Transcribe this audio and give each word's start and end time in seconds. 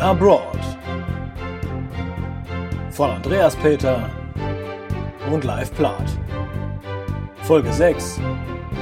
Abroad 0.00 0.56
von 2.90 3.10
Andreas 3.10 3.56
Peter 3.56 4.08
und 5.32 5.42
Live 5.42 5.74
Plat. 5.74 6.04
Folge 7.42 7.72
6 7.72 8.20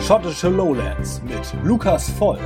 Schottische 0.07 0.51
Lowlands 0.51 1.23
mit 1.25 1.65
Lukas 1.65 2.11
Voll. 2.11 2.39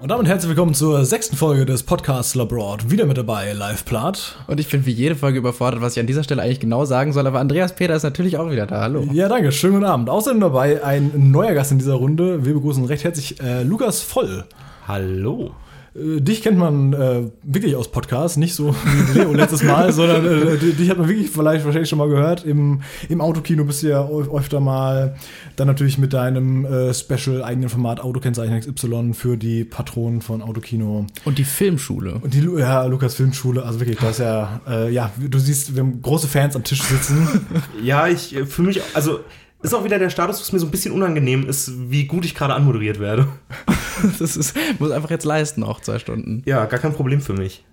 Und 0.00 0.10
damit 0.10 0.28
herzlich 0.28 0.48
willkommen 0.48 0.72
zur 0.72 1.04
sechsten 1.04 1.36
Folge 1.36 1.66
des 1.66 1.82
Podcasts 1.82 2.34
Labroad. 2.34 2.90
Wieder 2.90 3.04
mit 3.04 3.18
dabei, 3.18 3.52
Live 3.52 3.84
Plat. 3.84 4.36
Und 4.46 4.60
ich 4.60 4.70
bin 4.70 4.86
wie 4.86 4.92
jede 4.92 5.14
Folge 5.14 5.38
überfordert, 5.38 5.82
was 5.82 5.94
ich 5.94 6.00
an 6.00 6.06
dieser 6.06 6.24
Stelle 6.24 6.40
eigentlich 6.40 6.60
genau 6.60 6.86
sagen 6.86 7.12
soll, 7.12 7.26
aber 7.26 7.40
Andreas 7.40 7.74
Peter 7.74 7.94
ist 7.96 8.02
natürlich 8.02 8.38
auch 8.38 8.50
wieder 8.50 8.66
da. 8.66 8.80
Hallo. 8.80 9.06
Ja, 9.12 9.28
danke. 9.28 9.52
Schönen 9.52 9.74
guten 9.74 9.84
Abend. 9.84 10.08
Außerdem 10.08 10.40
dabei 10.40 10.82
ein 10.82 11.12
neuer 11.30 11.52
Gast 11.52 11.70
in 11.70 11.78
dieser 11.78 11.94
Runde. 11.94 12.46
Wir 12.46 12.54
begrüßen 12.54 12.84
recht 12.86 13.04
herzlich 13.04 13.40
äh, 13.42 13.62
Lukas 13.62 14.00
Voll. 14.00 14.44
Hallo. 14.88 15.50
Äh, 15.96 16.20
dich 16.20 16.42
kennt 16.42 16.58
man 16.58 16.92
äh, 16.92 17.22
wirklich 17.42 17.76
aus 17.76 17.90
Podcasts, 17.90 18.36
nicht 18.36 18.54
so 18.54 18.74
wie 18.74 19.18
Leo 19.18 19.32
letztes 19.32 19.62
Mal, 19.62 19.92
sondern 19.92 20.26
äh, 20.26 20.56
dich 20.56 20.90
hat 20.90 20.98
man 20.98 21.08
wirklich 21.08 21.30
vielleicht 21.30 21.64
wahrscheinlich 21.64 21.88
schon 21.88 21.98
mal 21.98 22.08
gehört. 22.08 22.44
Im, 22.44 22.82
im 23.08 23.20
Autokino 23.20 23.64
bist 23.64 23.82
du 23.82 23.88
ja 23.88 24.06
öfter 24.06 24.60
mal. 24.60 25.16
Dann 25.56 25.66
natürlich 25.66 25.98
mit 25.98 26.12
deinem 26.12 26.64
äh, 26.64 26.92
Special 26.92 27.42
eigenen 27.42 27.68
Format 27.68 28.00
Autokennzeichen 28.00 28.60
XY 28.60 29.14
für 29.14 29.36
die 29.36 29.64
Patronen 29.64 30.20
von 30.20 30.42
Autokino. 30.42 31.06
Und 31.24 31.38
die 31.38 31.44
Filmschule. 31.44 32.18
Und 32.20 32.34
die 32.34 32.46
ja, 32.58 32.84
Lukas 32.84 33.14
Filmschule, 33.14 33.62
also 33.62 33.80
wirklich, 33.80 33.98
das 33.98 34.12
ist 34.12 34.18
ja, 34.18 34.60
äh, 34.68 34.92
ja, 34.92 35.10
du 35.18 35.38
siehst, 35.38 35.74
wir 35.74 35.82
haben 35.82 36.02
große 36.02 36.28
Fans 36.28 36.56
am 36.56 36.64
Tisch 36.64 36.82
sitzen. 36.82 37.46
ja, 37.82 38.06
ich 38.06 38.34
äh, 38.36 38.46
fühle 38.46 38.68
mich, 38.68 38.80
also 38.94 39.20
ist 39.62 39.74
auch 39.74 39.84
wieder 39.84 39.98
der 39.98 40.10
Status, 40.10 40.40
was 40.40 40.52
mir 40.52 40.58
so 40.58 40.66
ein 40.66 40.70
bisschen 40.70 40.92
unangenehm 40.92 41.48
ist, 41.48 41.72
wie 41.90 42.04
gut 42.04 42.24
ich 42.24 42.34
gerade 42.34 42.54
anmoderiert 42.54 43.00
werde. 43.00 43.28
das 44.18 44.36
ist, 44.36 44.54
muss 44.78 44.90
einfach 44.90 45.10
jetzt 45.10 45.24
leisten, 45.24 45.64
auch 45.64 45.80
zwei 45.80 45.98
Stunden. 45.98 46.42
Ja, 46.46 46.64
gar 46.66 46.80
kein 46.80 46.92
Problem 46.92 47.20
für 47.20 47.32
mich. 47.32 47.64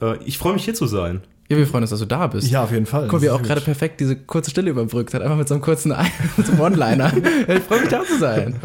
Äh, 0.00 0.16
ich 0.24 0.38
freue 0.38 0.54
mich 0.54 0.64
hier 0.64 0.74
zu 0.74 0.86
sein. 0.86 1.22
Ja, 1.48 1.58
wir 1.58 1.66
freuen 1.66 1.82
uns, 1.82 1.90
dass 1.90 2.00
du 2.00 2.06
da 2.06 2.28
bist. 2.28 2.50
Ja, 2.50 2.64
auf 2.64 2.72
jeden 2.72 2.86
Fall. 2.86 3.08
Guck, 3.08 3.20
wie 3.20 3.28
auch 3.28 3.42
gerade 3.42 3.60
perfekt 3.60 4.00
diese 4.00 4.16
kurze 4.16 4.50
Stille 4.50 4.70
überbrückt 4.70 5.12
hat. 5.12 5.22
Einfach 5.22 5.36
mit 5.36 5.48
so 5.48 5.54
einem 5.54 5.62
kurzen 5.62 5.94
so 6.38 6.62
One-Liner. 6.62 7.12
ich 7.48 7.62
freue 7.64 7.80
mich, 7.80 7.90
da 7.90 8.02
zu 8.04 8.18
sein. 8.18 8.56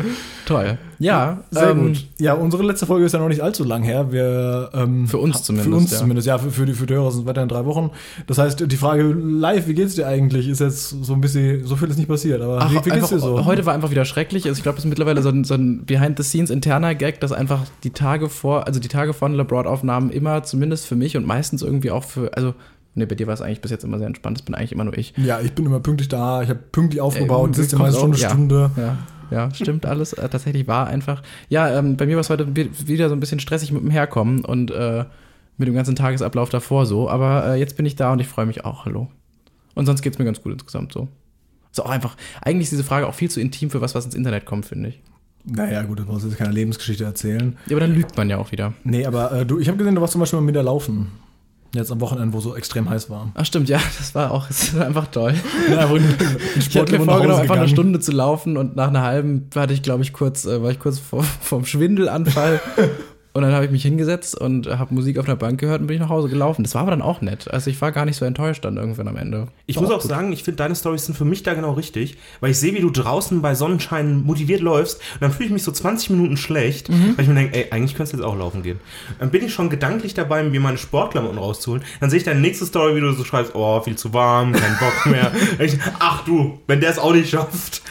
Toll. 0.48 0.78
Ja, 0.98 1.44
sehr 1.52 1.72
ähm, 1.72 1.88
gut. 1.88 2.08
Ja, 2.20 2.34
unsere 2.34 2.64
letzte 2.64 2.86
Folge 2.86 3.06
ist 3.06 3.12
ja 3.12 3.20
noch 3.20 3.28
nicht 3.28 3.42
allzu 3.42 3.66
lang 3.66 3.84
her. 3.84 4.14
Wir, 4.14 4.70
ähm, 4.73 5.06
für 5.06 5.17
uns 5.17 5.44
zumindest. 5.44 5.70
Für 5.70 5.76
uns 5.76 5.92
ja. 5.92 5.98
zumindest, 5.98 6.28
ja. 6.28 6.38
Für, 6.38 6.52
für, 6.52 6.66
die, 6.66 6.73
für 6.73 6.86
die 6.86 6.94
Hörer 6.94 7.12
sind 7.12 7.22
es 7.22 7.28
weiter 7.28 7.44
in 7.44 7.50
drei 7.50 7.66
Wochen. 7.66 7.92
Das 8.28 8.38
heißt, 8.38 8.64
die 8.66 8.78
Frage 8.78 9.03
live, 9.03 9.68
wie 9.68 9.73
geht's 9.73 9.95
dir 9.95 10.08
eigentlich, 10.08 10.48
ist 10.48 10.62
jetzt 10.62 10.90
so 10.90 11.14
ein 11.14 11.20
bisschen, 11.20 11.66
so 11.66 11.75
viel 11.75 11.90
ist 11.90 11.98
nicht 11.98 12.08
passiert. 12.08 12.42
Aber 12.42 12.59
Ach, 12.62 12.72
wie, 12.72 12.78
wie 12.86 12.90
geht's 12.92 13.09
dir 13.09 13.20
so? 13.20 13.44
Heute 13.44 13.66
war 13.66 13.73
einfach 13.73 13.92
wieder 13.92 14.06
schrecklich. 14.06 14.45
Also 14.45 14.58
ich 14.58 14.64
glaube, 14.64 14.78
es 14.78 14.86
ist 14.86 14.90
mittlerweile 14.90 15.22
so 15.22 15.30
ein, 15.30 15.44
so 15.44 15.56
ein 15.56 15.86
Behind-the-Scenes-interner 15.86 16.95
Gag, 16.95 17.20
dass 17.20 17.34
einfach 17.34 17.66
die 17.84 17.92
Tage 17.92 18.30
vor, 18.30 18.68
also 18.68 18.80
die 18.80 18.88
Tage 18.88 19.14
von 19.14 19.34
LeBron-Aufnahmen 19.34 20.12
immer, 20.12 20.44
zumindest 20.44 20.88
für 20.88 20.95
mich 20.95 21.18
und 21.18 21.28
meistens 21.28 21.62
irgendwie 21.62 21.92
auch 21.92 22.06
für, 22.06 22.34
also 22.36 22.53
Nee, 22.95 23.06
bei 23.06 23.14
dir 23.14 23.28
war 23.28 23.36
es 23.36 23.44
eigentlich 23.44 23.62
bis 23.62 23.70
jetzt 23.70 23.84
immer 23.84 24.00
sehr 24.00 24.08
entspannt. 24.08 24.40
Das 24.40 24.42
bin 24.44 24.56
eigentlich 24.56 24.72
immer 24.72 24.84
nur 24.84 24.98
ich. 24.98 25.14
Ja, 25.18 25.40
ich 25.40 25.53
bin 25.53 25.68
immer 25.68 25.80
pünktlich 25.80 26.09
da. 26.09 26.42
Ich 26.42 26.50
habe 26.50 26.58
pünktlich 26.72 27.00
aufgebaut. 27.00 27.52
Äh, 27.52 27.62
sitze 27.62 27.75
immer 27.75 27.86
eine 27.86 27.95
Stunde, 27.95 28.18
ja, 28.18 28.30
Stunde. 28.31 28.72
Ja, 28.75 28.98
ja, 29.31 29.53
stimmt 29.53 29.86
alles. 29.86 30.14
Äh, 30.14 30.30
tatsächlich 30.30 30.67
war 30.67 30.88
einfach. 30.88 31.22
Ja, 31.50 31.78
ähm, 31.78 31.97
bei 31.97 32.06
mir 32.06 32.16
war 32.16 32.22
es 32.22 32.30
heute 32.30 32.47
wieder 32.56 33.09
so 33.09 33.16
ein 33.16 33.20
bisschen 33.20 33.39
stressig 33.39 33.72
mit 33.72 33.81
dem 33.81 33.92
Herkommen 33.92 34.45
und 34.45 34.72
äh, 34.72 35.06
mit 35.58 35.67
dem 35.67 35.75
ganzen 35.75 35.95
Tagesablauf 35.95 36.50
davor 36.50 36.86
so. 36.86 37.09
Aber 37.09 37.53
äh, 37.53 37.59
jetzt 37.59 37.78
bin 37.78 37.86
ich 37.86 37.95
da 37.95 38.14
und 38.14 38.19
ich 38.19 38.28
freue 38.28 38.45
mich 38.45 38.66
auch. 38.66 38.86
Hallo. 38.86 39.09
Und 39.75 39.86
sonst 39.86 40.02
geht 40.02 40.14
es 40.14 40.19
mir 40.19 40.25
ganz 40.25 40.42
gut 40.42 40.53
insgesamt 40.53 40.94
so. 40.94 41.08
Ist 41.72 41.80
auch 41.80 41.89
einfach, 41.89 42.16
eigentlich 42.42 42.66
ist 42.66 42.72
diese 42.72 42.84
Frage 42.84 43.08
auch 43.08 43.14
viel 43.14 43.30
zu 43.30 43.39
intim 43.39 43.69
für 43.69 43.81
was, 43.81 43.94
was 43.94 44.06
ins 44.06 44.16
Internet 44.16 44.45
kommt, 44.45 44.66
finde 44.66 44.89
ich. 44.89 45.02
Naja, 45.45 45.84
gut, 45.84 46.00
das 46.00 46.08
muss 46.08 46.23
jetzt 46.23 46.38
keine 46.38 46.52
Lebensgeschichte 46.52 47.03
erzählen. 47.03 47.56
Ja, 47.67 47.78
aber 47.78 47.81
dann 47.86 47.95
lügt 47.95 48.17
man 48.17 48.30
ja 48.30 48.38
auch 48.38 48.52
wieder. 48.52 48.73
Nee, 48.84 49.06
aber 49.06 49.31
äh, 49.31 49.45
du, 49.45 49.59
ich 49.59 49.67
habe 49.67 49.78
gesehen, 49.78 49.95
du 49.95 50.02
warst 50.02 50.14
zum 50.14 50.19
Beispiel 50.19 50.39
mal 50.39 50.45
mit 50.45 50.56
der 50.56 50.64
Laufen. 50.64 51.08
Jetzt 51.73 51.92
am 51.92 52.00
Wochenende, 52.00 52.34
wo 52.34 52.40
so 52.40 52.56
extrem 52.56 52.90
heiß 52.90 53.10
war. 53.10 53.32
Ach 53.36 53.46
stimmt, 53.46 53.68
ja, 53.70 53.80
das 53.98 54.16
war 54.16 54.32
auch 54.32 54.48
das 54.48 54.76
war 54.78 54.86
einfach 54.86 55.08
toll. 55.08 55.34
Ja, 55.69 55.90
ich 56.58 56.78
hatte 56.78 56.97
mir 56.97 57.06
vorgenommen, 57.06 57.41
einfach 57.41 57.58
eine 57.58 57.68
Stunde 57.68 58.00
zu 58.00 58.12
laufen 58.12 58.58
und 58.58 58.75
nach 58.75 58.88
einer 58.88 59.02
halben 59.02 59.50
hatte 59.53 59.74
ich, 59.74 59.84
glaube 59.84 60.03
ich, 60.03 60.14
kurz, 60.14 60.46
äh, 60.46 60.62
war 60.62 60.72
ich 60.72 60.80
kurz 60.80 61.00
vor, 61.00 61.24
vom 61.41 61.66
Schwindelanfall 61.66 62.62
Und 63.38 63.44
dann 63.44 63.53
habe 63.53 63.66
ich 63.66 63.70
mich 63.70 63.84
hingesetzt 63.84 64.36
und 64.36 64.66
habe 64.66 64.96
Musik 64.96 65.20
auf 65.20 65.28
einer 65.28 65.36
Bank 65.36 65.59
gehört 65.59 65.80
und 65.80 65.86
bin 65.86 65.94
ich 65.94 66.02
nach 66.02 66.09
Hause 66.09 66.28
gelaufen. 66.28 66.64
Das 66.64 66.74
war 66.74 66.81
aber 66.81 66.90
dann 66.90 67.03
auch 67.03 67.22
nett. 67.22 67.48
Also 67.52 67.70
ich 67.70 67.80
war 67.81 67.92
gar 67.92 68.03
nicht 68.03 68.18
so 68.18 68.25
enttäuscht 68.25 68.66
dann 68.66 68.78
irgendwann 68.78 69.08
am 69.08 69.16
Ende. 69.16 69.48
Ich 69.68 69.75
war 69.75 69.84
muss 69.84 69.92
auch, 69.92 69.98
auch 69.98 70.02
sagen, 70.02 70.31
ich 70.34 70.44
finde 70.44 70.58
deine 70.58 70.75
Stories 70.75 71.06
sind 71.06 71.14
für 71.14 71.24
mich 71.24 71.44
da 71.44 71.53
genau 71.53 71.74
richtig, 71.74 72.18
weil 72.40 72.50
ich 72.50 72.58
sehe, 72.58 72.74
wie 72.74 72.80
du 72.80 72.90
draußen 72.90 73.40
bei 73.44 73.53
Sonnenschein 73.53 74.24
motiviert 74.24 74.62
läufst 74.62 74.97
und 75.14 75.22
dann 75.22 75.31
fühle 75.31 75.46
ich 75.46 75.52
mich 75.52 75.62
so 75.62 75.72
20 75.72 76.09
Minuten 76.09 76.36
schlecht, 76.36 76.90
mhm. 76.90 77.14
weil 77.16 77.26
ich 77.26 77.30
mir 77.30 77.36
denke, 77.36 77.56
ey, 77.56 77.68
eigentlich 77.70 77.94
könntest 77.94 78.14
du 78.14 78.18
jetzt 78.18 78.26
auch 78.26 78.36
laufen 78.36 78.64
gehen. 78.64 78.80
Dann 79.20 79.30
bin 79.30 79.46
ich 79.46 79.53
schon 79.53 79.70
gedanklich 79.70 80.16
dabei, 80.16 80.42
mir 80.42 80.59
meine 80.59 80.80
Sportklamotten 80.80 81.38
rauszuholen. 81.38 81.84
Dann 82.00 82.09
sehe 82.09 82.18
ich 82.18 82.26
deine 82.26 82.40
nächste 82.40 82.66
Story, 82.66 82.96
wie 82.96 83.02
du 83.02 83.12
so 83.12 83.24
schreibst, 83.24 83.53
oh, 83.53 83.80
viel 83.81 83.97
zu 83.97 84.16
warm, 84.16 84.53
kein 84.53 84.80
Bock 84.80 85.06
mehr. 85.06 85.31
ich, 85.59 85.78
ach 86.00 86.26
du, 86.26 86.58
wenn 86.66 86.81
der 86.81 86.90
es 86.90 86.97
auch 86.97 87.14
nicht 87.14 87.30
schafft. 87.30 87.84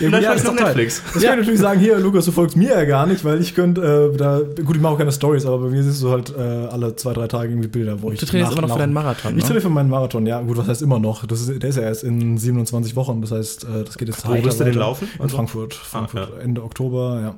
Dann 0.00 0.22
ja, 0.22 0.38
schaue 0.38 0.54
ich 0.54 0.60
Netflix. 0.60 1.02
Das 1.12 1.22
ja. 1.22 1.30
kann 1.30 1.38
ich 1.38 1.46
natürlich 1.46 1.60
sagen, 1.60 1.80
hier, 1.80 1.98
Lukas, 1.98 2.24
du 2.24 2.32
folgst 2.32 2.56
mir 2.56 2.70
ja 2.70 2.84
gar 2.84 3.06
nicht, 3.06 3.24
weil 3.24 3.40
ich 3.40 3.54
könnte, 3.54 4.12
äh, 4.12 4.16
da, 4.16 4.40
gut, 4.64 4.76
ich 4.76 4.82
mache 4.82 4.94
auch 4.94 4.98
keine 4.98 5.12
Stories, 5.12 5.44
aber 5.44 5.58
bei 5.58 5.68
mir 5.68 5.82
siehst 5.82 6.02
du 6.02 6.10
halt 6.10 6.34
äh, 6.36 6.40
alle 6.40 6.96
zwei, 6.96 7.12
drei 7.12 7.28
Tage 7.28 7.50
irgendwie 7.50 7.68
Bilder, 7.68 8.00
wo 8.00 8.10
ich. 8.10 8.20
Du 8.20 8.26
trainierst 8.26 8.52
immer 8.52 8.62
noch 8.62 8.72
für 8.72 8.78
deinen 8.78 8.92
Marathon. 8.92 9.32
Ich 9.32 9.36
ne? 9.36 9.42
trainiere 9.42 9.62
für 9.62 9.70
meinen 9.70 9.90
Marathon, 9.90 10.26
ja. 10.26 10.40
Gut, 10.40 10.56
was 10.56 10.68
heißt 10.68 10.82
immer 10.82 10.98
noch? 10.98 11.26
Das 11.26 11.40
ist, 11.40 11.62
der 11.62 11.70
ist 11.70 11.76
ja 11.76 11.82
erst 11.82 12.04
in 12.04 12.38
27 12.38 12.96
Wochen, 12.96 13.20
das 13.20 13.32
heißt, 13.32 13.64
äh, 13.64 13.84
das 13.84 13.98
geht 13.98 14.08
jetzt 14.08 14.26
Wo 14.26 14.32
wirst 14.42 14.60
du 14.60 14.64
denn 14.64 14.74
laufen? 14.74 15.08
In 15.14 15.22
also? 15.22 15.36
Frankfurt. 15.36 15.74
Frankfurt, 15.74 16.30
ah, 16.32 16.36
ja. 16.36 16.42
Ende 16.42 16.62
Oktober, 16.62 17.20
ja. 17.22 17.34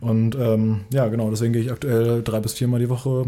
Und 0.00 0.36
ähm, 0.36 0.80
ja, 0.92 1.08
genau, 1.08 1.30
deswegen 1.30 1.52
gehe 1.52 1.62
ich 1.62 1.72
aktuell 1.72 2.22
drei 2.22 2.40
bis 2.40 2.54
viermal 2.54 2.80
die 2.80 2.88
Woche 2.88 3.26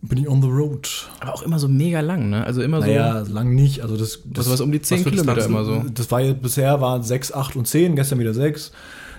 bin 0.00 0.18
ich 0.18 0.28
on 0.28 0.40
the 0.42 0.48
road. 0.48 0.88
Aber 1.20 1.34
auch 1.34 1.42
immer 1.42 1.58
so 1.58 1.68
mega 1.68 2.00
lang, 2.00 2.30
ne? 2.30 2.44
Also 2.44 2.62
immer 2.62 2.80
naja, 2.80 3.24
so. 3.24 3.32
lang 3.32 3.54
nicht. 3.54 3.82
Also 3.82 3.96
das, 3.96 4.20
das 4.24 4.46
also 4.46 4.52
was 4.52 4.60
um 4.60 4.70
die 4.70 4.80
10 4.80 5.04
Kilometer 5.04 5.44
immer 5.44 5.64
so. 5.64 5.84
Das 5.92 6.10
war 6.10 6.20
jetzt 6.20 6.40
bisher 6.40 6.80
waren 6.80 7.02
6, 7.02 7.32
8 7.32 7.56
und 7.56 7.66
10, 7.66 7.96
gestern 7.96 8.18
wieder 8.18 8.34
6. 8.34 8.72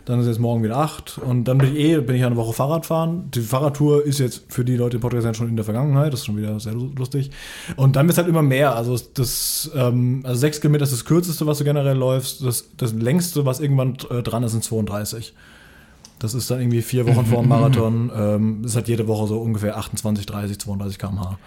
Dann 0.05 0.21
ist 0.21 0.27
jetzt 0.27 0.39
morgen 0.39 0.63
wieder 0.63 0.77
8. 0.77 1.17
Und 1.17 1.43
dann 1.43 1.57
bin 1.57 1.75
ich 1.75 1.79
eh, 1.79 1.99
bin 1.99 2.15
ich 2.15 2.23
eine 2.23 2.37
Woche 2.37 2.53
Fahrrad 2.53 2.85
fahren. 2.85 3.29
Die 3.33 3.41
Fahrradtour 3.41 4.05
ist 4.05 4.19
jetzt 4.19 4.45
für 4.47 4.63
die 4.63 4.77
Leute 4.77 4.97
im 4.97 5.01
Podcast 5.01 5.35
schon 5.37 5.49
in 5.49 5.57
der 5.57 5.65
Vergangenheit. 5.65 6.13
Das 6.13 6.21
ist 6.21 6.25
schon 6.27 6.37
wieder 6.37 6.57
sehr 6.59 6.73
lustig. 6.73 7.29
Und 7.75 7.97
dann 7.97 8.07
wird 8.07 8.13
es 8.13 8.17
halt 8.17 8.29
immer 8.29 8.41
mehr. 8.41 8.75
Also 8.75 8.97
das, 9.13 9.69
ähm, 9.75 10.21
also 10.23 10.39
6 10.39 10.61
Kilometer 10.61 10.85
ist 10.85 10.93
das 10.93 11.03
kürzeste, 11.03 11.45
was 11.45 11.57
du 11.57 11.65
generell 11.65 11.97
läufst. 11.97 12.43
Das, 12.43 12.69
das 12.77 12.93
längste, 12.93 13.45
was 13.45 13.59
irgendwann 13.59 13.97
äh, 14.09 14.23
dran 14.23 14.43
ist, 14.43 14.53
sind 14.53 14.63
32. 14.63 15.33
Das 16.19 16.33
ist 16.33 16.51
dann 16.51 16.59
irgendwie 16.59 16.81
vier 16.81 17.07
Wochen 17.07 17.25
vor 17.25 17.41
dem 17.41 17.49
Marathon. 17.49 18.11
Ähm, 18.15 18.63
ist 18.65 18.75
halt 18.75 18.87
jede 18.87 19.07
Woche 19.07 19.27
so 19.27 19.39
ungefähr 19.39 19.77
28, 19.77 20.25
30, 20.25 20.59
32 20.59 20.99
km/h. 20.99 21.37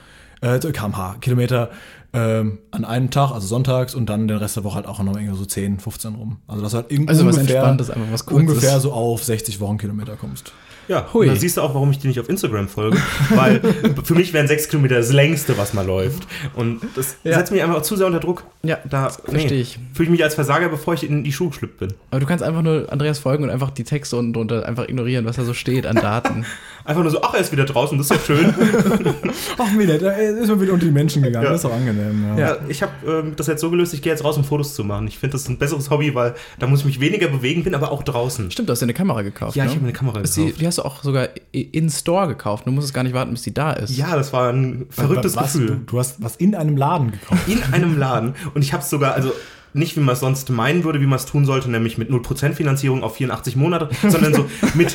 Äh, 0.41 0.59
km/h, 0.59 1.17
Kilometer 1.21 1.71
ähm, 2.13 2.59
an 2.73 2.85
einem 2.85 3.11
Tag, 3.11 3.31
also 3.31 3.47
sonntags, 3.47 3.95
und 3.95 4.09
dann 4.11 4.27
den 4.27 4.39
Rest 4.39 4.57
der 4.57 4.65
Woche 4.65 4.77
halt 4.77 4.87
auch 4.87 5.01
noch 5.03 5.17
irgendwie 5.17 5.37
so 5.39 5.45
10, 5.45 5.79
15 5.79 6.15
rum. 6.15 6.39
Also 6.49 6.63
das 6.63 6.75
halt 6.75 6.87
also 7.09 7.25
ungefähr, 7.25 7.79
was 8.11 8.23
ungefähr 8.23 8.81
so 8.81 8.93
auf 8.93 9.23
60 9.23 9.61
Wochenkilometer 9.61 10.17
kommst. 10.17 10.53
Ja, 10.89 11.09
Hui. 11.13 11.27
dann 11.27 11.37
siehst 11.37 11.57
du 11.57 11.63
auch, 11.63 11.75
warum 11.75 11.91
ich 11.91 11.99
dir 11.99 12.09
nicht 12.09 12.21
auf 12.21 12.29
Instagram 12.29 12.69
folge. 12.69 12.99
weil 13.31 13.61
für 14.05 14.15
mich 14.15 14.33
wären 14.33 14.49
sechs 14.49 14.69
Kilometer 14.69 14.97
das 14.97 15.13
längste, 15.13 15.57
was 15.59 15.75
mal 15.75 15.87
läuft. 15.87 16.27
Und 16.55 16.81
das 16.95 17.17
ja. 17.25 17.39
setzt 17.39 17.53
mich 17.53 17.63
einfach 17.63 17.77
auch 17.77 17.83
zu 17.83 17.97
sehr 17.97 18.07
unter 18.07 18.21
Druck. 18.21 18.45
Ja, 18.63 18.79
da 18.89 19.11
verstehe 19.11 19.61
ich. 19.61 19.79
Fühle 19.95 20.07
ich 20.07 20.11
mich 20.11 20.25
als 20.25 20.35
Versager, 20.35 20.69
bevor 20.69 20.95
ich 20.95 21.09
in 21.09 21.25
die 21.25 21.33
Schuhe 21.33 21.49
geschlüpft 21.49 21.79
bin. 21.79 21.95
Aber 22.11 22.21
du 22.21 22.27
kannst 22.27 22.45
einfach 22.45 22.63
nur 22.63 22.91
Andreas 22.93 23.19
folgen 23.19 23.45
und 23.45 23.51
einfach 23.51 23.71
die 23.71 23.85
Texte 23.85 24.17
unten 24.17 24.33
drunter 24.33 24.67
einfach 24.67 24.89
ignorieren, 24.89 25.25
was 25.25 25.37
da 25.37 25.45
so 25.45 25.55
steht 25.55 25.87
an 25.87 25.97
Daten. 25.97 26.45
einfach 26.85 27.03
nur 27.03 27.11
so, 27.11 27.23
ach, 27.23 27.35
er 27.35 27.41
ist 27.41 27.53
wieder 27.53 27.65
draußen, 27.65 27.99
das 27.99 28.11
ist 28.11 28.17
doch 28.17 28.25
schön. 28.25 28.55
ach, 29.59 29.79
wieder, 29.79 29.99
da 29.99 30.13
ist 30.13 30.49
man 30.49 30.61
wieder 30.61 30.73
unter 30.73 30.87
die 30.87 30.93
Menschen 30.93 31.23
gegangen, 31.23 31.45
ja. 31.45 31.51
das 31.51 31.61
ist 31.61 31.65
doch 31.65 31.75
angenehm. 31.75 32.37
Ja, 32.37 32.39
ja 32.39 32.57
ich 32.69 32.83
habe 32.83 32.93
ähm, 33.07 33.35
das 33.37 33.47
jetzt 33.47 33.61
so 33.61 33.71
gelöst, 33.71 33.95
ich 33.95 34.03
gehe 34.03 34.13
jetzt 34.13 34.25
raus, 34.25 34.37
um 34.37 34.45
Fotos 34.45 34.75
zu 34.75 34.85
machen. 34.85 35.07
Ich 35.07 35.19
finde, 35.19 35.33
das 35.33 35.43
ist 35.43 35.49
ein 35.49 35.59
besseres 35.59 35.91
Hobby, 35.91 36.15
weil 36.15 36.35
da 36.59 36.67
muss 36.67 36.81
ich 36.81 36.87
mich 36.87 37.01
weniger 37.01 37.29
bewegen, 37.29 37.65
bin 37.65 37.75
aber 37.75 37.91
auch 37.91 38.03
draußen. 38.03 38.51
Stimmt, 38.51 38.69
du 38.69 38.73
hast 38.73 38.81
dir 38.81 38.87
eine 38.87 38.95
Kamera 38.95 39.23
gekauft. 39.23 39.57
Ja, 39.57 39.65
ne? 39.65 39.71
ich 39.71 39.77
habe 39.77 39.85
eine 39.85 39.93
Kamera 39.93 40.21
gekauft. 40.21 40.37
Die, 40.37 40.53
die 40.53 40.67
hast 40.73 40.79
du 40.79 40.89
auch 40.89 41.03
sogar 41.03 41.29
in 41.53 41.91
Store 41.91 42.29
gekauft. 42.29 42.67
Du 42.67 42.71
musst 42.71 42.87
es 42.87 42.95
gar 42.95 43.03
nicht 43.03 43.15
warten, 43.15 43.33
bis 43.33 43.43
die 43.43 43.55
da 43.55 43.73
ist. 43.73 43.97
Ja, 43.97 44.17
das 44.17 44.33
war 44.33 44.51
ein 44.51 44.87
verrücktes 44.91 45.37
was, 45.37 45.53
Gefühl. 45.53 45.67
Du, 45.67 45.75
du, 45.87 45.99
hast 45.99 46.23
was 46.23 46.37
in 46.37 46.55
einem 46.55 46.77
Laden 46.77 47.13
gekauft. 47.13 47.49
In 47.49 47.63
einem 47.73 47.99
Laden. 47.99 48.35
Und 48.55 48.63
ich 48.63 48.73
habe 48.73 48.83
es 48.83 48.91
sogar, 48.91 49.15
also 49.15 49.33
nicht 49.75 49.97
wie 49.97 50.01
man 50.01 50.15
es 50.15 50.21
sonst 50.21 50.51
meinen 50.51 50.85
würde, 50.85 51.01
wie 51.01 51.07
man 51.07 51.19
es 51.19 51.27
tun 51.27 51.45
sollte, 51.45 51.71
nämlich 51.71 51.99
mit 51.99 52.11
0% 52.11 52.53
Finanzierung 52.53 53.03
auf 53.03 53.17
84 53.17 53.57
Monate, 53.57 53.89
sondern 54.09 54.35
so 54.35 54.47
mit 54.75 54.95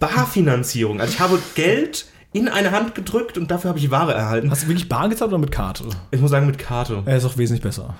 Barfinanzierung. 0.00 1.00
Also 1.00 1.12
ich 1.12 1.20
habe 1.20 1.38
Geld 1.54 2.06
in 2.32 2.48
eine 2.48 2.72
Hand 2.72 2.94
gedrückt 2.94 3.38
und 3.38 3.50
dafür 3.50 3.70
habe 3.70 3.78
ich 3.78 3.90
Ware 3.90 4.14
erhalten. 4.14 4.50
Hast 4.50 4.64
du 4.64 4.68
wirklich 4.68 4.88
bar 4.88 5.08
gezahlt 5.08 5.30
oder 5.30 5.38
mit 5.38 5.52
Karte? 5.52 5.84
Ich 6.10 6.20
muss 6.20 6.30
sagen, 6.30 6.46
mit 6.46 6.58
Karte. 6.58 7.02
Er 7.06 7.16
ist 7.16 7.24
auch 7.24 7.36
wesentlich 7.36 7.62
besser. 7.62 7.94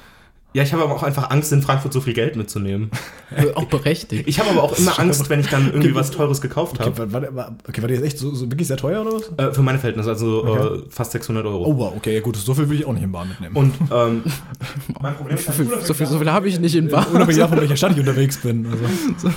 Ja, 0.55 0.63
ich 0.63 0.73
habe 0.73 0.85
aber 0.85 0.95
auch 0.95 1.03
einfach 1.03 1.31
Angst, 1.31 1.53
in 1.53 1.63
Frankfurt 1.63 1.93
so 1.93 2.01
viel 2.01 2.15
Geld 2.15 2.37
mitzunehmen. 2.37 2.89
auch 3.57 3.65
berechtigt. 3.65 4.29
Ich 4.29 4.39
habe 4.39 4.51
aber 4.51 4.63
auch 4.63 4.79
immer 4.79 4.97
Angst, 5.01 5.29
wenn 5.29 5.41
ich 5.41 5.49
dann 5.49 5.67
irgendwie 5.67 5.89
okay, 5.89 5.97
was 5.97 6.13
Teures 6.13 6.41
gekauft 6.41 6.79
habe. 6.79 6.91
Okay, 6.91 7.13
war, 7.35 7.57
okay, 7.69 7.83
war 7.83 7.89
die 7.89 7.95
jetzt 7.95 8.05
echt 8.05 8.19
so, 8.19 8.33
so, 8.33 8.49
wirklich 8.49 8.69
sehr 8.69 8.77
teuer 8.77 9.01
oder 9.01 9.15
was? 9.15 9.33
Äh, 9.37 9.53
für 9.53 9.63
meine 9.63 9.81
Verhältnisse, 9.81 10.11
also 10.11 10.45
okay. 10.45 10.77
äh, 10.77 10.83
fast 10.91 11.11
600 11.11 11.45
Euro. 11.45 11.67
Oh 11.67 11.77
wow, 11.77 11.93
okay, 11.97 12.21
gut, 12.21 12.37
so 12.37 12.55
viel 12.55 12.69
will 12.69 12.79
ich 12.79 12.87
auch 12.87 12.93
nicht 12.93 13.03
in 13.03 13.11
Bahn 13.11 13.29
mitnehmen. 13.29 13.57
Und 13.57 13.75
ähm, 13.93 14.23
mein 15.01 15.17
Problem 15.17 15.37
ist, 15.37 15.47
so 15.47 15.93
viel, 15.93 16.07
so 16.07 16.19
viel 16.19 16.31
habe 16.31 16.47
ich 16.47 16.61
nicht 16.61 16.77
in 16.77 16.89
Bahn. 16.89 17.07
Unabhängig 17.13 17.39
davon, 17.39 17.61
welcher 17.61 17.77
Stadt 17.77 17.93
ich 17.93 17.99
unterwegs 17.99 18.37
bin. 18.37 18.67
Also. 18.67 18.85
So, 19.19 19.31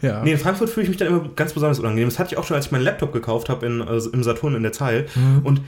ja. 0.00 0.24
Nee, 0.24 0.32
in 0.32 0.38
Frankfurt 0.38 0.70
fühle 0.70 0.84
ich 0.84 0.88
mich 0.88 0.96
dann 0.96 1.08
immer 1.08 1.28
ganz 1.36 1.52
besonders 1.52 1.80
unangenehm. 1.80 2.08
Das 2.08 2.18
hatte 2.18 2.32
ich 2.32 2.38
auch 2.38 2.44
schon, 2.44 2.56
als 2.56 2.66
ich 2.66 2.72
meinen 2.72 2.84
Laptop 2.84 3.12
gekauft 3.12 3.50
habe 3.50 3.84
also 3.86 4.10
im 4.10 4.22
Saturn 4.22 4.54
in 4.54 4.62
der 4.62 4.72
Zeil. 4.72 5.06
Mhm. 5.14 5.40
Und 5.44 5.60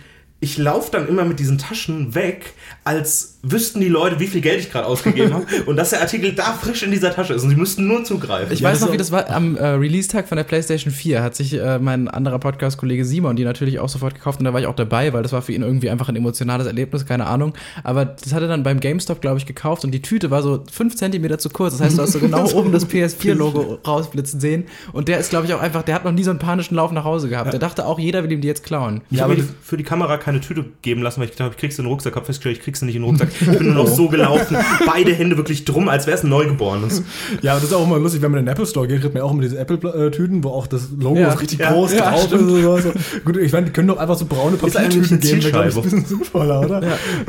ich 0.45 0.59
laufe 0.59 0.91
dann 0.93 1.09
immer 1.09 1.25
mit 1.25 1.41
diesen 1.41 1.57
Taschen 1.57 2.15
weg, 2.15 2.53
als 2.85 3.39
wüssten 3.43 3.81
die 3.81 3.89
Leute, 3.89 4.21
wie 4.21 4.27
viel 4.27 4.41
Geld 4.41 4.61
ich 4.61 4.71
gerade 4.71 4.87
ausgegeben 4.87 5.33
habe 5.35 5.47
und 5.67 5.77
dass 5.77 5.91
der 5.91 6.01
Artikel 6.03 6.33
da 6.33 6.53
frisch 6.53 6.83
in 6.83 6.91
dieser 6.91 7.15
Tasche 7.15 7.33
ist 7.35 7.43
und 7.43 7.51
sie 7.51 7.57
müssten 7.57 7.87
nur 7.87 8.05
zugreifen. 8.05 8.53
Ich 8.53 8.61
Ja, 8.61 8.71
weiß 8.71 8.81
noch, 8.81 8.93
wie 8.93 8.97
das 8.97 9.11
war. 9.11 9.29
Am 9.31 9.57
äh, 9.57 9.67
Release-Tag 9.67 10.29
von 10.29 10.37
der 10.37 10.45
PlayStation 10.45 10.93
4 10.93 11.23
hat 11.23 11.35
sich 11.35 11.55
äh, 11.55 11.79
mein 11.79 12.09
anderer 12.09 12.39
Podcast-Kollege 12.39 13.05
Simon 13.05 13.37
die 13.37 13.45
natürlich 13.45 13.79
auch 13.79 13.89
sofort 13.89 14.15
gekauft 14.15 14.39
und 14.39 14.45
da 14.45 14.53
war 14.53 14.61
ich 14.61 14.67
auch 14.67 14.75
dabei, 14.77 15.13
weil 15.13 15.23
das 15.23 15.33
war 15.33 15.41
für 15.43 15.53
ihn 15.53 15.63
irgendwie 15.63 15.89
einfach 15.91 16.09
ein 16.09 16.17
emotionales 16.17 16.67
Erlebnis, 16.67 17.07
keine 17.07 17.27
Ahnung. 17.27 17.55
Aber 17.83 18.05
das 18.05 18.33
hat 18.35 18.43
er 18.43 18.49
dann 18.49 18.63
beim 18.63 18.81
GameStop, 18.81 19.21
glaube 19.21 19.39
ich, 19.39 19.47
gekauft 19.47 19.85
und 19.85 19.91
die 19.93 20.03
Tüte 20.03 20.31
war 20.31 20.43
so 20.43 20.63
fünf 20.71 20.95
Zentimeter 20.97 21.39
zu 21.39 21.49
kurz. 21.49 21.75
Das 21.75 21.81
heißt, 21.87 21.99
du 21.99 22.03
hast 22.03 22.13
so 22.13 22.21
genau 22.21 22.51
oben 22.53 22.71
das 22.73 22.87
PS4-Logo 22.89 23.79
rausblitzen 23.87 24.41
sehen. 24.41 24.65
Und 24.93 25.09
der 25.09 25.19
ist, 25.19 25.31
glaube 25.31 25.47
ich, 25.47 25.55
auch 25.55 25.61
einfach, 25.61 25.83
der 25.83 25.95
hat 25.95 26.05
noch 26.05 26.13
nie 26.13 26.25
so 26.25 26.31
einen 26.31 26.39
panischen 26.39 26.77
Lauf 26.77 26.93
nach 26.93 27.05
Hause 27.05 27.29
gehabt. 27.29 27.53
Der 27.53 27.61
dachte 27.61 27.87
auch, 27.87 27.99
jeder 27.99 28.23
will 28.25 28.33
ihm 28.33 28.41
die 28.41 28.49
jetzt 28.49 28.65
klauen. 28.65 29.03
Ich 29.11 29.19
Ja, 29.19 29.25
habe 29.25 29.35
aber 29.35 29.43
für 29.63 29.77
die 29.77 29.85
Kamera 29.85 30.17
keine 30.35 30.41
Tüte 30.45 30.65
geben 30.83 31.03
lassen, 31.03 31.21
weil 31.21 31.27
ich 31.27 31.33
gedacht 31.33 31.45
habe, 31.47 31.55
ich 31.55 31.61
krieg's 31.61 31.79
in 31.79 31.85
den 31.85 31.91
Rucksack. 31.91 32.17
Hab 32.17 32.27
festgestellt, 32.27 32.59
ich 32.59 32.63
krieg's 32.63 32.83
nicht 32.83 32.97
in 32.97 33.03
den 33.03 33.09
Rucksack. 33.11 33.29
Ich 33.41 33.47
bin 33.59 33.67
nur 33.73 33.85
noch 33.85 33.87
so 33.95 34.09
gelaufen, 34.09 34.57
beide 34.87 35.13
Hände 35.15 35.37
wirklich 35.37 35.65
drum, 35.65 35.89
als 35.89 36.07
wäre 36.07 36.17
es 36.17 36.25
ein 36.25 36.31
Neugeborenes. 36.31 37.03
Ja, 37.43 37.55
das 37.55 37.65
ist 37.65 37.73
auch 37.73 37.85
immer 37.85 37.99
lustig, 37.99 38.23
wenn 38.23 38.31
man 38.31 38.41
in 38.41 38.47
den 38.47 38.53
Apple 38.53 38.67
Store 38.67 38.87
geht, 38.89 39.01
kriegt 39.01 39.15
man 39.15 39.23
auch 39.23 39.31
immer 39.33 39.43
diese 39.43 39.59
Apple-Tüten, 39.59 40.43
wo 40.45 40.49
auch 40.51 40.67
das 40.67 40.89
Logo 40.99 41.19
Ja. 41.21 41.29
ist 41.33 41.41
richtig 41.41 41.59
Ja. 41.61 41.73
groß 41.73 41.93
Ja, 41.95 42.11
drauf 42.11 42.21
ist. 42.21 42.27
stimmt. 42.27 42.43
Und 42.51 42.83
so. 42.83 42.93
Gut, 43.25 43.37
ich 43.37 43.53
meine, 43.53 43.67
die 43.67 43.73
können 43.73 43.89
doch 43.89 43.99
einfach 43.99 44.17
so 44.17 44.27
braune 44.27 44.57
Ist 44.57 44.61
Papiertüten 44.75 45.21
geben, 45.21 45.43
wäre, 45.43 45.51
glaube 45.53 45.69
ich, 45.69 45.77
ein 45.77 45.83
bisschen 45.83 46.05
sinnvoller, 46.05 46.61
oder? 46.61 46.83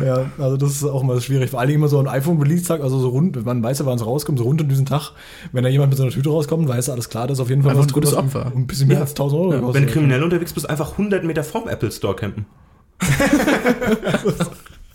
Ja. 0.04 0.26
also 0.38 0.58
das 0.58 0.72
ist 0.72 0.84
auch 0.84 1.02
immer 1.04 1.20
schwierig. 1.22 1.50
Vor 1.52 1.66
Dingen 1.66 1.80
immer 1.80 1.88
so 1.88 2.00
ein 2.00 2.08
iPhone-Release-Tag, 2.08 2.82
also 2.82 3.00
so 3.00 3.10
rund, 3.10 3.46
man 3.46 3.62
weiß 3.64 3.80
ja, 3.80 3.86
wann 3.86 3.96
es 3.98 4.06
rauskommt, 4.06 4.38
so 4.40 4.46
rund 4.46 4.62
um 4.62 4.68
diesen 4.70 4.86
Tag, 4.86 5.12
wenn 5.52 5.64
da 5.64 5.70
jemand 5.70 5.90
mit 5.92 5.98
so 5.98 6.04
einer 6.04 6.12
Tüte 6.12 6.30
rauskommt, 6.30 6.68
weiß 6.68 6.88
er, 6.90 6.94
alles 6.94 7.10
klar, 7.10 7.28
das 7.28 7.38
ist 7.38 7.42
auf 7.42 7.50
jeden 7.50 7.62
Fall 7.64 7.72
Einfach 7.72 7.84
was 7.84 7.92
ein 7.92 7.94
gutes 7.94 8.14
Opfer. 8.14 8.52
Ein 8.56 8.68
bisschen 8.68 8.88
mehr 8.88 9.02
als 9.02 9.12
1000 9.12 9.40
Euro 9.42 9.52
kostet. 9.62 9.74
Wenn 9.76 9.86
du 9.88 9.92
kriminell 9.94 10.24
unterwegs 10.24 10.54
bist, 10.54 10.70
einfach 10.70 10.92
100 10.94 11.24
Meter 11.24 11.44
vom 11.44 11.68
Apple 11.68 11.92
Store 11.92 12.16
campen. 12.16 12.46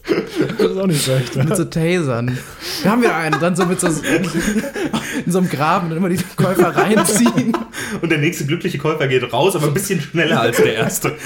Das 0.08 0.70
ist 0.70 0.78
auch 0.78 0.86
nicht 0.86 1.04
schlecht. 1.04 1.36
Mit 1.36 1.56
so 1.56 1.64
Tasern. 1.64 2.38
Wir 2.82 2.90
haben 2.90 3.02
wieder 3.02 3.14
einen. 3.14 3.38
Dann 3.40 3.54
so 3.54 3.66
mit 3.66 3.80
so 3.80 3.86
in 3.88 5.30
so 5.32 5.38
einem 5.38 5.48
Graben 5.48 5.90
und 5.90 5.96
immer 5.96 6.08
die 6.08 6.18
Käufer 6.36 6.74
reinziehen. 6.74 7.56
Und 8.00 8.10
der 8.10 8.18
nächste 8.18 8.46
glückliche 8.46 8.78
Käufer 8.78 9.06
geht 9.08 9.32
raus, 9.32 9.54
aber 9.56 9.66
ein 9.66 9.74
bisschen 9.74 10.00
schneller 10.00 10.40
als 10.40 10.56
der 10.56 10.74
erste. 10.74 11.16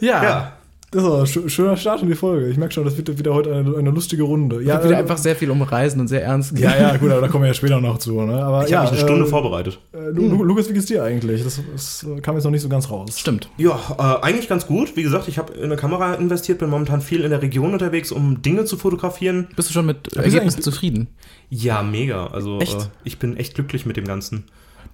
Ja. 0.00 0.22
Ja. 0.22 0.53
Das 0.94 1.02
ist 1.02 1.08
aber 1.08 1.18
ein 1.20 1.26
schö- 1.26 1.48
schöner 1.48 1.76
Start 1.76 2.02
in 2.02 2.08
die 2.08 2.14
Folge. 2.14 2.48
Ich 2.48 2.56
merke 2.56 2.72
schon, 2.72 2.84
das 2.84 2.96
wird 2.96 3.18
wieder 3.18 3.34
heute 3.34 3.52
eine, 3.54 3.76
eine 3.76 3.90
lustige 3.90 4.22
Runde. 4.22 4.62
Ja, 4.62 4.76
Ja, 4.76 4.84
wieder 4.84 4.94
äh, 4.94 4.98
einfach 5.00 5.18
sehr 5.18 5.34
viel 5.34 5.50
um 5.50 5.60
Reisen 5.62 6.00
und 6.00 6.06
sehr 6.08 6.22
ernst. 6.22 6.56
ja, 6.58 6.76
ja, 6.76 6.96
gut, 6.96 7.10
aber 7.10 7.20
da 7.22 7.28
kommen 7.28 7.42
wir 7.42 7.48
ja 7.48 7.54
später 7.54 7.80
noch 7.80 7.98
zu. 7.98 8.20
Ne? 8.22 8.42
Aber 8.42 8.62
Ich 8.64 8.70
ja, 8.70 8.78
habe 8.82 8.92
mich 8.92 9.00
eine 9.00 9.08
Stunde 9.08 9.26
äh, 9.26 9.28
vorbereitet. 9.28 9.80
Äh, 9.92 10.10
Lu- 10.10 10.28
Lu- 10.28 10.44
Lukas, 10.44 10.68
wie 10.68 10.72
geht's 10.72 10.86
dir 10.86 11.02
eigentlich? 11.02 11.42
Das, 11.42 11.60
das 11.72 12.06
kam 12.22 12.36
jetzt 12.36 12.44
noch 12.44 12.50
nicht 12.52 12.62
so 12.62 12.68
ganz 12.68 12.88
raus. 12.90 13.18
Stimmt. 13.18 13.48
Ja, 13.58 13.78
äh, 13.98 14.24
eigentlich 14.24 14.48
ganz 14.48 14.66
gut. 14.66 14.94
Wie 14.96 15.02
gesagt, 15.02 15.26
ich 15.26 15.36
habe 15.38 15.52
in 15.54 15.64
eine 15.64 15.76
Kamera 15.76 16.14
investiert, 16.14 16.58
bin 16.60 16.70
momentan 16.70 17.00
viel 17.00 17.22
in 17.22 17.30
der 17.30 17.42
Region 17.42 17.72
unterwegs, 17.72 18.12
um 18.12 18.40
Dinge 18.42 18.64
zu 18.64 18.76
fotografieren. 18.76 19.48
Bist 19.56 19.68
du 19.70 19.72
schon 19.72 19.86
mit 19.86 20.04
bist 20.04 20.16
du 20.16 20.20
Ergebnissen 20.20 20.62
zufrieden? 20.62 21.08
Ja, 21.50 21.82
mega. 21.82 22.28
Also 22.28 22.60
Echt? 22.60 22.80
Äh, 22.80 22.86
ich 23.02 23.18
bin 23.18 23.36
echt 23.36 23.54
glücklich 23.56 23.84
mit 23.84 23.96
dem 23.96 24.04
Ganzen. 24.04 24.44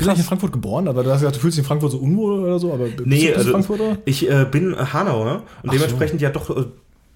Bist 0.01 0.07
du 0.07 0.11
eigentlich 0.11 0.19
in 0.25 0.29
Frankfurt 0.29 0.53
geboren? 0.53 0.89
Aber 0.89 1.03
du 1.05 1.11
hast 1.11 1.21
gesagt, 1.21 1.37
du 1.37 1.41
fühlst 1.41 1.57
dich 1.59 1.65
in 1.65 1.69
Frankfurt 1.69 1.93
so 1.93 1.99
unwohl 1.99 2.41
oder 2.41 2.59
so, 2.59 2.73
aber 2.73 2.85
bist 2.87 3.07
Nee, 3.07 3.21
du, 3.21 3.27
bist 3.27 3.37
also 3.39 3.51
Frankfurter? 3.53 3.99
ich 4.05 4.29
äh, 4.31 4.47
bin 4.51 4.75
äh, 4.75 4.77
Hanauer 4.93 5.43
und 5.63 5.69
Ach 5.71 5.73
dementsprechend 5.73 6.21
ja 6.21 6.31
doch 6.31 6.51
äh, 6.57 6.65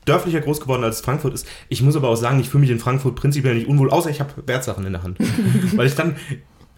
dörflicher 0.04 0.40
groß 0.40 0.60
geworden, 0.60 0.84
als 0.84 1.00
Frankfurt 1.00 1.34
ist. 1.34 1.46
Ich 1.68 1.82
muss 1.82 1.96
aber 1.96 2.08
auch 2.10 2.16
sagen, 2.16 2.38
ich 2.40 2.48
fühle 2.48 2.60
mich 2.62 2.70
in 2.70 2.78
Frankfurt 2.78 3.14
prinzipiell 3.14 3.54
nicht 3.54 3.68
unwohl, 3.68 3.90
außer 3.90 4.10
ich 4.10 4.20
habe 4.20 4.30
Wertsachen 4.46 4.84
in 4.86 4.92
der 4.92 5.02
Hand. 5.02 5.18
Weil 5.76 5.86
ich 5.86 5.94
dann, 5.94 6.16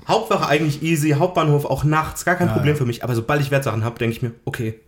Hauptwache 0.09 0.47
eigentlich 0.47 0.83
easy, 0.83 1.11
Hauptbahnhof 1.19 1.65
auch 1.65 1.83
nachts, 1.83 2.25
gar 2.25 2.37
kein 2.37 2.47
Ja, 2.47 2.53
Problem 2.55 2.75
ja. 2.75 2.79
für 2.79 2.87
mich. 2.87 3.03
Aber 3.03 3.15
sobald 3.17 3.41
ich 3.43 3.51
Wertsachen 3.51 3.83
habe, 3.85 3.99
denke 3.99 4.15
ich 4.15 4.23
mir, 4.23 4.33
okay, 4.45 4.79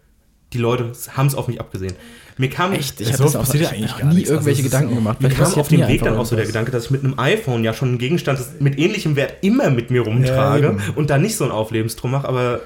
die 0.52 0.58
Leute 0.58 0.92
haben 1.16 1.26
es 1.26 1.34
auf 1.34 1.48
mich 1.48 1.60
abgesehen. 1.60 1.94
Mir 2.38 2.48
kam, 2.50 2.72
Echt? 2.72 3.00
Ich 3.00 3.12
habe 3.12 3.24
das 3.24 3.36
auch 3.36 3.52
ich 3.52 3.68
eigentlich 3.68 3.96
nie 4.04 4.14
nichts. 4.14 4.30
Also 4.30 4.32
irgendwelche 4.34 4.62
ist 4.62 4.70
Gedanken 4.70 4.94
gemacht. 4.94 5.20
Mir 5.20 5.28
kam 5.28 5.52
auf 5.54 5.68
dem 5.68 5.86
Weg 5.86 6.02
dann 6.02 6.16
auch 6.16 6.26
so 6.26 6.36
der. 6.36 6.46
Gedanke, 6.46 6.70
dass 6.70 6.86
ich 6.86 6.90
mit 6.90 7.04
einem 7.04 7.18
iPhone 7.18 7.64
ja 7.64 7.74
schon 7.74 7.88
einen 7.90 7.98
Gegenstand 7.98 8.40
mit 8.60 8.78
ähnlichem 8.78 9.16
Wert 9.16 9.34
immer 9.42 9.70
mit 9.70 9.90
mir 9.90 10.02
rumtrage 10.02 10.76
Ja, 10.78 10.92
und 10.94 11.10
da 11.10 11.18
nicht 11.18 11.36
so 11.36 11.44
ein 11.44 11.50
Auflebensdrum 11.50 12.12
mache, 12.12 12.28
aber 12.28 12.60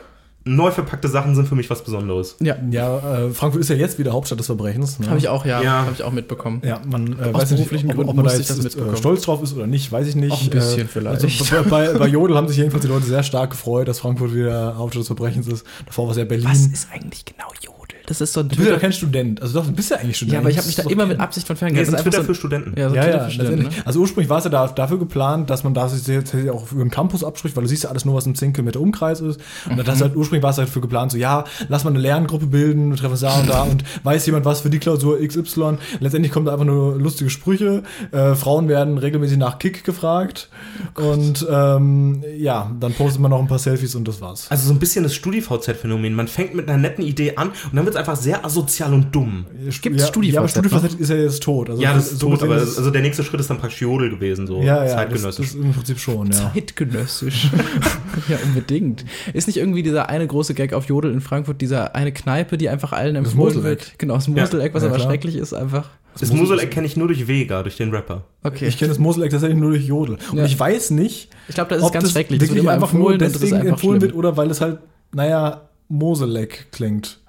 neu 0.45 0.71
verpackte 0.73 1.09
Sachen 1.09 1.35
sind 1.35 1.47
für 1.49 1.55
mich 1.55 1.71
was 1.71 1.85
Besonderes. 1.85 2.37
Ja, 2.41 2.57
Ja, 2.71 3.27
äh, 3.27 3.31
Frankfurt 3.31 3.61
ist 3.61 3.71
ja 3.71 3.77
jetzt 3.77 3.99
wieder 3.99 4.13
Hauptstadt 4.13 4.39
des 4.41 4.47
Verbrechens. 4.47 4.99
Ne? 4.99 5.07
habe 5.09 5.19
ich 5.19 5.29
auch, 5.29 5.45
ja, 5.47 5.63
Ja. 5.63 5.73
habe 5.83 5.93
ich 5.95 6.03
auch 6.03 6.11
mitbekommen. 6.13 6.61
Ja, 6.65 6.81
man 6.85 7.19
äh, 7.19 7.27
Aus 7.33 7.43
weiß 7.43 7.51
nicht, 7.53 7.59
beruflichen 7.61 7.87
ob, 7.93 7.99
ob 7.99 8.05
Gründen 8.07 8.17
man 8.17 8.25
da 8.27 8.35
jetzt 8.35 8.77
äh, 8.77 8.97
stolz 8.97 9.23
drauf 9.23 9.43
ist 9.43 9.55
oder 9.55 9.67
nicht, 9.67 9.91
weiß 9.93 10.07
ich 10.09 10.17
nicht. 10.17 10.33
Auch 10.33 10.43
ein 10.43 10.51
bisschen 10.51 10.81
Äh, 10.83 10.89
vielleicht. 10.89 11.25
Also 11.25 11.55
bei, 11.71 11.93
bei 11.93 12.09
Jodel 12.09 12.37
haben 12.37 12.49
sich 12.49 12.57
jedenfalls 12.57 12.83
die 12.83 12.89
Leute 12.91 13.07
sehr 13.07 13.23
stark 13.23 13.51
gefreut, 13.51 13.87
dass 13.89 14.01
Frankfurt 14.01 14.35
wieder 14.35 14.77
Hauptstadt 14.77 15.01
des 15.03 15.07
Verbrechens 15.09 15.47
ist. 15.47 15.65
Davor 15.87 16.07
war 16.07 16.13
es 16.13 16.19
ja 16.19 16.25
Berlin. 16.25 16.49
Was 16.49 16.67
ist 16.67 16.89
eigentlich 16.93 17.25
genau 17.25 17.47
Jodel? 17.61 17.82
Das 18.07 18.21
ist 18.21 18.33
so 18.33 18.41
ein 18.41 18.49
Du 18.49 18.57
bist 18.57 18.61
ja 18.61 18.65
Twitter. 18.67 18.81
kein 18.81 18.93
Student. 18.93 19.43
Also 19.43 19.61
doch, 19.61 19.67
du 19.67 19.73
bist 19.73 19.91
ja 19.91 19.97
eigentlich 19.99 20.17
Student. 20.17 20.33
Ja, 20.35 20.39
aber 20.41 20.51
ich 20.51 20.57
habe 20.59 20.67
mich 20.67 20.77
da 20.77 20.83
immer 20.91 21.07
mit 21.07 21.21
Absicht 21.21 21.47
von 21.47 21.57
ferngehalten. 21.57 21.93
das 21.93 22.01
ist 22.01 22.07
Das 22.07 22.25
ist 22.25 22.41
Twitter 22.41 22.59
einfach 22.59 22.63
für 22.63 22.71
Studenten. 22.71 22.73
so, 22.77 22.81
ja, 22.81 22.89
so 22.91 22.95
Ja, 22.97 23.03
Twitter 23.03 23.17
ja, 23.19 23.25
für 23.25 23.31
Studenten, 23.31 23.63
ne? 23.65 23.69
Also 23.85 24.01
ursprünglich 24.01 24.31
war 24.31 24.39
es 24.39 24.45
ja 24.45 24.51
da, 24.51 24.67
dafür 24.69 24.99
geplant, 24.99 25.51
dass 25.51 25.65
man 25.65 25.75
da 25.75 25.89
sich 25.89 26.07
jetzt 26.07 26.35
auch 26.51 26.71
über 26.73 26.85
den 26.85 26.91
Campus 26.91 27.23
abspricht, 27.25 27.57
weil 27.57 27.63
du 27.65 27.69
siehst 27.69 27.85
ja 27.85 27.91
alles 27.91 28.05
nur, 28.05 28.15
was 28.15 28.27
im 28.27 28.35
10 28.35 28.53
Kilometer 28.53 28.81
Umkreis 28.81 29.21
ist. 29.21 29.41
Und 29.69 29.77
Mhm. 29.77 29.85
das 29.85 30.01
halt, 30.01 30.17
ursprünglich 30.17 30.43
war 30.43 30.51
es 30.51 30.59
halt 30.59 30.69
dafür 30.69 30.83
geplant, 30.83 31.13
so 31.13 31.19
ja, 31.19 31.45
lass 31.69 31.85
mal 31.85 31.91
eine 31.91 31.99
Lerngruppe 32.01 32.47
bilden, 32.47 32.91
wir 32.91 32.97
treffen 32.97 33.13
uns 33.13 33.21
da 33.21 33.39
und 33.39 33.49
da 33.49 33.63
und 33.63 33.85
weiß 34.05 34.27
jemand 34.27 34.45
was 34.45 34.61
für 34.63 34.71
die 34.71 34.79
Klausur 34.79 35.19
XY. 35.21 35.79
Letztendlich 36.01 36.33
kommen 36.33 36.47
da 36.47 36.53
einfach 36.53 36.65
nur 36.65 36.97
lustige 36.99 37.31
Sprüche. 37.31 37.83
Äh, 38.11 38.35
Frauen 38.35 38.69
werden 38.69 38.99
regelmäßig 38.99 39.39
nach 39.39 39.59
Kick 39.59 39.85
gefragt. 39.85 40.49
und 40.97 41.47
ähm, 41.51 42.25
ja, 42.37 42.71
dann 42.81 42.93
postet 42.95 43.21
man 43.21 43.31
noch 43.31 43.39
ein 43.41 43.47
paar 43.49 43.59
Selfies 43.59 43.95
und 43.95 44.07
das 44.09 44.21
war's. 44.21 44.47
Also 44.51 44.67
so 44.69 44.75
ein 44.75 44.79
bisschen 44.79 45.05
das 45.05 45.15
StudiVZ-Phänomen. 45.15 46.15
Man 46.15 46.29
fängt 46.29 46.55
mit 46.55 46.69
einer 46.69 46.79
netten 46.79 47.05
Idee 47.05 47.37
an 47.37 47.49
und 47.49 47.75
dann 47.77 47.85
wird 47.85 47.92
es 47.93 47.97
einfach 47.97 48.17
sehr 48.17 48.45
asozial 48.45 48.93
und 48.93 49.15
dumm. 49.15 49.47
Gibt's 49.81 50.03
ja, 50.03 50.07
StudiVZ 50.09 50.35
Ja, 50.35 50.41
aber? 50.41 50.49
StudiVZ 50.49 50.95
ist 51.01 51.09
ja 51.11 51.17
jetzt 51.17 51.43
tot. 51.43 51.71
Also 51.71 51.81
Ja, 51.83 51.95
das 51.95 52.13
ist 52.13 52.19
so 52.21 52.31
tot, 52.31 52.43
aber 52.43 52.57
es- 52.57 52.77
also 52.79 52.91
der 52.91 53.03
nächste 53.03 53.23
Schritt 53.25 53.41
ist 53.41 53.49
dann 53.51 53.59
praktisch 53.59 53.81
Jodel 53.83 54.11
gewesen, 54.11 54.47
so 54.47 54.59
ja, 54.61 54.65
ja, 54.65 54.83
das, 54.85 54.93
zeitgenössisch. 54.93 55.47
das 55.47 55.55
im 55.55 55.73
Prinzip 55.73 55.99
schon, 55.99 56.27
ja. 56.33 56.53
Zeitgenössisch. 56.53 57.51
ja, 58.29 58.39
unbedingt. 58.45 59.05
Ist 59.33 59.47
nicht 59.47 59.57
irgendwie 59.57 59.83
dieser 59.83 60.09
eine 60.09 60.27
große 60.27 60.55
Gag 60.55 60.73
auf 60.73 60.87
Jodel 60.89 61.13
in 61.13 61.21
Frankfurt, 61.21 61.61
dieser 61.61 61.95
eine 61.95 62.13
Kneipe, 62.13 62.59
die 62.59 62.69
einfach 62.69 62.93
allen 62.93 63.17
empfohlen 63.17 63.63
wird? 63.63 63.93
Genau, 63.99 64.15
das 64.15 64.29
Moseleck, 64.29 64.75
was 64.75 64.83
Ja, 64.83 64.89
aber 64.89 64.97
klar. 64.99 65.09
schrecklich 65.09 65.37
ist, 65.37 65.53
einfach. 65.55 65.89
das 66.19 66.33
Moseleck 66.33 66.71
kenne 66.71 66.87
ich 66.87 66.97
nur 66.97 67.07
durch 67.09 67.27
Vega, 67.29 67.63
durch 67.63 67.77
den 67.77 67.91
Rapper. 67.91 68.25
Okay. 68.43 68.67
Ich 68.67 68.79
kenne 68.79 68.91
das 68.91 68.99
Moseleck 68.99 69.31
tatsächlich 69.31 69.59
nur 69.59 69.71
durch 69.71 69.87
Jodel. 69.87 70.19
Und 70.31 70.39
Ja. 70.39 70.45
ich 70.45 70.59
weiß 70.59 70.91
nicht, 70.91 71.29
Ich 71.49 71.55
glaube, 71.55 71.71
das 71.71 71.79
ist 71.79 71.85
ob 71.85 71.93
ganz 71.93 72.05
das 72.05 72.13
schrecklich. 72.13 72.39
Das 72.39 72.49
wird 72.49 72.57
wirklich 72.57 72.65
immer 72.65 72.73
einfach 72.73 72.93
nur 72.93 73.17
das 73.17 73.33
deswegen 73.33 73.57
einfach 73.57 73.69
empfohlen 73.71 74.01
schlimm. 74.01 74.11
wird 74.11 74.15
oder 74.19 74.37
weil 74.37 74.51
es 74.51 74.61
halt, 74.61 74.79
naja, 75.15 75.63
Moseleck 75.89 76.67
klingt. 76.73 77.21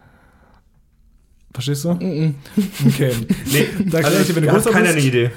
Verstehst 1.54 1.86
du? 1.86 1.90
Okay. 2.88 3.12
Nee, 3.52 3.68
Da 3.90 4.00
also, 4.00 4.20
ich 4.20 4.28
dir, 4.28 4.36
wenn 4.36 4.44
du 4.44 4.50
größer 4.50 4.72
keiner 4.72 4.86
bist. 4.86 4.98
eine 4.98 5.06
Idee. 5.06 5.32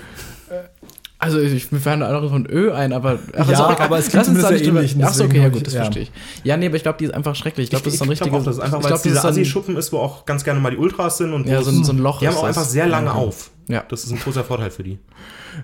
Also 1.18 1.40
ich 1.40 1.72
mir 1.72 1.80
fallen 1.80 2.00
noch 2.00 2.28
von 2.28 2.46
Ö 2.50 2.72
ein, 2.72 2.92
aber 2.92 3.18
ach, 3.38 3.48
Ja, 3.50 3.70
egal. 3.72 3.76
aber 3.86 3.98
es 3.98 4.08
klingt 4.10 4.26
zumindest 4.26 4.50
nicht 4.52 4.64
sehr 4.64 4.68
ähnlich, 4.74 4.96
Ach 5.02 5.14
so, 5.14 5.24
okay, 5.24 5.38
ja 5.38 5.48
gut, 5.48 5.56
ich- 5.58 5.62
das 5.64 5.72
ja. 5.74 5.82
verstehe 5.84 6.02
ich. 6.04 6.12
Ja, 6.44 6.58
nee, 6.58 6.66
aber 6.66 6.76
ich 6.76 6.82
glaube, 6.82 6.98
die 6.98 7.06
ist 7.06 7.14
einfach 7.14 7.34
schrecklich. 7.34 7.64
Ich 7.64 7.70
glaube, 7.70 7.84
das 7.86 7.94
ist 7.94 7.98
so 8.00 8.04
ein 8.04 8.12
ich 8.12 8.18
glaub 8.20 8.32
richtiges. 8.34 8.42
auch, 8.42 8.44
das 8.44 8.56
ist 8.58 8.62
einfach, 8.62 8.78
ich 8.78 8.84
weil 8.84 8.88
glaub, 8.90 8.96
es 8.98 9.02
dieser 9.02 9.24
Assi-Schuppen 9.24 9.76
ist, 9.78 9.92
wo 9.92 9.98
auch 9.98 10.26
ganz 10.26 10.44
gerne 10.44 10.60
mal 10.60 10.70
die 10.70 10.76
Ultras 10.76 11.16
sind 11.16 11.32
und 11.32 11.48
Ja, 11.48 11.58
wo 11.58 11.62
so 11.62 11.70
so 11.82 11.92
ein 11.92 11.98
Loch. 11.98 12.18
die 12.18 12.28
haben 12.28 12.36
auch 12.36 12.46
das. 12.46 12.56
einfach 12.58 12.68
sehr 12.70 12.86
lange 12.86 13.12
auf. 13.14 13.50
Ja. 13.68 13.84
Das 13.88 14.04
ist 14.04 14.12
ein 14.12 14.18
großer 14.18 14.44
Vorteil 14.44 14.70
für 14.70 14.84
die. 14.84 14.98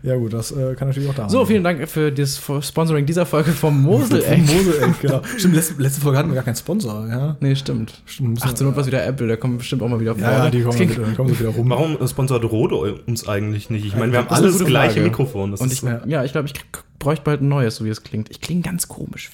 Ja, 0.02 0.16
gut, 0.16 0.32
das 0.32 0.50
äh, 0.50 0.74
kann 0.74 0.88
natürlich 0.88 1.08
auch 1.08 1.14
da 1.14 1.28
So, 1.28 1.44
vielen 1.44 1.62
Dank 1.62 1.88
für 1.88 2.10
das 2.10 2.40
Sponsoring 2.60 3.06
dieser 3.06 3.26
Folge 3.26 3.52
vom 3.52 3.80
Moseleck. 3.82 4.38
Moseleck, 4.38 5.00
genau. 5.00 5.20
Stimmt, 5.36 5.54
letzte, 5.54 5.80
letzte 5.80 6.00
Folge 6.00 6.18
hatten 6.18 6.30
wir 6.30 6.34
gar 6.34 6.44
keinen 6.44 6.56
Sponsor, 6.56 7.06
ja. 7.08 7.36
Nee, 7.40 7.54
stimmt. 7.54 8.02
Stimmt, 8.06 8.40
Ach, 8.42 8.52
zur 8.54 8.66
Not 8.66 8.76
was 8.76 8.86
wieder 8.86 9.04
Apple, 9.04 9.28
da 9.28 9.36
kommen 9.36 9.58
bestimmt 9.58 9.82
auch 9.82 9.88
mal 9.88 10.00
wieder 10.00 10.14
vor. 10.14 10.22
Ja, 10.22 10.44
ja, 10.44 10.50
die 10.50 10.62
kommen, 10.62 10.78
wieder, 10.78 11.12
kommen 11.12 11.28
so 11.28 11.38
wieder 11.38 11.50
rum. 11.50 11.70
Warum 11.70 12.08
sponsort 12.08 12.44
Rode 12.44 12.94
uns 13.06 13.28
eigentlich 13.28 13.70
nicht? 13.70 13.84
Ich 13.84 13.94
meine, 13.94 14.12
wir 14.12 14.18
haben 14.18 14.26
ist 14.26 14.32
alle 14.32 14.48
das 14.48 14.64
gleiche 14.64 14.94
Frage. 14.94 15.06
Mikrofon. 15.06 15.50
Das 15.52 15.60
Und 15.60 15.70
ist, 15.70 15.82
ich, 15.82 15.90
ja, 16.06 16.24
ich 16.24 16.32
glaube, 16.32 16.48
ich 16.48 16.54
bräuchte 16.98 17.24
bald 17.24 17.42
ein 17.42 17.48
neues, 17.48 17.76
so 17.76 17.84
wie 17.84 17.90
es 17.90 18.02
klingt. 18.02 18.30
Ich 18.30 18.40
klinge 18.40 18.62
ganz 18.62 18.88
komisch. 18.88 19.30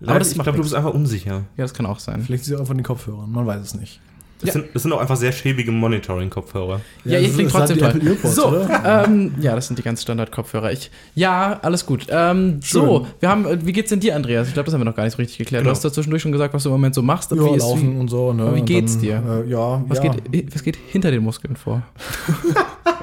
leider, 0.00 0.20
das 0.20 0.32
ich 0.32 0.34
glaube, 0.34 0.56
du 0.56 0.62
bist 0.62 0.74
einfach 0.74 0.94
unsicher. 0.94 1.44
Ja, 1.56 1.64
das 1.64 1.74
kann 1.74 1.84
auch 1.84 1.98
sein. 1.98 2.22
Vielleicht 2.22 2.44
sie 2.44 2.56
auch 2.56 2.66
von 2.66 2.76
den 2.76 2.84
Kopfhörern, 2.84 3.30
man 3.30 3.46
weiß 3.46 3.60
es 3.60 3.74
nicht. 3.74 4.00
Das, 4.40 4.48
Ja. 4.48 4.52
sind, 4.54 4.66
das 4.72 4.82
sind 4.82 4.92
auch 4.92 5.00
einfach 5.00 5.16
sehr 5.16 5.32
schäbige 5.32 5.70
Monitoring-Kopfhörer. 5.70 6.80
Ja, 7.04 7.18
ihr 7.18 7.26
das 7.26 7.34
klingt 7.34 7.50
trotzdem 7.50 7.78
toll. 7.78 8.16
so, 8.24 8.66
ähm, 8.84 9.34
ja, 9.40 9.54
das 9.54 9.66
sind 9.66 9.78
die 9.78 9.82
ganz 9.82 10.02
Standard-Kopfhörer. 10.02 10.72
Ich, 10.72 10.90
ja, 11.14 11.58
alles 11.62 11.84
gut. 11.84 12.06
Ähm, 12.08 12.60
so, 12.62 13.06
wir 13.20 13.28
haben, 13.28 13.46
äh, 13.46 13.58
wie 13.64 13.72
geht's 13.72 13.90
denn 13.90 14.00
dir, 14.00 14.16
Andreas? 14.16 14.48
Ich 14.48 14.54
glaube, 14.54 14.66
das 14.66 14.74
haben 14.74 14.80
wir 14.80 14.86
noch 14.86 14.96
gar 14.96 15.04
nicht 15.04 15.12
so 15.12 15.18
richtig 15.18 15.38
geklärt. 15.38 15.62
Genau. 15.62 15.70
Du 15.70 15.76
hast 15.76 15.84
da 15.84 15.92
zwischendurch 15.92 16.22
schon 16.22 16.32
gesagt, 16.32 16.54
was 16.54 16.62
du 16.62 16.70
im 16.70 16.74
Moment 16.74 16.94
so 16.94 17.02
machst. 17.02 17.30
Ja, 17.32 17.36
wie 17.36 17.56
ist, 17.56 17.62
laufen 17.62 17.96
wie, 17.96 18.00
und 18.00 18.08
so. 18.08 18.32
Ne? 18.32 18.42
aber 18.44 18.56
wie 18.56 18.62
geht's 18.62 18.94
dann, 18.94 19.02
dir? 19.02 19.44
Äh, 19.46 19.50
ja, 19.50 19.84
was, 19.86 20.02
ja. 20.02 20.12
geht, 20.12 20.54
was 20.54 20.62
geht 20.62 20.78
hinter 20.88 21.10
den 21.10 21.22
Muskeln 21.22 21.56
vor? 21.56 21.82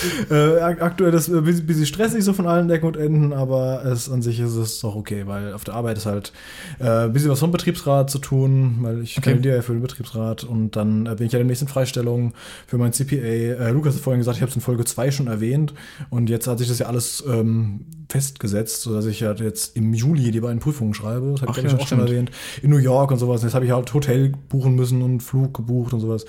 Äh, 0.30 0.60
ak- 0.60 0.82
aktuell 0.82 1.14
ist 1.14 1.28
ein 1.28 1.44
bisschen, 1.44 1.66
bisschen 1.66 1.86
stressig 1.86 2.24
so 2.24 2.32
von 2.32 2.46
allen 2.46 2.68
Ecken 2.70 2.86
und 2.86 2.96
Enden, 2.96 3.32
aber 3.32 3.84
es 3.84 4.10
an 4.10 4.22
sich 4.22 4.40
ist 4.40 4.56
es 4.56 4.80
doch 4.80 4.96
okay, 4.96 5.22
weil 5.26 5.52
auf 5.52 5.64
der 5.64 5.74
Arbeit 5.74 5.98
ist 5.98 6.06
halt 6.06 6.32
äh, 6.80 7.04
ein 7.04 7.12
bisschen 7.12 7.30
was 7.30 7.38
vom 7.40 7.52
Betriebsrat 7.52 8.10
zu 8.10 8.18
tun, 8.18 8.78
weil 8.80 9.02
ich 9.02 9.16
Okay. 9.18 9.30
kandidiere 9.30 9.56
ja 9.56 9.62
für 9.62 9.72
den 9.72 9.82
Betriebsrat 9.82 10.44
und 10.44 10.74
dann 10.76 11.06
äh, 11.06 11.14
bin 11.14 11.26
ich 11.26 11.32
ja 11.32 11.38
in 11.38 11.54
Freistellung 11.54 12.32
für 12.66 12.78
mein 12.78 12.92
CPA. 12.92 13.16
Äh, 13.16 13.70
Lukas 13.70 13.94
hat 13.94 14.02
vorhin 14.02 14.20
gesagt, 14.20 14.36
ich 14.36 14.42
habe 14.42 14.50
es 14.50 14.56
in 14.56 14.62
Folge 14.62 14.84
2 14.84 15.10
schon 15.10 15.26
erwähnt 15.28 15.74
und 16.10 16.28
jetzt 16.28 16.46
hat 16.46 16.58
sich 16.58 16.68
das 16.68 16.78
ja 16.80 16.86
alles 16.86 17.22
ähm, 17.28 17.86
festgesetzt, 18.08 18.82
sodass 18.82 19.06
ich 19.06 19.22
halt 19.22 19.40
jetzt 19.40 19.76
im 19.76 19.94
Juli 19.94 20.30
die 20.30 20.40
beiden 20.40 20.58
Prüfungen 20.58 20.94
schreibe. 20.94 21.32
Das 21.32 21.42
habe 21.42 21.52
ich, 21.52 21.64
ja, 21.64 21.64
auch 21.74 21.78
schon 21.78 21.86
stimmt. 21.86 22.02
erwähnt. 22.02 22.30
In 22.62 22.70
New 22.70 22.78
York 22.78 23.10
und 23.10 23.18
sowas. 23.18 23.42
Jetzt 23.42 23.54
habe 23.54 23.64
ich 23.64 23.70
halt 23.70 23.92
Hotel 23.94 24.32
buchen 24.48 24.74
müssen 24.74 25.02
und 25.02 25.20
Flug 25.22 25.54
gebucht 25.54 25.92
und 25.92 26.00
sowas. 26.00 26.24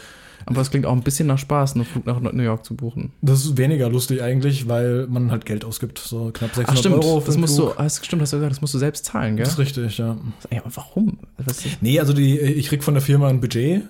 Aber 0.47 0.61
es 0.61 0.71
klingt 0.71 0.85
auch 0.85 0.93
ein 0.93 1.01
bisschen 1.01 1.27
nach 1.27 1.37
Spaß, 1.37 1.75
einen 1.75 1.85
Flug 1.85 2.05
nach 2.05 2.19
New 2.19 2.41
York 2.43 2.63
zu 2.65 2.73
buchen. 2.75 3.11
Das 3.21 3.43
ist 3.45 3.57
weniger 3.57 3.89
lustig 3.89 4.21
eigentlich, 4.23 4.67
weil 4.67 5.05
man 5.07 5.29
halt 5.29 5.45
Geld 5.45 5.65
ausgibt. 5.65 5.99
So 5.99 6.31
knapp 6.33 6.55
600 6.55 6.69
Ach 6.69 6.77
stimmt, 6.77 7.03
Euro 7.03 7.19
für 7.19 7.27
das 7.27 7.37
musst 7.37 7.55
Flug. 7.55 7.75
du, 7.75 7.79
ah, 7.79 7.83
das 7.83 8.05
stimmt, 8.05 8.21
hast 8.21 8.33
du 8.33 8.37
gesagt, 8.37 8.51
das 8.51 8.61
musst 8.61 8.73
du 8.73 8.77
selbst 8.77 9.05
zahlen, 9.05 9.35
gell? 9.35 9.43
Das 9.43 9.53
ist 9.53 9.59
richtig, 9.59 9.97
ja. 9.97 10.17
Ey, 10.49 10.59
aber 10.59 10.75
warum? 10.75 11.19
Was 11.37 11.65
ist, 11.65 11.81
Nee, 11.81 11.99
also 11.99 12.13
die, 12.13 12.39
ich 12.39 12.69
krieg 12.69 12.83
von 12.83 12.93
der 12.93 13.01
Firma 13.03 13.27
ein 13.27 13.41
Budget 13.41 13.83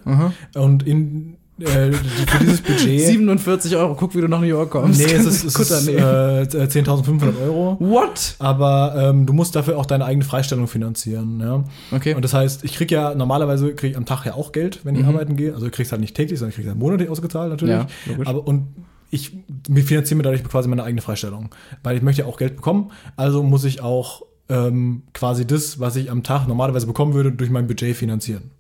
und 0.56 0.84
in 0.84 1.38
äh, 1.60 1.92
für 1.92 2.40
dieses 2.40 2.62
Budget. 2.62 3.02
47 3.02 3.76
Euro, 3.76 3.96
guck, 3.96 4.16
wie 4.16 4.22
du 4.22 4.28
nach 4.28 4.40
New 4.40 4.48
York 4.48 4.70
kommst. 4.70 5.00
Nee, 5.00 5.14
es 5.14 5.26
ist, 5.26 5.44
es 5.44 5.56
ist 5.60 5.88
äh, 5.88 6.46
10.500 6.46 7.42
Euro. 7.42 7.78
What? 7.80 8.36
Aber 8.40 8.94
ähm, 8.98 9.26
du 9.26 9.34
musst 9.34 9.56
dafür 9.56 9.78
auch 9.78 9.86
deine 9.86 10.06
eigene 10.06 10.24
Freistellung 10.26 10.68
finanzieren. 10.68 11.40
Ja? 11.40 11.64
Okay. 11.92 12.14
Und 12.14 12.24
das 12.24 12.34
heißt, 12.34 12.64
ich 12.64 12.76
krieg 12.76 12.92
ja 12.92 13.16
normalerweise 13.16 13.74
krieg 13.74 13.92
ich 13.92 13.98
am 13.98 14.06
Tag 14.06 14.26
ja 14.26 14.34
auch 14.34 14.52
Geld, 14.52 14.82
wenn 14.84 14.96
ich 14.96 15.06
arbeiten 15.06 15.36
gehe. 15.36 15.54
Also 15.54 15.66
du 15.66 15.72
kriegst 15.72 15.92
halt 15.92 16.02
nicht 16.02 16.16
täglich, 16.16 16.40
sondern 16.40 16.52
ich 16.52 16.56
krieg 16.56 16.68
halt 16.68 16.78
monatlich 16.78 17.10
ausgezahlt 17.10 17.50
natürlich. 17.50 17.76
Ja, 17.76 17.88
logisch. 18.06 18.28
Aber 18.28 18.48
und 18.48 18.68
ich 19.10 19.32
finanziere 19.74 20.18
mir 20.18 20.24
dadurch 20.24 20.44
quasi 20.44 20.68
meine 20.68 20.84
eigene 20.84 21.02
Freistellung, 21.02 21.50
weil 21.84 21.96
ich 21.96 22.04
möchte 22.04 22.24
ja 22.24 22.28
auch 22.28 22.38
Geld 22.38 22.58
bekommen. 22.58 22.92
Also 23.16 23.42
muss 23.42 23.64
ich 23.64 23.82
auch 23.82 24.24
ähm, 24.50 25.04
quasi 25.14 25.46
das, 25.46 25.80
was 25.80 25.96
ich 25.96 26.12
am 26.12 26.24
Tag 26.24 26.48
normalerweise 26.48 26.88
bekommen 26.88 27.14
würde, 27.14 27.32
durch 27.32 27.50
mein 27.50 27.68
Budget 27.68 27.96
finanzieren. 27.96 28.52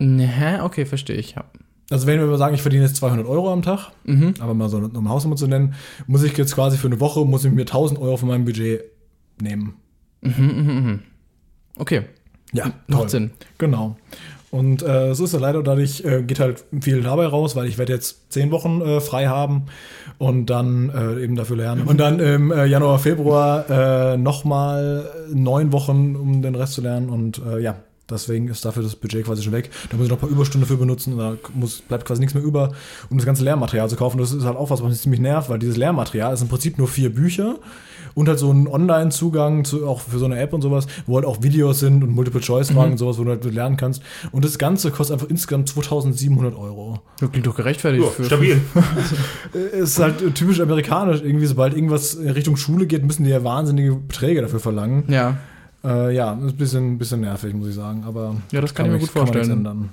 Hä? 0.00 0.60
Okay, 0.60 0.86
verstehe 0.86 1.16
ich, 1.16 1.32
ja. 1.36 1.44
Also 1.90 2.06
wenn 2.06 2.18
wir 2.18 2.26
mal 2.26 2.38
sagen, 2.38 2.54
ich 2.54 2.62
verdiene 2.62 2.84
jetzt 2.84 2.96
200 2.96 3.26
Euro 3.26 3.52
am 3.52 3.62
Tag, 3.62 3.90
aber 4.40 4.54
mal 4.54 4.68
so 4.68 4.78
eine, 4.78 4.88
um 4.88 5.08
Hausnummer 5.08 5.36
zu 5.36 5.46
nennen, 5.46 5.74
muss 6.06 6.22
ich 6.22 6.36
jetzt 6.36 6.54
quasi 6.54 6.78
für 6.78 6.86
eine 6.86 6.98
Woche, 7.00 7.24
muss 7.24 7.44
ich 7.44 7.52
mir 7.52 7.62
1000 7.62 8.00
Euro 8.00 8.16
von 8.16 8.28
meinem 8.28 8.44
Budget 8.44 8.84
nehmen. 9.40 9.74
Okay, 11.76 12.02
Ja, 12.52 12.66
macht 12.86 13.10
Sinn. 13.10 13.32
Genau. 13.58 13.96
Und 14.50 14.84
äh, 14.84 15.14
so 15.16 15.24
ist 15.24 15.34
es 15.34 15.40
leider, 15.40 15.64
dadurch 15.64 16.04
äh, 16.04 16.22
geht 16.22 16.38
halt 16.38 16.64
viel 16.80 17.02
dabei 17.02 17.26
raus, 17.26 17.56
weil 17.56 17.66
ich 17.66 17.76
werde 17.76 17.92
jetzt 17.92 18.32
zehn 18.32 18.52
Wochen 18.52 18.80
äh, 18.82 19.00
frei 19.00 19.26
haben 19.26 19.64
und 20.18 20.46
dann 20.46 20.90
äh, 20.90 21.24
eben 21.24 21.34
dafür 21.34 21.56
lernen. 21.56 21.88
Und 21.88 21.98
dann 21.98 22.20
im 22.20 22.52
äh, 22.52 22.64
Januar, 22.64 23.00
Februar 23.00 23.68
äh, 23.68 24.16
nochmal 24.16 25.10
neun 25.32 25.72
Wochen, 25.72 26.14
um 26.14 26.40
den 26.40 26.54
Rest 26.54 26.74
zu 26.74 26.82
lernen. 26.82 27.08
Und 27.08 27.42
äh, 27.44 27.58
ja, 27.58 27.78
deswegen 28.10 28.48
ist 28.48 28.64
dafür 28.64 28.82
das 28.82 28.96
Budget 28.96 29.24
quasi 29.24 29.42
schon 29.42 29.52
weg. 29.52 29.70
Da 29.90 29.96
muss 29.96 30.06
ich 30.06 30.10
noch 30.10 30.18
ein 30.18 30.20
paar 30.20 30.30
Überstunden 30.30 30.68
für 30.68 30.76
benutzen 30.76 31.14
und 31.14 31.18
da 31.18 31.36
muss, 31.54 31.80
bleibt 31.80 32.04
quasi 32.04 32.20
nichts 32.20 32.34
mehr 32.34 32.42
über, 32.42 32.72
um 33.10 33.18
das 33.18 33.26
ganze 33.26 33.44
Lehrmaterial 33.44 33.88
zu 33.88 33.96
kaufen. 33.96 34.18
Das 34.18 34.32
ist 34.32 34.44
halt 34.44 34.56
auch 34.56 34.70
was, 34.70 34.82
was 34.82 34.90
mich 34.90 35.00
ziemlich 35.00 35.20
nervt, 35.20 35.48
weil 35.48 35.58
dieses 35.58 35.76
Lehrmaterial 35.76 36.34
ist 36.34 36.42
im 36.42 36.48
Prinzip 36.48 36.78
nur 36.78 36.88
vier 36.88 37.12
Bücher 37.14 37.56
und 38.14 38.28
halt 38.28 38.38
so 38.38 38.52
ein 38.52 38.66
Online-Zugang 38.66 39.64
zu, 39.64 39.86
auch 39.86 40.00
für 40.00 40.18
so 40.18 40.24
eine 40.24 40.38
App 40.38 40.52
und 40.52 40.62
sowas, 40.62 40.86
wo 41.06 41.16
halt 41.16 41.24
auch 41.24 41.42
Videos 41.42 41.80
sind 41.80 42.02
und 42.02 42.10
Multiple-Choice-Fragen 42.10 42.92
und 42.92 42.98
sowas, 42.98 43.18
wo 43.18 43.24
du 43.24 43.30
halt 43.30 43.44
lernen 43.44 43.76
kannst. 43.76 44.02
Und 44.32 44.44
das 44.44 44.58
Ganze 44.58 44.90
kostet 44.90 45.14
einfach 45.14 45.28
insgesamt 45.28 45.68
2700 45.68 46.56
Euro. 46.56 47.00
Das 47.18 47.30
klingt 47.30 47.46
doch 47.46 47.56
gerechtfertigt. 47.56 48.04
Ja, 48.04 48.10
für, 48.10 48.24
stabil. 48.24 48.60
Ist 49.72 49.98
halt 49.98 50.34
typisch 50.34 50.60
amerikanisch. 50.60 51.22
Irgendwie, 51.22 51.46
sobald 51.46 51.74
irgendwas 51.74 52.14
in 52.14 52.30
Richtung 52.30 52.56
Schule 52.56 52.86
geht, 52.86 53.04
müssen 53.04 53.24
die 53.24 53.30
ja 53.30 53.42
wahnsinnige 53.42 53.94
Beträge 53.94 54.42
dafür 54.42 54.60
verlangen. 54.60 55.04
Ja, 55.08 55.36
Äh, 55.84 56.14
ja, 56.14 56.32
ist 56.32 56.38
ein 56.54 56.56
bisschen, 56.56 56.98
bisschen 56.98 57.20
nervig, 57.20 57.52
muss 57.54 57.68
ich 57.68 57.74
sagen. 57.74 58.04
Aber 58.06 58.36
Ja, 58.52 58.60
das 58.60 58.74
kann 58.74 58.86
ich 58.86 58.92
mir 58.92 58.98
gut 58.98 59.10
vorstellen. 59.10 59.90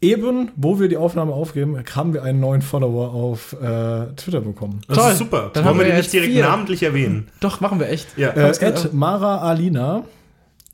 Eben, 0.00 0.50
wo 0.56 0.78
wir 0.78 0.88
die 0.88 0.98
Aufnahme 0.98 1.32
aufgeben, 1.32 1.82
haben 1.94 2.12
wir 2.12 2.22
einen 2.24 2.38
neuen 2.38 2.60
Follower 2.60 3.14
auf 3.14 3.54
äh, 3.54 4.06
Twitter 4.16 4.42
bekommen. 4.42 4.80
Das 4.86 4.98
Toll. 4.98 5.12
ist 5.12 5.18
super. 5.18 5.50
Dann 5.54 5.64
Wollen 5.64 5.70
haben 5.74 5.78
wir 5.78 5.86
den 5.86 5.96
jetzt 5.96 6.04
nicht 6.06 6.12
direkt 6.14 6.32
vier. 6.32 6.42
namentlich 6.42 6.82
erwähnen? 6.82 7.28
doch, 7.40 7.60
machen 7.62 7.80
wir 7.80 7.88
echt. 7.88 8.18
Ja. 8.18 8.30
Äh, 8.30 8.50
Ed 8.60 8.92
Mara 8.92 9.38
Alina, 9.38 10.02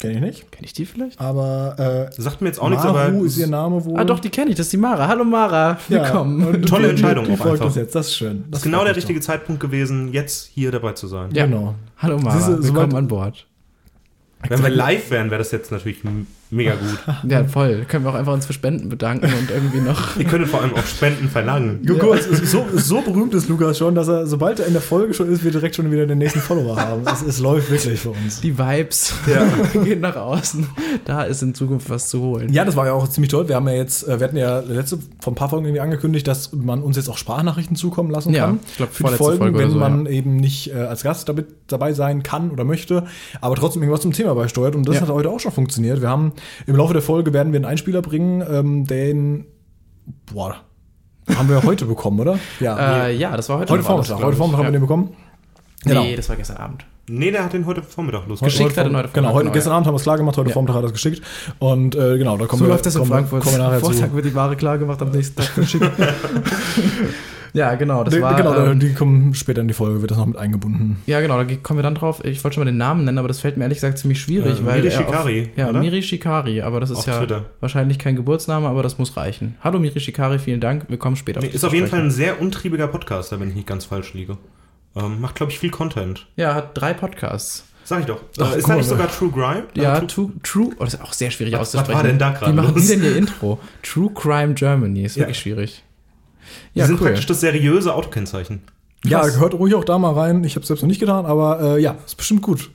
kenne 0.01 0.15
ich 0.15 0.21
nicht, 0.21 0.51
Kenn 0.51 0.65
ich 0.65 0.73
die 0.73 0.85
vielleicht? 0.85 1.21
aber 1.21 2.09
äh, 2.11 2.21
Sagt 2.21 2.41
mir 2.41 2.49
jetzt 2.49 2.61
auch 2.61 2.71
nichts, 2.71 2.85
aber 2.85 3.07
ist 3.09 3.37
ihr 3.39 3.47
Name 3.47 3.85
wohl. 3.85 4.01
Ah, 4.01 4.05
doch, 4.05 4.19
die 4.19 4.31
kenne 4.31 4.51
ich. 4.51 4.57
Das 4.57 4.67
ist 4.67 4.73
die 4.73 4.79
Mara. 4.79 5.07
Hallo 5.07 5.25
Mara. 5.25 5.79
Ja, 5.89 6.03
Willkommen. 6.03 6.45
und 6.49 6.67
Tolle 6.69 6.85
die- 6.87 6.91
Entscheidung 6.91 7.25
Die 7.27 7.33
auch 7.33 7.37
folgt 7.37 7.53
einfach. 7.53 7.67
uns 7.67 7.77
jetzt, 7.77 7.95
das 7.95 8.09
ist 8.09 8.17
schön. 8.17 8.47
das 8.51 8.61
ist 8.61 8.65
genau 8.65 8.83
der 8.85 8.97
richtige 8.97 9.21
Zeitpunkt 9.21 9.61
gewesen, 9.61 10.13
jetzt 10.13 10.51
hier 10.53 10.73
dabei 10.73 10.95
zu 10.95 11.07
sein. 11.07 11.29
Ja. 11.35 11.47
Genau. 11.47 11.75
Hallo 11.99 12.19
Mara. 12.19 12.37
Siehste, 12.37 12.65
Willkommen 12.65 12.97
an 12.97 13.07
Bord. 13.07 13.47
Wenn 14.49 14.63
wir 14.63 14.71
live 14.71 15.11
wären, 15.11 15.31
wäre 15.31 15.39
das 15.39 15.51
jetzt 15.51 15.71
natürlich 15.71 16.03
mega 16.51 16.75
gut. 16.75 17.31
Ja, 17.31 17.45
voll. 17.45 17.85
Können 17.89 18.05
wir 18.05 18.11
auch 18.11 18.15
einfach 18.15 18.33
uns 18.33 18.47
für 18.47 18.53
Spenden 18.53 18.89
bedanken 18.89 19.27
und 19.27 19.51
irgendwie 19.51 19.79
noch. 19.81 20.17
Ihr 20.17 20.25
könntet 20.25 20.49
vor 20.51 20.63
allem 20.63 20.75
auch 20.75 20.85
Spenden 20.87 21.29
verlangen. 21.29 21.81
Guck 21.87 22.17
ist 22.17 22.47
so, 22.47 22.67
so 22.75 23.01
berühmt 23.01 23.35
ist 23.35 23.49
Lukas 23.49 23.79
schon, 23.79 23.95
dass 23.95 24.09
er, 24.09 24.27
sobald 24.27 24.61
er 24.61 24.67
in 24.67 24.73
der 24.73 24.83
Folge 24.83 25.15
schon 25.15 25.31
ist, 25.33 25.45
wir 25.45 25.51
direkt 25.51 25.77
schon 25.77 25.91
wieder 25.91 26.07
den 26.07 26.19
nächsten 26.19 26.41
Follower 26.41 26.77
haben. 26.77 27.03
Es, 27.07 27.23
es 27.23 27.39
läuft 27.39 27.71
wirklich 27.71 28.01
für 28.01 28.11
uns. 28.11 28.41
Die 28.41 28.59
Vibes 28.59 29.15
gehen 29.85 30.01
nach 30.01 30.17
außen. 30.17 30.67
Da 31.05 31.23
ist 31.23 31.43
in 31.43 31.55
Zukunft 31.55 31.89
was 31.91 32.09
zu 32.09 32.21
holen. 32.21 32.53
Ja, 32.53 32.65
das 32.65 32.77
war 32.77 32.87
ja 32.87 32.93
auch 32.93 33.09
ziemlich 33.09 33.31
toll. 33.31 33.49
Wir 33.49 33.57
haben 33.57 33.69
ja 33.69 33.75
jetzt, 33.75 34.07
äh, 34.09 34.19
wir 34.21 34.27
hatten 34.27 34.37
ja 34.37 34.61
letzte 34.61 34.99
vor 35.21 35.33
ein 35.33 35.37
paar 35.37 35.49
Folgen 35.49 35.67
irgendwie 35.67 35.81
angekündigt, 35.81 36.27
dass 36.27 36.53
man 36.53 36.83
uns 36.83 36.97
jetzt 36.97 37.09
auch 37.09 37.19
Sprachnachrichten 37.19 37.77
zukommen 37.77 38.11
lassen 38.11 38.33
Ja, 38.33 38.47
kann. 38.47 38.61
ich 38.69 38.77
glaub, 38.77 38.93
für 38.93 39.05
die 39.05 39.15
Folgen, 39.15 39.39
Folge 39.39 39.59
wenn 39.59 39.71
so, 39.71 39.79
man 39.79 40.07
eben 40.07 40.37
nicht 40.37 40.71
äh, 40.73 40.79
als 40.79 41.03
Gast 41.03 41.29
damit 41.29 41.47
dabei 41.69 41.93
sein 41.93 42.23
kann 42.23 42.51
oder 42.51 42.65
möchte, 42.65 43.05
aber 43.41 43.55
trotzdem 43.57 43.83
irgendwas 43.83 44.03
zum 44.03 44.13
Thema 44.13 44.35
beisteuert. 44.35 44.75
Und 44.75 44.89
das 44.89 44.97
Ja. 44.97 45.03
hat 45.03 45.09
heute 45.11 45.31
auch 45.31 45.41
schon 45.41 45.53
funktioniert. 45.53 46.01
Wir 46.01 46.09
haben 46.09 46.33
im 46.67 46.77
Laufe 46.77 46.93
der 46.93 47.03
Folge 47.03 47.33
werden 47.33 47.53
wir 47.53 47.59
einen 47.59 47.67
Einspieler 47.67 48.03
bringen, 48.03 48.43
ähm, 48.49 48.87
den 48.87 49.47
boah, 50.33 50.57
haben 51.35 51.49
wir 51.49 51.63
heute 51.63 51.87
bekommen, 51.87 52.21
oder? 52.21 52.39
Ja. 52.61 53.07
Äh, 53.07 53.17
ja, 53.17 53.37
das 53.37 53.49
war 53.49 53.59
heute. 53.59 53.73
heute 53.73 53.83
Vormittag. 53.83 54.23
Heute. 54.23 54.37
Vormittag 54.37 54.59
haben 54.59 54.67
wir 54.67 54.73
ja. 54.73 54.79
den 54.79 54.81
bekommen. 54.81 55.17
Nee, 55.85 56.17
das 56.17 56.29
war 56.29 56.37
gestern 56.37 56.59
Abend. 56.59 56.85
Nee, 57.09 57.31
der 57.31 57.45
hat 57.45 57.53
den 57.53 57.67
heute 57.67 57.83
Vormittag 57.83 58.29
losgeschickt. 58.29 58.59
Geschickt 58.69 58.79
hat 58.79 58.87
er 58.87 58.99
heute 58.99 59.09
Genau, 59.09 59.31
Vormittag, 59.31 59.35
heute, 59.35 59.45
genau, 59.45 59.53
gestern 59.55 59.71
ja. 59.71 59.77
Abend 59.77 59.87
haben 59.87 59.95
wir 59.95 59.97
es 59.97 60.03
klar 60.03 60.17
gemacht, 60.17 60.37
heute 60.37 60.49
Ja. 60.51 60.53
Vormittag 60.53 60.77
hat 60.77 60.83
er 60.83 60.87
es 60.87 60.93
geschickt. 60.93 61.23
Und 61.59 61.95
äh, 61.95 62.19
genau, 62.19 62.37
da 62.37 62.47
kommen 62.47 62.61
So 62.61 62.67
wir, 62.67 62.71
läuft 62.71 62.87
das 62.87 62.95
in 62.95 63.01
kommen, 63.01 63.11
Frankfurt. 63.11 63.43
Kommen 63.43 63.57
wir 63.57 63.65
nachher 63.65 63.81
Vortag 63.81 64.09
zu. 64.11 64.15
wird 64.15 64.27
die 64.27 64.35
Ware 64.35 64.57
klar 64.57 64.79
gemacht, 64.79 65.03
am 65.03 65.11
nächsten 65.11 65.37
Tag 65.37 65.47
verschickt. 65.47 65.91
ja, 67.53 67.75
genau. 67.75 68.05
Das 68.05 68.15
Die- 68.15 68.21
war, 68.23 68.35
genau, 68.35 68.55
ähm, 68.67 68.81
die 68.81 68.93
kommen 68.95 69.35
später 69.35 69.61
in 69.61 69.69
die 69.69 69.75
Folge, 69.75 70.01
wird 70.01 70.11
das 70.11 70.19
noch 70.19 70.27
mit 70.27 70.37
eingebunden. 70.37 71.03
ja, 71.07 71.21
genau, 71.21 71.43
da 71.43 71.55
kommen 71.57 71.79
wir 71.79 71.83
dann 71.83 71.95
drauf. 71.95 72.25
Ich 72.25 72.43
wollte 72.45 72.55
schon 72.55 72.65
mal 72.65 72.71
den 72.71 72.77
Namen 72.79 73.05
nennen, 73.05 73.19
aber 73.19 73.29
das 73.29 73.41
fällt 73.41 73.57
mir 73.57 73.65
ehrlich 73.65 73.79
gesagt 73.79 73.99
ziemlich 73.99 74.21
schwierig. 74.21 74.61
Äh, 74.61 74.67
weil 74.67 74.83
Miri 74.83 74.93
er 74.95 75.01
auf- 75.01 75.07
Shikari, 75.07 75.51
Ja, 75.57 75.69
oder? 75.71 75.81
Miri 75.81 76.03
Shikari, 76.03 76.63
aber 76.63 76.81
das 76.81 76.91
ist 76.91 76.99
Auf 76.99 77.07
ja 77.07 77.19
Twitter. 77.19 77.47
wahrscheinlich 77.61 77.99
kein 77.99 78.17
Geburtsname, 78.17 78.69
aber 78.69 78.83
das 78.83 78.99
muss 78.99 79.17
reichen. 79.17 79.57
Hallo 79.63 79.79
Miri 79.79 79.99
Shikari, 80.01 80.39
vielen 80.39 80.61
Dank. 80.61 80.87
Wir 80.89 80.99
kommen 80.99 81.17
später 81.17 81.41
Nee, 81.41 81.47
dich 81.47 81.55
ist 81.57 81.65
auf 81.65 81.75
jeden 81.75 81.87
Fall 81.87 82.01
ein 82.01 82.11
sehr 82.11 82.41
untriebiger 82.41 82.87
Podcaster, 82.89 83.41
wenn 83.41 83.49
ich 83.49 83.55
nicht 83.55 83.67
ganz 83.67 83.85
falsch 83.85 84.15
liege. 84.15 84.37
Ähm, 84.97 85.21
macht, 85.21 85.37
glaube 85.37 85.53
ich, 85.53 85.59
viel 85.59 85.71
Content. 85.71 86.27
Ja, 86.37 86.55
hat 86.55 86.71
drei 86.81 86.95
Podcasts. 86.95 87.65
Sag 87.85 88.01
ich 88.01 88.07
doch. 88.07 88.21
Ach, 88.41 88.55
Äh, 88.55 88.59
ist 88.59 88.69
da 88.69 88.77
nicht 88.77 88.89
sogar 88.89 89.09
True 89.09 89.31
Grime? 89.31 89.65
Ja, 89.75 89.99
Äh, 89.99 90.07
True, 90.07 90.31
True, 90.45 90.71
oh, 90.79 90.85
das 90.85 90.95
ist 90.95 91.03
auch 91.03 91.13
sehr 91.13 91.31
schwierig 91.31 91.55
Was- 91.55 91.61
was 91.61 91.69
auszusprechen. 91.75 91.97
war 91.97 92.03
denn 92.05 92.19
da 92.19 92.31
gerade 92.31 92.53
Wie 92.53 92.57
machen 92.57 92.75
los? 92.75 92.83
die 92.87 92.89
denn 92.97 93.03
ihr 93.05 93.17
Intro? 93.17 93.59
True 93.83 94.11
Crime 94.15 94.55
Germany, 94.55 95.03
ist 95.05 95.17
Ja. 95.17 95.23
wirklich 95.23 95.39
schwierig. 95.41 95.83
Die 96.75 96.79
Ja, 96.81 96.87
sind 96.87 97.01
cool. 97.01 97.07
praktisch 97.09 97.27
das 97.27 97.41
seriöse 97.41 97.95
Autokennzeichen. 97.95 98.63
Ja, 99.05 99.21
Krass. 99.21 99.35
gehört 99.35 99.55
ruhig 99.55 99.75
auch 99.75 99.85
da 99.85 99.99
mal 99.99 100.13
rein. 100.13 100.45
Ich 100.45 100.55
habe 100.57 100.63
es 100.63 100.69
selbst 100.69 100.83
noch 100.83 100.89
nicht 100.89 101.01
getan, 101.01 101.25
aber 101.27 101.77
äh, 101.77 101.83
ja, 101.83 101.97
ist 102.05 102.17
bestimmt 102.17 102.43
gut. 102.43 102.71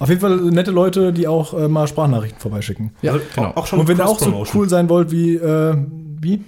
Auf 0.00 0.08
jeden 0.08 0.20
Fall 0.20 0.36
nette 0.36 0.70
Leute, 0.70 1.12
die 1.12 1.28
auch 1.28 1.52
äh, 1.52 1.68
mal 1.68 1.86
Sprachnachrichten 1.86 2.40
vorbeischicken. 2.40 2.90
Ja, 3.02 3.12
Also 3.12 3.24
genau. 3.34 3.52
Auch, 3.54 3.66
schon 3.66 3.80
Und 3.80 3.88
wenn 3.88 3.98
ihr 3.98 4.06
auch 4.08 4.18
so 4.18 4.44
cool 4.54 4.68
sein 4.68 4.88
wollt 4.88 5.10
wie, 5.10 5.34
äh, 5.36 5.76
wie? 6.20 6.42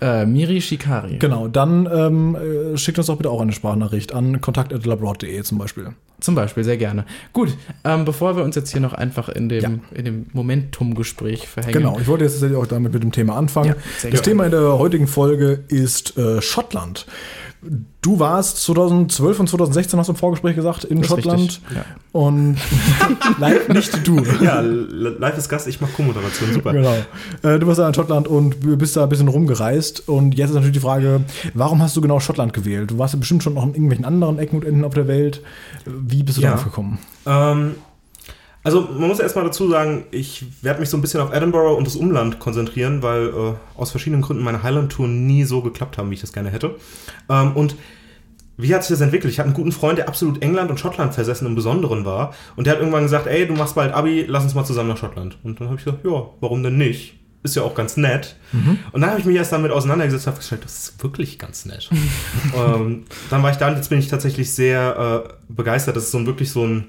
Äh, 0.00 0.26
Miri 0.26 0.60
Shikari. 0.60 1.18
Genau, 1.18 1.48
dann 1.48 1.88
ähm, 1.92 2.36
äh, 2.36 2.76
schickt 2.76 2.98
uns 2.98 3.08
doch 3.08 3.16
bitte 3.16 3.30
auch 3.30 3.40
eine 3.40 3.52
Sprachnachricht 3.52 4.14
an 4.14 4.40
kontakt.labroad.de 4.40 5.42
zum 5.42 5.58
Beispiel. 5.58 5.90
Zum 6.20 6.34
Beispiel, 6.34 6.64
sehr 6.64 6.76
gerne. 6.76 7.04
Gut, 7.32 7.56
ähm, 7.84 8.04
bevor 8.04 8.36
wir 8.36 8.42
uns 8.44 8.56
jetzt 8.56 8.70
hier 8.72 8.80
noch 8.80 8.92
einfach 8.92 9.28
in 9.28 9.48
dem, 9.48 9.62
Ja. 9.62 9.70
in 9.94 10.04
dem 10.04 10.26
Momentum-Gespräch 10.32 11.48
verhängen. 11.48 11.72
Genau, 11.74 11.98
ich 12.00 12.06
wollte 12.08 12.24
jetzt 12.24 12.34
tatsächlich 12.34 12.58
auch 12.58 12.66
damit 12.66 12.92
mit 12.92 13.02
dem 13.02 13.12
Thema 13.12 13.36
anfangen. 13.36 13.68
Ja, 13.68 13.74
das 13.74 14.02
gerne. 14.02 14.22
Thema 14.22 14.44
in 14.44 14.50
der 14.50 14.78
heutigen 14.78 15.06
Folge 15.06 15.64
ist 15.68 16.16
äh, 16.18 16.40
Schottland. 16.42 17.06
Du 18.02 18.20
warst 18.20 18.62
2012 18.62 19.40
und 19.40 19.48
2016, 19.48 19.98
hast 19.98 20.06
du 20.06 20.12
im 20.12 20.16
Vorgespräch 20.16 20.54
gesagt, 20.54 20.84
in 20.84 20.98
Das 21.00 21.08
Schottland. 21.08 21.60
ja. 21.74 21.84
Und 22.12 22.56
live 23.38 23.68
nicht 23.68 24.06
du. 24.06 24.22
Ja, 24.40 24.60
live 24.60 25.36
ist 25.36 25.48
Gast, 25.48 25.66
ich 25.66 25.80
mach 25.80 25.92
Co-Moderation, 25.92 26.52
super. 26.52 26.72
Genau. 26.72 26.94
Äh, 27.42 27.58
du 27.58 27.66
warst 27.66 27.80
da 27.80 27.88
in 27.88 27.94
Schottland 27.94 28.28
und 28.28 28.60
bist 28.78 28.96
da 28.96 29.02
ein 29.02 29.08
bisschen 29.08 29.26
rumgereist. 29.28 30.08
Und 30.08 30.36
jetzt 30.36 30.50
ist 30.50 30.54
natürlich 30.54 30.74
die 30.74 30.80
Frage, 30.80 31.22
warum 31.54 31.82
hast 31.82 31.96
du 31.96 32.00
genau 32.00 32.20
Schottland 32.20 32.52
gewählt? 32.52 32.90
Du 32.92 32.98
warst 32.98 33.14
ja 33.14 33.18
bestimmt 33.20 33.42
schon 33.42 33.54
noch 33.54 33.64
in 33.64 33.70
irgendwelchen 33.74 34.04
anderen 34.04 34.38
Ecken 34.38 34.56
und 34.56 34.64
Enden 34.64 34.84
auf 34.84 34.94
der 34.94 35.08
Welt. 35.08 35.42
Wie 35.84 36.22
bist 36.22 36.38
du 36.38 36.42
Ja. 36.42 36.50
darauf 36.50 36.64
gekommen? 36.64 36.98
Ähm, 37.26 37.74
also 38.62 38.88
man 38.98 39.08
muss 39.08 39.20
erstmal 39.20 39.44
dazu 39.44 39.68
sagen, 39.68 40.04
ich 40.10 40.44
werde 40.62 40.80
mich 40.80 40.90
so 40.90 40.96
ein 40.96 41.00
bisschen 41.00 41.20
auf 41.20 41.32
Edinburgh 41.32 41.76
und 41.76 41.86
das 41.86 41.96
Umland 41.96 42.38
konzentrieren, 42.38 43.02
weil 43.02 43.28
äh, 43.28 43.54
aus 43.76 43.90
verschiedenen 43.90 44.22
Gründen 44.22 44.42
meine 44.42 44.62
Highland-Touren 44.62 45.26
nie 45.26 45.44
so 45.44 45.62
geklappt 45.62 45.98
haben, 45.98 46.10
wie 46.10 46.14
ich 46.14 46.20
das 46.20 46.32
gerne 46.32 46.50
hätte. 46.50 46.76
Ähm, 47.28 47.52
und 47.56 47.76
wie 48.56 48.74
hat 48.74 48.82
sich 48.82 48.90
das 48.90 49.00
entwickelt? 49.00 49.32
Ich 49.32 49.38
hatte 49.38 49.46
einen 49.46 49.54
guten 49.54 49.70
Freund, 49.70 49.98
der 49.98 50.08
absolut 50.08 50.42
England 50.42 50.70
und 50.70 50.80
Schottland 50.80 51.14
versessen 51.14 51.46
im 51.46 51.54
Besonderen 51.54 52.04
war. 52.04 52.34
Und 52.56 52.66
der 52.66 52.74
hat 52.74 52.80
irgendwann 52.80 53.04
gesagt, 53.04 53.28
ey, 53.28 53.46
du 53.46 53.54
machst 53.54 53.76
bald 53.76 53.94
Abi, 53.94 54.24
lass 54.26 54.42
uns 54.42 54.54
mal 54.54 54.64
zusammen 54.64 54.88
nach 54.88 54.96
Schottland. 54.96 55.38
Und 55.44 55.60
dann 55.60 55.68
habe 55.68 55.78
ich 55.78 55.84
gesagt, 55.84 56.04
ja, 56.04 56.26
warum 56.40 56.62
denn 56.62 56.76
nicht? 56.76 57.14
ist 57.44 57.56
ja 57.56 57.62
auch 57.62 57.74
ganz 57.74 57.96
nett. 57.96 58.36
Und 58.92 59.00
dann 59.00 59.10
habe 59.10 59.20
ich 59.20 59.26
mich 59.26 59.36
erst 59.36 59.52
damit 59.52 59.70
auseinandergesetzt 59.70 60.26
und 60.26 60.32
habe 60.32 60.36
festgestellt, 60.36 60.64
das 60.64 60.78
ist 60.78 61.02
wirklich 61.02 61.38
ganz 61.38 61.64
nett. 61.64 61.88
ähm, 62.56 63.04
dann 63.30 63.42
war 63.42 63.50
ich 63.50 63.56
da 63.56 63.68
und 63.68 63.76
jetzt 63.76 63.88
bin 63.88 63.98
ich 63.98 64.08
tatsächlich 64.08 64.52
sehr 64.52 65.24
äh, 65.26 65.32
begeistert. 65.48 65.96
Das 65.96 66.04
ist 66.04 66.10
so 66.10 66.18
ein, 66.18 66.26
wirklich 66.26 66.50
so 66.50 66.66
ein 66.66 66.86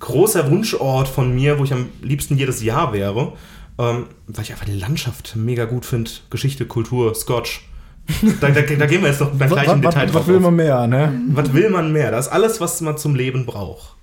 großer 0.00 0.50
Wunschort 0.50 1.08
von 1.08 1.34
mir, 1.34 1.58
wo 1.58 1.64
ich 1.64 1.72
am 1.72 1.88
liebsten 2.02 2.36
jedes 2.36 2.62
Jahr 2.62 2.92
wäre. 2.92 3.32
Ähm, 3.78 4.06
weil 4.26 4.44
ich 4.44 4.52
einfach 4.52 4.64
die 4.64 4.78
Landschaft 4.78 5.36
mega 5.36 5.66
gut 5.66 5.84
finde. 5.84 6.10
Geschichte, 6.30 6.66
Kultur, 6.66 7.14
Scotch. 7.14 7.68
Da, 8.40 8.50
da, 8.50 8.60
da 8.62 8.86
gehen 8.86 9.02
wir 9.02 9.08
jetzt 9.08 9.20
noch 9.20 9.36
gleich 9.36 9.68
im 9.68 9.82
Detail 9.82 10.06
drauf. 10.06 10.14
was 10.14 10.26
will 10.28 10.38
man 10.38 10.54
mehr, 10.54 10.86
ne? 10.86 11.20
was 11.30 11.52
will 11.52 11.70
man 11.70 11.92
mehr? 11.92 12.12
Das 12.12 12.26
ist 12.26 12.32
alles, 12.32 12.60
was 12.60 12.80
man 12.80 12.96
zum 12.96 13.16
Leben 13.16 13.46
braucht. 13.46 13.95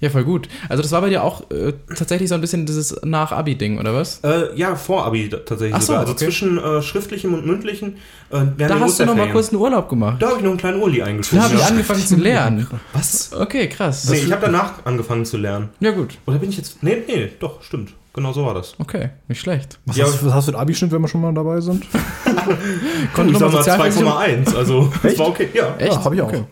Ja, 0.00 0.10
voll 0.10 0.24
gut. 0.24 0.48
Also 0.68 0.82
das 0.82 0.92
war 0.92 1.00
bei 1.00 1.08
dir 1.08 1.22
auch 1.24 1.50
äh, 1.50 1.72
tatsächlich 1.96 2.28
so 2.28 2.34
ein 2.34 2.40
bisschen 2.40 2.66
dieses 2.66 2.94
Nach-Abi-Ding, 3.04 3.78
oder 3.78 3.94
was? 3.94 4.20
Äh, 4.22 4.54
ja, 4.54 4.74
vor 4.76 5.06
Abi 5.06 5.28
da- 5.30 5.38
tatsächlich 5.38 5.74
Ach 5.74 5.80
so, 5.80 5.86
sogar. 5.86 6.00
Also 6.00 6.12
okay. 6.12 6.24
zwischen 6.26 6.58
äh, 6.58 6.82
schriftlichem 6.82 7.32
und 7.32 7.46
mündlichem. 7.46 7.94
Äh, 8.30 8.40
Da 8.58 8.80
hast 8.80 9.00
du 9.00 9.06
noch 9.06 9.14
mal 9.16 9.30
kurz 9.30 9.48
einen 9.50 9.60
Urlaub 9.62 9.88
gemacht. 9.88 10.20
Da 10.20 10.26
habe 10.26 10.36
ich 10.38 10.42
noch 10.42 10.50
einen 10.50 10.58
kleinen 10.58 10.82
Uli 10.82 10.98
Da 10.98 11.04
eingeschoben. 11.06 11.42
habe 11.42 11.54
ich 11.54 11.60
ja. 11.60 11.66
angefangen 11.68 12.00
zu 12.06 12.16
lernen. 12.16 12.66
Was? 12.92 13.32
Okay, 13.32 13.68
krass. 13.68 14.08
Nee, 14.10 14.18
ich 14.18 14.30
habe 14.32 14.42
danach 14.42 14.84
angefangen 14.84 15.24
zu 15.24 15.36
lernen. 15.38 15.70
Ja 15.80 15.92
gut, 15.92 16.18
Oder 16.26 16.38
bin 16.38 16.50
ich 16.50 16.56
jetzt. 16.58 16.82
Nee, 16.82 17.02
nee, 17.06 17.30
doch, 17.40 17.62
stimmt. 17.62 17.92
Genau 18.12 18.32
so 18.32 18.44
war 18.46 18.54
das. 18.54 18.74
okay, 18.78 19.10
nicht 19.26 19.40
schlecht. 19.40 19.80
Was, 19.86 19.96
Ja, 19.96 20.04
hast, 20.04 20.24
was 20.24 20.32
hast 20.34 20.46
du 20.48 20.52
einen 20.52 20.60
Abi-Schnitt, 20.60 20.92
wenn 20.92 21.00
wir 21.02 21.08
schon 21.08 21.20
mal 21.20 21.32
dabei 21.34 21.60
sind? 21.60 21.84
Konnte 23.14 23.32
ich 23.32 23.38
sag 23.38 23.52
mal 23.52 23.62
Sozialversicherung- 23.62 24.12
2,1. 24.46 24.56
Also, 24.56 24.92
das 25.02 25.18
war 25.18 25.28
okay. 25.28 25.48
Ja. 25.54 25.74
Echt? 25.78 25.92
Ja, 25.94 26.04
hab 26.04 26.12
ich 26.12 26.22
auch. 26.22 26.28
Okay. 26.28 26.44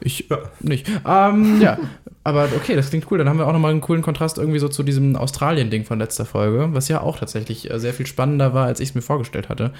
Ich 0.00 0.26
Ja. 0.28 0.38
nicht. 0.60 0.86
Ähm, 1.06 1.60
ja, 1.60 1.78
aber 2.24 2.48
okay, 2.56 2.74
das 2.74 2.88
klingt 2.88 3.10
cool. 3.10 3.18
Dann 3.18 3.28
haben 3.28 3.38
wir 3.38 3.46
auch 3.46 3.52
nochmal 3.52 3.70
einen 3.70 3.82
coolen 3.82 4.02
Kontrast 4.02 4.38
irgendwie 4.38 4.58
so 4.58 4.68
zu 4.68 4.82
diesem 4.82 5.14
Australien-Ding 5.14 5.84
von 5.84 5.98
letzter 5.98 6.24
Folge, 6.24 6.70
was 6.72 6.88
ja 6.88 7.02
auch 7.02 7.18
tatsächlich 7.18 7.70
äh, 7.70 7.78
sehr 7.78 7.92
viel 7.92 8.06
spannender 8.06 8.54
war, 8.54 8.66
als 8.66 8.80
ich 8.80 8.88
es 8.88 8.94
mir 8.94 9.02
vorgestellt 9.02 9.50
hatte. 9.50 9.72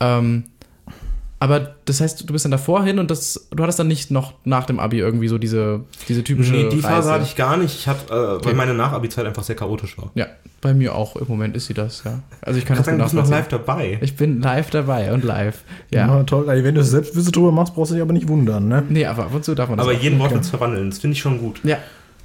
Ähm, 0.00 0.44
aber 1.42 1.74
das 1.86 2.02
heißt, 2.02 2.28
du 2.28 2.32
bist 2.34 2.44
dann 2.44 2.52
davor 2.52 2.84
hin 2.84 2.98
und 2.98 3.10
das, 3.10 3.48
du 3.50 3.62
hattest 3.62 3.78
dann 3.78 3.88
nicht 3.88 4.10
noch 4.10 4.34
nach 4.44 4.66
dem 4.66 4.78
Abi 4.78 4.98
irgendwie 4.98 5.26
so 5.26 5.38
diese, 5.38 5.80
diese 6.06 6.22
typische 6.22 6.52
Nee, 6.52 6.68
die 6.68 6.82
Phase 6.82 6.96
Reise. 6.96 7.12
hatte 7.12 7.24
ich 7.24 7.34
gar 7.34 7.56
nicht. 7.56 7.74
Ich 7.74 7.88
hatte, 7.88 8.12
äh, 8.12 8.44
weil 8.44 8.52
meine 8.52 8.74
Nach-Abi-Zeit 8.74 9.24
einfach 9.24 9.42
sehr 9.42 9.56
chaotisch 9.56 9.96
war. 9.96 10.10
Ja, 10.14 10.26
bei 10.60 10.74
mir 10.74 10.94
auch. 10.94 11.16
Im 11.16 11.26
Moment 11.28 11.56
ist 11.56 11.66
sie 11.66 11.72
das, 11.72 12.04
ja. 12.04 12.20
Also 12.42 12.58
ich 12.58 12.66
kann 12.66 12.74
Ich 12.74 12.80
das 12.80 12.86
sagen, 12.86 12.98
du 12.98 13.04
bist 13.04 13.14
noch 13.14 13.28
live 13.30 13.48
dabei. 13.48 13.98
Ich 14.02 14.16
bin 14.16 14.42
live 14.42 14.68
dabei 14.68 15.14
und 15.14 15.24
live. 15.24 15.64
Ja. 15.90 16.06
Ja, 16.08 16.22
toll. 16.24 16.46
Ey, 16.50 16.62
Wenn 16.62 16.74
du 16.74 16.84
Selbstwisse 16.84 17.32
drüber 17.32 17.52
machst, 17.52 17.74
brauchst 17.74 17.90
du 17.90 17.94
dich 17.94 18.02
aber 18.02 18.12
nicht 18.12 18.28
wundern, 18.28 18.68
ne? 18.68 18.82
Nee, 18.90 19.06
aber 19.06 19.24
ab 19.24 19.34
und 19.34 19.42
zu 19.42 19.54
darf 19.54 19.70
man 19.70 19.78
das 19.78 19.86
Aber 19.86 19.96
jeden 19.96 20.18
Wortwitz 20.18 20.50
verwandeln, 20.50 20.90
das 20.90 20.98
finde 20.98 21.14
ich 21.14 21.20
schon 21.22 21.38
gut. 21.38 21.60
Ja. 21.64 21.78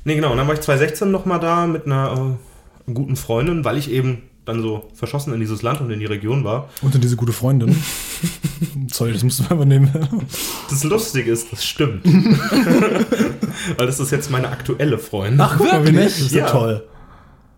Nee, 0.04 0.16
genau. 0.16 0.32
Und 0.32 0.38
dann 0.38 0.48
war 0.48 0.56
ich 0.56 0.62
2016 0.62 1.10
nochmal 1.10 1.40
da 1.40 1.66
mit 1.68 1.86
einer 1.86 2.36
äh, 2.88 2.92
guten 2.92 3.16
Freundin, 3.16 3.64
weil 3.64 3.78
ich 3.78 3.90
eben 3.90 4.24
dann 4.46 4.62
so 4.62 4.90
verschossen 4.94 5.34
in 5.34 5.40
dieses 5.40 5.62
Land 5.64 5.82
und 5.82 5.90
in 5.92 6.00
die 6.00 6.06
Region 6.06 6.44
war. 6.44 6.70
Und 6.82 6.94
dann 6.94 7.02
diese 7.02 7.16
gute 7.16 7.34
Freundin. 7.34 7.76
Sorry, 8.92 9.12
das 9.14 9.24
musst 9.24 9.40
du 9.40 9.44
mal 9.44 9.54
übernehmen. 9.56 9.92
Das 10.70 10.84
Lustige 10.84 11.32
ist, 11.32 11.52
das 11.52 11.66
stimmt. 11.66 12.06
weil 13.78 13.86
das 13.88 14.00
ist 14.00 14.12
jetzt 14.12 14.30
meine 14.32 14.50
aktuelle 14.50 14.98
Freundin. 14.98 15.42
Ach, 15.42 15.56
guck 15.58 15.72
mal, 15.72 15.86
wie 15.88 15.92
nett. 15.92 16.06
Das 16.08 16.20
ist 16.20 16.32
ja 16.34 16.46
Ja. 16.46 16.52
toll. 16.52 16.84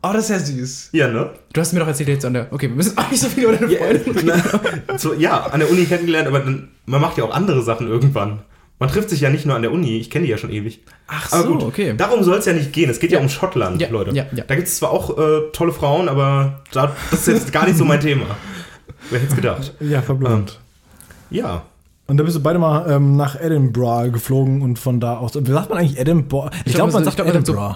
Oh, 0.04 0.12
das 0.14 0.30
ist 0.30 0.30
ja 0.30 0.40
süß. 0.40 0.90
Ja, 0.94 1.08
ne? 1.10 1.32
Du 1.52 1.60
hast 1.60 1.74
mir 1.74 1.80
doch 1.80 1.88
erzählt 1.88 2.10
jetzt 2.10 2.24
an 2.24 2.34
der. 2.34 2.48
Okay, 2.54 2.70
wir 2.70 2.76
müssen 2.76 2.98
auch 2.98 3.10
nicht 3.10 3.20
so 3.22 3.28
viel 3.30 3.44
über 3.46 3.54
deine 3.54 3.74
Ja, 3.74 3.80
Freundin 3.80 4.14
reden. 4.30 4.42
na, 4.88 4.98
so, 4.98 5.14
ja, 5.14 5.42
an 5.48 5.60
der 5.60 5.70
Uni 5.72 5.86
kennengelernt, 5.86 6.28
aber 6.28 6.40
dann, 6.40 6.70
man 6.86 7.02
macht 7.02 7.18
ja 7.18 7.24
auch 7.24 7.34
andere 7.34 7.62
Sachen 7.64 7.88
irgendwann. 7.88 8.40
Man 8.80 8.90
trifft 8.90 9.10
sich 9.10 9.22
ja 9.22 9.30
nicht 9.32 9.46
nur 9.46 9.56
an 9.56 9.64
der 9.64 9.72
Uni, 9.72 9.98
ich 9.98 10.10
kenne 10.12 10.26
die 10.26 10.32
ja 10.32 10.38
schon 10.38 10.52
ewig. 10.52 10.82
Ach 11.08 11.32
Aber 11.34 11.44
so, 11.44 11.50
gut, 11.54 11.64
okay. 11.64 11.96
darum 11.98 12.24
soll 12.24 12.38
es 12.38 12.46
ja 12.46 12.54
nicht 12.54 12.72
gehen. 12.74 12.90
Es 12.92 13.00
geht 13.00 13.12
ja, 13.12 13.18
Ja. 13.18 13.24
um 13.24 13.30
Schottland, 13.30 13.82
Ja, 13.82 13.90
Leute. 13.90 14.12
ja, 14.16 14.26
ja. 14.36 14.44
Da 14.48 14.56
gibt 14.56 14.68
es 14.68 14.78
zwar 14.78 14.92
auch 14.92 15.18
äh, 15.18 15.50
tolle 15.52 15.72
Frauen, 15.72 16.08
aber 16.10 16.62
da, 16.72 16.92
das 17.10 17.22
ist 17.22 17.28
jetzt 17.28 17.52
gar 17.52 17.66
nicht 17.66 17.78
so 17.78 17.86
mein 17.86 18.00
Thema. 18.02 18.26
Wer 19.10 19.20
hätte 19.20 19.30
es 19.32 19.36
gedacht? 19.36 19.74
Ja, 19.80 20.02
verblüffend. 20.02 20.60
Ja. 21.30 21.64
Und 22.06 22.18
da 22.18 22.24
bist 22.24 22.38
du 22.38 22.42
beide 22.42 22.58
mal 22.60 22.90
ähm, 22.90 23.18
nach 23.18 23.36
Edinburgh 23.40 24.12
geflogen 24.12 24.62
und 24.62 24.80
von 24.80 25.00
da 25.00 25.18
aus. 25.18 25.34
Wie 25.36 25.52
sagt 25.52 25.70
man 25.70 25.80
eigentlich 25.80 26.00
Edinburgh? 26.00 26.52
Ich, 26.66 26.74
glaube, 26.74 26.94
man 26.94 27.04
sagt 27.04 27.18
glaub, 27.18 27.28
Edinburgh. 27.28 27.76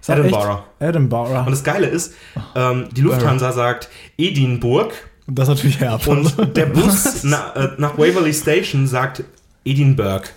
Echt? 0.00 0.08
Edinburgh. 0.10 0.62
Edinburgh. 0.78 1.38
Und 1.40 1.50
das 1.50 1.64
Geile 1.64 1.86
ist, 1.88 2.14
ähm, 2.54 2.86
die 2.92 3.00
Lufthansa 3.00 3.50
sagt 3.52 3.88
Edinburgh 4.16 4.92
Das 5.26 5.48
ist 5.48 5.54
natürlich 5.56 5.80
herb. 5.80 6.06
und 6.06 6.56
der 6.56 6.66
Bus 6.66 7.24
na, 7.24 7.52
äh, 7.56 7.68
nach 7.78 7.98
Waverley 7.98 8.32
Station 8.32 8.86
sagt 8.86 9.24
Edinburgh. 9.68 10.28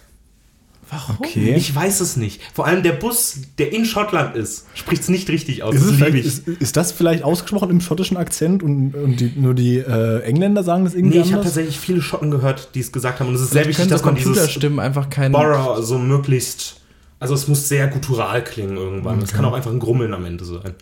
Warum? 0.92 1.16
okay. 1.20 1.54
Ich 1.56 1.74
weiß 1.74 2.02
es 2.02 2.18
nicht. 2.18 2.42
Vor 2.54 2.68
allem 2.68 2.84
der 2.84 2.92
Bus, 2.92 3.38
der 3.58 3.72
in 3.72 3.86
Schottland 3.86 4.36
ist, 4.36 4.66
spricht 4.74 5.04
es 5.04 5.10
nicht 5.10 5.30
richtig 5.30 5.64
aus. 5.64 5.74
ist, 5.74 5.86
Das 5.86 6.00
liebe 6.00 6.20
ich. 6.20 6.26
ist, 6.26 6.48
ist 6.48 6.76
das 6.76 6.92
vielleicht 6.92 7.24
ausgesprochen 7.24 7.70
im 7.70 7.80
schottischen 7.80 8.18
Akzent 8.18 8.62
und, 8.62 8.94
und 8.94 9.16
die, 9.22 9.32
nur 9.38 9.54
die 9.54 9.78
äh, 9.78 10.22
Engländer 10.24 10.64
sagen 10.64 10.84
das 10.84 10.94
irgendwie 10.94 11.20
Nee, 11.20 11.24
ich 11.24 11.32
habe 11.32 11.44
tatsächlich 11.44 11.80
viele 11.80 12.02
Schotten 12.02 12.30
gehört, 12.30 12.76
die 12.76 12.82
es 12.82 12.92
gesagt 12.92 13.22
haben. 13.22 13.30
Und 13.30 13.36
es 13.36 13.42
ist 13.42 13.52
sehr 13.52 13.66
wichtig, 13.68 13.88
dass 13.88 14.04
man 14.04 14.16
dieses 14.16 14.34
Computerstimmen 14.34 14.80
einfach 14.82 15.10
keinen. 15.10 15.32
Borough 15.32 15.82
so 15.82 15.98
möglichst. 15.98 16.76
Also 17.22 17.36
es 17.36 17.48
muss 17.48 17.70
sehr 17.70 17.88
guttural 17.88 18.44
klingen 18.44 18.78
irgendwann. 18.78 19.20
Es 19.22 19.32
kann 19.32 19.46
auch 19.46 19.54
einfach 19.54 19.72
ein 19.72 19.80
Grummeln 19.80 20.12
am 20.14 20.26
Ende 20.26 20.44
sein. 20.44 20.74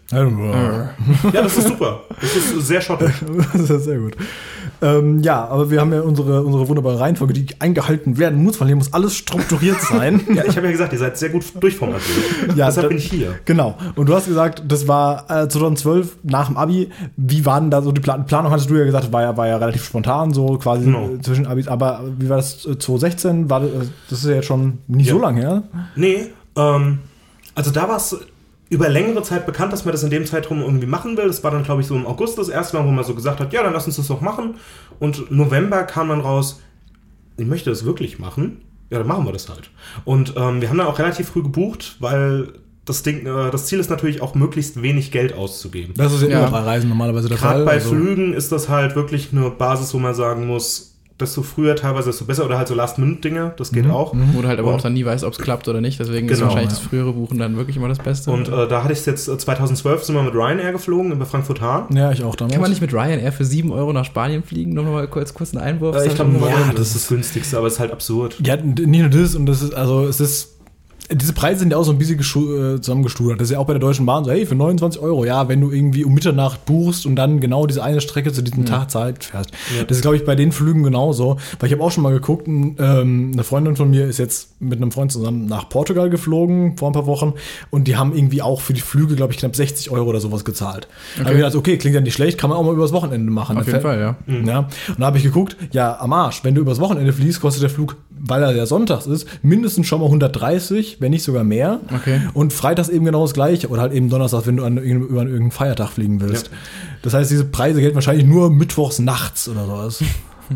Ja, 1.33 1.41
das 1.43 1.57
ist 1.57 1.67
super. 1.67 2.03
Das 2.21 2.33
ist 2.33 2.65
sehr 2.65 2.79
schottisch. 2.79 3.15
das 3.53 3.69
ist 3.69 3.83
sehr 3.83 3.99
gut. 3.99 4.15
Ähm, 4.81 5.21
ja, 5.23 5.45
aber 5.45 5.69
wir 5.71 5.81
haben 5.81 5.91
ja 5.91 6.01
unsere, 6.01 6.41
unsere 6.43 6.67
wunderbare 6.69 6.99
Reihenfolge, 6.99 7.33
die 7.33 7.47
eingehalten 7.59 8.17
werden 8.17 8.41
muss, 8.41 8.59
weil 8.61 8.67
hier 8.67 8.77
muss 8.77 8.93
alles 8.93 9.15
strukturiert 9.15 9.81
sein. 9.81 10.21
Ja, 10.33 10.43
ich 10.45 10.55
habe 10.55 10.67
ja 10.67 10.71
gesagt, 10.71 10.93
ihr 10.93 10.99
seid 10.99 11.17
sehr 11.17 11.29
gut 11.29 11.43
durchformatiert. 11.59 12.17
Ja, 12.55 12.67
Deshalb 12.67 12.83
da- 12.85 12.87
bin 12.87 12.97
ich 12.97 13.09
hier. 13.09 13.35
Genau. 13.45 13.75
Und 13.95 14.07
du 14.07 14.13
hast 14.15 14.27
gesagt, 14.27 14.63
das 14.67 14.87
war 14.87 15.25
äh, 15.29 15.49
2012 15.49 16.17
nach 16.23 16.47
dem 16.47 16.55
Abi. 16.57 16.89
Wie 17.17 17.45
war 17.45 17.59
denn 17.59 17.71
da 17.71 17.81
so 17.81 17.91
die 17.91 17.99
Plan 18.01 18.25
Planung? 18.25 18.51
Hattest 18.51 18.69
du 18.69 18.75
ja 18.75 18.85
gesagt, 18.85 19.11
war 19.11 19.21
ja, 19.21 19.35
war 19.35 19.47
ja 19.47 19.57
relativ 19.57 19.83
spontan, 19.83 20.33
so 20.33 20.57
quasi 20.57 20.85
Genau. 20.85 21.09
äh, 21.09 21.21
zwischen 21.21 21.45
Abis. 21.45 21.67
Aber 21.67 22.01
wie 22.17 22.29
war 22.29 22.37
das 22.37 22.65
äh, 22.65 22.77
2016? 22.79 23.49
War 23.49 23.59
das, 23.59 23.69
das 24.09 24.19
ist 24.19 24.25
ja 24.29 24.35
jetzt 24.35 24.45
schon 24.45 24.77
nicht 24.87 25.09
so 25.09 25.17
Ja. 25.17 25.21
lange 25.23 25.41
her. 25.41 25.63
Nee, 25.95 26.27
ähm, 26.55 26.99
also 27.55 27.71
da 27.71 27.89
war 27.89 27.97
es 27.97 28.15
über 28.69 28.87
längere 28.87 29.23
Zeit 29.23 29.45
bekannt, 29.45 29.73
dass 29.73 29.83
man 29.85 29.91
das 29.93 30.03
in 30.03 30.09
dem 30.11 30.25
Zeitraum 30.25 30.61
irgendwie 30.61 30.85
machen 30.85 31.17
will. 31.17 31.25
Das 31.27 31.43
war 31.43 31.51
dann, 31.51 31.63
glaube 31.63 31.81
ich, 31.81 31.87
so 31.87 31.95
im 31.95 32.05
August 32.05 32.37
das 32.37 32.49
erste 32.49 32.77
Mal, 32.77 32.85
wo 32.85 32.91
man 32.91 33.03
so 33.03 33.15
gesagt 33.15 33.39
hat, 33.39 33.51
ja, 33.51 33.63
dann 33.63 33.73
lass 33.73 33.87
uns 33.87 33.95
das 33.97 34.07
doch 34.07 34.21
machen. 34.21 34.55
Und 34.99 35.31
November 35.31 35.83
kam 35.83 36.09
dann 36.09 36.21
raus, 36.21 36.61
ich 37.37 37.47
möchte 37.47 37.69
das 37.71 37.83
wirklich 37.85 38.19
machen. 38.19 38.61
Ja, 38.91 38.99
dann 38.99 39.07
machen 39.07 39.25
wir 39.25 39.33
das 39.33 39.49
halt. 39.49 39.69
Und 40.05 40.33
ähm, 40.37 40.61
wir 40.61 40.69
haben 40.69 40.77
dann 40.77 40.87
auch 40.87 40.99
relativ 40.99 41.29
früh 41.29 41.41
gebucht, 41.43 41.95
weil 41.99 42.53
das 42.85 43.03
Ding, 43.03 43.25
äh, 43.25 43.51
das 43.51 43.67
Ziel 43.67 43.79
ist 43.79 43.89
natürlich 43.89 44.21
auch 44.21 44.33
möglichst 44.35 44.81
wenig 44.81 45.11
Geld 45.11 45.33
auszugeben. 45.33 45.93
Das 45.95 46.11
ist 46.13 46.21
ja, 46.23 46.29
Ja. 46.29 46.39
immer 46.41 46.51
bei 46.51 46.59
Reisen 46.59 46.89
normalerweise 46.89 47.27
der 47.29 47.37
Gerade 47.37 47.57
Fall. 47.59 47.65
bei 47.65 47.73
also- 47.73 47.89
Flügen 47.89 48.33
ist 48.33 48.51
das 48.51 48.67
halt 48.69 48.95
wirklich 48.95 49.29
eine 49.31 49.49
Basis, 49.51 49.93
wo 49.93 49.99
man 49.99 50.13
sagen 50.15 50.47
muss, 50.47 50.88
desto 51.19 51.41
früher 51.43 51.75
teilweise, 51.75 52.09
desto 52.09 52.25
besser. 52.25 52.45
Oder 52.45 52.57
halt 52.57 52.67
so 52.67 52.75
Last-Minute-Dinge, 52.75 53.53
das 53.57 53.71
geht 53.71 53.89
auch. 53.89 54.13
Wo 54.33 54.41
du 54.41 54.47
halt 54.47 54.59
aber 54.59 54.69
Und- 54.69 54.75
auch 54.75 54.81
dann 54.81 54.93
nie 54.93 55.05
weißt, 55.05 55.23
ob 55.23 55.33
es 55.33 55.39
klappt 55.39 55.67
oder 55.67 55.81
nicht. 55.81 55.99
Deswegen 55.99 56.27
ist 56.29 56.35
Genau, 56.39 56.47
wahrscheinlich 56.47 56.71
ja. 56.71 56.77
das 56.79 56.87
frühere 56.87 57.13
Buchen 57.13 57.37
dann 57.37 57.57
wirklich 57.57 57.75
immer 57.77 57.87
das 57.87 57.99
Beste. 57.99 58.31
Und 58.31 58.47
äh, 58.47 58.67
da 58.67 58.83
hatte 58.83 58.93
ich 58.93 58.99
es 58.99 59.05
jetzt, 59.05 59.27
äh, 59.27 59.37
2012 59.37 60.03
sind 60.03 60.15
wir 60.15 60.23
mit 60.23 60.33
Ryanair 60.33 60.71
geflogen 60.71 61.11
über 61.11 61.25
Frankfurt 61.25 61.61
Hahn. 61.61 61.85
Ja, 61.95 62.11
ich 62.11 62.23
auch 62.23 62.35
damals. 62.35 62.53
Kann 62.53 62.61
man 62.61 62.69
nicht 62.71 62.81
mit 62.81 62.93
Ryanair 62.93 63.31
für 63.31 63.45
7 63.45 63.71
Euro 63.71 63.91
nach 63.93 64.05
Spanien 64.05 64.43
fliegen? 64.43 64.73
Nur 64.73 64.83
noch 64.85 64.91
mal 64.91 65.07
kurz, 65.07 65.33
kurz 65.33 65.53
einen 65.55 65.63
Einwurf. 65.63 65.95
Äh, 65.95 65.99
ich 66.03 66.05
Das 66.07 66.15
glaube, 66.15 66.31
ja, 66.49 66.71
das 66.73 66.87
ist 66.87 66.95
das 66.95 67.07
günstigste, 67.07 67.57
aber 67.57 67.67
es 67.67 67.73
ist 67.73 67.79
halt 67.79 67.91
absurd. 67.91 68.37
Ja, 68.45 68.55
nicht 68.57 68.87
nur 68.87 69.09
das, 69.09 69.35
und 69.35 69.45
das 69.45 69.61
ist, 69.61 69.73
also 69.73 70.05
es 70.05 70.19
ist. 70.19 70.55
Diese 71.11 71.33
Preise 71.33 71.61
sind 71.61 71.71
ja 71.71 71.77
auch 71.77 71.83
so 71.83 71.91
ein 71.91 71.97
bisschen 71.97 72.19
äh, 72.19 72.81
zusammengestudert. 72.81 73.39
Das 73.39 73.49
ist 73.49 73.53
ja 73.53 73.59
auch 73.59 73.65
bei 73.65 73.73
der 73.73 73.79
Deutschen 73.79 74.05
Bahn 74.05 74.25
so, 74.25 74.31
hey, 74.31 74.45
für 74.45 74.55
29 74.55 75.01
Euro, 75.01 75.25
ja, 75.25 75.47
wenn 75.47 75.59
du 75.59 75.71
irgendwie 75.71 76.03
um 76.03 76.13
Mitternacht 76.13 76.65
buchst 76.65 77.05
und 77.05 77.15
dann 77.15 77.39
genau 77.39 77.65
diese 77.65 77.83
eine 77.83 78.01
Strecke 78.01 78.31
zu 78.31 78.43
diesem 78.43 78.65
Tag 78.65 78.91
Zeit 78.91 79.23
fährst. 79.23 79.51
Ja. 79.75 79.83
Das 79.85 79.97
ist, 79.97 80.01
glaube 80.01 80.17
ich, 80.17 80.25
bei 80.25 80.35
den 80.35 80.51
Flügen 80.51 80.83
genauso. 80.83 81.37
Weil 81.59 81.67
ich 81.67 81.73
habe 81.73 81.83
auch 81.83 81.91
schon 81.91 82.03
mal 82.03 82.13
geguckt, 82.13 82.47
ähm, 82.47 83.31
eine 83.33 83.43
Freundin 83.43 83.75
von 83.75 83.89
mir 83.89 84.05
ist 84.05 84.19
jetzt 84.19 84.61
mit 84.61 84.81
einem 84.81 84.91
Freund 84.91 85.11
zusammen 85.11 85.45
nach 85.45 85.69
Portugal 85.69 86.09
geflogen 86.09 86.77
vor 86.77 86.89
ein 86.89 86.93
paar 86.93 87.05
Wochen 87.05 87.33
und 87.69 87.87
die 87.87 87.95
haben 87.95 88.13
irgendwie 88.13 88.41
auch 88.41 88.61
für 88.61 88.73
die 88.73 88.81
Flüge, 88.81 89.15
glaube 89.15 89.33
ich, 89.33 89.39
knapp 89.39 89.55
60 89.55 89.89
Euro 89.91 90.09
oder 90.09 90.19
sowas 90.19 90.45
gezahlt. 90.45 90.87
Da 91.15 91.21
habe 91.21 91.33
ich 91.33 91.37
gedacht, 91.37 91.55
okay, 91.55 91.77
klingt 91.77 91.95
ja 91.95 92.01
nicht 92.01 92.13
schlecht, 92.13 92.37
kann 92.37 92.49
man 92.49 92.59
auch 92.59 92.63
mal 92.63 92.73
übers 92.73 92.91
Wochenende 92.91 93.31
machen. 93.31 93.57
Auf 93.57 93.65
Dann 93.65 93.73
jeden 93.73 93.81
Fall, 93.81 93.99
ja. 93.99 94.15
ja. 94.27 94.59
Und 94.59 94.99
da 94.99 95.05
habe 95.05 95.17
ich 95.17 95.23
geguckt, 95.23 95.55
ja, 95.71 95.99
am 95.99 96.13
Arsch, 96.13 96.43
wenn 96.43 96.55
du 96.55 96.61
übers 96.61 96.79
Wochenende 96.79 97.13
fliegst, 97.13 97.41
kostet 97.41 97.63
der 97.63 97.69
Flug, 97.69 97.95
weil 98.19 98.43
er 98.43 98.55
ja 98.55 98.65
sonntags 98.65 99.05
ist, 99.05 99.27
mindestens 99.43 99.87
schon 99.87 99.99
mal 99.99 100.05
130, 100.05 100.97
wenn 100.99 101.11
nicht 101.11 101.23
sogar 101.23 101.43
mehr. 101.43 101.79
Okay. 101.93 102.21
Und 102.33 102.53
freitags 102.53 102.89
eben 102.89 103.05
genau 103.05 103.23
das 103.23 103.33
gleiche. 103.33 103.69
Oder 103.69 103.81
halt 103.81 103.93
eben 103.93 104.09
donnerstags, 104.09 104.47
wenn 104.47 104.57
du 104.57 104.63
an, 104.63 104.77
über 104.77 105.21
irgendeinen 105.21 105.51
Feiertag 105.51 105.89
fliegen 105.89 106.21
willst. 106.21 106.47
Ja. 106.47 106.53
Das 107.01 107.13
heißt, 107.13 107.31
diese 107.31 107.45
Preise 107.45 107.81
gelten 107.81 107.95
wahrscheinlich 107.95 108.25
nur 108.25 108.49
mittwochs 108.49 108.99
nachts 108.99 109.47
oder 109.47 109.65
sowas. 109.65 110.03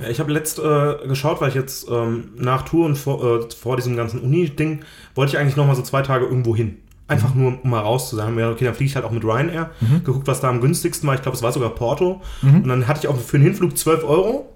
Ich 0.10 0.20
habe 0.20 0.32
letzt 0.32 0.60
äh, 0.60 0.96
geschaut, 1.08 1.40
weil 1.40 1.50
ich 1.50 1.56
jetzt 1.56 1.88
ähm, 1.90 2.32
nach 2.36 2.64
Tour 2.64 2.86
und 2.86 2.96
vor, 2.96 3.24
äh, 3.24 3.46
vor 3.56 3.76
diesem 3.76 3.96
ganzen 3.96 4.22
Uni-Ding 4.22 4.80
wollte 5.14 5.34
ich 5.34 5.38
eigentlich 5.38 5.56
noch 5.56 5.68
mal 5.68 5.76
so 5.76 5.84
zwei 5.84 6.02
Tage 6.02 6.26
irgendwo 6.26 6.56
hin. 6.56 6.80
Einfach 7.08 7.36
nur, 7.36 7.60
um 7.64 7.70
mal 7.70 7.82
raus 7.82 8.10
zu 8.10 8.16
sein. 8.16 8.38
Ja, 8.38 8.50
okay, 8.50 8.66
dann 8.66 8.74
fliege 8.74 8.90
ich 8.90 8.96
halt 8.96 9.06
auch 9.06 9.12
mit 9.12 9.24
Ryanair. 9.24 9.72
Geguckt, 10.04 10.28
was 10.28 10.40
da 10.40 10.50
am 10.50 10.62
günstigsten 10.62 11.08
war. 11.08 11.16
Ich 11.16 11.22
glaube, 11.22 11.36
es 11.36 11.44
war 11.44 11.52
sogar 11.52 11.70
Porto. 11.70 12.22
Und 12.42 12.68
dann 12.68 12.88
hatte 12.88 13.02
ich 13.02 13.08
auch 13.08 13.18
für 13.18 13.38
einen 13.38 13.46
Hinflug 13.46 13.78
12 13.78 14.04
Euro 14.04 14.50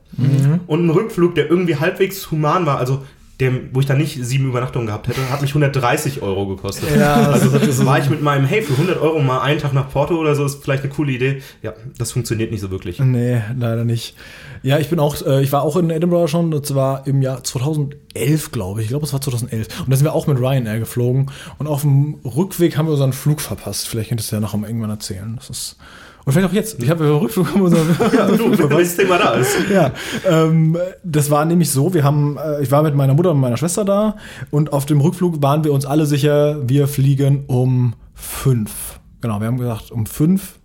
und 0.68 0.80
einen 0.80 0.90
Rückflug, 0.90 1.36
der 1.36 1.50
irgendwie 1.50 1.76
halbwegs 1.76 2.32
human 2.32 2.66
war. 2.66 2.78
Also 2.78 3.04
der, 3.40 3.52
wo 3.72 3.80
ich 3.82 3.86
dann 3.86 4.00
nicht 4.00 4.18
sieben 4.26 4.48
Übernachtungen 4.48 4.88
gehabt 4.88 5.08
hätte, 5.08 5.30
hat 5.30 5.42
mich 5.42 5.52
130 5.52 6.24
Euro 6.24 6.48
gekostet. 6.48 6.90
Ja, 6.98 7.16
also 7.32 7.50
das 7.50 7.68
ist- 7.68 7.86
war 7.86 8.00
ich 8.00 8.10
mit 8.10 8.22
meinem, 8.24 8.46
hey, 8.46 8.64
für 8.64 8.74
100 8.76 9.00
Euro 9.00 9.20
mal 9.22 9.42
einen 9.42 9.60
Tag 9.60 9.74
nach 9.74 9.90
Porto 9.92 10.16
oder 10.16 10.34
so, 10.36 10.44
ist 10.46 10.64
vielleicht 10.64 10.84
eine 10.84 10.92
coole 10.92 11.12
Idee. 11.12 11.42
Ja, 11.62 11.74
das 12.00 12.12
funktioniert 12.14 12.50
nicht 12.52 12.62
so 12.62 12.72
wirklich. 12.72 12.98
Nee, 13.00 13.42
leider 13.56 13.84
nicht. 13.86 14.16
Ja, 14.64 14.80
ich 14.80 14.90
bin 14.90 15.00
auch, 15.00 15.16
äh, 15.26 15.44
ich 15.44 15.52
war 15.52 15.62
auch 15.62 15.76
in 15.76 15.92
Edinburgh 15.92 16.28
schon, 16.28 16.50
das 16.50 16.74
war 16.74 17.06
im 17.06 17.22
Jahr 17.22 17.44
2011, 17.44 18.52
glaube 18.52 18.80
ich. 18.82 18.86
Ich 18.86 18.90
glaube, 18.90 19.06
es 19.06 19.14
war 19.14 19.22
2011. 19.22 19.68
Und 19.82 19.90
da 19.92 19.96
sind 19.96 20.06
wir 20.06 20.14
auch 20.14 20.26
mit 20.28 20.40
Ryanair 20.40 20.80
geflogen. 20.80 21.32
Und 21.60 21.68
auf 21.68 21.82
dem 21.82 22.16
Rückweg 22.26 22.76
haben 22.78 22.88
wir 22.88 22.94
unseren 22.94 23.14
Flug 23.14 23.40
verpasst. 23.42 23.88
Vielleicht 23.88 24.10
könntest 24.10 24.32
du 24.32 24.38
ja 24.38 24.40
noch 24.40 24.54
irgendwann 24.56 24.90
erzählen. 24.90 25.36
Das 25.38 25.50
ist, 25.52 25.78
und 26.28 26.34
vielleicht 26.34 26.50
auch 26.50 26.54
jetzt. 26.54 26.84
Ich 26.84 26.90
habe 26.90 27.06
ja 27.06 27.16
Rückflug 27.16 27.56
wir 27.56 27.62
unseren, 27.62 27.88
Ja, 28.14 28.28
du, 28.28 28.52
wenn 28.52 28.70
das 28.80 28.98
Thema 28.98 29.18
da 29.18 29.32
ist. 29.36 29.56
ja, 29.72 29.94
ähm, 30.26 30.78
das 31.02 31.32
war 31.32 31.46
nämlich 31.46 31.72
so, 31.72 31.94
wir 31.94 32.04
haben, 32.04 32.38
äh, 32.38 32.62
ich 32.62 32.70
war 32.70 32.84
mit 32.84 32.96
meiner 32.96 33.14
Mutter 33.14 33.32
und 33.32 33.40
meiner 33.40 33.56
Schwester 33.56 33.86
da 33.86 34.18
und 34.52 34.74
auf 34.74 34.86
dem 34.86 35.00
Rückflug 35.00 35.42
waren 35.42 35.64
wir 35.64 35.72
uns 35.72 35.86
alle 35.86 36.06
sicher, 36.06 36.68
wir 36.68 36.90
fliegen 36.90 37.46
um 37.48 37.94
fünf. 38.14 39.00
Genau, 39.22 39.40
wir 39.40 39.48
haben 39.48 39.58
gesagt, 39.58 39.90
um 39.90 40.06
fünf. 40.06 40.60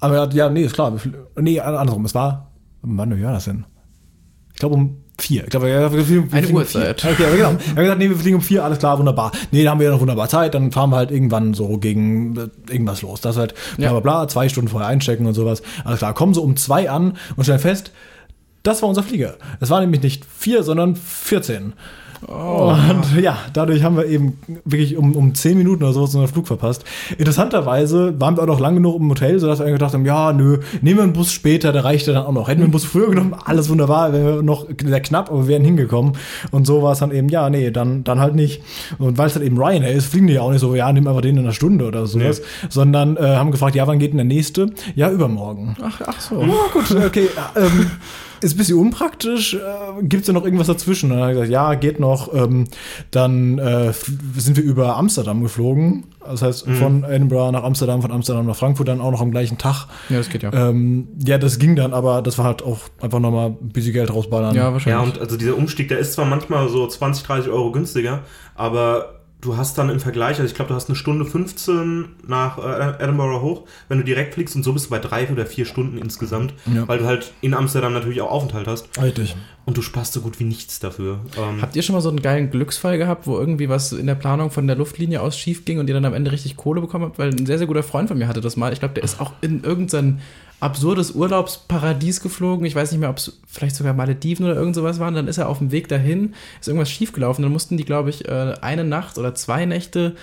Aber 0.00 0.32
ja, 0.32 0.48
nee, 0.48 0.62
ist 0.62 0.72
klar. 0.74 0.94
Nee, 1.38 1.60
andersrum, 1.60 2.06
es 2.06 2.14
war, 2.14 2.50
wann 2.80 2.96
war 3.22 3.32
das 3.34 3.44
denn? 3.44 3.66
Ich 4.54 4.60
glaube 4.60 4.76
um 4.76 4.96
vier. 5.18 5.44
Ich 5.44 5.50
glaube, 5.50 5.66
wir 5.66 6.04
fliegen, 6.04 6.30
wir 6.30 6.38
Eine 6.38 6.48
um 6.48 6.54
Uhrzeit. 6.54 7.04
Okay, 7.04 7.24
aber 7.24 7.36
genau. 7.36 7.52
Wir 7.58 7.68
haben 7.68 7.76
gesagt, 7.76 7.98
nee, 7.98 8.08
wir 8.08 8.16
fliegen 8.16 8.36
um 8.36 8.42
vier, 8.42 8.64
alles 8.64 8.78
klar, 8.78 8.98
wunderbar. 8.98 9.32
Nee, 9.50 9.64
da 9.64 9.70
haben 9.70 9.80
wir 9.80 9.86
ja 9.86 9.92
noch 9.92 10.00
wunderbar 10.00 10.28
Zeit, 10.28 10.54
dann 10.54 10.72
fahren 10.72 10.90
wir 10.90 10.96
halt 10.96 11.10
irgendwann 11.10 11.54
so 11.54 11.78
gegen 11.78 12.36
äh, 12.36 12.72
irgendwas 12.72 13.02
los. 13.02 13.20
Das 13.20 13.36
halt, 13.36 13.54
bla 13.76 13.90
bla 13.90 14.00
bla, 14.00 14.28
zwei 14.28 14.48
Stunden 14.48 14.68
vorher 14.68 14.88
einchecken 14.88 15.26
und 15.26 15.34
sowas. 15.34 15.62
Alles 15.84 15.98
klar, 15.98 16.14
kommen 16.14 16.34
so 16.34 16.42
um 16.42 16.56
zwei 16.56 16.90
an 16.90 17.16
und 17.36 17.44
stellen 17.44 17.58
fest, 17.58 17.92
das 18.62 18.82
war 18.82 18.88
unser 18.88 19.02
Flieger. 19.02 19.36
Es 19.60 19.70
war 19.70 19.80
nämlich 19.80 20.02
nicht 20.02 20.24
vier, 20.24 20.62
sondern 20.62 20.96
14. 20.96 21.72
Und 22.26 23.20
ja, 23.20 23.38
dadurch 23.52 23.82
haben 23.84 23.96
wir 23.96 24.06
eben 24.06 24.38
wirklich 24.64 24.96
um, 24.96 25.14
um 25.14 25.34
10 25.34 25.56
Minuten 25.56 25.84
oder 25.84 25.92
so 25.92 26.02
unseren 26.02 26.26
Flug 26.26 26.46
verpasst. 26.46 26.84
Interessanterweise 27.16 28.18
waren 28.20 28.36
wir 28.36 28.42
auch 28.42 28.46
noch 28.46 28.60
lang 28.60 28.74
genug 28.74 29.00
im 29.00 29.08
Hotel, 29.08 29.38
sodass 29.38 29.60
wir 29.60 29.66
gedacht 29.66 29.94
haben, 29.94 30.04
ja, 30.04 30.32
nö, 30.32 30.58
nehmen 30.82 30.98
wir 30.98 31.04
einen 31.04 31.12
Bus 31.12 31.32
später, 31.32 31.72
der 31.72 31.84
reicht 31.84 32.06
ja 32.06 32.14
dann 32.14 32.26
auch 32.26 32.32
noch. 32.32 32.48
Hätten 32.48 32.60
wir 32.60 32.64
einen 32.64 32.72
Bus 32.72 32.84
früher 32.84 33.10
genommen, 33.10 33.34
alles 33.44 33.68
wunderbar, 33.68 34.12
wären 34.12 34.26
wir 34.26 34.42
noch 34.42 34.66
sehr 34.84 35.00
knapp, 35.00 35.30
aber 35.30 35.42
wir 35.42 35.48
wären 35.48 35.64
hingekommen. 35.64 36.14
Und 36.50 36.66
so 36.66 36.82
war 36.82 36.92
es 36.92 36.98
dann 36.98 37.12
eben, 37.12 37.28
ja, 37.28 37.50
nee, 37.50 37.70
dann, 37.70 38.04
dann 38.04 38.18
halt 38.20 38.34
nicht. 38.34 38.62
Und 38.98 39.16
weil 39.16 39.28
es 39.28 39.34
dann 39.34 39.42
eben 39.42 39.56
Ryanair 39.56 39.92
ist, 39.92 40.06
fliegen 40.06 40.26
die 40.26 40.34
ja 40.34 40.42
auch 40.42 40.50
nicht 40.50 40.60
so, 40.60 40.74
ja, 40.74 40.92
nimm 40.92 41.06
einfach 41.06 41.20
den 41.20 41.36
in 41.36 41.44
einer 41.44 41.52
Stunde 41.52 41.86
oder 41.86 42.06
sowas, 42.06 42.42
sondern 42.68 43.16
äh, 43.16 43.20
haben 43.20 43.52
gefragt, 43.52 43.74
ja, 43.76 43.86
wann 43.86 43.98
geht 43.98 44.10
denn 44.10 44.18
der 44.18 44.26
nächste? 44.26 44.70
Ja, 44.94 45.10
übermorgen. 45.10 45.76
Ach, 45.82 46.00
ach 46.04 46.20
so. 46.20 46.36
Oh, 46.36 46.72
gut, 46.72 46.90
okay. 47.04 47.28
Ähm, 47.56 47.90
ist 48.40 48.54
ein 48.54 48.58
bisschen 48.58 48.78
unpraktisch. 48.78 49.54
Äh, 49.54 49.58
Gibt 50.02 50.22
es 50.22 50.26
da 50.26 50.32
noch 50.32 50.44
irgendwas 50.44 50.66
dazwischen? 50.66 51.10
Und 51.10 51.18
dann 51.18 51.20
hat 51.24 51.28
er 51.30 51.32
gesagt, 51.34 51.50
ja, 51.50 51.74
geht 51.74 52.00
noch. 52.00 52.32
Ähm, 52.34 52.64
dann 53.10 53.58
äh, 53.58 53.92
sind 54.36 54.56
wir 54.56 54.64
über 54.64 54.96
Amsterdam 54.96 55.42
geflogen. 55.42 56.04
Das 56.24 56.42
heißt, 56.42 56.68
von 56.78 57.04
Edinburgh 57.04 57.52
nach 57.52 57.62
Amsterdam, 57.62 58.02
von 58.02 58.12
Amsterdam 58.12 58.44
nach 58.46 58.56
Frankfurt 58.56 58.88
dann 58.88 59.00
auch 59.00 59.10
noch 59.10 59.22
am 59.22 59.30
gleichen 59.30 59.56
Tag. 59.56 59.86
Ja, 60.10 60.18
das 60.18 60.28
geht 60.28 60.42
ja. 60.42 60.52
Ähm, 60.52 61.08
ja, 61.24 61.38
das 61.38 61.58
ging 61.58 61.74
dann, 61.74 61.94
aber 61.94 62.20
das 62.20 62.36
war 62.36 62.44
halt 62.44 62.62
auch 62.62 62.80
einfach 63.00 63.18
nochmal 63.18 63.48
ein 63.50 63.68
bisschen 63.70 63.94
Geld 63.94 64.12
rausballern. 64.12 64.54
ja, 64.54 64.64
Ja, 64.64 64.72
wahrscheinlich. 64.72 65.14
und 65.14 65.20
also 65.22 65.36
dieser 65.38 65.56
Umstieg, 65.56 65.88
der 65.88 65.98
ist 65.98 66.12
zwar 66.12 66.26
manchmal 66.26 66.68
so 66.68 66.86
20, 66.86 67.24
30 67.24 67.50
Euro 67.50 67.72
günstiger, 67.72 68.20
aber 68.54 69.17
du 69.40 69.56
hast 69.56 69.78
dann 69.78 69.88
im 69.88 70.00
Vergleich, 70.00 70.38
also 70.38 70.44
ich 70.44 70.54
glaube, 70.54 70.70
du 70.70 70.74
hast 70.74 70.88
eine 70.88 70.96
Stunde 70.96 71.24
15 71.24 72.06
nach 72.26 72.58
äh, 72.58 73.02
Edinburgh 73.02 73.40
hoch, 73.40 73.64
wenn 73.88 73.98
du 73.98 74.04
direkt 74.04 74.34
fliegst 74.34 74.56
und 74.56 74.62
so 74.64 74.72
bist 74.72 74.86
du 74.86 74.90
bei 74.90 74.98
drei 74.98 75.28
oder 75.30 75.46
vier 75.46 75.64
Stunden 75.64 75.96
insgesamt, 75.98 76.54
Ja. 76.72 76.88
weil 76.88 76.98
du 76.98 77.06
halt 77.06 77.32
in 77.40 77.54
Amsterdam 77.54 77.92
natürlich 77.92 78.20
auch 78.20 78.30
Aufenthalt 78.30 78.66
hast 78.66 78.88
Richtig. 79.00 79.36
und 79.64 79.76
du 79.76 79.82
sparst 79.82 80.12
so 80.12 80.20
gut 80.22 80.40
wie 80.40 80.44
nichts 80.44 80.80
dafür. 80.80 81.20
Ähm, 81.36 81.62
Habt 81.62 81.76
ihr 81.76 81.82
schon 81.82 81.94
mal 81.94 82.00
so 82.00 82.08
einen 82.08 82.20
geilen 82.22 82.50
Glücksfall 82.50 82.98
gehabt, 82.98 83.26
wo 83.26 83.38
irgendwie 83.38 83.68
was 83.68 83.92
in 83.92 84.06
der 84.06 84.16
Planung 84.16 84.50
von 84.50 84.66
der 84.66 84.74
Luftlinie 84.76 85.20
aus 85.22 85.38
schief 85.38 85.64
ging 85.64 85.78
und 85.78 85.86
ihr 85.88 85.94
dann 85.94 86.04
am 86.04 86.14
Ende 86.14 86.32
richtig 86.32 86.56
Kohle 86.56 86.80
bekommen 86.80 87.04
habt? 87.04 87.18
Weil 87.18 87.30
ein 87.30 87.46
sehr, 87.46 87.58
sehr 87.58 87.66
guter 87.68 87.82
Freund 87.84 88.08
von 88.08 88.18
mir 88.18 88.26
hatte 88.28 88.40
das 88.40 88.56
mal. 88.56 88.72
Ich 88.72 88.80
glaube, 88.80 88.94
der 88.94 89.04
ist 89.04 89.20
auch 89.20 89.32
in 89.40 89.62
irgendein 89.62 90.20
absurdes 90.60 91.12
Urlaubsparadies 91.12 92.20
geflogen. 92.20 92.66
Ich 92.66 92.74
weiß 92.74 92.90
nicht 92.90 93.00
mehr, 93.00 93.10
ob 93.10 93.18
es 93.18 93.38
vielleicht 93.46 93.76
sogar 93.76 93.94
Malediven 93.94 94.46
oder 94.46 94.56
irgend 94.56 94.74
sowas 94.74 94.98
waren. 94.98 95.14
Dann 95.14 95.28
ist 95.28 95.38
er 95.38 95.48
auf 95.48 95.58
dem 95.58 95.70
Weg 95.70 95.88
dahin, 95.88 96.34
ist 96.60 96.68
irgendwas 96.68 96.90
schiefgelaufen. 96.90 97.42
Dann 97.42 97.52
mussten 97.52 97.76
die, 97.76 97.84
glaube 97.84 98.10
ich, 98.10 98.26
äh, 98.28 98.54
eine 98.60 98.84
Nacht 98.84 99.18
oder 99.18 99.34
zwei 99.34 99.66
Nächte 99.66 100.16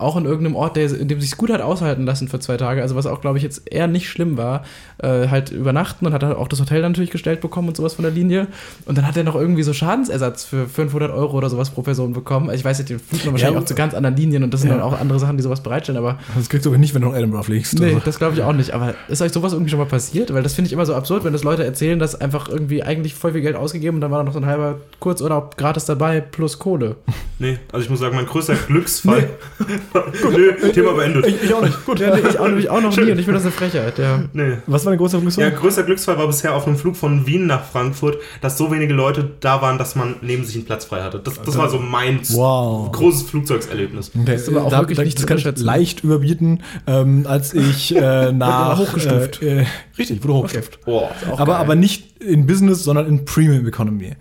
auch 0.00 0.16
in 0.16 0.24
irgendeinem 0.24 0.56
Ort, 0.56 0.76
der, 0.76 0.90
in 0.98 1.08
dem 1.08 1.20
sich 1.20 1.36
gut 1.36 1.50
hat 1.50 1.60
aushalten 1.60 2.04
lassen 2.04 2.28
für 2.28 2.40
zwei 2.40 2.56
Tage, 2.56 2.82
also 2.82 2.94
was 2.96 3.06
auch, 3.06 3.20
glaube 3.20 3.38
ich, 3.38 3.44
jetzt 3.44 3.70
eher 3.70 3.86
nicht 3.86 4.08
schlimm 4.08 4.36
war, 4.36 4.64
äh, 4.98 5.28
halt 5.28 5.50
übernachten 5.50 6.06
und 6.06 6.12
hat 6.12 6.22
halt 6.22 6.36
auch 6.36 6.48
das 6.48 6.60
Hotel 6.60 6.82
dann 6.82 6.92
natürlich 6.92 7.10
gestellt 7.10 7.40
bekommen 7.40 7.68
und 7.68 7.76
sowas 7.76 7.94
von 7.94 8.02
der 8.02 8.12
Linie. 8.12 8.46
Und 8.86 8.98
dann 8.98 9.06
hat 9.06 9.16
er 9.16 9.24
noch 9.24 9.34
irgendwie 9.36 9.62
so 9.62 9.72
Schadensersatz 9.72 10.44
für 10.44 10.66
500 10.66 11.10
Euro 11.12 11.36
oder 11.36 11.50
sowas 11.50 11.70
pro 11.70 11.82
Person 11.82 12.12
bekommen. 12.12 12.48
Also 12.50 12.58
ich 12.60 12.64
weiß 12.64 12.78
nicht, 12.78 12.88
die 12.90 12.98
fliegt 12.98 13.24
man 13.24 13.34
wahrscheinlich 13.34 13.54
Ja, 13.56 13.60
auch 13.60 13.66
zu 13.66 13.74
ganz 13.74 13.94
anderen 13.94 14.16
Linien 14.16 14.42
und 14.42 14.52
das 14.54 14.60
sind 14.62 14.70
ja. 14.70 14.76
dann 14.76 14.84
auch 14.84 14.98
andere 14.98 15.18
Sachen, 15.18 15.36
die 15.36 15.42
sowas 15.42 15.62
bereitstellen, 15.62 15.98
aber 15.98 16.18
Das 16.36 16.48
kriegst 16.48 16.66
du 16.66 16.70
aber 16.70 16.78
nicht, 16.78 16.94
wenn 16.94 17.02
du 17.02 17.08
nach 17.08 17.16
Edinburgh 17.16 17.44
fliegst. 17.44 17.78
nee, 17.78 17.86
Also. 17.86 18.00
das 18.04 18.18
glaube 18.18 18.34
ich 18.34 18.42
auch 18.42 18.52
nicht. 18.52 18.72
Aber 18.72 18.94
ist 19.08 19.22
euch 19.22 19.32
sowas 19.32 19.52
irgendwie 19.52 19.70
schon 19.70 19.78
mal 19.78 19.86
passiert? 19.86 20.32
Weil 20.32 20.42
das 20.42 20.54
finde 20.54 20.66
ich 20.66 20.72
immer 20.72 20.86
so 20.86 20.94
absurd, 20.94 21.24
wenn 21.24 21.32
das 21.32 21.44
Leute 21.44 21.64
erzählen, 21.64 21.98
dass 21.98 22.20
einfach 22.20 22.48
irgendwie 22.48 22.82
eigentlich 22.82 23.14
voll 23.14 23.32
viel 23.32 23.40
Geld 23.42 23.56
ausgegeben 23.56 23.96
und 23.96 24.00
dann 24.00 24.10
war 24.10 24.18
da 24.18 24.24
noch 24.24 24.32
so 24.32 24.38
ein 24.40 24.46
halber 24.46 24.78
Kurzurlaub 24.98 25.56
gratis 25.56 25.84
dabei 25.84 26.20
plus 26.20 26.58
Kohle. 26.58 26.96
nee, 27.38 27.58
also 27.72 27.84
ich 27.84 27.90
muss 27.90 28.00
sagen, 28.00 28.16
mein 28.16 28.26
größter 28.26 28.54
Glücksfall. 28.54 29.28
Nö, 30.30 30.52
Thema 30.72 30.92
beendet. 30.92 31.26
Ich, 31.26 31.42
ich 31.44 31.54
auch 31.54 31.62
nicht. 31.62 31.84
Gut. 31.84 32.00
Ja, 32.00 32.14
nee, 32.14 32.22
ich 32.28 32.38
auch, 32.38 32.46
nämlich 32.48 32.68
auch 32.70 32.80
noch 32.80 32.96
nie 32.96 33.10
und 33.10 33.18
ich 33.18 33.24
finde 33.24 33.34
das 33.34 33.42
eine 33.42 33.52
Frechheit. 33.52 33.98
Ja. 33.98 34.24
Nee. 34.32 34.58
Was 34.66 34.84
war 34.84 34.92
dein 34.92 34.98
großer 34.98 35.20
Glücksfall? 35.20 35.44
Ja, 35.44 35.50
größter 35.50 35.82
Glücksfall 35.82 36.18
war 36.18 36.26
bisher 36.26 36.54
auf 36.54 36.66
einem 36.66 36.76
Flug 36.76 36.96
von 36.96 37.26
Wien 37.26 37.46
nach 37.46 37.64
Frankfurt, 37.64 38.18
dass 38.40 38.56
so 38.58 38.70
wenige 38.70 38.94
Leute 38.94 39.30
da 39.40 39.62
waren, 39.62 39.78
dass 39.78 39.96
man 39.96 40.16
neben 40.22 40.44
sich 40.44 40.56
einen 40.56 40.64
Platz 40.64 40.84
frei 40.84 41.02
hatte. 41.02 41.18
Das, 41.18 41.40
das 41.42 41.56
war 41.56 41.68
so 41.68 41.78
mein 41.78 42.20
Wow. 42.30 42.92
großes 42.92 43.22
Flugzeugserlebnis. 43.30 44.12
Okay, 44.18 44.34
ist 44.34 44.48
aber 44.48 44.64
auch 44.64 44.70
da, 44.70 44.80
wirklich 44.80 44.98
da, 44.98 45.04
nicht 45.04 45.18
das 45.18 45.26
kann 45.26 45.38
ich 45.38 45.44
leicht 45.58 46.04
überbieten, 46.04 46.62
ähm, 46.86 47.26
als 47.28 47.54
ich 47.54 47.94
äh, 47.94 48.32
nach 48.32 48.78
hochgestuft. 48.78 49.42
Äh, 49.42 49.62
äh, 49.62 49.66
richtig, 49.98 50.22
wurde 50.22 50.34
hochgestuft. 50.34 50.84
Boah. 50.84 51.10
Aber, 51.36 51.56
aber 51.56 51.74
nicht 51.74 52.20
in 52.20 52.46
Business, 52.46 52.84
sondern 52.84 53.06
in 53.06 53.24
Premium 53.24 53.66
Economy. 53.66 54.12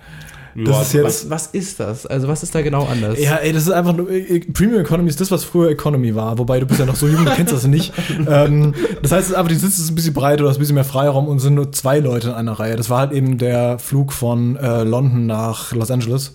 Das 0.65 0.75
Ja, 0.75 0.81
ist 0.81 0.93
jetzt. 0.93 1.05
Was, 1.05 1.29
was 1.29 1.47
ist 1.47 1.79
das? 1.79 2.05
Also 2.05 2.27
was 2.27 2.43
ist 2.43 2.53
da 2.53 2.61
genau 2.61 2.85
anders? 2.85 3.19
Ja, 3.19 3.35
ey, 3.37 3.53
das 3.53 3.63
ist 3.63 3.71
einfach 3.71 3.95
nur, 3.95 4.09
äh, 4.09 4.39
Premium 4.53 4.81
Economy 4.81 5.09
ist 5.09 5.19
das, 5.21 5.31
was 5.31 5.43
früher 5.43 5.69
Economy 5.69 6.15
war. 6.15 6.37
Wobei 6.37 6.59
du 6.59 6.65
bist 6.65 6.79
ja 6.79 6.85
noch 6.85 6.95
so 6.95 7.07
jung, 7.07 7.25
du 7.25 7.31
kennst 7.31 7.53
das 7.53 7.65
nicht. 7.67 7.93
ähm, 8.27 8.73
das 9.01 9.11
heißt, 9.11 9.23
es 9.25 9.29
ist 9.31 9.35
einfach, 9.35 9.49
die 9.49 9.55
Sitze 9.55 9.81
ist 9.81 9.89
ein 9.89 9.95
bisschen 9.95 10.13
breiter, 10.13 10.43
du 10.43 10.49
hast 10.49 10.57
ein 10.57 10.59
bisschen 10.59 10.75
mehr 10.75 10.83
Freiraum 10.83 11.27
und 11.27 11.37
es 11.37 11.43
sind 11.43 11.55
nur 11.55 11.71
zwei 11.71 11.99
Leute 11.99 12.29
in 12.29 12.33
einer 12.33 12.53
Reihe. 12.53 12.75
Das 12.75 12.89
war 12.89 12.99
halt 12.99 13.11
eben 13.11 13.37
der 13.37 13.79
Flug 13.79 14.11
von 14.13 14.55
äh, 14.57 14.83
London 14.83 15.25
nach 15.25 15.73
Los 15.73 15.91
Angeles. 15.91 16.33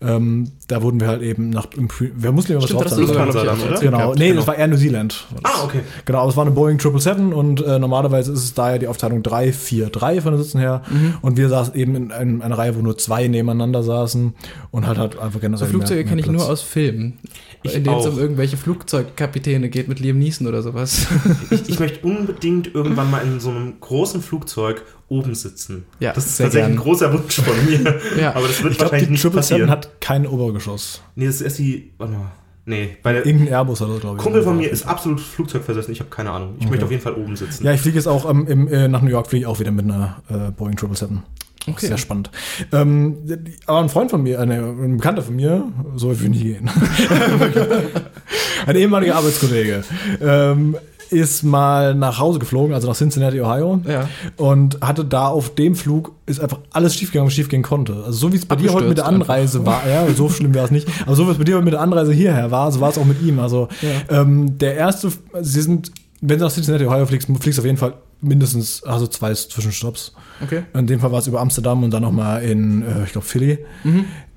Ähm, 0.00 0.50
da 0.68 0.82
wurden 0.82 1.00
wir 1.00 1.08
halt 1.08 1.22
eben 1.22 1.50
nach, 1.50 1.66
im 1.76 1.88
Pre 1.88 2.10
wir 2.14 2.32
mussten 2.32 2.52
ja 2.52 2.58
was 2.58 2.64
Stimmt, 2.64 2.84
drauf 2.84 2.92
erzählt 2.98 3.80
Genau, 3.80 3.98
gehabt. 3.98 4.18
nee, 4.18 4.32
das 4.32 4.46
war 4.46 4.56
Air 4.56 4.68
New 4.68 4.76
Zealand. 4.76 5.26
Ah, 5.42 5.64
okay. 5.64 5.80
Genau, 6.04 6.20
aber 6.20 6.30
es 6.30 6.36
war 6.36 6.44
eine 6.44 6.52
Boeing 6.54 6.78
777 6.80 7.36
und 7.36 7.64
äh, 7.64 7.78
normalerweise 7.78 8.32
ist 8.32 8.44
es 8.44 8.54
daher 8.54 8.78
die 8.78 8.86
Aufteilung 8.88 9.22
3, 9.22 9.52
4, 9.52 9.90
3 9.90 10.20
von 10.20 10.32
den 10.32 10.42
Sitzen 10.42 10.58
her. 10.60 10.82
Mhm. 10.90 11.14
Und 11.20 11.36
wir 11.36 11.48
saßen 11.48 11.74
eben 11.74 11.94
in 11.94 12.12
einem, 12.12 12.42
einer 12.42 12.56
Reihe, 12.58 12.76
wo 12.76 12.80
nur 12.80 12.96
zwei 12.98 13.28
nebeneinander 13.52 13.82
saßen 13.82 14.34
und 14.70 14.86
halt 14.86 14.98
halt 14.98 15.18
einfach 15.18 15.40
generell 15.40 15.58
So 15.58 15.66
Flugzeuge 15.66 16.04
kenne 16.04 16.20
ich 16.20 16.26
nur 16.26 16.48
aus 16.48 16.62
Filmen, 16.62 17.18
Ich 17.62 17.74
in 17.74 17.84
denen 17.84 17.98
es 17.98 18.06
um 18.06 18.18
irgendwelche 18.18 18.56
Flugzeugkapitäne 18.56 19.68
geht 19.68 19.88
mit 19.88 20.00
Liam 20.00 20.18
Neeson 20.18 20.46
oder 20.46 20.62
sowas. 20.62 21.06
Ich, 21.50 21.68
ich 21.68 21.78
möchte 21.78 22.06
unbedingt 22.06 22.74
irgendwann 22.74 23.10
mal 23.10 23.20
in 23.22 23.40
so 23.40 23.50
einem 23.50 23.74
großen 23.80 24.22
Flugzeug 24.22 24.82
oben 25.08 25.34
sitzen. 25.34 25.84
Ja, 26.00 26.12
das 26.12 26.26
ist 26.26 26.36
tatsächlich 26.38 26.62
gern. 26.62 26.72
ein 26.72 26.76
großer 26.76 27.12
Wunsch 27.12 27.40
von 27.40 27.54
mir. 27.66 28.00
Ja. 28.18 28.34
Aber 28.34 28.46
das 28.48 28.62
wird 28.62 28.72
Ich 28.72 28.78
glaube, 28.78 28.92
wahrscheinlich 28.92 29.06
die 29.06 29.12
nicht 29.12 29.22
777 29.22 29.32
passieren. 29.32 29.70
hat 29.70 30.00
kein 30.00 30.26
Obergeschoss. 30.26 31.02
nee, 31.14 31.26
das 31.26 31.36
ist 31.36 31.40
erst 31.42 31.58
die. 31.58 31.92
Warte 31.98 32.12
mal. 32.14 32.32
Nee, 32.64 32.96
bei 33.02 33.12
der 33.12 33.26
Irgendein 33.26 33.48
Airbus 33.54 33.80
hat 33.80 33.88
das, 33.88 34.00
glaube 34.00 34.18
ich. 34.18 34.22
Kumpel 34.22 34.42
von 34.42 34.56
mir 34.56 34.70
ist 34.70 34.86
absolut 34.86 35.20
Flugzeugversessen. 35.20 35.92
Ich 35.92 35.98
habe 36.00 36.10
keine 36.10 36.30
Ahnung. 36.30 36.54
Ich 36.60 36.68
möchte 36.70 36.84
auf 36.84 36.90
jeden 36.92 37.02
Fall 37.02 37.14
oben 37.14 37.34
sitzen. 37.34 37.64
Ja, 37.66 37.72
ich 37.72 37.80
fliege 37.80 37.96
jetzt 37.96 38.06
auch 38.06 38.28
ähm, 38.30 38.46
im, 38.46 38.68
äh, 38.68 38.86
nach 38.86 39.02
New 39.02 39.10
York 39.10 39.26
fliege 39.26 39.42
ich 39.42 39.46
auch 39.46 39.58
wieder 39.58 39.72
mit 39.72 39.84
einer 39.84 40.22
äh, 40.28 40.50
Boeing 40.52 40.78
777. 40.78 41.22
Okay. 41.68 41.86
Sehr 41.86 41.98
spannend. 41.98 42.30
Ähm, 42.72 43.18
aber 43.66 43.80
ein 43.80 43.88
Freund 43.88 44.10
von 44.10 44.22
mir, 44.22 44.38
äh, 44.38 44.42
ein 44.42 44.96
Bekannter 44.96 45.22
von 45.22 45.36
mir, 45.36 45.64
so 45.94 46.10
weit 46.10 46.20
will 46.20 46.34
ich 46.34 46.42
nicht 46.42 46.42
gehen. 46.42 46.70
ein 48.66 48.76
ehemaliger 48.76 49.14
Arbeitskollege 49.14 49.84
ähm, 50.20 50.76
ist 51.10 51.44
mal 51.44 51.94
nach 51.94 52.18
Hause 52.18 52.38
geflogen, 52.38 52.74
also 52.74 52.88
nach 52.88 52.96
Cincinnati, 52.96 53.40
Ohio. 53.40 53.80
Ja. 53.86 54.08
Und 54.36 54.80
hatte 54.80 55.04
da 55.04 55.28
auf 55.28 55.54
dem 55.54 55.76
Flug 55.76 56.12
ist 56.26 56.40
einfach 56.40 56.58
alles 56.72 56.96
schiefgegangen, 56.96 57.28
was 57.28 57.34
schiefgehen 57.34 57.62
konnte. 57.62 57.94
Also 58.06 58.12
so 58.12 58.32
wie 58.32 58.36
es 58.36 58.46
bei 58.46 58.56
dir 58.56 58.72
heute 58.72 58.88
mit 58.88 58.98
der 58.98 59.06
Anreise 59.06 59.64
war, 59.64 59.82
ja, 59.88 60.06
so 60.12 60.28
schlimm 60.28 60.54
wäre 60.54 60.64
es 60.64 60.70
nicht, 60.70 60.88
aber 61.06 61.14
so 61.14 61.26
wie 61.26 61.32
es 61.32 61.38
bei 61.38 61.44
dir 61.44 61.54
heute 61.56 61.64
mit 61.64 61.74
der 61.74 61.80
Anreise 61.80 62.12
hierher 62.12 62.50
war, 62.50 62.72
so 62.72 62.80
war 62.80 62.90
es 62.90 62.98
auch 62.98 63.04
mit 63.04 63.22
ihm. 63.22 63.38
Also 63.38 63.68
ähm, 64.08 64.58
der 64.58 64.74
erste, 64.74 65.12
sie 65.40 65.62
sind, 65.62 65.92
wenn 66.20 66.38
du 66.38 66.44
nach 66.44 66.52
Cincinnati, 66.52 66.86
Ohio 66.86 67.06
fliegst, 67.06 67.28
fliegst 67.40 67.58
du 67.58 67.62
auf 67.62 67.66
jeden 67.66 67.78
Fall 67.78 67.94
mindestens 68.22 68.82
also 68.84 69.06
zwei 69.06 69.34
Zwischenstopps. 69.34 70.14
Okay. 70.42 70.62
In 70.74 70.86
dem 70.86 71.00
Fall 71.00 71.12
war 71.12 71.18
es 71.18 71.26
über 71.26 71.40
Amsterdam 71.40 71.82
und 71.82 71.90
dann 71.90 72.02
nochmal 72.02 72.42
in, 72.42 72.82
äh, 72.82 73.04
ich 73.04 73.12
glaube, 73.12 73.26
Philly. 73.26 73.58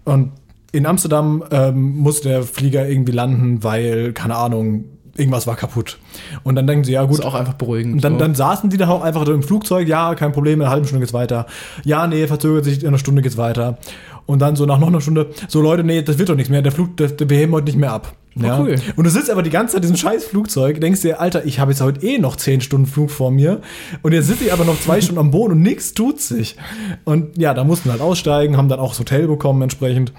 Und 0.04 0.32
in 0.72 0.86
Amsterdam 0.86 1.44
ähm, 1.52 1.98
musste 1.98 2.30
der 2.30 2.44
Flieger 2.44 2.88
irgendwie 2.88 3.14
landen, 3.14 3.64
weil, 3.64 4.12
keine 4.12 4.36
Ahnung, 4.36 4.86
irgendwas 5.16 5.48
war 5.48 5.56
kaputt. 5.56 5.98
Und 6.44 6.56
dann 6.56 6.68
denken 6.68 6.84
sie, 6.84 6.92
ja 6.92 7.04
gut, 7.04 7.20
Ist 7.20 7.26
auch 7.26 7.34
einfach 7.34 7.54
beruhigend. 7.54 7.96
und 7.96 8.04
dann, 8.04 8.14
so. 8.14 8.20
dann 8.20 8.36
saßen 8.36 8.70
die 8.70 8.78
da 8.78 8.90
auch 8.90 9.02
einfach 9.02 9.26
im 9.28 9.44
Flugzeug, 9.44 9.88
ja, 9.88 10.14
kein 10.16 10.34
Problem, 10.34 10.56
in 10.60 10.64
einer 10.64 10.72
halben 10.72 10.86
Stunde 10.86 11.02
geht's 11.06 11.14
weiter. 11.14 11.46
Ja, 11.86 12.06
nee, 12.08 12.28
verzögert 12.28 12.66
sich, 12.66 12.82
in 12.82 12.90
einer 12.90 12.98
Stunde 12.98 13.22
geht's 13.22 13.38
weiter. 13.38 13.78
Und 14.26 14.40
dann 14.40 14.56
so 14.56 14.66
nach 14.66 14.80
noch 14.80 14.88
einer 14.88 15.02
Stunde, 15.02 15.30
so 15.48 15.62
Leute, 15.62 15.84
nee, 15.84 16.02
das 16.02 16.18
wird 16.18 16.30
doch 16.30 16.36
nichts 16.36 16.50
mehr, 16.50 16.62
der 16.62 16.72
Flug, 16.72 16.98
der, 16.98 17.10
der 17.10 17.30
wir 17.30 17.38
heben 17.38 17.54
heute 17.54 17.66
nicht 17.66 17.78
mehr 17.78 17.92
ab. 17.92 18.16
Ja. 18.38 18.60
cool. 18.60 18.76
Und 18.96 19.06
du 19.06 19.10
sitzt 19.10 19.30
aber 19.30 19.44
die 19.44 19.50
ganze 19.50 19.74
Zeit 19.74 19.86
in 19.86 19.94
diesem 19.94 19.98
scheiß 19.98 20.26
Flugzeug, 20.26 20.82
denkst 20.82 21.02
dir, 21.02 21.22
Alter, 21.22 21.46
ich 21.46 21.60
habe 21.60 21.72
jetzt 21.72 21.82
heute 21.82 22.06
eh 22.06 22.18
noch 22.18 22.36
10 22.36 22.62
Stunden 22.62 22.86
Flug 22.86 23.10
vor 23.10 23.32
mir. 23.32 23.62
Und 24.02 24.12
jetzt 24.12 24.28
sitze 24.28 24.46
ich 24.46 24.54
aber 24.54 24.66
noch 24.66 24.80
zwei 24.80 25.00
Stunden 25.02 25.20
am 25.20 25.32
Boden 25.32 25.54
und 25.54 25.62
nichts 25.62 25.94
tut 25.94 26.20
sich. 26.20 26.58
Und 27.06 27.38
ja, 27.38 27.54
da 27.54 27.64
mussten 27.64 27.86
wir 27.86 27.94
halt 27.94 28.02
aussteigen, 28.02 28.58
haben 28.58 28.68
dann 28.68 28.80
auch 28.80 28.90
das 28.90 29.00
Hotel 29.00 29.28
bekommen 29.28 29.62
entsprechend. 29.62 30.12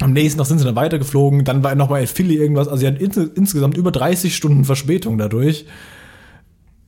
Am 0.00 0.12
nächsten 0.12 0.38
Tag 0.38 0.46
sind 0.46 0.58
sie 0.58 0.64
dann 0.64 0.76
weitergeflogen, 0.76 1.44
dann 1.44 1.62
war 1.62 1.74
noch 1.74 1.88
bei 1.88 2.06
Philly 2.06 2.36
irgendwas, 2.36 2.68
also 2.68 2.80
sie 2.80 2.86
hatten 2.86 3.02
ins, 3.02 3.16
insgesamt 3.16 3.78
über 3.78 3.90
30 3.90 4.36
Stunden 4.36 4.64
Verspätung 4.64 5.16
dadurch. 5.16 5.66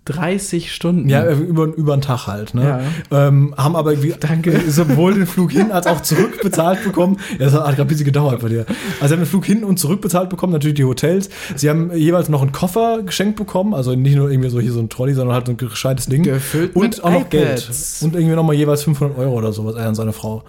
30 0.09 0.73
Stunden. 0.73 1.09
Ja, 1.09 1.23
äh, 1.23 1.35
über, 1.35 1.64
über 1.64 1.92
einen 1.92 2.03
Tag 2.03 2.27
halt. 2.27 2.55
Ne? 2.55 2.83
Ja. 3.11 3.29
Ähm, 3.29 3.55
haben 3.57 3.77
aber 3.77 3.94
Danke. 4.21 4.61
sowohl 4.68 5.14
den 5.14 5.27
Flug 5.27 5.53
hin 5.53 5.71
als 5.71 5.87
auch 5.87 6.01
zurück 6.01 6.40
bezahlt 6.42 6.83
bekommen. 6.85 7.18
Ja, 7.33 7.47
das 7.47 7.55
hat 7.55 7.64
gerade 7.64 7.83
ein 7.83 7.88
bisschen 7.88 8.05
gedauert 8.05 8.40
bei 8.40 8.49
dir. 8.49 8.66
Also 9.01 9.09
sie 9.09 9.12
haben 9.14 9.21
den 9.21 9.27
Flug 9.27 9.44
hin 9.44 9.64
und 9.64 9.79
zurück 9.79 10.01
bezahlt 10.01 10.31
bekommen, 10.31 10.53
natürlich 10.53 10.77
die 10.77 10.85
Hotels. 10.85 11.29
Sie 11.57 11.68
haben 11.68 11.92
jeweils 11.94 12.29
noch 12.29 12.42
einen 12.42 12.53
Koffer 12.53 13.03
geschenkt 13.03 13.37
bekommen, 13.37 13.75
also 13.75 13.94
nicht 13.94 14.16
nur 14.16 14.31
irgendwie 14.31 14.51
so 14.51 14.61
hier 14.61 14.73
so 14.73 14.81
ein 14.81 14.88
Trolley, 14.88 15.14
sondern 15.14 15.35
halt 15.35 15.47
so 15.47 15.53
ein 15.53 15.57
gescheites 15.57 16.07
Ding. 16.07 16.23
Gefüllt 16.23 16.75
und 16.75 17.05
auch 17.05 17.11
noch 17.11 17.21
iPads. 17.21 17.31
Geld. 17.31 17.71
Und 18.03 18.14
irgendwie 18.14 18.35
nochmal 18.35 18.57
jeweils 18.57 18.83
500 18.83 19.18
Euro 19.18 19.35
oder 19.35 19.53
sowas, 19.53 19.77
er 19.77 19.88
und 19.88 19.94
seine 19.94 20.12
Frau. 20.12 20.42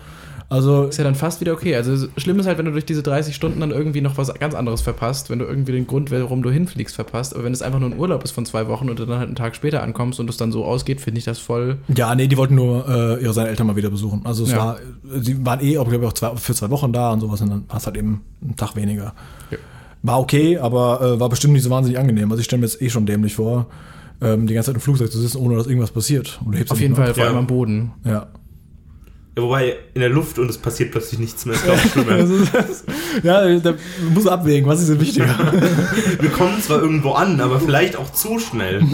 Also 0.52 0.86
Ist 0.86 0.98
ja 0.98 1.04
dann 1.04 1.14
fast 1.14 1.42
wieder 1.42 1.54
okay. 1.54 1.76
Also 1.76 2.08
schlimm 2.18 2.40
ist 2.40 2.48
halt, 2.48 2.58
wenn 2.58 2.66
du 2.66 2.72
durch 2.72 2.86
diese 2.86 3.04
30 3.04 3.36
Stunden 3.36 3.60
dann 3.60 3.70
irgendwie 3.70 4.02
noch 4.02 4.18
was 4.18 4.34
ganz 4.34 4.56
anderes 4.56 4.82
verpasst, 4.82 5.30
wenn 5.30 5.38
du 5.38 5.46
irgendwie 5.46 5.74
den 5.74 5.86
Grund, 5.86 6.10
warum 6.10 6.42
du 6.42 6.50
hinfliegst, 6.50 6.96
verpasst. 6.96 7.36
Aber 7.36 7.44
wenn 7.44 7.54
es 7.54 7.62
einfach 7.62 7.80
nur 7.80 7.90
ein 7.92 8.00
Urlaub 8.00 8.24
ist 8.24 8.32
von 8.32 8.48
zwei 8.48 8.68
Wochen 8.68 8.90
und 8.90 8.98
du 8.98 9.06
dann 9.06 9.20
halt 9.20 9.28
einen 9.28 9.36
Tag 9.36 9.56
später 9.56 9.84
ankommst 9.84 10.20
und 10.20 10.28
es 10.28 10.38
dann 10.38 10.52
so 10.52 10.66
ausgeht, 10.66 11.02
finde 11.02 11.20
ich 11.20 11.26
das 11.26 11.38
voll. 11.38 11.78
Ja, 11.96 12.16
nee, 12.16 12.26
die 12.28 12.36
wollten 12.36 12.56
nur 12.56 12.88
äh, 12.90 13.24
ihre 13.24 13.32
seine 13.34 13.50
Eltern 13.50 13.68
mal 13.68 13.76
wieder 13.76 13.92
besuchen. 13.92 14.22
Also 14.24 14.44
es 14.44 14.52
Ja. 14.52 14.58
war, 14.58 14.78
sie 15.20 15.46
waren 15.46 15.60
eh, 15.62 15.74
glaube 15.74 15.96
ich, 15.98 16.04
auch 16.04 16.14
zwei, 16.14 16.36
für 16.36 16.56
zwei 16.56 16.72
Wochen 16.72 16.92
da 16.94 17.12
und 17.14 17.20
sowas 17.20 17.42
und 17.42 17.50
dann 17.52 17.64
war 17.68 17.78
es 17.78 17.86
halt 17.86 17.96
eben 17.98 18.22
einen 18.42 18.56
Tag 18.56 18.76
weniger. 18.76 19.14
Ja. 19.52 19.58
War 20.02 20.20
okay, 20.20 20.58
aber 20.58 21.00
äh, 21.02 21.20
war 21.20 21.30
bestimmt 21.30 21.54
nicht 21.54 21.64
so 21.64 21.70
wahnsinnig 21.70 22.00
angenehm. 22.00 22.32
Also 22.32 22.40
ich 22.40 22.46
stelle 22.46 22.62
mir 22.62 22.66
jetzt 22.66 22.82
eh 22.82 22.90
schon 22.90 23.06
dämlich 23.06 23.36
vor, 23.36 23.68
ähm, 24.22 24.48
die 24.48 24.56
ganze 24.56 24.68
Zeit 24.72 24.76
im 24.76 24.82
Flugzeug 24.82 25.12
zu 25.12 25.20
sitzen, 25.20 25.38
ohne 25.38 25.58
dass 25.58 25.68
irgendwas 25.68 25.92
passiert. 25.92 26.40
Und 26.44 26.54
du 26.54 26.58
hebst 26.58 26.72
Auf 26.72 26.82
jeden 26.82 26.96
Fall, 26.96 27.14
vor 27.14 27.24
Ja. 27.24 27.30
allem 27.30 27.38
am 27.40 27.48
Boden. 27.48 27.92
Ja, 28.04 28.28
wobei 29.36 29.78
in 29.94 30.02
der 30.02 30.10
Luft 30.10 30.40
und 30.40 30.50
es 30.50 30.58
passiert 30.58 30.92
plötzlich 30.92 31.20
nichts 31.20 31.46
mehr. 31.46 31.56
Ist 32.20 32.86
ja 33.24 33.60
da 33.60 33.74
muss 34.14 34.28
abwägen, 34.28 34.68
was 34.68 34.82
ist 34.82 34.90
denn 34.90 35.00
wichtiger. 35.02 35.36
Wir 36.20 36.30
kommen 36.30 36.62
zwar 36.62 36.82
irgendwo 36.82 37.12
an, 37.12 37.40
aber 37.40 37.60
vielleicht 37.60 37.96
auch 37.96 38.12
zu 38.12 38.40
schnell. 38.40 38.82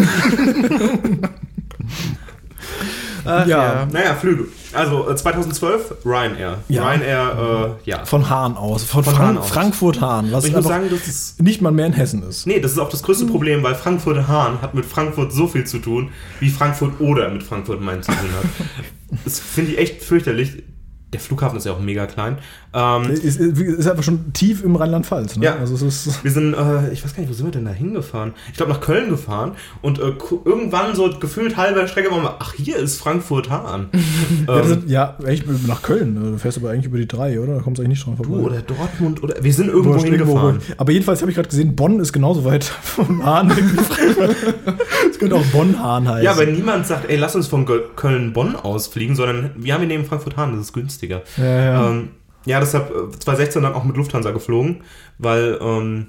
Ach, 3.26 3.48
Ja. 3.48 3.88
Naja, 3.92 4.16
Flüge. 4.16 4.46
Also 4.74 5.10
äh, 5.10 5.16
2012 5.16 5.96
Ryanair. 6.06 6.58
Ja. 6.68 6.88
Ryanair, 6.90 7.78
äh, 7.86 7.90
ja. 7.90 8.06
Von 8.06 8.30
Hahn 8.30 8.58
aus, 8.58 8.84
von, 8.84 9.04
Von 9.04 9.14
Frank 9.16 9.28
Hahn 9.28 9.38
aus. 9.38 9.50
Frankfurt-Hahn, 9.50 10.32
was 10.32 10.46
ich 10.46 10.54
muss 10.56 10.66
sagen, 10.66 10.88
das 10.90 11.08
ist. 11.08 11.42
nicht 11.42 11.62
mal 11.62 11.72
mehr 11.72 11.88
in 11.88 11.94
Hessen 11.94 12.24
ist. 12.24 12.46
Nee, 12.46 12.60
das 12.60 12.74
ist 12.74 12.80
auch 12.80 12.90
das 12.90 13.04
größte 13.04 13.26
Problem, 13.26 13.64
weil 13.64 13.76
Frankfurt 13.76 14.28
Hahn 14.28 14.62
hat 14.62 14.74
mit 14.74 14.86
Frankfurt 14.86 15.32
so 15.34 15.48
viel 15.48 15.66
zu 15.66 15.80
tun, 15.80 16.10
wie 16.40 16.50
Frankfurt 16.50 17.00
Oder 17.00 17.30
mit 17.30 17.44
Frankfurt 17.44 17.82
Main 17.82 18.02
zu 18.04 18.12
tun 18.12 18.30
hat. 18.38 18.46
Das 19.24 19.40
finde 19.40 19.72
ich 19.72 19.78
echt 19.78 20.04
fürchterlich. 20.04 20.64
Der 21.16 21.22
Flughafen 21.22 21.58
ist 21.58 21.66
ja 21.66 21.72
auch 21.72 21.80
mega 21.80 22.08
klein. 22.08 22.40
Ähm, 22.74 23.10
Ist, 23.10 23.40
ist, 23.40 23.88
einfach 23.88 24.04
schon 24.04 24.34
tief 24.34 24.62
im 24.62 24.76
Rheinland-Pfalz. 24.76 25.38
Ne? 25.38 25.46
Ja. 25.46 25.56
Also 25.56 25.76
es 25.76 26.08
ist 26.08 26.26
Wir 26.26 26.32
sind, 26.32 26.54
äh, 26.54 26.92
ich 26.92 27.06
weiß 27.06 27.16
gar 27.16 27.22
nicht, 27.22 27.30
wo 27.30 27.34
sind 27.34 27.46
wir 27.46 27.52
denn 27.54 27.64
da 27.64 27.72
hingefahren? 27.72 28.34
Ich 28.52 28.58
glaube 28.58 28.74
nach 28.74 28.82
Köln 28.82 29.10
gefahren 29.10 29.54
und 29.82 30.00
äh, 30.00 30.12
irgendwann 30.44 30.94
so 30.94 31.10
gefühlt 31.18 31.56
halber 31.56 31.88
Strecke 31.88 32.12
waren 32.12 32.24
wir, 32.24 32.36
ach, 32.40 32.54
hier 32.54 32.76
ist 32.76 33.00
Frankfurt-Hahn. 33.00 33.88
Ähm, 34.48 34.84
ja, 34.88 35.18
echt 35.26 35.46
nach 35.68 35.82
Köln. 35.82 36.16
Du 36.16 36.38
fährst 36.38 36.58
aber 36.58 36.70
eigentlich 36.70 36.86
über 36.86 36.98
die 36.98 37.08
drei, 37.08 37.40
oder? 37.40 37.56
Da 37.56 37.62
kommst 37.62 37.80
du 37.80 37.84
eigentlich 37.84 38.00
nicht 38.00 38.06
dran 38.06 38.18
vorbei. 38.18 38.42
du 38.42 38.46
oder 38.46 38.62
Dortmund 38.62 39.24
oder 39.24 39.36
wir 39.42 39.54
sind 39.54 39.70
irgendwo 39.70 39.98
hingefahren. 39.98 40.60
Aber 40.78 40.92
jedenfalls 40.92 41.22
habe 41.22 41.32
ich 41.32 41.36
gerade 41.36 41.50
gesehen, 41.50 41.76
Bonn 41.76 42.00
ist 42.00 42.14
genauso 42.14 42.44
weit 42.46 42.64
vom 42.82 43.24
Hahn. 43.24 43.52
Es 45.10 45.20
könnte 45.20 45.36
auch 45.36 45.46
Bonn-Hahn 45.46 46.10
heißen. 46.10 46.24
Ja, 46.24 46.32
aber 46.32 46.46
niemand 46.46 46.86
sagt, 46.86 47.10
ey, 47.10 47.16
lass 47.16 47.36
uns 47.36 47.48
von 47.48 47.66
Köln-Bonn 47.66 48.56
ausfliegen, 48.56 49.16
sondern 49.16 49.52
wir 49.56 49.74
haben 49.74 49.82
hier 49.82 49.88
neben 49.88 50.06
Frankfurt-Hahn, 50.06 50.52
das 50.52 50.68
ist 50.68 50.74
günstiger. 51.08 51.22
ja, 51.38 51.64
ja. 51.64 51.90
Ähm, 51.90 52.10
ja, 52.46 52.60
deshalb 52.60 52.90
äh, 52.92 53.10
2016 53.20 53.64
dann 53.64 53.74
auch 53.74 53.84
mit 53.84 53.98
Lufthansa 53.98 54.32
geflogen, 54.32 54.82
weil 55.18 55.58
ähm, 55.62 56.08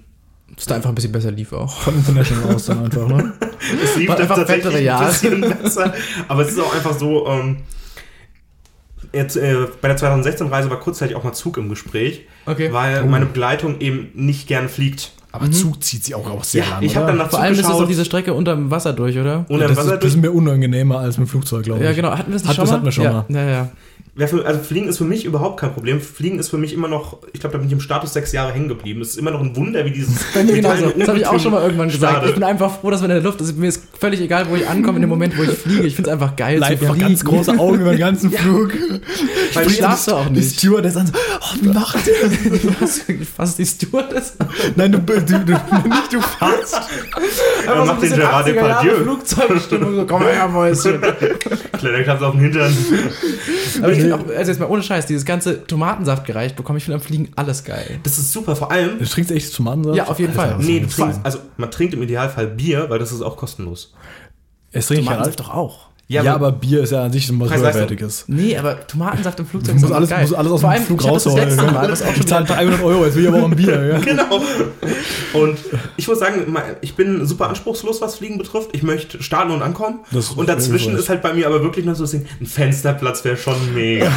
Dass 0.54 0.66
da 0.66 0.74
einfach 0.76 0.90
ein 0.90 0.94
bisschen 0.94 1.12
besser 1.12 1.30
lief 1.30 1.52
auch. 1.52 1.80
von 1.80 1.94
International 1.96 2.54
aus 2.54 2.66
dann 2.66 2.84
einfach, 2.84 3.08
ne? 3.08 3.32
es 3.82 3.96
lief 3.96 4.10
einfach 4.10 4.44
bessere 4.46 4.76
ein 4.76 4.84
Jahre. 4.84 5.06
bisschen 5.06 5.40
besser. 5.62 5.94
Aber 6.28 6.42
es 6.42 6.48
ist 6.52 6.60
auch 6.60 6.74
einfach 6.74 6.92
so, 6.98 7.26
ähm, 7.26 7.58
jetzt, 9.12 9.36
äh, 9.36 9.66
bei 9.80 9.88
der 9.88 9.98
2016-Reise 9.98 10.70
war 10.70 10.78
kurzzeitig 10.80 11.16
auch 11.16 11.24
mal 11.24 11.32
Zug 11.32 11.56
im 11.56 11.68
Gespräch, 11.68 12.22
Okay. 12.44 12.72
weil 12.72 13.02
Oh. 13.02 13.06
meine 13.06 13.26
Begleitung 13.26 13.80
eben 13.80 14.08
nicht 14.14 14.46
gern 14.46 14.68
fliegt. 14.68 15.12
Aber 15.32 15.50
Zug 15.50 15.82
zieht 15.84 16.02
sie 16.02 16.14
auch, 16.14 16.30
auch 16.30 16.44
sehr 16.44 16.64
Ja, 16.64 16.70
lang, 16.70 16.82
ich 16.82 16.96
habe 16.96 17.04
oder? 17.04 17.12
dann 17.12 17.18
nach 17.18 17.24
Vor 17.30 17.38
Zug 17.38 17.44
allem 17.44 17.52
ist 17.52 17.58
es 17.60 17.66
geschaut. 17.66 17.82
doch 17.82 17.88
diese 17.88 18.04
Strecke 18.06 18.32
unterm 18.32 18.70
Wasser 18.70 18.92
durch, 18.94 19.18
oder? 19.18 19.44
und 19.48 19.60
ja, 19.60 19.68
das, 19.68 19.76
war 19.76 19.84
ist, 19.84 19.90
er 19.90 19.94
das 19.96 20.00
durch. 20.00 20.14
ist 20.14 20.20
mir 20.22 20.30
unangenehmer 20.32 20.98
als 20.98 21.18
mit 21.18 21.26
dem 21.28 21.30
Flugzeug, 21.30 21.64
glaube 21.64 21.80
ich. 21.80 21.86
Ja, 21.86 21.92
genau. 21.94 22.10
Hatten 22.16 22.28
wir 22.30 22.38
das 22.38 22.42
nicht 22.44 22.48
Hat- 22.48 22.56
schon 22.56 22.64
das 22.64 22.70
mal? 22.70 22.76
hatten 22.76 22.84
wir 22.86 22.92
schon 22.92 23.04
ja. 23.04 23.12
mal. 23.12 23.24
Ja, 23.28 23.50
ja. 23.50 23.68
Für, 24.18 24.46
also 24.46 24.60
Fliegen 24.60 24.88
ist 24.88 24.96
für 24.96 25.04
mich 25.04 25.26
überhaupt 25.26 25.60
kein 25.60 25.74
Problem. 25.74 26.00
Fliegen 26.00 26.38
ist 26.38 26.48
für 26.48 26.56
mich 26.56 26.72
immer 26.72 26.88
noch, 26.88 27.18
ich 27.34 27.40
glaube, 27.40 27.52
da 27.52 27.58
bin 27.58 27.66
ich 27.66 27.72
im 27.74 27.80
Status 27.80 28.14
sechs 28.14 28.32
Jahre 28.32 28.50
hängen 28.50 28.68
geblieben. 28.68 29.02
Es 29.02 29.10
ist 29.10 29.18
immer 29.18 29.30
noch 29.30 29.40
ein 29.40 29.54
Wunder, 29.54 29.84
wie 29.84 29.90
dieses 29.90 30.24
Bei 30.34 30.42
mir 30.42 30.54
genauso. 30.54 30.90
Das 30.96 31.08
habe 31.08 31.18
ich 31.18 31.26
auch 31.26 31.38
schon 31.38 31.52
mal 31.52 31.62
irgendwann 31.64 31.88
gesagt. 31.88 32.12
startet. 32.12 32.30
Ich 32.30 32.34
bin 32.34 32.42
einfach 32.44 32.80
froh, 32.80 32.90
dass 32.90 33.02
man 33.02 33.10
in 33.10 33.16
der 33.16 33.22
Luft 33.22 33.42
ist. 33.42 33.58
Mir 33.58 33.68
ist 33.68 33.82
völlig 34.00 34.22
egal, 34.22 34.46
wo 34.48 34.56
ich 34.56 34.66
ankomme 34.66 34.96
in 34.96 35.02
dem 35.02 35.10
Moment, 35.10 35.36
wo 35.36 35.42
ich 35.42 35.50
fliege. 35.50 35.86
Ich 35.86 35.96
finde 35.96 36.10
es 36.10 36.14
einfach 36.14 36.34
geil 36.34 36.58
Live 36.58 36.80
zu 36.80 36.94
ganz 36.96 37.22
große 37.26 37.52
Augen 37.58 37.80
über 37.80 37.90
den 37.90 37.98
ganzen 37.98 38.30
Flug. 38.30 38.72
Weil 39.52 39.64
Sprich, 39.64 39.76
schlafst 39.76 40.08
du 40.08 40.14
auch 40.14 40.26
Die 40.28 40.32
nicht. 40.32 40.58
Stewardess 40.58 40.96
an 40.96 41.06
so, 41.08 41.12
oh, 41.14 41.56
wie 41.60 41.68
macht 41.68 41.98
der? 42.06 42.14
Was, 42.80 43.02
was 43.36 43.56
die 43.56 43.66
Stewardess? 43.66 44.32
Nein, 44.76 44.92
du, 44.92 44.98
du, 44.98 45.20
du, 45.20 45.34
nicht 45.52 46.12
du 46.12 46.20
fast. 46.22 46.80
Er 47.66 47.84
macht 47.84 48.02
den 48.02 48.12
Gerard 48.14 48.46
Depardieu. 48.46 48.94
Flugzeugstimmung. 49.02 49.94
So, 49.94 50.06
komm 50.06 50.22
her, 50.22 50.48
Mäuschen. 50.48 51.00
Kleiner 51.78 52.02
Klaps 52.02 52.22
auf 52.22 52.32
den 52.32 52.40
Hintern. 52.40 52.76
Aber 53.82 53.92
ich 53.92 54.05
finde 54.06 54.32
auch, 54.32 54.36
also 54.36 54.50
jetzt 54.50 54.60
mal 54.60 54.68
ohne 54.68 54.82
Scheiß, 54.82 55.06
dieses 55.06 55.24
ganze 55.24 55.66
Tomatensaft 55.66 56.24
gereicht 56.24 56.56
bekommen, 56.56 56.78
ich 56.78 56.84
finde 56.84 56.96
am 56.96 57.00
Fliegen 57.00 57.30
alles 57.36 57.64
geil. 57.64 58.00
Das 58.02 58.18
ist 58.18 58.32
super, 58.32 58.56
vor 58.56 58.70
allem. 58.70 58.98
Du 58.98 59.04
trinkst 59.04 59.30
echt 59.30 59.52
Ansatz? 59.52 59.94
Ja, 59.94 60.06
auf 60.08 60.18
jeden 60.18 60.32
Fall. 60.32 60.56
Nee, 60.58 60.80
du 60.80 60.88
trinkst, 60.88 61.20
also 61.22 61.38
man 61.56 61.70
trinkt 61.70 61.94
im 61.94 62.02
Idealfall 62.02 62.46
Bier, 62.46 62.88
weil 62.88 62.98
das 62.98 63.12
ist 63.12 63.22
auch 63.22 63.36
kostenlos. 63.36 63.94
Es 64.72 64.86
trinkt 64.86 65.04
Tomatensaft 65.04 65.40
doch 65.40 65.50
auch. 65.50 65.90
Ja, 66.08 66.34
aber 66.34 66.52
Bier 66.52 66.82
ist 66.82 66.92
ja 66.92 67.02
an 67.04 67.12
sich 67.12 67.26
so 67.26 67.38
was. 67.40 67.50
Höherwertiges. 67.50 68.24
Nee, 68.28 68.56
aber 68.56 68.86
Tomatensaft 68.86 69.40
im 69.40 69.46
Flugzeug 69.46 69.74
Du 69.74 69.80
musst 69.80 69.90
doch 69.90 69.96
alles, 69.96 70.10
geil. 70.10 70.20
musst 70.22 70.34
alles 70.34 70.52
aus 70.52 70.60
Vor 70.60 70.70
dem 70.70 70.74
allem, 70.74 70.84
Flug 70.84 70.98
das 70.98 71.08
rausholen. 71.08 71.56
Mal, 71.56 71.90
was 71.90 72.02
auch 72.02 72.16
ich 72.16 72.26
zahle 72.26 72.44
wieder, 72.44 72.54
300 72.54 72.82
Euro, 72.82 73.04
jetzt 73.04 73.16
will 73.16 73.22
ich 73.22 73.28
aber 73.28 73.42
auch 73.42 73.50
ein 73.50 73.56
Bier. 73.56 73.86
Ja? 73.86 73.98
Genau. 74.04 74.40
Und 75.34 75.58
ich 75.96 76.06
muss 76.06 76.18
sagen, 76.18 76.56
ich 76.80 76.94
bin 76.94 77.26
super 77.26 77.48
anspruchslos, 77.48 78.00
was 78.00 78.16
Fliegen 78.16 78.38
betrifft. 78.38 78.70
Ich 78.72 78.82
möchte 78.82 79.22
starten 79.22 79.50
und 79.50 79.62
ankommen. 79.62 80.00
Das 80.12 80.26
ist 80.26 80.36
und 80.36 80.48
dazwischen 80.48 80.96
ist 80.96 81.08
halt 81.08 81.22
bei 81.22 81.32
mir 81.32 81.46
aber 81.46 81.62
wirklich 81.62 81.84
noch 81.84 81.94
so 81.96 82.04
das 82.04 82.12
Ding, 82.12 82.26
ein 82.40 82.46
Fensterplatz 82.46 83.24
wäre 83.24 83.36
schon 83.36 83.74
mega. 83.74 84.10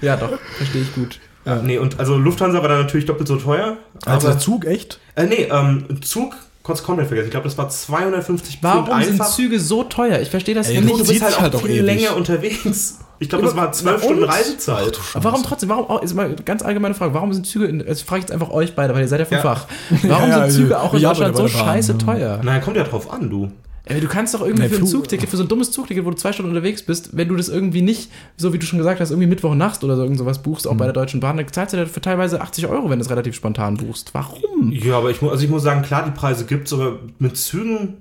Ja, 0.00 0.16
doch, 0.16 0.30
verstehe 0.56 0.82
ich 0.82 0.94
gut. 0.94 1.20
Nee, 1.64 1.78
und 1.78 1.98
also 1.98 2.16
Lufthansa 2.16 2.60
war 2.60 2.68
dann 2.68 2.80
natürlich 2.82 3.06
doppelt 3.06 3.28
so 3.28 3.36
teuer. 3.36 3.76
Also 4.04 4.26
aber, 4.26 4.34
der 4.34 4.38
Zug, 4.38 4.64
echt? 4.64 4.98
äh, 5.14 5.26
nee, 5.26 5.48
ähm, 5.50 5.84
Zug, 6.02 6.34
kurz 6.62 6.82
komplett 6.82 7.08
vergessen. 7.08 7.26
Ich 7.26 7.30
glaube, 7.32 7.44
das 7.44 7.58
war 7.58 7.68
250 7.68 8.58
Pfund 8.58 8.62
Warum 8.62 9.02
sind 9.02 9.12
einfach. 9.12 9.30
Züge 9.34 9.58
so 9.60 9.84
teuer? 9.84 10.20
Ich 10.20 10.30
verstehe 10.30 10.54
das 10.54 10.68
Ey, 10.68 10.80
nicht. 10.80 10.92
du 10.98 11.04
bist 11.06 11.22
halt 11.22 11.36
auch 11.36 11.40
halt 11.40 11.54
auch 11.56 11.62
viel 11.62 11.70
ewig. 11.76 11.84
länger 11.84 12.16
unterwegs. 12.16 12.98
Ich 13.18 13.28
glaube, 13.28 13.44
das 13.44 13.54
war 13.54 13.70
12 13.70 13.96
na 13.98 14.02
Stunden 14.04 14.22
und? 14.24 14.28
Reisezeit. 14.28 14.98
Aber 15.14 15.24
warum 15.24 15.42
trotzdem? 15.44 15.68
Warum 15.68 15.86
auch, 15.88 16.02
ist 16.02 16.14
mal 16.14 16.26
eine 16.26 16.34
ganz 16.36 16.62
allgemeine 16.62 16.94
Frage, 16.94 17.14
warum 17.14 17.32
sind 17.32 17.46
Züge, 17.46 17.66
in, 17.66 17.86
also 17.86 18.04
frage 18.04 18.18
ich 18.20 18.24
jetzt 18.24 18.32
einfach 18.32 18.50
euch 18.50 18.74
beide, 18.74 18.94
weil 18.94 19.02
ihr 19.02 19.08
seid 19.08 19.20
ja 19.20 19.26
vom 19.26 19.36
Ja. 19.36 19.42
Fach. 19.42 19.66
Warum 20.02 20.28
Ja, 20.28 20.38
ja, 20.44 20.50
sind 20.50 20.62
Züge 20.62 20.80
auch 20.80 20.92
in 20.94 21.02
Deutschland 21.02 21.36
so 21.36 21.46
scheiße 21.46 21.98
teuer? 21.98 22.40
Naja, 22.42 22.60
kommt 22.60 22.76
ja 22.76 22.82
drauf 22.84 23.12
an, 23.12 23.30
du. 23.30 23.50
Ey, 23.84 24.00
du 24.00 24.06
kannst 24.06 24.32
doch 24.32 24.42
irgendwie 24.42 24.62
Nee, 24.62 24.68
für 24.68 24.76
ein 24.76 24.86
Zugticket, 24.86 25.28
für 25.28 25.36
so 25.36 25.42
ein 25.42 25.48
dummes 25.48 25.72
Zugticket, 25.72 26.04
wo 26.04 26.10
du 26.10 26.16
zwei 26.16 26.32
Stunden 26.32 26.50
unterwegs 26.50 26.82
bist, 26.82 27.16
wenn 27.16 27.28
du 27.28 27.34
das 27.34 27.48
irgendwie 27.48 27.82
nicht, 27.82 28.10
so 28.36 28.52
wie 28.52 28.58
du 28.58 28.64
schon 28.64 28.78
gesagt 28.78 29.00
hast, 29.00 29.10
irgendwie 29.10 29.26
Mittwoch 29.26 29.54
nachts 29.54 29.82
oder 29.82 29.96
so 29.96 30.02
irgend 30.02 30.18
sowas 30.18 30.40
buchst, 30.42 30.68
auch 30.68 30.76
bei 30.76 30.84
der 30.84 30.92
Deutschen 30.92 31.18
Bahn, 31.18 31.36
dann 31.36 31.48
zahlst 31.48 31.74
du 31.74 31.78
dafür 31.78 32.00
teilweise 32.00 32.40
80 32.40 32.68
Euro, 32.68 32.90
wenn 32.90 33.00
du 33.00 33.04
es 33.04 33.10
relativ 33.10 33.34
spontan 33.34 33.76
buchst. 33.76 34.14
Warum? 34.14 34.70
Ja, 34.70 34.98
aber 34.98 35.10
ich, 35.10 35.20
also 35.20 35.42
ich 35.42 35.50
muss 35.50 35.64
sagen, 35.64 35.82
klar, 35.82 36.04
die 36.04 36.12
Preise 36.12 36.44
gibt's, 36.44 36.72
aber 36.72 37.00
mit 37.18 37.36
Zügen 37.36 37.96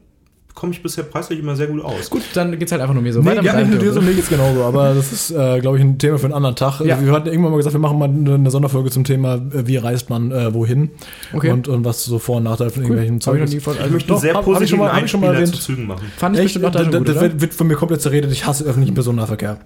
komme 0.54 0.74
ich 0.74 0.82
bisher 0.84 1.04
preislich 1.04 1.40
immer 1.40 1.56
sehr 1.56 1.68
gut 1.68 1.84
aus. 1.84 2.10
Gut, 2.10 2.22
dann 2.34 2.58
geht's 2.58 2.72
halt 2.72 2.82
einfach 2.82 2.94
nur 2.94 3.04
mir 3.04 3.14
so. 3.14 3.20
Nee, 3.22 3.28
Weiter 3.28 3.44
ja, 3.44 3.54
mit 3.54 3.62
deinem 3.74 3.80
dir, 3.80 3.94
so, 3.94 4.02
mir 4.02 4.14
geht's 4.14 4.30
genauso. 4.30 4.64
Aber 4.64 4.94
das 4.94 5.12
ist, 5.12 5.32
äh, 5.32 5.60
glaube 5.60 5.78
ich, 5.78 5.84
ein 5.84 5.98
Thema 5.98 6.18
für 6.20 6.26
einen 6.26 6.34
anderen 6.34 6.56
Tag. 6.56 6.82
Ja. 6.82 7.04
Wir 7.04 7.12
hatten 7.12 7.28
irgendwann 7.30 7.52
mal 7.52 7.58
gesagt, 7.58 7.74
wir 7.74 7.80
machen 7.80 7.98
mal 8.00 8.10
eine, 8.10 8.52
Sonderfolge 8.52 8.90
zum 8.92 9.04
Thema, 9.04 9.36
äh, 9.36 9.66
wie 9.68 9.78
reist 9.78 10.10
man 10.10 10.32
äh, 10.32 10.54
wohin. 10.54 10.92
Okay. 11.34 11.52
Und, 11.52 11.68
und 11.68 11.86
was 11.86 12.04
so 12.04 12.20
Vor- 12.20 12.38
und 12.38 12.44
Nachteile 12.44 12.70
von 12.70 12.84
irgendwelchen 12.84 13.20
Hab 13.20 13.34
ich 13.36 13.40
noch 13.40 13.46
ist. 13.48 13.54
Ich 13.54 13.68
also 13.68 13.94
möchte 13.94 14.10
doch, 14.10 14.20
sehr 14.20 14.34
hab- 14.34 14.38
hab 14.38 14.42
ich 14.44 14.46
positiven 14.54 14.70
schon 14.70 14.80
mal- 14.80 14.94
hab 14.94 15.04
ich 15.06 15.12
schon 15.12 15.20
mal 15.22 15.34
erwähnt. 15.34 15.56
zu 15.56 15.62
Zügen 15.62 15.88
machen. 15.88 16.12
fand 16.18 16.36
ich 16.36 16.42
Echt, 16.44 16.46
bestimmt 16.54 16.66
auch 16.66 16.72
das, 16.72 16.82
dann 16.90 17.00
gut, 17.00 17.08
das 17.10 17.16
oder? 17.18 17.22
wird, 17.24 17.42
wird 17.42 17.54
von 17.54 17.68
mir 17.68 17.76
komplett 17.76 18.02
zerredet. 18.02 18.32
Ich 18.32 18.46
hasse 18.46 18.64
öffentliche 18.66 18.94
Personennahverkehr. 18.94 19.58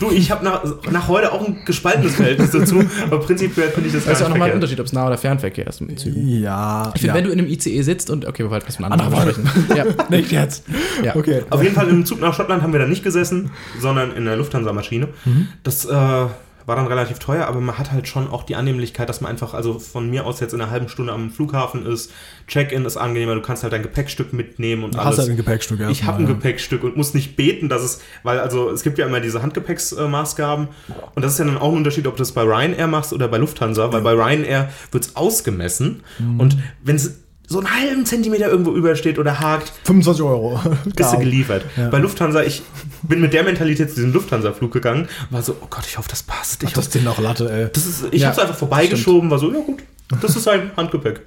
Du, 0.00 0.10
ich 0.10 0.30
habe 0.30 0.44
nach, 0.44 0.62
nach 0.90 1.08
heute 1.08 1.32
auch 1.32 1.46
ein 1.46 1.58
gespaltenes 1.64 2.14
Verhältnis 2.16 2.50
dazu, 2.52 2.82
aber 3.04 3.20
prinzipiell 3.20 3.68
finde 3.70 3.88
ich 3.88 3.94
das 3.94 4.04
Das 4.04 4.14
ist 4.14 4.20
ja 4.20 4.26
auch 4.26 4.30
nochmal 4.30 4.48
ein. 4.48 4.54
Unterschied, 4.54 4.80
ob 4.80 4.86
es 4.86 4.92
Nah- 4.92 5.06
oder 5.06 5.18
Fernverkehr 5.18 5.66
ist 5.66 5.80
mit 5.80 5.98
Zügen. 6.00 6.26
Ja. 6.28 6.90
Ich 6.94 7.00
finde, 7.02 7.08
ja. 7.08 7.14
wenn 7.14 7.24
du 7.24 7.30
in 7.30 7.38
einem 7.38 7.48
ICE 7.48 7.82
sitzt 7.82 8.10
und, 8.10 8.26
okay, 8.26 8.44
wir 8.44 8.50
wollten 8.50 8.66
was 8.66 8.78
mit 8.78 8.90
einem 8.90 9.00
Andere 9.00 9.20
anderen 9.20 9.46
sprechen. 9.46 9.76
Ja, 9.76 9.84
Nicht 10.16 10.32
jetzt. 10.32 10.64
ja. 11.04 11.14
Okay. 11.16 11.42
Auf 11.50 11.62
jeden 11.62 11.74
Fall 11.74 11.88
im 11.88 12.04
Zug 12.06 12.20
nach 12.20 12.34
Schottland 12.34 12.62
haben 12.62 12.72
wir 12.72 12.80
da 12.80 12.86
nicht 12.86 13.04
gesessen, 13.04 13.50
sondern 13.80 14.12
in 14.12 14.24
der 14.24 14.36
Lufthansa-Maschine. 14.36 15.08
Das 15.62 15.84
äh, 15.84 16.26
war 16.68 16.76
dann 16.76 16.86
relativ 16.86 17.18
teuer, 17.18 17.46
aber 17.46 17.60
man 17.60 17.78
hat 17.78 17.90
halt 17.90 18.06
schon 18.06 18.28
auch 18.30 18.42
die 18.44 18.54
Annehmlichkeit, 18.54 19.08
dass 19.08 19.20
man 19.22 19.30
einfach, 19.32 19.54
also 19.54 19.78
von 19.78 20.08
mir 20.10 20.26
aus 20.26 20.38
jetzt 20.38 20.52
in 20.52 20.60
einer 20.60 20.70
halben 20.70 20.88
Stunde 20.88 21.12
am 21.12 21.30
Flughafen 21.30 21.86
ist. 21.86 22.12
Check-in 22.46 22.84
ist 22.84 22.96
angenehmer, 22.98 23.34
du 23.34 23.40
kannst 23.42 23.62
halt 23.62 23.72
dein 23.72 23.82
Gepäckstück 23.82 24.32
mitnehmen 24.32 24.84
und 24.84 24.94
Du 24.94 24.98
alles. 24.98 25.12
hast 25.12 25.18
halt 25.20 25.30
ein 25.30 25.36
Gepäckstück 25.38 25.80
Ich 25.90 26.04
habe 26.04 26.18
ein 26.18 26.28
ja. 26.28 26.34
Gepäckstück 26.34 26.84
und 26.84 26.96
muss 26.96 27.14
nicht 27.14 27.34
beten, 27.36 27.68
dass 27.68 27.82
es, 27.82 28.00
weil 28.22 28.38
also 28.38 28.70
es 28.70 28.82
gibt 28.82 28.98
ja 28.98 29.06
immer 29.06 29.20
diese 29.20 29.40
Handgepäcksmaßgaben 29.42 30.68
und 31.14 31.22
das 31.24 31.32
ist 31.32 31.38
ja 31.38 31.44
dann 31.46 31.58
auch 31.58 31.70
ein 31.72 31.76
Unterschied, 31.78 32.06
ob 32.06 32.14
du 32.16 32.20
das 32.20 32.32
bei 32.32 32.42
Ryanair 32.42 32.86
machst 32.86 33.12
oder 33.12 33.28
bei 33.28 33.38
Lufthansa, 33.38 33.92
weil 33.92 34.02
bei 34.02 34.12
Ryanair 34.12 34.68
wird's 34.92 35.16
ausgemessen 35.16 36.02
Mhm. 36.18 36.40
und 36.40 36.58
wenn 36.82 36.96
es 36.96 37.20
so 37.50 37.58
einen 37.58 37.74
halben 37.74 38.04
Zentimeter 38.06 38.48
irgendwo 38.48 38.72
übersteht 38.72 39.18
oder 39.18 39.40
hakt, 39.40 39.72
25 39.84 40.22
Euro. 40.24 40.60
bist 40.94 41.12
du 41.12 41.18
geliefert. 41.18 41.64
Ja. 41.76 41.88
Bei 41.88 41.98
Lufthansa, 41.98 42.42
ich 42.42 42.62
bin 43.02 43.20
mit 43.20 43.32
der 43.32 43.42
Mentalität 43.42 43.88
zu 43.88 43.96
diesem 43.96 44.12
Lufthansa-Flug 44.12 44.70
geganung, 44.72 45.08
war 45.30 45.42
so, 45.42 45.56
oh 45.60 45.66
Gott, 45.70 45.84
ich 45.86 45.96
hoffe, 45.98 46.08
das 46.10 46.22
passt. 46.22 46.62
Ich 46.62 46.72
Das 46.74 46.86
hoffe, 46.86 46.98
ist 46.98 47.04
noch 47.04 47.18
Latte, 47.18 47.50
ey. 47.50 47.68
das 47.72 47.86
ist, 47.86 48.04
ich 48.10 48.20
Ja, 48.20 48.28
habe 48.28 48.36
es 48.36 48.42
einfach 48.42 48.58
vorbeigeschoben, 48.58 49.30
war 49.30 49.38
so, 49.38 49.50
ja 49.52 49.60
gut, 49.60 49.78
das 50.20 50.36
ist 50.36 50.46
ein 50.46 50.70
Handgepäck. 50.76 51.22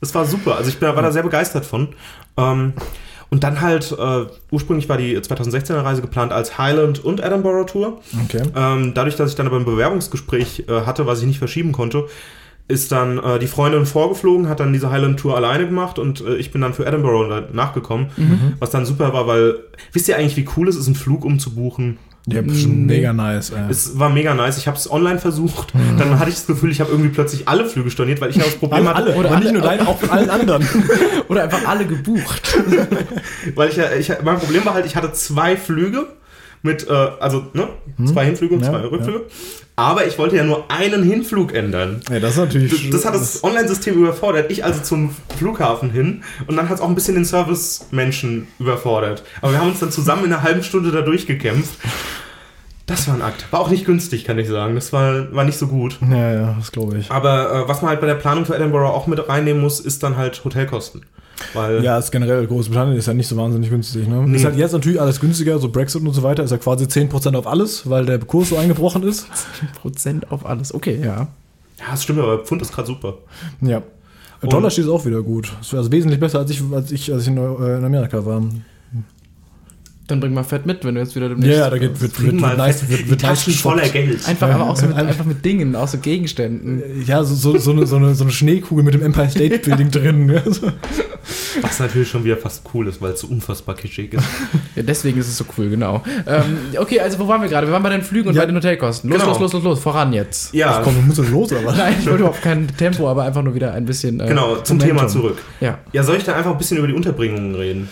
Das 0.00 0.14
war 0.14 0.24
super. 0.24 0.56
Also 0.56 0.68
ich 0.70 0.78
bin, 0.78 0.88
war 0.94 1.02
da 1.02 1.10
sehr 1.12 1.22
begeistert 1.22 1.64
von. 1.66 1.88
Ähm, 2.36 2.72
und 3.30 3.44
dann 3.44 3.60
halt, 3.60 3.92
äh, 3.92 4.26
ursprünglich 4.50 4.88
war 4.88 4.96
die 4.96 5.18
2016er 5.18 5.82
Reise 5.84 6.00
geplant 6.00 6.32
als 6.32 6.56
Highland 6.56 7.04
und 7.04 7.20
Edinburgh 7.20 7.64
Tour. 7.70 8.00
Okay. 8.24 8.42
Ähm, 8.56 8.92
dadurch, 8.94 9.16
dass 9.16 9.28
ich 9.30 9.36
dann 9.36 9.46
aber 9.46 9.56
ein 9.56 9.66
Bewerbungsgespräch 9.66 10.64
äh, 10.68 10.82
hatte, 10.86 11.04
was 11.06 11.20
ich 11.20 11.26
nicht 11.26 11.38
verschieben 11.38 11.72
konnte, 11.72 12.06
ist 12.68 12.92
dann 12.92 13.18
äh, 13.18 13.38
die 13.38 13.46
Freundin 13.46 13.86
vorgeflogen, 13.86 14.48
hat 14.48 14.60
dann 14.60 14.72
diese 14.72 14.90
Highland 14.90 15.18
Tour 15.18 15.34
alleine 15.36 15.66
gemacht 15.66 15.98
und 15.98 16.20
äh, 16.20 16.36
ich 16.36 16.50
bin 16.52 16.60
dann 16.60 16.74
für 16.74 16.84
Edinburgh 16.86 17.46
nachgekommen, 17.52 18.08
was 18.58 18.70
dann 18.70 18.84
super 18.86 19.12
war, 19.14 19.26
weil 19.26 19.56
wisst 19.92 20.06
ihr 20.08 20.16
eigentlich, 20.16 20.36
wie 20.36 20.46
cool 20.56 20.68
es 20.68 20.76
ist, 20.76 20.86
einen 20.86 20.94
Flug 20.94 21.24
umzubuchen? 21.24 21.96
Ja, 22.30 22.42
schon 22.54 22.84
mega 22.84 23.14
nice, 23.14 23.52
ey. 23.52 23.70
Es 23.70 23.98
war 23.98 24.10
mega 24.10 24.34
nice. 24.34 24.58
Ich 24.58 24.66
habe 24.66 24.76
es 24.76 24.90
online 24.90 25.18
versucht. 25.18 25.72
Dann 25.96 26.18
hatte 26.18 26.28
ich 26.28 26.34
das 26.36 26.46
Gefühl, 26.46 26.70
ich 26.70 26.78
habe 26.80 26.90
irgendwie 26.90 27.08
plötzlich 27.08 27.48
alle 27.48 27.64
Flüge 27.64 27.90
storniert, 27.90 28.20
weil 28.20 28.28
ich 28.28 28.36
ja 28.36 28.44
das 28.44 28.56
Problem 28.56 28.86
alle, 28.86 28.94
hatte, 28.96 29.06
alle. 29.12 29.16
Oder 29.18 29.28
Aber 29.30 29.38
nicht 29.38 29.48
alle- 29.48 29.58
nur 29.58 29.66
deine, 29.66 29.88
auch 29.88 29.98
von 29.98 30.10
allen 30.10 30.28
anderen. 30.28 30.68
Oder 31.28 31.44
einfach 31.44 31.66
alle 31.66 31.86
gebucht. 31.86 32.58
weil 33.54 33.70
ich 33.70 33.76
ja, 33.76 33.84
ich, 33.98 34.12
mein 34.22 34.38
Problem 34.38 34.62
war 34.66 34.74
halt, 34.74 34.84
ich 34.84 34.94
hatte 34.94 35.10
zwei 35.12 35.56
Flüge 35.56 36.06
mit, 36.62 36.86
äh, 36.86 36.92
also 36.92 37.46
ne, 37.54 37.68
zwei 38.04 38.26
Hinflüge 38.26 38.56
und 38.56 38.60
Ja, 38.62 38.72
zwei 38.72 38.80
Rückflüge. 38.82 39.22
Aber 39.78 40.08
ich 40.08 40.18
wollte 40.18 40.34
ja 40.34 40.42
nur 40.42 40.68
einen 40.72 41.04
Hinflug 41.04 41.54
ändern. 41.54 42.00
ja, 42.10 42.18
das 42.18 42.32
ist 42.32 42.38
natürlich. 42.38 42.90
Das, 42.90 43.02
das 43.02 43.04
hat 43.04 43.14
das 43.14 43.44
Online-System 43.44 43.94
überfordert. 43.94 44.50
Ich 44.50 44.64
also 44.64 44.82
zum 44.82 45.14
Flughafen 45.36 45.90
hin 45.90 46.24
und 46.48 46.56
dann 46.56 46.68
hat 46.68 46.78
es 46.78 46.80
auch 46.80 46.88
ein 46.88 46.96
bisschen 46.96 47.14
den 47.14 47.24
Service-Menschen 47.24 48.48
überfordert. 48.58 49.22
Aber 49.40 49.52
wir 49.52 49.60
haben 49.60 49.68
uns 49.68 49.78
dann 49.78 49.92
zusammen 49.92 50.24
in 50.24 50.32
einer 50.32 50.42
halben 50.42 50.64
Stunde 50.64 50.90
da 50.90 51.02
durchgekämpft. 51.02 51.78
Das 52.86 53.06
war 53.06 53.14
ein 53.14 53.22
Akt. 53.22 53.46
War 53.52 53.60
auch 53.60 53.70
nicht 53.70 53.84
günstig, 53.84 54.24
kann 54.24 54.36
ich 54.40 54.48
sagen. 54.48 54.74
Das 54.74 54.92
war, 54.92 55.32
war 55.32 55.44
nicht 55.44 55.58
so 55.58 55.68
gut. 55.68 55.98
Ja, 56.10 56.32
ja, 56.32 56.54
das 56.58 56.72
glaube 56.72 56.98
ich. 56.98 57.10
Aber 57.12 57.52
äh, 57.52 57.68
was 57.68 57.80
man 57.80 57.90
halt 57.90 58.00
bei 58.00 58.08
der 58.08 58.16
Planung 58.16 58.46
für 58.46 58.56
Edinburgh 58.56 58.88
auch 58.88 59.06
mit 59.06 59.28
reinnehmen 59.28 59.62
muss, 59.62 59.78
ist 59.78 60.02
dann 60.02 60.16
halt 60.16 60.42
Hotelkosten. 60.44 61.02
Weil 61.54 61.82
Ja, 61.84 61.98
ist 61.98 62.10
generell 62.10 62.46
Großbritannien 62.46 62.96
ist 62.98 63.06
ja 63.06 63.14
nicht 63.14 63.28
so 63.28 63.36
wahnsinnig 63.36 63.70
günstig. 63.70 64.08
Ne? 64.08 64.24
Nee. 64.26 64.36
Ist 64.36 64.44
halt 64.44 64.56
jetzt 64.56 64.72
natürlich 64.72 65.00
alles 65.00 65.20
günstiger, 65.20 65.58
so 65.58 65.68
Brexit 65.68 66.02
und 66.02 66.12
so 66.12 66.22
weiter, 66.22 66.42
ist 66.42 66.50
ja 66.50 66.58
quasi 66.58 66.84
10% 66.84 67.36
auf 67.36 67.46
alles, 67.46 67.88
weil 67.88 68.06
der 68.06 68.18
Kurs 68.18 68.48
so 68.50 68.56
eingebrochen 68.56 69.02
ist. 69.04 69.26
Prozent 69.80 70.30
auf 70.32 70.44
alles. 70.46 70.74
Okay, 70.74 70.98
ja. 71.00 71.06
ja, 71.78 71.84
das 71.90 72.02
stimmt, 72.02 72.20
aber 72.20 72.38
Pfund 72.44 72.62
ist 72.62 72.72
gerade 72.72 72.86
super. 72.88 73.14
Ja. 73.60 73.82
Und- 74.40 74.52
Dollar 74.52 74.70
steht 74.70 74.86
auch 74.88 75.04
wieder 75.04 75.22
gut. 75.22 75.52
Das 75.58 75.72
wäre 75.72 75.80
also 75.80 75.90
wesentlich 75.92 76.20
besser, 76.20 76.38
als 76.40 76.50
ich, 76.50 76.62
als 76.72 76.90
ich, 76.92 77.12
als 77.12 77.22
ich 77.22 77.28
in, 77.28 77.36
äh, 77.38 77.76
in 77.78 77.84
Amerika 77.84 78.24
war. 78.24 78.42
Dann 80.08 80.20
bring 80.20 80.32
mal 80.32 80.42
Fett 80.42 80.64
mit, 80.64 80.84
wenn 80.86 80.94
du 80.94 81.02
jetzt 81.02 81.14
wieder 81.14 81.28
demnächst. 81.28 81.58
ja, 81.58 81.68
da 81.68 81.76
geht, 81.76 82.00
wird, 82.00 82.14
Kriegen 82.14 82.40
wird, 82.40 82.48
wird 82.50 82.56
nice, 82.56 82.88
wird, 82.88 83.00
die 83.00 83.10
wird 83.10 83.22
nice 83.22 83.60
voller. 83.60 83.86
Geld. 83.88 84.26
Einfach, 84.26 84.50
aber 84.50 84.70
auch 84.70 84.76
so 84.76 84.86
mit, 84.86 84.96
einfach 84.96 85.26
mit 85.26 85.44
Dingen, 85.44 85.76
auch 85.76 85.86
so 85.86 85.98
Gegenständen. 85.98 86.82
Ja, 87.04 87.22
so, 87.22 87.34
so, 87.34 87.58
so, 87.58 87.72
eine, 87.72 87.86
so, 87.86 87.96
eine, 87.96 88.14
so 88.14 88.24
eine 88.24 88.32
Schneekugel 88.32 88.82
mit 88.82 88.94
dem 88.94 89.02
Empire 89.02 89.28
State 89.28 89.58
Building 89.64 89.90
drin. 89.90 90.30
Ja, 90.30 90.50
so. 90.50 90.72
Was 91.60 91.78
natürlich 91.78 92.08
schon 92.08 92.24
wieder 92.24 92.38
fast 92.38 92.62
cool 92.72 92.88
ist, 92.88 93.02
weil 93.02 93.12
es 93.12 93.20
so 93.20 93.26
unfassbar 93.26 93.74
kitschig 93.74 94.14
ist. 94.14 94.24
Ja, 94.76 94.82
deswegen 94.82 95.18
ist 95.18 95.28
es 95.28 95.36
so 95.36 95.44
cool, 95.56 95.68
genau. 95.70 96.02
Ähm, 96.26 96.58
okay, 96.78 97.00
also 97.00 97.18
wo 97.18 97.26
waren 97.26 97.42
wir 97.42 97.48
gerade? 97.48 97.66
Wir 97.66 97.72
waren 97.72 97.82
bei 97.82 97.90
den 97.90 98.02
Flügen 98.02 98.28
und 98.28 98.34
Ja, 98.34 98.42
bei 98.42 98.46
den 98.46 98.56
Hotelkosten. 98.56 99.10
Los, 99.10 99.18
genau. 99.18 99.32
los, 99.32 99.40
los, 99.40 99.52
los, 99.54 99.64
los, 99.64 99.80
voran 99.80 100.12
jetzt. 100.12 100.54
Ja, 100.54 100.78
Ach 100.78 100.82
komm, 100.84 101.06
musst 101.06 101.18
jetzt 101.18 101.30
los, 101.30 101.50
oder 101.52 101.64
was? 101.64 101.76
Nein, 101.76 101.96
ich 101.98 102.06
wollte 102.06 102.20
überhaupt 102.20 102.42
kein 102.42 102.68
Tempo, 102.76 103.08
aber 103.08 103.24
einfach 103.24 103.42
nur 103.42 103.54
wieder 103.54 103.72
ein 103.72 103.84
bisschen. 103.84 104.20
Äh, 104.20 104.28
genau, 104.28 104.56
zum 104.56 104.76
Momentum. 104.78 104.96
Thema 104.98 105.08
zurück. 105.08 105.38
Ja. 105.60 105.78
Ja, 105.92 106.02
soll 106.04 106.16
ich 106.16 106.24
da 106.24 106.34
einfach 106.34 106.52
ein 106.52 106.58
bisschen 106.58 106.78
über 106.78 106.86
die 106.86 106.94
Unterbringungen 106.94 107.54
reden? 107.56 107.88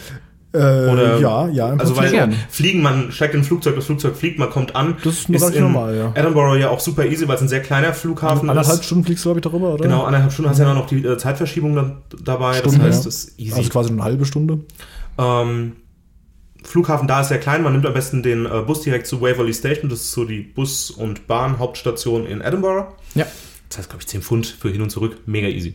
Äh, 0.56 0.90
Oder- 0.90 1.18
ja, 1.20 1.48
ja, 1.48 1.72
im 1.72 1.80
Also 1.80 1.96
weil 1.96 2.10
gern. 2.10 2.34
fliegen, 2.48 2.82
man 2.82 3.12
steigt 3.12 3.34
in 3.34 3.40
ein 3.40 3.44
Flugzeug, 3.44 3.76
das 3.76 3.86
Flugzeug 3.86 4.16
fliegt, 4.16 4.38
man 4.38 4.50
kommt 4.50 4.74
an. 4.74 4.96
Das 5.04 5.20
ist 5.20 5.30
relativ 5.30 5.56
in 5.56 5.62
normal, 5.62 5.96
ja. 5.96 6.12
Edinburgh 6.14 6.58
ja 6.58 6.70
auch 6.70 6.80
super 6.80 7.04
easy, 7.04 7.28
weil 7.28 7.36
es 7.36 7.42
ein 7.42 7.48
sehr 7.48 7.60
kleiner 7.60 7.92
Flughafen 7.92 8.48
Anderthalb 8.48 8.80
ist. 8.80 8.84
Stunden 8.84 9.04
fliegst 9.04 9.24
du, 9.24 9.28
glaube 9.28 9.40
ich, 9.40 9.44
darüber, 9.44 9.74
oder? 9.74 9.82
Genau, 9.84 10.04
anderthalb 10.04 10.32
Stunden 10.32 10.50
hast 10.50 10.58
du 10.58 10.64
ja 10.64 10.74
noch 10.74 10.86
die 10.86 11.04
äh, 11.04 11.18
Zeitverschiebung 11.18 11.74
dann 11.74 11.96
dabei. 12.22 12.54
Stunde, 12.54 12.78
das 12.78 12.86
heißt, 12.86 12.98
ja. 12.98 13.04
das 13.04 13.24
ist 13.24 13.38
easy. 13.40 13.54
Also 13.54 13.70
quasi 13.70 13.90
nur 13.90 14.02
eine 14.02 14.10
halbe 14.12 14.24
Stunde. 14.24 14.60
Ähm, 15.18 15.72
Flughafen 16.66 17.06
da 17.06 17.20
ist 17.20 17.28
sehr 17.28 17.38
klein, 17.38 17.62
man 17.62 17.72
nimmt 17.72 17.86
am 17.86 17.94
besten 17.94 18.22
den 18.22 18.44
äh, 18.44 18.62
Bus 18.66 18.80
direkt 18.82 19.06
zu 19.06 19.20
Waverley 19.20 19.54
Station, 19.54 19.88
das 19.88 20.00
ist 20.00 20.12
so 20.12 20.24
die 20.24 20.40
Bus- 20.40 20.90
und 20.90 21.26
Bahn-Hauptstation 21.26 22.26
in 22.26 22.40
Edinburgh. 22.40 22.92
Ja. 23.14 23.26
Das 23.68 23.78
heißt, 23.78 23.88
glaube 23.88 24.02
ich, 24.02 24.08
10 24.08 24.22
Pfund 24.22 24.46
für 24.46 24.68
hin 24.68 24.82
und 24.82 24.90
zurück, 24.90 25.18
mega 25.26 25.48
easy. 25.48 25.74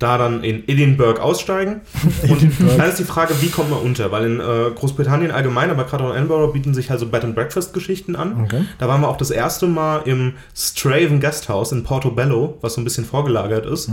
Da 0.00 0.16
dann 0.18 0.42
in 0.42 0.64
Edinburgh 0.66 1.20
aussteigen. 1.22 1.82
Und 2.28 2.50
dann 2.78 2.88
ist 2.88 2.98
die 2.98 3.04
Frage, 3.04 3.34
wie 3.42 3.50
kommt 3.50 3.70
man 3.70 3.78
unter? 3.80 4.10
Weil 4.10 4.24
in 4.24 4.40
äh, 4.40 4.70
Großbritannien 4.74 5.30
allgemein, 5.30 5.70
aber 5.70 5.84
gerade 5.84 6.02
auch 6.04 6.10
in 6.10 6.16
Edinburgh 6.16 6.52
bieten 6.52 6.74
sich 6.74 6.90
also 6.90 7.06
Bed 7.06 7.22
and 7.22 7.34
Breakfast 7.34 7.72
Geschichten 7.74 8.16
an. 8.16 8.44
Okay. 8.44 8.64
Da 8.78 8.88
waren 8.88 9.02
wir 9.02 9.08
auch 9.08 9.18
das 9.18 9.30
erste 9.30 9.66
Mal 9.68 9.98
im 10.06 10.32
Straven 10.56 11.20
Guesthouse 11.20 11.70
in 11.72 11.84
Portobello, 11.84 12.56
was 12.62 12.74
so 12.74 12.80
ein 12.80 12.84
bisschen 12.84 13.04
vorgelagert 13.04 13.66
ist. 13.66 13.90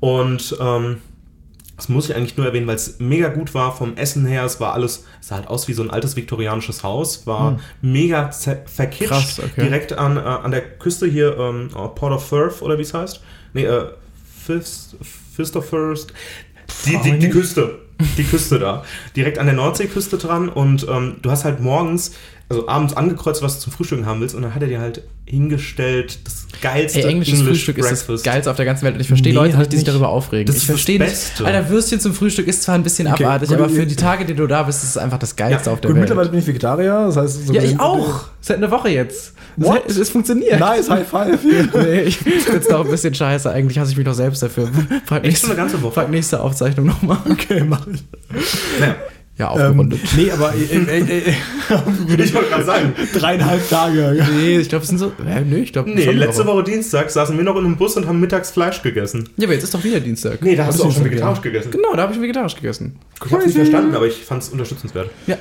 Und 0.00 0.56
ähm, 0.60 0.96
das 1.76 1.88
muss 1.90 2.08
ich 2.08 2.16
eigentlich 2.16 2.36
nur 2.36 2.46
erwähnen, 2.46 2.66
weil 2.66 2.76
es 2.76 2.98
mega 2.98 3.28
gut 3.28 3.54
war 3.54 3.74
vom 3.76 3.96
Essen 3.96 4.26
her. 4.26 4.44
Es 4.44 4.58
war 4.60 4.72
alles, 4.72 5.04
es 5.20 5.28
sah 5.28 5.36
halt 5.36 5.46
aus 5.48 5.68
wie 5.68 5.74
so 5.74 5.82
ein 5.82 5.90
altes 5.90 6.16
viktorianisches 6.16 6.82
Haus, 6.82 7.26
war 7.26 7.58
mega 7.82 8.30
zer- 8.30 8.66
verkitscht. 8.66 9.10
Krass, 9.10 9.38
okay. 9.38 9.62
Direkt 9.62 9.92
an, 9.92 10.16
äh, 10.16 10.20
an 10.20 10.50
der 10.50 10.62
Küste 10.62 11.06
hier, 11.06 11.36
ähm, 11.38 11.68
oh, 11.76 11.88
Port 11.88 12.12
of 12.14 12.26
Firth 12.26 12.62
oder 12.62 12.78
wie 12.78 12.82
es 12.82 12.94
heißt. 12.94 13.20
Nee, 13.52 13.64
äh, 13.66 13.90
Fist, 14.44 14.96
Fist 15.36 15.54
of 15.56 15.68
First. 15.68 16.12
Die, 16.86 16.96
die, 17.04 17.18
die 17.18 17.28
Küste. 17.28 17.78
Die 18.16 18.24
Küste 18.24 18.58
da. 18.58 18.84
Direkt 19.14 19.38
an 19.38 19.46
der 19.46 19.54
Nordseeküste 19.54 20.18
dran 20.18 20.48
und 20.48 20.86
ähm, 20.88 21.16
du 21.22 21.30
hast 21.30 21.44
halt 21.44 21.60
morgens, 21.60 22.12
also 22.48 22.68
abends 22.68 22.94
angekreuzt, 22.96 23.42
was 23.42 23.56
du 23.56 23.62
zum 23.62 23.72
Frühstücken 23.72 24.06
haben 24.06 24.20
willst 24.20 24.34
und 24.34 24.42
dann 24.42 24.54
hat 24.54 24.62
er 24.62 24.68
dir 24.68 24.80
halt 24.80 25.02
hingestellt 25.24 26.20
das 26.24 26.46
geilste 26.62 27.00
Ey, 27.00 27.10
englisches 27.10 27.40
English 27.40 27.64
Frühstück 27.64 27.78
ist 27.78 27.90
das 27.90 28.04
Breakfast. 28.04 28.24
geilste 28.24 28.50
auf 28.50 28.56
der 28.56 28.64
ganzen 28.64 28.84
Welt. 28.84 28.94
Und 28.94 29.00
ich 29.00 29.08
verstehe 29.08 29.32
Nee, 29.32 29.36
Leute 29.38 29.56
halt 29.56 29.64
nicht, 29.66 29.72
die 29.72 29.76
sich 29.78 29.84
darüber 29.84 30.08
aufregen. 30.10 30.46
Das 30.46 30.56
ich 30.58 30.66
verstehe 30.66 31.00
nicht. 31.00 31.10
Beste. 31.10 31.44
Alter, 31.44 31.68
Würstchen 31.68 31.98
zum 31.98 32.14
Frühstück 32.14 32.46
ist 32.46 32.62
zwar 32.62 32.76
ein 32.76 32.84
bisschen 32.84 33.08
Okay, 33.08 33.24
abartig, 33.24 33.48
gut, 33.48 33.58
aber 33.58 33.68
für 33.68 33.84
die 33.86 33.96
Tage, 33.96 34.24
die 34.24 34.34
du 34.34 34.46
da 34.46 34.62
bist, 34.62 34.84
ist 34.84 34.90
es 34.90 34.96
einfach 34.96 35.18
das 35.18 35.34
Geilste 35.34 35.66
Ja, 35.70 35.72
auf 35.72 35.80
der 35.80 35.88
Gut, 35.88 35.96
Welt. 35.96 36.02
mittlerweile 36.02 36.28
bin 36.28 36.38
ich 36.38 36.46
Vegetarier, 36.46 37.06
das 37.06 37.16
heißt... 37.16 37.46
so 37.48 37.52
ja, 37.52 37.62
ich 37.62 37.80
auch. 37.80 38.26
Seit 38.40 38.58
einer 38.58 38.70
Woche 38.70 38.90
jetzt. 38.90 39.32
Es, 39.58 39.64
What? 39.66 39.82
es, 39.88 39.96
es 39.96 40.10
funktioniert. 40.10 40.60
Nice, 40.60 40.88
High 40.88 41.08
Five. 41.08 41.40
Nee, 41.74 42.00
ich 42.02 42.18
finde 42.18 42.58
es 42.58 42.68
doch 42.68 42.84
ein 42.84 42.90
bisschen 42.90 43.14
scheiße. 43.14 43.50
Eigentlich 43.50 43.78
hasse 43.80 43.90
ich 43.90 43.96
mich 43.96 44.06
doch 44.06 44.14
selbst 44.14 44.42
dafür. 44.42 44.70
Frag 45.06 45.24
Echt 45.24 45.40
schon 45.40 45.50
eine 45.50 45.56
ganze 45.58 45.82
Woche? 45.82 45.94
Frag 45.94 46.10
nächste 46.10 46.40
Aufzeichnung 46.40 46.86
nochmal. 46.86 47.18
Okay, 47.28 47.64
mach 47.66 47.84
ich. 47.88 48.04
Naja, 48.78 48.94
Ja, 49.38 49.52
Ähm, 49.54 49.60
aufgerundet. 49.80 50.00
nee, 50.16 50.30
aber 50.30 50.54
äh, 50.54 50.62
äh, 50.62 50.98
äh, 51.00 51.18
äh, 51.18 51.32
ich 52.22 52.34
wollte 52.34 52.48
gerade 52.48 52.64
sagen, 52.64 52.92
dreieinhalb 53.14 53.68
Tage. 53.68 54.26
nee, 54.38 54.58
ich 54.58 54.68
glaube, 54.70 54.82
es 54.84 54.88
sind 54.88 54.96
so. 54.98 55.08
Äh, 55.26 55.42
nee, 55.44 55.56
ich 55.58 55.72
glaube. 55.74 55.90
nee, 55.90 56.04
letzte 56.12 56.46
Woche 56.46 56.64
Dienstag 56.64 57.10
saßen 57.10 57.36
wir 57.36 57.44
noch 57.44 57.56
in 57.56 57.66
einem 57.66 57.76
Bus 57.76 57.96
und 57.96 58.06
haben 58.06 58.18
mittags 58.18 58.50
Fleisch 58.50 58.80
gegessen. 58.82 59.28
Ja, 59.36 59.44
aber 59.44 59.52
jetzt 59.54 59.64
ist 59.64 59.74
doch 59.74 59.84
wieder 59.84 60.00
Dienstag. 60.00 60.40
Nee, 60.42 60.56
da 60.56 60.64
hast 60.64 60.76
Das 60.78 60.82
du 60.82 60.88
auch 60.88 60.92
schon 60.94 61.04
vegetarisch 61.04 61.42
gegessen. 61.42 61.70
Genau, 61.70 61.94
da 61.94 62.02
habe 62.04 62.14
ich 62.14 62.20
vegetarisch 62.20 62.54
gegessen. 62.54 62.96
Ich 63.26 63.30
hab's 63.32 63.44
nicht 63.44 63.56
verstanden, 63.56 63.94
aber 63.94 64.06
ich 64.06 64.14
fand 64.24 64.42
es 64.42 64.48
unterstützenswert. 64.48 65.10
Ja. 65.26 65.36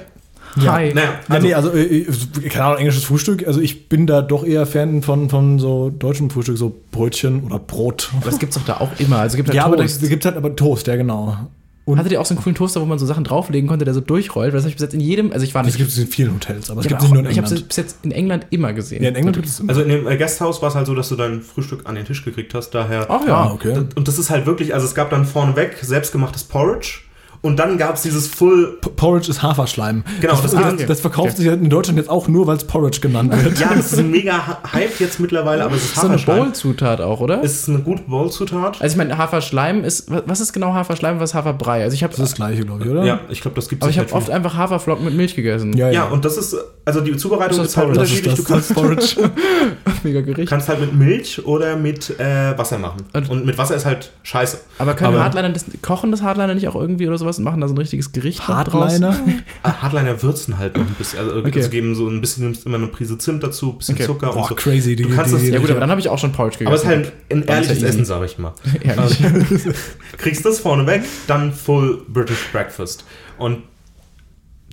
Ja. 0.62 0.71
Hi. 0.73 0.93
Naja, 0.93 1.10
Ja, 1.27 1.36
also, 1.36 1.47
nee, 1.47 1.53
also, 1.53 1.73
äh, 1.73 2.05
keine 2.49 2.65
Ahnung, 2.65 2.77
englisches 2.79 3.03
Frühstück. 3.03 3.45
Also, 3.45 3.60
ich 3.60 3.89
bin 3.89 4.08
da 4.08 4.21
doch 4.21 4.45
eher 4.45 4.65
Fan 4.65 5.01
von, 5.03 5.29
von 5.29 5.60
so 5.60 5.89
deutschem 5.89 6.29
Frühstück, 6.29 6.58
so 6.58 6.73
Brötchen 6.91 7.43
oder 7.43 7.60
Brot. 7.60 8.10
Aber 8.15 8.29
das 8.29 8.39
gibt's 8.39 8.55
doch 8.55 8.63
da 8.65 8.77
auch 8.77 8.91
immer. 8.97 9.19
Also 9.19 9.34
es 9.34 9.36
gibt 9.38 9.49
halt 9.49 9.55
Ja, 9.58 9.65
aber 9.65 9.75
da 9.75 9.84
Toast. 9.84 10.01
gibt 10.08 10.23
halt 10.25 10.38
aber 10.38 10.55
Toast, 10.55 10.88
ja, 10.88 10.95
genau. 10.95 11.38
Und 11.86 12.00
Hattet 12.00 12.12
ihr 12.13 12.19
auch 12.19 12.26
so 12.26 12.34
einen 12.34 12.41
coolen 12.43 12.56
Toaster, 12.56 12.82
wo 12.82 12.86
man 12.86 12.98
so 12.98 13.06
Sachen 13.06 13.24
drauflegen 13.24 13.69
konnte, 13.69 13.86
der 13.86 13.93
so 13.93 14.02
durchrollt? 14.02 14.48
Weil 14.54 14.58
das 14.58 14.63
habe 14.63 14.69
ich 14.69 14.76
bis 14.76 14.82
jetzt 14.82 14.95
in 14.95 15.00
jedem, 15.02 15.32
also 15.32 15.43
ich 15.45 15.54
war 15.54 15.62
das 15.62 15.74
nicht. 15.74 15.78
gibt 15.78 15.91
es 15.91 15.98
in 16.00 16.08
vielen 16.08 16.34
Hotels, 16.34 16.71
aber 16.71 16.82
es 16.82 16.88
gibt 16.88 17.00
es 17.00 17.04
nicht 17.04 17.13
nur 17.13 17.19
in 17.21 17.28
auch- 17.28 17.32
ich 17.32 17.38
habe 17.38 17.45
England. 17.48 17.62
es 17.62 17.67
bis 17.67 17.78
jetzt 17.78 17.98
in 18.04 18.12
England 18.12 18.48
immer 18.50 18.74
gesehen. 18.74 19.04
Ja, 19.04 19.10
in 19.10 19.15
England 19.15 19.36
gibt 19.38 19.48
es 19.48 19.62
also 19.67 19.82
in 19.84 19.89
dem 19.89 20.08
äh, 20.08 20.17
Gasthaus 20.17 20.62
war 20.63 20.69
es 20.69 20.75
halt 20.75 20.88
so, 20.88 20.96
dass 20.96 21.10
du 21.10 21.15
dein 21.15 21.42
Frühstück 21.44 21.81
an 21.88 21.94
den 21.94 22.06
Tisch 22.06 22.25
gekriegt 22.25 22.56
hast. 22.56 22.71
Daher 22.71 23.06
Ach 23.10 23.27
ja. 23.27 23.36
Ah, 23.36 23.52
okay. 23.54 23.83
Und 23.96 24.08
das 24.08 24.17
ist 24.17 24.31
halt 24.31 24.48
wirklich, 24.48 24.73
also 24.73 24.88
es 24.88 24.96
gab 24.96 25.12
dann 25.12 25.25
vorneweg 25.25 25.77
selbstgemachtes 25.79 26.46
Porridge 26.46 27.02
Und 27.46 27.58
dann 27.58 27.77
gab 27.77 27.96
es 27.96 28.02
dieses 28.02 28.27
Full. 28.27 28.79
P- 28.81 28.89
Porridge 28.89 29.29
ist 29.29 29.43
Haferschleim. 29.43 30.04
Genau, 30.19 30.33
das, 30.41 30.52
das 30.52 30.85
das, 30.87 31.00
verkauft 31.00 31.37
sich 31.37 31.46
in 31.46 31.69
Deutschland 31.69 32.00
jetzt 32.00 32.10
auch 32.10 32.27
nur, 32.27 32.48
weil 32.48 32.58
es 32.58 32.63
Porridge 32.63 33.00
genannt 33.02 33.31
wird. 33.43 33.60
Ja, 33.60 33.73
das 33.75 33.93
ist 33.93 34.00
ein 34.00 34.10
mega 34.12 34.33
Hy- 34.33 34.73
Hype 34.73 35.00
jetzt 35.00 35.19
mittlerweile, 35.19 35.63
aber 35.63 35.75
es 35.75 35.83
ist 35.85 35.91
Das 35.91 35.96
ist 35.98 36.02
so 36.02 36.08
eine 36.08 36.13
Haferschleim. 36.15 36.39
Bowl-Zutat 36.39 37.02
auch, 37.02 37.19
oder? 37.19 37.43
Es 37.43 37.54
ist 37.60 37.69
eine 37.69 37.79
gute 37.79 38.02
Bowl-Zutat. 38.04 38.81
also 38.81 38.93
ich 38.93 38.98
meine, 38.98 39.17
Haferschleim 39.17 39.83
ist, 39.83 40.10
wa- 40.10 40.23
was 40.25 40.39
ist 40.41 40.54
genau 40.54 40.73
Haferschleim, 40.73 41.19
was 41.19 41.31
ist 41.31 41.33
Haferbrei? 41.35 41.83
Also 41.83 41.93
ich 41.93 42.04
habe, 42.04 42.12
Das 42.12 42.19
ist 42.21 42.31
das 42.31 42.35
gleiche, 42.35 42.65
glaube 42.65 42.83
ich, 42.83 42.89
oder? 42.89 43.04
Ja, 43.06 43.19
ich 43.29 43.41
glaube, 43.41 43.56
das 43.56 43.69
gibt 43.69 43.83
aber 43.83 43.89
es 43.91 43.96
ich 43.96 44.02
habe 44.02 44.12
oft 44.13 44.29
einfach 44.29 44.56
Haferflocken 44.56 45.06
mit 45.06 45.13
Milch 45.15 45.35
gegessen. 45.35 45.73
ja, 45.77 45.91
Ja, 45.91 46.06
und 46.06 46.25
das 46.25 46.37
ist, 46.37 46.56
also 46.86 47.02
die 47.02 47.17
Zubereitung 47.17 47.58
Das 47.58 47.65
ist, 47.67 47.71
ist 47.71 47.77
halt 47.77 47.94
Porridge. 47.94 48.02
das 48.02 48.12
ist 48.12 48.25
unterschiedlich. 48.27 48.58
das, 48.58 48.67
du 48.67 48.75
kannst, 48.75 49.08
das 49.08 49.08
ist 49.08 49.15
Porridge. 49.17 49.31
Mega 50.04 50.21
Gericht. 50.21 50.50
kannst 50.50 50.69
halt 50.69 50.81
mit 50.81 50.94
Milch 50.94 51.44
oder 51.46 51.75
mit 51.75 52.19
äh, 52.19 52.56
Wasser 52.58 52.77
machen. 52.77 53.04
Und- 53.13 53.29
Und, 53.29 53.46
mit 53.46 53.58
Wasser 53.58 53.75
ist 53.75 53.86
halt 53.86 54.12
scheiße. 54.23 54.60
Aber 54.77 54.94
können 54.94 55.15
Aber- 55.15 55.23
Hardliner 55.23 55.50
das, 55.50 55.65
kochen 55.81 56.12
das 56.12 56.21
Hardliner 56.21 56.54
nicht 56.54 56.67
auch 56.67 56.75
irgendwie 56.75 57.08
oder 57.08 57.17
sowas 57.17 57.38
und 57.40 57.44
machen 57.44 57.60
da 57.62 57.67
so 57.67 57.73
ein 57.73 57.77
richtiges 57.79 58.12
Gericht? 58.12 58.48
Hardliner? 58.48 59.17
Ah, 59.63 59.81
Hardliner 59.81 60.21
würzen 60.21 60.58
halt 60.60 60.77
noch 60.77 60.86
ein 60.86 60.96
bisschen. 60.98 61.19
Also, 61.19 61.36
Okay. 61.38 61.52
also 61.58 61.69
geben 61.69 61.96
so 61.96 62.08
ein 62.08 62.21
bisschen, 62.21 62.44
nimmst 62.44 62.65
immer 62.67 62.77
eine 62.77 62.88
Prise 62.88 63.17
Zimt 63.17 63.42
dazu, 63.44 63.71
ein 63.71 63.77
bisschen 63.79 63.96
Okay. 63.96 64.06
Zucker 64.06 64.29
und 64.29 64.36
Boah, 64.36 64.48
so. 64.50 64.56
crazy. 64.56 64.96
Die, 64.96 65.04
Du 65.04 65.10
kannst 65.15 65.31
die, 65.31 65.36
das- 65.36 65.42
die, 65.44 65.50
Ja 65.50 65.60
gut, 65.60 65.71
aber 65.71 65.79
dann 65.79 65.90
habe 65.90 66.00
ich 66.02 66.10
auch 66.10 66.19
schon 66.19 66.31
Porridge 66.31 66.60
gegessen. 66.60 66.67
Aber 66.67 66.75
es 66.75 66.81
ist 66.83 66.88
halt 66.88 67.12
ein 67.31 67.40
ist 67.42 67.50
ja 67.50 67.56
ehrliches. 67.56 67.83
Essen, 67.83 68.06
sage 68.06 68.25
ich 68.25 68.38
mal. 68.38 68.54
Ehrlich. 68.81 69.19
Kriegst 70.17 70.46
das 70.46 70.60
vorne 70.60 70.86
weg, 70.88 71.04
dann 71.27 71.52
Full 71.52 72.04
British 72.08 72.46
Breakfast. 72.52 73.06
Und 73.38 73.63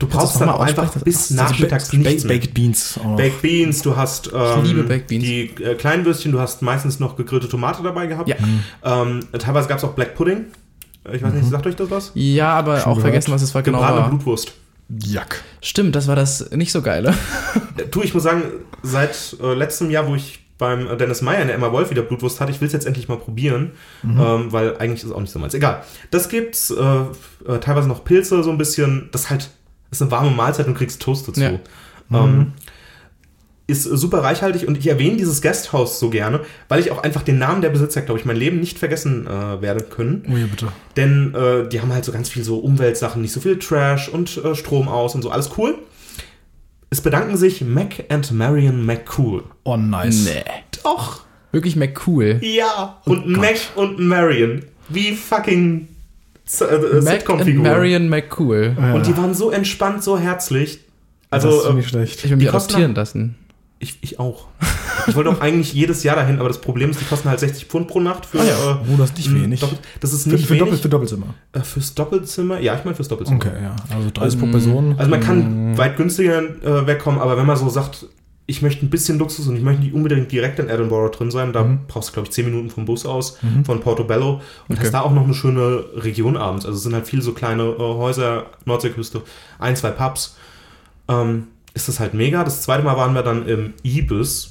du 0.03 0.09
brauchst 0.09 0.41
dann 0.41 0.49
auch 0.49 0.59
mal 0.59 0.69
einfach 0.69 0.95
bis 1.03 1.31
ist 1.31 1.31
nachmittags 1.33 1.91
Ba- 1.91 1.97
nichts 1.97 2.25
mehr. 2.25 2.35
Baked 2.39 2.55
Beans. 2.55 2.99
auch 3.01 3.05
noch. 3.05 3.17
Baked 3.17 3.43
Beans, 3.43 3.83
du 3.83 3.97
hast 3.97 4.31
ähm, 4.35 4.65
liebe 4.65 4.83
Baked 4.85 5.07
Beans. 5.09 5.25
die 5.25 5.43
äh, 5.63 5.75
kleinen 5.75 6.05
Würstchen, 6.05 6.33
du 6.33 6.41
hast 6.41 6.63
meistens 6.63 7.01
noch 7.01 7.17
gegrillte 7.17 7.49
Tomate 7.49 7.83
dabei 7.83 8.07
gehabt. 8.07 8.29
Ja. 8.29 8.37
Ähm, 8.85 9.21
teilweise 9.39 9.69
gab 9.69 9.79
es 9.79 9.85
auch 9.85 9.93
Black 9.95 10.15
Pudding. 10.15 10.47
Ich 11.13 11.23
weiß 11.23 11.33
nicht, 11.33 11.49
sagt 11.49 11.67
euch 11.67 11.75
das 11.77 11.91
was? 11.91 12.13
Ja, 12.15 12.51
aber 12.55 12.79
auch 12.79 12.85
gehört. 12.85 13.01
vergessen, 13.01 13.33
was 13.33 13.43
es 13.43 13.55
war 13.55 13.63
genau 13.63 13.79
Gebratene 13.79 14.03
war. 14.03 14.09
Blutwurst. 14.11 14.53
Jack. 15.03 15.43
Stimmt, 15.61 15.97
das 15.97 16.07
war 16.07 16.17
das 16.17 16.51
nicht 16.53 16.73
so 16.73 16.83
geile. 16.83 17.15
Äh, 17.79 17.85
Du, 17.91 18.03
ich 18.03 18.13
muss 18.13 18.23
sagen, 18.25 18.43
seit 18.83 19.37
äh, 19.43 19.55
letztem 19.55 19.91
Jahr, 19.91 20.07
wo 20.07 20.15
ich 20.15 20.41
beim 20.59 20.87
äh, 20.87 20.97
Dennis 20.99 21.23
Meyer 21.23 21.41
in 21.41 21.47
der 21.49 21.57
Emma 21.57 21.73
Wolf 21.73 21.91
wieder 21.91 22.03
Blutwurst 22.03 22.39
hatte, 22.41 22.53
ich 22.53 22.61
will 22.61 22.67
es 22.67 22.73
jetzt 22.75 22.87
endlich 22.87 23.09
mal 23.09 23.17
probieren, 23.17 23.73
ähm, 24.05 24.53
weil 24.53 24.77
eigentlich 24.77 25.01
ist 25.01 25.05
es 25.09 25.13
auch 25.13 25.21
nicht 25.21 25.33
so 25.33 25.39
meins. 25.39 25.55
Egal. 25.55 25.83
Das 26.11 26.29
gibt's, 26.29 26.71
äh, 26.71 26.75
äh, 27.51 27.59
teilweise 27.61 27.89
noch 27.89 28.05
Pilze, 28.05 28.43
so 28.45 28.51
ein 28.51 28.59
bisschen. 28.59 29.09
Das 29.13 29.31
halt 29.31 29.51
ist 29.93 30.03
eine 30.03 30.11
warme 30.11 30.31
Mahlzeit 30.31 30.67
und 30.67 30.75
kriegst 30.75 31.01
Toast 31.01 31.29
dazu. 31.29 31.41
Ja. 31.41 31.59
Ähm, 32.13 32.53
ist 33.67 33.87
äh, 33.87 33.97
super 33.97 34.23
reichhaltig 34.23 34.67
und 34.67 34.77
ich 34.77 34.89
erwähne 34.89 35.17
dieses 35.17 35.41
Gasthaus 35.41 36.01
so 36.01 36.11
gerne, 36.11 36.41
weil 36.69 36.81
ich 36.81 36.91
auch 36.91 37.03
einfach 37.03 37.23
den 37.23 37.39
Namen 37.39 37.63
der 37.63 37.71
Besitzer, 37.71 38.03
glaube 38.03 38.19
ich, 38.19 38.27
mein 38.27 38.37
Leben 38.37 38.59
nicht 38.59 38.79
vergessen 38.79 39.27
äh, 39.27 39.63
werden 39.63 39.89
können. 39.91 40.25
Oh 40.29 40.37
ja, 40.37 40.47
bitte. 40.47 40.69
Denn 40.97 41.35
äh, 41.35 41.69
die 41.69 41.81
haben 41.81 41.93
halt 41.93 42.05
so 42.05 42.13
ganz 42.13 42.29
viel 42.29 42.43
so 42.43 42.59
Umweltsachen, 42.59 43.23
nicht 43.23 43.33
so 43.33 43.41
viel 43.41 43.59
Trash 43.59 44.09
und 44.09 44.37
äh, 44.39 44.55
Strom 44.55 44.89
aus 44.89 45.15
und 45.15 45.23
so, 45.23 45.31
alles 45.31 45.51
cool. 45.57 45.79
Es 46.91 47.01
bedanken 47.01 47.37
sich 47.37 47.63
Mac 47.63 48.05
and 48.11 48.33
Marion 48.33 48.85
McCool. 48.85 49.45
Oh, 49.65 49.77
nice. 49.77 50.27
Nee. 50.27 50.45
Doch. 50.83 51.23
Wirklich 51.51 51.77
McCool. 51.77 52.39
Ja. 52.43 53.01
Und 53.05 53.25
Gott. 53.25 53.37
Mac 53.37 53.57
und 53.77 53.99
Marion. 53.99 54.65
Wie 54.91 55.15
fucking 55.15 55.89
äh, 56.61 56.65
äh, 56.65 57.01
Sitcom-Figuren. 57.03 57.63
Marion 57.63 58.09
McCool. 58.09 58.77
Ja. 58.79 58.95
Und 58.95 59.07
die 59.07 59.17
waren 59.17 59.35
so 59.35 59.51
entspannt, 59.51 60.03
so 60.03 60.19
herzlich. 60.19 60.81
das 61.31 61.45
Also, 61.45 61.61
ist 61.63 61.67
äh, 61.71 61.75
nicht 61.75 61.89
schlecht. 61.89 62.17
Ich 62.25 62.31
will 62.31 62.39
Die 62.39 62.45
mich 62.45 62.53
kosten 62.53 62.73
adoptieren 62.73 62.95
lassen. 62.95 63.35
ich, 63.79 63.99
ich 64.03 64.19
auch. 64.21 64.47
Ich 65.09 65.17
wollte 65.17 65.31
auch 65.31 65.41
eigentlich 65.41 65.73
jedes 65.73 66.05
Jahr 66.05 66.15
dahin, 66.15 66.39
aber 66.39 66.47
das 66.49 66.61
Problem 66.61 66.91
ist, 66.91 67.01
die 67.01 67.05
kosten 67.05 67.29
halt 67.29 67.41
60 67.41 67.65
Pfund 67.65 67.89
pro 67.89 67.99
Nacht 67.99 68.25
für. 68.27 68.39
Ah 68.41 68.45
ja. 68.45 68.71
äh, 68.73 68.77
Oh, 68.93 68.97
das 68.97 69.11
ist 69.11 69.17
nicht 69.19 69.35
wenig. 69.35 69.59
Doppel- 69.61 69.79
das 69.99 70.13
ist 70.13 70.23
Für, 70.25 70.29
nicht 70.31 70.47
für, 70.47 70.55
Doppel, 70.57 70.73
wenig. 70.73 70.83
für 70.83 70.89
Doppelzimmer. 70.89 71.35
äh, 71.53 71.61
fürs 71.61 71.93
Doppelzimmer? 71.95 72.61
Ja, 72.61 72.77
ich 72.77 72.85
meine 72.85 72.95
fürs 72.95 73.09
Doppelzimmer. 73.09 73.39
Okay, 73.45 73.63
ja. 73.63 73.75
Also 73.97 74.11
30 74.15 74.39
pro 74.39 74.47
Person. 74.47 74.95
Also 74.97 75.11
man 75.11 75.21
kann 75.21 75.77
weit 75.77 75.97
günstiger 75.97 76.39
äh, 76.41 76.87
wegkommen, 76.87 77.21
aber 77.21 77.37
wenn 77.37 77.47
man 77.47 77.57
so 77.57 77.69
sagt, 77.69 78.07
ich 78.47 78.61
möchte 78.61 78.85
ein 78.85 78.91
bisschen 78.91 79.19
Luxus 79.19 79.47
und 79.47 79.57
ich 79.57 79.63
möchte 79.63 79.83
nicht 79.83 79.95
unbedingt 79.95 80.31
direkt 80.33 80.59
in 80.59 80.69
Edinburgh 80.69 81.17
drin 81.17 81.31
sein, 81.31 81.53
da 81.53 81.79
brauchst 81.89 82.09
du, 82.11 82.13
glaube 82.15 82.27
ich, 82.29 82.33
10 82.33 82.45
Minuten 82.47 82.71
vom 82.71 82.85
Bus 82.85 83.07
aus, 83.07 83.39
von 83.65 83.81
Portobello 83.81 84.41
und 84.69 84.77
Okay. 84.77 84.85
hast 84.87 84.93
da 84.95 85.01
auch 85.03 85.13
noch 85.13 85.25
eine 85.25 85.35
schöne 85.35 85.85
Region 85.95 86.37
abends. 86.37 86.67
Also 86.67 86.77
es 86.77 86.83
sind 86.83 86.93
halt 86.95 87.07
viele 87.07 87.23
so 87.23 87.33
kleine 87.33 87.63
äh, 87.63 87.79
Häuser, 87.79 88.47
Nordseeküste, 88.65 89.23
ein, 89.59 89.77
zwei 89.77 89.91
Pubs. 89.91 90.37
Ähm, 91.09 91.49
ist 91.75 91.89
das 91.89 92.01
halt 92.01 92.15
mega. 92.15 92.45
Das 92.45 92.63
zweite 92.63 92.83
Mal 92.83 92.97
waren 92.97 93.15
wir 93.15 93.23
dann 93.23 93.47
im 93.49 93.75
Ibis. 93.83 94.51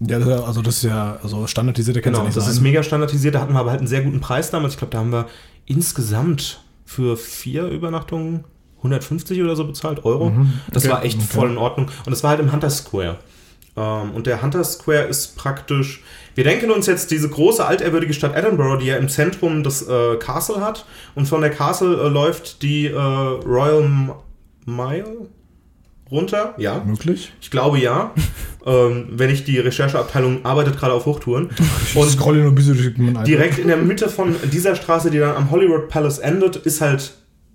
Ja, 0.00 0.18
also 0.18 0.60
das 0.60 0.76
ist 0.78 0.82
ja 0.84 1.18
also 1.22 1.46
standardisiert, 1.46 1.96
kann 2.02 2.12
Genau, 2.12 2.18
ja 2.18 2.24
nicht 2.26 2.36
das 2.36 2.44
sein. 2.44 2.52
ist 2.54 2.60
mega 2.60 2.82
standardisiert. 2.82 3.34
Da 3.34 3.40
hatten 3.40 3.54
wir 3.54 3.60
aber 3.60 3.70
halt 3.70 3.80
einen 3.80 3.88
sehr 3.88 4.02
guten 4.02 4.20
Preis 4.20 4.50
damals. 4.50 4.74
Ich 4.74 4.78
glaube, 4.78 4.92
da 4.92 4.98
haben 4.98 5.12
wir 5.12 5.26
insgesamt 5.66 6.60
für 6.84 7.16
vier 7.16 7.66
Übernachtungen 7.68 8.44
150 8.84 9.42
oder 9.42 9.56
so 9.56 9.64
bezahlt, 9.66 10.04
Euro. 10.04 10.32
Das 10.70 10.84
Okay. 10.84 10.92
war 10.92 11.04
echt 11.04 11.22
voll 11.22 11.50
in 11.50 11.56
Ordnung. 11.58 11.86
Und 12.04 12.10
das 12.12 12.22
war 12.22 12.30
halt 12.30 12.40
im 12.40 12.52
Hunter 12.52 12.70
Square. 12.70 13.16
Ähm, 13.76 14.10
und 14.14 14.26
der 14.26 14.42
Hunter 14.42 14.62
Square 14.62 15.04
ist 15.04 15.36
praktisch. 15.36 16.02
Wir 16.36 16.44
denken 16.44 16.70
uns 16.70 16.86
jetzt 16.86 17.10
diese 17.10 17.28
große 17.28 17.64
altehrwürdige 17.64 18.12
Stadt 18.14 18.36
Edinburgh, 18.36 18.78
die 18.78 18.86
ja 18.86 18.96
im 18.96 19.08
Zentrum 19.08 19.62
das 19.64 19.82
äh, 19.88 20.16
Castle 20.16 20.60
hat. 20.60 20.84
Und 21.14 21.26
von 21.26 21.40
der 21.40 21.50
Castle 21.50 21.96
äh, 21.96 22.08
läuft 22.08 22.62
die 22.62 22.86
äh, 22.86 22.94
Royal 22.96 24.14
Mile 24.66 25.28
runter. 26.10 26.54
Ja. 26.58 26.82
möglich. 26.84 27.32
Ich 27.40 27.50
glaube 27.50 27.78
ja. 27.78 28.12
ähm, 28.66 29.06
wenn 29.12 29.30
ich 29.30 29.44
die 29.44 29.58
Rechercheabteilung 29.58 30.44
arbeitet 30.44 30.78
gerade 30.78 30.92
auf 30.92 31.06
Hochtouren. 31.06 31.50
Und 31.94 32.10
scroll 32.10 32.36
nur 32.36 32.52
ein 32.52 32.54
bisschen 32.54 32.76
durch. 32.76 33.24
Direkt 33.24 33.58
in 33.58 33.68
der 33.68 33.76
Mitte 33.78 34.08
von 34.08 34.34
dieser 34.52 34.76
Straße, 34.76 35.10
die 35.10 35.18
dann 35.18 35.34
am 35.36 35.50
Hollywood 35.50 35.88
Palace 35.88 36.18
endet, 36.18 36.56
ist 36.56 36.80
halt 36.80 37.14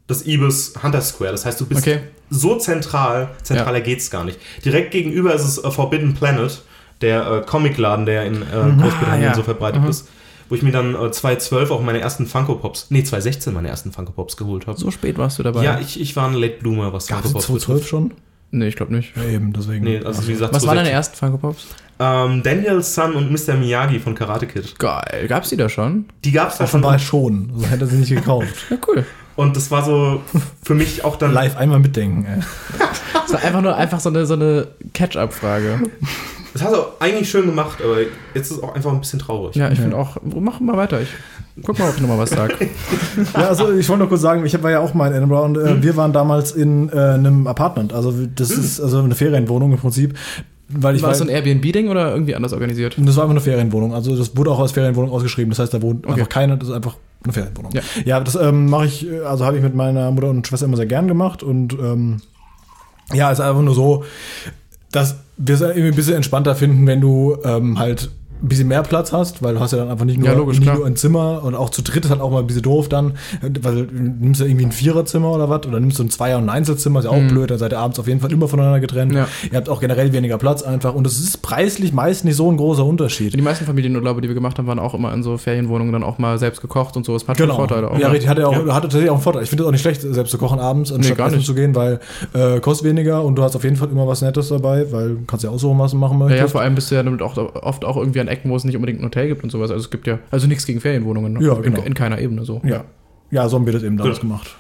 das 0.10 0.26
Ibis 0.26 0.74
Hunter 0.84 1.02
Square. 1.02 1.32
Das 1.32 1.46
heißt, 1.46 1.62
du 1.62 1.66
bist 1.68 1.82
Okay. 1.82 2.00
so 2.30 2.58
zentral, 2.58 3.30
zentraler 3.44 3.80
geht's 3.80 4.10
gar 4.10 4.26
nicht. 4.26 4.40
Direkt 4.66 4.92
gegenüber 4.92 5.34
ist 5.34 5.44
es 5.46 5.64
äh, 5.64 5.72
Forbidden 5.72 6.16
Planet, 6.16 6.62
der 7.02 7.32
äh, 7.32 7.42
Comicladen, 7.46 8.06
der 8.06 8.26
in 8.26 8.42
äh, 8.42 8.82
Großbritannien 8.82 9.30
ja. 9.30 9.36
so 9.36 9.44
verbreitet 9.44 9.86
ist. 9.88 10.10
Wo 10.50 10.56
ich 10.56 10.64
mir 10.64 10.72
dann 10.72 10.96
äh, 10.96 11.12
2012 11.12 11.70
auch 11.70 11.82
meine 11.84 12.00
ersten 12.00 12.26
Funko 12.26 12.56
Pops, 12.56 12.88
nee, 12.90 13.04
2016 13.04 13.54
meine 13.54 13.68
ersten 13.70 13.92
Funko 13.92 14.12
Pops 14.12 14.36
geholt 14.36 14.66
habe. 14.66 14.80
So 14.80 14.90
spät 14.90 15.20
warst 15.20 15.38
du 15.38 15.44
dabei? 15.44 15.64
Ja, 15.64 15.80
ich, 15.80 16.02
ich 16.02 16.16
war 16.16 16.28
ein 16.28 16.34
Late 16.34 16.58
Bloomer, 16.60 16.92
was 16.92 17.06
Gab 17.06 17.24
es 17.24 17.32
Pops 17.32 17.46
2012 17.46 17.88
schon? 17.88 18.14
Nee, 18.52 18.68
ich 18.68 18.76
glaube 18.76 18.96
nicht. 18.96 19.16
Ja, 19.16 19.26
eben, 19.26 19.54
deswegen. 19.54 19.84
Nee, 19.84 20.02
also 20.04 20.28
wie 20.28 20.32
gesagt, 20.32 20.56
Was 20.56 20.66
waren 20.66 20.78
2016. 20.78 20.84
deine 20.84 20.90
ersten 20.90 21.16
Funko 21.18 21.38
Pops? 21.38 21.68
Ähm, 22.00 22.42
Daniel 22.42 22.82
Sun 22.82 23.14
und 23.14 23.32
Mr. 23.32 23.54
Miyagi 23.56 24.00
von 24.00 24.16
Karate 24.16 24.48
Kid. 24.48 24.80
Geil. 24.80 25.28
Gab's 25.28 25.50
die 25.50 25.58
da 25.58 25.70
schon? 25.70 26.06
Die 26.24 26.32
gab's 26.32 26.58
da 26.58 26.66
schon. 26.66 26.80
Offenbar 26.80 26.98
schon. 26.98 27.52
So 27.56 27.68
hätte 27.68 27.84
er 27.84 27.88
sie 27.88 27.98
nicht 27.98 28.10
gekauft. 28.10 28.48
Ja, 28.72 28.78
cool. 28.88 29.06
Und 29.40 29.56
das 29.56 29.72
war 29.72 29.86
so 29.86 30.22
für 30.62 30.76
mich 30.76 31.06
auch 31.06 31.16
dann. 31.16 31.32
Live 31.32 31.56
einmal 31.56 31.80
mitdenken, 31.80 32.26
ey. 32.26 32.42
Das 33.14 33.32
war 33.32 33.42
einfach 33.42 33.62
nur 33.62 33.74
einfach 33.74 34.02
so 34.02 34.10
eine, 34.10 34.26
so 34.26 34.34
eine 34.34 34.68
Catch-up-Frage. 34.94 35.80
Das 36.52 36.62
hast 36.62 36.74
du 36.74 36.80
eigentlich 37.00 37.30
schön 37.30 37.46
gemacht, 37.46 37.80
aber 37.82 38.02
jetzt 38.34 38.52
ist 38.52 38.58
es 38.58 38.64
auch 38.64 38.76
einfach 38.76 38.92
ein 38.92 39.00
bisschen 39.00 39.20
traurig. 39.20 39.56
Ja, 39.56 39.70
ich 39.70 39.80
finde 39.80 39.96
auch, 39.96 40.18
mach 40.24 40.60
mal 40.60 40.76
weiter. 40.76 41.00
Ich 41.00 41.08
guck 41.64 41.80
mal, 41.80 41.88
ob 41.88 41.96
ich 41.96 42.02
nochmal 42.02 42.18
was 42.18 42.32
sag. 42.32 42.54
Ja, 43.34 43.48
also 43.48 43.72
ich 43.72 43.88
wollte 43.88 44.00
nur 44.00 44.10
kurz 44.10 44.22
sagen, 44.22 44.46
ich 44.46 44.62
war 44.62 44.72
ja 44.72 44.82
auch 44.82 44.94
mal 44.94 45.08
in 45.08 45.16
Edinburgh 45.16 45.46
und 45.46 45.58
äh, 45.58 45.82
wir 45.82 45.96
waren 45.96 46.12
damals 46.12 46.52
in 46.52 46.90
äh, 46.90 46.98
einem 46.98 47.48
Apartment. 47.48 47.94
Also 47.94 48.12
das 48.36 48.52
ist 48.52 48.82
also 48.82 49.00
eine 49.00 49.16
Ferienwohnung 49.16 49.72
im 49.72 49.78
Prinzip. 49.78 50.18
Weil 50.72 50.96
ich 50.96 51.02
War 51.02 51.10
das 51.10 51.18
so 51.18 51.24
ein 51.24 51.30
Airbnb-Ding 51.30 51.90
oder 51.90 52.12
irgendwie 52.12 52.36
anders 52.36 52.54
organisiert? 52.54 52.96
das 52.98 53.16
war 53.16 53.24
einfach 53.24 53.32
eine 53.34 53.42
Ferienwohnung. 53.42 53.94
Also 53.94 54.16
das 54.16 54.38
wurde 54.38 54.52
auch 54.52 54.60
als 54.60 54.72
Ferienwohnung 54.72 55.10
ausgeschrieben. 55.12 55.50
Das 55.50 55.60
heißt, 55.60 55.74
da 55.74 55.82
wohnt 55.82 56.06
Okay. 56.06 56.14
einfach 56.14 56.30
keiner, 56.30 56.58
das 56.58 56.70
ist 56.70 56.76
einfach 56.76 56.96
eine 57.24 57.34
Ferienwohnung. 57.34 57.72
Ja. 57.74 57.82
Ja, 58.06 58.20
das 58.20 58.36
ähm, 58.36 58.70
mache 58.70 58.86
ich, 58.86 59.08
also 59.26 59.46
habe 59.46 59.58
ich 59.58 59.64
mit 59.64 59.74
meiner 59.76 60.12
Mutter 60.12 60.30
und 60.30 60.46
Schwester 60.48 60.66
immer 60.68 60.78
sehr 60.78 60.86
gern 60.86 61.08
gemacht 61.08 61.42
und 61.42 61.74
ähm, 61.74 62.22
ja, 63.14 63.32
ist 63.32 63.40
einfach 63.42 63.64
nur 63.64 63.74
so, 63.74 64.04
dass 64.92 65.16
wir 65.38 65.56
es 65.56 65.62
irgendwie 65.62 65.88
ein 65.88 65.96
bisschen 65.96 66.16
entspannter 66.16 66.54
finden, 66.56 66.86
wenn 66.86 67.02
du 67.02 67.38
ähm, 67.44 67.80
halt 67.80 68.12
ein 68.42 68.48
bisschen 68.48 68.68
mehr 68.70 68.84
Platz 68.84 69.12
hast, 69.12 69.44
weil 69.44 69.54
du 69.56 69.60
hast 69.60 69.72
ja 69.72 69.80
dann 69.80 69.90
einfach 69.90 70.06
nicht 70.06 70.18
nur, 70.20 70.28
Ja, 70.30 70.34
logisch, 70.34 70.60
nicht 70.60 70.74
nur 70.74 70.86
ein 70.86 70.96
Zimmer 70.96 71.42
und 71.44 71.56
auch 71.56 71.70
zu 71.70 71.82
dritt 71.82 72.06
ist 72.06 72.12
halt 72.12 72.22
auch 72.22 72.32
mal 72.32 72.40
ein 72.40 72.48
bisschen 72.48 72.62
doof 72.62 72.88
dann, 72.88 73.14
weil 73.62 73.86
du 73.86 73.94
nimmst 73.94 74.40
ja 74.40 74.48
irgendwie 74.48 74.66
ein 74.66 74.72
Viererzimmer 74.72 75.32
oder 75.32 75.50
was 75.50 75.66
oder 75.68 75.80
nimmst 75.80 76.00
du 76.00 76.04
ein 76.04 76.10
Zweier- 76.10 76.38
und 76.38 76.46
ein 76.46 76.50
Einzelzimmer, 76.50 77.00
ist 77.00 77.06
ja 77.06 77.12
auch 77.12 77.28
blöd, 77.28 77.52
dann 77.52 77.58
seid 77.58 77.74
ihr 77.74 77.80
abends 77.80 78.00
auf 78.00 78.08
jeden 78.08 78.20
Fall 78.22 78.32
immer 78.32 78.48
voneinander 78.48 78.80
getrennt. 78.80 79.12
Mhm. 79.12 79.18
Ja. 79.18 79.28
Ihr 79.52 79.58
habt 79.58 79.68
auch 79.70 79.82
generell 79.82 80.14
weniger 80.14 80.38
Platz 80.38 80.64
einfach 80.64 80.94
und 80.94 81.06
es 81.06 81.20
ist 81.20 81.42
preislich 81.42 81.92
meist 81.94 82.24
nicht 82.26 82.36
so 82.36 82.50
ein 82.50 82.58
großer 82.58 82.86
Unterschied. 82.86 83.34
Die 83.34 83.42
meisten 83.42 83.66
Familienurlaube, 83.66 84.22
die 84.22 84.28
wir 84.30 84.36
gemacht 84.36 84.58
haben, 84.58 84.68
waren 84.68 84.80
auch 84.80 84.94
immer 84.94 85.14
in 85.14 85.22
so 85.24 85.38
Ferienwohnungen 85.38 85.92
dann 85.92 86.04
auch 86.04 86.18
mal 86.18 86.38
selbst 86.38 86.62
gekocht 86.62 86.96
und 86.96 87.06
so. 87.06 87.14
Das 87.14 87.28
hat 87.28 87.38
Genau. 87.38 87.56
Vorteile 87.56 87.92
auch. 87.92 88.00
ja, 88.00 88.08
ne? 88.08 88.14
richtig. 88.14 88.30
Hatte, 88.30 88.48
auch, 88.48 88.54
Ja. 88.54 88.74
hatte 88.74 88.88
tatsächlich 88.88 89.10
auch 89.10 89.16
einen 89.16 89.24
Vorteil. 89.24 89.44
Ich 89.44 89.50
finde 89.50 89.64
es 89.64 89.68
auch 89.68 89.72
nicht 89.72 89.82
schlecht, 89.82 90.02
selbst 90.02 90.32
zu 90.32 90.38
kochen 90.38 90.60
abends, 90.60 90.92
anstatt 90.94 91.18
gar 91.18 91.28
essen 91.28 91.38
nicht. 91.38 91.46
zu 91.46 91.56
gehen, 91.56 91.76
weil 91.76 92.00
äh, 92.34 92.60
kostet 92.62 92.88
weniger 92.88 93.24
und 93.24 93.36
du 93.36 93.44
hast 93.44 93.56
auf 93.56 93.64
jeden 93.64 93.76
Fall 93.76 93.90
immer 93.90 94.08
was 94.08 94.22
Nettes 94.22 94.48
dabei, 94.50 94.92
weil 94.92 95.10
du 95.10 95.18
kannst 95.28 95.44
ja 95.44 95.50
aussuchen, 95.50 95.78
was 95.80 95.92
du 95.92 95.98
machen 95.98 96.20
Ja, 96.20 96.26
möchtest. 96.26 96.42
ja, 96.42 96.48
vor 96.48 96.62
allem 96.62 96.76
bist 96.76 96.90
du 96.92 96.96
ja 96.96 97.04
damit 97.04 97.22
auch 97.22 97.36
oft 97.38 97.84
auch 97.86 97.98
irgendwie 97.98 98.20
an 98.22 98.29
Ecken, 98.30 98.50
wo 98.50 98.56
es 98.56 98.64
nicht 98.64 98.76
unbedingt 98.76 99.00
ein 99.02 99.06
Hotel 99.06 99.28
gibt 99.28 99.44
und 99.44 99.50
sowas. 99.50 99.72
Also 99.72 99.84
es 99.86 99.92
gibt 99.92 100.08
ja, 100.08 100.20
also 100.32 100.48
nichts 100.48 100.66
gegen 100.66 100.80
Ferienwohnungen. 100.82 101.34
ne? 101.34 101.44
Ja, 101.46 101.54
in, 101.56 101.64
genau. 101.64 101.82
in 101.82 101.94
keiner 101.94 102.20
Ebene 102.20 102.46
so. 102.46 102.62
ja. 102.64 102.86
ja, 103.32 103.48
so 103.50 103.58
haben 103.58 103.66
wir 103.66 103.74
das 103.74 103.84
eben 103.84 103.98
damals 103.98 104.18
Ja. 104.18 104.22
gemacht. 104.22 104.56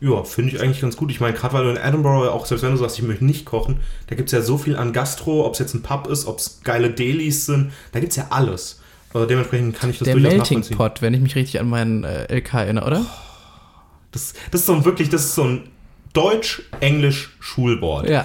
Ja, 0.00 0.24
finde 0.24 0.52
ich 0.54 0.60
eigentlich 0.60 0.82
ganz 0.82 0.96
gut. 0.96 1.10
Ich 1.10 1.20
meine, 1.20 1.34
gerade 1.34 1.54
weil 1.54 1.64
du 1.64 1.70
in 1.70 1.76
Edinburgh, 1.78 2.28
auch 2.30 2.44
selbst 2.44 2.62
wenn 2.62 2.70
du 2.72 2.76
sagst, 2.76 2.98
ich 2.98 3.04
möchte 3.04 3.24
nicht 3.24 3.46
kochen, 3.46 3.78
da 4.08 4.14
gibt 4.14 4.28
es 4.28 4.32
ja 4.32 4.42
so 4.42 4.58
viel 4.58 4.76
an 4.76 4.92
Gastro, 4.92 5.46
ob 5.46 5.54
es 5.54 5.58
jetzt 5.58 5.72
ein 5.74 5.80
Pub 5.82 6.06
ist, 6.08 6.26
ob 6.26 6.38
es 6.38 6.60
geile 6.64 6.90
Delis 6.90 7.46
sind, 7.46 7.72
da 7.92 8.00
gibt 8.00 8.10
es 8.10 8.16
ja 8.16 8.26
alles. 8.30 8.80
Also 9.14 9.26
dementsprechend 9.26 9.74
kann 9.76 9.88
ich 9.88 9.98
das 9.98 10.04
Der 10.04 10.14
durchaus 10.14 10.32
Melting 10.34 10.58
nachvollziehen. 10.58 10.76
Pot, 10.76 11.00
wenn 11.00 11.14
ich 11.14 11.20
mich 11.22 11.34
richtig 11.34 11.58
an 11.60 11.70
meinen 11.70 12.04
äh, 12.04 12.26
LK 12.36 12.52
erinnere, 12.54 12.86
oder? 12.86 13.06
Das, 14.12 14.34
das 14.50 14.60
ist 14.60 14.66
so 14.66 14.74
ein 14.74 14.84
wirklich, 14.84 15.08
das 15.08 15.24
ist 15.24 15.34
so 15.34 15.44
ein 15.44 15.62
Deutsch-Englisch-Schulboard. 16.16 18.08
Ja, 18.08 18.24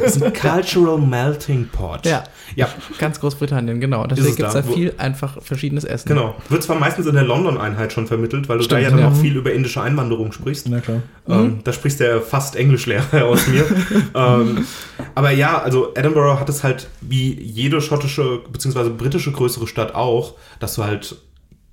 Das 0.00 0.16
ist 0.16 0.22
ein 0.22 0.32
Cultural 0.32 0.98
Melting 0.98 1.68
Pot. 1.68 2.06
ja. 2.06 2.24
Ja, 2.56 2.68
Ganz 2.98 3.20
Großbritannien, 3.20 3.78
genau. 3.78 4.06
Deswegen 4.06 4.30
es 4.30 4.36
gibt 4.36 4.48
es 4.48 4.54
da, 4.54 4.62
da 4.62 4.72
viel 4.72 4.94
einfach 4.96 5.40
verschiedenes 5.42 5.84
Essen. 5.84 6.08
genau. 6.08 6.34
Wird 6.48 6.62
zwar 6.62 6.76
meistens 6.78 7.06
in 7.06 7.14
der 7.14 7.24
London-Einheit 7.24 7.92
schon 7.92 8.06
vermittelt, 8.06 8.48
weil 8.48 8.56
du 8.58 8.62
da 8.62 8.76
Stimmt, 8.76 8.82
ja 8.82 8.90
dann 8.90 8.98
ja. 9.00 9.08
auch 9.08 9.14
viel 9.14 9.36
über 9.36 9.52
indische 9.52 9.82
Einwanderung 9.82 10.32
sprichst. 10.32 10.66
Na 10.68 10.80
klar. 10.80 11.02
Ähm, 11.28 11.60
da 11.62 11.72
sprichst 11.74 12.00
der 12.00 12.22
fast 12.22 12.56
Englischlehrer 12.56 13.24
aus 13.26 13.46
mir. 13.48 13.66
ähm, 14.14 14.66
aber 15.14 15.30
ja, 15.30 15.60
also 15.60 15.92
Edinburgh 15.94 16.40
hat 16.40 16.48
es 16.48 16.64
halt 16.64 16.88
wie 17.02 17.38
jede 17.38 17.80
schottische 17.82 18.40
bzw. 18.50 18.88
britische 18.90 19.30
größere 19.30 19.66
Stadt 19.66 19.94
auch, 19.94 20.34
dass 20.58 20.74
du 20.76 20.84
halt 20.84 21.16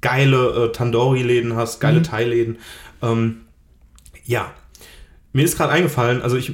geile 0.02 0.66
äh, 0.66 0.72
Tandoori-Läden 0.74 1.56
hast, 1.56 1.80
geile 1.80 2.02
Thai-Läden. 2.02 2.58
Ähm, 3.02 3.38
ja, 4.26 4.52
mir 5.36 5.44
ist 5.46 5.58
gerade 5.58 5.72
eingefallen, 5.74 6.22
also 6.22 6.38
ich 6.38 6.54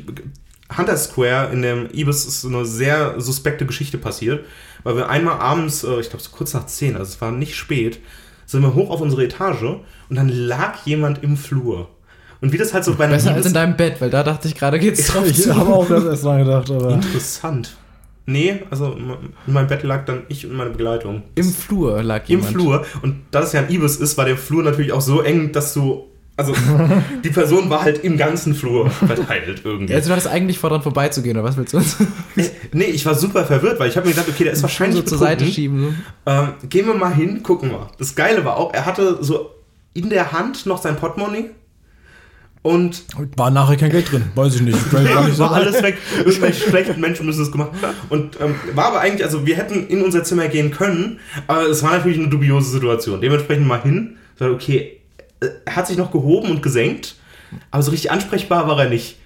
Hunter 0.76 0.98
Square 0.98 1.52
in 1.52 1.62
dem 1.62 1.90
Ibis 1.94 2.26
ist 2.26 2.42
so 2.42 2.48
eine 2.48 2.66
sehr 2.66 3.20
suspekte 3.20 3.66
Geschichte 3.66 3.98
passiert, 3.98 4.46
weil 4.84 4.96
wir 4.96 5.10
einmal 5.10 5.40
abends, 5.40 5.84
äh, 5.84 6.00
ich 6.00 6.10
glaube 6.10 6.24
so 6.24 6.32
kurz 6.32 6.54
nach 6.54 6.66
10, 6.66 6.96
also 6.96 7.10
es 7.10 7.22
war 7.22 7.32
nicht 7.32 7.56
spät, 7.56 8.00
sind 8.46 8.62
wir 8.62 8.74
hoch 8.74 8.90
auf 8.90 9.02
unsere 9.02 9.24
Etage 9.24 9.64
und 10.10 10.16
dann 10.16 10.30
lag 10.30 10.86
jemand 10.86 11.24
im 11.24 11.38
Flur. 11.38 11.90
Und 12.42 12.52
wie 12.54 12.58
das 12.58 12.74
halt 12.74 12.84
so 12.86 12.96
bei 12.96 13.04
einer 13.04 13.14
Besser 13.14 13.30
als 13.30 13.38
Liebes- 13.40 13.48
in 13.48 13.54
deinem 13.54 13.78
Bett, 13.78 14.02
weil 14.02 14.10
da 14.10 14.24
dachte 14.24 14.48
ich 14.48 14.56
gerade, 14.56 14.80
geht's 14.80 15.08
drauf 15.08 15.26
Ich 15.28 15.48
habe 15.48 15.72
auch 15.74 15.88
das 15.88 16.04
erst 16.06 16.24
gedacht, 16.24 16.72
aber. 16.72 16.94
Interessant. 16.94 17.76
Nee, 18.26 18.64
also 18.70 18.94
in 18.94 19.54
meinem 19.54 19.68
Bett 19.68 19.84
lag 19.84 20.06
dann 20.06 20.24
ich 20.30 20.46
und 20.46 20.54
meine 20.56 20.70
Begleitung. 20.72 21.24
Im 21.36 21.52
Flur 21.52 22.02
lag 22.02 22.24
Im 22.24 22.38
jemand. 22.40 22.48
Flur. 22.52 22.86
Und 23.02 23.18
da 23.32 23.42
es 23.42 23.52
ja 23.52 23.62
ein 23.62 23.70
Ibis 23.70 23.98
ist, 23.98 24.18
war 24.18 24.26
der 24.26 24.38
Flur 24.38 24.64
natürlich 24.64 24.92
auch 24.94 25.02
so 25.02 25.22
eng, 25.22 25.52
dass 25.52 25.74
du. 25.74 26.08
Also, 26.42 26.54
die 27.24 27.30
Person 27.30 27.70
war 27.70 27.84
halt 27.84 28.04
im 28.04 28.18
ganzen 28.18 28.56
Flur 28.56 28.90
verteilt 28.90 29.62
irgendwie. 29.64 29.94
Also 29.94 30.08
du 30.08 30.12
hattest 30.14 30.28
eigentlich 30.28 30.60
vor, 30.60 30.70
dran 30.70 30.82
vorbeizugehen, 30.82 31.38
oder 31.38 31.44
was 31.44 31.58
willst 31.58 31.74
du 31.74 31.78
uns 31.78 31.98
Nee, 32.72 32.86
ich 32.86 33.06
war 33.06 33.16
super 33.16 33.46
verwirrt, 33.46 33.80
weil 33.80 33.90
ich 33.90 33.98
habe 33.98 34.08
mir 34.08 34.14
gedacht, 34.14 34.30
okay, 34.30 34.46
der 34.46 34.54
ist 34.54 34.64
wahrscheinlich 34.64 34.98
so 34.98 35.04
zur 35.04 35.18
Seite 35.18 35.46
schieben? 35.46 36.04
Ähm, 36.26 36.54
gehen 36.70 36.88
wir 36.88 36.96
mal 36.96 37.14
hin, 37.14 37.44
gucken 37.44 37.70
wir. 37.70 37.88
Das 37.98 38.16
Geile 38.16 38.44
war 38.46 38.58
auch, 38.58 38.74
er 38.74 38.86
hatte 38.86 39.18
so 39.22 39.52
in 39.94 40.10
der 40.10 40.32
Hand 40.32 40.66
noch 40.66 40.82
sein 40.82 40.96
Portemonnaie 40.96 41.52
und 42.64 43.06
War 43.38 43.50
nachher 43.50 43.76
kein 43.76 43.90
Geld 43.90 44.12
drin, 44.12 44.26
weiß 44.36 44.56
ich 44.56 44.62
nicht. 44.62 44.78
Vielleicht 44.78 45.40
war 45.40 45.52
alles 45.52 45.82
weg. 45.82 45.98
Irgendwelche 46.20 46.70
schlechten 46.70 47.02
Menschen 47.02 47.26
müssen 47.26 47.42
es 47.42 47.52
gemacht. 47.52 47.72
Und 48.10 48.40
ähm, 48.40 48.56
war 48.76 48.86
aber 48.86 49.00
eigentlich, 49.00 49.24
also 49.24 49.48
wir 49.48 49.56
hätten 49.56 49.88
in 49.88 50.04
unser 50.04 50.24
Zimmer 50.24 50.48
gehen 50.48 50.70
können, 50.70 51.20
aber 51.48 51.64
es 51.64 51.82
war 51.82 51.92
natürlich 51.92 52.20
eine 52.20 52.30
dubiose 52.30 52.70
Situation. 52.70 53.20
Dementsprechend 53.20 53.66
mal 53.66 53.82
hin, 53.82 54.18
okay, 54.40 54.78
äh, 54.78 55.01
er 55.66 55.76
hat 55.76 55.88
sich 55.88 55.98
noch 55.98 56.12
gehoben 56.12 56.50
und 56.52 56.62
gesenkt, 56.64 57.16
aber 57.70 57.84
so 57.84 57.92
richtig 57.92 58.12
ansprechbar 58.12 58.68
war 58.68 58.80
er 58.80 58.90
nicht. 58.90 59.18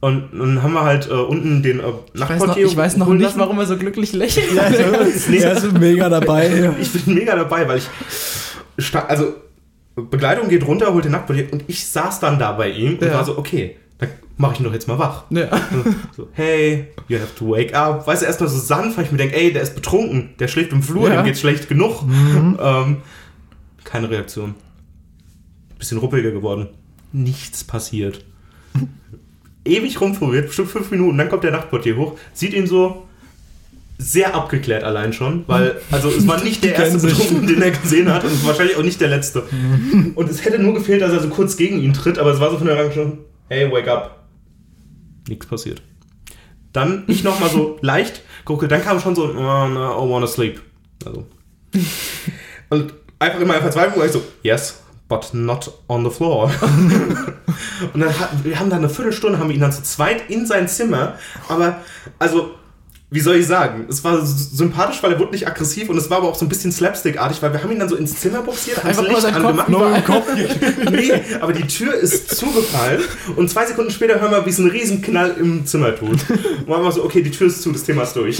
Und 0.00 0.28
dann 0.32 0.62
haben 0.62 0.72
wir 0.74 0.82
halt 0.84 1.08
äh, 1.08 1.14
unten 1.14 1.62
den 1.62 1.80
äh, 1.80 1.84
Ich 2.14 2.20
weiß 2.20 2.46
noch, 2.46 2.56
ich 2.56 2.76
weiß 2.76 2.96
noch 2.98 3.08
nicht, 3.08 3.22
lassen. 3.22 3.40
warum 3.40 3.58
er 3.58 3.66
so 3.66 3.76
glücklich 3.76 4.12
lächelt. 4.12 4.46
Nee. 5.28 5.38
Er 5.38 5.52
ist 5.56 5.72
mega 5.72 6.08
dabei. 6.08 6.72
Ich 6.80 6.92
bin 6.92 7.14
mega 7.14 7.34
dabei, 7.34 7.66
weil 7.68 7.78
ich. 7.78 7.88
Also, 9.08 9.34
Begleitung 9.96 10.48
geht 10.48 10.66
runter, 10.66 10.92
holt 10.92 11.04
den 11.06 11.12
Nachtportier 11.12 11.48
und 11.52 11.64
ich 11.68 11.86
saß 11.86 12.20
dann 12.20 12.38
da 12.38 12.52
bei 12.52 12.68
ihm 12.70 12.94
und 12.98 13.02
Ja. 13.02 13.14
war 13.14 13.24
so, 13.24 13.38
okay, 13.38 13.76
dann 13.98 14.10
mache 14.36 14.52
ich 14.54 14.60
ihn 14.60 14.64
doch 14.64 14.72
jetzt 14.74 14.86
mal 14.88 14.98
wach. 14.98 15.24
Ja. 15.30 15.48
So, 16.14 16.28
hey, 16.34 16.88
you 17.08 17.18
have 17.18 17.34
to 17.38 17.48
wake 17.48 17.74
up. 17.74 18.06
Weißt 18.06 18.20
du, 18.20 18.26
erstmal 18.26 18.50
so 18.50 18.58
sanft, 18.58 18.98
weil 18.98 19.06
ich 19.06 19.10
mir 19.12 19.16
denke, 19.18 19.34
ey, 19.34 19.52
der 19.54 19.62
ist 19.62 19.74
betrunken, 19.74 20.34
der 20.38 20.48
schläft 20.48 20.72
im 20.72 20.82
Flur, 20.82 21.08
Ja. 21.08 21.16
dem 21.16 21.24
geht's 21.24 21.40
schlecht 21.40 21.66
genug. 21.68 22.02
Ähm, 22.04 22.98
keine 23.84 24.10
Reaktion. 24.10 24.54
Bisschen 25.78 25.98
ruppeliger 25.98 26.30
geworden. 26.30 26.68
Nichts 27.12 27.64
passiert. 27.64 28.24
Ewig 29.64 30.00
rumprobiert, 30.00 30.46
bestimmt 30.46 30.70
fünf 30.70 30.90
Minuten, 30.90 31.18
dann 31.18 31.28
kommt 31.28 31.42
der 31.42 31.50
Nachtportier 31.50 31.96
hoch, 31.96 32.16
sieht 32.32 32.54
ihn 32.54 32.68
so 32.68 33.06
sehr 33.98 34.34
abgeklärt 34.34 34.84
allein 34.84 35.12
schon, 35.12 35.44
weil, 35.46 35.80
also 35.90 36.08
es 36.08 36.26
war 36.26 36.42
nicht 36.42 36.62
der 36.62 36.74
erste. 36.76 36.98
Betrunken, 36.98 37.46
den 37.46 37.62
er 37.62 37.70
gesehen 37.70 38.12
hat 38.12 38.24
und 38.24 38.46
wahrscheinlich 38.46 38.76
auch 38.76 38.82
nicht 38.82 39.00
der 39.00 39.08
letzte. 39.08 39.44
Und 40.14 40.28
es 40.28 40.44
hätte 40.44 40.58
nur 40.58 40.74
gefehlt, 40.74 41.00
dass 41.00 41.12
er 41.12 41.20
so 41.20 41.28
kurz 41.28 41.56
gegen 41.56 41.80
ihn 41.80 41.94
tritt, 41.94 42.18
aber 42.18 42.32
es 42.32 42.40
war 42.40 42.50
so 42.50 42.58
von 42.58 42.66
der 42.66 42.78
Rang 42.78 42.92
schon, 42.92 43.18
hey, 43.48 43.70
wake 43.70 43.88
up. 43.88 44.26
Nichts 45.28 45.46
passiert. 45.46 45.82
Dann 46.72 47.04
ich 47.06 47.24
nochmal 47.24 47.48
so 47.48 47.78
leicht 47.80 48.20
gucke, 48.44 48.68
dann 48.68 48.82
kam 48.82 49.00
schon 49.00 49.14
so, 49.14 49.24
oh, 49.24 49.68
no, 49.68 50.06
I 50.06 50.10
wanna 50.10 50.26
sleep. 50.26 50.60
Also. 51.04 51.26
Und 52.68 52.92
einfach 53.18 53.40
in 53.40 53.48
meiner 53.48 53.62
Verzweiflung 53.62 53.98
war 53.98 54.06
ich 54.06 54.12
so, 54.12 54.22
yes, 54.42 54.82
but 55.08 55.32
not 55.32 55.70
on 55.88 56.04
the 56.04 56.10
floor. 56.10 56.50
Und 57.92 58.00
dann 58.00 58.14
wir 58.42 58.58
haben 58.58 58.70
dann 58.70 58.80
eine 58.80 58.88
Viertelstunde, 58.88 59.38
haben 59.38 59.48
wir 59.48 59.54
ihn 59.54 59.60
dann 59.60 59.72
zu 59.72 59.82
zweit 59.82 60.30
in 60.30 60.46
sein 60.46 60.68
Zimmer, 60.68 61.14
aber 61.48 61.78
also 62.18 62.50
wie 63.08 63.20
soll 63.20 63.36
ich 63.36 63.46
sagen, 63.46 63.86
es 63.88 64.02
war 64.02 64.20
sympathisch, 64.26 65.00
weil 65.00 65.12
er 65.12 65.20
wurde 65.20 65.30
nicht 65.30 65.46
aggressiv 65.46 65.88
und 65.88 65.96
es 65.96 66.10
war 66.10 66.18
aber 66.18 66.28
auch 66.28 66.34
so 66.34 66.44
ein 66.44 66.48
bisschen 66.48 66.72
slapstickartig, 66.72 67.40
weil 67.40 67.52
wir 67.52 67.62
haben 67.62 67.70
ihn 67.70 67.78
dann 67.78 67.88
so 67.88 67.94
ins 67.94 68.18
Zimmer 68.18 68.42
boxiert, 68.42 68.78
haben 68.78 68.88
Einfach 68.88 69.04
das 69.04 69.10
Licht 69.12 69.22
sein 69.22 69.34
Kopf 69.34 69.44
angemacht. 69.44 69.68
nur 69.68 70.00
Kopf. 70.00 70.26
nee, 70.90 71.12
aber 71.40 71.52
die 71.52 71.66
Tür 71.68 71.94
ist 71.94 72.34
zugefallen 72.34 73.02
und 73.36 73.48
zwei 73.48 73.64
Sekunden 73.64 73.92
später 73.92 74.20
hören 74.20 74.32
wir, 74.32 74.44
wie 74.44 74.50
es 74.50 74.58
einen 74.58 74.70
riesen 74.70 75.02
Knall 75.02 75.36
im 75.38 75.64
Zimmer 75.66 75.94
tut. 75.94 76.18
Und 76.28 76.66
waren 76.66 76.82
wir 76.82 76.90
so, 76.90 77.04
okay, 77.04 77.22
die 77.22 77.30
Tür 77.30 77.46
ist 77.46 77.62
zu, 77.62 77.70
das 77.70 77.84
Thema 77.84 78.02
ist 78.02 78.16
durch. 78.16 78.38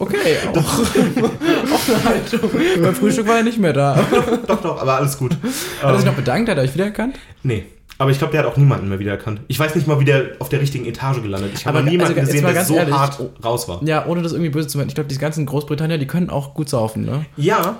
Okay, 0.00 0.36
auch, 0.48 0.56
auch 0.56 1.88
eine 1.88 2.04
Haltung. 2.04 2.50
Beim 2.82 2.94
Frühstück 2.94 3.28
war 3.28 3.36
er 3.36 3.42
nicht 3.42 3.58
mehr 3.58 3.72
da. 3.74 3.96
Hat 3.96 4.48
doch, 4.48 4.62
doch, 4.62 4.80
aber 4.82 4.94
alles 4.96 5.16
gut. 5.18 5.36
er 5.82 5.92
sich 5.94 6.00
Ähm, 6.00 6.06
noch 6.06 6.14
bedankt? 6.16 6.48
Hat 6.48 6.56
er 6.56 6.64
euch 6.64 6.74
wiedererkannt? 6.74 7.16
nee. 7.42 7.64
Aber 7.98 8.10
ich 8.10 8.16
glaube, 8.16 8.30
der 8.32 8.40
hat 8.40 8.46
auch 8.50 8.56
niemanden 8.56 8.88
mehr 8.88 8.98
wiedererkannt. 8.98 9.42
Ich 9.48 9.58
weiß 9.58 9.74
nicht 9.74 9.86
mal, 9.86 10.00
wie 10.00 10.06
der 10.06 10.30
auf 10.38 10.48
der 10.48 10.58
richtigen 10.62 10.86
Etage 10.86 11.20
gelandet 11.20 11.52
ist. 11.52 11.60
Ich 11.60 11.66
habe 11.66 11.82
niemanden 11.82 12.18
also, 12.18 12.26
gesehen, 12.32 12.46
der 12.46 12.64
so 12.64 12.74
ehrlich, 12.74 12.94
hart 12.94 13.20
raus 13.44 13.68
war. 13.68 13.84
Ja, 13.84 14.06
ohne 14.06 14.22
das 14.22 14.32
irgendwie 14.32 14.48
böse 14.48 14.68
zu 14.68 14.78
meinen. 14.78 14.88
Ich 14.88 14.94
glaube, 14.94 15.08
diese 15.08 15.20
ganzen 15.20 15.44
Großbritannier, 15.44 15.98
die 15.98 16.06
können 16.06 16.30
auch 16.30 16.54
gut 16.54 16.70
saufen, 16.70 17.04
ne? 17.04 17.26
Ja, 17.36 17.76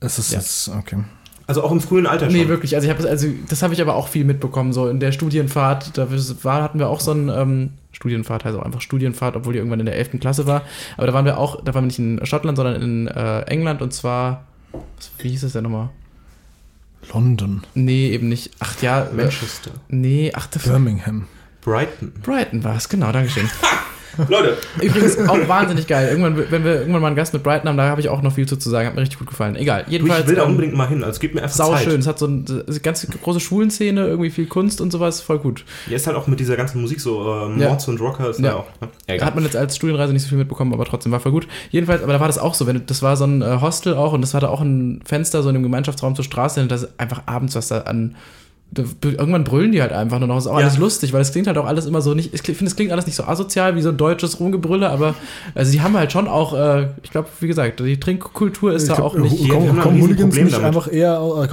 Es 0.00 0.18
ist 0.18 0.32
Ja. 0.32 0.38
jetzt, 0.40 0.68
okay. 0.68 0.98
Also 1.46 1.62
auch 1.62 1.72
im 1.72 1.80
frühen 1.80 2.06
Alter 2.06 2.26
schon. 2.30 2.34
Nee, 2.38 2.48
wirklich. 2.48 2.74
Also, 2.74 2.86
ich 2.86 2.90
hab, 2.90 2.98
das- 2.98 3.06
also 3.06 3.28
das 3.48 3.62
habe 3.62 3.74
ich 3.74 3.80
aber 3.82 3.94
auch 3.94 4.08
viel 4.08 4.24
mitbekommen. 4.24 4.72
So 4.72 4.88
in 4.88 5.00
der 5.00 5.12
Studienfahrt, 5.12 5.96
da 5.98 6.06
war, 6.42 6.62
hatten 6.62 6.78
wir 6.78 6.88
auch 6.88 7.00
so 7.00 7.10
einen 7.10 7.28
ähm, 7.28 7.70
Studienfahrt, 7.92 8.44
heißt 8.44 8.56
auch 8.56 8.62
einfach 8.62 8.80
Studienfahrt, 8.80 9.36
obwohl 9.36 9.52
die 9.52 9.58
irgendwann 9.58 9.80
in 9.80 9.86
der 9.86 9.96
11. 9.96 10.20
Klasse 10.20 10.46
war. 10.46 10.62
Aber 10.96 11.06
da 11.06 11.12
waren 11.12 11.24
wir 11.24 11.38
auch, 11.38 11.62
da 11.62 11.74
waren 11.74 11.84
wir 11.84 11.88
nicht 11.88 11.98
in 11.98 12.24
Schottland, 12.24 12.56
sondern 12.56 12.80
in 12.80 13.06
äh, 13.08 13.40
England 13.42 13.82
und 13.82 13.92
zwar, 13.92 14.44
was, 14.72 15.10
wie 15.18 15.28
hieß 15.30 15.42
es 15.44 15.52
denn 15.52 15.64
nochmal? 15.64 15.90
London, 17.12 17.62
Nee, 17.74 18.08
eben 18.10 18.30
nicht. 18.30 18.52
Ach 18.60 18.80
ja, 18.80 19.02
äh, 19.04 19.12
Manchester, 19.12 19.72
nee, 19.88 20.32
ach, 20.34 20.46
Birmingham. 20.48 21.26
Brighton. 21.60 22.12
Brighton 22.22 22.64
war 22.64 22.76
es, 22.76 22.88
genau, 22.88 23.12
Dankeschön. 23.12 23.48
Leute, 24.28 24.56
Übrigens 24.80 25.18
auch 25.28 25.48
wahnsinnig 25.48 25.86
geil. 25.86 26.08
Irgendwann, 26.08 26.50
wenn 26.50 26.64
wir 26.64 26.74
irgendwann 26.80 27.00
mal 27.02 27.08
einen 27.08 27.16
Gast 27.16 27.32
mit 27.32 27.42
Brighton 27.42 27.68
haben, 27.68 27.76
da 27.76 27.88
habe 27.88 28.00
ich 28.00 28.08
auch 28.08 28.22
noch 28.22 28.32
viel 28.32 28.46
zu, 28.46 28.56
zu 28.56 28.70
sagen. 28.70 28.86
Hat 28.86 28.94
mir 28.94 29.00
richtig 29.02 29.18
gut 29.18 29.28
gefallen. 29.28 29.56
Egal. 29.56 29.84
Jedenfalls. 29.88 30.22
ich 30.22 30.28
will 30.28 30.36
da 30.36 30.44
ähm, 30.44 30.50
unbedingt 30.50 30.74
mal 30.74 30.88
hin. 30.88 31.02
Also 31.04 31.20
gib 31.20 31.34
mir 31.34 31.42
einfach 31.42 31.56
Sau 31.56 31.72
Zeit. 31.72 31.84
schön. 31.84 32.00
Es 32.00 32.06
hat 32.06 32.18
so 32.18 32.26
eine 32.26 32.44
ganz 32.82 33.06
große 33.22 33.40
Schulenszene, 33.40 34.06
irgendwie 34.06 34.30
viel 34.30 34.46
Kunst 34.46 34.80
und 34.80 34.90
sowas. 34.90 35.20
Voll 35.20 35.38
gut. 35.38 35.64
Hier 35.86 35.96
ist 35.96 36.06
halt 36.06 36.16
auch 36.16 36.26
mit 36.26 36.40
dieser 36.40 36.56
ganzen 36.56 36.80
Musik 36.80 37.00
so, 37.00 37.22
äh, 37.22 37.60
Ja. 37.60 37.68
Mords 37.68 37.88
und 37.88 38.00
Rocker 38.00 38.30
ist 38.30 38.40
Ja. 38.40 38.50
da 38.50 38.54
auch. 38.56 38.66
Ne? 38.80 39.16
Ja. 39.16 39.24
Hat 39.24 39.34
man 39.34 39.44
jetzt 39.44 39.56
als 39.56 39.76
Studienreise 39.76 40.12
nicht 40.12 40.22
so 40.22 40.28
viel 40.28 40.38
mitbekommen, 40.38 40.72
aber 40.72 40.84
trotzdem 40.84 41.12
war 41.12 41.20
voll 41.20 41.32
gut. 41.32 41.46
Jedenfalls, 41.70 42.02
aber 42.02 42.12
da 42.12 42.20
war 42.20 42.26
das 42.28 42.38
auch 42.38 42.54
so. 42.54 42.66
Wenn, 42.66 42.84
das 42.86 43.02
war 43.02 43.16
so 43.16 43.24
ein 43.24 43.42
äh, 43.42 43.58
Hostel 43.60 43.94
auch 43.94 44.12
und 44.12 44.20
das 44.20 44.34
hatte 44.34 44.48
auch 44.50 44.60
ein 44.60 45.00
Fenster 45.04 45.42
so 45.42 45.48
in 45.48 45.54
dem 45.54 45.62
Gemeinschaftsraum 45.62 46.14
zur 46.14 46.24
Straße. 46.24 46.60
Und 46.60 46.70
das 46.70 46.84
ist 46.84 46.92
einfach 46.98 47.22
abends, 47.26 47.54
was 47.54 47.68
da 47.68 47.80
an. 47.82 48.14
Da, 48.74 48.82
irgendwann 49.02 49.44
brüllen 49.44 49.70
die 49.72 49.80
halt 49.80 49.92
einfach 49.92 50.18
nur 50.18 50.26
noch. 50.26 50.36
Ist 50.36 50.46
auch 50.48 50.58
Ja. 50.58 50.66
alles 50.66 50.78
lustig, 50.78 51.12
weil 51.12 51.20
es 51.20 51.30
klingt 51.30 51.46
halt 51.46 51.56
auch 51.58 51.66
alles 51.66 51.86
immer 51.86 52.00
so 52.00 52.12
nicht. 52.14 52.34
Ich 52.34 52.42
finde, 52.42 52.64
es 52.66 52.74
klingt 52.74 52.90
alles 52.90 53.06
nicht 53.06 53.14
so 53.14 53.22
asozial 53.24 53.76
wie 53.76 53.82
so 53.82 53.90
ein 53.90 53.96
deutsches 53.96 54.40
Rumgebrülle, 54.40 54.90
aber 54.90 55.14
also 55.54 55.70
die 55.70 55.80
haben 55.80 55.96
halt 55.96 56.10
schon 56.10 56.26
auch, 56.28 56.54
äh, 56.54 56.88
ich 57.02 57.10
glaube, 57.10 57.28
wie 57.40 57.46
gesagt, 57.46 57.78
die 57.80 58.00
Trinkkultur 58.00 58.72
ist 58.72 58.88
da 58.90 58.94
auch 58.98 59.14
nicht. 59.16 59.48
Kommen 59.48 59.78
kommen 59.78 60.00
Hooligans 60.00 60.34
nicht 60.34 60.52
damit. 60.52 60.66
einfach 60.66 60.92
eher, 60.92 61.20
äh, 61.44 61.48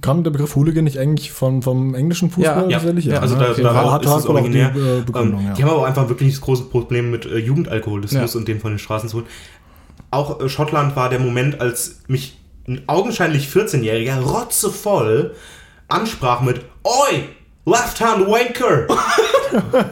kam- 0.00 0.22
der 0.22 0.30
Begriff 0.30 0.54
Hooligan 0.54 0.84
nicht 0.84 0.98
eigentlich 0.98 1.32
von, 1.32 1.62
vom 1.62 1.94
englischen 1.94 2.30
Fußball? 2.30 2.70
Ja, 2.70 2.78
Ja, 2.80 2.92
ja, 2.92 3.20
also 3.20 3.36
da, 3.36 3.50
Okay, 3.52 3.62
da 3.62 3.74
war- 3.74 3.84
auch, 3.86 3.92
hat 3.92 4.04
ist 4.04 4.10
es 4.10 4.16
hat 4.16 4.22
wohl 4.28 4.36
auch 4.36 4.40
die 4.40 4.58
originär. 4.58 4.72
äh, 4.76 5.00
Begründung, 5.04 5.40
ähm, 5.40 5.46
ja. 5.46 5.52
Die 5.54 5.62
haben 5.62 5.70
aber 5.70 5.80
auch 5.80 5.86
einfach 5.86 6.08
wirklich 6.08 6.32
das 6.34 6.40
große 6.40 6.64
Problem 6.64 7.10
mit 7.10 7.24
äh, 7.26 7.38
Jugendalkoholismus 7.38 8.34
Ja. 8.34 8.38
und 8.38 8.48
den 8.48 8.60
von 8.60 8.72
den 8.72 8.78
Straßen 8.78 9.08
zu 9.08 9.16
holen. 9.18 9.26
Auch 10.10 10.40
äh, 10.40 10.48
Schottland 10.48 10.94
war 10.96 11.08
der 11.08 11.20
Moment, 11.20 11.60
als 11.60 12.00
mich 12.08 12.36
ein 12.68 12.82
augenscheinlich 12.88 13.46
14-Jähriger 13.48 14.18
rotzevoll 14.20 15.32
ansprach 15.88 16.40
mit 16.40 16.60
Oi, 16.82 17.24
Left 17.64 18.00
Hand 18.00 18.26
Wanker! 18.26 18.86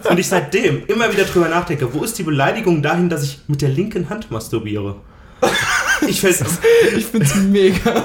und 0.11 0.18
ich 0.18 0.28
seitdem 0.28 0.84
immer 0.86 1.12
wieder 1.12 1.24
drüber 1.24 1.49
nachdenke, 1.49 1.92
wo 1.92 2.05
ist 2.05 2.18
die 2.18 2.22
Beleidigung 2.22 2.82
dahin, 2.82 3.09
dass 3.09 3.22
ich 3.24 3.40
mit 3.47 3.62
der 3.62 3.68
linken 3.70 4.09
Hand 4.09 4.30
masturbiere? 4.30 4.97
Ich 6.07 6.22
Ich 6.22 7.07
finde 7.07 7.24
es 7.24 7.34
mega. 7.36 8.05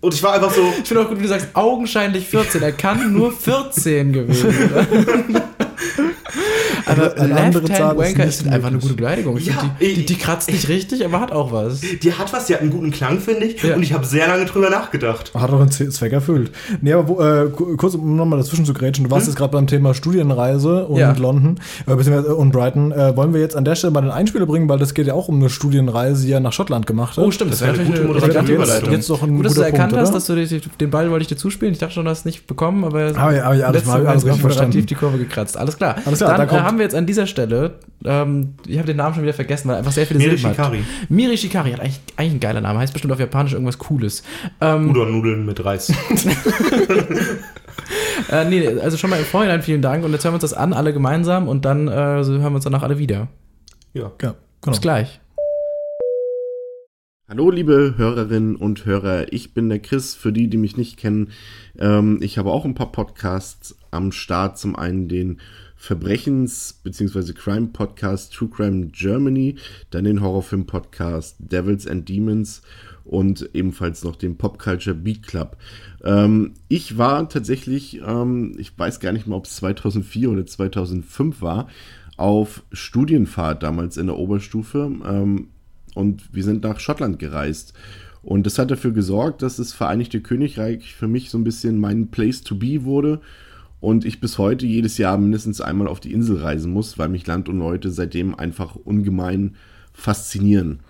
und 0.00 0.14
ich 0.14 0.22
war 0.22 0.34
einfach 0.34 0.52
so, 0.52 0.72
Ich 0.80 0.88
finde 0.88 1.02
auch 1.02 1.08
gut, 1.08 1.18
wie 1.18 1.24
du 1.24 1.28
sagst, 1.28 1.48
augenscheinlich 1.52 2.26
14. 2.26 2.62
Er 2.62 2.72
kann 2.72 3.12
nur 3.12 3.32
14 3.32 4.12
gewesen. 4.12 4.48
Aber 6.86 7.16
Eine 7.16 7.40
andere 7.40 7.62
Left 7.64 7.76
Zahl 7.76 7.88
Hand 7.88 8.00
ist 8.00 8.06
Wanker 8.08 8.24
nicht 8.26 8.40
ist 8.40 8.48
einfach 8.48 8.68
eine 8.68 8.78
gute 8.78 8.94
Beleidigung. 8.94 9.36
Ja, 9.38 9.52
find, 9.54 9.72
die, 9.80 9.94
die, 9.94 10.06
die 10.06 10.14
kratzt 10.16 10.50
nicht 10.50 10.68
richtig, 10.68 11.04
aber 11.04 11.20
hat 11.20 11.32
auch 11.32 11.52
was. 11.52 11.80
Die 11.80 12.12
hat 12.12 12.32
was, 12.32 12.46
die 12.46 12.54
hat 12.54 12.60
einen 12.62 12.70
guten 12.70 12.90
Klang, 12.90 13.20
finde 13.20 13.44
ich. 13.46 13.62
Ja. 13.62 13.74
Und 13.74 13.82
ich 13.82 13.92
habe 13.92 14.04
sehr 14.06 14.26
lange 14.28 14.44
drüber 14.46 14.70
nachgedacht. 14.70 15.32
Hat 15.34 15.50
auch 15.50 15.60
einen 15.60 15.70
Zweck 15.70 16.12
erfüllt. 16.12 16.50
Nee, 16.80 16.92
aber 16.92 17.08
wo, 17.08 17.20
äh, 17.20 17.48
ku- 17.50 17.76
kurz, 17.76 17.94
um 17.94 18.16
nochmal 18.16 18.38
dazwischen 18.38 18.64
zu 18.64 18.72
grätschen, 18.74 19.04
du 19.04 19.10
warst 19.10 19.26
jetzt 19.26 19.36
gerade 19.36 19.52
beim 19.52 19.66
Thema 19.66 19.94
Studienreise 19.94 20.86
und 20.86 20.98
Ja. 20.98 21.12
London 21.12 21.58
äh, 21.86 21.92
äh, 21.92 22.18
und 22.32 22.52
Brighton. 22.52 22.92
Äh, 22.92 23.16
wollen 23.16 23.32
wir 23.34 23.40
jetzt 23.40 23.56
an 23.56 23.64
der 23.64 23.74
Stelle 23.74 23.92
mal 23.92 24.00
den 24.02 24.10
Einspieler 24.10 24.46
bringen, 24.46 24.68
weil 24.68 24.78
das 24.78 24.94
geht 24.94 25.06
ja 25.06 25.14
auch 25.14 25.28
um 25.28 25.36
eine 25.36 25.50
Studienreise, 25.50 26.24
die 26.26 26.32
er 26.32 26.40
nach 26.40 26.52
Schottland 26.52 26.86
gemacht 26.86 27.16
hat. 27.16 27.24
Oh, 27.24 27.30
stimmt, 27.30 27.52
das, 27.52 27.58
Das 27.60 27.68
wäre 27.68 27.78
eine 27.80 27.88
natürlich 27.90 28.06
gute 28.12 28.18
eine 28.24 28.28
Überleitung. 28.48 28.54
Überleitung. 28.56 28.92
Jetzt 28.92 29.10
doch 29.10 29.22
ein 29.22 29.36
Gut, 29.36 29.46
dass 29.46 29.54
du 29.54 29.60
guter 29.60 29.66
erkannt 29.72 29.90
Punkt, 29.92 30.02
hast, 30.06 30.14
dass 30.14 30.26
du 30.26 30.34
die, 30.36 30.60
den 30.80 30.90
Ball 30.90 31.10
wollte 31.10 31.22
ich 31.22 31.28
dir 31.28 31.36
zuspielen. 31.36 31.72
Ich 31.72 31.78
dachte 31.78 31.94
schon, 31.94 32.04
du 32.04 32.10
hast 32.10 32.20
es 32.20 32.24
nicht 32.24 32.46
bekommen, 32.46 32.84
aber 32.84 33.10
ich- 33.10 33.16
hab 33.18 33.32
ich 33.32 33.42
alles- 33.64 33.84
Mal 33.84 34.06
alles 34.06 34.24
richtig 34.24 34.40
verstanden. 34.40 34.86
die 34.86 34.94
Kurve 34.94 35.18
gekratzt. 35.18 35.56
Alles 35.56 35.67
klar. 35.76 35.96
Alles 36.04 36.18
klar, 36.18 36.30
dann 36.30 36.38
da 36.38 36.44
äh, 36.44 36.46
kommt- 36.46 36.62
haben 36.62 36.78
wir 36.78 36.84
jetzt 36.84 36.94
an 36.94 37.06
dieser 37.06 37.26
Stelle, 37.26 37.74
ähm, 38.04 38.54
ich 38.66 38.76
habe 38.78 38.86
den 38.86 38.96
Namen 38.96 39.14
schon 39.14 39.22
wieder 39.24 39.34
vergessen, 39.34 39.68
weil 39.68 39.74
er 39.76 39.78
einfach 39.78 39.92
sehr 39.92 40.06
viele 40.06 40.18
Miri 40.20 40.36
Silben 40.38 40.50
hat. 40.50 40.56
Shikari. 40.56 40.84
Miri 41.08 41.36
Shikari 41.36 41.72
hat 41.72 41.80
eigentlich, 41.80 42.00
eigentlich 42.16 42.34
ein 42.34 42.40
geiler 42.40 42.60
Name. 42.60 42.78
Heißt 42.78 42.92
bestimmt 42.92 43.12
auf 43.12 43.18
Japanisch 43.20 43.52
irgendwas 43.52 43.78
Cooles. 43.78 44.22
Ähm, 44.60 44.90
Udon-Nudeln 44.90 45.44
mit 45.44 45.62
Reis. 45.64 45.88
äh, 48.30 48.44
nee, 48.48 48.66
also 48.80 48.96
schon 48.96 49.10
mal 49.10 49.18
im 49.18 49.24
Vorhinein 49.24 49.62
vielen 49.62 49.82
Dank 49.82 50.04
und 50.04 50.12
jetzt 50.12 50.24
hören 50.24 50.32
wir 50.32 50.36
uns 50.36 50.42
das 50.42 50.54
an, 50.54 50.72
alle 50.72 50.92
gemeinsam 50.92 51.48
und 51.48 51.64
dann 51.64 51.88
äh, 51.88 52.22
so 52.24 52.32
hören 52.32 52.52
wir 52.52 52.56
uns 52.56 52.64
danach 52.64 52.82
alle 52.82 52.98
wieder. 52.98 53.28
ja. 53.94 54.02
Ja, 54.02 54.12
genau. 54.18 54.34
Bis 54.72 54.80
gleich. 54.80 55.20
Hallo, 57.30 57.50
liebe 57.50 57.92
Hörerinnen 57.98 58.56
und 58.56 58.86
Hörer. 58.86 59.34
Ich 59.34 59.52
bin 59.52 59.68
der 59.68 59.80
Chris. 59.80 60.14
Für 60.14 60.32
die, 60.32 60.48
die 60.48 60.56
mich 60.56 60.78
nicht 60.78 60.96
kennen, 60.96 61.28
ähm, 61.78 62.20
ich 62.22 62.38
habe 62.38 62.50
auch 62.50 62.64
ein 62.64 62.74
paar 62.74 62.90
Podcasts 62.90 63.76
am 63.90 64.12
Start. 64.12 64.56
Zum 64.56 64.74
einen 64.74 65.08
den 65.08 65.36
Verbrechens- 65.76 66.80
bzw. 66.82 67.34
Crime-Podcast 67.34 68.32
True 68.32 68.48
Crime 68.48 68.86
Germany, 68.86 69.56
dann 69.90 70.04
den 70.04 70.22
Horrorfilm-Podcast 70.22 71.36
Devils 71.38 71.86
and 71.86 72.08
Demons 72.08 72.62
und 73.04 73.50
ebenfalls 73.52 74.04
noch 74.04 74.16
den 74.16 74.38
Pop 74.38 74.58
Culture 74.58 74.96
Beat 74.96 75.26
Club. 75.26 75.58
Ähm, 76.02 76.54
ich 76.68 76.96
war 76.96 77.28
tatsächlich, 77.28 78.00
ähm, 78.06 78.56
ich 78.56 78.72
weiß 78.78 79.00
gar 79.00 79.12
nicht 79.12 79.26
mehr, 79.26 79.36
ob 79.36 79.44
es 79.44 79.56
2004 79.56 80.30
oder 80.30 80.46
2005 80.46 81.42
war, 81.42 81.68
auf 82.16 82.62
Studienfahrt 82.72 83.62
damals 83.62 83.98
in 83.98 84.06
der 84.06 84.16
Oberstufe. 84.16 84.90
Ähm, 85.06 85.48
und 85.94 86.34
wir 86.34 86.44
sind 86.44 86.64
nach 86.64 86.80
Schottland 86.80 87.18
gereist. 87.18 87.74
Und 88.22 88.46
das 88.46 88.58
hat 88.58 88.70
dafür 88.70 88.92
gesorgt, 88.92 89.42
dass 89.42 89.56
das 89.56 89.72
Vereinigte 89.72 90.20
Königreich 90.20 90.94
für 90.94 91.08
mich 91.08 91.30
so 91.30 91.38
ein 91.38 91.44
bisschen 91.44 91.78
mein 91.78 92.08
Place 92.08 92.42
to 92.42 92.56
be 92.56 92.84
wurde. 92.84 93.20
Und 93.80 94.04
ich 94.04 94.20
bis 94.20 94.38
heute 94.38 94.66
jedes 94.66 94.98
Jahr 94.98 95.16
mindestens 95.18 95.60
einmal 95.60 95.86
auf 95.86 96.00
die 96.00 96.12
Insel 96.12 96.38
reisen 96.38 96.72
muss, 96.72 96.98
weil 96.98 97.08
mich 97.08 97.26
Land 97.26 97.48
und 97.48 97.58
Leute 97.58 97.90
seitdem 97.90 98.34
einfach 98.34 98.74
ungemein 98.74 99.54
faszinieren. 99.92 100.80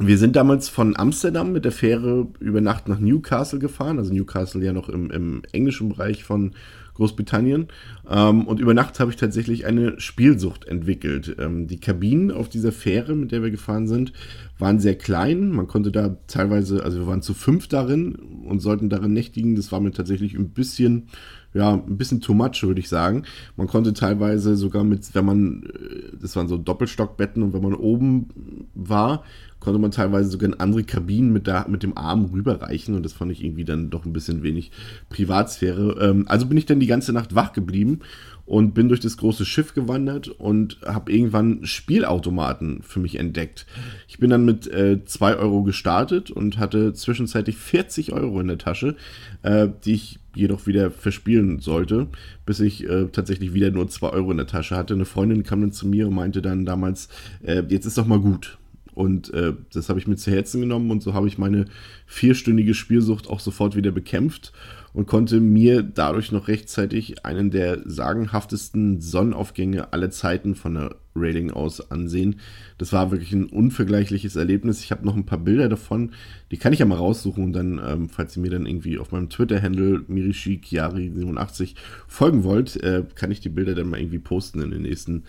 Wir 0.00 0.16
sind 0.16 0.36
damals 0.36 0.68
von 0.68 0.96
Amsterdam 0.96 1.50
mit 1.50 1.64
der 1.64 1.72
Fähre 1.72 2.28
über 2.38 2.60
Nacht 2.60 2.86
nach 2.86 3.00
Newcastle 3.00 3.58
gefahren, 3.58 3.98
also 3.98 4.12
Newcastle 4.12 4.64
ja 4.64 4.72
noch 4.72 4.88
im, 4.88 5.10
im 5.10 5.42
englischen 5.50 5.88
Bereich 5.88 6.22
von 6.22 6.52
Großbritannien. 6.98 7.68
Ähm, 8.10 8.46
und 8.46 8.60
über 8.60 8.74
Nacht 8.74 9.00
habe 9.00 9.10
ich 9.10 9.16
tatsächlich 9.16 9.66
eine 9.66 9.98
Spielsucht 10.00 10.66
entwickelt. 10.66 11.36
Ähm, 11.38 11.66
die 11.68 11.78
Kabinen 11.78 12.30
auf 12.30 12.48
dieser 12.48 12.72
Fähre, 12.72 13.14
mit 13.14 13.32
der 13.32 13.42
wir 13.42 13.50
gefahren 13.50 13.86
sind, 13.86 14.12
waren 14.58 14.80
sehr 14.80 14.96
klein. 14.96 15.50
Man 15.50 15.68
konnte 15.68 15.92
da 15.92 16.16
teilweise, 16.26 16.82
also 16.84 16.98
wir 16.98 17.06
waren 17.06 17.22
zu 17.22 17.34
fünf 17.34 17.68
darin 17.68 18.16
und 18.16 18.60
sollten 18.60 18.90
darin 18.90 19.12
nächtigen. 19.12 19.54
Das 19.54 19.70
war 19.70 19.80
mir 19.80 19.92
tatsächlich 19.92 20.34
ein 20.34 20.50
bisschen, 20.50 21.06
ja, 21.54 21.74
ein 21.74 21.96
bisschen 21.96 22.20
too 22.20 22.34
much, 22.34 22.62
würde 22.64 22.80
ich 22.80 22.88
sagen. 22.88 23.22
Man 23.56 23.68
konnte 23.68 23.92
teilweise 23.92 24.56
sogar 24.56 24.82
mit, 24.82 25.14
wenn 25.14 25.24
man, 25.24 25.62
äh, 25.62 26.16
das 26.20 26.34
waren 26.34 26.48
so 26.48 26.58
Doppelstockbetten 26.58 27.42
und 27.44 27.52
wenn 27.52 27.62
man 27.62 27.74
oben 27.74 28.28
war, 28.74 29.22
konnte 29.60 29.78
man 29.78 29.90
teilweise 29.90 30.30
sogar 30.30 30.48
in 30.48 30.60
andere 30.60 30.84
Kabinen 30.84 31.32
mit, 31.32 31.46
der, 31.46 31.66
mit 31.68 31.82
dem 31.82 31.96
Arm 31.96 32.26
rüberreichen 32.26 32.94
und 32.94 33.04
das 33.04 33.12
fand 33.12 33.32
ich 33.32 33.44
irgendwie 33.44 33.64
dann 33.64 33.90
doch 33.90 34.04
ein 34.04 34.12
bisschen 34.12 34.42
wenig 34.42 34.70
Privatsphäre. 35.08 35.96
Ähm, 36.00 36.24
also 36.28 36.46
bin 36.46 36.58
ich 36.58 36.66
dann 36.66 36.80
die 36.80 36.86
ganze 36.86 37.12
Nacht 37.12 37.34
wach 37.34 37.52
geblieben 37.52 38.00
und 38.48 38.72
bin 38.72 38.88
durch 38.88 39.00
das 39.00 39.18
große 39.18 39.44
Schiff 39.44 39.74
gewandert 39.74 40.28
und 40.28 40.78
habe 40.86 41.12
irgendwann 41.12 41.66
Spielautomaten 41.66 42.82
für 42.82 42.98
mich 42.98 43.16
entdeckt. 43.16 43.66
Ich 44.08 44.18
bin 44.18 44.30
dann 44.30 44.46
mit 44.46 44.64
2 44.64 45.36
Euro 45.36 45.62
gestartet 45.62 46.30
und 46.30 46.58
hatte 46.58 46.94
zwischenzeitlich 46.94 47.56
40 47.56 48.12
Euro 48.12 48.40
in 48.40 48.48
der 48.48 48.56
Tasche, 48.56 48.96
äh, 49.42 49.68
die 49.84 49.94
ich 49.94 50.18
jedoch 50.34 50.66
wieder 50.66 50.90
verspielen 50.90 51.58
sollte, 51.60 52.06
bis 52.46 52.60
ich 52.60 52.88
äh, 52.88 53.08
tatsächlich 53.12 53.52
wieder 53.52 53.70
nur 53.70 53.88
2 53.88 54.08
Euro 54.10 54.30
in 54.30 54.38
der 54.38 54.46
Tasche 54.46 54.76
hatte. 54.76 54.94
Eine 54.94 55.04
Freundin 55.04 55.42
kam 55.42 55.60
dann 55.60 55.72
zu 55.72 55.86
mir 55.86 56.08
und 56.08 56.14
meinte 56.14 56.40
dann 56.40 56.64
damals, 56.64 57.08
äh, 57.42 57.62
jetzt 57.68 57.86
ist 57.86 57.98
doch 57.98 58.06
mal 58.06 58.20
gut. 58.20 58.56
Und 58.98 59.32
äh, 59.32 59.52
das 59.72 59.88
habe 59.88 60.00
ich 60.00 60.08
mir 60.08 60.16
zu 60.16 60.32
Herzen 60.32 60.60
genommen 60.60 60.90
und 60.90 61.04
so 61.04 61.14
habe 61.14 61.28
ich 61.28 61.38
meine 61.38 61.66
vierstündige 62.04 62.74
Spielsucht 62.74 63.28
auch 63.28 63.38
sofort 63.38 63.76
wieder 63.76 63.92
bekämpft 63.92 64.52
und 64.92 65.06
konnte 65.06 65.38
mir 65.38 65.84
dadurch 65.84 66.32
noch 66.32 66.48
rechtzeitig 66.48 67.24
einen 67.24 67.52
der 67.52 67.88
sagenhaftesten 67.88 69.00
Sonnenaufgänge 69.00 69.92
aller 69.92 70.10
Zeiten 70.10 70.56
von 70.56 70.74
der 70.74 70.96
Railing 71.14 71.52
aus 71.52 71.92
ansehen. 71.92 72.40
Das 72.76 72.92
war 72.92 73.12
wirklich 73.12 73.32
ein 73.32 73.46
unvergleichliches 73.46 74.34
Erlebnis. 74.34 74.82
Ich 74.82 74.90
habe 74.90 75.06
noch 75.06 75.14
ein 75.14 75.26
paar 75.26 75.38
Bilder 75.38 75.68
davon, 75.68 76.10
die 76.50 76.56
kann 76.56 76.72
ich 76.72 76.80
ja 76.80 76.86
mal 76.86 76.98
raussuchen 76.98 77.44
und 77.44 77.52
dann, 77.52 77.80
ähm, 77.86 78.08
falls 78.08 78.36
ihr 78.36 78.42
mir 78.42 78.50
dann 78.50 78.66
irgendwie 78.66 78.98
auf 78.98 79.12
meinem 79.12 79.30
Twitter-Handle 79.30 80.06
mirishikiari87 80.08 81.76
folgen 82.08 82.42
wollt, 82.42 82.82
äh, 82.82 83.04
kann 83.14 83.30
ich 83.30 83.38
die 83.38 83.48
Bilder 83.48 83.76
dann 83.76 83.90
mal 83.90 84.00
irgendwie 84.00 84.18
posten 84.18 84.60
in 84.60 84.72
den 84.72 84.82
nächsten 84.82 85.22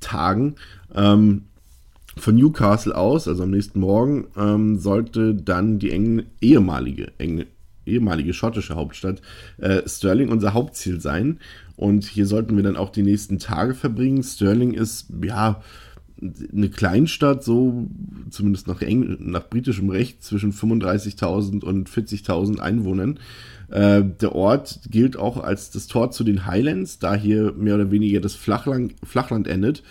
Tagen. 0.00 0.56
Ähm, 0.92 1.42
von 2.16 2.36
Newcastle 2.36 2.96
aus, 2.96 3.26
also 3.26 3.44
am 3.44 3.50
nächsten 3.50 3.80
Morgen, 3.80 4.26
ähm, 4.36 4.78
sollte 4.78 5.34
dann 5.34 5.78
die 5.78 5.90
Engl 5.90 6.26
ehemalige, 6.40 7.12
Engl 7.18 7.46
ehemalige 7.84 8.32
schottische 8.32 8.76
Hauptstadt 8.76 9.22
äh, 9.58 9.82
Stirling 9.86 10.28
unser 10.28 10.54
Hauptziel 10.54 11.00
sein. 11.00 11.38
Und 11.76 12.04
hier 12.04 12.26
sollten 12.26 12.56
wir 12.56 12.62
dann 12.62 12.76
auch 12.76 12.90
die 12.90 13.02
nächsten 13.02 13.38
Tage 13.38 13.74
verbringen. 13.74 14.22
Stirling 14.22 14.72
ist, 14.72 15.08
ja, 15.24 15.62
eine 16.52 16.68
Kleinstadt, 16.68 17.42
so 17.42 17.88
zumindest 18.30 18.68
nach, 18.68 18.80
Engl 18.82 19.16
nach 19.20 19.48
britischem 19.48 19.90
Recht, 19.90 20.22
zwischen 20.22 20.52
35.000 20.52 21.64
und 21.64 21.90
40.000 21.90 22.60
Einwohnern. 22.60 23.18
Äh, 23.70 24.04
der 24.20 24.34
Ort 24.34 24.80
gilt 24.90 25.16
auch 25.16 25.42
als 25.42 25.70
das 25.70 25.88
Tor 25.88 26.12
zu 26.12 26.22
den 26.22 26.46
Highlands, 26.46 27.00
da 27.00 27.16
hier 27.16 27.52
mehr 27.52 27.74
oder 27.74 27.90
weniger 27.90 28.20
das 28.20 28.34
Flachland, 28.34 28.94
Flachland 29.02 29.48
endet 29.48 29.82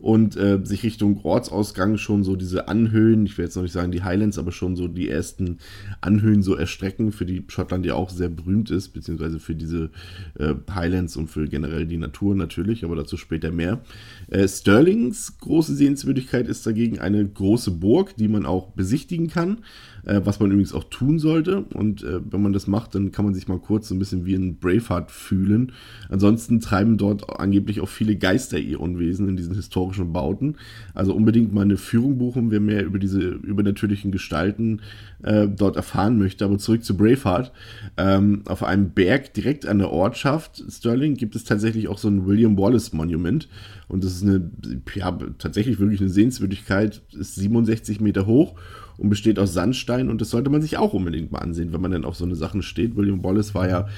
und 0.00 0.36
äh, 0.36 0.60
sich 0.64 0.82
Richtung 0.82 1.20
Ortsausgang 1.24 1.98
schon 1.98 2.24
so 2.24 2.34
diese 2.34 2.68
Anhöhen, 2.68 3.26
ich 3.26 3.36
will 3.36 3.44
jetzt 3.44 3.54
noch 3.54 3.62
nicht 3.62 3.72
sagen 3.72 3.92
die 3.92 4.02
Highlands, 4.02 4.38
aber 4.38 4.50
schon 4.50 4.74
so 4.74 4.88
die 4.88 5.08
ersten 5.08 5.58
Anhöhen 6.00 6.42
so 6.42 6.54
erstrecken, 6.54 7.12
für 7.12 7.26
die 7.26 7.44
Schottland 7.48 7.84
ja 7.84 7.94
auch 7.94 8.08
sehr 8.08 8.30
berühmt 8.30 8.70
ist, 8.70 8.88
beziehungsweise 8.90 9.38
für 9.38 9.54
diese 9.54 9.90
äh, 10.38 10.54
Highlands 10.74 11.16
und 11.16 11.28
für 11.28 11.48
generell 11.48 11.86
die 11.86 11.98
Natur 11.98 12.34
natürlich, 12.34 12.84
aber 12.84 12.96
dazu 12.96 13.18
später 13.18 13.50
mehr. 13.50 13.80
Äh, 14.28 14.48
Stirlings 14.48 15.38
große 15.38 15.74
Sehenswürdigkeit 15.74 16.48
ist 16.48 16.66
dagegen 16.66 16.98
eine 16.98 17.26
große 17.26 17.70
Burg, 17.70 18.16
die 18.16 18.28
man 18.28 18.46
auch 18.46 18.68
besichtigen 18.68 19.28
kann, 19.28 19.58
äh, 20.04 20.20
was 20.24 20.40
man 20.40 20.50
übrigens 20.50 20.74
auch 20.74 20.84
tun 20.84 21.18
sollte. 21.18 21.62
Und 21.74 22.02
äh, 22.02 22.20
wenn 22.30 22.42
man 22.42 22.52
das 22.52 22.66
macht, 22.66 22.94
dann 22.94 23.12
kann 23.12 23.24
man 23.24 23.34
sich 23.34 23.48
mal 23.48 23.58
kurz 23.58 23.88
so 23.88 23.94
ein 23.94 23.98
bisschen 23.98 24.26
wie 24.26 24.34
ein 24.34 24.56
Braveheart 24.56 25.10
fühlen. 25.10 25.72
Ansonsten 26.08 26.60
treiben 26.60 26.96
dort 26.96 27.38
angeblich 27.38 27.80
auch 27.80 27.88
viele 27.88 28.16
Geister 28.16 28.58
ihr 28.58 28.80
Unwesen 28.80 29.28
in 29.28 29.36
diesen 29.36 29.54
historischen 29.54 30.12
Bauten. 30.12 30.56
Also 30.94 31.14
unbedingt 31.14 31.52
mal 31.52 31.62
eine 31.62 31.76
Führung 31.76 32.18
buchen, 32.18 32.50
wer 32.50 32.60
mehr 32.60 32.84
über 32.84 32.98
diese 32.98 33.20
übernatürlichen 33.20 34.12
Gestalten 34.12 34.80
äh, 35.22 35.48
dort 35.48 35.76
erfahren 35.76 36.18
möchte. 36.18 36.44
Aber 36.44 36.58
zurück 36.58 36.84
zu 36.84 36.96
Braveheart. 36.96 37.52
Ähm, 37.96 38.42
auf 38.46 38.62
einem 38.62 38.90
Berg 38.90 39.34
direkt 39.34 39.66
an 39.66 39.78
der 39.78 39.90
Ortschaft 39.90 40.62
Stirling 40.68 41.14
gibt 41.14 41.36
es 41.36 41.44
tatsächlich 41.44 41.88
auch 41.88 41.98
so 41.98 42.08
ein 42.08 42.26
William 42.26 42.56
Wallace 42.58 42.92
Monument. 42.92 43.48
Und 43.88 44.04
das 44.04 44.12
ist 44.12 44.22
eine, 44.22 44.50
ja, 44.94 45.18
tatsächlich 45.38 45.78
wirklich 45.78 46.00
eine 46.00 46.10
Sehenswürdigkeit, 46.10 47.02
ist 47.12 47.34
67 47.34 48.00
Meter 48.00 48.26
hoch 48.26 48.54
und 49.00 49.08
besteht 49.08 49.38
aus 49.38 49.54
Sandstein 49.54 50.10
und 50.10 50.20
das 50.20 50.30
sollte 50.30 50.50
man 50.50 50.60
sich 50.60 50.76
auch 50.76 50.92
unbedingt 50.92 51.32
mal 51.32 51.38
ansehen, 51.38 51.72
wenn 51.72 51.80
man 51.80 51.90
dann 51.90 52.04
auf 52.04 52.16
so 52.16 52.24
eine 52.24 52.36
Sachen 52.36 52.62
steht. 52.62 52.96
William 52.96 53.24
Wallace 53.24 53.54
war 53.54 53.68
ja 53.68 53.88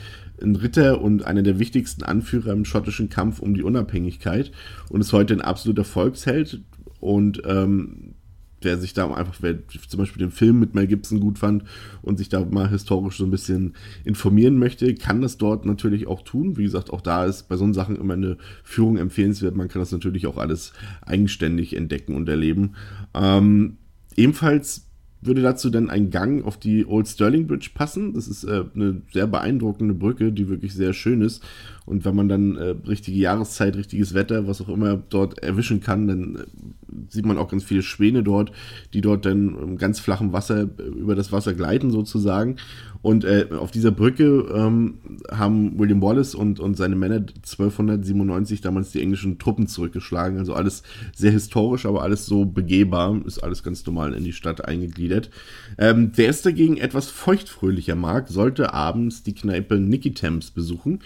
ein 0.41 0.55
Ritter 0.55 1.01
und 1.01 1.27
einer 1.27 1.43
der 1.43 1.59
wichtigsten 1.59 2.05
Anführer 2.05 2.53
im 2.53 2.65
schottischen 2.65 3.09
Kampf 3.09 3.41
um 3.41 3.55
die 3.55 3.65
Unabhängigkeit 3.65 4.53
und 4.89 5.01
ist 5.01 5.13
heute 5.13 5.35
ein 5.35 5.41
absoluter 5.41 5.85
Volksheld 5.85 6.63
und 7.01 7.43
ähm, 7.45 8.15
wer 8.61 8.79
sich 8.79 8.95
da 8.95 9.13
einfach, 9.13 9.35
wer 9.41 9.59
zum 9.67 9.99
Beispiel 9.99 10.21
den 10.21 10.31
Film 10.31 10.61
mit 10.61 10.77
Mel 10.77 10.87
Gibson 10.87 11.19
gut 11.19 11.41
fand 11.41 11.65
und 12.03 12.19
sich 12.19 12.29
da 12.29 12.45
mal 12.45 12.71
historisch 12.71 13.17
so 13.17 13.25
ein 13.25 13.33
bisschen 13.33 13.75
informieren 14.05 14.57
möchte, 14.57 14.95
kann 14.95 15.21
das 15.21 15.37
dort 15.37 15.67
natürlich 15.67 16.07
auch 16.07 16.23
tun. 16.23 16.57
Wie 16.57 16.63
gesagt, 16.63 16.91
auch 16.91 17.01
da 17.01 17.25
ist 17.25 17.49
bei 17.49 17.57
so 17.57 17.73
Sachen 17.73 17.97
immer 17.97 18.15
eine 18.15 18.37
Führung 18.63 18.99
empfehlenswert. 18.99 19.57
Man 19.57 19.67
kann 19.67 19.83
das 19.83 19.91
natürlich 19.91 20.29
auch 20.29 20.37
alles 20.37 20.73
eigenständig 21.05 21.75
entdecken 21.75 22.15
und 22.15 22.29
erleben. 22.29 22.77
Ähm, 23.15 23.79
ebenfalls 24.15 24.87
würde 25.23 25.41
dazu 25.41 25.71
dann 25.71 25.89
ein 25.89 26.11
Gang 26.11 26.45
auf 26.45 26.59
die 26.59 26.85
Old 26.87 27.09
Sterling 27.09 27.47
Bridge 27.47 27.71
passen. 27.73 28.13
Das 28.15 28.29
ist 28.29 28.45
äh, 28.45 28.65
eine 28.75 29.03
sehr 29.13 29.27
beeindruckende 29.27 29.95
Brücke, 29.95 30.33
die 30.33 30.49
wirklich 30.49 30.75
sehr 30.75 30.93
schön 30.93 31.23
ist. 31.23 31.43
Und 31.85 32.05
wenn 32.05 32.15
man 32.15 32.29
dann 32.29 32.57
äh, 32.57 32.75
richtige 32.87 33.19
Jahreszeit, 33.19 33.77
richtiges 33.77 34.15
Wetter, 34.15 34.47
was 34.47 34.61
auch 34.61 34.69
immer 34.69 34.97
dort 34.97 35.39
erwischen 35.43 35.81
kann, 35.81 36.07
dann 36.07 36.37
äh, 36.37 36.45
sieht 37.09 37.27
man 37.27 37.39
auch 37.39 37.49
ganz 37.49 37.65
viele 37.65 37.83
Schwäne 37.83 38.23
dort, 38.23 38.53
die 38.95 39.01
dort 39.01 39.27
dann 39.27 39.57
im 39.59 39.77
ganz 39.79 39.99
flachen 39.99 40.33
Wasser 40.33 40.63
äh, 40.63 40.83
über 40.83 41.15
das 41.15 41.33
Wasser 41.33 41.55
gleiten 41.55 41.91
sozusagen. 41.91 42.57
Und 43.03 43.25
äh, 43.25 43.49
auf 43.51 43.73
dieser 43.73 43.91
Brücke 43.91 44.47
ähm, 44.55 44.95
haben 45.29 45.77
William 45.77 46.01
Wallace 46.01 46.37
und, 46.37 46.61
und 46.61 46.77
seine 46.77 46.95
Männer 46.95 47.17
1297 47.17 48.61
damals 48.61 48.93
die 48.93 49.03
englischen 49.03 49.41
Truppen 49.41 49.67
zurückgeschlagen. 49.67 50.39
Also 50.39 50.55
alles 50.55 50.85
sehr 51.13 51.33
historisch, 51.33 51.85
aber 51.85 52.03
alles 52.03 52.27
so 52.27 52.45
begehbar. 52.45 53.21
Ist 53.27 53.43
alles 53.43 53.65
ganz 53.65 53.85
normal 53.85 54.15
in 54.15 54.23
die 54.23 54.33
Stadt 54.33 54.65
eingegliedert. 54.65 55.31
Ähm, 55.79 56.13
wer 56.15 56.31
es 56.31 56.43
dagegen 56.43 56.77
etwas 56.77 57.09
feuchtfröhlicher 57.09 57.97
mag, 57.97 58.29
sollte 58.29 58.73
abends 58.73 59.25
die 59.25 59.35
Kneipe 59.35 59.81
Nicky 59.81 60.15
Thames 60.15 60.53
besuchen. 60.53 61.01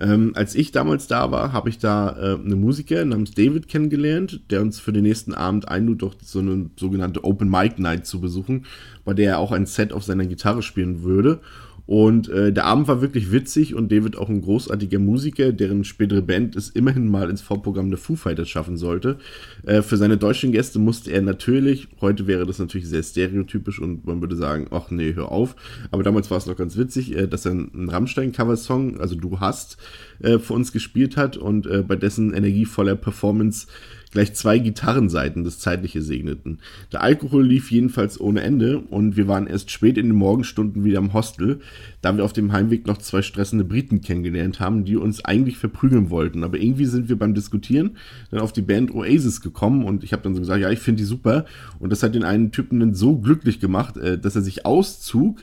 Ähm, 0.00 0.32
als 0.34 0.54
ich 0.54 0.70
damals 0.70 1.08
da 1.08 1.30
war, 1.30 1.52
habe 1.52 1.68
ich 1.68 1.78
da 1.78 2.10
äh, 2.10 2.38
eine 2.38 2.54
Musiker 2.54 3.04
namens 3.04 3.32
David 3.32 3.68
kennengelernt, 3.68 4.40
der 4.50 4.62
uns 4.62 4.78
für 4.78 4.92
den 4.92 5.02
nächsten 5.02 5.34
Abend 5.34 5.68
einlud, 5.68 6.02
doch 6.02 6.14
so 6.22 6.38
eine 6.38 6.70
sogenannte 6.76 7.24
Open 7.24 7.50
Mic 7.50 7.80
Night 7.80 8.06
zu 8.06 8.20
besuchen, 8.20 8.66
bei 9.04 9.14
der 9.14 9.32
er 9.32 9.38
auch 9.38 9.50
ein 9.50 9.66
Set 9.66 9.92
auf 9.92 10.04
seiner 10.04 10.26
Gitarre 10.26 10.62
spielen 10.62 11.02
würde. 11.02 11.40
Und 11.88 12.28
äh, 12.28 12.52
der 12.52 12.66
Abend 12.66 12.86
war 12.86 13.00
wirklich 13.00 13.32
witzig 13.32 13.74
und 13.74 13.90
David 13.90 14.18
auch 14.18 14.28
ein 14.28 14.42
großartiger 14.42 14.98
Musiker, 14.98 15.52
deren 15.52 15.84
spätere 15.84 16.20
Band 16.20 16.54
es 16.54 16.68
immerhin 16.68 17.08
mal 17.08 17.30
ins 17.30 17.40
Vorprogramm 17.40 17.88
der 17.88 17.96
Foo 17.96 18.14
Fighters 18.14 18.50
schaffen 18.50 18.76
sollte. 18.76 19.16
Äh, 19.64 19.80
für 19.80 19.96
seine 19.96 20.18
deutschen 20.18 20.52
Gäste 20.52 20.78
musste 20.78 21.10
er 21.10 21.22
natürlich, 21.22 21.88
heute 22.02 22.26
wäre 22.26 22.44
das 22.44 22.58
natürlich 22.58 22.90
sehr 22.90 23.02
stereotypisch 23.02 23.80
und 23.80 24.06
man 24.06 24.20
würde 24.20 24.36
sagen, 24.36 24.66
ach 24.70 24.90
nee, 24.90 25.14
hör 25.14 25.32
auf. 25.32 25.56
Aber 25.90 26.02
damals 26.02 26.30
war 26.30 26.36
es 26.36 26.44
noch 26.44 26.58
ganz 26.58 26.76
witzig, 26.76 27.16
äh, 27.16 27.26
dass 27.26 27.46
er 27.46 27.52
einen 27.52 27.88
Rammstein-Cover-Song, 27.88 29.00
also 29.00 29.14
Du 29.14 29.40
hast, 29.40 29.78
äh, 30.20 30.38
für 30.38 30.52
uns 30.52 30.72
gespielt 30.72 31.16
hat 31.16 31.38
und 31.38 31.66
äh, 31.66 31.82
bei 31.82 31.96
dessen 31.96 32.34
energievoller 32.34 32.96
Performance 32.96 33.66
gleich 34.10 34.34
zwei 34.34 34.58
Gitarrenseiten 34.58 35.44
das 35.44 35.58
Zeitliche 35.58 36.02
segneten. 36.02 36.58
Der 36.92 37.02
Alkohol 37.02 37.46
lief 37.46 37.70
jedenfalls 37.70 38.20
ohne 38.20 38.40
Ende 38.40 38.78
und 38.78 39.16
wir 39.16 39.28
waren 39.28 39.46
erst 39.46 39.70
spät 39.70 39.98
in 39.98 40.06
den 40.06 40.16
Morgenstunden 40.16 40.84
wieder 40.84 40.98
im 40.98 41.12
Hostel, 41.12 41.60
da 42.00 42.16
wir 42.16 42.24
auf 42.24 42.32
dem 42.32 42.52
Heimweg 42.52 42.86
noch 42.86 42.98
zwei 42.98 43.22
stressende 43.22 43.64
Briten 43.64 44.00
kennengelernt 44.00 44.60
haben, 44.60 44.84
die 44.84 44.96
uns 44.96 45.24
eigentlich 45.24 45.58
verprügeln 45.58 46.10
wollten. 46.10 46.44
Aber 46.44 46.58
irgendwie 46.58 46.86
sind 46.86 47.08
wir 47.08 47.18
beim 47.18 47.34
Diskutieren 47.34 47.96
dann 48.30 48.40
auf 48.40 48.52
die 48.52 48.62
Band 48.62 48.94
Oasis 48.94 49.40
gekommen 49.40 49.84
und 49.84 50.04
ich 50.04 50.12
habe 50.12 50.22
dann 50.22 50.34
so 50.34 50.40
gesagt, 50.40 50.60
ja, 50.60 50.70
ich 50.70 50.80
finde 50.80 51.02
die 51.02 51.06
super. 51.06 51.44
Und 51.78 51.90
das 51.90 52.02
hat 52.02 52.14
den 52.14 52.24
einen 52.24 52.52
Typen 52.52 52.80
dann 52.80 52.94
so 52.94 53.16
glücklich 53.18 53.60
gemacht, 53.60 53.96
äh, 53.96 54.18
dass 54.18 54.36
er 54.36 54.42
sich 54.42 54.64
auszog 54.64 55.42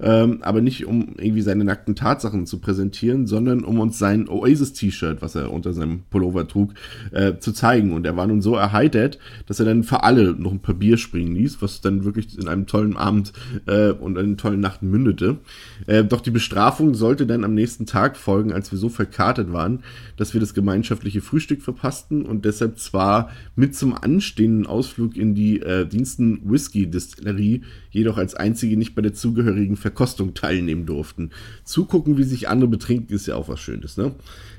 ähm, 0.00 0.38
aber 0.42 0.60
nicht 0.60 0.86
um 0.86 1.14
irgendwie 1.18 1.42
seine 1.42 1.64
nackten 1.64 1.94
Tatsachen 1.94 2.46
zu 2.46 2.58
präsentieren, 2.58 3.26
sondern 3.26 3.64
um 3.64 3.80
uns 3.80 3.98
sein 3.98 4.28
Oasis-T-Shirt, 4.28 5.22
was 5.22 5.34
er 5.34 5.52
unter 5.52 5.72
seinem 5.72 6.00
Pullover 6.10 6.46
trug, 6.46 6.74
äh, 7.12 7.38
zu 7.38 7.52
zeigen. 7.52 7.92
Und 7.92 8.06
er 8.06 8.16
war 8.16 8.26
nun 8.26 8.42
so 8.42 8.54
erheitert, 8.56 9.18
dass 9.46 9.60
er 9.60 9.66
dann 9.66 9.84
für 9.84 10.02
alle 10.02 10.32
noch 10.32 10.52
ein 10.52 10.60
paar 10.60 10.74
Bier 10.74 10.98
springen 10.98 11.34
ließ, 11.34 11.62
was 11.62 11.80
dann 11.80 12.04
wirklich 12.04 12.38
in 12.38 12.48
einem 12.48 12.66
tollen 12.66 12.96
Abend 12.96 13.32
äh, 13.66 13.90
und 13.90 14.18
einer 14.18 14.36
tollen 14.36 14.60
Nacht 14.60 14.82
mündete. 14.82 15.38
Äh, 15.86 16.04
doch 16.04 16.20
die 16.20 16.30
Bestrafung 16.30 16.94
sollte 16.94 17.26
dann 17.26 17.44
am 17.44 17.54
nächsten 17.54 17.86
Tag 17.86 18.16
folgen, 18.16 18.52
als 18.52 18.72
wir 18.72 18.78
so 18.78 18.88
verkartet 18.88 19.52
waren, 19.52 19.80
dass 20.16 20.34
wir 20.34 20.40
das 20.40 20.54
gemeinschaftliche 20.54 21.20
Frühstück 21.20 21.62
verpassten 21.62 22.26
und 22.26 22.44
deshalb 22.44 22.78
zwar 22.78 23.30
mit 23.54 23.74
zum 23.74 23.94
anstehenden 23.94 24.66
Ausflug 24.66 25.16
in 25.16 25.34
die 25.34 25.60
äh, 25.60 25.86
Diensten 25.86 26.40
Whisky 26.44 26.86
Distillerie, 26.90 27.62
jedoch 27.90 28.18
als 28.18 28.34
einzige 28.34 28.76
nicht 28.76 28.94
bei 28.94 29.02
der 29.02 29.14
zugehörigen 29.14 29.76
Verkostung 29.86 30.34
teilnehmen 30.34 30.84
durften. 30.84 31.30
Zugucken, 31.62 32.18
wie 32.18 32.24
sich 32.24 32.48
andere 32.48 32.68
betrinken, 32.68 33.14
ist 33.14 33.26
ja 33.26 33.36
auch 33.36 33.48
was 33.48 33.60
Schönes. 33.60 33.96
Ne? 33.96 34.16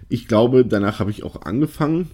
Ich 0.07 0.29
glaube, 0.29 0.65
danach 0.65 0.99
habe 0.99 1.11
ich 1.11 1.23
auch 1.23 1.41
angefangen, 1.41 2.09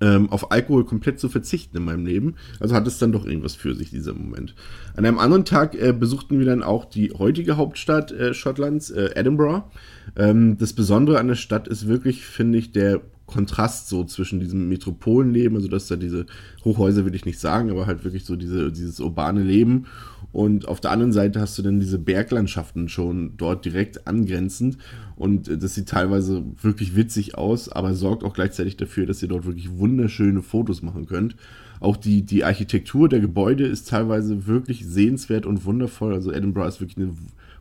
ähm, 0.00 0.28
auf 0.30 0.50
Alkohol 0.50 0.84
komplett 0.84 1.20
zu 1.20 1.28
verzichten 1.28 1.76
in 1.76 1.84
meinem 1.84 2.04
Leben. 2.04 2.34
Also 2.58 2.74
hat 2.74 2.86
es 2.88 2.98
dann 2.98 3.12
doch 3.12 3.24
irgendwas 3.24 3.54
für 3.54 3.76
sich, 3.76 3.90
dieser 3.90 4.12
Moment. 4.12 4.56
An 4.96 5.04
einem 5.04 5.18
anderen 5.18 5.44
Tag 5.44 5.76
äh, 5.76 5.92
besuchten 5.92 6.40
wir 6.40 6.46
dann 6.46 6.64
auch 6.64 6.84
die 6.84 7.12
heutige 7.12 7.56
Hauptstadt 7.56 8.10
äh, 8.10 8.34
Schottlands, 8.34 8.90
äh, 8.90 9.10
Edinburgh. 9.14 9.70
Ähm, 10.16 10.58
das 10.58 10.72
Besondere 10.72 11.20
an 11.20 11.28
der 11.28 11.36
Stadt 11.36 11.68
ist 11.68 11.86
wirklich, 11.86 12.24
finde 12.24 12.58
ich, 12.58 12.72
der 12.72 13.02
Kontrast 13.28 13.88
so 13.88 14.04
zwischen 14.04 14.40
diesem 14.40 14.68
Metropolenleben, 14.68 15.56
also 15.56 15.68
dass 15.68 15.86
da 15.86 15.96
diese 15.96 16.26
Hochhäuser 16.64 17.04
will 17.04 17.14
ich 17.14 17.26
nicht 17.26 17.38
sagen, 17.38 17.70
aber 17.70 17.86
halt 17.86 18.02
wirklich 18.02 18.24
so 18.24 18.34
diese, 18.34 18.72
dieses 18.72 18.98
urbane 18.98 19.42
Leben. 19.42 19.86
Und 20.32 20.66
auf 20.66 20.80
der 20.80 20.90
anderen 20.90 21.12
Seite 21.12 21.40
hast 21.40 21.56
du 21.58 21.62
dann 21.62 21.78
diese 21.78 21.98
Berglandschaften 21.98 22.88
schon 22.88 23.34
dort 23.36 23.64
direkt 23.64 24.06
angrenzend. 24.06 24.78
Und 25.14 25.62
das 25.62 25.74
sieht 25.74 25.88
teilweise 25.88 26.42
wirklich 26.60 26.96
witzig 26.96 27.36
aus, 27.36 27.68
aber 27.68 27.94
sorgt 27.94 28.24
auch 28.24 28.32
gleichzeitig 28.32 28.76
dafür, 28.76 29.06
dass 29.06 29.22
ihr 29.22 29.28
dort 29.28 29.44
wirklich 29.44 29.76
wunderschöne 29.78 30.42
Fotos 30.42 30.82
machen 30.82 31.06
könnt. 31.06 31.36
Auch 31.80 31.96
die, 31.96 32.22
die 32.22 32.44
Architektur 32.44 33.08
der 33.08 33.20
Gebäude 33.20 33.66
ist 33.66 33.88
teilweise 33.88 34.46
wirklich 34.46 34.86
sehenswert 34.86 35.44
und 35.44 35.64
wundervoll. 35.64 36.14
Also 36.14 36.32
Edinburgh 36.32 36.68
ist 36.68 36.80
wirklich 36.80 36.96
eine 36.96 37.14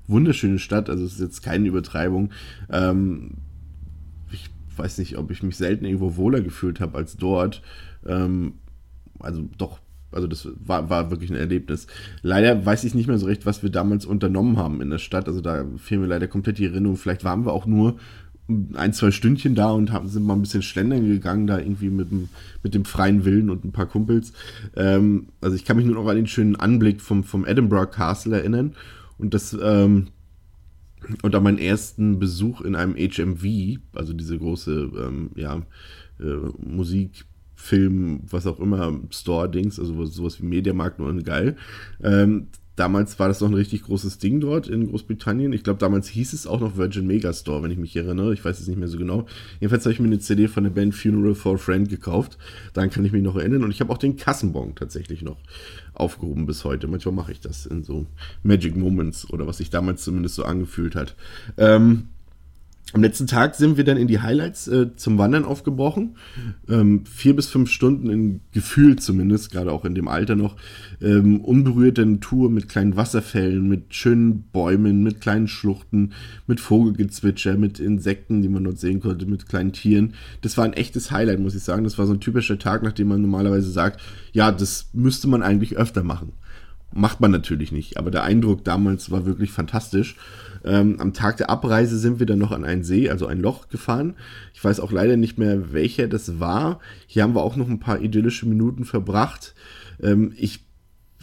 wunderschöne 0.07 0.59
Stadt, 0.59 0.89
also 0.89 1.03
es 1.03 1.13
ist 1.13 1.19
jetzt 1.19 1.43
keine 1.43 1.67
Übertreibung. 1.67 2.29
Ähm, 2.71 3.31
weiß 4.77 4.97
nicht, 4.99 5.17
ob 5.17 5.31
ich 5.31 5.43
mich 5.43 5.57
selten 5.57 5.85
irgendwo 5.85 6.15
wohler 6.15 6.41
gefühlt 6.41 6.79
habe 6.79 6.97
als 6.97 7.17
dort. 7.17 7.61
Ähm, 8.05 8.53
also 9.19 9.47
doch, 9.57 9.79
also 10.11 10.27
das 10.27 10.47
war, 10.63 10.89
war 10.89 11.11
wirklich 11.11 11.29
ein 11.29 11.35
Erlebnis. 11.35 11.87
Leider 12.21 12.65
weiß 12.65 12.83
ich 12.83 12.95
nicht 12.95 13.07
mehr 13.07 13.17
so 13.17 13.25
recht, 13.25 13.45
was 13.45 13.63
wir 13.63 13.69
damals 13.69 14.05
unternommen 14.05 14.57
haben 14.57 14.81
in 14.81 14.89
der 14.89 14.99
Stadt. 14.99 15.27
Also 15.27 15.41
da 15.41 15.65
fehlen 15.77 16.01
mir 16.01 16.07
leider 16.07 16.27
komplett 16.27 16.57
die 16.57 16.65
Erinnerung. 16.65 16.97
Vielleicht 16.97 17.23
waren 17.23 17.45
wir 17.45 17.53
auch 17.53 17.65
nur 17.65 17.97
ein, 18.75 18.93
zwei 18.93 19.11
Stündchen 19.11 19.55
da 19.55 19.71
und 19.71 19.91
haben, 19.91 20.07
sind 20.07 20.23
mal 20.23 20.33
ein 20.33 20.41
bisschen 20.41 20.61
schlendern 20.61 21.05
gegangen, 21.05 21.47
da 21.47 21.59
irgendwie 21.59 21.89
mit 21.89 22.11
dem, 22.11 22.29
mit 22.63 22.73
dem 22.73 22.85
freien 22.85 23.25
Willen 23.25 23.49
und 23.49 23.65
ein 23.65 23.73
paar 23.73 23.87
Kumpels. 23.87 24.31
Ähm, 24.75 25.27
also 25.41 25.55
ich 25.55 25.65
kann 25.65 25.75
mich 25.75 25.85
nur 25.85 25.95
noch 25.95 26.07
an 26.07 26.15
den 26.15 26.27
schönen 26.27 26.55
Anblick 26.55 27.01
vom, 27.01 27.23
vom 27.23 27.45
Edinburgh 27.45 27.91
Castle 27.91 28.37
erinnern. 28.37 28.73
Und 29.17 29.33
das, 29.33 29.57
ähm, 29.61 30.07
und 31.21 31.35
an 31.35 31.43
meinen 31.43 31.59
ersten 31.59 32.19
Besuch 32.19 32.61
in 32.61 32.75
einem 32.75 32.95
HMV, 32.95 33.79
also 33.93 34.13
diese 34.13 34.37
große, 34.37 34.91
ähm, 34.97 35.31
ja, 35.35 35.61
äh, 36.19 36.35
Musik, 36.59 37.25
Film, 37.55 38.21
was 38.29 38.45
auch 38.45 38.59
immer, 38.59 38.99
Store-Dings, 39.09 39.79
also 39.79 40.05
sowas 40.05 40.39
wie 40.41 40.45
Mediamarkt, 40.45 40.99
nur 40.99 41.11
geil. 41.23 41.55
Ähm, 42.03 42.47
damals 42.77 43.19
war 43.19 43.27
das 43.27 43.41
noch 43.41 43.49
ein 43.49 43.55
richtig 43.55 43.83
großes 43.83 44.19
Ding 44.19 44.39
dort 44.39 44.67
in 44.67 44.87
Großbritannien. 44.87 45.51
Ich 45.51 45.63
glaube, 45.63 45.79
damals 45.79 46.07
hieß 46.07 46.31
es 46.31 46.47
auch 46.47 46.61
noch 46.61 46.77
Virgin 46.77 47.07
Megastore, 47.07 47.63
wenn 47.63 47.71
ich 47.71 47.77
mich 47.77 47.95
erinnere. 47.95 48.33
Ich 48.33 48.45
weiß 48.45 48.59
es 48.59 48.67
nicht 48.67 48.77
mehr 48.77 48.87
so 48.87 48.97
genau. 48.97 49.25
Jedenfalls 49.59 49.83
habe 49.83 49.93
ich 49.93 49.99
mir 49.99 50.05
eine 50.05 50.19
CD 50.19 50.47
von 50.47 50.63
der 50.63 50.71
Band 50.71 50.95
Funeral 50.95 51.35
for 51.35 51.55
a 51.55 51.57
Friend 51.57 51.89
gekauft. 51.89 52.37
Daran 52.73 52.89
kann 52.89 53.03
ich 53.03 53.11
mich 53.11 53.23
noch 53.23 53.35
erinnern. 53.35 53.63
Und 53.63 53.71
ich 53.71 53.81
habe 53.81 53.91
auch 53.91 53.97
den 53.97 54.15
Kassenbon 54.15 54.75
tatsächlich 54.75 55.23
noch 55.23 55.37
aufgehoben 55.93 56.45
bis 56.45 56.63
heute. 56.63 56.87
Manchmal 56.87 57.15
mache 57.15 57.31
ich 57.31 57.41
das 57.41 57.65
in 57.65 57.83
so 57.83 58.05
Magic 58.43 58.77
Moments 58.77 59.29
oder 59.29 59.47
was 59.47 59.57
sich 59.57 59.71
damals 59.71 60.03
zumindest 60.03 60.35
so 60.35 60.45
angefühlt 60.45 60.95
hat. 60.95 61.15
Ähm, 61.57 62.09
am 62.93 63.01
letzten 63.01 63.27
Tag 63.27 63.55
sind 63.55 63.75
wir 63.75 63.83
dann 63.83 63.97
in 63.97 64.07
die 64.07 64.21
Highlights 64.21 64.69
äh, 64.69 64.95
zum 64.95 65.17
Wandern 65.17 65.43
aufgebrochen. 65.43 66.15
Ähm, 66.69 67.05
vier 67.05 67.35
bis 67.35 67.49
fünf 67.49 67.69
Stunden 67.69 68.09
in 68.09 68.41
Gefühl 68.53 68.97
zumindest, 68.97 69.51
gerade 69.51 69.73
auch 69.73 69.83
in 69.83 69.93
dem 69.93 70.07
Alter 70.07 70.37
noch. 70.37 70.55
Ähm, 71.01 71.41
unberührte 71.41 72.05
Natur 72.05 72.49
mit 72.49 72.69
kleinen 72.69 72.95
Wasserfällen, 72.95 73.67
mit 73.67 73.93
schönen 73.93 74.43
Bäumen, 74.53 75.03
mit 75.03 75.19
kleinen 75.19 75.49
Schluchten, 75.49 76.13
mit 76.47 76.61
Vogelgezwitscher, 76.61 77.57
mit 77.57 77.79
Insekten, 77.79 78.41
die 78.41 78.49
man 78.49 78.63
dort 78.63 78.79
sehen 78.79 79.01
konnte, 79.01 79.25
mit 79.25 79.49
kleinen 79.49 79.73
Tieren. 79.73 80.13
Das 80.39 80.57
war 80.57 80.63
ein 80.63 80.73
echtes 80.73 81.11
Highlight, 81.11 81.41
muss 81.41 81.55
ich 81.55 81.63
sagen. 81.63 81.83
Das 81.83 81.97
war 81.97 82.07
so 82.07 82.13
ein 82.13 82.21
typischer 82.21 82.57
Tag, 82.57 82.83
nachdem 82.83 83.09
man 83.09 83.21
normalerweise 83.21 83.69
sagt, 83.69 83.99
ja, 84.31 84.49
das 84.49 84.89
müsste 84.93 85.27
man 85.27 85.43
eigentlich 85.43 85.75
öfter 85.75 86.03
machen. 86.03 86.31
Macht 86.93 87.19
man 87.19 87.31
natürlich 87.31 87.71
nicht, 87.71 87.97
aber 87.97 88.11
der 88.11 88.23
Eindruck 88.23 88.63
damals 88.63 89.11
war 89.11 89.25
wirklich 89.25 89.51
fantastisch. 89.51 90.15
Ähm, 90.63 90.99
am 90.99 91.13
Tag 91.13 91.37
der 91.37 91.49
Abreise 91.49 91.97
sind 91.97 92.19
wir 92.19 92.25
dann 92.25 92.39
noch 92.39 92.51
an 92.51 92.63
einen 92.63 92.83
See, 92.83 93.09
also 93.09 93.27
ein 93.27 93.39
Loch 93.39 93.69
gefahren. 93.69 94.15
Ich 94.53 94.63
weiß 94.63 94.79
auch 94.79 94.91
leider 94.91 95.17
nicht 95.17 95.37
mehr, 95.37 95.73
welcher 95.73 96.07
das 96.07 96.39
war. 96.39 96.79
Hier 97.05 97.23
haben 97.23 97.35
wir 97.35 97.43
auch 97.43 97.55
noch 97.55 97.69
ein 97.69 97.79
paar 97.79 98.01
idyllische 98.01 98.47
Minuten 98.47 98.85
verbracht. 98.85 99.53
Ähm, 100.01 100.33
ich 100.37 100.66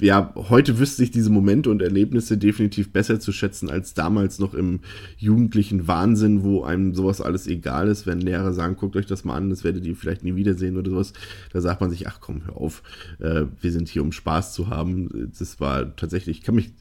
ja, 0.01 0.33
heute 0.35 0.79
wüsste 0.79 1.05
ich 1.05 1.13
diese 1.13 1.31
Momente 1.31 1.71
und 1.71 1.81
Erlebnisse 1.81 2.37
definitiv 2.37 2.93
besser 2.93 3.21
zu 3.21 3.31
schätzen 3.31 3.71
als 3.71 3.95
damals 3.95 4.39
noch 4.41 4.55
im 4.55 4.81
jugendlichen 5.17 5.87
Wahnsinn, 5.87 6.43
wo 6.43 6.65
einem 6.65 6.95
sowas 6.95 7.21
alles 7.21 7.47
egal 7.47 7.89
ist, 7.89 8.07
wenn 8.07 8.21
Lehrer 8.21 8.53
sagen, 8.53 8.77
guckt 8.77 8.97
euch 8.97 9.07
das 9.07 9.25
mal 9.25 9.37
an, 9.37 9.51
das 9.51 9.63
werdet 9.63 9.87
ihr 9.87 9.95
vielleicht 9.95 10.25
nie 10.25 10.35
wiedersehen 10.35 10.77
oder 10.77 10.91
sowas. 10.91 11.13
Da 11.53 11.61
sagt 11.61 11.81
man 11.81 11.91
sich, 11.91 12.09
ach 12.09 12.19
komm, 12.21 12.45
hör 12.47 12.57
auf, 12.57 12.83
äh, 13.21 13.45
wir 13.61 13.71
sind 13.71 13.89
hier, 13.89 14.03
um 14.03 14.11
Spaß 14.11 14.53
zu 14.53 14.69
haben. 14.69 15.31
Das 15.39 15.61
war 15.61 15.95
tatsächlich, 15.95 16.39
ich 16.39 16.45
kann 16.45 16.57
mich 16.57 16.73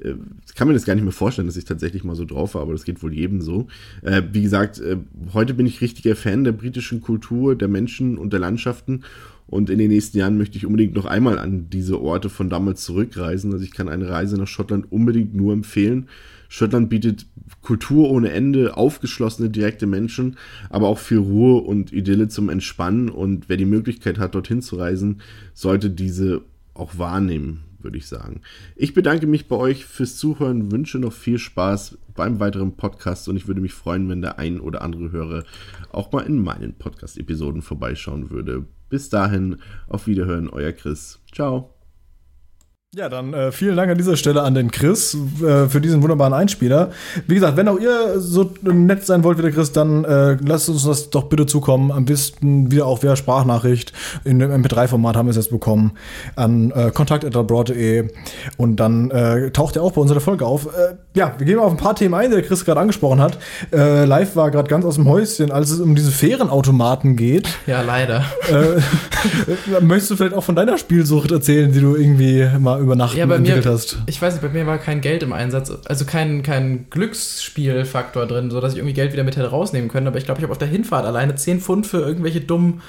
äh, 0.00 0.14
ich 0.46 0.54
kann 0.54 0.68
mir 0.68 0.74
das 0.74 0.84
gar 0.84 0.94
nicht 0.94 1.04
mehr 1.04 1.12
vorstellen, 1.12 1.48
dass 1.48 1.56
ich 1.56 1.64
tatsächlich 1.64 2.04
mal 2.04 2.16
so 2.16 2.24
drauf 2.24 2.54
war, 2.54 2.62
aber 2.62 2.72
das 2.72 2.84
geht 2.84 3.02
wohl 3.02 3.12
jedem 3.12 3.40
so. 3.40 3.66
Äh, 4.02 4.22
wie 4.32 4.42
gesagt, 4.42 4.78
äh, 4.78 4.98
heute 5.32 5.54
bin 5.54 5.66
ich 5.66 5.80
richtiger 5.80 6.16
Fan 6.16 6.44
der 6.44 6.52
britischen 6.52 7.00
Kultur, 7.00 7.56
der 7.56 7.68
Menschen 7.68 8.18
und 8.18 8.32
der 8.32 8.40
Landschaften 8.40 9.02
Und 9.46 9.70
in 9.70 9.78
den 9.78 9.90
nächsten 9.90 10.18
Jahren 10.18 10.38
möchte 10.38 10.56
ich 10.56 10.66
unbedingt 10.66 10.94
noch 10.94 11.04
einmal 11.04 11.38
an 11.38 11.68
diese 11.70 12.00
Orte 12.00 12.30
von 12.30 12.48
damals 12.48 12.82
zurückreisen. 12.84 13.52
Also 13.52 13.64
ich 13.64 13.72
kann 13.72 13.88
eine 13.88 14.08
Reise 14.08 14.36
nach 14.36 14.46
Schottland 14.46 14.90
unbedingt 14.90 15.34
nur 15.34 15.52
empfehlen. 15.52 16.08
Schottland 16.48 16.88
bietet 16.88 17.26
Kultur 17.62 18.10
ohne 18.10 18.30
Ende, 18.30 18.76
aufgeschlossene, 18.76 19.50
direkte 19.50 19.86
Menschen, 19.86 20.36
aber 20.70 20.88
auch 20.88 20.98
viel 20.98 21.18
Ruhe 21.18 21.60
und 21.60 21.92
Idylle 21.92 22.28
zum 22.28 22.48
Entspannen. 22.48 23.10
Und 23.10 23.48
wer 23.48 23.56
die 23.56 23.64
Möglichkeit 23.64 24.18
hat, 24.18 24.34
dorthin 24.34 24.62
zu 24.62 24.76
reisen, 24.76 25.20
sollte 25.52 25.90
diese 25.90 26.42
auch 26.72 26.98
wahrnehmen, 26.98 27.60
würde 27.80 27.98
ich 27.98 28.06
sagen. 28.06 28.40
Ich 28.76 28.94
bedanke 28.94 29.26
mich 29.26 29.46
bei 29.46 29.56
euch 29.56 29.84
fürs 29.84 30.16
Zuhören, 30.16 30.72
wünsche 30.72 30.98
noch 30.98 31.12
viel 31.12 31.38
Spaß 31.38 31.98
beim 32.14 32.40
weiteren 32.40 32.76
Podcast 32.76 33.28
und 33.28 33.36
ich 33.36 33.48
würde 33.48 33.60
mich 33.60 33.74
freuen, 33.74 34.08
wenn 34.08 34.22
der 34.22 34.38
ein 34.38 34.60
oder 34.60 34.82
andere 34.82 35.12
Hörer 35.12 35.44
auch 35.90 36.12
mal 36.12 36.22
in 36.22 36.42
meinen 36.42 36.74
Podcast-Episoden 36.74 37.62
vorbeischauen 37.62 38.30
würde. 38.30 38.66
Bis 38.88 39.08
dahin, 39.08 39.56
auf 39.88 40.06
Wiederhören, 40.06 40.48
euer 40.48 40.72
Chris. 40.72 41.20
Ciao. 41.32 41.73
Ja, 42.96 43.08
dann 43.08 43.34
äh, 43.34 43.50
vielen 43.50 43.74
Dank 43.74 43.90
an 43.90 43.98
dieser 43.98 44.16
Stelle 44.16 44.42
an 44.42 44.54
den 44.54 44.70
Chris 44.70 45.16
äh, 45.42 45.66
für 45.66 45.80
diesen 45.80 46.00
wunderbaren 46.02 46.32
Einspieler. 46.32 46.92
Wie 47.26 47.34
gesagt, 47.34 47.56
wenn 47.56 47.66
auch 47.66 47.80
ihr 47.80 48.20
so 48.20 48.48
nett 48.62 49.04
sein 49.04 49.24
wollt 49.24 49.36
wie 49.36 49.42
der 49.42 49.50
Chris, 49.50 49.72
dann 49.72 50.04
äh, 50.04 50.34
lasst 50.34 50.68
uns 50.68 50.84
das 50.84 51.10
doch 51.10 51.24
bitte 51.24 51.44
zukommen. 51.44 51.90
Am 51.90 52.04
besten 52.04 52.70
wieder 52.70 52.86
auch 52.86 53.02
via 53.02 53.16
Sprachnachricht. 53.16 53.92
In 54.22 54.38
dem 54.38 54.52
MP3-Format 54.52 55.16
haben 55.16 55.26
wir 55.26 55.30
es 55.30 55.36
jetzt 55.36 55.50
bekommen. 55.50 55.94
An 56.36 56.70
äh, 56.70 56.92
kontakt.abroad.de 56.92 58.10
und 58.58 58.76
dann 58.76 59.10
äh, 59.10 59.50
taucht 59.50 59.74
er 59.74 59.82
auch 59.82 59.90
bei 59.90 60.00
unserer 60.00 60.20
Folge 60.20 60.46
auf. 60.46 60.66
Äh, 60.66 60.94
ja, 61.16 61.34
wir 61.36 61.46
gehen 61.46 61.58
auf 61.58 61.72
ein 61.72 61.78
paar 61.78 61.96
Themen 61.96 62.14
ein, 62.14 62.30
die 62.30 62.36
der 62.36 62.44
Chris 62.44 62.64
gerade 62.64 62.78
angesprochen 62.78 63.20
hat. 63.20 63.38
Äh, 63.72 64.04
live 64.04 64.36
war 64.36 64.52
gerade 64.52 64.68
ganz 64.68 64.84
aus 64.84 64.94
dem 64.94 65.08
Häuschen, 65.08 65.50
als 65.50 65.70
es 65.70 65.80
um 65.80 65.96
diese 65.96 66.12
Fährenautomaten 66.12 67.16
geht. 67.16 67.48
Ja, 67.66 67.82
leider. 67.82 68.24
Äh, 68.48 69.80
möchtest 69.80 70.12
du 70.12 70.16
vielleicht 70.16 70.36
auch 70.36 70.44
von 70.44 70.54
deiner 70.54 70.78
Spielsucht 70.78 71.32
erzählen, 71.32 71.72
die 71.72 71.80
du 71.80 71.96
irgendwie 71.96 72.46
mal 72.60 72.83
über 72.84 72.96
Nacht 72.96 73.16
Ja, 73.16 73.26
bei 73.26 73.38
mir, 73.38 73.48
entwickelt 73.48 73.66
hast? 73.66 73.98
ich 74.06 74.20
weiß 74.20 74.34
nicht, 74.34 74.42
bei 74.42 74.48
mir 74.48 74.66
war 74.66 74.78
kein 74.78 75.00
Geld 75.00 75.22
im 75.22 75.32
Einsatz, 75.32 75.72
also 75.86 76.04
kein, 76.04 76.42
kein 76.42 76.86
Glücksspielfaktor 76.90 78.26
drin, 78.26 78.50
sodass 78.50 78.72
ich 78.72 78.78
irgendwie 78.78 78.94
Geld 78.94 79.12
wieder 79.12 79.24
mit 79.24 79.36
hätte 79.36 79.48
rausnehmen 79.48 79.90
können. 79.90 80.06
Aber 80.06 80.18
ich 80.18 80.24
glaube, 80.24 80.38
ich 80.38 80.42
habe 80.42 80.52
auf 80.52 80.58
der 80.58 80.68
Hinfahrt 80.68 81.04
alleine 81.04 81.34
10 81.34 81.60
Pfund 81.60 81.86
für 81.86 81.98
irgendwelche 81.98 82.40
dummen 82.40 82.82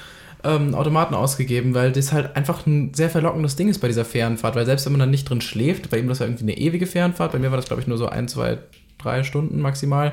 ähm, 0.44 0.74
Automaten 0.74 1.14
ausgegeben, 1.14 1.74
weil 1.74 1.92
das 1.92 2.12
halt 2.12 2.36
einfach 2.36 2.66
ein 2.66 2.94
sehr 2.94 3.10
verlockendes 3.10 3.56
Ding 3.56 3.68
ist 3.68 3.78
bei 3.80 3.88
dieser 3.88 4.04
Fährenfahrt. 4.04 4.54
Weil 4.54 4.66
selbst 4.66 4.86
wenn 4.86 4.92
man 4.92 5.00
dann 5.00 5.10
nicht 5.10 5.28
drin 5.28 5.40
schläft, 5.40 5.90
bei 5.90 5.98
ihm 5.98 6.08
das 6.08 6.20
war 6.20 6.26
irgendwie 6.26 6.44
eine 6.44 6.56
ewige 6.56 6.86
Fährenfahrt, 6.86 7.32
bei 7.32 7.38
mir 7.38 7.50
war 7.50 7.56
das, 7.56 7.66
glaube 7.66 7.82
ich, 7.82 7.88
nur 7.88 7.98
so 7.98 8.08
ein, 8.08 8.28
zwei, 8.28 8.58
drei 8.98 9.22
Stunden 9.24 9.60
maximal. 9.60 10.12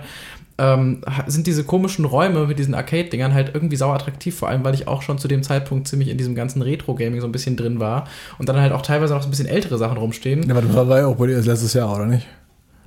Ähm, 0.59 1.01
sind 1.25 1.47
diese 1.47 1.63
komischen 1.63 2.05
Räume 2.05 2.45
mit 2.45 2.59
diesen 2.59 2.75
Arcade-Dingern 2.75 3.33
halt 3.33 3.51
irgendwie 3.55 3.75
sauer 3.75 3.95
attraktiv, 3.95 4.35
vor 4.37 4.49
allem 4.49 4.63
weil 4.63 4.75
ich 4.75 4.87
auch 4.87 5.01
schon 5.01 5.17
zu 5.17 5.27
dem 5.27 5.41
Zeitpunkt 5.41 5.87
ziemlich 5.87 6.09
in 6.09 6.17
diesem 6.17 6.35
ganzen 6.35 6.61
Retro-Gaming 6.61 7.21
so 7.21 7.27
ein 7.27 7.31
bisschen 7.31 7.57
drin 7.57 7.79
war 7.79 8.07
und 8.37 8.49
dann 8.49 8.57
halt 8.61 8.71
auch 8.71 8.83
teilweise 8.83 9.13
noch 9.15 9.21
so 9.23 9.27
ein 9.27 9.31
bisschen 9.31 9.47
ältere 9.47 9.79
Sachen 9.79 9.97
rumstehen. 9.97 10.43
Ja, 10.47 10.55
aber 10.55 10.61
das 10.61 10.75
war 10.87 10.99
ja 10.99 11.07
auch 11.07 11.15
bei 11.15 11.25
dir 11.27 11.41
letztes 11.41 11.73
Jahr, 11.73 11.95
oder 11.95 12.05
nicht? 12.05 12.27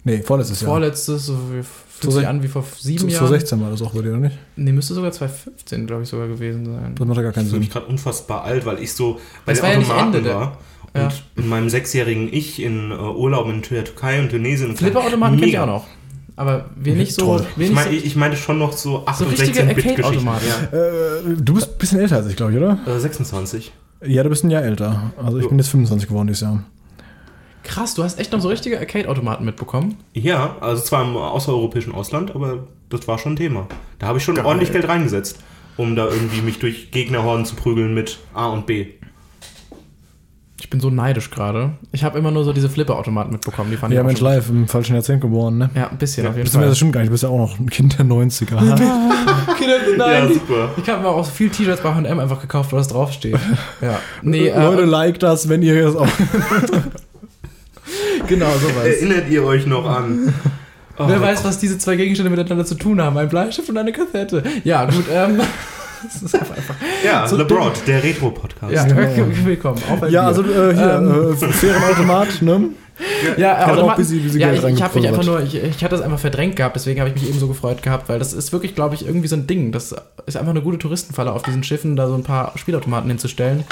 Nee, 0.05 0.19
vorletztes 0.23 0.61
Jahr. 0.61 0.71
Vorletztes, 0.71 1.27
so 1.27 1.35
wie, 1.53 1.63
fühlt 1.65 2.13
sich 2.13 2.27
an 2.29 2.41
wie 2.41 2.47
vor 2.47 2.65
sieben 2.79 3.09
Jahren. 3.09 3.27
2016 3.27 3.61
war 3.61 3.71
das 3.71 3.83
auch 3.83 3.93
bei 3.93 4.03
dir, 4.03 4.11
oder 4.11 4.19
nicht? 4.21 4.39
Nee, 4.55 4.71
müsste 4.71 4.95
sogar 4.95 5.11
2015, 5.11 5.89
glaube 5.89 6.05
ich, 6.05 6.09
sogar 6.09 6.29
gewesen 6.29 6.65
sein. 6.67 6.95
Das 6.97 7.05
macht 7.09 7.17
ja 7.17 7.25
gar 7.25 7.33
keinen 7.33 7.47
Ich 7.47 7.51
Sinn. 7.51 7.59
mich 7.59 7.71
gerade 7.71 7.87
unfassbar 7.87 8.45
alt, 8.45 8.65
weil 8.65 8.79
ich 8.79 8.93
so 8.93 9.19
bei 9.45 9.53
Das 9.53 9.59
den 9.59 9.63
war 9.65 9.73
ja 9.73 9.79
nicht 9.79 9.91
Automaten 9.91 10.15
Ende 10.19 10.31
war. 10.35 10.59
Ja. 10.95 11.07
Und 11.07 11.25
in 11.35 11.49
meinem 11.49 11.69
sechsjährigen 11.69 12.33
Ich 12.33 12.63
in 12.63 12.93
äh, 12.93 12.95
Urlaub 12.95 13.49
in 13.49 13.63
der 13.63 13.85
Türkei 13.85 14.21
und 14.21 14.31
Tunesien. 14.31 14.71
und 14.71 14.77
Flipper-Automaten 14.79 15.37
kenne 15.39 15.49
ich 15.51 15.59
auch 15.59 15.67
noch. 15.67 15.87
Aber 16.37 16.67
wir 16.77 16.95
nicht 16.95 17.15
so. 17.15 17.39
Toll. 17.39 17.47
Wir 17.57 17.67
Ich, 17.69 17.73
mein, 17.73 17.85
so 17.85 17.91
ich, 17.91 18.05
ich 18.05 18.17
meinte 18.17 18.37
schon 18.37 18.59
noch 18.59 18.73
so 18.73 19.07
8 19.07 19.19
So 19.19 19.25
und 19.25 19.31
richtige 19.33 19.61
16-Bit-Geschichten. 19.63 20.03
Arcade-Automaten. 20.03 20.45
Ja. 20.73 20.79
Äh, 20.79 21.37
du 21.41 21.55
bist 21.55 21.69
ein 21.73 21.79
bisschen 21.79 21.99
älter 22.01 22.17
als 22.17 22.27
ich, 22.27 22.37
glaube 22.37 22.53
ich, 22.53 22.59
oder? 22.59 22.79
Äh, 22.87 22.99
26. 23.01 23.73
Ja, 24.05 24.23
du 24.23 24.29
bist 24.29 24.45
ein 24.45 24.51
Jahr 24.51 24.63
älter. 24.63 25.13
Also 25.17 25.39
ich 25.39 25.45
Jo. 25.45 25.49
bin 25.49 25.59
jetzt 25.59 25.69
25 25.69 26.09
geworden 26.09 26.27
dieses 26.27 26.43
Jahr. 26.43 26.63
krass, 27.65 27.95
du 27.95 28.05
hast 28.05 28.21
echt 28.21 28.31
noch 28.33 28.41
so 28.41 28.49
richtige 28.49 28.79
Arcade-Automaten 28.79 29.45
mitbekommen. 29.45 29.97
Ja, 30.13 30.57
also 30.61 30.83
zwar 30.83 31.03
im 31.05 31.17
außereuropäischen 31.17 31.95
Ausland, 31.95 32.35
aber 32.35 32.65
das 32.91 33.09
war 33.09 33.19
schon 33.19 33.33
ein 33.33 33.37
Thema. 33.37 33.67
Da 33.99 34.07
habe 34.07 34.19
ich 34.19 34.25
schon 34.25 34.39
ordentlich 34.39 34.71
Geld 34.73 34.87
reingesetzt, 34.87 35.39
um 35.79 35.97
da 35.97 36.05
irgendwie 36.07 36.43
mich 36.43 36.59
durch 36.59 36.91
Gegnerhorden 36.91 37.45
zu 37.47 37.57
prügeln 37.57 37.95
mit 37.95 38.19
A 38.35 38.49
und 38.49 38.67
B. 38.67 38.89
Ich 40.59 40.71
bin 40.71 40.81
so 40.81 40.89
neidisch 40.89 41.31
gerade. 41.31 41.73
Ich 41.93 42.03
habe 42.03 42.19
immer 42.19 42.31
nur 42.31 42.43
so 42.43 42.55
diese 42.55 42.71
Flipper-Automaten 42.71 43.31
mitbekommen. 43.31 43.71
Die 43.71 43.77
fand 43.77 43.93
Ja, 43.93 44.01
ich 44.01 44.07
Mensch, 44.07 44.21
live, 44.21 44.49
im 44.49 44.67
falschen 44.67 44.95
Jahrzehnt 44.95 45.21
geboren, 45.21 45.59
ne? 45.59 45.71
Ja, 45.75 45.89
ein 45.91 45.99
bisschen 45.99 46.25
Ja, 46.25 46.31
auf 46.31 46.37
jeden 46.37 46.45
Bist 46.45 46.55
du 46.55 46.59
mir 46.59 46.63
Fall. 46.65 46.69
das 46.71 46.79
stimmt 46.79 46.93
gar 46.95 47.01
nicht, 47.01 47.09
du 47.09 47.13
bist 47.13 47.23
ja 47.25 47.29
auch 47.29 47.37
noch 47.39 47.59
ein 47.59 47.69
Kind 47.69 47.99
der 47.99 48.07
90er. 48.07 48.55
Nein, 49.99 49.99
Ja, 49.99 50.29
super. 50.29 50.71
ich 50.83 50.89
habe 50.89 51.03
mir 51.03 51.09
auch 51.09 51.27
viel 51.31 51.51
T-Shirts 51.51 51.83
bei 51.83 51.95
H&M 51.95 52.19
einfach 52.19 52.41
gekauft, 52.41 52.73
wo 52.73 52.77
das 52.77 52.89
draufsteht. 52.89 53.37
ja. 53.83 53.99
Nee, 54.23 54.49
Leute, 54.51 54.83
äh, 54.83 54.87
like 54.87 55.19
das, 55.19 55.49
wenn 55.51 55.63
ihr 55.63 55.83
das 55.83 55.95
auch. 55.97 56.09
genau 58.27 58.51
sowas. 58.59 58.87
Erinnert 58.87 59.29
ihr 59.29 59.45
euch 59.45 59.67
noch 59.67 59.87
an? 59.89 60.33
Oh, 60.99 61.05
Wer 61.07 61.21
weiß, 61.21 61.45
was 61.45 61.59
diese 61.59 61.77
zwei 61.79 61.97
Gegenstände 61.97 62.31
miteinander 62.31 62.65
zu 62.65 62.75
tun 62.75 63.01
haben. 63.03 63.17
Ein 63.19 63.29
Bleistift 63.29 63.69
und 63.69 63.77
eine 63.77 63.93
Kassette. 63.93 64.43
Ja, 64.65 64.87
gut. 64.87 65.05
Ähm, 65.13 65.41
das 66.13 66.23
ist 66.23 66.35
einfach. 66.35 66.75
Ja, 67.05 67.27
so 67.27 67.37
LeBron, 67.37 67.73
der 67.87 68.03
Retro-Podcast. 68.03 68.73
Ja, 68.73 68.85
genau. 68.85 69.27
willkommen. 69.45 69.81
Auch 69.91 69.99
bei 69.99 70.09
Ja, 70.09 70.23
also 70.27 70.43
äh, 70.43 70.75
hier, 70.75 70.95
Ähm. 70.99 71.33
äh, 71.41 71.53
Fährenautomat, 71.53 72.43
ne? 72.43 72.69
Ja, 73.37 73.59
Hat 73.59 73.69
auch 73.69 73.73
Automaten- 73.75 74.01
busy- 74.03 74.21
busy 74.21 74.39
ja 74.41 74.49
Geld 74.53 74.65
ich, 74.65 74.75
ich 74.77 74.83
habe 74.83 74.99
mich 74.99 75.07
einfach 75.07 75.23
nur, 75.25 75.43
ich, 75.43 75.55
ich 75.55 75.85
hatte 75.85 75.97
das 75.97 76.01
einfach 76.01 76.19
verdrängt 76.19 76.57
gehabt, 76.57 76.77
deswegen 76.77 76.99
habe 77.01 77.11
ich 77.11 77.15
mich 77.21 77.29
eben 77.29 77.39
so 77.39 77.47
gefreut 77.47 77.83
gehabt, 77.83 78.09
weil 78.09 78.19
das 78.19 78.33
ist 78.33 78.55
wirklich, 78.55 78.75
glaube 78.75 78.95
ich, 78.95 79.05
irgendwie 79.05 79.29
so 79.29 79.37
ein 79.37 79.47
Ding. 79.47 79.71
Das 79.71 79.95
ist 80.25 80.37
einfach 80.39 80.53
eine 80.53 80.63
gute 80.63 80.79
Touristenfalle 80.79 81.31
auf 81.31 81.43
diesen 81.43 81.63
Schiffen, 81.63 81.95
da 81.97 82.09
so 82.09 82.15
ein 82.15 82.23
paar 82.23 82.53
Spielautomaten 82.57 83.11
hinzustellen. 83.11 83.65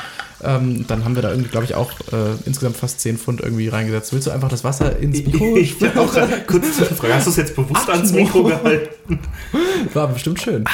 Ähm, 0.43 0.85
dann 0.89 1.07
haben 1.07 1.14
wir 1.14 1.22
da 1.22 1.31
irgendwie, 1.31 1.49
glaube 1.49 1.64
ich, 1.64 1.75
auch 1.75 1.91
äh, 2.12 2.37
insgesamt 2.45 2.77
fast 2.77 3.01
10 3.01 3.16
Pfund 3.16 3.41
irgendwie 3.41 3.68
reingesetzt. 3.68 4.12
Willst 4.12 4.27
du 4.27 4.31
einfach 4.31 4.51
das 4.51 4.62
Wasser 4.62 4.99
ins 4.99 5.25
Mikro? 5.25 5.57
Ich 5.57 5.77
hab 5.81 5.97
auch 5.97 6.12
kurz 6.47 6.77
Zwischenfrage. 6.77 7.14
Hast 7.14 7.27
du 7.27 7.31
es 7.31 7.37
jetzt 7.37 7.57
bewusst 7.57 7.89
ans 7.89 8.12
Mikro 8.12 8.43
gehalten? 8.45 9.18
War 9.95 10.09
bestimmt 10.09 10.39
schön. 10.43 10.64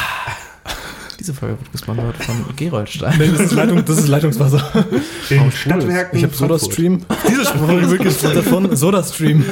Diese 1.20 1.34
Folge 1.34 1.58
wird 1.60 1.70
gesponsert 1.70 2.16
von 2.24 2.34
Geroldstein. 2.56 3.18
Nee, 3.18 3.28
das 3.30 3.40
ist, 3.40 3.52
Leitung, 3.52 3.84
das 3.84 3.98
ist 3.98 4.08
Leitungswasser. 4.08 4.86
Den 5.28 5.52
Stadtwerken 5.52 6.18
Ich 6.18 6.24
habe. 6.24 6.34
SodaStream. 6.34 7.02
Diese 7.28 7.44
Folge 7.44 7.90
wird 7.90 8.02
gesponsert 8.02 8.44
von 8.46 8.74
SodaStream. 8.74 9.44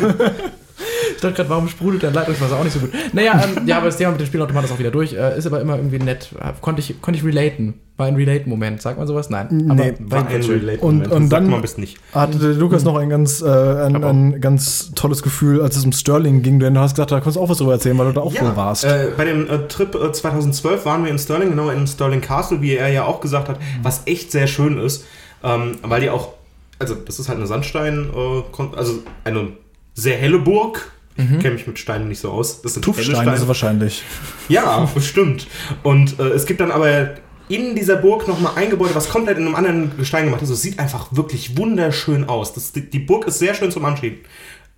Ich 1.19 1.23
dachte 1.23 1.35
gerade, 1.35 1.51
warum 1.51 1.67
sprudelt 1.67 2.05
dein 2.05 2.15
Leitungswasser 2.15 2.57
auch 2.57 2.63
nicht 2.63 2.75
so 2.75 2.79
gut? 2.79 2.91
Naja, 3.13 3.43
ähm, 3.43 3.67
ja, 3.67 3.79
aber 3.79 3.87
das 3.87 3.97
Thema 3.97 4.13
mit 4.13 4.21
dem 4.21 4.29
Spielautomat 4.29 4.67
ist 4.67 4.71
auch 4.71 4.79
wieder 4.79 4.93
durch. 4.93 5.15
Äh, 5.15 5.37
ist 5.37 5.49
aber 5.49 5.61
immer 5.61 5.75
irgendwie 5.75 5.99
nett. 5.99 6.29
Äh, 6.41 6.53
Konnte 6.61 6.81
ich, 6.81 7.03
konnte 7.03 7.19
ich 7.19 7.27
relaten. 7.27 7.75
War 7.97 8.07
ein 8.07 8.15
Relate-Moment. 8.15 8.81
Sagt 8.81 8.99
man 8.99 9.09
sowas? 9.09 9.29
Nein. 9.29 9.49
Nee, 9.51 9.95
aber 9.99 10.11
War 10.13 10.29
ein 10.29 10.43
schön. 10.45 10.61
Relate 10.61 10.79
Und- 10.81 11.09
und 11.11 11.31
dann- 11.31 11.51
man 11.51 11.61
bis 11.61 11.77
nicht. 11.77 11.99
Hatte 12.15 12.39
der 12.39 12.51
Lukas 12.51 12.85
noch 12.85 12.95
ein 12.95 13.09
ganz, 13.09 13.43
äh, 13.43 13.47
ein, 13.49 14.05
ein 14.05 14.41
ganz 14.41 14.93
tolles 14.95 15.23
Gefühl, 15.25 15.61
als 15.61 15.75
es 15.77 15.85
um 15.85 15.91
Sterling 15.91 16.43
ging, 16.43 16.61
denn 16.61 16.75
du 16.75 16.81
hast 16.81 16.95
gesagt, 16.95 17.11
da 17.11 17.19
kannst 17.19 17.35
du 17.37 17.41
auch 17.41 17.49
was 17.49 17.59
drüber 17.59 17.73
erzählen, 17.73 17.99
weil 17.99 18.07
du 18.07 18.13
da 18.13 18.21
auch 18.21 18.33
wohl 18.41 18.55
warst. 18.55 18.85
Äh, 18.85 19.09
bei 19.17 19.25
dem 19.25 19.51
äh, 19.51 19.67
Trip 19.67 19.93
äh, 19.97 20.13
2012 20.13 20.85
waren 20.87 21.03
wir 21.03 21.11
in 21.11 21.19
Stirling, 21.19 21.51
genau 21.51 21.71
in 21.71 21.85
Stirling 21.89 22.21
Castle, 22.21 22.63
wie 22.63 22.77
er 22.77 22.91
ja 22.91 23.03
auch 23.07 23.19
gesagt 23.21 23.49
hat, 23.49 23.59
was 23.83 24.03
echt 24.07 24.31
sehr 24.31 24.47
schön 24.47 24.79
ist, 24.79 25.05
ähm, 25.43 25.79
weil 25.83 26.01
die 26.01 26.11
auch, 26.11 26.35
also 26.79 26.95
das 26.95 27.19
ist 27.19 27.29
halt 27.29 27.39
eine 27.39 27.49
Sandstein, 27.49 28.09
äh, 28.15 28.77
also 28.77 29.01
eine 29.25 29.49
sehr 29.95 30.17
helle 30.19 30.39
Burg. 30.39 30.93
Ich 31.19 31.41
kenne 31.41 31.55
mich 31.55 31.67
mit 31.67 31.79
Steinen 31.81 32.07
nicht 32.09 32.21
so 32.21 32.31
aus. 32.31 32.63
Das 32.63 32.75
sind 32.75 32.87
helle 32.87 32.95
Tuffstein 32.95 33.17
Steine. 33.17 33.35
ist 33.35 33.43
es 33.43 33.49
wahrscheinlich. 33.49 34.03
Ja, 34.49 34.89
bestimmt. 34.95 35.49
Und 35.83 36.19
äh, 36.21 36.29
es 36.29 36.47
gibt 36.47 36.61
dann 36.61 36.71
aber 36.71 37.11
in 37.49 37.75
dieser 37.75 37.97
Burg 37.97 38.29
nochmal 38.29 38.53
ein 38.57 38.71
Gebäude, 38.71 38.95
was 38.95 39.09
komplett 39.09 39.37
in 39.39 39.47
einem 39.47 39.55
anderen 39.57 39.97
Gestein 39.97 40.27
gemacht 40.27 40.43
ist. 40.43 40.51
Es 40.51 40.63
sieht 40.63 40.79
einfach 40.79 41.09
wirklich 41.11 41.57
wunderschön 41.57 42.29
aus. 42.29 42.53
Das, 42.55 42.71
die, 42.73 42.89
die 42.89 43.01
Burg 43.01 43.27
ist 43.27 43.39
sehr 43.41 43.55
schön 43.55 43.71
zum 43.73 43.85
Ansehen. 43.85 44.19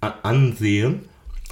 A- 0.00 0.14
Ansehen. 0.22 1.00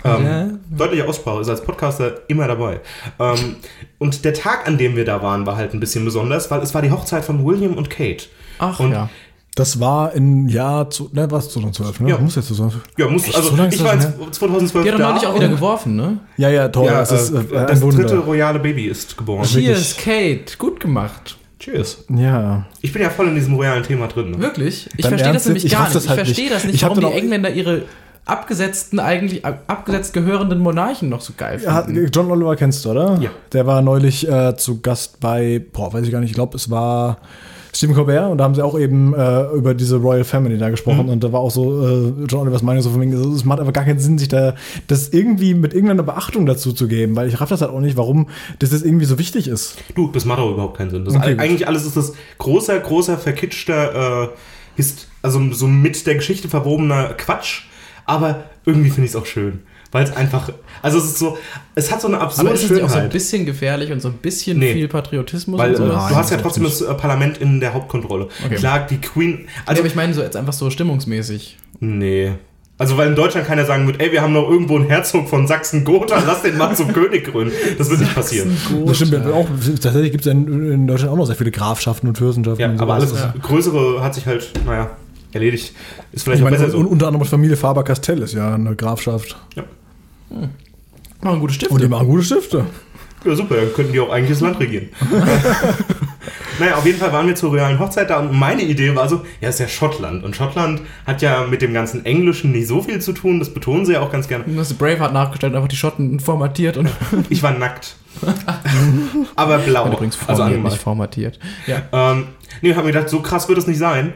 Ähm, 0.04 0.24
Ja. 0.24 0.48
Deutliche 0.70 1.06
Aussprache, 1.06 1.40
ist 1.40 1.48
als 1.48 1.62
Podcaster 1.62 2.20
immer 2.28 2.46
dabei. 2.48 2.80
Ähm, 3.18 3.56
und 3.98 4.24
der 4.24 4.32
Tag, 4.32 4.66
an 4.66 4.78
dem 4.78 4.96
wir 4.96 5.04
da 5.04 5.20
waren, 5.22 5.44
war 5.44 5.56
halt 5.56 5.74
ein 5.74 5.80
bisschen 5.80 6.04
besonders, 6.04 6.50
weil 6.50 6.60
es 6.62 6.72
war 6.72 6.80
die 6.82 6.90
Hochzeit 6.92 7.24
von 7.24 7.44
William 7.44 7.74
und 7.74 7.90
Kate. 7.90 8.24
Ach 8.58 8.78
Und- 8.80 8.92
ja. 8.92 9.10
Das 9.58 9.80
war 9.80 10.12
im 10.12 10.48
Jahr, 10.48 10.88
zu, 10.88 11.10
ne, 11.12 11.28
was 11.30 11.50
2012, 11.50 12.00
ne? 12.00 12.10
Ja. 12.10 12.18
Muss 12.18 12.36
jetzt 12.36 12.48
so 12.48 12.54
sein. 12.54 12.70
Ja, 12.96 13.08
muss, 13.08 13.24
also 13.34 13.54
so 13.56 13.64
ich 13.64 13.70
das 13.70 13.84
war 13.84 13.94
jetzt 13.94 14.08
2012 14.36 14.84
Die 14.84 14.92
hat 14.92 15.00
doch 15.00 15.08
neulich 15.08 15.26
auch 15.26 15.34
wieder 15.34 15.48
geworfen, 15.48 15.96
ne? 15.96 16.18
Ja, 16.36 16.48
ja, 16.48 16.68
toll. 16.68 16.86
Ja, 16.86 17.00
das 17.00 17.10
ist 17.12 17.30
äh, 17.32 17.38
äh, 17.40 17.66
das 17.66 17.80
dritte 17.80 18.18
royale 18.18 18.58
Baby 18.60 18.86
ist 18.86 19.16
geboren. 19.18 19.44
Cheers, 19.44 19.96
Kate. 19.96 20.56
Gut 20.58 20.78
gemacht. 20.78 21.36
Cheers. 21.58 22.04
Ja. 22.08 22.66
Ich 22.82 22.92
bin 22.92 23.02
ja 23.02 23.10
voll 23.10 23.26
in 23.28 23.34
diesem 23.34 23.54
royalen 23.54 23.82
Thema 23.82 24.06
drin. 24.06 24.30
Ne? 24.30 24.38
Wirklich? 24.38 24.88
Ich 24.96 25.02
Dein 25.02 25.10
verstehe 25.10 25.26
Ernst 25.32 25.40
das 25.40 25.46
nämlich? 25.46 25.64
Ich 25.64 25.72
gar 25.72 25.82
nicht. 25.84 25.94
das 25.96 26.04
Ich 26.04 26.08
halt 26.10 26.20
verstehe 26.20 26.44
nicht. 26.44 26.54
das 26.54 26.64
nicht, 26.64 26.74
Ich 26.76 26.82
warum 26.84 27.00
die 27.00 27.06
Engländer 27.06 27.50
ihre 27.50 27.82
abgesetzten, 28.24 29.00
eigentlich 29.00 29.44
ab- 29.44 29.64
abgesetzt 29.66 30.12
gehörenden 30.12 30.58
Monarchen 30.60 31.08
noch 31.08 31.20
so 31.20 31.32
geil 31.36 31.60
Ja, 31.64 31.82
finden. 31.82 32.08
John 32.14 32.30
Oliver 32.30 32.54
kennst 32.56 32.84
du, 32.84 32.90
oder? 32.90 33.18
Ja. 33.20 33.30
Der 33.52 33.66
war 33.66 33.82
neulich 33.82 34.28
äh, 34.28 34.54
zu 34.56 34.80
Gast 34.80 35.18
bei, 35.18 35.60
boah, 35.72 35.92
weiß 35.92 36.04
ich 36.04 36.12
gar 36.12 36.20
nicht, 36.20 36.30
ich 36.30 36.34
glaube, 36.34 36.56
es 36.56 36.70
war 36.70 37.18
Stephen 37.78 37.94
Colbert 37.94 38.28
und 38.28 38.38
da 38.38 38.44
haben 38.44 38.56
sie 38.56 38.62
auch 38.64 38.76
eben 38.76 39.14
äh, 39.14 39.44
über 39.52 39.72
diese 39.72 39.98
Royal 39.98 40.24
Family 40.24 40.58
da 40.58 40.68
gesprochen 40.68 41.04
Mhm. 41.04 41.10
und 41.12 41.22
da 41.22 41.32
war 41.32 41.38
auch 41.38 41.52
so 41.52 41.86
äh, 41.86 42.12
John 42.28 42.40
Olivers 42.40 42.62
Meinung 42.62 42.82
so 42.82 42.90
von 42.90 43.00
wegen, 43.00 43.12
es 43.12 43.44
macht 43.44 43.60
einfach 43.60 43.72
gar 43.72 43.84
keinen 43.84 44.00
Sinn, 44.00 44.18
sich 44.18 44.26
da 44.26 44.56
das 44.88 45.10
irgendwie 45.10 45.54
mit 45.54 45.74
irgendeiner 45.74 46.02
Beachtung 46.02 46.44
dazu 46.44 46.72
zu 46.72 46.88
geben, 46.88 47.14
weil 47.14 47.28
ich 47.28 47.40
raff 47.40 47.48
das 47.50 47.60
halt 47.60 47.70
auch 47.70 47.78
nicht, 47.80 47.96
warum 47.96 48.26
das 48.58 48.72
jetzt 48.72 48.84
irgendwie 48.84 49.04
so 49.04 49.16
wichtig 49.20 49.46
ist. 49.46 49.76
Du, 49.94 50.10
das 50.12 50.24
macht 50.24 50.40
auch 50.40 50.50
überhaupt 50.50 50.76
keinen 50.76 50.90
Sinn. 50.90 51.04
Das 51.04 51.14
Okay, 51.14 51.34
all- 51.36 51.38
eigentlich 51.40 51.68
alles 51.68 51.84
ist 51.86 51.96
das 51.96 52.14
großer, 52.38 52.80
großer, 52.80 53.16
verkitschter, 53.16 54.24
äh, 54.24 54.28
Hist 54.74 55.06
also 55.22 55.40
so 55.52 55.68
mit 55.68 56.04
der 56.06 56.16
Geschichte 56.16 56.48
verwobener 56.48 57.14
Quatsch. 57.16 57.62
Aber 58.06 58.44
irgendwie 58.64 58.90
finde 58.90 59.04
ich 59.04 59.10
es 59.10 59.16
auch 59.16 59.26
schön. 59.26 59.60
Weil 59.90 60.04
es 60.04 60.14
einfach, 60.14 60.50
also 60.82 60.98
es 60.98 61.04
ist 61.06 61.18
so, 61.18 61.38
es 61.74 61.90
hat 61.90 62.00
so 62.02 62.08
eine 62.08 62.16
Aber 62.18 62.26
absurde 62.26 62.50
ist 62.50 62.64
es 62.64 62.70
nicht 62.70 62.82
auch 62.82 62.88
so 62.88 62.94
ein 62.94 62.98
Schönheit. 63.00 63.12
bisschen 63.12 63.46
gefährlich 63.46 63.90
und 63.90 64.00
so 64.02 64.08
ein 64.08 64.14
bisschen 64.14 64.58
Nee. 64.58 64.74
viel 64.74 64.86
Patriotismus 64.88 65.58
Weil 65.58 65.70
und 65.70 65.74
äh, 65.76 65.78
so? 65.78 65.84
du 65.86 65.96
hast 66.16 66.30
ja 66.30 66.36
trotzdem 66.36 66.64
nicht. 66.64 66.78
das 66.80 66.86
äh, 66.88 66.92
Parlament 66.94 67.38
in 67.38 67.58
der 67.60 67.72
Hauptkontrolle. 67.72 68.28
Okay. 68.44 68.56
Klar, 68.56 68.86
die 68.86 68.98
Queen, 69.00 69.46
Also, 69.64 69.70
also 69.70 69.80
aber 69.80 69.86
ich 69.88 69.94
meine 69.94 70.12
so 70.12 70.20
jetzt 70.22 70.36
einfach 70.36 70.52
so 70.52 70.68
stimmungsmäßig. 70.70 71.56
nee. 71.80 72.32
Also 72.80 72.96
weil 72.96 73.08
in 73.08 73.16
Deutschland 73.16 73.44
keiner 73.44 73.64
sagen 73.64 73.88
wird, 73.88 74.00
ey, 74.00 74.12
wir 74.12 74.22
haben 74.22 74.32
noch 74.32 74.48
irgendwo 74.48 74.76
einen 74.76 74.86
Herzog 74.86 75.28
von 75.28 75.48
Sachsen-Gotha, 75.48 76.22
lass 76.24 76.42
den 76.42 76.56
mal 76.56 76.76
zum 76.76 76.86
König 76.92 77.24
krönen. 77.24 77.50
Das 77.76 77.90
wird 77.90 77.98
nicht 77.98 78.14
passieren. 78.14 78.56
Das 78.86 78.96
stimmt 78.98 79.14
ja 79.14 79.32
auch, 79.32 79.48
tatsächlich 79.82 80.12
gibt 80.12 80.20
es 80.20 80.26
ja 80.26 80.30
in, 80.30 80.70
in 80.70 80.86
Deutschland 80.86 81.12
auch 81.12 81.16
noch 81.16 81.26
sehr 81.26 81.34
viele 81.34 81.50
Grafschaften 81.50 82.08
und 82.08 82.16
Fürstenschaften. 82.18 82.60
Ja, 82.62 82.70
und 82.70 82.80
aber 82.80 82.94
alles 82.94 83.12
das 83.12 83.32
Größere 83.42 84.00
hat 84.00 84.14
sich 84.14 84.26
halt, 84.26 84.52
naja, 84.64 84.90
erledigt. 85.32 85.74
Ist 86.12 86.22
vielleicht 86.22 86.38
Ich 86.38 86.46
auch 86.46 86.50
meine, 86.52 86.62
besser 86.62 86.78
und, 86.78 86.84
so. 86.84 86.88
unter 86.88 87.08
anderem 87.08 87.24
die 87.24 87.28
Familie 87.28 87.56
Faber-Castell 87.56 88.22
ist 88.22 88.34
ja 88.34 88.54
eine 88.54 88.76
Grafschaft. 88.76 89.36
Machen 91.20 91.40
gute 91.40 91.54
Stifte. 91.54 91.74
Und 91.74 91.82
die 91.82 91.88
machen 91.88 92.06
gute 92.06 92.22
Stifte. 92.22 92.66
Ja, 93.24 93.34
super, 93.34 93.56
dann 93.56 93.72
könnten 93.72 93.92
die 93.92 94.00
auch 94.00 94.10
eigentlich 94.10 94.30
das 94.30 94.40
Land 94.40 94.60
regieren. 94.60 94.90
naja, 96.60 96.76
auf 96.76 96.86
jeden 96.86 96.98
Fall 96.98 97.12
waren 97.12 97.26
wir 97.26 97.34
zur 97.34 97.52
realen 97.52 97.78
Hochzeit 97.78 98.10
da 98.10 98.20
und 98.20 98.32
meine 98.32 98.62
Idee 98.62 98.94
war 98.94 99.08
so, 99.08 99.22
ja, 99.40 99.48
ist 99.48 99.58
ja 99.58 99.66
Schottland. 99.66 100.22
Und 100.22 100.36
Schottland 100.36 100.82
hat 101.04 101.20
ja 101.20 101.44
mit 101.44 101.60
dem 101.60 101.74
ganzen 101.74 102.06
Englischen 102.06 102.52
nicht 102.52 102.68
so 102.68 102.80
viel 102.80 103.00
zu 103.00 103.12
tun, 103.12 103.40
das 103.40 103.52
betonen 103.52 103.84
sie 103.84 103.94
ja 103.94 104.00
auch 104.00 104.12
ganz 104.12 104.28
gerne. 104.28 104.44
Du 104.46 104.58
hast 104.58 104.72
Braveheart 104.78 105.12
nachgestellt, 105.12 105.56
einfach 105.56 105.68
die 105.68 105.76
Schotten 105.76 106.20
formatiert 106.20 106.76
und 106.76 106.88
Ich 107.28 107.42
war 107.42 107.50
nackt. 107.52 107.96
Aber 109.36 109.58
blau. 109.58 109.84
und 109.84 109.94
übrigens 109.94 110.18
also 110.26 110.42
angemalt. 110.42 110.74
nicht 110.74 110.82
formatiert. 110.82 111.40
Ja. 111.66 111.82
Ähm, 111.92 112.28
nee, 112.62 112.74
hab 112.74 112.84
mir 112.84 112.92
gedacht, 112.92 113.08
so 113.08 113.20
krass 113.20 113.48
wird 113.48 113.58
es 113.58 113.66
nicht 113.66 113.78
sein. 113.78 114.12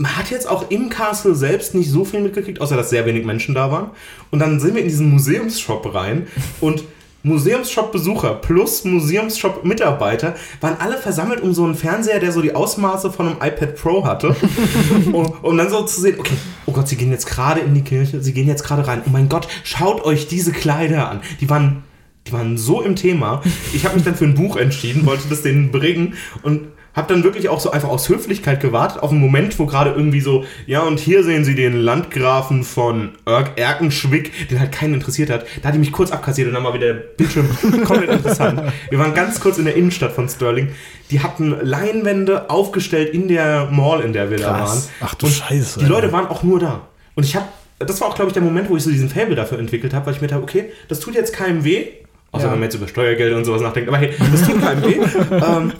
Man 0.00 0.16
hat 0.16 0.30
jetzt 0.30 0.48
auch 0.48 0.70
im 0.70 0.90
Castle 0.90 1.34
selbst 1.34 1.74
nicht 1.74 1.90
so 1.90 2.04
viel 2.04 2.20
mitgekriegt, 2.20 2.60
außer 2.60 2.76
dass 2.76 2.88
sehr 2.88 3.04
wenig 3.04 3.26
Menschen 3.26 3.52
da 3.54 3.72
waren. 3.72 3.90
Und 4.30 4.38
dann 4.38 4.60
sind 4.60 4.74
wir 4.74 4.82
in 4.82 4.88
diesen 4.88 5.10
Museumsshop 5.10 5.92
rein 5.92 6.28
und 6.60 6.84
Museumsshop-Besucher 7.24 8.34
plus 8.34 8.84
Museumsshop-Mitarbeiter 8.84 10.36
waren 10.60 10.76
alle 10.78 10.98
versammelt 10.98 11.40
um 11.40 11.52
so 11.52 11.64
einen 11.64 11.74
Fernseher, 11.74 12.20
der 12.20 12.30
so 12.30 12.40
die 12.40 12.54
Ausmaße 12.54 13.10
von 13.10 13.26
einem 13.26 13.36
iPad 13.42 13.74
Pro 13.74 14.06
hatte. 14.06 14.36
um, 15.12 15.34
um 15.42 15.56
dann 15.56 15.68
so 15.68 15.82
zu 15.82 16.00
sehen, 16.00 16.14
okay, 16.20 16.36
oh 16.66 16.72
Gott, 16.72 16.86
sie 16.86 16.96
gehen 16.96 17.10
jetzt 17.10 17.26
gerade 17.26 17.58
in 17.58 17.74
die 17.74 17.82
Kirche, 17.82 18.22
sie 18.22 18.32
gehen 18.32 18.46
jetzt 18.46 18.62
gerade 18.62 18.86
rein. 18.86 19.02
Oh 19.04 19.10
mein 19.10 19.28
Gott, 19.28 19.48
schaut 19.64 20.04
euch 20.04 20.28
diese 20.28 20.52
Kleider 20.52 21.10
an. 21.10 21.20
Die 21.40 21.50
waren 21.50 21.82
die 22.28 22.32
waren 22.34 22.58
so 22.58 22.82
im 22.82 22.94
Thema. 22.94 23.42
Ich 23.72 23.84
habe 23.86 23.94
mich 23.94 24.04
dann 24.04 24.14
für 24.14 24.26
ein 24.26 24.34
Buch 24.34 24.56
entschieden, 24.56 25.06
wollte 25.06 25.28
das 25.30 25.42
denen 25.42 25.70
bringen 25.70 26.14
und 26.42 26.68
habe 26.94 27.12
dann 27.14 27.22
wirklich 27.22 27.48
auch 27.48 27.60
so 27.60 27.70
einfach 27.70 27.88
aus 27.90 28.08
Höflichkeit 28.08 28.60
gewartet 28.60 29.02
auf 29.02 29.10
einen 29.12 29.20
Moment, 29.20 29.56
wo 29.58 29.66
gerade 29.66 29.90
irgendwie 29.90 30.20
so, 30.20 30.44
ja, 30.66 30.80
und 30.80 30.98
hier 30.98 31.22
sehen 31.22 31.44
Sie 31.44 31.54
den 31.54 31.74
Landgrafen 31.80 32.64
von 32.64 33.10
Erk 33.24 33.52
Erkenschwick, 33.56 34.48
den 34.48 34.58
halt 34.58 34.72
keinen 34.72 34.94
interessiert 34.94 35.30
hat. 35.30 35.46
Da 35.62 35.68
hat 35.68 35.74
die 35.74 35.78
mich 35.78 35.92
kurz 35.92 36.10
abkassiert 36.10 36.48
und 36.48 36.54
dann 36.54 36.64
war 36.64 36.74
wieder 36.74 36.86
der 36.94 37.00
Bildschirm 37.00 37.48
komplett 37.84 38.10
interessant. 38.10 38.60
Wir 38.90 38.98
waren 38.98 39.14
ganz 39.14 39.38
kurz 39.40 39.58
in 39.58 39.64
der 39.66 39.76
Innenstadt 39.76 40.12
von 40.12 40.28
Stirling. 40.28 40.70
Die 41.10 41.20
hatten 41.20 41.56
Leinwände 41.62 42.50
aufgestellt 42.50 43.14
in 43.14 43.28
der 43.28 43.66
Mall, 43.70 44.00
in 44.00 44.12
der 44.12 44.30
wir 44.30 44.38
da 44.38 44.60
waren. 44.60 44.82
Ach 45.00 45.14
du 45.14 45.26
und 45.26 45.32
Scheiße, 45.32 45.78
Die 45.78 45.84
Alter. 45.84 45.94
Leute 45.94 46.12
waren 46.12 46.26
auch 46.26 46.42
nur 46.42 46.58
da. 46.58 46.88
Und 47.14 47.24
ich 47.24 47.36
habe, 47.36 47.46
das 47.78 48.00
war 48.00 48.08
auch, 48.08 48.14
glaube 48.16 48.28
ich, 48.30 48.32
der 48.34 48.42
Moment, 48.42 48.68
wo 48.70 48.76
ich 48.76 48.82
so 48.82 48.90
diesen 48.90 49.08
Fable 49.08 49.36
dafür 49.36 49.58
entwickelt 49.58 49.94
habe, 49.94 50.06
weil 50.06 50.14
ich 50.14 50.20
mir 50.20 50.26
dachte, 50.26 50.42
okay, 50.42 50.72
das 50.88 50.98
tut 51.00 51.14
jetzt 51.14 51.32
keinem 51.32 51.64
weh. 51.64 51.86
Außer 52.30 52.44
Ja. 52.44 52.52
wenn 52.52 52.58
man 52.58 52.64
jetzt 52.66 52.74
über 52.74 52.86
Steuergelder 52.88 53.36
und 53.36 53.46
sowas 53.46 53.62
nachdenkt. 53.62 53.88
Aber 53.88 53.96
hey, 53.98 54.10
das 54.30 54.42
tut 54.46 54.60
keinem 54.60 54.82
weh. 54.82 54.96
ähm, 55.32 55.72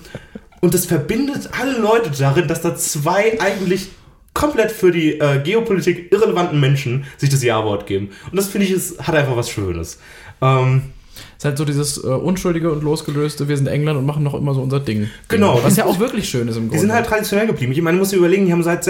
und 0.61 0.75
das 0.75 0.87
verbindet 0.87 1.51
alle 1.59 1.79
Leute 1.79 2.11
darin, 2.19 2.49
dass 2.49 2.61
da 2.63 2.75
zwei 2.77 3.41
eigentlich 3.41 3.89
komplett 4.35 4.71
für 4.73 4.91
die 4.93 5.19
äh, 5.19 5.41
Geopolitik 5.43 6.13
irrelevanten 6.13 6.61
Menschen 6.61 7.05
sich 7.17 7.29
das 7.31 7.43
Ja-Wort 7.43 7.87
geben. 7.87 8.11
Und 8.31 8.37
das 8.37 8.47
finde 8.49 8.67
ich, 8.67 8.73
ist, 8.73 9.01
hat 9.07 9.15
einfach 9.15 9.37
was 9.37 9.51
Schönes. 9.51 9.99
Ähm, 10.41 10.83
Es 11.37 11.39
ist 11.39 11.45
halt 11.47 11.59
so 11.59 11.65
dieses 11.65 11.99
äh, 12.05 12.07
Unschuldige 12.07 12.71
und 12.71 12.85
Losgelöste, 12.85 13.49
wir 13.49 13.57
sind 13.57 13.67
England 13.67 13.99
und 13.99 14.07
machen 14.07 14.23
noch 14.23 14.35
immer 14.35 14.55
so 14.55 14.61
unser 14.63 14.79
Ding. 14.81 15.09
Genau. 15.29 15.59
Was 15.65 15.77
ja 15.77 15.87
auch 15.87 15.99
wirklich 15.99 16.29
schön 16.29 16.47
ist 16.47 16.55
im 16.57 16.63
Grunde. 16.69 16.75
die 16.77 16.81
sind 16.81 16.93
halt 16.93 17.07
traditionell 17.07 17.47
geblieben. 17.49 17.73
Ich 17.73 17.81
meine, 17.83 17.97
du 17.97 18.01
musst 18.01 18.13
dir 18.13 18.17
überlegen, 18.19 18.47
die 18.47 18.53
haben 18.53 18.63
seit 18.63 18.87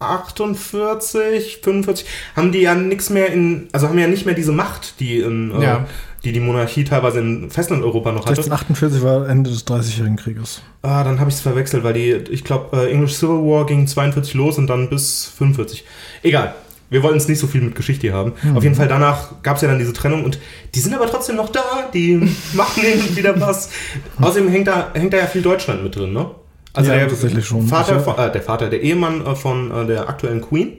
1648, 0.00 1.58
45, 1.62 2.06
haben 2.36 2.52
die 2.52 2.60
ja 2.60 2.74
nichts 2.74 3.10
mehr 3.10 3.26
in, 3.32 3.68
also 3.72 3.88
haben 3.88 3.98
ja 3.98 4.06
nicht 4.06 4.24
mehr 4.26 4.34
diese 4.34 4.52
Macht, 4.52 5.00
die 5.00 5.18
in, 5.18 5.52
äh, 5.52 5.62
Ja. 5.62 5.86
Die 6.24 6.32
die 6.32 6.40
Monarchie 6.40 6.84
teilweise 6.84 7.20
in 7.20 7.50
Festlandeuropa 7.50 8.12
noch 8.12 8.26
hatte. 8.26 8.40
1648 8.42 9.02
war 9.02 9.28
Ende 9.28 9.50
des 9.50 9.66
30-jährigen 9.66 10.16
Krieges. 10.16 10.62
Ah, 10.82 11.02
dann 11.04 11.18
habe 11.18 11.30
ich 11.30 11.36
es 11.36 11.40
verwechselt, 11.42 11.82
weil 11.84 11.94
die, 11.94 12.10
ich 12.12 12.44
glaube, 12.44 12.76
äh, 12.76 12.90
English 12.92 13.14
Civil 13.14 13.36
War 13.36 13.64
ging 13.66 13.86
42 13.86 14.34
los 14.34 14.58
und 14.58 14.66
dann 14.66 14.88
bis 14.90 15.26
45. 15.36 15.84
Egal. 16.22 16.54
Wir 16.90 17.02
wollten 17.04 17.18
es 17.18 17.28
nicht 17.28 17.38
so 17.38 17.46
viel 17.46 17.60
mit 17.60 17.76
Geschichte 17.76 18.08
hier 18.08 18.14
haben. 18.14 18.32
Auf 18.54 18.64
jeden 18.64 18.74
Fall 18.74 18.88
danach 18.88 19.42
gab 19.44 19.54
es 19.56 19.62
ja 19.62 19.68
dann 19.68 19.78
diese 19.78 19.92
Trennung 19.92 20.24
und 20.24 20.40
die 20.74 20.80
sind 20.80 20.92
aber 20.92 21.06
trotzdem 21.06 21.36
noch 21.36 21.48
da. 21.48 21.62
Die 21.94 22.16
machen 22.52 22.82
hin 22.82 23.16
wieder 23.16 23.40
was. 23.40 23.70
Außerdem 24.20 24.48
hängt 24.48 24.66
da, 24.66 24.90
hängt 24.92 25.12
da 25.12 25.18
ja 25.18 25.26
viel 25.26 25.40
Deutschland 25.42 25.84
mit 25.84 25.94
drin, 25.94 26.12
ne? 26.12 26.30
Also 26.72 26.90
Ja, 26.90 26.98
der 26.98 27.08
tatsächlich 27.08 27.46
schon. 27.46 27.66
Vater, 27.68 27.92
Also- 27.94 28.12
von, 28.12 28.18
äh, 28.18 28.32
der 28.32 28.42
Vater, 28.42 28.68
der 28.68 28.80
Ehemann 28.82 29.24
äh, 29.24 29.34
von 29.36 29.70
äh, 29.70 29.86
der 29.86 30.08
aktuellen 30.08 30.40
Queen 30.40 30.78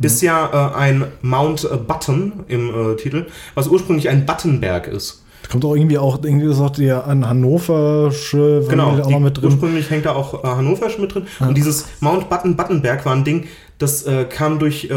ist 0.00 0.22
ja 0.22 0.72
äh, 0.72 0.76
ein 0.76 1.04
Mount 1.22 1.64
äh, 1.64 1.76
Button 1.76 2.32
im 2.48 2.92
äh, 2.92 2.96
Titel, 2.96 3.26
was 3.54 3.68
ursprünglich 3.68 4.08
ein 4.08 4.26
Buttonberg 4.26 4.86
ist. 4.88 5.22
Kommt 5.50 5.64
auch 5.64 5.76
irgendwie 5.76 5.98
auch, 5.98 6.22
irgendwie 6.24 6.46
ist 6.50 6.58
auch 6.60 6.70
die 6.70 6.90
an 6.90 7.28
Hannoversche 7.28 8.64
Genau, 8.68 8.90
auch 9.00 9.10
noch 9.10 9.20
mit 9.20 9.36
drin. 9.36 9.44
ursprünglich 9.46 9.90
hängt 9.90 10.06
da 10.06 10.12
auch 10.14 10.42
äh, 10.42 10.46
Hannoversch 10.48 10.98
mit 10.98 11.14
drin. 11.14 11.26
Und 11.40 11.56
dieses 11.56 11.86
Mount 12.00 12.28
Button 12.28 12.56
Buttonberg 12.56 13.04
war 13.06 13.14
ein 13.14 13.24
Ding, 13.24 13.44
das 13.78 14.02
äh, 14.06 14.24
kam 14.24 14.58
durch 14.58 14.84
äh, 14.90 14.94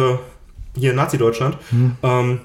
hier 0.75 0.93
Nazi-Deutschland, 0.93 1.57
Hm. 1.69 1.91
ähm, 2.03 2.39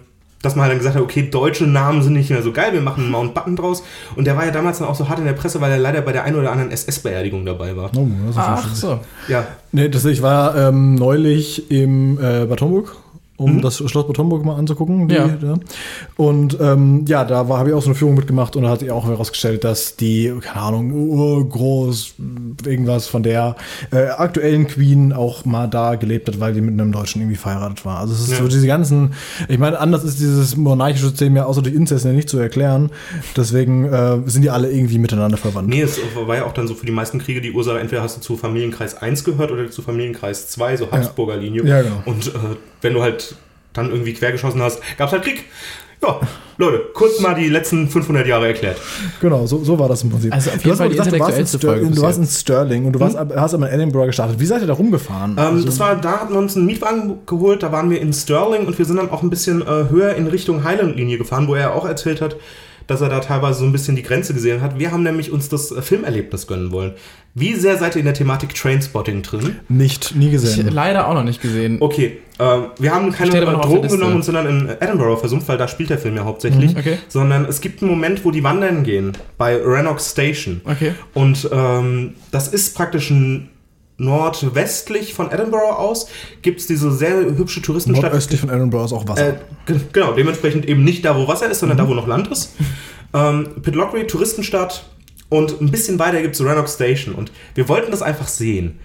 dass 0.44 0.54
man 0.56 0.64
halt 0.64 0.72
dann 0.72 0.78
gesagt 0.78 0.96
hat, 0.96 1.02
okay, 1.02 1.28
deutsche 1.30 1.66
Namen 1.66 2.02
sind 2.02 2.14
nicht 2.14 2.30
mehr 2.30 2.42
so 2.42 2.52
geil, 2.52 2.72
wir 2.72 2.80
machen 2.80 3.04
einen 3.04 3.12
Mount 3.12 3.34
Button 3.34 3.56
draus. 3.56 3.82
Und 4.16 4.26
der 4.26 4.36
war 4.36 4.44
ja 4.44 4.50
damals 4.50 4.78
dann 4.78 4.88
auch 4.88 4.94
so 4.94 5.08
hart 5.08 5.18
in 5.18 5.24
der 5.24 5.32
Presse, 5.32 5.60
weil 5.60 5.70
er 5.72 5.78
leider 5.78 6.00
bei 6.02 6.12
der 6.12 6.24
einen 6.24 6.36
oder 6.36 6.52
anderen 6.52 6.70
SS-Beerdigung 6.70 7.44
dabei 7.44 7.76
war. 7.76 7.90
Oh, 7.96 8.06
das 8.26 8.36
ist 8.36 8.38
Ach 8.38 8.74
so. 8.74 9.00
Ja, 9.28 9.46
Nee, 9.76 9.88
das, 9.88 10.04
ich 10.04 10.22
war 10.22 10.56
ähm, 10.56 10.94
neulich 10.94 11.68
im 11.68 12.16
äh, 12.18 12.46
Bad 12.46 12.60
Homburg, 12.60 12.94
um 13.44 13.56
Mhm. 13.56 13.60
das 13.62 13.76
Schloss 13.78 14.06
Bad 14.06 14.18
Homburg 14.18 14.44
mal 14.44 14.56
anzugucken. 14.56 15.08
Die, 15.08 15.14
Ja. 15.14 15.28
da. 15.28 15.54
Und 16.16 16.58
ähm, 16.60 17.04
ja, 17.06 17.24
da 17.24 17.46
habe 17.46 17.68
ich 17.68 17.74
auch 17.74 17.82
so 17.82 17.88
eine 17.88 17.94
Führung 17.94 18.14
mitgemacht 18.14 18.56
und 18.56 18.62
da 18.64 18.70
hat 18.70 18.80
sich 18.80 18.90
auch 18.90 19.06
herausgestellt, 19.06 19.64
dass 19.64 19.96
die, 19.96 20.32
keine 20.40 20.60
Ahnung, 20.64 20.92
urgroß 20.92 22.14
irgendwas 22.66 23.06
von 23.06 23.22
der 23.22 23.56
äh, 23.92 24.06
aktuellen 24.08 24.66
Queen 24.66 25.12
auch 25.12 25.44
mal 25.44 25.66
da 25.68 25.94
gelebt 25.96 26.28
hat, 26.28 26.40
weil 26.40 26.52
die 26.54 26.60
mit 26.60 26.72
einem 26.74 26.92
Deutschen 26.92 27.20
irgendwie 27.22 27.36
verheiratet 27.36 27.84
war. 27.84 27.98
Also 28.00 28.14
es 28.14 28.20
ist 28.20 28.32
Ja. 28.32 28.38
so 28.38 28.48
diese 28.48 28.66
ganzen, 28.66 29.12
ich 29.48 29.58
meine, 29.58 29.78
anders 29.78 30.04
ist 30.04 30.20
dieses 30.20 30.56
monarchische 30.56 31.08
System 31.08 31.36
ja 31.36 31.44
außer 31.44 31.62
durch 31.62 31.74
Inzest 31.74 32.04
ja 32.04 32.12
nicht 32.12 32.28
zu 32.28 32.38
erklären. 32.38 32.90
Deswegen 33.36 33.84
äh, 33.86 34.18
sind 34.26 34.42
die 34.42 34.50
alle 34.50 34.70
irgendwie 34.70 34.98
miteinander 34.98 35.36
verwandt. 35.36 35.68
nee, 35.68 35.82
es 35.82 35.98
war 36.26 36.36
ja 36.36 36.44
auch 36.44 36.52
dann 36.52 36.68
so 36.68 36.74
für 36.74 36.86
die 36.86 36.92
meisten 36.92 37.18
Kriege 37.18 37.40
die 37.40 37.52
Ursache, 37.52 37.78
entweder 37.80 38.02
hast 38.02 38.16
du 38.16 38.20
zu 38.20 38.36
Familienkreis 38.36 38.94
1 38.96 39.24
gehört 39.24 39.50
oder 39.50 39.70
zu 39.70 39.82
Familienkreis 39.82 40.48
2, 40.48 40.76
so 40.76 40.90
Habsburger 40.90 41.36
Linie. 41.36 41.64
Ja, 41.64 41.82
genau. 41.82 42.02
Und 42.06 42.28
äh, 42.28 42.30
wenn 42.80 42.94
du 42.94 43.02
halt 43.02 43.33
dann 43.74 43.90
irgendwie 43.90 44.14
quergeschossen 44.14 44.62
hast, 44.62 44.80
gab 44.96 45.08
es 45.08 45.12
halt 45.12 45.22
Krieg. 45.24 45.44
Ja, 46.02 46.20
Leute, 46.58 46.82
kurz 46.92 47.18
mal 47.20 47.34
die 47.34 47.48
letzten 47.48 47.88
500 47.88 48.26
Jahre 48.26 48.46
erklärt. 48.48 48.76
Genau, 49.20 49.46
so, 49.46 49.64
so 49.64 49.78
war 49.78 49.88
das 49.88 50.02
im 50.02 50.10
Prinzip. 50.10 50.32
Also 50.34 50.50
auf 50.50 50.56
Du 50.56 50.60
jeden 50.62 50.70
hast 50.72 50.78
Fall 50.78 50.86
mal 50.88 50.92
die 50.92 50.98
gesagt, 50.98 51.12
du 51.14 51.18
warst 51.20 51.30
in 51.38 51.40
intellektuellste 51.44 51.58
Folge 51.58 51.80
Stir- 51.80 51.88
bis 51.88 51.96
Du 51.96 52.02
warst 52.02 52.18
in 52.18 52.24
jetzt. 52.24 52.40
Sterling 52.40 52.84
und 52.86 52.92
du 52.92 53.00
warst, 53.00 53.16
ab- 53.16 53.32
hast 53.36 53.54
aber 53.54 53.68
in 53.70 53.74
Edinburgh 53.80 54.06
gestartet. 54.08 54.38
Wie 54.38 54.44
seid 54.46 54.60
ihr 54.60 54.66
da 54.66 54.74
rumgefahren? 54.74 55.32
Ähm, 55.32 55.38
Also- 55.38 55.64
das 55.64 55.78
war, 55.80 55.96
da 55.96 56.20
hatten 56.20 56.32
wir 56.34 56.38
uns 56.40 56.56
einen 56.56 56.66
Mietwagen 56.66 57.18
geholt, 57.26 57.62
da 57.62 57.72
waren 57.72 57.88
wir 57.90 58.00
in 58.02 58.12
Stirling 58.12 58.66
und 58.66 58.76
wir 58.78 58.84
sind 58.84 58.96
dann 58.98 59.10
auch 59.10 59.22
ein 59.22 59.30
bisschen 59.30 59.62
äh, 59.62 59.88
höher 59.90 60.14
in 60.14 60.26
Richtung 60.26 60.62
Highland-Linie 60.62 61.16
gefahren, 61.16 61.48
wo 61.48 61.54
er 61.54 61.74
auch 61.74 61.86
erzählt 61.86 62.20
hat, 62.20 62.36
dass 62.86 63.00
er 63.00 63.08
da 63.08 63.20
teilweise 63.20 63.60
so 63.60 63.64
ein 63.64 63.72
bisschen 63.72 63.96
die 63.96 64.02
Grenze 64.02 64.34
gesehen 64.34 64.60
hat. 64.60 64.78
Wir 64.78 64.92
haben 64.92 65.02
nämlich 65.02 65.32
uns 65.32 65.48
das 65.48 65.70
äh, 65.70 65.82
Filmerlebnis 65.82 66.46
gönnen 66.46 66.70
wollen. 66.72 66.92
Wie 67.36 67.54
sehr 67.54 67.78
seid 67.78 67.96
ihr 67.96 68.00
in 68.00 68.04
der 68.04 68.14
Thematik 68.14 68.54
Trainspotting 68.54 69.22
drin? 69.22 69.56
Nicht, 69.68 70.14
nie 70.14 70.26
Ich, 70.26 70.32
gesehen. 70.32 70.68
leider 70.70 71.08
auch 71.08 71.14
noch 71.14 71.24
nicht 71.24 71.42
gesehen. 71.42 71.78
Okay, 71.80 72.18
ähm, 72.38 72.66
wir 72.78 72.94
haben 72.94 73.10
keine 73.12 73.36
äh, 73.36 73.44
Drogen 73.44 73.88
genommen 73.88 74.14
und 74.16 74.24
sind 74.24 74.34
dann 74.34 74.46
in 74.46 74.68
Edinburgh 74.80 75.16
versumpft, 75.18 75.48
weil 75.48 75.58
da 75.58 75.66
spielt 75.66 75.90
der 75.90 75.98
Film 75.98 76.16
ja 76.16 76.24
hauptsächlich. 76.24 76.76
Okay. 76.76 76.98
Sondern 77.08 77.44
es 77.44 77.60
gibt 77.60 77.82
einen 77.82 77.90
Moment, 77.90 78.24
wo 78.24 78.30
die 78.30 78.44
wandern 78.44 78.84
gehen, 78.84 79.12
bei 79.36 79.60
Rannoch 79.60 79.98
Station. 79.98 80.60
Okay. 80.64 80.92
Und 81.12 81.48
ähm, 81.52 82.14
das 82.30 82.48
ist 82.48 82.76
praktisch 82.76 83.10
ein 83.10 83.48
nordwestlich 83.96 85.14
von 85.14 85.30
Edinburgh 85.30 85.76
aus, 85.76 86.08
gibt 86.42 86.60
es 86.60 86.66
diese 86.66 86.90
sehr 86.92 87.16
hübsche 87.36 87.62
Touristenstadt. 87.62 88.10
Nordöstlich 88.10 88.40
von 88.40 88.50
Edinburgh 88.50 88.84
ist 88.86 88.92
auch 88.92 89.06
Wasser. 89.08 89.28
Äh, 89.28 89.34
ge- 89.66 89.80
genau, 89.92 90.12
dementsprechend 90.12 90.66
eben 90.68 90.82
nicht 90.84 91.04
da, 91.04 91.16
wo 91.16 91.28
Wasser 91.28 91.50
ist, 91.50 91.60
sondern 91.60 91.78
da, 91.78 91.86
wo 91.88 91.94
noch 91.94 92.06
Land 92.06 92.28
ist. 92.28 92.54
Ähm, 93.16 93.62
Pitlochry, 93.62 94.08
Touristenstadt, 94.08 94.84
Und 95.28 95.60
ein 95.60 95.70
bisschen 95.70 96.00
weiter 96.00 96.20
gibt 96.20 96.34
es 96.34 96.44
Rannoch 96.44 96.66
Station. 96.66 97.14
Und 97.14 97.30
wir 97.54 97.68
wollten 97.68 97.92
das 97.92 98.02
einfach 98.02 98.26
sehen. 98.26 98.80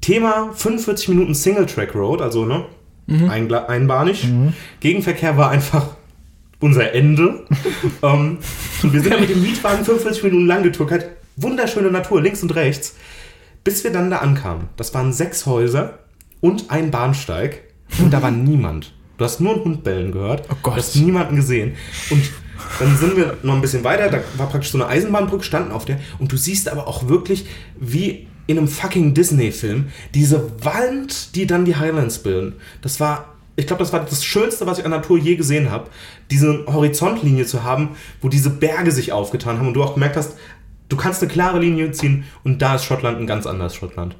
Thema 0.00 0.52
45 0.54 1.08
Minuten 1.08 1.34
Single-Track 1.34 1.92
Road, 1.96 2.22
also 2.22 2.44
ne, 2.46 2.66
eingla- 3.08 3.66
einbahnig. 3.66 4.28
Gegenverkehr 4.78 5.36
war 5.36 5.50
einfach 5.50 5.88
unser 6.60 6.92
Ende. 6.94 7.46
ähm, 8.04 8.38
und 8.84 8.92
wir 8.92 9.00
sind 9.00 9.12
dann 9.12 9.20
mit 9.22 9.30
dem 9.30 9.42
Mietwagen 9.42 9.84
45 9.84 10.22
Minuten 10.22 10.46
lang 10.46 10.62
getuckert. 10.62 11.06
Wunderschöne 11.34 11.90
Natur, 11.90 12.22
links 12.22 12.44
und 12.44 12.54
rechts. 12.54 12.94
Bis 13.68 13.84
wir 13.84 13.92
dann 13.92 14.08
da 14.08 14.20
ankamen. 14.20 14.70
Das 14.78 14.94
waren 14.94 15.12
sechs 15.12 15.44
Häuser 15.44 15.98
und 16.40 16.70
ein 16.70 16.90
Bahnsteig. 16.90 17.64
Und 17.98 18.14
da 18.14 18.22
war 18.22 18.30
niemand. 18.50 18.94
Du 19.18 19.26
hast 19.26 19.42
nur 19.42 19.56
einen 19.56 19.64
Hund 19.64 19.84
bellen 19.84 20.10
gehört. 20.10 20.48
Oh 20.50 20.56
Gott. 20.62 20.72
Du 20.72 20.78
hast 20.78 20.96
niemanden 20.96 21.36
gesehen. 21.36 21.74
Und 22.08 22.22
dann 22.78 22.96
sind 22.96 23.18
wir 23.18 23.36
noch 23.42 23.52
ein 23.52 23.60
bisschen 23.60 23.84
weiter. 23.84 24.08
Da 24.08 24.20
war 24.38 24.48
praktisch 24.48 24.70
so 24.70 24.78
eine 24.78 24.86
Eisenbahnbrücke, 24.86 25.44
standen 25.44 25.72
auf 25.72 25.84
der. 25.84 26.00
Und 26.18 26.32
du 26.32 26.38
siehst 26.38 26.70
aber 26.70 26.88
auch 26.88 27.08
wirklich, 27.08 27.44
wie 27.78 28.26
in 28.46 28.56
einem 28.56 28.68
fucking 28.68 29.12
Disney-Film, 29.12 29.88
diese 30.14 30.50
Wand, 30.64 31.34
die 31.34 31.46
dann 31.46 31.66
die 31.66 31.76
Highlands 31.76 32.20
bilden. 32.20 32.54
Das 32.80 33.00
war, 33.00 33.34
ich 33.56 33.66
glaube, 33.66 33.80
das 33.80 33.92
war 33.92 34.00
das 34.00 34.24
Schönste, 34.24 34.64
was 34.64 34.78
ich 34.78 34.86
an 34.86 34.92
Natur 34.92 35.18
je 35.18 35.36
gesehen 35.36 35.70
habe. 35.70 35.90
Diese 36.30 36.64
Horizontlinie 36.68 37.44
zu 37.44 37.64
haben, 37.64 37.90
wo 38.22 38.30
diese 38.30 38.48
Berge 38.48 38.92
sich 38.92 39.12
aufgetan 39.12 39.58
haben 39.58 39.68
und 39.68 39.74
du 39.74 39.82
auch 39.82 39.92
gemerkt 39.92 40.16
hast, 40.16 40.36
du 40.88 40.96
kannst 40.96 41.22
eine 41.22 41.30
klare 41.30 41.58
Linie 41.58 41.92
ziehen 41.92 42.24
und 42.44 42.62
da 42.62 42.76
ist 42.76 42.84
Schottland 42.84 43.18
ein 43.18 43.26
ganz 43.26 43.46
anderes 43.46 43.74
Schottland. 43.74 44.16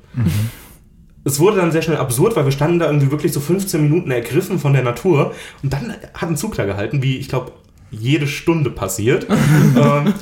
Es 1.24 1.40
wurde 1.40 1.56
dann 1.58 1.72
sehr 1.72 1.82
schnell 1.82 1.98
absurd, 1.98 2.36
weil 2.36 2.44
wir 2.44 2.52
standen 2.52 2.78
da 2.78 2.86
irgendwie 2.86 3.10
wirklich 3.10 3.32
so 3.32 3.40
15 3.40 3.82
Minuten 3.82 4.10
ergriffen 4.10 4.58
von 4.58 4.72
der 4.72 4.82
Natur 4.82 5.34
und 5.62 5.72
dann 5.72 5.94
hat 6.14 6.28
ein 6.28 6.36
Zug 6.36 6.54
da 6.54 6.64
gehalten, 6.64 7.02
wie 7.02 7.18
ich 7.18 7.28
glaube 7.28 7.52
jede 7.90 8.26
Stunde 8.26 8.70
passiert. 8.70 9.26
ähm, 9.76 10.14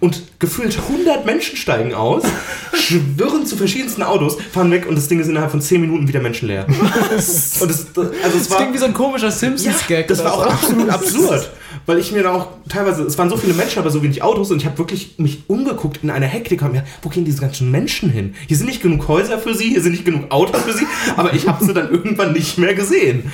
und 0.00 0.20
gefühlt 0.40 0.76
100 0.76 1.24
Menschen 1.24 1.56
steigen 1.56 1.94
aus, 1.94 2.24
schwirren 2.74 3.46
zu 3.46 3.56
verschiedensten 3.56 4.02
Autos, 4.02 4.36
fahren 4.52 4.72
weg 4.72 4.86
und 4.88 4.96
das 4.96 5.06
Ding 5.06 5.20
ist 5.20 5.28
innerhalb 5.28 5.52
von 5.52 5.60
10 5.60 5.80
Minuten 5.80 6.08
wieder 6.08 6.20
menschenleer. 6.20 6.66
und 6.66 7.14
es, 7.16 7.60
also 7.60 7.66
es 7.66 7.92
Das 7.94 8.50
war, 8.50 8.56
klingt 8.56 8.74
wie 8.74 8.78
so 8.78 8.86
ein 8.86 8.94
komischer 8.94 9.30
Simpsons-Gag. 9.30 10.08
das 10.08 10.18
oder 10.18 10.30
war 10.30 10.34
auch 10.38 10.44
so. 10.44 10.50
absolut 10.50 10.88
absurd, 10.90 11.50
weil 11.86 11.98
ich 11.98 12.12
mir 12.12 12.22
da 12.22 12.34
auch 12.34 12.48
teilweise, 12.68 13.02
es 13.02 13.18
waren 13.18 13.30
so 13.30 13.36
viele 13.36 13.54
Menschen, 13.54 13.78
aber 13.78 13.90
so 13.90 14.02
wenig 14.02 14.22
Autos 14.22 14.50
und 14.50 14.58
ich 14.58 14.66
habe 14.66 14.78
wirklich 14.78 15.18
mich 15.18 15.44
umgeguckt 15.48 16.00
in 16.02 16.10
einer 16.10 16.26
Hektik 16.26 16.62
und 16.62 16.72
mir, 16.72 16.84
wo 17.02 17.08
gehen 17.08 17.24
diese 17.24 17.40
ganzen 17.40 17.70
Menschen 17.70 18.10
hin? 18.10 18.34
Hier 18.48 18.56
sind 18.56 18.66
nicht 18.66 18.82
genug 18.82 19.08
Häuser 19.08 19.38
für 19.38 19.54
sie, 19.54 19.70
hier 19.70 19.82
sind 19.82 19.92
nicht 19.92 20.04
genug 20.04 20.30
Autos 20.30 20.62
für 20.62 20.72
sie, 20.72 20.86
aber 21.16 21.34
ich 21.34 21.48
habe 21.48 21.64
sie 21.64 21.74
dann 21.74 21.90
irgendwann 21.92 22.32
nicht 22.32 22.58
mehr 22.58 22.74
gesehen. 22.74 23.30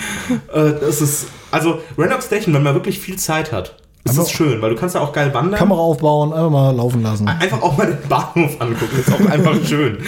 Äh, 0.53 0.73
das 0.81 1.01
ist, 1.01 1.27
also 1.51 1.81
Randolph 1.97 2.25
Station, 2.25 2.55
wenn 2.55 2.63
man 2.63 2.75
wirklich 2.75 2.99
viel 2.99 3.17
Zeit 3.17 3.53
hat, 3.53 3.77
ist 4.05 4.19
das 4.19 4.31
schön, 4.31 4.63
weil 4.63 4.71
du 4.71 4.77
kannst 4.77 4.95
da 4.95 5.01
auch 5.01 5.13
geil 5.13 5.33
wandern. 5.35 5.59
Kamera 5.59 5.81
aufbauen, 5.81 6.33
einfach 6.33 6.51
mal 6.51 6.75
laufen 6.75 7.03
lassen. 7.03 7.29
Einfach 7.29 7.61
auch 7.61 7.77
mal 7.77 7.87
den 7.87 8.09
Bahnhof 8.09 8.61
angucken, 8.61 8.99
ist 8.99 9.13
auch 9.13 9.31
einfach 9.31 9.55
schön. 9.65 9.99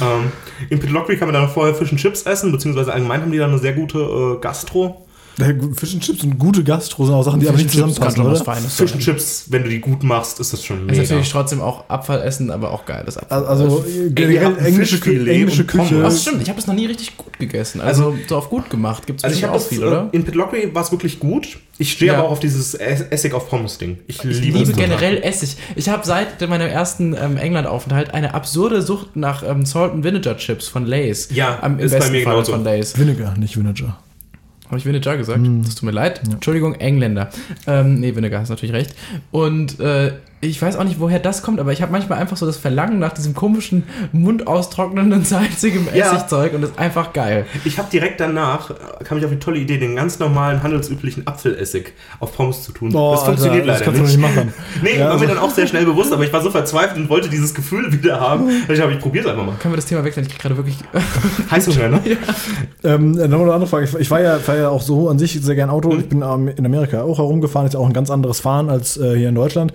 Ähm, 0.00 0.32
in 0.70 0.78
Pitlochry 0.78 1.16
kann 1.16 1.28
man 1.28 1.34
dann 1.34 1.48
vorher 1.48 1.74
Fish 1.74 1.90
and 1.90 2.00
Chips 2.00 2.22
essen, 2.22 2.52
beziehungsweise 2.52 2.92
allgemein 2.92 3.22
haben 3.22 3.32
die 3.32 3.38
da 3.38 3.46
eine 3.46 3.58
sehr 3.58 3.72
gute 3.72 3.98
äh, 3.98 4.40
Gastro. 4.40 5.07
Fish 5.74 5.94
and 5.94 6.02
Chips 6.02 6.24
und 6.24 6.38
gute 6.38 6.64
Gastro 6.64 7.06
sind 7.06 7.14
auch 7.14 7.22
Sachen, 7.22 7.40
die 7.40 7.48
aber 7.48 7.56
nicht 7.58 7.70
zusammenpassen, 7.70 8.22
oder? 8.24 8.36
Feines 8.36 8.74
Fish 8.74 8.92
and 8.92 9.02
Chips, 9.02 9.44
wenn 9.48 9.62
du 9.62 9.68
die 9.68 9.78
gut 9.80 10.02
machst, 10.02 10.40
ist 10.40 10.52
das 10.52 10.64
schon 10.64 10.80
Ist 10.88 10.96
mega. 10.96 11.02
natürlich 11.02 11.30
trotzdem 11.30 11.60
auch 11.60 11.88
Abfall 11.88 12.22
essen, 12.22 12.50
aber 12.50 12.70
auch 12.72 12.84
geiles 12.86 13.16
Abfall. 13.16 13.46
Also 13.46 13.84
generell 14.14 14.44
habt 14.46 14.58
ein 14.58 14.66
englische, 14.66 14.98
Kü 14.98 15.10
Fischfilet 15.10 15.32
englische 15.34 15.62
und 15.62 15.66
Pommes. 15.68 15.88
Küche. 15.90 16.02
das 16.02 16.22
stimmt, 16.22 16.42
ich 16.42 16.48
habe 16.48 16.56
das 16.58 16.66
noch 16.66 16.74
nie 16.74 16.86
richtig 16.86 17.16
gut 17.16 17.38
gegessen. 17.38 17.80
Also, 17.80 18.16
so 18.28 18.36
auf 18.36 18.50
gut 18.50 18.68
gemacht 18.70 19.06
gibt 19.06 19.20
es 19.20 19.24
Also 19.24 19.36
ich 19.36 19.44
habe 19.44 19.52
auch 19.54 19.58
das 19.58 19.68
viel, 19.68 19.82
äh, 19.82 19.86
oder? 19.86 20.08
in 20.12 20.24
Pitlochry 20.24 20.74
war 20.74 20.82
es 20.82 20.90
wirklich 20.90 21.20
gut. 21.20 21.58
Ich 21.80 21.92
stehe 21.92 22.10
Ja. 22.10 22.18
aber 22.18 22.26
auch 22.28 22.32
auf 22.32 22.40
dieses 22.40 22.74
Ess- 22.74 23.04
Essig 23.10 23.32
auf 23.34 23.48
Pommes 23.48 23.78
Ding. 23.78 23.98
Ich, 24.08 24.16
Ich 24.18 24.24
liebe, 24.24 24.58
liebe 24.58 24.70
es 24.72 24.76
generell 24.76 25.18
Essig. 25.22 25.56
Ich 25.76 25.88
habe 25.88 26.04
seit 26.04 26.40
meinem 26.48 26.68
ersten 26.68 27.14
ähm, 27.14 27.36
England-Aufenthalt 27.36 28.12
eine 28.12 28.34
absurde 28.34 28.82
Sucht 28.82 29.14
nach 29.14 29.44
ähm, 29.48 29.64
Salt 29.64 29.92
and 29.92 30.02
Vinegar 30.02 30.36
Chips 30.36 30.66
von 30.66 30.84
Lay's. 30.86 31.28
Ja, 31.32 31.58
Am, 31.62 31.78
im 31.78 31.84
ist 31.86 31.92
bei 31.92 31.98
besten 31.98 32.12
mir 32.12 32.22
Fall 32.24 32.32
genauso. 32.34 32.52
von 32.52 32.64
Lay's. 32.64 32.98
Vinegar, 32.98 33.38
nicht 33.38 33.56
Vinegar. 33.56 34.02
Habe 34.68 34.78
ich 34.78 34.84
Vinegar 34.86 35.16
gesagt? 35.16 35.40
Das 35.64 35.74
tut 35.74 35.84
mir 35.84 35.92
leid. 35.92 36.20
Entschuldigung, 36.30 36.74
Engländer. 36.74 37.30
Ähm, 37.66 38.00
nee, 38.00 38.14
Vinegar 38.14 38.40
hast 38.40 38.50
natürlich 38.50 38.74
recht. 38.74 38.94
Und 39.30 39.80
äh, 39.80 40.12
ich 40.40 40.60
weiß 40.62 40.76
auch 40.76 40.84
nicht, 40.84 41.00
woher 41.00 41.18
das 41.18 41.42
kommt, 41.42 41.58
aber 41.60 41.72
ich 41.72 41.82
habe 41.82 41.90
manchmal 41.92 42.18
einfach 42.18 42.36
so 42.36 42.46
das 42.46 42.56
Verlangen 42.56 42.98
nach 42.98 43.12
diesem 43.12 43.34
komischen, 43.34 43.82
mundaustrocknenden, 44.12 45.24
salzigen 45.24 45.88
Ja. 45.94 46.06
Essigzeug 46.12 46.54
und 46.54 46.62
das 46.62 46.70
ist 46.70 46.78
einfach 46.78 47.12
geil. 47.12 47.46
Ich 47.64 47.78
habe 47.78 47.88
direkt 47.90 48.20
danach, 48.20 48.70
äh, 48.70 48.74
kam 49.04 49.18
ich 49.18 49.24
auf 49.24 49.30
die 49.30 49.38
tolle 49.38 49.58
Idee, 49.58 49.78
den 49.78 49.96
ganz 49.96 50.18
normalen, 50.18 50.62
handelsüblichen 50.62 51.26
Apfelessig 51.26 51.92
auf 52.20 52.36
Pommes 52.36 52.62
zu 52.62 52.72
tun. 52.72 52.94
Oh, 52.94 53.12
das 53.12 53.24
funktioniert 53.24 53.62
Alter, 53.68 53.72
das 53.72 53.80
leider 53.80 53.84
kannst 53.98 54.14
du 54.14 54.18
nicht. 54.18 54.28
nicht 54.28 54.36
machen. 54.36 54.54
Nee, 54.82 54.98
Ja, 54.98 55.06
war 55.06 55.12
also- 55.12 55.24
mir 55.24 55.28
dann 55.34 55.38
auch 55.38 55.50
sehr 55.50 55.66
schnell 55.66 55.84
bewusst, 55.84 56.12
aber 56.12 56.24
ich 56.24 56.32
war 56.32 56.42
so 56.42 56.50
verzweifelt 56.50 56.98
und 56.98 57.08
wollte 57.08 57.28
dieses 57.28 57.52
Gefühl 57.54 57.92
wieder 57.92 58.20
haben. 58.20 58.48
Ich 58.72 58.80
habe 58.80 58.92
ich 58.92 58.98
probiert 59.00 59.26
einfach 59.26 59.44
mal. 59.44 59.54
Können 59.58 59.72
wir 59.74 59.76
das 59.76 59.86
Thema 59.86 60.04
wechseln? 60.04 60.24
Ich 60.26 60.32
krieg 60.32 60.40
gerade 60.42 60.56
wirklich. 60.56 60.76
Heißhunger, 61.50 61.88
ne? 61.88 62.00
Ähm, 62.84 63.16
dann 63.16 63.30
noch 63.30 63.40
eine 63.42 63.52
andere 63.52 63.68
Frage. 63.68 63.84
Ich, 63.86 63.94
ich 63.94 64.10
war, 64.10 64.20
ja, 64.20 64.38
fahr 64.38 64.56
ja 64.56 64.68
auch 64.68 64.82
so 64.82 65.08
an 65.08 65.18
sich 65.18 65.38
sehr 65.42 65.54
gern 65.54 65.70
Auto. 65.70 65.92
Ich 65.96 66.08
bin 66.08 66.22
ähm, 66.22 66.48
in 66.48 66.64
Amerika 66.64 67.02
auch 67.02 67.18
herumgefahren. 67.18 67.66
Ist 67.66 67.72
ja 67.74 67.80
auch 67.80 67.86
ein 67.86 67.92
ganz 67.92 68.10
anderes 68.10 68.40
Fahren 68.40 68.70
als 68.70 68.96
äh, 68.96 69.16
hier 69.16 69.30
in 69.30 69.34
Deutschland. 69.34 69.72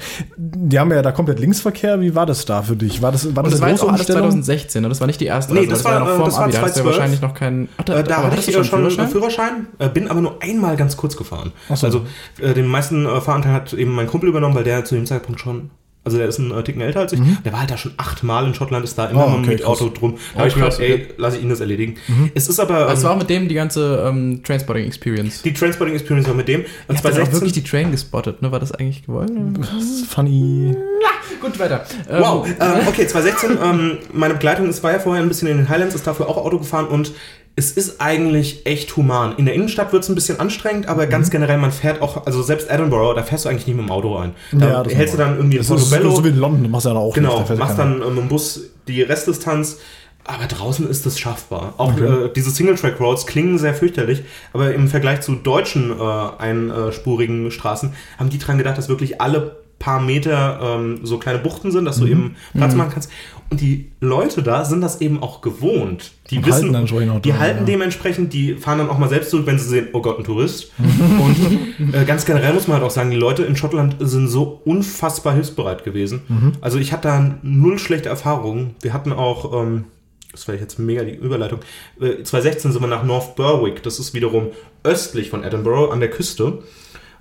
Die 0.55 0.79
haben 0.79 0.91
ja 0.91 1.01
da 1.01 1.11
komplett 1.11 1.39
Linksverkehr. 1.39 1.99
Wie 1.99 2.13
war 2.15 2.25
das 2.25 2.45
da 2.45 2.61
für 2.61 2.75
dich? 2.75 3.01
War 3.01 3.11
das, 3.11 3.35
war 3.35 3.43
das 3.43 3.53
das 3.53 3.61
war 3.61 3.67
eine 3.67 3.73
jetzt 3.75 3.81
große 3.81 3.91
Umstellung? 3.93 4.21
2016, 4.23 4.81
ne? 4.83 4.89
Das 4.89 4.99
war 4.99 5.07
nicht 5.07 5.19
die 5.19 5.25
erste 5.25 5.53
Nee, 5.53 5.61
Reise, 5.61 5.71
das 5.71 5.83
weil 5.85 5.93
war, 5.93 5.99
noch 6.01 6.07
äh, 6.09 6.15
vor 6.15 6.25
das 6.25 6.33
dem 6.35 6.37
war 6.39 6.43
Abi. 6.45 6.51
Da 6.53 6.59
2012. 6.59 6.85
wahrscheinlich 6.85 7.21
noch 7.21 7.33
keinen. 7.33 7.69
Ach, 7.77 7.83
da, 7.83 7.99
Äh, 7.99 8.03
da 8.03 8.17
aber 8.17 8.31
hatte 8.31 8.39
ich 8.39 8.45
schon 8.45 8.55
einen 8.55 8.65
Führerschein? 8.65 9.07
Führerschein, 9.09 9.67
äh, 9.79 9.89
bin 9.89 10.07
aber 10.07 10.21
nur 10.21 10.41
einmal 10.41 10.75
ganz 10.77 10.95
kurz 10.95 11.17
gefahren. 11.17 11.51
Ach 11.69 11.77
so. 11.77 11.87
Also 11.87 12.05
äh, 12.39 12.53
den 12.53 12.67
meisten 12.67 13.05
äh, 13.05 13.19
Fahranteil 13.21 13.53
hat 13.53 13.73
eben 13.73 13.91
mein 13.93 14.07
Kumpel 14.07 14.29
übernommen, 14.29 14.55
weil 14.55 14.63
der 14.63 14.85
zu 14.85 14.95
dem 14.95 15.05
Zeitpunkt 15.05 15.41
schon, 15.41 15.71
also 16.05 16.17
der 16.17 16.27
ist 16.27 16.37
ein 16.39 16.51
äh, 16.51 16.63
Ticken 16.63 16.81
älter 16.81 16.99
als 17.01 17.13
ich, 17.13 17.19
der 17.45 17.51
war 17.53 17.61
halt 17.61 17.71
da 17.71 17.77
schon 17.77 17.93
achtmal 17.97 18.45
in 18.45 18.53
Schottland, 18.53 18.83
ist 18.83 18.97
da 18.97 19.05
immer 19.05 19.27
Oh, 19.27 19.29
mit 19.37 19.47
okay, 19.47 19.55
dem 19.57 19.65
Auto 19.67 19.89
drum. 19.89 20.15
Da 20.15 20.19
Oh, 20.35 20.39
habe 20.39 20.47
ich 20.49 20.55
mir 20.55 20.63
krass, 20.63 20.77
gedacht, 20.77 20.99
ey, 20.99 21.13
lasse 21.17 21.37
ich 21.37 21.43
ihn 21.43 21.49
das 21.49 21.59
erledigen. 21.61 21.95
Es 22.33 22.49
ist 22.49 22.59
aber, 22.59 22.85
Das 22.87 22.99
ähm, 22.99 23.05
war 23.05 23.11
auch 23.13 23.17
mit 23.19 23.29
dem 23.29 23.47
die 23.47 23.55
ganze 23.55 24.03
ähm, 24.07 24.41
Transporting 24.43 24.85
Experience. 24.85 25.41
die 25.43 25.53
Transporting 25.53 25.95
Experience 25.95 26.27
war 26.27 26.35
mit 26.35 26.47
dem. 26.47 26.61
Und 26.61 26.67
habt 26.67 26.89
dann 26.89 26.97
auch 26.97 27.15
2016 27.15 27.33
wirklich 27.41 27.53
die 27.53 27.63
Train 27.63 27.91
gespottet, 27.91 28.41
ne? 28.41 28.51
War 28.51 28.59
das 28.59 28.71
eigentlich 28.73 29.05
gewollt? 29.05 29.31
Funny. 30.09 30.75
Gut, 31.41 31.57
weiter. 31.59 31.85
Ähm, 32.09 32.21
Wow, 32.21 32.47
ähm, 32.47 32.87
okay, 32.87 33.07
2016, 33.07 33.57
ähm, 33.63 33.97
meine 34.13 34.33
Begleitung 34.35 34.67
ist, 34.69 34.83
war 34.83 34.91
ja 34.91 34.99
vorher 34.99 35.21
ein 35.23 35.27
bisschen 35.27 35.47
in 35.47 35.57
den 35.57 35.69
Highlands, 35.69 35.95
ist 35.95 36.05
dafür 36.07 36.27
auch 36.27 36.37
Auto 36.37 36.57
gefahren 36.59 36.87
und 36.87 37.11
es 37.55 37.71
ist 37.71 38.01
eigentlich 38.01 38.65
echt 38.65 38.95
human. 38.97 39.35
In 39.37 39.45
der 39.45 39.53
Innenstadt 39.53 39.93
wird 39.93 40.03
es 40.03 40.09
ein 40.09 40.15
bisschen 40.15 40.39
anstrengend, 40.39 40.87
aber 40.87 41.05
Mhm. 41.05 41.09
ganz 41.11 41.29
generell, 41.29 41.57
man 41.59 41.71
fährt 41.71 42.01
auch, 42.01 42.25
also 42.25 42.41
selbst 42.41 42.69
Edinburgh, 42.69 43.13
da 43.15 43.21
fährst 43.23 43.45
du 43.45 43.49
eigentlich 43.49 43.67
nicht 43.67 43.75
mit 43.75 43.85
dem 43.85 43.91
Auto 43.91 44.15
rein. 44.15 44.31
Da 44.51 44.67
Ja, 44.67 44.83
das 44.83 44.93
hältst 44.95 45.13
du 45.13 45.17
ist 45.19 45.23
dann 45.27 45.37
irgendwie 45.37 45.57
Das 45.57 45.69
ist 45.69 45.89
Portobello, 45.89 46.15
so 46.15 46.23
wie 46.23 46.29
in 46.29 46.37
London. 46.39 46.71
Machst 46.71 46.85
du 46.85 46.89
ja 46.89 46.95
auch 46.95 47.13
genau, 47.13 47.39
nicht. 47.39 47.51
da 47.51 47.55
machst 47.55 47.77
dann 47.77 48.01
ähm, 48.01 48.17
im 48.17 48.27
Bus 48.27 48.61
die 48.87 49.03
Restdistanz, 49.03 49.77
aber 50.25 50.45
draußen 50.47 50.89
ist 50.89 51.05
es 51.05 51.19
schaffbar. 51.19 51.75
Auch 51.77 51.93
Okay. 51.93 52.05
äh, 52.25 52.33
diese 52.35 52.49
Single-Track-Roads 52.49 53.27
klingen 53.27 53.59
sehr 53.59 53.75
fürchterlich, 53.75 54.23
aber 54.53 54.73
im 54.73 54.87
Vergleich 54.87 55.21
zu 55.21 55.33
deutschen 55.35 55.91
äh, 55.91 56.03
einspurigen 56.39 57.51
Straßen 57.51 57.93
haben 58.17 58.29
die 58.29 58.39
dran 58.39 58.57
gedacht, 58.57 58.77
dass 58.77 58.89
wirklich 58.89 59.21
alle 59.21 59.57
paar 59.79 59.99
Meter 59.99 60.59
ähm, 60.63 61.01
so 61.03 61.17
kleine 61.17 61.39
Buchten 61.39 61.71
sind, 61.71 61.81
Mhm. 61.81 61.85
dass 61.85 61.99
du 61.99 62.07
eben 62.07 62.35
Platz 62.55 62.73
machen 62.73 62.91
kannst. 62.93 63.11
Und 63.53 63.61
die 63.61 63.91
Leute 63.99 64.41
da 64.41 64.65
sind 64.65 64.81
das 64.81 64.99
eben 64.99 65.21
auch 65.21 65.41
gewohnt. 65.41 66.13
Die 66.31 66.37
Und 66.37 66.47
wissen, 66.47 66.75
halten 66.75 67.21
die 67.21 67.33
halten 67.35 67.59
ja. 67.59 67.65
dementsprechend, 67.65 68.33
die 68.33 68.55
fahren 68.55 68.79
dann 68.79 68.89
auch 68.89 68.97
mal 68.97 69.09
selbst 69.09 69.29
zurück, 69.29 69.45
wenn 69.45 69.59
sie 69.59 69.69
sehen, 69.69 69.89
oh 69.93 70.01
Gott, 70.01 70.17
ein 70.17 70.23
Tourist. 70.23 70.71
Und 70.79 71.93
äh, 71.93 72.03
ganz 72.03 72.25
generell 72.25 72.51
muss 72.51 72.67
man 72.67 72.77
halt 72.77 72.83
auch 72.83 72.89
sagen, 72.89 73.11
die 73.11 73.15
Leute 73.15 73.43
in 73.43 73.55
Schottland 73.55 73.97
sind 73.99 74.27
so 74.27 74.59
unfassbar 74.65 75.35
hilfsbereit 75.35 75.83
gewesen. 75.83 76.23
Mhm. 76.29 76.53
Also 76.61 76.79
ich 76.79 76.93
hatte 76.93 77.09
da 77.09 77.35
null 77.43 77.77
schlechte 77.77 78.09
Erfahrungen. 78.09 78.73
Wir 78.81 78.91
hatten 78.91 79.13
auch, 79.13 79.61
ähm, 79.61 79.83
das 80.31 80.47
war 80.47 80.55
jetzt 80.55 80.79
mega 80.79 81.03
die 81.03 81.13
Überleitung, 81.13 81.59
äh, 82.01 82.23
2016 82.23 82.71
sind 82.71 82.81
wir 82.81 82.87
nach 82.87 83.03
North 83.03 83.35
Berwick, 83.35 83.83
das 83.83 83.99
ist 83.99 84.15
wiederum 84.15 84.47
östlich 84.83 85.29
von 85.29 85.43
Edinburgh 85.43 85.93
an 85.93 85.99
der 85.99 86.09
Küste. 86.09 86.63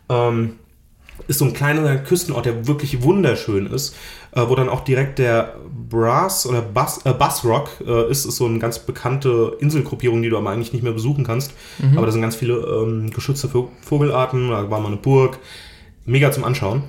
Ähm, 0.08 0.54
ist 1.28 1.38
so 1.38 1.44
ein 1.44 1.52
kleiner 1.52 1.98
Küstenort, 1.98 2.46
der 2.46 2.66
wirklich 2.66 3.02
wunderschön 3.02 3.66
ist, 3.66 3.94
äh, 4.34 4.42
wo 4.48 4.54
dann 4.54 4.68
auch 4.68 4.80
direkt 4.80 5.18
der 5.18 5.54
Brass 5.88 6.46
oder 6.46 6.62
Bus, 6.62 7.00
äh, 7.04 7.12
Bus 7.12 7.44
Rock 7.44 7.68
äh, 7.86 8.10
ist, 8.10 8.24
ist 8.24 8.36
so 8.36 8.46
eine 8.46 8.58
ganz 8.58 8.78
bekannte 8.78 9.56
Inselgruppierung, 9.60 10.22
die 10.22 10.30
du 10.30 10.38
aber 10.38 10.50
eigentlich 10.50 10.72
nicht 10.72 10.82
mehr 10.82 10.92
besuchen 10.92 11.24
kannst. 11.24 11.52
Aber 11.96 12.06
da 12.06 12.12
sind 12.12 12.22
ganz 12.22 12.36
viele 12.36 12.54
ähm, 12.54 13.10
geschützte 13.10 13.48
Vo- 13.48 13.68
Vogelarten, 13.82 14.48
da 14.50 14.70
war 14.70 14.80
mal 14.80 14.88
eine 14.88 14.96
Burg, 14.96 15.38
mega 16.06 16.30
zum 16.32 16.44
Anschauen. 16.44 16.84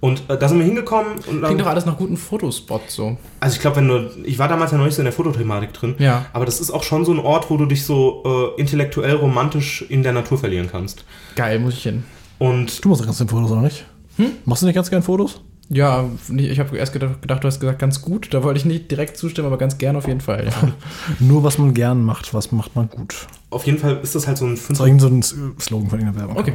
Und 0.00 0.22
äh, 0.28 0.38
da 0.38 0.48
sind 0.48 0.58
wir 0.58 0.64
hingekommen 0.64 1.14
und 1.28 1.42
Klingt 1.42 1.60
doch 1.60 1.66
alles 1.66 1.84
nach 1.84 1.96
guten 1.96 2.16
Fotospots 2.16 2.94
so. 2.94 3.16
also 3.40 3.54
ich 3.56 3.60
glaube, 3.60 3.76
wenn 3.78 3.88
du, 3.88 4.10
ich 4.24 4.38
war 4.38 4.46
damals 4.46 4.70
ja 4.70 4.78
noch 4.78 4.84
nicht 4.84 4.94
so 4.94 5.00
in 5.02 5.06
der 5.06 5.12
Fotothematik 5.12 5.72
drin, 5.72 5.96
Ja. 5.98 6.26
aber 6.32 6.44
das 6.46 6.60
ist 6.60 6.70
auch 6.70 6.84
schon 6.84 7.04
so 7.04 7.10
ein 7.12 7.18
Ort, 7.18 7.50
wo 7.50 7.56
du 7.56 7.66
dich 7.66 7.84
so 7.84 8.22
äh, 8.56 8.60
intellektuell 8.60 9.16
romantisch 9.16 9.84
in 9.88 10.04
der 10.04 10.12
Natur 10.12 10.38
verlieren 10.38 10.68
kannst. 10.70 11.04
Geil, 11.34 11.58
muss 11.58 11.74
ich 11.74 11.82
hin. 11.82 12.04
Und 12.38 12.84
Du 12.84 12.90
machst 12.90 13.04
ganz 13.04 13.18
gerne 13.18 13.28
Fotos, 13.30 13.50
oder 13.50 13.62
nicht? 13.62 13.86
Hm? 14.18 14.30
Machst 14.44 14.62
du 14.62 14.66
nicht 14.66 14.76
ganz 14.76 14.88
gern 14.88 15.02
Fotos? 15.02 15.40
Ja, 15.70 16.08
ich 16.34 16.58
habe 16.58 16.78
erst 16.78 16.94
gedacht, 16.94 17.20
gedacht, 17.20 17.44
du 17.44 17.46
hast 17.48 17.60
gesagt, 17.60 17.78
ganz 17.78 18.00
gut. 18.00 18.32
Da 18.32 18.42
wollte 18.42 18.58
ich 18.58 18.64
nicht 18.64 18.90
direkt 18.90 19.18
zustimmen, 19.18 19.46
aber 19.48 19.58
ganz 19.58 19.76
gern 19.76 19.96
auf 19.96 20.06
jeden 20.06 20.22
Fall. 20.22 20.46
Ja. 20.46 20.72
Nur 21.20 21.44
was 21.44 21.58
man 21.58 21.74
gern 21.74 22.02
macht, 22.02 22.32
was 22.32 22.52
macht 22.52 22.74
man 22.74 22.88
gut. 22.88 23.26
auf 23.50 23.66
jeden 23.66 23.78
Fall 23.78 24.00
ist 24.02 24.14
das 24.14 24.26
halt 24.26 24.38
so 24.38 24.46
ein 24.46 24.54
Das 24.54 24.80
ist 24.80 25.00
so 25.00 25.08
ein 25.08 25.22
Slogan 25.22 25.90
von 25.90 25.98
irgendeiner 25.98 26.16
Werbung. 26.16 26.36
Okay. 26.38 26.54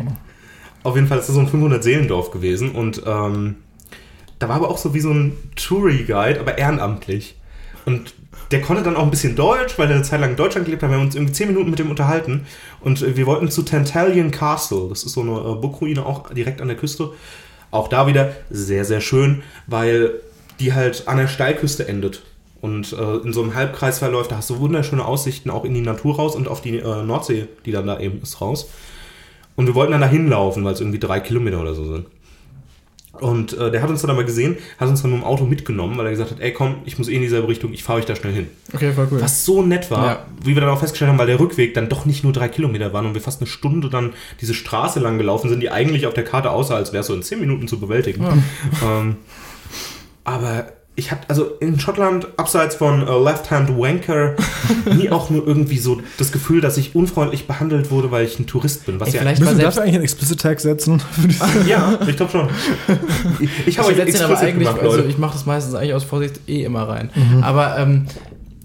Auf 0.83 0.95
jeden 0.95 1.07
Fall 1.07 1.19
ist 1.19 1.27
das 1.27 1.35
so 1.35 1.41
ein 1.41 1.47
500 1.47 1.83
Seelendorf 1.83 2.31
gewesen 2.31 2.71
und 2.71 3.03
ähm, 3.05 3.55
da 4.39 4.49
war 4.49 4.57
aber 4.57 4.69
auch 4.69 4.77
so 4.77 4.93
wie 4.93 4.99
so 4.99 5.11
ein 5.11 5.37
Touri-Guide, 5.55 6.39
aber 6.39 6.57
ehrenamtlich. 6.57 7.35
Und 7.85 8.13
der 8.51 8.61
konnte 8.61 8.83
dann 8.83 8.95
auch 8.95 9.03
ein 9.03 9.11
bisschen 9.11 9.35
Deutsch, 9.35 9.77
weil 9.77 9.89
er 9.89 9.95
eine 9.95 10.03
Zeit 10.03 10.19
lang 10.19 10.31
in 10.31 10.35
Deutschland 10.35 10.65
gelebt 10.65 10.83
hat. 10.83 10.89
Wir 10.89 10.97
haben 10.97 11.05
uns 11.05 11.15
irgendwie 11.15 11.33
zehn 11.33 11.47
Minuten 11.47 11.69
mit 11.69 11.79
dem 11.79 11.89
unterhalten. 11.89 12.45
Und 12.81 13.01
äh, 13.01 13.15
wir 13.15 13.25
wollten 13.25 13.49
zu 13.49 13.63
Tantalian 13.63 14.31
Castle. 14.31 14.87
Das 14.89 15.03
ist 15.03 15.13
so 15.13 15.21
eine 15.21 15.31
äh, 15.31 15.55
Burgruine 15.55 16.05
auch 16.05 16.29
direkt 16.31 16.61
an 16.61 16.67
der 16.67 16.77
Küste. 16.77 17.11
Auch 17.73 17.87
da 17.87 18.05
wieder 18.05 18.33
sehr, 18.51 18.85
sehr 18.85 19.01
schön, 19.01 19.41
weil 19.65 20.11
die 20.59 20.73
halt 20.73 21.07
an 21.07 21.17
der 21.17 21.27
Steilküste 21.27 21.87
endet. 21.87 22.21
Und 22.61 22.93
äh, 22.93 23.15
in 23.17 23.33
so 23.33 23.41
einem 23.41 23.55
Halbkreis 23.55 23.97
verläuft, 23.97 24.31
da 24.31 24.37
hast 24.37 24.51
du 24.51 24.59
wunderschöne 24.59 25.03
Aussichten 25.03 25.49
auch 25.49 25.65
in 25.65 25.73
die 25.73 25.81
Natur 25.81 26.15
raus 26.17 26.35
und 26.35 26.47
auf 26.47 26.61
die 26.61 26.77
äh, 26.77 27.03
Nordsee, 27.03 27.47
die 27.65 27.71
dann 27.71 27.87
da 27.87 27.99
eben 27.99 28.21
ist, 28.21 28.41
raus. 28.41 28.69
Und 29.55 29.65
wir 29.65 29.73
wollten 29.73 29.91
dann 29.91 30.01
da 30.01 30.07
hinlaufen, 30.07 30.63
weil 30.63 30.73
es 30.73 30.81
irgendwie 30.81 30.99
drei 30.99 31.19
Kilometer 31.19 31.61
oder 31.61 31.73
so 31.73 31.83
sind. 31.85 32.05
Und 33.19 33.53
äh, 33.57 33.69
der 33.69 33.83
hat 33.83 33.89
uns 33.91 34.01
dann 34.01 34.09
aber 34.09 34.23
gesehen, 34.23 34.57
hat 34.79 34.89
uns 34.89 35.03
dann 35.03 35.11
mit 35.11 35.21
dem 35.21 35.23
Auto 35.23 35.45
mitgenommen, 35.45 35.97
weil 35.97 36.05
er 36.07 36.11
gesagt 36.11 36.31
hat, 36.31 36.39
ey 36.39 36.51
komm, 36.51 36.77
ich 36.85 36.97
muss 36.97 37.07
eh 37.07 37.15
in 37.15 37.21
dieselbe 37.21 37.47
Richtung, 37.47 37.71
ich 37.71 37.83
fahre 37.83 37.99
euch 37.99 38.05
da 38.05 38.15
schnell 38.15 38.33
hin. 38.33 38.47
Okay, 38.73 38.91
voll 38.91 39.07
cool. 39.11 39.21
Was 39.21 39.45
so 39.45 39.61
nett 39.61 39.91
war, 39.91 40.05
Ja. 40.05 40.25
wie 40.43 40.55
wir 40.55 40.61
dann 40.61 40.71
auch 40.71 40.79
festgestellt 40.79 41.09
haben, 41.11 41.19
weil 41.19 41.27
der 41.27 41.39
Rückweg 41.39 41.75
dann 41.75 41.89
doch 41.89 42.05
nicht 42.05 42.23
nur 42.23 42.33
drei 42.33 42.47
Kilometer 42.49 42.91
waren 42.91 43.05
und 43.05 43.13
wir 43.13 43.21
fast 43.21 43.39
eine 43.39 43.47
Stunde 43.47 43.89
dann 43.89 44.13
diese 44.41 44.55
Straße 44.55 44.99
lang 44.99 45.19
gelaufen 45.19 45.47
sind, 45.49 45.59
die 45.59 45.69
eigentlich 45.69 46.07
auf 46.07 46.15
der 46.15 46.23
Karte 46.23 46.49
aussah, 46.49 46.75
als 46.75 46.91
wäre 46.91 47.01
es 47.01 47.07
so 47.07 47.13
in 47.13 47.21
zehn 47.21 47.39
Minuten 47.39 47.67
zu 47.67 47.79
bewältigen. 47.79 48.25
Ähm, 48.83 49.17
aber 50.23 50.73
ich 50.95 51.11
hatte 51.11 51.27
also 51.29 51.45
in 51.59 51.79
Schottland, 51.79 52.27
abseits 52.37 52.75
von 52.75 53.07
äh, 53.07 53.17
Left 53.23 53.49
Hand 53.49 53.69
Wanker, 53.77 54.35
nie 54.95 55.09
auch 55.09 55.29
nur 55.31 55.45
irgendwie 55.47 55.79
so 55.79 56.01
das 56.19 56.31
Gefühl, 56.31 56.61
dass 56.61 56.77
ich 56.77 56.93
unfreundlich 56.95 57.47
behandelt 57.47 57.89
wurde, 57.89 58.11
weil 58.11 58.25
ich 58.25 58.37
ein 58.39 58.45
Tourist 58.45 58.85
bin. 58.85 58.99
Was 58.99 59.07
Ey, 59.09 59.15
ja, 59.15 59.21
vielleicht- 59.21 59.39
Müssen 59.41 59.57
wir 59.57 59.65
dafür 59.65 59.81
eigentlich 59.81 59.95
einen 59.95 60.03
Explicit 60.03 60.39
Tag 60.39 60.59
setzen? 60.59 61.01
ja, 61.67 61.97
ich 62.07 62.15
glaube 62.15 62.31
schon. 62.31 62.47
Ich, 63.39 63.49
ich 63.67 63.79
habe 63.79 63.91
den 63.93 64.01
aber 64.01 64.07
explicit 64.07 64.37
eigentlich, 64.43 64.67
gemacht, 64.67 64.81
also 64.81 65.03
ich 65.03 65.17
mache 65.17 65.33
das 65.33 65.45
meistens 65.47 65.73
eigentlich 65.73 65.93
aus 65.95 66.03
Vorsicht 66.03 66.41
eh 66.47 66.63
immer 66.63 66.87
rein. 66.87 67.09
Aber 67.41 67.77
ähm, 67.79 68.05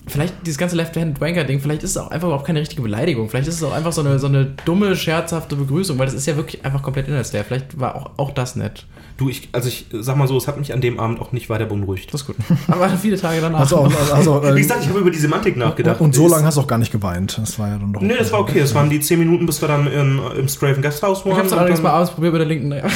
vielleicht 0.09 0.35
dieses 0.47 0.59
ganze 0.59 0.77
Left-Hand-Wanker-Ding, 0.77 1.61
vielleicht 1.61 1.83
ist 1.83 1.91
es 1.91 1.97
auch 1.97 2.11
einfach 2.11 2.29
überhaupt 2.29 2.47
keine 2.47 2.61
richtige 2.61 2.83
Beleidigung. 2.83 3.29
Vielleicht 3.29 3.49
ist 3.49 3.57
es 3.57 3.63
auch 3.63 3.73
einfach 3.73 3.93
so 3.93 4.01
eine, 4.01 4.19
so 4.19 4.27
eine 4.27 4.55
dumme, 4.65 4.97
scherzhafte 4.97 5.57
Begrüßung, 5.57 5.99
weil 5.99 6.07
das 6.07 6.15
ist 6.15 6.27
ja 6.27 6.37
wirklich 6.37 6.65
einfach 6.65 6.83
komplett 6.83 7.09
inhaltsleer. 7.09 7.45
Vielleicht 7.45 7.79
war 7.79 7.95
auch, 7.95 8.11
auch 8.17 8.31
das 8.33 8.57
nett. 8.57 8.87
Du, 9.19 9.29
ich, 9.29 9.49
also 9.51 9.67
ich 9.67 9.87
sag 9.93 10.17
mal 10.17 10.29
so, 10.29 10.37
es 10.37 10.47
hat 10.47 10.59
mich 10.59 10.73
an 10.73 10.81
dem 10.81 11.01
Abend 11.01 11.21
auch 11.21 11.33
nicht 11.33 11.51
weiter 11.51 11.67
beunruhigt. 11.67 12.15
Das 12.15 12.21
ist 12.21 12.27
gut. 12.29 12.37
Aber 12.69 12.89
viele 12.91 13.21
Tage 13.21 13.41
danach. 13.41 13.71
Auch, 13.73 13.91
also, 14.15 14.43
Wie 14.43 14.47
äh, 14.47 14.55
gesagt, 14.55 14.83
ich 14.83 14.89
habe 14.89 15.01
über 15.01 15.11
die 15.11 15.19
Semantik 15.19 15.57
nachgedacht. 15.57 16.01
und 16.01 16.15
so 16.15 16.29
lange 16.29 16.45
hast 16.45 16.57
du 16.57 16.61
auch 16.61 16.67
gar 16.69 16.79
nicht 16.79 16.93
geweint. 16.93 17.37
Das 17.37 17.59
war 17.59 17.69
ja 17.69 17.79
dann 17.79 17.93
doch. 17.93 18.01
Nee, 18.01 18.15
das 18.17 18.31
war 18.31 18.39
okay. 18.39 18.61
Das 18.61 18.75
waren 18.77 18.89
die 18.89 19.01
10 19.01 19.19
Minuten, 19.19 19.45
bis 19.45 19.61
wir 19.61 19.67
dann 19.67 19.89
in, 19.89 20.21
im 20.39 20.49
Straven 20.49 20.83
Gasthaus 20.83 21.25
waren. 21.25 21.33
ich 21.33 21.39
habe 21.39 21.47
es 21.47 21.53
und 21.53 21.59
allerdings 21.59 21.83
mal 21.83 22.01
ausprobiert 22.01 22.33
mit 22.33 22.41
der 22.41 22.49
linken. 22.49 22.69
Naja. 22.69 22.85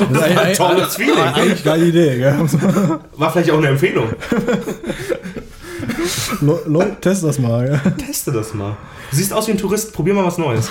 Das 0.00 0.10
war 0.10 0.42
ein 0.42 0.54
tolles 0.54 0.96
Feeling. 0.96 1.18
Eigentlich 1.18 1.62
geile 1.62 1.86
Idee, 1.86 2.16
gell? 2.16 2.34
War 3.16 3.30
vielleicht 3.30 3.50
auch 3.50 3.58
eine 3.58 3.68
Empfehlung. 3.68 4.06
Le- 6.40 6.60
Leute, 6.66 6.96
test 7.00 7.24
das 7.24 7.38
mal. 7.38 7.66
Gell? 7.66 7.92
Teste 8.06 8.32
das 8.32 8.54
mal. 8.54 8.76
Du 9.10 9.16
siehst 9.16 9.32
aus 9.32 9.46
wie 9.48 9.52
ein 9.52 9.58
Tourist, 9.58 9.92
probier 9.92 10.14
mal 10.14 10.24
was 10.24 10.38
Neues. 10.38 10.70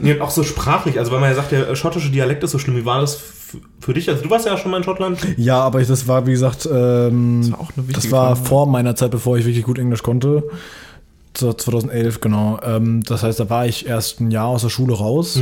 nee, 0.00 0.20
auch 0.20 0.30
so 0.30 0.42
sprachlich, 0.42 0.98
also 0.98 1.10
weil 1.12 1.20
man 1.20 1.30
ja 1.30 1.34
sagt, 1.36 1.52
der 1.52 1.74
schottische 1.76 2.10
Dialekt 2.10 2.42
ist 2.44 2.52
so 2.52 2.58
schlimm. 2.58 2.76
Wie 2.76 2.84
war 2.84 3.00
das 3.00 3.18
für 3.80 3.94
dich? 3.94 4.08
Also 4.08 4.22
du 4.22 4.30
warst 4.30 4.46
ja 4.46 4.56
schon 4.56 4.70
mal 4.70 4.78
in 4.78 4.84
Schottland. 4.84 5.18
Ja, 5.36 5.60
aber 5.60 5.80
ich, 5.80 5.88
das 5.88 6.06
war, 6.08 6.26
wie 6.26 6.32
gesagt, 6.32 6.68
ähm, 6.72 7.40
Das 7.42 7.52
war 7.52 7.60
auch 7.60 7.70
eine 7.76 7.86
das 7.92 8.10
war 8.10 8.36
Frage. 8.36 8.48
vor 8.48 8.66
meiner 8.66 8.94
Zeit, 8.96 9.10
bevor 9.10 9.36
ich 9.38 9.44
wirklich 9.44 9.64
gut 9.64 9.78
Englisch 9.78 10.02
konnte. 10.02 10.44
So 11.36 11.52
2011, 11.52 12.20
genau. 12.20 12.58
Ähm, 12.62 13.02
das 13.02 13.22
heißt, 13.22 13.38
da 13.40 13.50
war 13.50 13.66
ich 13.66 13.86
erst 13.86 14.20
ein 14.20 14.30
Jahr 14.30 14.46
aus 14.46 14.62
der 14.62 14.70
Schule 14.70 14.94
raus. 14.94 15.38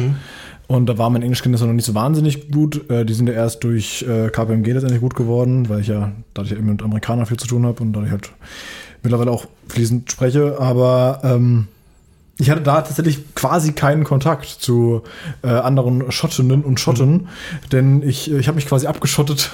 Und 0.67 0.87
da 0.87 0.97
war 0.97 1.11
mein 1.11 1.21
Englischkenntnis 1.23 1.61
noch 1.61 1.69
nicht 1.73 1.85
so 1.85 1.95
wahnsinnig 1.95 2.51
gut. 2.51 2.89
Äh, 2.91 3.05
die 3.05 3.13
sind 3.13 3.29
ja 3.29 3.35
erst 3.35 3.63
durch 3.65 4.03
äh, 4.09 4.31
KPMG 4.31 4.73
letztendlich 4.73 5.01
gut 5.03 5.15
geworden, 5.15 5.69
weil 5.69 5.81
ich 5.81 5.89
ja 5.89 6.13
dadurch 6.33 6.53
eben 6.53 6.67
mit 6.67 6.83
Amerikanern 6.83 7.27
viel 7.27 7.37
zu 7.37 7.47
tun 7.47 7.67
habe 7.67 7.83
und 7.83 7.93
dadurch 7.93 8.11
halt 8.11 8.31
mittlerweile 9.05 9.31
auch 9.31 9.47
fließend 9.69 10.11
spreche. 10.11 10.57
Aber 10.59 11.21
ähm, 11.23 11.69
ich 12.37 12.51
hatte 12.51 12.63
da 12.63 12.81
tatsächlich 12.83 13.33
quasi 13.37 13.73
keinen 13.73 14.03
Kontakt 14.03 14.47
zu 14.47 15.03
äh, 15.43 15.49
anderen 15.49 16.11
Schottinnen 16.11 16.63
und 16.65 16.81
Schotten, 16.81 17.29
denn 17.71 18.03
ich, 18.03 18.29
ich 18.31 18.49
habe 18.49 18.57
mich 18.57 18.67
quasi 18.67 18.87
abgeschottet. 18.89 19.51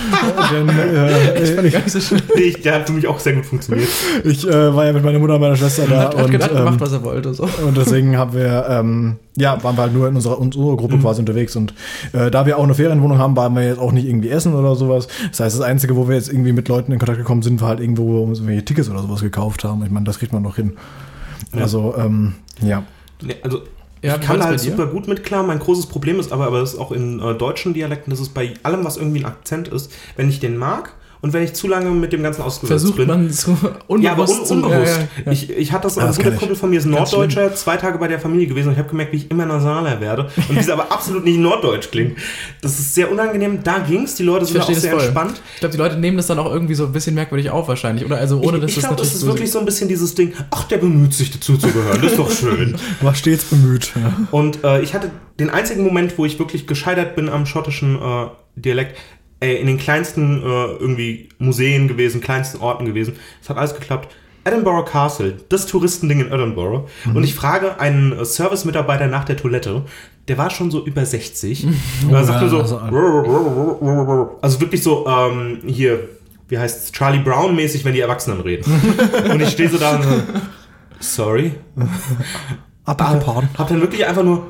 denn 0.52 0.68
äh, 0.68 1.42
ich, 1.66 1.72
Gar 1.72 1.82
nicht 1.82 1.90
so. 1.90 2.16
Nee, 2.34 2.40
ich- 2.42 2.60
der 2.62 2.74
hat 2.74 2.86
für 2.86 2.92
mich 2.92 3.06
auch 3.06 3.18
sehr 3.18 3.32
gut 3.34 3.46
funktioniert. 3.46 3.88
ich 4.24 4.46
äh, 4.46 4.74
war 4.74 4.84
ja 4.86 4.92
mit 4.92 5.04
meiner 5.04 5.18
Mutter 5.18 5.36
und 5.36 5.40
meiner 5.40 5.56
Schwester 5.56 5.86
da 5.88 6.00
Hat, 6.04 6.16
hat 6.16 6.24
und, 6.26 6.30
gedacht, 6.30 6.50
gemacht, 6.50 6.74
ähm, 6.74 6.80
was 6.80 6.92
er 6.92 7.02
wollte. 7.02 7.32
So. 7.32 7.44
und 7.66 7.76
deswegen 7.76 8.16
haben 8.18 8.34
wir, 8.34 8.66
ähm, 8.68 9.16
ja, 9.36 9.62
waren 9.64 9.76
wir 9.76 9.82
halt 9.82 9.94
nur 9.94 10.06
in 10.08 10.14
unserer, 10.16 10.38
unserer 10.38 10.76
Gruppe 10.76 10.98
quasi 10.98 11.20
unterwegs. 11.20 11.56
Und 11.56 11.72
äh, 12.12 12.30
da 12.30 12.44
wir 12.44 12.58
auch 12.58 12.64
eine 12.64 12.74
Ferienwohnung 12.74 13.18
haben, 13.18 13.36
waren 13.36 13.54
wir 13.54 13.62
jetzt 13.66 13.78
auch 13.78 13.92
nicht 13.92 14.06
irgendwie 14.06 14.28
essen 14.28 14.54
oder 14.54 14.74
sowas. 14.74 15.08
Das 15.30 15.40
heißt, 15.40 15.58
das 15.58 15.64
Einzige, 15.64 15.96
wo 15.96 16.08
wir 16.08 16.16
jetzt 16.16 16.28
irgendwie 16.30 16.52
mit 16.52 16.68
Leuten 16.68 16.92
in 16.92 16.98
Kontakt 16.98 17.18
gekommen 17.18 17.40
sind, 17.42 17.60
war 17.62 17.68
halt 17.68 17.80
irgendwo, 17.80 18.28
wo 18.28 18.46
wir 18.46 18.64
Tickets 18.64 18.90
oder 18.90 19.00
sowas 19.00 19.20
gekauft 19.22 19.64
haben. 19.64 19.82
Ich 19.84 19.90
meine, 19.90 20.04
das 20.04 20.18
kriegt 20.18 20.32
man 20.34 20.42
noch 20.42 20.56
hin. 20.56 20.76
Also, 21.52 21.94
ähm, 21.96 22.34
ja. 22.60 22.84
Nee, 23.22 23.36
also 23.42 23.62
Ja, 24.02 24.16
ich 24.16 24.20
kann 24.20 24.42
halt 24.42 24.60
super 24.60 24.86
gut 24.86 25.08
mit 25.08 25.24
klar. 25.24 25.42
Mein 25.42 25.58
großes 25.58 25.86
Problem 25.86 26.20
ist 26.20 26.32
aber, 26.32 26.46
aber 26.46 26.60
das 26.60 26.74
ist 26.74 26.78
auch 26.78 26.92
in 26.92 27.20
äh, 27.20 27.34
deutschen 27.34 27.74
Dialekten, 27.74 28.10
das 28.10 28.20
ist 28.20 28.34
bei 28.34 28.54
allem, 28.62 28.84
was 28.84 28.96
irgendwie 28.96 29.20
ein 29.20 29.26
Akzent 29.26 29.68
ist, 29.68 29.92
wenn 30.16 30.28
ich 30.28 30.40
den 30.40 30.56
mag 30.56 30.94
und 31.20 31.32
wenn 31.32 31.42
ich 31.42 31.54
zu 31.54 31.66
lange 31.68 31.90
mit 31.90 32.12
dem 32.12 32.22
Ganzen 32.22 32.42
ausgesetzt 32.42 32.80
Versucht 32.80 32.96
bin. 32.98 33.08
man 33.08 33.30
so 33.30 33.56
unbewusst 33.88 34.02
Ja, 34.04 34.12
aber 34.12 34.28
un 34.28 34.62
unbewusst. 34.62 34.96
Ja, 34.96 35.02
ja, 35.02 35.08
ja. 35.26 35.32
Ich, 35.32 35.50
ich 35.50 35.72
hatte 35.72 35.84
das, 35.84 35.96
Ja, 35.96 36.02
ein 36.02 36.08
das 36.08 36.16
guter 36.16 36.28
kenn 36.28 36.34
ich. 36.34 36.38
Kumpel 36.40 36.56
von 36.56 36.70
mir 36.70 36.78
ist 36.78 36.86
Norddeutscher, 36.86 37.54
zwei 37.54 37.76
Tage 37.76 37.98
bei 37.98 38.08
der 38.08 38.20
Familie 38.20 38.46
gewesen 38.46 38.68
und 38.68 38.72
ich 38.74 38.78
habe 38.78 38.88
gemerkt, 38.88 39.12
wie 39.12 39.16
ich 39.16 39.30
immer 39.30 39.46
nasaler 39.46 40.00
werde 40.00 40.30
und 40.36 40.54
wie 40.54 40.58
es 40.60 40.70
aber 40.70 40.92
absolut 40.92 41.24
nicht 41.24 41.38
norddeutsch 41.38 41.90
klingt. 41.90 42.18
Das 42.62 42.78
ist 42.78 42.94
sehr 42.94 43.10
unangenehm. 43.10 43.62
Da 43.64 43.78
ging's, 43.80 44.14
die 44.14 44.22
Leute 44.22 44.44
sind 44.46 44.60
auch 44.60 44.66
das 44.68 44.80
sehr 44.80 44.92
voll. 44.92 45.00
entspannt. 45.00 45.40
Ich 45.54 45.60
glaube, 45.60 45.72
die 45.72 45.78
Leute 45.78 45.96
nehmen 45.96 46.16
das 46.16 46.26
dann 46.28 46.38
auch 46.38 46.52
irgendwie 46.52 46.74
so 46.74 46.84
ein 46.86 46.92
bisschen 46.92 47.14
merkwürdig 47.14 47.50
auf 47.50 47.68
wahrscheinlich. 47.68 48.04
Oder 48.04 48.18
also 48.18 48.40
ohne, 48.40 48.60
dass 48.60 48.70
ich 48.70 48.76
das 48.76 48.84
glaube, 48.84 48.94
natürlich 48.94 49.08
es 49.10 49.14
ist 49.14 49.20
so 49.22 49.26
wirklich 49.26 49.50
so 49.50 49.58
ein 49.58 49.64
bisschen 49.64 49.88
dieses 49.88 50.14
Ding, 50.14 50.32
ach, 50.50 50.64
der 50.64 50.78
bemüht 50.78 51.14
sich 51.14 51.30
dazu 51.30 51.56
zu 51.56 51.68
gehören, 51.68 52.00
das 52.00 52.12
ist 52.12 52.18
doch 52.18 52.30
schön. 52.30 52.76
War 53.00 53.14
stets 53.14 53.44
bemüht. 53.44 53.92
Ja. 53.96 54.12
Und 54.30 54.62
äh, 54.64 54.80
ich 54.82 54.94
hatte 54.94 55.10
den 55.40 55.50
einzigen 55.50 55.82
Moment, 55.82 56.16
wo 56.18 56.24
ich 56.24 56.38
wirklich 56.38 56.66
gescheitert 56.66 57.16
bin 57.16 57.28
am 57.28 57.46
schottischen 57.46 57.96
äh, 57.96 58.26
Dialekt, 58.56 58.96
äh, 59.40 59.54
in 59.54 59.66
den 59.66 59.78
kleinsten 59.78 60.42
äh, 60.42 60.44
irgendwie 60.44 61.28
Museen 61.38 61.88
gewesen, 61.88 62.20
kleinsten 62.20 62.60
Orten 62.60 62.84
gewesen. 62.86 63.16
Es 63.42 63.48
hat 63.48 63.56
alles 63.56 63.74
geklappt. 63.74 64.14
Edinburgh 64.44 64.84
Castle, 64.90 65.36
das 65.48 65.66
Touristending 65.66 66.20
in 66.20 66.32
Edinburgh. 66.32 66.88
Und 67.12 67.22
ich 67.22 67.34
frage 67.34 67.78
einen 67.80 68.12
äh, 68.12 68.24
Service-Mitarbeiter 68.24 69.06
nach 69.06 69.24
der 69.24 69.36
Toilette. 69.36 69.82
Der 70.26 70.38
war 70.38 70.50
schon 70.50 70.70
so 70.70 70.84
über 70.86 71.04
60. 71.04 71.66
Und 72.06 72.14
er 72.14 72.24
sagt 72.24 72.38
ja, 72.40 72.44
mir 72.44 72.50
so, 72.50 72.58
also- 72.60 72.78
also 74.40 74.60
wirklich 74.60 74.82
so, 74.82 75.06
ähm, 75.06 75.58
hier, 75.66 76.08
wie 76.48 76.58
heißt 76.58 76.84
es, 76.84 76.92
Charlie 76.92 77.20
Brown-mäßig, 77.20 77.84
wenn 77.84 77.92
die 77.94 78.00
Erwachsenen 78.00 78.40
reden. 78.40 78.64
und 79.30 79.40
ich 79.42 79.50
stehe 79.50 79.68
so 79.68 79.76
da 79.76 79.96
und 79.96 80.02
so, 80.02 80.10
sorry. 81.00 81.52
Abgepaart. 82.84 83.44
Hab 83.58 83.68
dann 83.68 83.80
wirklich 83.82 84.06
einfach 84.06 84.22
nur 84.22 84.46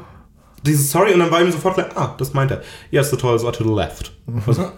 dieses 0.64 0.90
Sorry 0.90 1.12
und 1.14 1.20
dann 1.20 1.30
war 1.30 1.40
ihm 1.40 1.50
sofort 1.52 1.74
klar, 1.74 1.88
ah, 1.94 2.14
das 2.18 2.34
meint 2.34 2.50
er. 2.50 2.62
Yes, 2.90 3.10
the 3.10 3.16
toilets 3.16 3.44
are 3.44 3.52
to 3.52 3.64
the 3.64 3.74
left. 3.74 4.12
Also, 4.46 4.70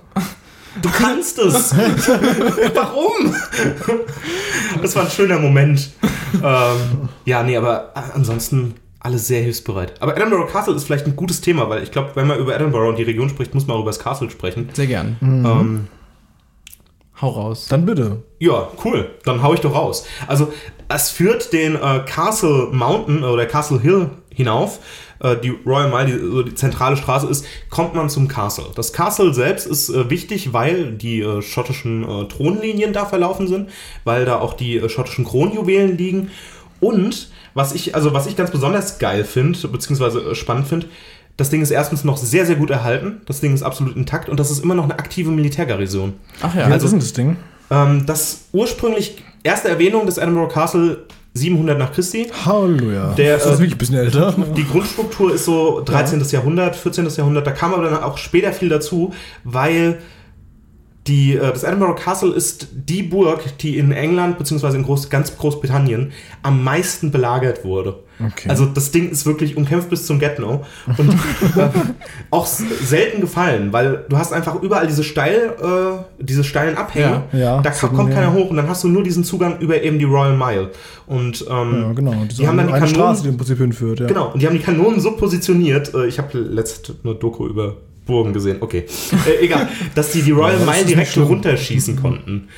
du 0.82 0.88
kannst 0.90 1.38
es! 1.38 1.74
Warum? 2.74 3.34
das 4.82 4.96
war 4.96 5.04
ein 5.04 5.10
schöner 5.10 5.38
Moment. 5.38 5.90
ähm, 6.42 7.08
ja, 7.24 7.42
nee, 7.42 7.56
aber 7.56 7.92
äh, 7.94 8.00
ansonsten 8.14 8.74
alles 9.00 9.26
sehr 9.26 9.42
hilfsbereit. 9.42 10.00
Aber 10.00 10.16
Edinburgh 10.16 10.50
Castle 10.50 10.74
ist 10.74 10.84
vielleicht 10.84 11.06
ein 11.06 11.16
gutes 11.16 11.40
Thema, 11.40 11.68
weil 11.70 11.82
ich 11.82 11.90
glaube, 11.90 12.10
wenn 12.14 12.26
man 12.26 12.38
über 12.38 12.54
Edinburgh 12.54 12.90
und 12.90 12.98
die 12.98 13.02
Region 13.02 13.28
spricht, 13.30 13.54
muss 13.54 13.66
man 13.66 13.76
auch 13.76 13.80
über 13.80 13.90
das 13.90 13.98
Castle 13.98 14.30
sprechen. 14.30 14.68
Sehr 14.74 14.86
gern. 14.86 15.16
Ähm, 15.22 15.88
Hau 17.20 17.30
raus. 17.30 17.66
Dann 17.68 17.84
bitte. 17.84 18.22
Ja, 18.38 18.68
cool. 18.84 19.10
Dann 19.24 19.42
hau 19.42 19.52
ich 19.52 19.60
doch 19.60 19.74
raus. 19.74 20.06
Also, 20.26 20.52
es 20.88 21.10
führt 21.10 21.52
den 21.52 21.76
äh, 21.76 22.00
Castle 22.06 22.68
Mountain 22.72 23.24
oder 23.24 23.46
Castle 23.46 23.80
Hill 23.80 24.10
hinauf. 24.34 24.80
Äh, 25.20 25.36
die 25.36 25.50
Royal 25.66 25.90
Mile, 25.90 26.06
die, 26.06 26.24
so 26.24 26.42
die 26.42 26.54
zentrale 26.54 26.96
Straße 26.96 27.26
ist, 27.26 27.44
kommt 27.68 27.94
man 27.94 28.08
zum 28.08 28.28
Castle. 28.28 28.66
Das 28.74 28.92
Castle 28.92 29.34
selbst 29.34 29.66
ist 29.66 29.88
äh, 29.90 30.10
wichtig, 30.10 30.52
weil 30.52 30.92
die 30.92 31.20
äh, 31.20 31.42
schottischen 31.42 32.04
äh, 32.04 32.28
Thronlinien 32.28 32.92
da 32.92 33.04
verlaufen 33.06 33.48
sind, 33.48 33.70
weil 34.04 34.24
da 34.24 34.38
auch 34.38 34.54
die 34.54 34.78
äh, 34.78 34.88
schottischen 34.88 35.24
Kronjuwelen 35.24 35.96
liegen. 35.96 36.30
Und 36.80 37.30
was 37.54 37.74
ich, 37.74 37.94
also 37.94 38.14
was 38.14 38.26
ich 38.26 38.36
ganz 38.36 38.50
besonders 38.50 38.98
geil 38.98 39.24
finde, 39.24 39.58
beziehungsweise 39.68 40.20
äh, 40.20 40.34
spannend 40.34 40.68
finde, 40.68 40.86
das 41.36 41.48
Ding 41.48 41.62
ist 41.62 41.70
erstens 41.70 42.04
noch 42.04 42.18
sehr, 42.18 42.44
sehr 42.44 42.56
gut 42.56 42.70
erhalten. 42.70 43.22
Das 43.26 43.40
Ding 43.40 43.54
ist 43.54 43.62
absolut 43.62 43.96
intakt 43.96 44.28
und 44.28 44.38
das 44.38 44.50
ist 44.50 44.62
immer 44.62 44.74
noch 44.74 44.84
eine 44.84 44.98
aktive 44.98 45.30
Militärgarnison. 45.30 46.14
Ach 46.42 46.54
ja, 46.54 46.64
also 46.66 46.84
ist 46.84 46.92
denn 46.92 47.00
das 47.00 47.12
Ding? 47.14 47.36
Ähm, 47.70 48.04
das 48.04 48.42
ursprünglich 48.52 49.22
erste 49.42 49.68
Erwähnung 49.68 50.04
des 50.06 50.18
Edinburgh 50.18 50.52
Castle 50.52 51.06
700 51.40 51.78
nach 51.78 51.92
Christi. 51.92 52.30
Halleluja. 52.44 53.14
Der, 53.14 53.36
ist 53.36 53.46
das 53.46 53.56
äh, 53.56 53.58
wirklich 53.58 53.74
ein 53.74 53.78
bisschen 53.78 53.96
älter? 53.96 54.34
Die 54.56 54.66
Grundstruktur 54.66 55.34
ist 55.34 55.44
so 55.44 55.82
13. 55.84 56.22
Jahrhundert, 56.30 56.76
14. 56.76 57.08
Jahrhundert. 57.08 57.46
Da 57.46 57.52
kam 57.52 57.74
aber 57.74 57.84
dann 57.84 58.02
auch 58.02 58.18
später 58.18 58.52
viel 58.52 58.68
dazu, 58.68 59.12
weil 59.44 59.98
die, 61.06 61.34
äh, 61.34 61.40
das 61.40 61.64
Edinburgh 61.64 62.00
Castle 62.00 62.32
ist 62.32 62.68
die 62.72 63.02
Burg, 63.02 63.58
die 63.58 63.78
in 63.78 63.92
England 63.92 64.38
bzw. 64.38 64.76
in 64.76 64.82
Groß, 64.84 65.10
ganz 65.10 65.36
Großbritannien 65.36 66.12
am 66.42 66.62
meisten 66.62 67.10
belagert 67.10 67.64
wurde. 67.64 68.00
Okay. 68.24 68.48
Also 68.48 68.66
das 68.66 68.90
Ding 68.90 69.10
ist 69.10 69.26
wirklich 69.26 69.56
umkämpft 69.56 69.88
bis 69.88 70.06
zum 70.06 70.18
Get-No. 70.18 70.64
Und 70.86 71.10
äh, 71.56 71.68
auch 72.30 72.46
selten 72.46 73.20
gefallen, 73.20 73.72
weil 73.72 74.04
du 74.08 74.18
hast 74.18 74.32
einfach 74.32 74.60
überall 74.62 74.86
diese 74.86 75.04
steil, 75.04 75.54
äh, 75.60 76.22
diese 76.22 76.44
steilen 76.44 76.76
Abhänge. 76.76 77.22
Ja, 77.32 77.38
ja, 77.38 77.62
da 77.62 77.70
kommt 77.70 78.12
keiner 78.12 78.32
hoch 78.32 78.50
und 78.50 78.56
dann 78.56 78.68
hast 78.68 78.84
du 78.84 78.88
nur 78.88 79.02
diesen 79.02 79.24
Zugang 79.24 79.58
über 79.60 79.82
eben 79.82 79.98
die 79.98 80.04
Royal 80.04 80.36
Mile. 80.36 80.70
Und 81.06 81.44
ähm, 81.50 81.82
ja, 81.82 81.92
genau. 81.92 82.14
die 82.30 82.46
haben 82.46 82.56
dann 82.56 82.66
die 82.66 82.72
Kanonen, 82.72 82.94
Straße, 82.94 83.22
die 83.22 83.28
im 83.30 83.36
Prinzip 83.36 83.58
hinführt, 83.58 84.00
ja. 84.00 84.06
Genau, 84.06 84.32
und 84.32 84.40
die 84.40 84.46
haben 84.46 84.54
die 84.54 84.62
Kanonen 84.62 85.00
so 85.00 85.12
positioniert. 85.12 85.94
Äh, 85.94 86.06
ich 86.06 86.18
habe 86.18 86.38
letzt 86.38 86.92
eine 87.02 87.14
Doku 87.14 87.46
über 87.46 87.76
Burgen 88.06 88.32
gesehen. 88.32 88.58
Okay, 88.60 88.84
äh, 89.26 89.44
egal, 89.44 89.68
dass 89.94 90.12
die 90.12 90.22
die 90.22 90.32
Royal 90.32 90.58
Mile 90.58 90.84
direkt 90.84 91.16
runterschießen 91.16 92.00
konnten. 92.00 92.48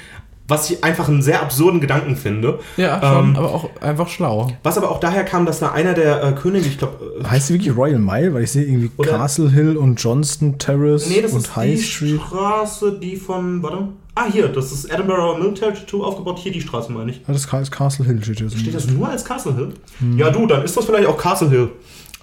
Was 0.48 0.68
ich 0.70 0.82
einfach 0.82 1.08
einen 1.08 1.22
sehr 1.22 1.40
absurden 1.40 1.80
Gedanken 1.80 2.16
finde. 2.16 2.58
Ja, 2.76 3.00
schon, 3.00 3.30
Ähm, 3.30 3.36
aber 3.36 3.54
auch 3.54 3.70
einfach 3.80 4.08
schlau. 4.08 4.48
Was 4.64 4.76
aber 4.76 4.90
auch 4.90 4.98
daher 5.00 5.24
kam, 5.24 5.46
dass 5.46 5.60
da 5.60 5.70
einer 5.72 5.94
der 5.94 6.22
äh, 6.22 6.32
Könige, 6.32 6.66
ich 6.66 6.78
glaube, 6.78 6.98
äh, 7.20 7.24
Heißt 7.24 7.48
die 7.48 7.54
wirklich 7.54 7.74
Royal 7.76 7.98
Mile? 8.00 8.34
Weil 8.34 8.42
ich 8.42 8.50
sehe 8.52 8.64
irgendwie 8.64 8.90
Oder- 8.96 9.12
Castle 9.18 9.50
Hill 9.50 9.76
und 9.76 10.02
Johnston 10.02 10.58
Terrace 10.58 11.08
nee, 11.08 11.22
das 11.22 11.32
und 11.32 11.38
ist 11.40 11.56
High 11.56 11.76
die 11.76 11.82
Street. 11.82 12.20
Straße, 12.20 12.98
die 13.00 13.16
von, 13.16 13.62
warte, 13.62 13.88
ah 14.16 14.24
hier, 14.30 14.48
das 14.48 14.72
ist 14.72 14.92
Edinburgh 14.92 15.38
Military 15.38 15.74
Tattoo 15.74 16.02
aufgebaut. 16.04 16.38
Hier 16.40 16.52
die 16.52 16.60
Straße 16.60 16.90
meine 16.92 17.12
ich. 17.12 17.20
Ah, 17.26 17.32
das 17.32 17.42
ist 17.46 17.70
Castle 17.70 18.04
Hill 18.04 18.22
steht 18.22 18.74
das 18.74 18.88
nur 18.88 19.08
als 19.08 19.24
Castle 19.24 19.54
Hill? 19.54 19.72
Ja, 20.16 20.30
du, 20.30 20.46
dann 20.46 20.64
ist 20.64 20.76
das 20.76 20.84
vielleicht 20.84 21.06
auch 21.06 21.16
Castle 21.16 21.48
Hill. 21.50 21.68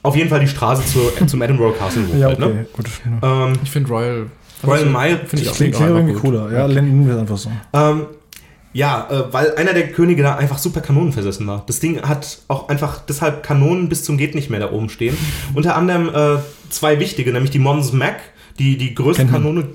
Auf 0.03 0.15
jeden 0.15 0.29
Fall 0.29 0.39
die 0.39 0.47
Straße 0.47 0.83
zu, 0.85 1.25
zum 1.25 1.41
Edinburgh 1.41 1.77
Castle 1.77 2.03
hoch. 2.07 2.15
Ja, 2.15 2.27
halt, 2.27 2.41
okay, 2.41 2.53
ne? 2.53 2.65
gut. 2.73 2.85
Ähm, 3.21 3.53
Ich 3.63 3.71
finde 3.71 3.89
Royal. 3.89 4.25
Royal 4.65 4.85
Mile 4.85 5.19
finde 5.25 5.43
ich 5.43 5.49
auch, 5.49 5.55
Klingt 5.55 5.75
auch 5.75 5.81
irgendwie 5.81 6.13
cooler. 6.13 6.51
Ja, 6.51 6.67
nennen 6.67 7.05
wir 7.05 7.13
es 7.13 7.19
einfach 7.19 7.37
so. 7.37 7.51
Ähm, 7.73 8.07
ja, 8.71 9.07
äh, 9.09 9.33
weil 9.33 9.55
einer 9.55 9.73
der 9.73 9.89
Könige 9.91 10.21
da 10.21 10.35
einfach 10.35 10.57
super 10.57 10.81
Kanonen 10.81 11.11
versessen 11.11 11.47
war. 11.47 11.63
Das 11.65 11.79
Ding 11.79 12.01
hat 12.01 12.39
auch 12.47 12.69
einfach 12.69 13.01
deshalb 13.07 13.41
Kanonen 13.41 13.89
bis 13.89 14.03
zum 14.03 14.17
geht 14.17 14.35
nicht 14.35 14.49
mehr 14.49 14.59
da 14.59 14.71
oben 14.71 14.89
stehen. 14.89 15.17
Unter 15.53 15.75
anderem 15.75 16.09
äh, 16.09 16.39
zwei 16.69 16.99
wichtige, 16.99 17.31
nämlich 17.33 17.51
die 17.51 17.59
Mons 17.59 17.93
Mac, 17.93 18.17
die 18.59 18.77
die 18.77 18.93
größte 18.93 19.23
Kennt 19.23 19.31
man. 19.31 19.41
Kanone, 19.41 19.65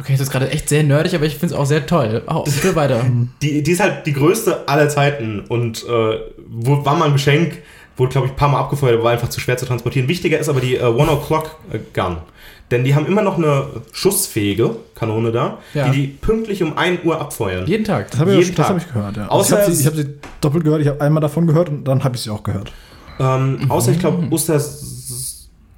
Okay, 0.00 0.12
das 0.12 0.22
ist 0.22 0.30
gerade 0.30 0.50
echt 0.50 0.70
sehr 0.70 0.82
nerdig, 0.82 1.14
aber 1.14 1.26
ich 1.26 1.34
finde 1.34 1.54
es 1.54 1.60
auch 1.60 1.66
sehr 1.66 1.84
toll. 1.84 2.22
Oh, 2.26 2.42
bitte 2.44 2.74
weiter. 2.74 3.04
die, 3.42 3.62
die 3.62 3.70
ist 3.70 3.80
halt 3.80 4.06
die 4.06 4.14
größte 4.14 4.66
aller 4.66 4.88
Zeiten 4.88 5.40
und 5.40 5.84
äh, 5.84 6.18
wo, 6.48 6.84
war 6.86 6.96
mal 6.96 7.06
ein 7.06 7.12
Geschenk, 7.12 7.58
wurde 7.98 8.12
glaube 8.12 8.28
ich 8.28 8.32
ein 8.32 8.36
paar 8.36 8.48
Mal 8.48 8.60
abgefeuert, 8.60 9.02
war 9.02 9.12
einfach 9.12 9.28
zu 9.28 9.40
schwer 9.40 9.58
zu 9.58 9.66
transportieren. 9.66 10.08
Wichtiger 10.08 10.38
ist 10.38 10.48
aber 10.48 10.60
die 10.60 10.76
äh, 10.76 10.84
One 10.84 11.10
O'Clock 11.10 11.50
äh, 11.70 11.80
Gun. 11.92 12.16
Denn 12.70 12.84
die 12.84 12.94
haben 12.94 13.06
immer 13.06 13.22
noch 13.22 13.36
eine 13.36 13.64
schussfähige 13.92 14.76
Kanone 14.94 15.32
da, 15.32 15.58
Ja. 15.74 15.88
die 15.88 16.00
die 16.02 16.06
pünktlich 16.06 16.62
um 16.62 16.78
1 16.78 17.04
Uhr 17.04 17.20
abfeuern. 17.20 17.66
Jeden 17.66 17.84
Tag. 17.84 18.10
Das 18.12 18.20
habe 18.20 18.32
ich, 18.34 18.38
Jeden 18.46 18.54
das 18.56 18.66
Tag. 18.66 18.76
hab 18.76 18.82
ich 18.82 18.92
gehört, 18.92 19.16
ja. 19.16 19.26
Außer 19.28 19.56
ich 19.58 19.62
habe 19.64 19.72
sie, 19.74 19.86
hab 19.86 19.94
sie 19.96 20.14
doppelt 20.40 20.64
gehört. 20.64 20.80
Ich 20.82 20.88
habe 20.88 21.00
einmal 21.00 21.20
davon 21.20 21.46
gehört 21.46 21.68
und 21.68 21.84
dann 21.84 22.04
habe 22.04 22.14
ich 22.16 22.22
sie 22.22 22.30
auch 22.30 22.42
gehört. 22.44 22.72
Ähm, 23.18 23.66
außer 23.68 23.90
ich 23.92 23.98
glaube 23.98 24.26
Oster, 24.30 24.60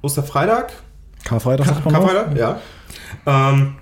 Osterfreitag, 0.01 0.73
Karfreitag 1.23 1.65
sagt 1.67 1.85
man. 1.85 1.93
Karfreitag, 1.93 2.37
ja. 2.37 2.59
Ähm, 3.25 3.75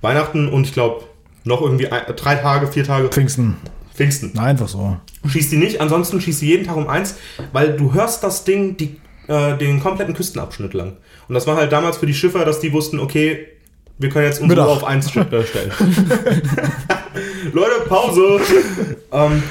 Weihnachten 0.00 0.48
und 0.48 0.64
ich 0.66 0.72
glaube 0.72 1.04
noch 1.44 1.60
irgendwie 1.62 1.88
ein, 1.88 2.02
drei 2.16 2.34
Tage, 2.36 2.66
vier 2.66 2.84
Tage 2.84 3.08
Pfingsten. 3.08 3.56
Pfingsten. 3.94 4.30
Na, 4.34 4.44
einfach 4.44 4.68
so. 4.68 4.96
Schießt 5.26 5.52
die 5.52 5.56
nicht, 5.56 5.80
ansonsten 5.80 6.20
schießt 6.20 6.40
sie 6.40 6.48
jeden 6.48 6.66
Tag 6.66 6.76
um 6.76 6.88
eins, 6.88 7.16
weil 7.52 7.76
du 7.76 7.92
hörst 7.94 8.22
das 8.24 8.44
Ding 8.44 8.76
die, 8.76 8.96
äh, 9.32 9.56
den 9.56 9.80
kompletten 9.80 10.14
Küstenabschnitt 10.14 10.74
lang. 10.74 10.96
Und 11.28 11.34
das 11.34 11.46
war 11.46 11.56
halt 11.56 11.72
damals 11.72 11.96
für 11.96 12.06
die 12.06 12.14
Schiffer, 12.14 12.44
dass 12.44 12.60
die 12.60 12.72
wussten, 12.72 13.00
okay, 13.00 13.48
wir 13.98 14.10
können 14.10 14.26
jetzt 14.26 14.40
unsere 14.40 14.66
auf 14.66 14.84
eins 14.84 15.06
äh, 15.16 15.44
stellen. 15.44 15.72
Leute, 17.52 17.80
Pause! 17.88 18.40
ähm, 19.12 19.42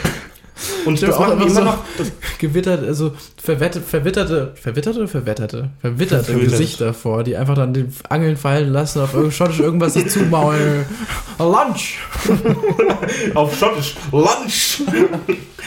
und 0.85 1.01
das 1.01 1.17
machen 1.17 1.39
die 1.39 1.45
einfach 1.45 1.61
immer 1.61 1.77
so 1.95 2.03
noch. 2.03 2.37
Gewittert, 2.37 2.83
also 2.83 3.13
verwette, 3.41 3.81
verwitterte, 3.81 4.53
verwitterte 4.55 5.07
verwetterte? 5.07 5.69
Verwitterte 5.81 6.23
Verwittert. 6.25 6.51
Gesichter 6.51 6.93
vor, 6.93 7.23
die 7.23 7.37
einfach 7.37 7.55
dann 7.55 7.73
den 7.73 7.93
Angeln 8.09 8.37
fallen 8.37 8.69
lassen, 8.71 9.01
auf 9.01 9.11
schottisch 9.33 9.59
irgendwas 9.59 9.93
sich 9.93 10.09
zumaulen. 10.09 10.85
Lunch! 11.39 11.99
auf 13.33 13.57
Schottisch. 13.57 13.95
Lunch! 14.11 14.81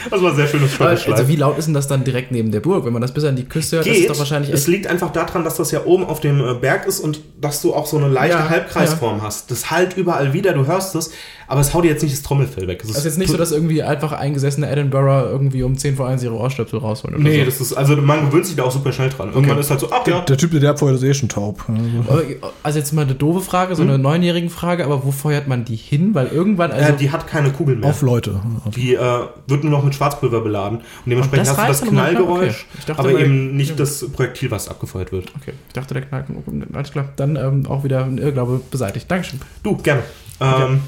Das 0.09 0.21
war 0.21 0.31
ein 0.31 0.35
sehr 0.35 0.47
schönes 0.47 0.71
Schottisch. 0.71 1.07
Also 1.07 1.27
wie 1.27 1.35
laut 1.35 1.57
ist 1.57 1.65
denn 1.65 1.73
das 1.73 1.87
dann 1.87 2.03
direkt 2.03 2.31
neben 2.31 2.51
der 2.51 2.59
Burg? 2.59 2.85
Wenn 2.85 2.93
man 2.93 3.01
das 3.01 3.13
bis 3.13 3.23
an 3.23 3.35
die 3.35 3.45
Küste 3.45 3.77
hört, 3.77 3.87
das 3.87 3.93
ist 3.93 4.01
geht. 4.01 4.09
doch 4.09 4.19
wahrscheinlich 4.19 4.51
es 4.53 4.67
liegt 4.67 4.87
einfach 4.87 5.11
daran, 5.11 5.43
dass 5.43 5.55
das 5.55 5.71
ja 5.71 5.85
oben 5.85 6.05
auf 6.05 6.19
dem 6.19 6.39
äh, 6.39 6.53
Berg 6.53 6.85
ist 6.85 6.99
und 6.99 7.21
dass 7.41 7.61
du 7.61 7.73
auch 7.73 7.87
so 7.87 7.97
eine 7.97 8.07
leichte 8.07 8.37
Ja, 8.37 8.49
Halbkreisform 8.49 9.21
hast. 9.21 9.51
Das 9.51 9.71
halt 9.71 9.97
überall 9.97 10.33
wieder, 10.33 10.53
du 10.53 10.67
hörst 10.67 10.95
es, 10.95 11.11
aber 11.47 11.61
es 11.61 11.73
haut 11.73 11.83
dir 11.83 11.89
jetzt 11.89 12.01
nicht 12.03 12.15
das 12.15 12.23
Trommelfell 12.23 12.67
weg. 12.67 12.81
Es 12.81 12.87
Das 12.89 12.97
ist 12.99 13.03
jetzt 13.05 13.17
nicht 13.17 13.29
so, 13.31 13.37
dass 13.37 13.51
irgendwie 13.51 13.83
einfach 13.83 14.11
eingesessene 14.11 14.69
Edinburgh 14.69 15.29
irgendwie 15.29 15.63
um 15.63 15.77
10 15.77 15.95
vor 15.95 16.07
1 16.07 16.23
ihre 16.23 16.33
Ohrstöpsel 16.35 16.79
rausholen 16.79 17.15
oder 17.15 17.23
Nee, 17.23 17.39
so. 17.39 17.45
das 17.45 17.61
ist, 17.61 17.73
also 17.73 17.95
man 17.97 18.25
gewöhnt 18.29 18.45
sich 18.45 18.55
da 18.55 18.63
auch 18.63 18.71
super 18.71 18.91
schnell 18.91 19.09
dran. 19.09 19.31
Irgendwann 19.33 19.57
ist 19.59 19.69
halt 19.69 19.79
so, 19.79 19.89
ach 19.91 20.05
ja, 20.07 20.21
Der 20.21 20.37
Typ, 20.37 20.51
der 20.51 20.59
der 20.59 20.69
abfeuert, 20.71 20.95
ist 20.95 21.03
eh 21.03 21.13
schon 21.13 21.29
taub. 21.29 21.63
Also, 22.07 22.23
Also 22.63 22.79
jetzt 22.79 22.91
mal 22.93 23.03
eine 23.03 23.15
doofe 23.15 23.41
Frage, 23.41 23.75
so 23.75 23.83
Hm? 23.83 23.89
eine 23.89 23.97
neunjährige 23.99 24.49
Frage, 24.49 24.85
aber 24.85 25.03
wo 25.05 25.11
feuert 25.11 25.47
man 25.47 25.65
die 25.65 25.75
hin? 25.75 26.13
Weil 26.15 26.27
irgendwann, 26.27 26.71
also... 26.71 26.93
äh, 26.93 26.95
die 26.97 27.11
hat 27.11 27.27
keine 27.27 27.51
Kugel 27.51 27.75
mehr. 27.75 27.89
auf 27.89 28.01
Leute. 28.01 28.39
Die 28.75 28.95
äh, 28.95 28.99
wird 29.47 29.63
nur 29.63 29.71
noch 29.71 29.83
mit 29.83 29.93
Schwarzpulver 29.95 30.41
beladen. 30.41 30.79
Und 30.79 30.83
dementsprechend 31.07 31.47
das 31.47 31.57
hast 31.57 31.63
du 31.63 31.67
das 31.67 31.81
okay. 31.83 31.91
Knallgeräusch, 31.91 32.65
Ich 32.79 32.85
dachte, 32.85 32.99
aber 32.99 33.13
weil- 33.13 33.21
eben 33.23 33.55
nicht 33.55 33.79
das 33.79 34.05
Projektil, 34.11 34.51
was 34.51 34.67
abgefeuert 34.69 35.11
wird. 35.11 35.31
Okay, 35.41 35.53
ich 35.67 35.73
dachte, 35.73 35.93
der 35.93 36.03
Knall... 36.03 36.25
Alles 36.73 36.91
klar, 36.91 37.09
dann 37.15 37.35
ähm, 37.35 37.65
auch 37.67 37.83
wieder 37.83 38.03
ein 38.03 38.17
Irrglaube 38.17 38.61
beseitigt. 38.71 39.09
Dankeschön. 39.09 39.39
Du, 39.63 39.77
gerne. 39.77 40.01
Ähm, 40.41 40.79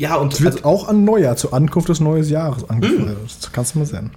ja, 0.00 0.16
und 0.16 0.32
Es 0.32 0.40
wird 0.40 0.54
also, 0.54 0.64
auch 0.66 0.88
an 0.88 1.04
Neujahr, 1.04 1.36
zur 1.36 1.52
Ankunft 1.52 1.90
des 1.90 2.00
neuen 2.00 2.24
Jahres 2.26 2.68
angefeuert. 2.70 3.18
Das 3.22 3.52
kannst 3.52 3.74
du 3.74 3.80
mal 3.80 3.84
sehen. 3.84 4.10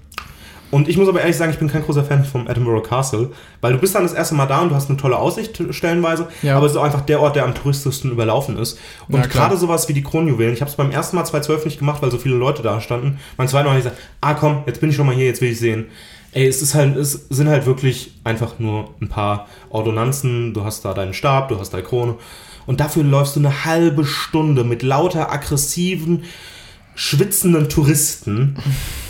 Und 0.72 0.88
ich 0.88 0.98
muss 0.98 1.10
aber 1.10 1.20
ehrlich 1.20 1.36
sagen, 1.36 1.52
ich 1.52 1.60
bin 1.60 1.68
kein 1.68 1.84
großer 1.84 2.06
Fan 2.06 2.24
vom 2.24 2.48
Edinburgh 2.48 2.82
Castle, 2.88 3.32
weil 3.60 3.74
du 3.74 3.80
bist 3.80 3.94
dann 3.94 4.04
das 4.04 4.14
erste 4.14 4.34
Mal 4.34 4.46
da 4.48 4.62
und 4.62 4.70
du 4.70 4.76
hast 4.76 4.90
eine 4.90 4.98
tolle 4.98 5.18
Aussicht 5.18 5.62
stellenweise, 5.72 6.30
Ja. 6.42 6.56
aber 6.56 6.66
es 6.68 6.72
ist 6.72 6.78
auch 6.78 6.86
einfach 6.86 7.02
der 7.02 7.20
Ort, 7.20 7.36
der 7.36 7.44
am 7.44 7.54
touristischsten 7.54 8.12
überlaufen 8.12 8.58
ist. 8.58 8.80
Und 9.10 9.20
Ja, 9.20 9.28
gerade 9.28 9.58
sowas 9.58 9.90
wie 9.90 9.94
die 9.94 10.02
Kronjuwelen, 10.04 10.54
ich 10.54 10.62
habe 10.62 10.72
es 10.72 10.78
beim 10.78 10.90
ersten 10.90 11.18
Mal 11.18 11.26
2012 11.26 11.66
nicht 11.66 11.80
gemacht, 11.80 12.02
weil 12.02 12.12
so 12.12 12.18
viele 12.18 12.36
Leute 12.36 12.64
da 12.64 12.80
standen. 12.80 13.20
Beim 13.36 13.50
zweiten 13.50 13.66
Mal 13.66 13.72
habe 13.72 13.80
ich 13.80 13.84
gesagt, 13.86 14.02
ah 14.22 14.34
komm, 14.36 14.64
jetzt 14.66 14.80
bin 14.80 14.90
ich 14.90 14.96
schon 14.96 15.06
mal 15.06 15.14
hier, 15.14 15.26
jetzt 15.26 15.42
will 15.42 15.52
ich 15.52 15.60
sehen. 15.60 15.88
Ey, 16.32 16.48
es 16.48 16.62
ist 16.64 16.74
halt, 16.74 16.96
es 16.96 17.28
sind 17.30 17.50
halt 17.50 17.66
wirklich 17.68 18.14
einfach 18.24 18.58
nur 18.58 18.90
ein 19.02 19.10
paar 19.10 19.48
Ordonnanzen, 19.70 20.54
du 20.54 20.64
hast 20.64 20.86
da 20.86 20.94
deinen 20.96 21.14
Stab, 21.14 21.50
du 21.50 21.60
hast 21.60 21.72
deine 21.74 21.84
Krone 21.84 22.16
und 22.66 22.80
dafür 22.80 23.04
läufst 23.04 23.36
du 23.36 23.40
eine 23.40 23.66
halbe 23.66 24.06
Stunde 24.06 24.64
mit 24.64 24.84
lauter 24.84 25.32
aggressiven, 25.32 26.24
schwitzenden 26.96 27.70
Touristen, 27.70 28.56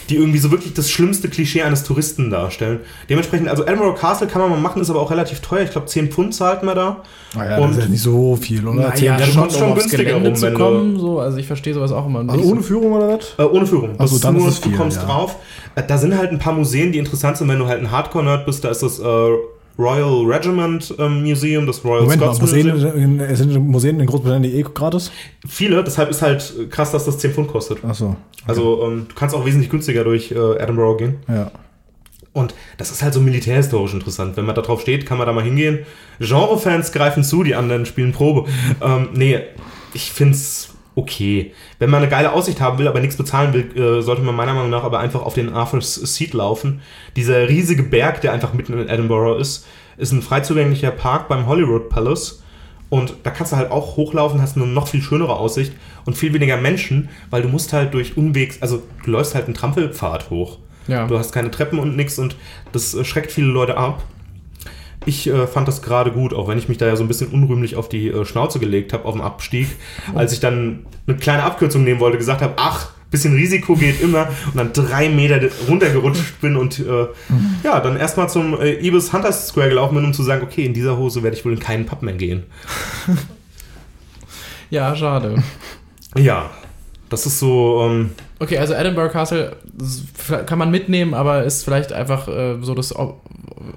die 0.10 0.16
irgendwie 0.16 0.40
so 0.40 0.52
wirklich 0.52 0.74
das 0.74 0.90
schlimmste 0.90 1.28
Klischee 1.28 1.64
eines 1.64 1.84
Touristen 1.84 2.30
darstellen. 2.30 2.80
Dementsprechend, 3.10 3.50
also 3.50 3.64
Edinburgh 3.66 4.00
Castle 4.00 4.28
kann 4.28 4.42
man 4.42 4.52
mal 4.52 4.60
machen, 4.60 4.82
ist 4.82 4.90
aber 4.90 5.02
auch 5.02 5.12
relativ 5.12 5.42
teuer. 5.42 5.64
Ich 5.64 5.72
glaube, 5.72 5.88
10 5.88 6.10
Pfund 6.10 6.34
zahlt 6.34 6.64
man 6.64 6.76
da. 6.78 7.04
Naja, 7.36 7.58
Und- 7.58 7.70
das 7.72 7.78
ist 7.80 7.84
ja 7.84 7.90
nicht 7.90 8.02
so 8.02 8.36
viel, 8.38 8.66
oder? 8.66 8.88
Naja, 8.90 9.18
du 9.18 9.24
schon, 9.26 9.42
kommst 9.42 9.58
schon 9.60 9.68
um 9.70 9.76
günstiger 9.76 10.16
rum, 10.16 10.34
zu 10.36 10.42
wenn 10.44 10.54
du- 10.54 10.60
kommen. 10.60 11.00
So, 11.00 11.20
also 11.20 11.38
ich 11.38 11.48
verstehe 11.48 11.74
sowas 11.74 11.92
auch 11.92 12.06
immer. 12.06 12.20
Also 12.20 12.44
ohne 12.50 12.62
so. 12.62 12.68
Führung 12.68 12.94
oder 12.94 13.18
was? 13.18 13.34
Äh, 13.38 13.44
ohne 13.50 13.66
Führung. 13.66 13.90
Ach 13.94 13.98
so, 13.98 14.04
Das 14.04 14.12
ist 14.14 14.24
dann 14.24 14.36
nur, 14.36 14.48
ist 14.48 14.54
es 14.56 14.60
viel, 14.60 14.72
du 14.72 14.78
kommst 14.78 14.98
ja. 14.98 15.04
drauf. 15.06 15.36
Äh, 15.76 15.84
da 15.86 15.98
sind 15.98 16.18
halt 16.18 16.32
ein 16.32 16.40
paar 16.40 16.54
Museen, 16.54 16.94
die 16.94 17.00
interessant 17.00 17.36
sind, 17.38 17.50
wenn 17.50 17.60
du 17.60 17.68
halt 17.68 17.82
ein 17.82 17.92
Hardcore-Nerd 17.92 18.46
bist. 18.46 18.64
Da 18.64 18.70
ist 18.70 18.82
das 18.84 19.00
äh, 19.00 19.04
Royal 19.78 20.26
Regiment 20.26 20.94
ähm, 21.00 21.24
Museum, 21.24 21.66
das 21.66 21.84
Royal 21.84 22.04
Moment 22.04 22.22
mal, 22.22 22.28
Scots 22.28 22.42
Museen, 22.42 22.70
Museum. 22.70 23.20
in, 23.20 23.36
sind 23.36 23.68
Museen 23.68 24.00
in 24.00 24.06
Großbritannien 24.06 24.54
eh 24.54 24.62
gratis? 24.62 25.12
Viele, 25.48 25.84
deshalb 25.84 26.10
ist 26.10 26.22
halt 26.22 26.70
krass, 26.70 26.92
dass 26.92 27.06
das 27.06 27.18
10 27.18 27.32
Pfund 27.32 27.48
kostet. 27.48 27.84
Achso. 27.84 28.16
Also 28.46 28.84
ähm, 28.86 29.08
du 29.10 29.16
kannst 29.16 29.36
auch 29.36 29.46
wesentlich 29.46 29.70
günstiger 29.70 30.04
durch 30.04 30.32
äh, 30.32 30.58
Edinburgh 30.62 30.98
gehen. 30.98 31.16
Ja. 31.28 31.52
Und 32.34 32.56
das 32.78 32.92
ist 32.92 33.04
halt 33.04 33.14
so 33.14 33.22
militärhistorisch 33.22 33.94
interessant. 33.94 34.38
Wenn 34.38 34.46
man 34.46 34.56
da 34.56 34.62
drauf 34.62 34.82
steht, 34.82 35.06
kann 35.06 35.18
man 35.18 35.28
da 35.28 35.34
mal 35.34 35.44
hingehen. 35.44 35.86
Genre-Fans 36.20 36.92
greifen 36.92 37.24
zu, 37.24 37.44
die 37.44 37.56
anderen 37.56 37.86
spielen 37.86 38.12
Probe. 38.12 38.50
Ähm, 38.82 39.10
nee, 39.14 39.40
ich 39.94 40.12
find's 40.12 40.73
okay. 40.96 41.54
Wenn 41.80 41.90
man 41.90 42.02
eine 42.02 42.10
geile 42.10 42.34
Aussicht 42.34 42.62
haben 42.62 42.78
will, 42.78 42.88
aber 42.88 43.00
nichts 43.00 43.18
bezahlen 43.18 43.54
will, 43.54 43.78
äh, 43.78 44.02
sollte 44.02 44.22
man 44.22 44.36
meiner 44.36 44.54
Meinung 44.54 44.70
nach 44.70 44.84
aber 44.84 45.00
einfach 45.00 45.22
auf 45.22 45.34
den 45.34 45.54
Arthur's 45.54 45.96
Seat 45.96 46.34
laufen. 46.34 46.82
Dieser 47.16 47.48
riesige 47.50 47.84
Berg, 47.84 48.22
der 48.22 48.34
einfach 48.34 48.54
mitten 48.54 48.74
in 48.74 48.90
Edinburgh 48.90 49.40
ist, 49.40 49.66
ist 49.98 50.12
ein 50.12 50.22
frei 50.22 50.42
zugänglicher 50.42 50.92
Park 50.92 51.28
beim 51.28 51.48
Holyrood 51.48 51.90
Palace. 51.90 52.42
Und 52.90 53.16
da 53.24 53.32
kannst 53.32 53.52
du 53.52 53.56
halt 53.56 53.72
auch 53.72 53.96
hochlaufen, 53.96 54.42
hast 54.42 54.56
eine 54.56 54.68
noch 54.68 54.88
viel 54.88 55.02
schönere 55.02 55.36
Aussicht 55.38 55.74
und 56.06 56.16
viel 56.16 56.32
weniger 56.34 56.58
Menschen, 56.58 57.10
weil 57.32 57.42
du 57.42 57.48
musst 57.48 57.74
halt 57.74 57.94
durch 57.94 58.18
Unwegs, 58.18 58.62
also 58.62 58.84
du 59.04 59.12
läufst 59.12 59.34
halt 59.34 59.46
einen 59.46 59.56
Trampelpfad 59.56 60.30
hoch. 60.30 60.60
Ja. 60.88 61.08
Du 61.08 61.18
hast 61.18 61.32
keine 61.32 61.50
Treppen 61.50 61.80
und 61.80 61.96
nix 61.96 62.20
und 62.20 62.36
das 62.72 62.94
äh, 62.94 63.04
schreckt 63.04 63.32
viele 63.32 63.48
Leute 63.48 63.78
ab. 63.78 64.04
Ich 65.06 65.28
äh, 65.28 65.48
fand 65.48 65.68
das 65.68 65.82
gerade 65.82 66.12
gut, 66.12 66.34
auch 66.34 66.48
wenn 66.48 66.58
ich 66.58 66.70
mich 66.70 66.78
da 66.78 66.88
ja 66.88 66.96
so 66.96 67.04
ein 67.04 67.08
bisschen 67.08 67.30
unrühmlich 67.30 67.76
auf 67.76 67.90
die 67.90 68.08
äh, 68.08 68.26
Schnauze 68.26 68.60
gelegt 68.60 68.94
habe 68.94 69.06
auf 69.06 69.14
dem 69.14 69.22
Abstieg, 69.22 69.68
als 70.16 70.34
ich 70.34 70.40
dann 70.40 70.86
eine 71.08 71.18
kleine 71.18 71.44
Abkürzung 71.44 71.84
nehmen 71.84 72.00
wollte, 72.00 72.18
gesagt 72.18 72.42
habe, 72.42 72.54
ach, 72.58 72.90
bisschen 73.14 73.36
Risiko 73.36 73.76
geht 73.76 74.02
immer 74.02 74.28
und 74.48 74.58
dann 74.58 74.74
drei 74.74 75.08
Meter 75.08 75.40
runtergerutscht 75.70 76.42
bin 76.42 76.56
und 76.58 76.80
äh, 76.80 77.08
ja, 77.64 77.80
dann 77.80 77.96
erstmal 77.96 78.28
zum 78.28 78.60
äh, 78.60 78.74
Ibis 78.86 79.14
Hunters 79.14 79.50
Square 79.50 79.70
gelaufen 79.70 79.96
bin, 79.96 80.06
um 80.06 80.14
zu 80.14 80.24
sagen, 80.24 80.42
okay, 80.44 80.66
in 80.66 80.74
dieser 80.74 80.98
Hose 80.98 81.22
werde 81.22 81.38
ich 81.38 81.46
wohl 81.46 81.54
in 81.54 81.60
keinen 81.60 81.86
Pub 81.86 82.02
mehr 82.02 82.16
gehen. 82.16 82.44
Ja, 84.70 84.96
schade. 84.96 85.36
Ja, 86.18 86.50
Das 87.14 87.26
ist 87.26 87.40
so, 87.40 87.82
ähm, 87.88 88.10
Okay, 88.40 88.58
also 88.58 88.74
Edinburgh 88.74 89.12
Castle 89.12 89.56
kann 90.46 90.58
man 90.60 90.72
mitnehmen, 90.72 91.14
aber 91.14 91.44
ist 91.44 91.64
vielleicht 91.64 91.94
einfach 91.94 92.28
äh, 92.28 92.58
so 92.62 92.74
das, 92.76 92.94
o- 92.96 93.22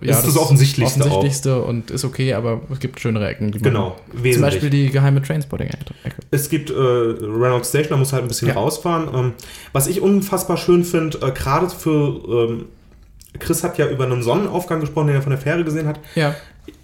Ist 0.01 0.27
das 0.27 0.37
Offensichtlichste 0.37 1.03
auch. 1.03 1.07
Offensichtlichste 1.07 1.63
und 1.63 1.91
ist 1.91 2.05
okay, 2.05 2.33
aber 2.35 2.63
es 2.73 2.81
gibt 2.81 2.99
schönere 2.99 3.29
Ecken. 3.29 3.51
Genau, 3.53 3.97
Zum 4.11 4.25
wesentlich. 4.25 4.55
Beispiel 4.55 4.71
die 4.71 4.91
geheime 4.91 5.23
Trainspotting-Ecke. 5.23 6.17
Es 6.31 6.49
gibt 6.49 6.71
äh, 6.71 6.75
Reynolds 6.75 7.69
Station, 7.69 7.91
da 7.91 7.97
muss 7.99 8.13
halt 8.13 8.23
ein 8.25 8.29
bisschen 8.29 8.49
Ja. 8.49 8.55
rausfahren. 8.55 9.09
Ähm, 9.15 9.33
was 9.73 9.87
ich 9.87 10.01
unfassbar 10.01 10.57
schön 10.57 10.83
finde, 10.85 11.19
äh, 11.19 11.31
gerade 11.31 11.69
für 11.71 12.49
ähm, 12.51 12.65
Chris 13.39 13.63
hat 13.63 13.77
ja 13.79 13.87
über 13.89 14.05
einen 14.05 14.23
Sonnenaufgang 14.23 14.81
gesprochen, 14.81 15.09
den 15.09 15.17
er 15.17 15.23
von 15.23 15.31
der 15.31 15.39
Fähre 15.39 15.63
gesehen 15.63 15.87
hat. 15.87 16.01
Ja. 16.15 16.35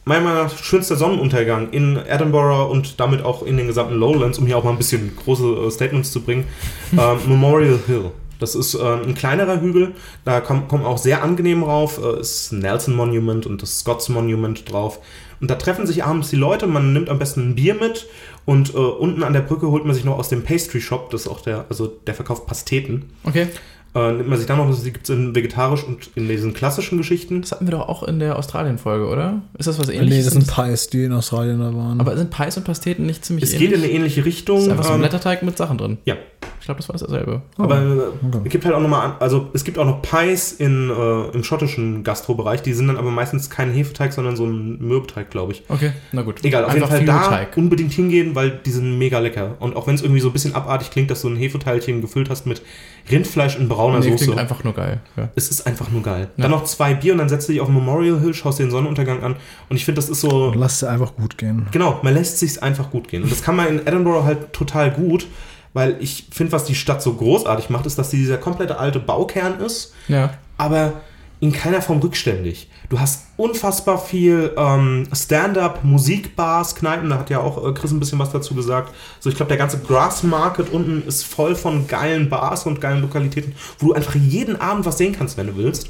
Meiner 0.05 0.25
Meinung 0.25 0.43
nach 0.45 0.59
schönster 0.59 0.97
Sonnenuntergang 0.97 1.71
in 1.71 1.97
Edinburgh 1.97 2.71
und 2.71 2.99
damit 2.99 3.25
auch 3.25 3.43
in 3.45 3.57
den 3.57 3.69
gesamten 3.69 3.95
Lowlands, 3.95 4.39
um 4.39 4.47
hier 4.47 4.59
auch 4.59 4.65
mal 4.65 4.71
ein 4.71 4.79
bisschen 4.79 5.17
große 5.17 5.45
äh, 5.45 5.71
Statements 5.71 6.11
zu 6.11 6.23
bringen. 6.23 6.45
ähm, 6.93 7.19
Memorial 7.27 7.79
Hill. 7.87 8.11
Das 8.43 8.57
ist 8.57 8.75
äh, 8.75 8.83
ein 8.83 9.15
kleinerer 9.15 9.61
Hügel, 9.61 9.95
da 10.25 10.41
kommt 10.41 10.69
kommt 10.69 10.85
auch 10.85 10.99
sehr 10.99 11.23
angenehm 11.23 11.63
rauf. 11.63 12.01
Äh, 12.03 12.21
ist 12.21 12.53
Nelson 12.53 12.97
Monument 12.97 13.47
und 13.47 13.63
das 13.63 13.79
Scots 13.79 14.09
Monument 14.09 14.71
drauf. 14.71 14.99
Und 15.41 15.49
da 15.49 15.55
treffen 15.55 15.87
sich 15.87 16.05
abends 16.05 16.31
die 16.31 16.37
Leute, 16.37 16.67
man 16.67 16.93
nimmt 16.93 17.09
am 17.09 17.21
besten 17.21 17.51
ein 17.51 17.55
Bier 17.55 17.75
mit 17.75 18.09
und 18.45 18.75
äh, 18.75 18.79
unten 18.79 19.23
an 19.23 19.33
der 19.33 19.41
Brücke 19.43 19.69
holt 19.69 19.85
man 19.85 19.95
sich 19.95 20.05
noch 20.05 20.19
aus 20.19 20.29
dem 20.29 20.43
Pastry 20.43 20.81
Shop, 20.81 21.11
das 21.11 21.23
ist 21.23 21.29
auch 21.29 21.41
der, 21.41 21.67
also 21.69 21.87
der 21.87 22.15
verkauft 22.15 22.47
Pasteten. 22.47 23.11
Okay. 23.23 23.47
Äh, 23.95 24.13
nimmt 24.13 24.29
man 24.29 24.39
sich 24.39 24.47
dann 24.47 24.57
noch, 24.57 24.75
die 24.83 24.91
gibt 24.93 25.09
es 25.09 25.15
in 25.15 25.35
vegetarisch 25.35 25.85
und 25.85 26.09
in 26.15 26.27
diesen 26.27 26.55
klassischen 26.55 26.97
Geschichten. 26.97 27.43
Das 27.43 27.53
hatten 27.53 27.67
wir 27.67 27.73
doch 27.73 27.89
auch 27.89 28.03
in 28.05 28.19
der 28.21 28.37
Australien-Folge, 28.39 29.07
oder? 29.07 29.43
Ist 29.59 29.67
das 29.69 29.79
was 29.79 29.89
Nee, 29.89 29.97
ähnliches? 29.97 30.25
das 30.27 30.35
sind 30.35 30.47
Pies, 30.47 30.89
die 30.89 31.05
in 31.05 31.13
Australien 31.13 31.59
da 31.61 31.75
waren. 31.75 32.01
aber 32.01 32.17
sind 32.17 32.31
Pies 32.31 32.57
und 32.57 32.65
Pasteten 32.65 33.05
nicht 33.05 33.23
ziemlich 33.25 33.45
Es 33.45 33.53
ähnlich? 33.53 33.69
geht 33.71 33.79
in 33.79 33.85
eine 33.85 33.93
ähnliche 33.93 34.25
Richtung. 34.25 34.57
das 34.57 34.65
ist 34.67 34.71
einfach 34.71 34.85
so 34.85 34.91
ein 34.91 34.95
ähm, 34.95 35.01
Blätterteig 35.03 35.43
mit 35.43 35.59
Sachen 35.59 35.77
drin. 35.77 35.99
ja, 36.07 36.17
Ich 36.63 36.67
glaube, 36.67 36.79
das 36.79 36.89
war 36.89 36.97
dasselbe. 36.97 37.43
Aber 37.59 37.77
äh, 37.83 37.99
okay. 38.25 38.41
es 38.45 38.51
gibt 38.53 38.65
halt 38.65 38.77
auch 38.77 38.81
nochmal, 38.81 39.05
an- 39.07 39.15
also 39.19 39.49
es 39.53 39.65
gibt 39.65 39.79
auch 39.79 39.85
noch 39.85 40.01
Pies 40.01 40.53
in, 40.53 40.91
äh, 40.91 41.35
im 41.35 41.43
schottischen 41.43 42.05
Gastrobereich, 42.05 42.63
die 42.63 42.73
sind 42.73 42.87
dann 42.87 42.99
aber 42.99 43.11
meistens 43.11 43.51
kein 43.51 43.73
Hefeteig, 43.73 44.13
sondern 44.13 44.37
so 44.37 44.47
ein 44.47 44.79
Mürbeteig, 44.79 45.29
glaube 45.31 45.51
ich. 45.55 45.65
Okay, 45.69 45.91
na 46.13 46.23
gut. 46.23 46.45
Egal, 46.45 46.65
auf 46.65 46.71
Einfach 46.71 46.93
jeden 46.93 47.07
Fall 47.09 47.21
da 47.23 47.29
Teig. 47.29 47.57
unbedingt 47.57 47.93
hingehen, 47.93 48.37
weil 48.37 48.61
die 48.65 48.71
sind 48.71 48.97
mega 48.97 49.19
lecker. 49.19 49.57
Und 49.59 49.75
auch 49.75 49.89
wenn 49.89 49.97
es 49.97 50.03
irgendwie 50.03 50.21
so 50.21 50.29
ein 50.29 50.33
bisschen 50.33 50.55
abartig 50.55 50.93
klingt, 50.93 51.11
dass 51.11 51.23
du 51.23 51.29
ein 51.31 51.37
Hefeteilchen 51.37 52.01
gefüllt 52.01 52.31
hast 52.31 52.47
mit 52.47 52.63
Rindfleisch 53.11 53.59
in 53.59 53.69
brauner 53.69 53.99
Nee, 53.99 54.13
Soße. 54.13 54.25
klingt 54.27 54.39
einfach 54.39 54.63
nur 54.63 54.75
geil. 54.75 55.01
Ja. 55.17 55.31
Es 55.35 55.49
ist 55.51 55.67
einfach 55.67 55.91
nur 55.91 56.03
geil. 56.03 56.29
Ja. 56.37 56.43
Dann 56.43 56.53
noch 56.53 56.63
zwei 56.63 56.95
Bier 56.95 57.13
und 57.15 57.19
dann 57.19 57.29
setzt 57.29 57.49
du 57.49 57.53
dich 57.53 57.61
auf 57.61 57.69
Memorial 57.69 58.21
Hill, 58.21 58.35
schaust 58.35 58.61
dir 58.61 58.65
den 58.67 58.71
Sonnenuntergang 58.71 59.25
an. 59.25 59.35
Und 59.69 59.77
ich 59.77 59.85
finde, 59.85 59.97
das 60.01 60.09
ist 60.09 60.21
so. 60.21 60.53
Lass 60.57 60.77
es 60.77 60.85
einfach 60.85 61.17
gut 61.17 61.37
gehen. 61.39 61.67
Genau, 61.73 61.99
man 62.05 62.15
lässt 62.15 62.39
sich's 62.39 62.59
einfach 62.59 62.91
gut 62.93 63.09
gehen. 63.09 63.25
Und 63.25 63.33
das 63.33 63.43
kann 63.43 63.57
man 63.57 63.67
in 63.67 63.87
Edinburgh 63.87 64.25
halt 64.25 64.53
total 64.53 64.93
gut, 64.93 65.27
weil 65.73 65.97
ich 66.01 66.27
finde, 66.31 66.53
was 66.53 66.65
die 66.65 66.75
Stadt 66.75 67.03
so 67.03 67.15
großartig 67.15 67.71
macht, 67.71 67.87
ist, 67.87 67.99
dass 67.99 68.11
sie 68.11 68.19
dieser 68.19 68.39
komplette 68.39 68.79
alte 68.79 68.99
Baukern 69.01 69.61
ist, 69.61 69.95
ja. 70.09 70.35
aber 70.59 70.95
in 71.41 71.53
keiner 71.53 71.83
Form 71.83 71.99
rückständig. 71.99 72.69
Du 72.89 73.01
hast 73.01 73.27
unfassbar 73.37 73.99
viel 73.99 74.53
ähm, 74.57 75.09
Stand-up, 75.13 75.83
Musikbars, 75.83 76.77
Kneipen, 76.77 77.11
da 77.11 77.19
hat 77.19 77.31
ja 77.31 77.41
auch 77.41 77.67
äh, 77.67 77.73
Chris 77.73 77.91
ein 77.91 77.99
bisschen 77.99 78.19
was 78.19 78.31
dazu 78.31 78.55
gesagt. 78.55 78.95
So, 79.19 79.29
ich 79.29 79.35
glaube, 79.35 79.49
der 79.49 79.57
ganze 79.57 79.79
Grass 79.79 80.23
Market 80.23 80.73
unten 80.73 81.03
ist 81.07 81.25
voll 81.25 81.57
von 81.57 81.89
geilen 81.89 82.29
Bars 82.29 82.65
und 82.67 82.81
geilen 82.81 83.01
Lokalitäten, 83.01 83.55
wo 83.79 83.89
du 83.89 83.95
einfach 83.95 84.15
jeden 84.15 84.61
Abend 84.61 84.85
was 84.85 84.99
sehen 84.99 85.17
kannst, 85.19 85.37
wenn 85.37 85.49
du 85.49 85.57
willst. 85.57 85.89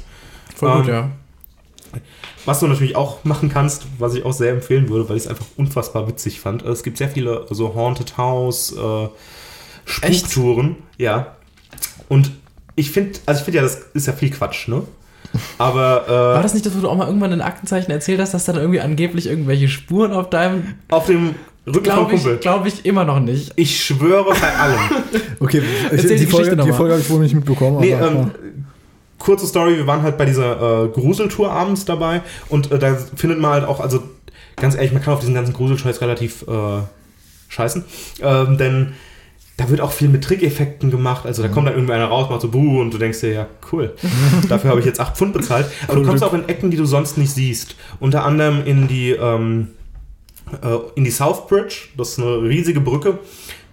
Voll 0.55 0.77
gut, 0.77 0.87
Ähm, 0.87 0.93
ja. 0.93 1.09
Was 2.45 2.59
du 2.59 2.67
natürlich 2.67 2.95
auch 2.95 3.23
machen 3.23 3.49
kannst, 3.49 3.83
was 3.99 4.15
ich 4.15 4.25
auch 4.25 4.33
sehr 4.33 4.51
empfehlen 4.51 4.89
würde, 4.89 5.07
weil 5.07 5.17
ich 5.17 5.23
es 5.23 5.29
einfach 5.29 5.45
unfassbar 5.55 6.07
witzig 6.07 6.39
fand. 6.39 6.63
Es 6.63 6.83
gibt 6.83 6.97
sehr 6.97 7.09
viele 7.09 7.45
so 7.51 7.75
Haunted 7.75 8.17
House, 8.17 8.73
äh, 8.73 9.07
Spuktouren. 9.85 10.77
Ja. 10.97 11.35
Und 12.09 12.31
ich 12.75 12.91
finde, 12.91 13.19
also 13.25 13.39
ich 13.39 13.45
finde 13.45 13.57
ja, 13.57 13.63
das 13.63 13.81
ist 13.93 14.07
ja 14.07 14.13
viel 14.13 14.29
Quatsch, 14.29 14.67
ne? 14.67 14.83
Aber 15.57 16.03
War 16.07 16.39
äh, 16.39 16.43
das 16.43 16.53
nicht 16.53 16.65
das, 16.65 16.75
wo 16.75 16.81
du 16.81 16.89
auch 16.89 16.95
mal 16.95 17.07
irgendwann 17.07 17.31
in 17.31 17.41
Aktenzeichen 17.41 17.91
erzählt 17.91 18.19
hast, 18.19 18.33
dass 18.33 18.45
da 18.45 18.53
dann 18.53 18.61
irgendwie 18.61 18.81
angeblich 18.81 19.27
irgendwelche 19.27 19.67
Spuren 19.67 20.11
auf 20.13 20.29
deinem. 20.29 20.75
auf 20.89 21.07
dem 21.07 21.35
Rücken 21.65 21.75
vom 21.75 21.83
Glaube 21.83 22.11
Kumpel. 22.11 22.33
ich, 22.35 22.39
glaub 22.41 22.65
ich 22.65 22.85
immer 22.85 23.05
noch 23.05 23.19
nicht. 23.19 23.53
Ich 23.55 23.83
schwöre 23.83 24.33
bei 24.39 24.55
allem. 24.55 24.79
Okay, 25.39 25.61
ich, 25.61 25.91
Erzähl 25.91 26.17
die, 26.17 26.25
die 26.25 26.31
Folge, 26.31 26.55
die. 26.55 26.71
Folge 26.71 26.93
habe 26.93 27.01
ich 27.01 27.09
wohl 27.09 27.19
nicht 27.19 27.35
mitbekommen. 27.35 27.79
Nee, 27.79 27.93
aber, 27.95 28.07
ähm, 28.07 28.31
kurze 29.17 29.47
Story, 29.47 29.77
wir 29.77 29.87
waren 29.87 30.01
halt 30.01 30.17
bei 30.17 30.25
dieser 30.25 30.85
äh, 30.85 30.87
Gruseltour 30.89 31.51
abends 31.51 31.85
dabei 31.85 32.21
und 32.49 32.71
äh, 32.71 32.79
da 32.79 32.95
findet 33.15 33.39
man 33.39 33.51
halt 33.51 33.65
auch, 33.65 33.79
also 33.79 34.03
ganz 34.55 34.75
ehrlich, 34.75 34.91
man 34.93 35.01
kann 35.01 35.13
auf 35.13 35.19
diesen 35.19 35.33
ganzen 35.33 35.53
Gruselscheiß 35.53 36.01
relativ 36.01 36.43
äh, 36.47 36.81
scheißen, 37.49 37.85
ähm, 38.21 38.57
denn 38.57 38.93
da 39.57 39.69
wird 39.69 39.81
auch 39.81 39.91
viel 39.91 40.09
mit 40.09 40.23
Trickeffekten 40.23 40.89
gemacht, 40.89 41.25
also 41.25 41.43
da 41.43 41.47
kommt 41.47 41.67
dann 41.67 41.75
irgendwer 41.75 41.95
einer 41.95 42.07
raus, 42.07 42.29
macht 42.29 42.41
so 42.41 42.49
Buh 42.49 42.81
und 42.81 42.93
du 42.93 42.97
denkst 42.97 43.21
dir, 43.21 43.33
ja, 43.33 43.47
cool, 43.71 43.93
dafür 44.49 44.71
habe 44.71 44.79
ich 44.79 44.85
jetzt 44.85 44.99
8 44.99 45.15
Pfund 45.15 45.33
bezahlt, 45.33 45.67
aber 45.87 45.99
du 45.99 46.05
kommst 46.05 46.23
auch 46.23 46.33
in 46.33 46.47
Ecken, 46.49 46.71
die 46.71 46.77
du 46.77 46.85
sonst 46.85 47.17
nicht 47.17 47.31
siehst, 47.31 47.75
unter 47.99 48.25
anderem 48.25 48.65
in 48.65 48.87
die, 48.87 49.11
ähm, 49.11 49.69
äh, 50.61 50.77
in 50.95 51.03
die 51.03 51.11
South 51.11 51.47
Bridge, 51.47 51.89
das 51.97 52.09
ist 52.09 52.19
eine 52.19 52.41
riesige 52.41 52.81
Brücke, 52.81 53.19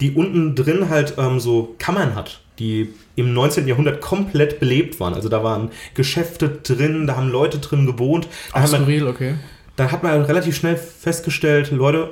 die 0.01 0.12
unten 0.12 0.55
drin 0.55 0.89
halt 0.89 1.15
ähm, 1.19 1.40
so 1.40 1.74
Kammern 1.78 2.15
hat, 2.15 2.40
die 2.59 2.93
im 3.16 3.32
19. 3.32 3.69
Jahrhundert 3.69 4.01
komplett 4.01 4.61
belebt 4.61 4.98
waren. 4.98 5.15
Also 5.15 5.28
da 5.28 5.44
waren 5.44 5.70
Geschäfte 5.94 6.48
drin, 6.48 7.07
da 7.07 7.16
haben 7.16 7.31
Leute 7.31 7.59
drin 7.59 7.86
gewohnt. 7.86 8.27
Da, 8.52 8.61
Ach, 8.61 8.66
skurril, 8.66 9.07
okay. 9.07 9.35
da 9.77 9.93
hat 9.93 10.02
man 10.02 10.23
relativ 10.23 10.57
schnell 10.57 10.77
festgestellt, 10.77 11.70
Leute, 11.70 12.11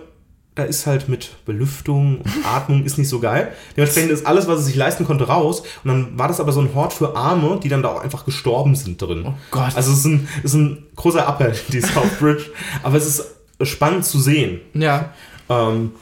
da 0.58 0.64
ist 0.64 0.86
halt 0.86 1.08
mit 1.08 1.30
Belüftung 1.46 2.18
und 2.18 2.30
Atmung 2.46 2.84
ist 2.84 2.98
nicht 2.98 3.08
so 3.08 3.20
geil. 3.20 3.52
Dementsprechend 3.76 4.10
ist 4.10 4.26
alles, 4.26 4.46
was 4.48 4.60
es 4.60 4.66
sich 4.66 4.74
leisten 4.74 5.04
konnte, 5.06 5.28
raus. 5.28 5.62
Und 5.84 5.88
dann 5.90 6.18
war 6.18 6.28
das 6.28 6.40
aber 6.40 6.52
so 6.52 6.60
ein 6.60 6.74
Hort 6.74 6.92
für 6.92 7.16
Arme, 7.16 7.60
die 7.62 7.68
dann 7.68 7.82
da 7.82 7.90
auch 7.90 8.02
einfach 8.02 8.24
gestorben 8.24 8.74
sind 8.74 9.00
drin. 9.00 9.24
Oh 9.26 9.34
Gott. 9.50 9.74
Also 9.76 9.92
es 9.92 9.98
ist 10.00 10.04
ein, 10.06 10.28
es 10.38 10.52
ist 10.52 10.54
ein 10.54 10.86
großer 10.96 11.26
Appell, 11.28 11.54
die 11.68 11.80
South 11.80 12.18
Bridge. 12.18 12.44
aber 12.82 12.96
es 12.96 13.06
ist 13.06 13.24
spannend 13.62 14.04
zu 14.04 14.18
sehen. 14.18 14.60
Ja. 14.74 15.10
Ähm, 15.48 15.92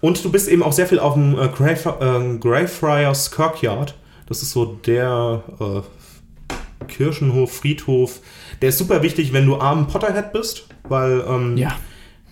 und 0.00 0.24
du 0.24 0.30
bist 0.32 0.48
eben 0.48 0.62
auch 0.62 0.72
sehr 0.72 0.86
viel 0.86 0.98
auf 0.98 1.14
dem 1.14 1.38
äh, 1.38 1.48
Greyf 1.48 1.86
äh, 1.86 2.36
Greyfriars 2.38 3.30
Kirkyard. 3.30 3.94
Das 4.26 4.42
ist 4.42 4.50
so 4.52 4.64
der 4.64 5.42
äh, 5.60 6.84
Kirchenhof, 6.86 7.52
Friedhof. 7.52 8.20
Der 8.62 8.70
ist 8.70 8.78
super 8.78 9.02
wichtig, 9.02 9.32
wenn 9.32 9.46
du 9.46 9.58
arm 9.60 9.86
Potterhead 9.86 10.32
bist, 10.32 10.66
weil 10.88 11.22
ähm, 11.28 11.56
Ja. 11.56 11.76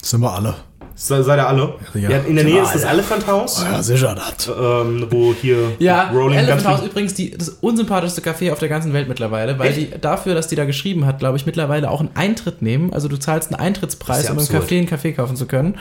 sind 0.02 0.20
wir 0.20 0.32
alle. 0.32 0.54
Se- 0.98 1.22
seid 1.22 1.38
ihr 1.38 1.46
alle. 1.48 1.74
Ja. 1.94 2.10
Ja, 2.10 2.18
in 2.18 2.34
der 2.36 2.44
Nähe 2.44 2.60
ist 2.62 2.74
das. 2.74 2.84
Elephant 2.84 3.26
House, 3.26 3.62
Ja, 3.62 3.82
sicher 3.82 4.14
das. 4.14 4.48
ähm, 4.48 5.06
wo 5.10 5.32
hier 5.32 5.72
Ja, 5.78 6.10
Rowling 6.10 6.38
Elephant 6.38 6.66
House 6.66 6.82
übrigens 6.84 7.14
die, 7.14 7.30
das 7.30 7.48
unsympathischste 7.48 8.20
Café 8.20 8.52
auf 8.52 8.58
der 8.58 8.68
ganzen 8.68 8.92
Welt 8.92 9.08
mittlerweile, 9.08 9.58
weil 9.58 9.68
Echt? 9.70 9.78
die 9.94 10.00
dafür, 10.00 10.34
dass 10.34 10.48
die 10.48 10.56
da 10.56 10.64
geschrieben 10.64 11.06
hat, 11.06 11.18
glaube 11.20 11.36
ich, 11.36 11.46
mittlerweile 11.46 11.90
auch 11.90 12.00
einen 12.00 12.10
Eintritt 12.14 12.60
nehmen. 12.62 12.92
Also 12.92 13.08
du 13.08 13.16
zahlst 13.18 13.50
einen 13.52 13.60
Eintrittspreis, 13.60 14.24
ja 14.26 14.32
um 14.32 14.38
im. 14.38 14.44
Café 14.44 14.78
einen 14.78 14.86
Kaffee 14.86 15.12
kaufen 15.12 15.36
zu 15.36 15.46
können. 15.46 15.76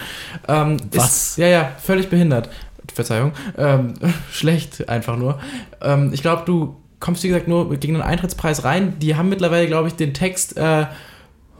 Ähm, 0.48 0.78
Was? 0.94 1.06
Ist, 1.32 1.38
ja, 1.40 1.48
ja, 1.48 1.72
völlig 1.84 2.10
behindert. 2.10 2.50
Verzeihung. 2.94 3.32
Ähm, 3.58 3.96
schlecht 4.32 4.88
einfach 4.88 5.18
nur. 5.18 5.40
Ähm, 5.82 6.12
ich 6.14 6.22
glaube, 6.22 6.44
du 6.46 6.78
kommst, 7.00 7.24
wie 7.24 7.28
gesagt, 7.28 7.48
nur 7.48 7.70
gegen 7.76 7.96
einen 7.96 8.04
Eintrittspreis 8.04 8.64
rein. 8.64 8.94
Die 9.00 9.16
haben 9.16 9.30
mittlerweile, 9.30 9.68
glaube 9.68 9.88
ich, 9.88 9.96
den 9.96 10.14
Text 10.14 10.58
äh, 10.58 10.86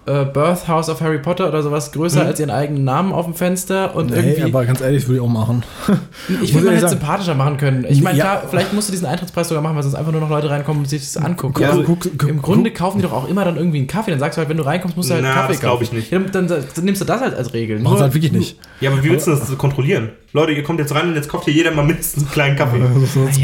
äh, 0.08 0.26
Birth 0.26 0.68
House 0.68 0.90
of 0.90 1.02
Harry 1.02 1.20
Potter 1.20 1.48
oder 1.50 1.62
sowas 1.62 1.92
größer 1.92 2.22
Mhm. 2.22 2.28
als 2.28 2.40
ihren 2.40 2.50
eigenen 2.50 2.84
Namen 2.84 3.12
auf 3.12 3.26
dem 3.26 3.34
Fenster 3.36 3.96
und 3.96 4.10
Nee, 4.10 4.16
irgendwie. 4.18 4.44
aber 4.44 4.66
ganz 4.66 4.82
ehrlich, 4.82 5.08
würde 5.08 5.18
ich 5.18 5.22
auch 5.22 5.28
machen. 5.28 5.64
Ich 6.42 6.54
man 6.54 6.64
ehrlich 6.66 6.80
hätte 6.80 6.90
sagen- 6.90 7.00
sympathischer 7.00 7.36
machen 7.36 7.58
können. 7.58 7.86
Ich 7.88 8.02
meine, 8.02 8.18
Ja. 8.18 8.24
klar, 8.38 8.44
vielleicht 8.50 8.74
musst 8.74 8.88
du 8.88 8.92
diesen 8.92 9.06
Eintrittspreis 9.08 9.48
sogar 9.50 9.62
machen, 9.62 9.76
weil 9.76 9.84
sonst 9.84 9.96
einfach 9.96 10.12
nur 10.12 10.22
noch 10.22 10.30
Leute 10.30 10.50
reinkommen 10.50 10.84
und 10.84 10.90
sich 10.90 11.02
das 11.02 11.18
angucken. 11.24 11.62
Ja, 11.62 11.70
also, 11.72 11.84
guck- 11.84 12.00
guck- 12.18 12.30
Im 12.30 12.38
guck- 12.38 12.46
Grunde 12.46 12.72
kaufen 12.72 12.98
die 12.98 13.04
doch 13.04 13.14
auch 13.14 13.28
immer 13.30 13.46
dann 13.46 13.58
irgendwie 13.58 13.78
einen 13.80 13.88
Kaffee. 13.88 14.12
Dann 14.12 14.20
sagst 14.20 14.38
du 14.38 14.40
halt, 14.40 14.50
wenn 14.50 14.58
du 14.58 14.66
reinkommst, 14.66 14.98
musst 14.98 15.10
du 15.10 15.14
halt 15.14 15.24
Na, 15.24 15.30
einen 15.32 15.38
Kaffee 15.42 15.54
das 15.54 15.62
kaufen. 15.62 15.84
ich 15.84 15.94
nicht. 15.94 16.12
Ja, 16.12 16.20
dann, 16.20 16.48
dann, 16.48 16.64
dann 16.76 16.86
nimmst 16.86 17.02
du 17.02 17.06
das 17.06 17.22
halt 17.22 17.36
als 17.36 17.54
Regel. 17.54 17.80
Machen 17.80 17.98
sie 17.98 18.04
halt 18.04 18.14
wirklich 18.14 18.32
nicht. 18.32 18.58
Ja, 18.82 18.92
aber 18.92 19.04
wie 19.04 19.10
willst 19.10 19.28
du 19.28 19.32
das 19.32 19.58
kontrollieren? 19.58 20.10
Leute, 20.38 20.54
ihr 20.54 20.64
kommt 20.64 20.80
jetzt 20.80 20.96
rein 20.96 21.10
und 21.10 21.16
jetzt 21.16 21.28
kauft 21.30 21.46
hier 21.46 21.54
jeder 21.54 21.72
mal 21.72 21.84
mindestens 21.86 22.24
einen 22.24 22.32
kleinen 22.32 22.56
Kaffee. 22.56 22.80
Ja, 22.80 22.88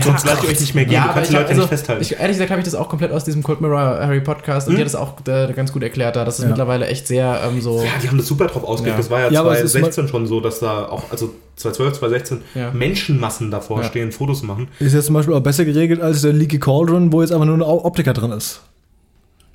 Sonst 0.04 0.26
lasst 0.26 0.44
ihr 0.44 0.50
euch 0.50 0.60
nicht 0.60 0.74
mehr 0.76 0.86
gehen. 0.86 0.94
Ja, 0.94 1.08
du 1.08 1.14
kannst 1.14 1.24
ich, 1.24 1.28
die 1.30 1.34
Leute 1.36 1.50
also, 1.50 1.62
nicht 1.62 1.70
festhalten. 1.70 2.02
ich, 2.02 2.14
ehrlich 2.14 2.36
gesagt 2.38 2.52
habe 2.52 2.60
ich 2.62 2.66
das 2.66 2.76
auch 2.76 2.88
komplett 2.90 3.12
aus 3.12 3.24
diesem 3.26 3.44
Cold 3.44 3.62
Mirror 3.62 3.80
Harry 4.06 4.22
Podcast 4.22 4.68
und 4.68 4.74
Hm? 4.74 4.78
die 4.78 4.82
hat 4.82 4.94
das 4.94 4.96
auch 4.96 5.14
äh, 5.28 5.52
ganz 5.54 5.74
gut 5.74 5.84
erklärt 5.84 6.16
da. 6.16 6.24
Das 6.26 6.38
ist 6.40 6.44
Ja. 6.44 6.50
mittlerweile 6.50 6.88
echt 6.88 7.08
sehr 7.08 7.42
ähm, 7.48 7.60
so. 7.62 7.80
Ja, 7.84 7.90
die 8.02 8.08
haben 8.08 8.18
das 8.18 8.28
super 8.28 8.48
drauf 8.48 8.64
ausgelegt. 8.64 8.96
Ja. 8.96 9.02
Das 9.02 9.10
war 9.10 9.20
ja, 9.22 9.30
Ja, 9.32 9.40
aber 9.42 9.54
es 9.54 9.62
ist 9.64 9.72
2016 9.74 10.08
schon 10.10 10.28
so, 10.28 10.40
dass 10.40 10.60
da 10.60 10.86
auch, 10.88 11.04
also 11.12 11.34
2012, 11.56 12.00
2016, 12.00 12.42
Ja. 12.56 12.72
Menschenmassen 12.72 13.52
davor 13.52 13.82
Ja. 13.82 13.88
stehen, 13.88 14.12
Fotos 14.12 14.44
machen. 14.44 14.68
Ist 14.80 14.94
jetzt 14.94 15.06
zum 15.08 15.16
Beispiel 15.16 15.34
auch 15.34 15.40
besser 15.42 15.66
geregelt 15.66 16.02
als 16.02 16.22
der 16.22 16.34
Leaky 16.34 16.60
Cauldron, 16.60 17.12
wo 17.12 17.22
jetzt 17.22 17.32
einfach 17.32 17.46
nur 17.46 17.56
eine 17.56 17.66
Au- 17.66 17.86
Optiker 17.86 18.14
drin 18.14 18.32
ist. 18.32 18.62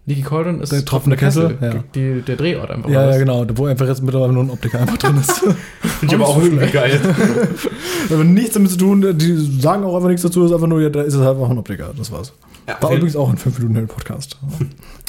Leaky 0.09 0.23
Cauldron 0.23 0.63
ist 0.63 0.73
Der 0.73 0.83
tropfende 0.87 1.19
Kessel, 1.19 1.59
ja. 1.61 1.85
Die, 1.95 2.23
der 2.23 2.37
Drehort 2.37 2.71
einfach. 2.71 2.89
Ja, 2.89 3.11
ja, 3.11 3.19
genau. 3.19 3.45
Wo 3.55 3.67
einfach 3.67 3.87
jetzt 3.87 4.03
mittlerweile 4.03 4.33
nur 4.33 4.43
ein 4.43 4.51
Optiker 4.51 4.81
einfach 4.81 4.97
drin 4.97 5.19
ist. 5.19 5.33
Finde 5.81 6.07
ich 6.07 6.15
aber 6.15 6.27
auch 6.27 6.43
irgendwie 6.43 6.67
geil. 6.67 6.99
Aber 8.11 8.25
nichts 8.25 8.55
damit 8.55 8.71
zu 8.71 8.79
tun, 8.79 9.19
die 9.19 9.61
sagen 9.61 9.85
auch 9.85 9.95
einfach 9.95 10.09
nichts 10.09 10.23
dazu, 10.23 10.47
ist 10.47 10.53
einfach 10.53 10.67
nur, 10.67 10.81
ja, 10.81 10.89
da 10.89 11.03
ist 11.03 11.13
es 11.13 11.21
halt 11.21 11.37
einfach 11.37 11.51
ein 11.51 11.59
Optiker. 11.59 11.93
Das 11.95 12.11
war's. 12.11 12.33
Ja, 12.67 12.79
War 12.81 12.93
übrigens 12.93 13.17
auch 13.17 13.29
ein 13.29 13.37
5 13.37 13.59
Minuten 13.59 13.87
Podcast. 13.87 14.39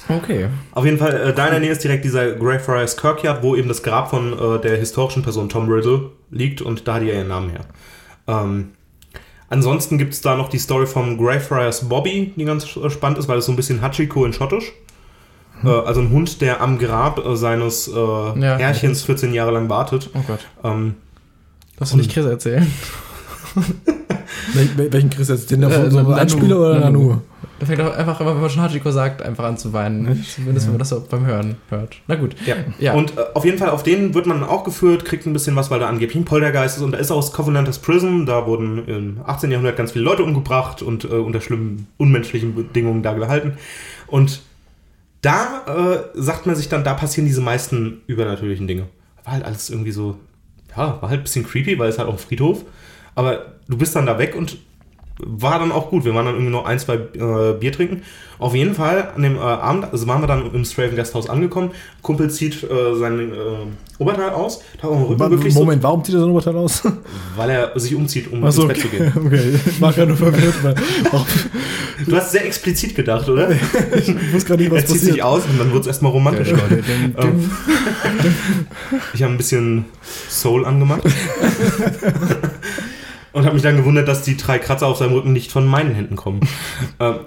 Okay. 0.09 0.47
auf 0.73 0.83
jeden 0.83 0.97
Fall, 0.97 1.29
äh, 1.29 1.33
da 1.33 1.45
in 1.45 1.51
der 1.51 1.59
Nähe 1.61 1.71
ist 1.71 1.83
direkt 1.83 2.03
dieser 2.03 2.33
Greyfriars 2.33 2.97
Kirkyard, 2.97 3.41
wo 3.41 3.55
eben 3.55 3.69
das 3.69 3.83
Grab 3.83 4.09
von 4.09 4.33
äh, 4.33 4.59
der 4.59 4.75
historischen 4.75 5.23
Person 5.23 5.47
Tom 5.47 5.69
Riddle 5.69 6.09
liegt 6.29 6.61
und 6.61 6.87
da 6.87 6.95
hat 6.95 7.03
die 7.03 7.07
ja 7.07 7.13
ihren 7.13 7.29
Namen 7.29 7.51
her. 7.51 7.61
Ähm, 8.27 8.71
Ansonsten 9.49 9.97
gibt 9.97 10.13
es 10.13 10.21
da 10.21 10.35
noch 10.35 10.49
die 10.49 10.59
Story 10.59 10.85
vom 10.85 11.17
Greyfriars 11.17 11.89
Bobby, 11.89 12.33
die 12.35 12.45
ganz 12.45 12.75
äh, 12.77 12.89
spannend 12.89 13.17
ist, 13.17 13.27
weil 13.27 13.39
es 13.39 13.45
so 13.45 13.51
ein 13.51 13.55
bisschen 13.55 13.81
Hachiko 13.81 14.25
in 14.25 14.33
Schottisch. 14.33 14.73
Äh, 15.63 15.69
also 15.69 16.01
ein 16.01 16.09
Hund, 16.11 16.41
der 16.41 16.61
am 16.61 16.77
Grab 16.79 17.25
äh, 17.25 17.35
seines 17.35 17.87
äh, 17.87 17.91
Herrchens 18.41 19.03
14 19.03 19.33
Jahre 19.33 19.51
lang 19.51 19.69
wartet. 19.69 20.09
Oh 20.13 20.21
Gott. 20.27 20.39
Ähm, 20.63 20.95
Darfst 21.77 21.93
du 21.93 21.97
nicht 21.97 22.11
Chris 22.11 22.25
erzählen? 22.25 22.67
Wel 24.53 24.67
wel- 24.77 24.91
welchen 24.93 25.09
Chris 25.09 25.29
jetzt? 25.29 25.51
Den 25.51 25.61
da 25.61 25.69
Äh, 25.69 25.91
von 25.91 26.05
so. 26.05 26.11
Einspieler 26.13 26.59
oder 26.59 26.79
Nanu. 26.79 26.99
Nanu? 27.09 27.21
Da 27.59 27.65
fängt 27.65 27.81
auch 27.81 27.93
einfach, 27.95 28.21
immer, 28.21 28.33
wenn 28.35 28.41
man 28.41 28.49
schon 28.49 28.61
Hachiko 28.63 28.89
sagt, 28.89 29.21
einfach 29.21 29.43
an 29.43 29.57
zu 29.57 29.73
weinen. 29.73 30.23
Zumindest, 30.23 30.67
wenn 30.67 30.73
man 30.73 30.79
das 30.79 30.89
so 30.89 31.03
beim 31.09 31.25
Hören 31.25 31.57
hört. 31.69 31.97
Na 32.07 32.15
gut. 32.15 32.35
Ja. 32.45 32.55
Ja. 32.79 32.93
Und 32.93 33.17
äh, 33.17 33.21
auf 33.33 33.43
jeden 33.43 33.57
Fall 33.57 33.69
auf 33.69 33.83
den 33.83 34.13
wird 34.13 34.27
man 34.27 34.43
auch 34.43 34.63
geführt, 34.63 35.03
kriegt 35.03 35.25
ein 35.25 35.33
bisschen 35.33 35.55
was, 35.57 35.69
weil 35.69 35.79
da 35.79 35.87
angeblich 35.89 36.15
ein 36.15 36.25
Poltergeist 36.25 36.77
ist. 36.77 36.83
Und 36.83 36.93
da 36.93 36.97
ist 36.99 37.11
aus 37.11 37.33
Covenanters 37.33 37.79
Prison, 37.79 38.25
da 38.25 38.45
wurden 38.47 38.87
im 38.87 39.17
18. 39.25 39.51
Jahrhundert 39.51 39.75
ganz 39.75 39.91
viele 39.91 40.05
Leute 40.05 40.23
umgebracht 40.23 40.81
und 40.81 41.03
äh, 41.03 41.07
unter 41.07 41.41
schlimmen, 41.41 41.87
unmenschlichen 41.97 42.55
Bedingungen 42.55 43.03
da 43.03 43.13
gehalten. 43.13 43.53
Und 44.07 44.41
da 45.21 45.65
äh, 45.67 46.21
sagt 46.21 46.45
man 46.45 46.55
sich 46.55 46.69
dann, 46.69 46.83
da 46.83 46.93
passieren 46.93 47.27
diese 47.27 47.41
meisten 47.41 48.01
übernatürlichen 48.07 48.67
Dinge. 48.67 48.87
War 49.23 49.33
halt 49.33 49.43
alles 49.45 49.69
irgendwie 49.69 49.91
so, 49.91 50.17
ja, 50.71 51.01
war 51.01 51.09
halt 51.09 51.21
ein 51.21 51.23
bisschen 51.23 51.45
creepy, 51.45 51.77
weil 51.77 51.89
es 51.89 51.97
halt 51.97 52.07
auch 52.07 52.13
ein 52.13 52.19
Friedhof. 52.19 52.63
Aber 53.15 53.53
du 53.67 53.77
bist 53.77 53.95
dann 53.95 54.05
da 54.05 54.17
weg 54.17 54.35
und 54.35 54.57
war 55.19 55.59
dann 55.59 55.71
auch 55.71 55.89
gut. 55.89 56.05
Wir 56.05 56.15
waren 56.15 56.25
dann 56.25 56.35
irgendwie 56.35 56.51
noch 56.51 56.65
ein, 56.65 56.79
zwei 56.79 56.95
äh, 56.95 57.53
Bier 57.59 57.71
trinken. 57.71 58.03
Auf 58.39 58.55
jeden 58.55 58.73
Fall 58.73 59.09
an 59.15 59.21
dem 59.21 59.35
äh, 59.35 59.39
Abend, 59.39 59.91
also 59.91 60.07
waren 60.07 60.21
wir 60.21 60.27
dann 60.27 60.53
im 60.53 60.63
Straven 60.63 60.95
Gasthaus 60.95 61.29
angekommen. 61.29 61.71
Kumpel 62.01 62.29
zieht 62.29 62.63
äh, 62.63 62.95
sein 62.95 63.19
äh, 63.19 64.01
Oberteil 64.01 64.29
aus. 64.29 64.63
Moment, 64.81 65.83
warum 65.83 66.05
zieht 66.05 66.15
er 66.15 66.21
so 66.21 66.27
ein 66.27 66.31
Oberteil 66.31 66.55
aus? 66.55 66.77
so, 66.77 66.91
weil 67.35 67.49
er 67.49 67.77
sich 67.77 67.93
umzieht, 67.95 68.31
um 68.31 68.41
Achso, 68.45 68.61
ins 68.61 68.81
Bett 68.81 68.85
okay. 68.85 69.11
zu 69.11 69.19
gehen. 69.19 69.25
okay. 69.25 69.59
Ich 69.65 69.81
war 69.81 69.91
gerade 69.91 70.07
nur 70.07 70.17
verwirrt, 70.17 70.63
weil 70.63 70.75
Du 72.05 72.15
hast 72.15 72.31
sehr 72.31 72.45
explizit 72.45 72.95
gedacht, 72.95 73.27
oder? 73.27 73.51
ich 73.95 74.33
wusste 74.33 74.47
gerade 74.47 74.63
nicht, 74.63 74.71
was 74.71 74.83
er 74.83 74.87
zieht 74.87 75.01
sich 75.01 75.09
passiert. 75.09 75.25
aus 75.25 75.43
und 75.43 75.59
dann 75.59 75.73
wird 75.73 75.81
es 75.81 75.87
erstmal 75.87 76.13
romantisch. 76.13 76.53
Dim. 76.53 77.51
Ich 79.13 79.21
habe 79.21 79.33
ein 79.33 79.37
bisschen 79.37 79.85
Soul 80.29 80.65
angemacht. 80.65 81.01
Und 83.33 83.45
habe 83.45 83.53
mich 83.53 83.63
dann 83.63 83.77
gewundert, 83.77 84.07
dass 84.07 84.23
die 84.23 84.37
drei 84.37 84.59
Kratzer 84.59 84.87
auf 84.87 84.97
seinem 84.97 85.13
Rücken 85.13 85.33
nicht 85.33 85.51
von 85.51 85.65
meinen 85.65 85.93
Händen 85.95 86.15
kommen. 86.15 86.41
ähm, 86.99 87.19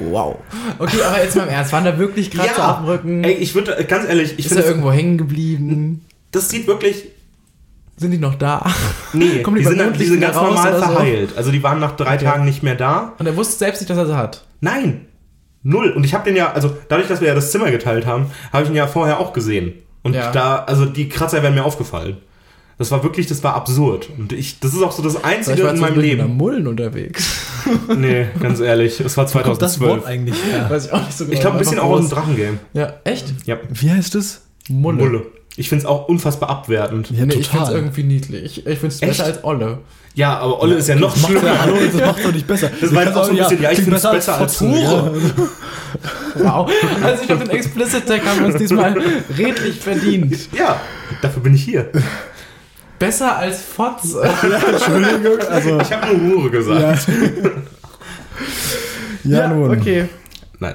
Wow. 0.00 0.36
Okay, 0.78 0.98
aber 1.02 1.22
jetzt 1.22 1.34
mal 1.34 1.44
im 1.44 1.48
Ernst. 1.48 1.72
Waren 1.72 1.84
da 1.84 1.98
wirklich 1.98 2.30
Kratzer 2.30 2.70
auf 2.70 2.76
dem 2.78 2.84
Rücken? 2.86 3.24
Ey, 3.24 3.32
ich 3.32 3.54
würde, 3.54 3.84
ganz 3.84 4.06
ehrlich, 4.08 4.34
ich 4.34 4.40
ist 4.46 4.48
finde, 4.48 4.62
er 4.62 4.68
irgendwo 4.68 4.92
hängen 4.92 5.18
geblieben? 5.18 6.04
das 6.30 6.50
sieht 6.50 6.66
wirklich, 6.68 7.04
Sind 7.96 8.12
die 8.12 8.18
noch 8.18 8.36
da? 8.36 8.64
nee, 9.12 9.38
Kommen 9.42 9.56
die 9.56 9.62
die, 9.64 9.68
sind, 9.68 9.98
die 10.00 10.04
sind 10.04 10.20
ganz 10.20 10.36
raus 10.36 10.48
normal 10.54 10.74
so? 10.74 10.78
verheilt. 10.80 11.30
Also 11.36 11.50
die 11.50 11.62
waren 11.62 11.80
nach 11.80 11.96
drei 11.96 12.16
Tagen 12.16 12.44
nicht 12.44 12.62
mehr 12.62 12.76
da. 12.76 13.14
Und 13.18 13.26
er 13.26 13.36
wusste 13.36 13.56
selbst 13.56 13.80
nicht, 13.80 13.90
dass 13.90 13.98
er 13.98 14.06
sie 14.06 14.16
hat. 14.16 14.44
Nein, 14.60 15.06
null. 15.64 15.90
Und 15.90 16.04
ich 16.04 16.14
habe 16.14 16.24
den 16.24 16.36
ja, 16.36 16.52
also 16.52 16.76
dadurch, 16.88 17.08
dass 17.08 17.20
wir 17.20 17.28
ja 17.28 17.34
das 17.34 17.50
Zimmer 17.50 17.70
geteilt 17.72 18.06
haben, 18.06 18.26
habe 18.52 18.64
ich 18.64 18.70
ihn 18.70 18.76
ja 18.76 18.86
vorher 18.86 19.18
auch 19.18 19.32
gesehen. 19.32 19.72
Und 20.02 20.14
Ja. 20.14 20.30
da, 20.30 20.58
also 20.64 20.84
die 20.84 21.08
Kratzer 21.08 21.42
wären 21.42 21.54
mir 21.54 21.64
aufgefallen. 21.64 22.18
Das 22.78 22.90
war 22.92 23.02
wirklich, 23.02 23.26
das 23.26 23.42
war 23.42 23.54
absurd. 23.54 24.08
Und 24.16 24.32
ich, 24.32 24.60
das 24.60 24.72
ist 24.72 24.82
auch 24.82 24.92
so 24.92 25.02
das 25.02 25.22
Einzige 25.24 25.64
war 25.64 25.74
in 25.74 25.80
meinem 25.80 25.98
Leben. 26.00 26.36
Mullen 26.36 26.66
unterwegs. 26.66 27.26
Nee, 27.94 28.26
ganz 28.40 28.60
ehrlich, 28.60 28.98
es 29.00 29.16
war 29.18 29.26
Kommt 29.26 29.60
das 29.60 29.74
2012. 29.74 29.90
Wort 29.90 30.06
eigentlich 30.06 30.36
her? 30.44 30.70
Weiß 30.70 30.86
ich 30.86 30.92
auch 30.92 31.04
nicht 31.04 31.18
so 31.18 31.24
genau. 31.24 31.34
Ich 31.34 31.40
glaube, 31.40 31.56
ein 31.56 31.58
bisschen 31.58 31.78
auch 31.80 31.90
aus 31.90 32.00
dem. 32.00 32.08
Drachengame. 32.10 32.58
Ja, 32.72 32.94
echt? 33.04 33.26
Ja, 33.44 33.58
Wie 33.68 33.90
heißt 33.90 34.14
es? 34.14 34.40
Mulle. 34.68 34.96
Mulle. 35.04 35.26
Ich 35.56 35.68
finde 35.68 35.82
es 35.82 35.86
auch 35.86 36.08
unfassbar 36.08 36.48
abwertend. 36.48 37.10
Ja, 37.10 37.26
Nee, 37.26 37.34
ich 37.34 37.48
finde 37.48 37.64
es 37.64 37.68
total. 37.68 37.74
irgendwie 37.74 38.04
niedlich. 38.04 38.66
Ich 38.66 38.78
finde 38.78 38.86
es 38.94 39.02
Echt? 39.02 39.10
besser 39.10 39.24
als 39.24 39.44
Olle. 39.44 39.78
Ja, 40.14 40.38
aber 40.38 40.62
Olle 40.62 40.76
ist 40.76 40.88
ja 40.88 40.94
noch 40.94 41.14
schlimmer. 41.14 41.44
ja, 41.44 41.58
hallo, 41.60 41.76
das 41.92 42.00
macht 42.06 42.24
doch 42.24 42.32
nicht 42.32 42.46
besser. 42.46 42.70
Das 42.80 42.94
war 42.94 43.04
jetzt 43.04 43.16
auch 43.16 43.24
so 43.24 43.30
ein 43.32 43.36
bisschen, 43.36 43.60
ja, 43.62 43.70
ich 43.70 43.78
klingt 43.78 43.90
find's 43.90 44.10
besser 44.10 44.38
als 44.38 44.56
Fotore. 44.56 45.14
Wow. 46.36 46.70
Also 47.02 47.20
ich 47.22 47.26
glaube, 47.26 47.44
den 47.44 47.56
Explicit-Tag 47.56 48.24
haben 48.24 48.38
wir 48.40 48.46
uns 48.46 48.56
diesmal 48.56 48.96
redlich 49.36 49.78
verdient. 49.80 50.48
Ja, 50.56 50.80
dafür 51.20 51.42
bin 51.42 51.54
ich 51.54 51.64
hier. 51.64 51.90
Besser 52.98 53.36
als 53.36 53.60
Fotze. 53.62 54.22
Entschuldigung, 54.72 55.38
also, 55.48 55.80
Ich 55.80 55.92
habe 55.92 56.16
nur 56.16 56.42
Hure 56.42 56.50
gesagt. 56.50 57.06
ja. 59.24 59.38
ja, 59.40 59.48
nun. 59.48 59.70
okay. 59.78 60.08
Nein. 60.58 60.74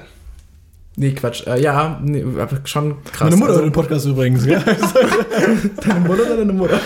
Nee, 0.95 1.11
Quatsch. 1.13 1.45
Äh, 1.47 1.61
ja, 1.61 1.99
nee, 2.03 2.23
aber 2.23 2.59
schon 2.65 3.03
krass. 3.03 3.23
Meine 3.29 3.35
Mutter 3.37 3.51
Also, 3.51 3.63
den 3.63 3.71
Podcast 3.71 4.05
übrigens, 4.05 4.45
ja? 4.45 4.59
deine 5.85 5.99
Mutter 6.01 6.23
oder 6.23 6.37
deine 6.37 6.53
Mutter? 6.53 6.79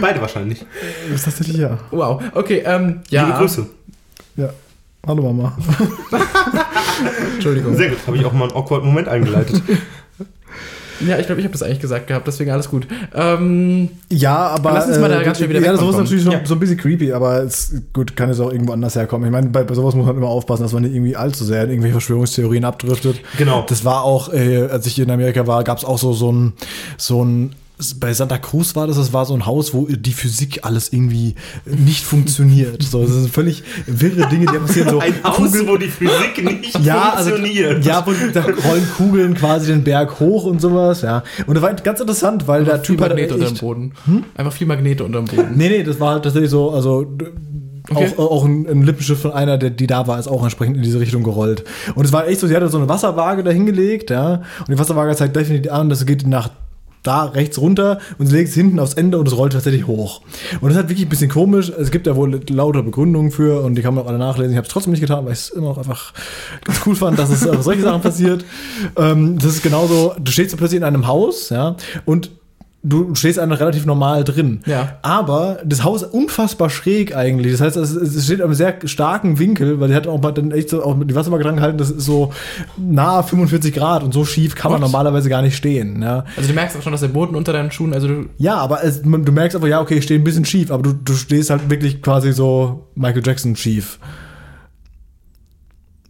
Beide 0.00 0.20
wahrscheinlich. 0.20 0.64
Das 1.08 1.16
ist 1.20 1.24
tatsächlich 1.24 1.58
ja. 1.58 1.78
Wow. 1.90 2.22
Okay, 2.34 2.62
ähm, 2.64 3.00
ja. 3.10 3.26
Liebe 3.26 3.38
Grüße. 3.38 3.66
Ja. 4.36 4.50
Hallo 5.06 5.22
Mama. 5.22 5.56
Entschuldigung. 7.34 7.76
Sehr 7.76 7.90
gut, 7.90 7.98
habe 8.06 8.16
ich 8.16 8.24
auch 8.24 8.32
mal 8.32 8.48
einen 8.48 8.56
awkward 8.56 8.84
Moment 8.84 9.08
eingeleitet. 9.08 9.62
Ja, 11.06 11.18
ich 11.18 11.26
glaube, 11.26 11.40
ich 11.40 11.44
habe 11.46 11.52
das 11.52 11.62
eigentlich 11.62 11.80
gesagt 11.80 12.06
gehabt, 12.06 12.26
deswegen 12.26 12.50
alles 12.50 12.68
gut. 12.68 12.86
Ähm, 13.14 13.88
Ja, 14.10 14.36
aber. 14.48 14.72
Lass 14.72 14.86
uns 14.88 14.98
mal 14.98 15.08
da 15.08 15.22
ganz 15.22 15.38
schnell 15.38 15.48
wieder 15.50 15.60
Ja, 15.60 15.72
das 15.72 15.82
ist 15.82 15.96
natürlich 15.96 16.24
noch 16.24 16.32
Ja. 16.32 16.40
so 16.44 16.54
ein 16.54 16.60
bisschen 16.60 16.76
creepy, 16.76 17.12
aber 17.12 17.42
es, 17.42 17.74
gut, 17.92 18.16
kann 18.16 18.28
jetzt 18.28 18.40
auch 18.40 18.52
irgendwo 18.52 18.72
anders 18.72 18.94
herkommen. 18.96 19.26
Ich 19.26 19.32
meine, 19.32 19.48
bei, 19.48 19.64
bei 19.64 19.74
sowas 19.74 19.94
muss 19.94 20.06
man 20.06 20.16
immer 20.16 20.28
aufpassen, 20.28 20.62
dass 20.62 20.72
man 20.72 20.82
nicht 20.82 20.94
irgendwie 20.94 21.16
allzu 21.16 21.44
sehr 21.44 21.64
in 21.64 21.70
irgendwelche 21.70 21.94
Verschwörungstheorien 21.94 22.64
abdriftet. 22.64 23.20
Genau. 23.38 23.64
Das 23.68 23.84
war 23.84 24.04
auch, 24.04 24.32
äh, 24.32 24.68
als 24.70 24.86
ich 24.86 24.94
hier 24.94 25.04
in 25.04 25.10
Amerika 25.10 25.46
war, 25.46 25.64
gab 25.64 25.78
es 25.78 25.84
auch 25.84 25.98
so, 25.98 26.12
so 26.12 26.30
ein, 26.32 26.52
so 26.96 27.24
ein 27.24 27.52
bei 27.98 28.12
Santa 28.12 28.38
Cruz 28.38 28.76
war 28.76 28.86
das, 28.86 28.96
das 28.96 29.12
war 29.12 29.24
so 29.26 29.34
ein 29.34 29.46
Haus, 29.46 29.74
wo 29.74 29.86
die 29.86 30.12
Physik 30.12 30.60
alles 30.62 30.92
irgendwie 30.92 31.34
nicht 31.64 32.04
funktioniert. 32.04 32.82
So, 32.82 33.02
das 33.02 33.12
sind 33.12 33.30
völlig 33.30 33.62
wirre 33.86 34.28
Dinge, 34.28 34.46
die 34.46 34.58
passieren 34.58 34.88
so. 34.88 34.98
Ein 35.00 35.14
Haus, 35.24 35.52
wo 35.66 35.76
die 35.76 35.88
Physik 35.88 36.44
nicht 36.44 36.78
ja, 36.84 37.14
also, 37.14 37.30
funktioniert. 37.30 37.84
ja, 37.84 38.04
wo 38.06 38.12
da 38.32 38.42
rollen 38.42 38.88
Kugeln 38.96 39.34
quasi 39.34 39.72
den 39.72 39.84
Berg 39.84 40.20
hoch 40.20 40.44
und 40.44 40.60
sowas, 40.60 41.02
ja. 41.02 41.22
Und 41.46 41.54
das 41.54 41.62
war 41.62 41.72
ganz 41.74 42.00
interessant, 42.00 42.46
weil 42.46 42.64
der 42.64 42.76
viel 42.80 42.96
Typ 42.96 43.00
hat 43.00 43.10
Magnete 43.10 43.34
unterm 43.34 43.52
echt, 43.52 43.60
Boden. 43.60 43.92
Einfach 44.34 44.52
viel 44.52 44.66
Magnete 44.66 45.04
unterm 45.04 45.24
Boden. 45.24 45.52
Nee, 45.56 45.68
nee, 45.68 45.82
das 45.82 45.98
war 46.00 46.12
halt 46.12 46.24
tatsächlich 46.24 46.50
so, 46.50 46.70
also 46.70 47.06
Okay. 47.88 48.12
auch, 48.16 48.30
auch 48.30 48.44
ein, 48.44 48.66
ein 48.68 48.82
Lippenschiff 48.82 49.20
von 49.20 49.32
einer, 49.32 49.58
der, 49.58 49.70
die 49.70 49.86
da 49.86 50.06
war, 50.06 50.18
ist 50.18 50.28
auch 50.28 50.42
entsprechend 50.42 50.76
in 50.76 50.82
diese 50.82 51.00
Richtung 51.00 51.22
gerollt. 51.22 51.64
Und 51.94 52.04
es 52.04 52.12
war 52.12 52.28
echt 52.28 52.38
so, 52.38 52.46
sie 52.46 52.54
hatte 52.54 52.68
so 52.68 52.78
eine 52.78 52.88
Wasserwaage 52.88 53.42
da 53.42 53.50
hingelegt, 53.50 54.10
ja, 54.10 54.42
und 54.60 54.68
die 54.68 54.78
Wasserwaage 54.78 55.16
zeigt 55.16 55.34
definitiv 55.34 55.72
an, 55.72 55.88
das 55.88 56.04
geht 56.06 56.26
nach 56.26 56.50
da 57.02 57.24
rechts 57.24 57.58
runter 57.58 57.98
und 58.18 58.26
sie 58.26 58.36
legt 58.36 58.50
es 58.50 58.54
hinten 58.54 58.78
aufs 58.78 58.94
Ende 58.94 59.18
und 59.18 59.26
es 59.26 59.36
rollt 59.36 59.52
tatsächlich 59.52 59.86
hoch. 59.86 60.20
Und 60.60 60.68
das 60.68 60.72
ist 60.72 60.76
halt 60.76 60.88
wirklich 60.88 61.06
ein 61.06 61.10
bisschen 61.10 61.30
komisch. 61.30 61.70
Es 61.70 61.90
gibt 61.90 62.06
ja 62.06 62.16
wohl 62.16 62.40
lauter 62.50 62.82
Begründungen 62.82 63.30
für 63.30 63.62
und 63.62 63.74
die 63.74 63.82
kann 63.82 63.94
man 63.94 64.04
auch 64.04 64.08
alle 64.08 64.18
nachlesen. 64.18 64.52
Ich 64.52 64.56
habe 64.56 64.66
es 64.66 64.72
trotzdem 64.72 64.92
nicht 64.92 65.00
getan, 65.00 65.24
weil 65.24 65.32
ich 65.32 65.38
es 65.38 65.50
immer 65.50 65.68
noch 65.68 65.78
einfach 65.78 66.12
ganz 66.64 66.80
cool 66.86 66.96
fand, 66.96 67.18
dass 67.18 67.30
es 67.30 67.40
solche 67.40 67.82
Sachen 67.82 68.02
passiert. 68.02 68.44
Ähm, 68.96 69.38
das 69.38 69.54
ist 69.54 69.62
genauso, 69.62 70.14
du 70.18 70.30
stehst 70.30 70.50
so 70.50 70.56
plötzlich 70.56 70.78
in 70.78 70.84
einem 70.84 71.06
Haus, 71.06 71.50
ja, 71.50 71.76
und 72.04 72.30
du 72.82 73.14
stehst 73.14 73.38
einfach 73.38 73.60
relativ 73.60 73.84
normal 73.84 74.24
drin. 74.24 74.60
Ja. 74.64 74.98
Aber 75.02 75.58
das 75.64 75.84
Haus 75.84 76.02
ist 76.02 76.14
unfassbar 76.14 76.70
schräg 76.70 77.14
eigentlich. 77.14 77.52
Das 77.52 77.60
heißt, 77.60 77.76
es, 77.76 78.24
steht 78.24 78.40
am 78.40 78.54
sehr 78.54 78.74
starken 78.84 79.38
Winkel, 79.38 79.80
weil 79.80 79.88
die 79.88 79.94
hat 79.94 80.06
auch 80.06 80.20
mal 80.20 80.32
dann 80.32 80.50
echt 80.50 80.70
so 80.70 80.82
auch 80.82 80.96
die 81.04 81.14
Wassermarke 81.14 81.44
dran 81.44 81.56
gehalten, 81.56 81.78
das 81.78 81.90
ist 81.90 82.04
so 82.04 82.32
nahe 82.78 83.22
45 83.22 83.74
Grad 83.74 84.02
und 84.02 84.14
so 84.14 84.24
schief 84.24 84.54
kann 84.54 84.72
man 84.72 84.80
What? 84.80 84.90
normalerweise 84.90 85.28
gar 85.28 85.42
nicht 85.42 85.56
stehen. 85.56 86.02
Ja, 86.02 86.24
Also 86.36 86.48
du 86.48 86.54
merkst 86.54 86.76
auch 86.76 86.82
schon, 86.82 86.92
dass 86.92 87.02
der 87.02 87.08
Boden 87.08 87.36
unter 87.36 87.52
deinen 87.52 87.70
Schuhen, 87.70 87.92
also 87.92 88.08
du, 88.08 88.26
ja 88.38 88.56
aber 88.56 88.82
es, 88.82 89.02
du 89.02 89.08
merkst 89.08 89.56
einfach, 89.56 89.68
ja, 89.68 89.80
okay, 89.80 89.96
ich 89.96 90.04
stehe 90.04 90.18
ein 90.18 90.24
bisschen 90.24 90.44
schief, 90.46 90.70
aber 90.70 90.82
du, 90.82 90.92
du 90.92 91.12
stehst 91.12 91.50
halt 91.50 91.68
wirklich 91.68 92.00
quasi 92.02 92.32
so 92.32 92.86
Michael 92.94 93.22
Jackson 93.24 93.56
schief. 93.56 93.98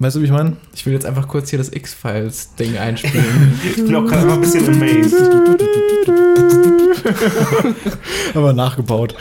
Weißt 0.00 0.16
du, 0.16 0.20
wie 0.20 0.24
ich 0.24 0.30
meine? 0.30 0.56
ich 0.74 0.86
will 0.86 0.94
jetzt 0.94 1.04
einfach 1.04 1.28
kurz 1.28 1.50
hier 1.50 1.58
das 1.58 1.70
X-Files-Ding 1.72 2.78
einspielen. 2.78 3.60
Ich 3.76 3.84
bin 3.84 3.94
auch 3.94 4.06
gerade 4.06 4.22
immer 4.22 4.32
ein 4.32 4.40
bisschen 4.40 4.66
amazed. 4.66 5.14
Aber 8.34 8.54
nachgebaut. 8.54 9.14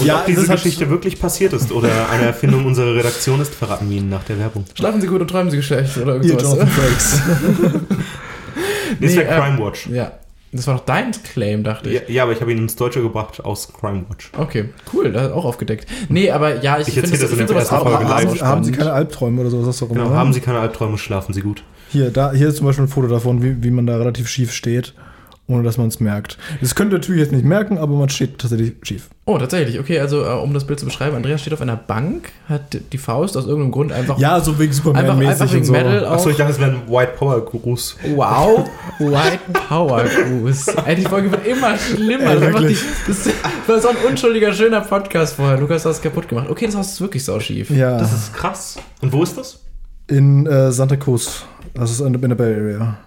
Und 0.00 0.10
ob 0.10 0.26
diese 0.26 0.48
Geschichte 0.48 0.90
wirklich 0.90 1.20
passiert 1.20 1.52
ist 1.52 1.70
oder 1.70 2.10
eine 2.10 2.24
Erfindung 2.24 2.66
unserer 2.66 2.96
Redaktion 2.96 3.40
ist, 3.40 3.54
verraten 3.54 3.88
wir 3.88 3.98
Ihnen 3.98 4.10
nach 4.10 4.24
der 4.24 4.40
Werbung. 4.40 4.64
Schlafen 4.74 5.00
Sie 5.00 5.06
gut 5.06 5.20
und 5.20 5.28
träumen 5.28 5.52
Sie 5.52 5.56
Geschlecht 5.58 5.96
oder 5.98 6.14
irgendwas. 6.14 6.42
Jonathan 6.42 6.68
Frakes. 6.68 7.20
Das 7.20 7.80
ist 9.10 9.14
Nee, 9.14 9.14
ja 9.14 9.22
äh, 9.22 9.40
Crime 9.40 9.58
Watch. 9.64 9.86
Ja. 9.86 10.12
Das 10.56 10.68
war 10.68 10.76
doch 10.76 10.84
dein 10.84 11.10
Claim, 11.10 11.64
dachte 11.64 11.88
ich. 11.90 11.96
Ja, 11.96 12.00
ja, 12.08 12.22
aber 12.22 12.32
ich 12.32 12.40
habe 12.40 12.52
ihn 12.52 12.58
ins 12.58 12.76
Deutsche 12.76 13.02
gebracht 13.02 13.44
aus 13.44 13.72
Crime 13.72 14.04
Watch. 14.08 14.30
Okay, 14.38 14.68
cool, 14.92 15.10
das 15.10 15.24
hat 15.24 15.32
auch 15.32 15.44
aufgedeckt. 15.44 15.86
Nee, 16.08 16.30
aber 16.30 16.62
ja, 16.62 16.78
ich, 16.78 16.86
Ich 16.88 16.94
finde 16.94 17.10
erzähl 17.10 17.28
das 17.28 17.38
in 17.38 17.46
der 17.48 17.56
ersten 17.56 17.74
auch, 17.74 17.82
Folge 17.82 18.04
live. 18.04 18.40
haben, 18.40 18.40
haben 18.48 18.64
Sie 18.64 18.70
keine 18.72 18.92
Albträume 18.92 19.40
oder 19.40 19.50
sowas? 19.50 19.82
Auch 19.82 19.88
Genau, 19.88 20.06
immer, 20.06 20.14
haben 20.16 20.32
Sie 20.32 20.40
keine 20.40 20.60
Albträume, 20.60 20.96
schlafen 20.96 21.32
Sie 21.34 21.40
gut. 21.40 21.64
Hier, 21.88 22.10
da, 22.10 22.32
hier 22.32 22.48
ist 22.48 22.56
zum 22.58 22.66
Beispiel 22.66 22.84
ein 22.84 22.88
Foto 22.88 23.08
davon, 23.08 23.42
wie, 23.42 23.62
wie 23.64 23.70
man 23.70 23.86
da 23.86 23.96
relativ 23.96 24.28
schief 24.28 24.52
steht, 24.52 24.94
ohne 25.46 25.62
dass 25.62 25.76
man 25.76 25.88
es 25.88 26.00
merkt. 26.00 26.38
Das 26.60 26.74
könnt 26.74 26.92
ihr 26.92 26.98
natürlich 26.98 27.20
jetzt 27.20 27.32
nicht 27.32 27.44
merken, 27.44 27.76
aber 27.78 27.94
man 27.94 28.08
steht 28.08 28.38
tatsächlich 28.38 28.74
schief. 28.82 29.10
Oh, 29.26 29.38
tatsächlich. 29.38 29.78
Okay, 29.78 30.00
also 30.00 30.24
äh, 30.24 30.28
um 30.42 30.54
das 30.54 30.66
Bild 30.66 30.78
zu 30.80 30.86
beschreiben, 30.86 31.16
Andreas 31.16 31.40
steht 31.40 31.52
auf 31.52 31.60
einer 31.60 31.76
Bank, 31.76 32.30
hat 32.48 32.78
die 32.92 32.98
Faust 32.98 33.36
aus 33.36 33.44
irgendeinem 33.44 33.72
Grund 33.72 33.92
einfach. 33.92 34.18
Ja, 34.18 34.40
so 34.40 34.58
wegen 34.58 34.72
einfach, 34.72 34.94
einfach 34.94 35.14
Superman-mäßig 35.14 35.52
wegen 35.52 35.58
und 35.60 35.64
so. 35.64 35.72
Metal 35.72 36.06
auch. 36.06 36.12
Achso, 36.12 36.30
ich 36.30 36.36
dachte, 36.36 36.52
es 36.52 36.58
wäre 36.60 36.70
ein 36.72 36.88
White 36.88 37.12
Power 37.18 37.44
Gruß. 37.44 37.96
Wow, 38.14 38.68
White 38.98 39.40
Power 39.68 40.04
Gruß. 40.04 40.68
Ey, 40.86 40.96
die 40.96 41.02
Folge 41.02 41.30
wird 41.30 41.46
immer 41.46 41.76
schlimmer. 41.76 42.30
Ey, 42.30 42.34
Das 42.34 42.42
einfach 42.42 42.60
die, 42.66 42.78
das, 43.06 43.28
war 43.66 43.80
so 43.80 43.88
ein 43.88 43.96
unschuldiger, 44.08 44.52
schöner 44.52 44.80
Podcast 44.80 45.36
vorher. 45.36 45.58
Lukas 45.58 45.84
hat 45.84 45.92
es 45.92 46.00
kaputt 46.02 46.28
gemacht. 46.28 46.48
Okay, 46.50 46.66
das 46.66 46.76
Haus 46.76 46.92
ist 46.92 47.00
wirklich 47.00 47.24
sauschief. 47.24 47.70
Ja, 47.70 47.98
Das 47.98 48.12
ist 48.12 48.32
krass. 48.34 48.76
Und 49.00 49.12
wo 49.12 49.22
ist 49.22 49.36
das? 49.36 49.60
in 50.06 50.46
äh, 50.46 50.70
Santa 50.70 50.96
Cruz. 50.96 51.44
Das 51.72 51.90
ist 51.90 52.00
in, 52.00 52.14
in 52.14 52.28
der 52.28 52.34
Bay 52.34 52.54
Area. 52.54 52.98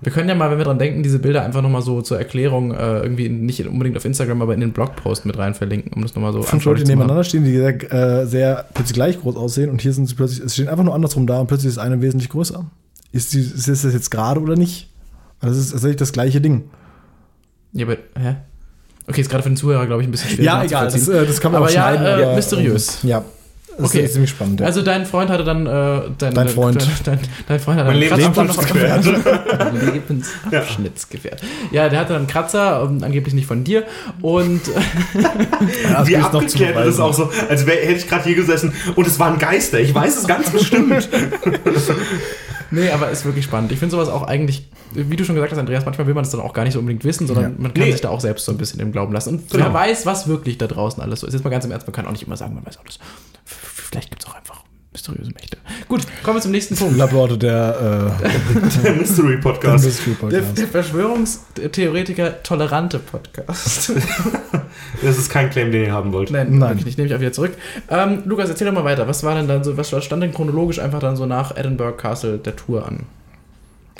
Wir 0.00 0.12
können 0.12 0.28
ja 0.28 0.34
mal, 0.36 0.48
wenn 0.50 0.58
wir 0.58 0.64
dran 0.64 0.78
denken, 0.78 1.02
diese 1.02 1.18
Bilder 1.18 1.44
einfach 1.44 1.60
nochmal 1.60 1.82
so 1.82 2.02
zur 2.02 2.18
Erklärung 2.18 2.72
äh, 2.72 3.00
irgendwie 3.00 3.28
nicht 3.28 3.66
unbedingt 3.66 3.96
auf 3.96 4.04
Instagram, 4.04 4.42
aber 4.42 4.54
in 4.54 4.60
den 4.60 4.72
Blogpost 4.72 5.26
mit 5.26 5.36
rein 5.36 5.54
verlinken, 5.54 5.92
um 5.92 6.02
das 6.02 6.14
nochmal 6.14 6.32
so 6.32 6.42
Fünf 6.42 6.64
Leute, 6.64 6.84
nebeneinander 6.84 7.24
stehen, 7.24 7.44
die 7.44 7.52
sehr, 7.56 7.92
äh, 7.92 8.26
sehr 8.26 8.66
plötzlich 8.74 8.94
gleich 8.94 9.20
groß 9.20 9.34
aussehen 9.34 9.70
und 9.70 9.80
hier 9.82 9.92
sind 9.92 10.06
sie 10.06 10.14
plötzlich, 10.14 10.44
es 10.44 10.54
stehen 10.54 10.68
einfach 10.68 10.84
nur 10.84 10.94
andersrum 10.94 11.26
da 11.26 11.40
und 11.40 11.48
plötzlich 11.48 11.70
ist 11.70 11.78
eine 11.78 12.00
wesentlich 12.00 12.28
größer. 12.28 12.64
Ist, 13.10 13.34
die, 13.34 13.40
ist 13.40 13.66
das 13.66 13.82
jetzt 13.82 14.10
gerade 14.10 14.40
oder 14.40 14.54
nicht? 14.54 14.88
Das 15.40 15.56
ist 15.56 15.72
tatsächlich 15.72 15.96
das 15.96 16.12
gleiche 16.12 16.40
Ding. 16.40 16.70
Ja, 17.72 17.86
aber, 17.86 17.96
hä? 18.18 18.36
Okay, 19.08 19.20
ist 19.22 19.30
gerade 19.30 19.42
für 19.42 19.50
den 19.50 19.56
Zuhörer, 19.56 19.86
glaube 19.86 20.02
ich, 20.02 20.08
ein 20.08 20.10
bisschen 20.12 20.30
schwierig 20.30 20.44
Ja, 20.46 20.62
egal, 20.62 20.84
das, 20.84 21.08
äh, 21.08 21.26
das 21.26 21.40
kann 21.40 21.50
man 21.52 21.62
Aber 21.62 21.70
auch 21.70 21.74
ja, 21.74 21.88
schneiden. 21.92 22.06
äh, 22.06 22.22
aber, 22.24 22.34
mysteriös. 22.34 23.02
ähm, 23.02 23.10
ja, 23.10 23.24
das 23.78 23.86
Okay. 23.86 24.00
ist 24.04 24.12
ziemlich 24.12 24.30
spannend. 24.30 24.60
Ja. 24.60 24.66
Also 24.66 24.82
dein 24.82 25.06
Freund 25.06 25.30
hatte 25.30 25.44
dann 25.44 25.66
äh, 25.66 26.00
dein, 26.18 26.34
Dein 26.34 26.48
Freund. 26.48 26.86
Dein, 27.04 27.18
dein 27.46 27.60
Freund 27.60 27.78
hatte 27.80 27.88
Mein 27.92 27.96
einen 28.02 28.08
Kratzer 28.08 28.42
Lebensabschnittsgefährte. 28.42 29.90
Lebensabschnittsgefährt. 29.94 31.40
Ja, 31.70 31.88
der 31.88 32.00
hatte 32.00 32.08
dann 32.12 32.22
einen 32.22 32.26
Kratzer, 32.26 32.82
ähm, 32.88 33.02
angeblich 33.02 33.34
nicht 33.34 33.46
von 33.46 33.64
dir. 33.64 33.84
Und 34.20 34.60
Ja, 35.14 35.94
das 35.98 36.06
Wie 36.08 36.12
gilt 36.12 36.22
noch 36.22 36.30
zu 36.30 36.38
abgeklärt 36.38 36.70
es 36.76 36.82
beweisen. 36.96 37.00
auch 37.02 37.14
so, 37.14 37.30
als 37.48 37.66
wär, 37.66 37.76
hätte 37.76 37.92
ich 37.98 38.08
gerade 38.08 38.24
hier 38.24 38.36
gesessen 38.36 38.72
und 38.96 39.06
es 39.06 39.18
waren 39.18 39.38
Geister. 39.38 39.80
Ich 39.80 39.94
weiß 39.94 40.16
es 40.16 40.26
ganz 40.26 40.50
bestimmt. 40.50 41.08
nee, 42.70 42.90
aber 42.90 43.10
ist 43.10 43.24
wirklich 43.24 43.44
spannend. 43.44 43.72
Ich 43.72 43.78
finde 43.78 43.92
sowas 43.92 44.08
auch 44.08 44.22
eigentlich, 44.22 44.68
wie 44.94 45.16
du 45.16 45.24
schon 45.24 45.34
gesagt 45.34 45.52
hast, 45.52 45.58
Andreas, 45.58 45.84
manchmal 45.84 46.06
will 46.06 46.14
man 46.14 46.24
das 46.24 46.30
dann 46.30 46.40
auch 46.40 46.52
gar 46.52 46.64
nicht 46.64 46.72
so 46.74 46.78
unbedingt 46.78 47.04
wissen, 47.04 47.26
sondern 47.26 47.44
Ja. 47.44 47.50
man 47.58 47.74
kann 47.74 47.84
Nee. 47.84 47.92
sich 47.92 48.00
da 48.00 48.08
auch 48.10 48.20
selbst 48.20 48.44
so 48.44 48.52
ein 48.52 48.58
bisschen 48.58 48.80
im 48.80 48.92
Glauben 48.92 49.12
lassen. 49.12 49.30
Und 49.36 49.50
Genau. 49.50 49.66
wer 49.66 49.74
weiß, 49.74 50.06
was 50.06 50.28
wirklich 50.28 50.58
da 50.58 50.66
draußen 50.66 51.02
alles 51.02 51.20
so 51.20 51.26
ist. 51.26 51.32
Jetzt 51.34 51.44
mal 51.44 51.50
ganz 51.50 51.64
im 51.64 51.70
Ernst, 51.70 51.86
man 51.86 51.94
kann 51.94 52.06
auch 52.06 52.12
nicht 52.12 52.22
immer 52.26 52.36
sagen, 52.36 52.54
man 52.54 52.64
weiß 52.66 52.78
alles. 52.78 52.98
Vielleicht 53.44 54.10
gibt 54.10 54.22
es 54.22 54.28
auch 54.28 54.34
einfach 54.36 54.62
mysteriöse 54.98 55.30
Mächte. 55.32 55.56
Gut, 55.88 56.02
kommen 56.22 56.36
wir 56.36 56.42
zum 56.42 56.50
nächsten 56.50 56.74
Punkt. 56.76 56.96
Laborte 56.96 57.38
der, 57.38 58.12
äh, 58.20 58.82
Der 58.82 58.94
Mystery 58.94 59.34
der 59.36 59.42
Podcast. 59.42 59.84
Mystery 59.84 60.10
Der, 60.10 60.38
Podcast. 60.38 60.58
der 60.58 60.68
Verschwörungstheoretiker 60.68 62.42
tolerante 62.42 62.98
Podcast. 62.98 63.92
Das 65.02 65.18
ist 65.18 65.30
kein 65.30 65.50
Claim, 65.50 65.70
den 65.70 65.84
ihr 65.84 65.92
haben 65.92 66.12
wollt. 66.12 66.30
Nein, 66.30 66.58
Nein. 66.58 66.70
wirklich 66.70 66.86
nicht. 66.86 66.98
Nehme 66.98 67.08
ich 67.08 67.14
auch 67.14 67.20
wieder 67.20 67.32
zurück. 67.32 67.52
Ähm, 67.88 68.22
Lukas, 68.24 68.48
erzähl 68.48 68.66
doch 68.66 68.74
mal 68.74 68.84
weiter. 68.84 69.06
Was 69.06 69.22
war 69.22 69.34
denn 69.34 69.46
dann 69.46 69.62
so, 69.62 69.76
was 69.76 69.88
stand 70.04 70.22
denn 70.22 70.32
chronologisch 70.32 70.78
einfach 70.78 70.98
dann 70.98 71.14
so 71.16 71.26
nach 71.26 71.56
Edinburgh 71.56 71.96
Castle 71.96 72.38
der 72.38 72.56
Tour 72.56 72.86
an? 72.86 73.06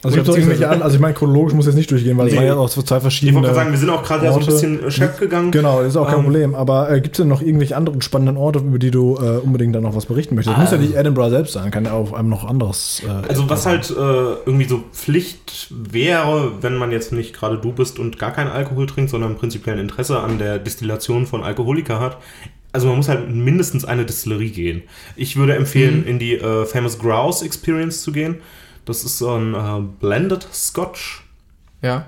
Also 0.04 0.20
es 0.20 0.28
irgendwelche 0.28 0.40
beziehungsweise- 0.42 0.70
an, 0.70 0.82
also 0.82 0.94
ich 0.94 1.00
meine, 1.00 1.14
chronologisch 1.14 1.54
muss 1.54 1.66
jetzt 1.66 1.74
nicht 1.74 1.90
durchgehen, 1.90 2.16
weil 2.16 2.26
es 2.28 2.32
Nee. 2.32 2.38
waren 2.38 2.46
ja 2.46 2.54
auch 2.56 2.68
so 2.68 2.82
zwei 2.82 2.96
Ich 2.96 3.02
verschiedene. 3.02 3.34
wollte 3.36 3.46
gerade 3.48 3.56
sagen, 3.58 3.70
wir 3.72 3.78
sind 3.78 3.90
auch 3.90 4.02
gerade 4.04 4.24
ja 4.26 4.32
so 4.32 4.38
ein 4.38 4.46
bisschen 4.46 4.84
äh, 4.84 4.90
Chef 4.92 5.18
gegangen. 5.18 5.50
Genau, 5.50 5.80
ist 5.80 5.96
auch 5.96 6.06
kein 6.06 6.18
Ähm, 6.18 6.24
Problem. 6.24 6.54
Aber 6.54 6.90
äh, 6.90 7.00
gibt 7.00 7.16
es 7.16 7.18
denn 7.22 7.28
noch 7.28 7.42
irgendwelche 7.42 7.76
anderen 7.76 8.00
spannenden 8.00 8.36
Orte, 8.36 8.60
über 8.60 8.78
die 8.78 8.90
du 8.92 9.16
äh, 9.16 9.38
unbedingt 9.44 9.74
dann 9.74 9.82
noch 9.82 9.96
was 9.96 10.06
berichten 10.06 10.36
möchtest? 10.36 10.56
Ah. 10.56 10.60
Muss 10.60 10.70
ja 10.70 10.78
nicht 10.78 10.94
Edinburgh 10.94 11.30
selbst 11.30 11.52
sein, 11.54 11.70
kann 11.72 11.84
ja 11.84 11.92
auch 11.94 12.12
einem 12.12 12.28
noch 12.28 12.44
anderes. 12.44 13.02
Äh, 13.04 13.28
Also 13.28 13.50
was 13.50 13.66
halt 13.66 13.90
äh, 13.90 13.94
irgendwie 14.46 14.68
so 14.68 14.84
Pflicht 14.92 15.66
wäre, 15.70 16.52
wenn 16.60 16.76
man 16.76 16.92
jetzt 16.92 17.12
nicht 17.12 17.34
gerade 17.34 17.58
du 17.58 17.72
bist 17.72 17.98
und 17.98 18.18
gar 18.18 18.30
keinen 18.32 18.50
Alkohol 18.50 18.86
trinkt, 18.86 19.10
sondern 19.10 19.36
prinzipiell 19.36 19.74
ein 19.76 19.80
Interesse 19.80 20.20
an 20.20 20.38
der 20.38 20.58
Destillation 20.58 21.26
von 21.26 21.42
Alkoholika 21.42 21.98
hat. 21.98 22.18
Also 22.70 22.86
man 22.86 22.98
muss 22.98 23.08
halt 23.08 23.34
mindestens 23.34 23.84
eine 23.84 24.04
Distillerie 24.04 24.50
gehen. 24.50 24.82
Ich 25.16 25.36
würde 25.36 25.56
empfehlen, 25.56 26.04
in 26.06 26.18
die 26.18 26.34
äh, 26.34 26.66
Famous 26.66 26.98
Grouse 26.98 27.42
Experience 27.42 28.02
zu 28.02 28.12
gehen. 28.12 28.36
Das 28.89 29.05
ist 29.05 29.19
so 29.19 29.35
ein 29.35 29.55
äh, 29.55 29.82
Blended 30.01 30.48
Scotch. 30.51 31.23
Ja. 31.82 32.06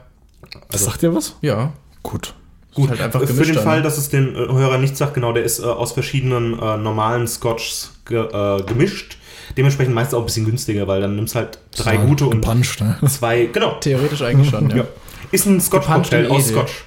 das 0.70 0.84
sagt 0.86 1.02
dir 1.02 1.14
was? 1.14 1.36
Ja. 1.42 1.74
Gut. 2.02 2.32
Gut, 2.72 2.88
halt 2.88 3.02
einfach 3.02 3.20
Für 3.20 3.44
den 3.44 3.54
dann. 3.54 3.64
Fall, 3.64 3.82
dass 3.82 3.98
es 3.98 4.08
den 4.08 4.34
äh, 4.34 4.38
Hörer 4.38 4.78
nicht 4.78 4.96
sagt, 4.96 5.12
genau, 5.12 5.32
der 5.32 5.44
ist 5.44 5.58
äh, 5.58 5.64
aus 5.64 5.92
verschiedenen 5.92 6.58
äh, 6.58 6.78
normalen 6.78 7.28
Scotchs 7.28 7.92
ge 8.06 8.20
äh, 8.24 8.62
gemischt. 8.62 9.18
Dementsprechend 9.58 9.94
meistens 9.94 10.14
auch 10.14 10.20
ein 10.20 10.26
bisschen 10.26 10.46
günstiger, 10.46 10.88
weil 10.88 11.02
dann 11.02 11.16
nimmst 11.16 11.34
halt 11.34 11.58
drei 11.76 11.96
Ja, 11.96 12.04
gute 12.04 12.24
und 12.24 12.40
gepuncht, 12.40 12.80
ne? 12.80 12.96
zwei, 13.08 13.46
genau, 13.52 13.74
Theoretisch 13.80 14.22
eigentlich 14.22 14.48
schon, 14.48 14.70
ja. 14.70 14.76
Ja. 14.78 14.84
Ist 15.32 15.44
ein 15.46 15.60
Scotch-Cocktail 15.60 16.30
aus 16.30 16.48
Edel. 16.48 16.56
Scotch. 16.62 16.84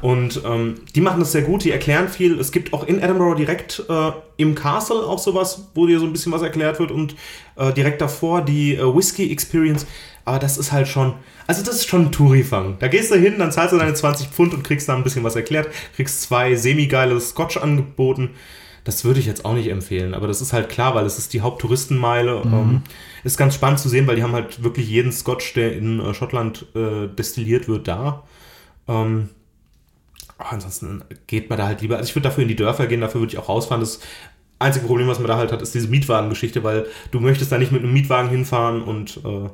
Und 0.00 0.42
ähm, 0.44 0.76
die 0.94 1.00
machen 1.00 1.20
das 1.20 1.32
sehr 1.32 1.42
gut, 1.42 1.64
die 1.64 1.70
erklären 1.70 2.08
viel. 2.08 2.38
Es 2.38 2.52
gibt 2.52 2.72
auch 2.72 2.86
in 2.86 3.00
Edinburgh 3.00 3.36
direkt 3.36 3.82
äh, 3.88 4.12
im 4.36 4.54
Castle 4.54 5.06
auch 5.06 5.18
sowas, 5.18 5.68
wo 5.74 5.86
dir 5.86 5.98
so 5.98 6.06
ein 6.06 6.12
bisschen 6.12 6.32
was 6.32 6.42
erklärt 6.42 6.78
wird 6.78 6.90
und 6.90 7.16
äh, 7.56 7.72
direkt 7.72 8.00
davor 8.00 8.42
die 8.42 8.74
äh, 8.74 8.82
Whisky 8.82 9.30
Experience. 9.30 9.86
Aber 10.24 10.38
das 10.38 10.56
ist 10.56 10.72
halt 10.72 10.88
schon, 10.88 11.14
also 11.46 11.62
das 11.62 11.76
ist 11.76 11.88
schon 11.88 12.06
ein 12.06 12.12
Touri-Fang. 12.12 12.76
Da 12.78 12.88
gehst 12.88 13.10
du 13.10 13.16
hin, 13.16 13.34
dann 13.38 13.52
zahlst 13.52 13.72
du 13.74 13.78
deine 13.78 13.94
20 13.94 14.28
Pfund 14.28 14.54
und 14.54 14.62
kriegst 14.62 14.88
da 14.88 14.94
ein 14.94 15.04
bisschen 15.04 15.24
was 15.24 15.36
erklärt, 15.36 15.68
kriegst 15.96 16.22
zwei 16.22 16.54
semi-geile 16.54 17.20
Scotch 17.20 17.58
angeboten. 17.58 18.30
Das 18.84 19.04
würde 19.04 19.18
ich 19.18 19.26
jetzt 19.26 19.46
auch 19.46 19.54
nicht 19.54 19.68
empfehlen, 19.68 20.12
aber 20.12 20.26
das 20.26 20.42
ist 20.42 20.52
halt 20.52 20.68
klar, 20.68 20.94
weil 20.94 21.06
es 21.06 21.18
ist 21.18 21.32
die 21.32 21.40
Haupttouristenmeile. 21.40 22.42
Ähm, 22.44 22.82
ist 23.24 23.38
ganz 23.38 23.54
spannend 23.54 23.80
zu 23.80 23.88
sehen, 23.88 24.06
weil 24.06 24.16
die 24.16 24.22
haben 24.22 24.34
halt 24.34 24.62
wirklich 24.62 24.86
jeden 24.88 25.10
Scotch, 25.10 25.54
der 25.54 25.74
in 25.74 26.00
äh, 26.00 26.12
Schottland 26.12 26.66
äh, 26.74 27.08
destilliert 27.08 27.66
wird, 27.66 27.88
da. 27.88 28.24
Ähm, 28.86 29.30
aber 30.38 30.52
ansonsten 30.52 31.02
geht 31.26 31.48
man 31.50 31.58
da 31.58 31.66
halt 31.66 31.80
lieber. 31.82 31.96
Also 31.96 32.08
ich 32.08 32.14
würde 32.16 32.28
dafür 32.28 32.42
in 32.42 32.48
die 32.48 32.56
Dörfer 32.56 32.86
gehen, 32.86 33.00
dafür 33.00 33.20
würde 33.20 33.32
ich 33.32 33.38
auch 33.38 33.48
rausfahren. 33.48 33.80
Das 33.80 34.00
einzige 34.58 34.86
Problem, 34.86 35.08
was 35.08 35.18
man 35.18 35.28
da 35.28 35.36
halt 35.36 35.52
hat, 35.52 35.62
ist 35.62 35.74
diese 35.74 35.88
Mietwagengeschichte, 35.88 36.62
weil 36.64 36.86
du 37.10 37.20
möchtest 37.20 37.52
da 37.52 37.58
nicht 37.58 37.72
mit 37.72 37.82
einem 37.82 37.92
Mietwagen 37.92 38.30
hinfahren 38.30 38.82
und 38.82 39.18
äh, 39.24 39.48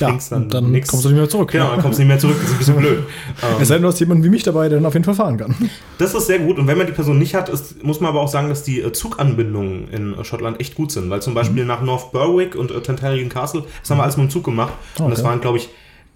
Ja, 0.00 0.18
dann, 0.30 0.48
dann 0.48 0.70
nix. 0.72 0.88
kommst 0.88 1.04
du 1.04 1.10
nicht 1.10 1.18
mehr 1.18 1.28
zurück. 1.28 1.50
Genau, 1.52 1.70
dann 1.70 1.80
kommst 1.80 1.98
du 1.98 2.02
nicht 2.02 2.08
mehr 2.08 2.18
zurück, 2.18 2.36
das 2.40 2.46
ist 2.50 2.54
ein 2.54 2.58
bisschen 2.58 2.76
blöd. 2.76 3.04
Es 3.60 3.68
sei 3.68 3.74
denn, 3.74 3.82
du 3.82 3.88
hast 3.88 4.00
jemanden 4.00 4.24
wie 4.24 4.30
mich 4.30 4.42
dabei, 4.42 4.68
der 4.68 4.78
dann 4.78 4.86
auf 4.86 4.94
jeden 4.94 5.04
Fall 5.04 5.14
fahren 5.14 5.36
kann. 5.36 5.54
das 5.98 6.14
ist 6.14 6.26
sehr 6.26 6.38
gut 6.40 6.58
und 6.58 6.66
wenn 6.66 6.78
man 6.78 6.86
die 6.86 6.92
Person 6.92 7.18
nicht 7.18 7.34
hat, 7.34 7.48
ist, 7.48 7.82
muss 7.84 8.00
man 8.00 8.08
aber 8.10 8.20
auch 8.20 8.28
sagen, 8.28 8.48
dass 8.48 8.64
die 8.64 8.80
äh, 8.80 8.92
Zuganbindungen 8.92 9.88
in 9.90 10.18
äh, 10.18 10.24
Schottland 10.24 10.60
echt 10.60 10.74
gut 10.74 10.90
sind, 10.92 11.10
weil 11.10 11.22
zum 11.22 11.34
Beispiel 11.34 11.64
nach 11.64 11.82
North 11.82 12.10
Berwick 12.12 12.56
und 12.56 12.70
äh, 12.70 12.80
Tantallien 12.80 13.28
Castle, 13.28 13.64
das 13.80 13.90
haben 13.90 13.98
wir 13.98 14.02
alles 14.04 14.16
mit 14.16 14.26
dem 14.28 14.30
Zug 14.30 14.44
gemacht 14.44 14.72
und 14.98 15.10
das 15.10 15.20
Okay. 15.20 15.28
waren, 15.28 15.40
glaube 15.40 15.58
ich, 15.58 15.68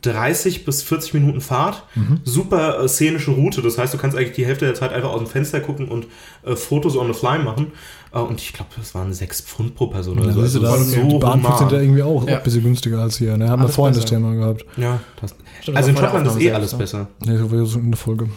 30 0.03 0.65
bis 0.65 0.83
40 0.83 1.15
Minuten 1.15 1.41
Fahrt. 1.41 1.83
Super 2.25 2.83
äh, 2.85 2.89
szenische 2.89 3.31
Route. 3.33 3.63
Das 3.63 3.79
heißt, 3.79 3.93
du 3.95 3.99
kannst 3.99 4.17
eigentlich 4.17 4.33
die 4.37 4.47
Hälfte 4.47 4.65
der 4.67 4.75
Zeit 4.75 4.93
einfach 4.93 5.09
aus 5.11 5.19
dem 5.19 5.27
Fenster 5.27 5.61
gucken 5.61 5.89
und 5.89 6.07
äh, 6.45 6.55
Fotos 6.55 6.97
on 6.97 7.13
the 7.13 7.19
fly 7.19 7.39
machen. 7.39 7.73
Äh, 8.13 8.19
und 8.21 8.41
ich 8.41 8.53
glaube, 8.53 8.71
das 8.77 8.95
waren 8.95 9.13
6 9.13 9.41
Pfund 9.43 9.75
pro 9.75 9.89
Person 9.89 10.19
oder 10.19 10.29
Ja, 10.29 10.35
so. 10.35 10.41
Also 10.43 10.61
da, 10.61 10.77
das 10.77 10.97
war 10.97 11.05
die 11.05 11.19
Bahn 11.19 11.43
human. 11.43 11.59
sind 11.59 11.73
ja 11.73 11.81
irgendwie 11.81 12.03
auch, 12.03 12.27
Ja. 12.27 12.35
auch 12.35 12.39
ein 12.39 12.43
bisschen 12.45 12.63
günstiger 12.63 13.01
als 13.01 13.17
hier. 13.19 13.37
Ne? 13.37 13.49
Haben 13.49 13.63
wir 13.63 13.69
vorhin 13.69 13.95
das 13.95 14.05
besser. 14.05 14.17
Thema 14.17 14.35
gehabt. 14.35 14.65
Ja, 14.77 15.01
das, 15.21 15.35
Stimmt, 15.63 15.77
also 15.77 15.89
in 15.89 15.95
das 15.97 16.05
Schottland 16.05 16.27
ist 16.29 16.41
eh 16.41 16.53
alles 16.53 16.71
selbst, 16.71 16.79
besser. 16.93 17.09
Nee, 17.25 17.37
so 17.39 17.51
war 17.51 17.67
so 17.67 17.79
in 17.79 17.91
der 17.91 17.99
Folge. 17.99 18.29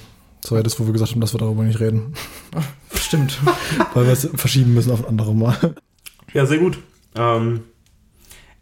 Das 0.41 0.51
war 0.51 0.59
ja 0.59 0.63
das, 0.63 0.79
wo 0.79 0.85
wir 0.85 0.93
gesagt 0.93 1.11
haben, 1.11 1.21
dass 1.21 1.33
wir 1.33 1.39
darüber 1.39 1.63
nicht 1.63 1.79
reden. 1.81 2.13
Stimmt. 2.95 3.37
Weil 3.93 4.05
wir 4.05 4.13
es 4.13 4.27
verschieben 4.35 4.73
müssen 4.73 4.91
auf 4.91 5.03
ein 5.03 5.09
anderes 5.09 5.33
Mal. 5.35 5.75
Ja, 6.33 6.45
sehr 6.45 6.57
gut. 6.59 6.79
Ähm, 7.15 7.61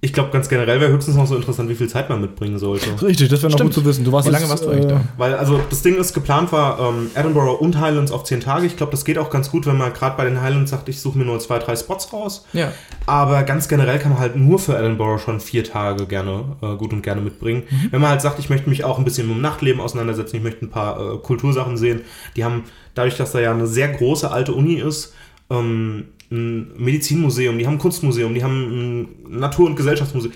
ich 0.08 0.14
glaube, 0.14 0.32
ganz 0.32 0.48
generell 0.48 0.80
wäre 0.80 0.90
höchstens 0.90 1.18
noch 1.18 1.28
so 1.28 1.36
interessant, 1.36 1.70
wie 1.70 1.76
viel 1.76 1.90
Zeit 1.90 2.08
man 2.08 2.22
mitbringen 2.22 2.58
sollte. 2.60 2.90
Richtig, 3.02 3.28
das 3.28 3.42
wäre 3.42 3.52
noch 3.52 3.58
Stimmt. 3.58 3.74
gut 3.76 3.84
zu 3.84 3.86
wissen. 3.86 4.06
Du 4.06 4.14
warst 4.14 4.26
Wie 4.26 4.32
lange 4.32 4.48
warst 4.48 4.64
du 4.64 4.70
eigentlich 4.70 4.86
äh, 4.86 4.96
da? 4.96 5.02
Weil, 5.18 5.36
also, 5.36 5.60
das 5.70 5.82
Ding 5.82 5.98
ist, 5.98 6.14
geplant 6.14 6.54
war 6.54 6.80
ähm, 6.80 7.12
Edinburgh 7.14 7.52
und 7.60 7.78
Highlands 7.78 8.14
auf 8.14 8.24
10 8.24 8.40
Tage. 8.40 8.66
Ich 8.66 8.78
glaube, 8.78 8.92
das 8.92 9.04
geht 9.04 9.18
auch 9.18 9.30
ganz 9.30 9.52
gut, 9.52 9.66
wenn 9.66 9.78
man 9.78 9.92
gerade 9.92 10.16
bei 10.16 10.24
den 10.24 10.42
Highlands 10.42 10.72
sagt, 10.72 10.88
ich 10.88 11.02
suche 11.02 11.18
mir 11.18 11.26
nur 11.26 11.40
zwei, 11.40 11.60
drei 11.60 11.76
Spots 11.76 12.14
raus. 12.14 12.46
Ja. 12.54 12.72
Aber 13.06 13.44
ganz 13.44 13.68
generell 13.68 14.00
kann 14.00 14.14
man 14.14 14.22
halt 14.22 14.38
nur 14.38 14.60
für 14.60 14.78
Edinburgh 14.78 15.22
schon 15.22 15.42
vier 15.42 15.66
Tage 15.66 16.06
gerne, 16.06 16.56
äh, 16.62 16.78
gut 16.78 16.94
und 16.94 17.02
gerne 17.02 17.20
mitbringen. 17.20 17.64
Wenn 17.92 18.00
man 18.00 18.12
halt 18.12 18.22
sagt, 18.22 18.40
ich 18.40 18.50
möchte 18.50 18.70
mich 18.70 18.86
auch 18.86 18.98
ein 18.98 19.04
bisschen 19.04 19.28
mit 19.28 19.36
dem 19.36 19.42
Nachtleben 19.42 19.82
auseinandersetzen, 19.82 20.38
ich 20.38 20.44
möchte 20.44 20.66
ein 20.66 20.70
paar 20.70 21.16
äh, 21.16 21.18
Kultursachen 21.18 21.76
sehen. 21.76 22.04
Die 22.38 22.46
haben, 22.46 22.64
dadurch, 22.96 23.18
dass 23.18 23.34
da 23.34 23.42
ja 23.42 23.52
eine 23.52 23.68
sehr 23.68 23.90
große 23.90 24.32
alte 24.32 24.54
Uni 24.54 24.76
ist, 24.76 25.14
ähm, 25.50 26.06
ein 26.32 26.78
Medizinmuseum, 26.78 27.58
die 27.58 27.66
haben 27.66 27.76
ein 27.76 27.80
Kunstmuseum, 27.80 28.34
die 28.34 28.44
haben 28.44 29.06
ein 29.32 29.40
Natur- 29.40 29.68
und 29.68 29.76
Gesellschaftsmuseum. 29.76 30.34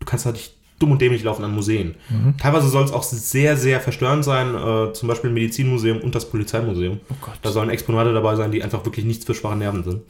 Du 0.00 0.06
kannst 0.06 0.26
halt 0.26 0.36
nicht 0.36 0.54
dumm 0.78 0.92
und 0.92 1.00
dämlich 1.00 1.22
laufen 1.22 1.44
an 1.44 1.54
Museen. 1.54 1.94
Teilweise 2.38 2.68
soll 2.68 2.84
es 2.84 2.92
auch 2.92 3.04
sehr, 3.04 3.56
sehr 3.56 3.80
verstörend 3.80 4.24
sein, 4.24 4.54
äh, 4.54 4.92
zum 4.92 5.08
Beispiel 5.08 5.30
ein 5.30 5.34
Medizinmuseum 5.34 6.00
und 6.00 6.14
das 6.14 6.28
Polizeimuseum. 6.28 7.00
Oh 7.10 7.14
Gott. 7.20 7.34
Da 7.42 7.52
sollen 7.52 7.70
Exponate 7.70 8.12
dabei 8.12 8.34
sein, 8.36 8.50
die 8.50 8.62
einfach 8.62 8.84
wirklich 8.84 9.04
nichts 9.04 9.24
für 9.24 9.34
schwache 9.34 9.56
Nerven 9.56 9.84
sind. 9.84 10.02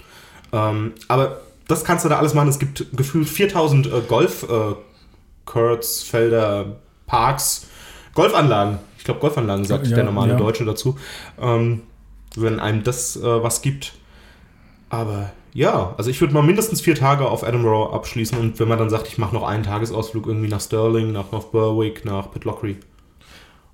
Ähm, 0.52 0.92
aber 1.08 1.42
das 1.68 1.84
kannst 1.84 2.04
du 2.04 2.08
da 2.08 2.18
alles 2.18 2.34
machen. 2.34 2.48
Es 2.48 2.58
gibt 2.58 2.86
gefühlt 2.96 3.28
4000 3.28 3.86
äh, 3.86 3.90
Golf, 4.08 4.44
äh, 4.44 4.74
Kurts, 5.44 6.02
Felder, 6.02 6.76
Parks, 7.06 7.66
Golfanlagen. 8.14 8.78
Ich 8.98 9.04
glaube, 9.04 9.20
Golfanlagen 9.20 9.64
sagt 9.64 9.86
Ja, 9.86 9.96
der 9.96 10.04
normale 10.04 10.32
ja. 10.32 10.38
Deutsche 10.38 10.64
dazu. 10.64 10.96
Ähm, 11.40 11.82
wenn 12.36 12.58
einem 12.58 12.82
das 12.82 13.16
äh, 13.16 13.22
was 13.22 13.62
gibt. 13.62 13.92
Aber 14.90 15.32
ja, 15.52 15.94
also 15.96 16.10
ich 16.10 16.20
würde 16.20 16.34
mal 16.34 16.42
mindestens 16.42 16.80
vier 16.80 16.94
Tage 16.94 17.26
auf 17.28 17.42
Edinburgh 17.42 17.92
abschließen 17.94 18.36
und 18.38 18.58
wenn 18.60 18.68
man 18.68 18.78
dann 18.78 18.90
sagt, 18.90 19.06
ich 19.08 19.18
mache 19.18 19.34
noch 19.34 19.42
einen 19.44 19.62
Tagesausflug 19.62 20.26
irgendwie 20.26 20.48
nach 20.48 20.60
Stirling, 20.60 21.12
nach 21.12 21.30
North 21.32 21.52
Berwick, 21.52 22.04
nach 22.04 22.30
Pitlochry. 22.30 22.76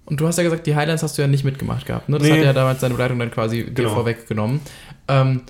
Und 0.07 0.20
du 0.20 0.27
hast 0.27 0.37
ja 0.39 0.43
gesagt, 0.45 0.66
die 0.66 0.74
Highlands 0.74 1.03
hast 1.03 1.16
du 1.19 1.23
ja 1.23 1.28
nicht 1.28 1.45
mitgemacht 1.45 1.87
gehabt. 1.87 2.09
Ne? 2.09 2.19
Das 2.19 2.27
Nee. 2.27 2.39
hat 2.39 2.45
ja 2.45 2.53
damals 2.53 2.81
seine 2.81 2.95
Begleitung 2.95 3.19
dann 3.19 3.31
quasi 3.31 3.65
dir 3.65 3.70
Genau. 3.73 3.91
vorweggenommen. 3.91 4.61
Ähm, 5.09 5.43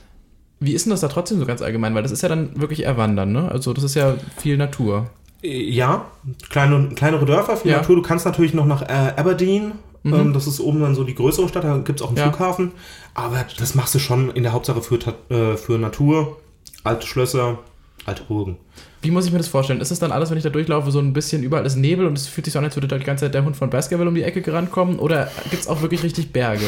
wie 0.60 0.72
ist 0.74 0.84
denn 0.86 0.90
das 0.90 1.00
da 1.00 1.08
trotzdem 1.08 1.38
so 1.38 1.46
ganz 1.46 1.62
allgemein? 1.62 1.94
Weil 1.94 2.02
das 2.02 2.12
ist 2.12 2.22
ja 2.22 2.28
dann 2.28 2.60
wirklich 2.60 2.84
Erwandern, 2.84 3.32
ne? 3.32 3.50
Also 3.50 3.72
das 3.72 3.84
ist 3.84 3.94
ja 3.94 4.14
viel 4.36 4.56
Natur. 4.58 5.08
Äh, 5.42 5.62
Ja, 5.70 6.04
kleine, 6.50 6.90
kleinere 6.94 7.24
Dörfer, 7.24 7.56
viel 7.56 7.70
Ja. 7.70 7.78
Natur. 7.78 7.96
Du 7.96 8.02
kannst 8.02 8.26
natürlich 8.26 8.52
noch 8.52 8.66
nach 8.66 8.82
äh, 8.82 9.12
Aberdeen 9.16 9.72
Ähm, 10.04 10.32
das 10.32 10.46
ist 10.46 10.60
oben 10.60 10.80
dann 10.80 10.94
so 10.94 11.04
die 11.04 11.14
größere 11.14 11.48
Stadt, 11.48 11.64
da 11.64 11.76
gibt 11.78 12.00
es 12.00 12.02
auch 12.02 12.08
einen 12.08 12.14
Mhm. 12.16 12.20
Ja. 12.22 12.30
Flughafen. 12.32 12.72
Aber 13.14 13.44
das 13.58 13.74
machst 13.74 13.94
du 13.94 13.98
schon 13.98 14.30
in 14.30 14.42
der 14.42 14.52
Hauptsache 14.52 14.80
für, 14.82 14.96
äh, 15.30 15.56
für 15.56 15.78
Natur, 15.78 16.38
alte 16.84 17.06
Schlösser, 17.06 17.58
alte 18.06 18.22
Burgen. 18.24 18.56
Wie 19.02 19.10
muss 19.10 19.26
ich 19.26 19.32
mir 19.32 19.38
das 19.38 19.48
vorstellen? 19.48 19.80
Ist 19.80 19.90
es 19.90 19.98
dann 19.98 20.12
alles, 20.12 20.30
wenn 20.30 20.36
ich 20.38 20.42
da 20.44 20.50
durchlaufe, 20.50 20.90
so 20.90 20.98
ein 21.00 21.12
bisschen 21.12 21.42
überall 21.42 21.64
ist 21.66 21.76
Nebel 21.76 22.06
und 22.06 22.16
es 22.18 22.26
fühlt 22.26 22.44
sich 22.44 22.52
so 22.52 22.58
an, 22.58 22.64
als 22.64 22.76
würde 22.76 22.88
da 22.88 22.98
die 22.98 23.04
ganze 23.04 23.24
Zeit 23.26 23.34
der 23.34 23.44
Hund 23.44 23.56
von 23.56 23.70
Baskerville 23.70 24.08
um 24.08 24.14
die 24.14 24.22
Ecke 24.22 24.42
gerannt 24.42 24.70
kommen? 24.70 24.98
Oder 24.98 25.30
gibt 25.50 25.62
es 25.62 25.68
auch 25.68 25.80
wirklich 25.82 26.02
richtig 26.02 26.32
Berge? 26.32 26.66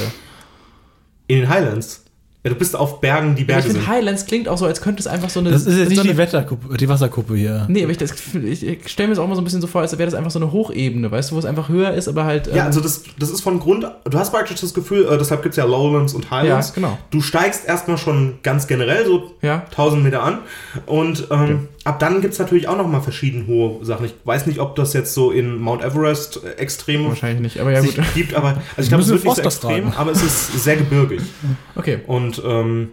In 1.27 1.39
den 1.41 1.49
Highlands. 1.49 2.05
Ja, 2.45 2.51
du 2.51 2.57
bist 2.57 2.75
auf 2.75 3.01
Bergen, 3.01 3.37
die 3.37 3.43
ich 3.43 3.47
Berge 3.47 3.63
finde, 3.63 3.79
sind. 3.79 3.89
Highlands 3.89 4.27
klingt 4.27 4.49
auch 4.49 4.59
so, 4.59 4.67
als 4.67 4.81
könnte 4.81 5.01
es 5.01 5.07
einfach 5.07 5.31
so 5.31 5.39
eine. 5.39 5.53
Das 5.53 5.65
ist 5.65 5.79
jetzt 5.79 5.91
nicht 5.91 5.99
so 5.99 6.03
die, 6.03 6.09
eine, 6.09 6.19
Wetterkuppe, 6.19 6.77
die 6.77 6.89
Wasserkuppe 6.89 7.37
hier. 7.37 7.67
Nee, 7.69 7.85
aber 7.85 7.93
ich, 7.93 8.01
ich, 8.01 8.67
ich 8.67 8.89
stelle 8.89 9.09
mir 9.09 9.15
das 9.15 9.23
auch 9.23 9.29
mal 9.29 9.37
so 9.37 9.41
ein 9.41 9.45
bisschen 9.45 9.61
so 9.61 9.69
vor, 9.69 9.81
als 9.81 9.93
wäre 9.93 10.11
das 10.11 10.15
einfach 10.15 10.33
so 10.33 10.41
eine 10.41 10.51
Hochebene, 10.51 11.09
weißt 11.09 11.31
du, 11.31 11.37
wo 11.37 11.39
es 11.39 11.45
einfach 11.45 11.69
höher 11.69 11.93
ist, 11.93 12.09
aber 12.09 12.25
halt. 12.25 12.49
Ja, 12.49 12.55
ähm, 12.55 12.61
also 12.63 12.81
das, 12.81 13.05
das 13.17 13.31
ist 13.31 13.43
von 13.43 13.61
Grund, 13.61 13.87
du 14.05 14.19
hast 14.19 14.33
praktisch 14.33 14.61
das 14.61 14.75
Gefühl, 14.75 15.07
äh, 15.07 15.19
deshalb 15.19 15.43
gibt 15.43 15.53
es 15.53 15.57
ja 15.57 15.65
Lowlands 15.65 16.15
und 16.15 16.33
Highlands. 16.33 16.71
Ja, 16.71 16.75
genau. 16.75 16.99
Du 17.13 17.21
steigst 17.21 17.65
erstmal 17.69 17.97
schon 17.97 18.39
ganz 18.43 18.67
generell 18.67 19.07
so 19.07 19.35
Ja. 19.41 19.63
1000 19.71 20.03
Meter 20.03 20.25
an 20.25 20.39
und 20.87 21.29
ähm, 21.31 21.69
ab 21.85 21.99
dann 21.99 22.21
gibt 22.21 22.33
es 22.35 22.39
natürlich 22.39 22.69
auch 22.69 22.77
nochmal 22.77 23.01
verschieden 23.03 23.47
hohe 23.47 23.85
Sachen. 23.85 24.07
Ich 24.07 24.15
weiß 24.25 24.47
nicht, 24.47 24.59
ob 24.61 24.77
das 24.77 24.93
jetzt 24.93 25.15
so 25.15 25.31
in 25.31 25.59
Mount 25.59 25.83
Everest 25.83 26.41
äh, 26.45 26.53
extrem 26.61 27.07
Wahrscheinlich 27.09 27.41
nicht, 27.41 27.59
aber 27.61 27.73
ja 27.73 27.81
gut. 27.81 27.95
gibt, 28.15 28.35
aber 28.35 28.49
also 28.49 28.63
ich 28.83 28.89
glaube, 28.89 29.03
es 29.03 29.09
wird 29.11 29.25
nicht 29.25 29.37
so 29.37 29.43
extrem, 29.43 29.85
tragen. 29.91 29.95
aber 29.97 30.11
es 30.13 30.23
ist 30.23 30.63
sehr 30.65 30.77
gebirgig. 30.77 31.21
Okay. 31.77 32.01
Und 32.07 32.41
ähm, 32.45 32.91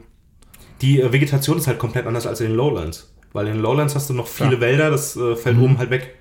die 0.81 1.01
äh, 1.01 1.11
Vegetation 1.11 1.57
ist 1.57 1.67
halt 1.67 1.79
komplett 1.79 2.07
anders 2.07 2.25
als 2.25 2.39
in 2.41 2.47
den 2.47 2.55
Lowlands. 2.55 3.11
Weil 3.33 3.47
in 3.47 3.53
den 3.53 3.61
Lowlands 3.61 3.93
hast 3.95 4.09
du 4.09 4.13
noch 4.13 4.27
viele 4.27 4.49
Klar. 4.57 4.61
Wälder, 4.61 4.89
das 4.91 5.15
äh, 5.15 5.35
fällt 5.35 5.57
Mhm. 5.57 5.63
oben 5.63 5.77
halt 5.77 5.89
weg. 5.91 6.15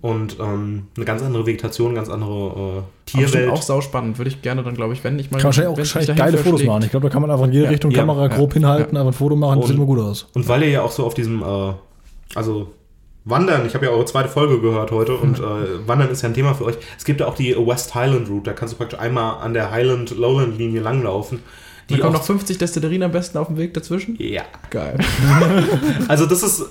Und 0.00 0.38
ähm, 0.40 0.86
eine 0.96 1.04
ganz 1.04 1.20
andere 1.20 1.44
Vegetation, 1.44 1.94
ganz 1.94 2.08
andere 2.08 2.78
äh, 2.78 2.82
Tierwelt. 3.04 3.50
auch 3.50 3.60
sauspannend. 3.60 4.16
Würde 4.16 4.30
ich 4.30 4.40
gerne 4.40 4.62
dann, 4.62 4.72
glaube 4.74 4.94
ich, 4.94 5.04
wenn 5.04 5.18
ich 5.18 5.30
mal. 5.30 5.36
Kann 5.36 5.44
wahrscheinlich 5.44 5.74
auch 5.74 5.76
wahrscheinlich 5.76 6.16
geile 6.16 6.38
Fotos 6.38 6.62
machen. 6.64 6.84
Ich 6.84 6.90
glaube, 6.90 7.06
da 7.06 7.12
kann 7.12 7.20
man 7.20 7.30
einfach 7.30 7.44
in 7.44 7.52
jede 7.52 7.64
Ja, 7.66 7.70
Richtung 7.72 7.90
ja, 7.90 7.98
Kamera 7.98 8.22
ja, 8.22 8.28
grob 8.28 8.54
hinhalten, 8.54 8.94
ja. 8.94 9.02
einfach 9.02 9.12
ein 9.12 9.18
Foto 9.18 9.36
machen, 9.36 9.60
sieht 9.60 9.72
Und- 9.72 9.76
immer 9.76 9.84
gut 9.84 9.98
aus. 9.98 10.26
Und 10.32 10.48
weil 10.48 10.62
ihr 10.62 10.70
ja 10.70 10.80
auch 10.82 10.90
so 10.90 11.04
auf 11.04 11.12
diesem, 11.12 11.42
äh, 11.42 11.72
also 12.34 12.72
Wandern, 13.24 13.66
ich 13.66 13.74
habe 13.74 13.84
ja 13.86 13.92
eure 13.92 14.04
zweite 14.06 14.28
Folge 14.28 14.60
gehört 14.60 14.90
heute 14.90 15.14
und 15.16 15.38
äh, 15.40 15.86
Wandern 15.86 16.10
ist 16.10 16.22
ja 16.22 16.28
ein 16.28 16.34
Thema 16.34 16.54
für 16.54 16.64
euch. 16.64 16.76
Es 16.96 17.04
gibt 17.04 17.20
ja 17.20 17.26
auch 17.26 17.34
die 17.34 17.54
West 17.56 17.94
Highland 17.94 18.28
Route, 18.28 18.44
da 18.44 18.52
kannst 18.54 18.74
du 18.74 18.78
praktisch 18.78 18.98
einmal 18.98 19.42
an 19.42 19.52
der 19.54 19.70
Highland-Lowland-Linie 19.70 20.80
langlaufen. 20.80 21.40
Da 21.88 21.94
Die 21.94 22.00
kommen 22.02 22.14
auch- 22.14 22.18
noch 22.20 22.26
50 22.26 22.58
Destillerien 22.58 23.02
am 23.02 23.12
besten 23.12 23.38
auf 23.38 23.46
dem 23.46 23.56
Weg 23.56 23.72
dazwischen. 23.74 24.14
ja, 24.18 24.42
Geil. 24.70 24.98
also 26.08 26.26
das 26.26 26.42
ist, 26.42 26.62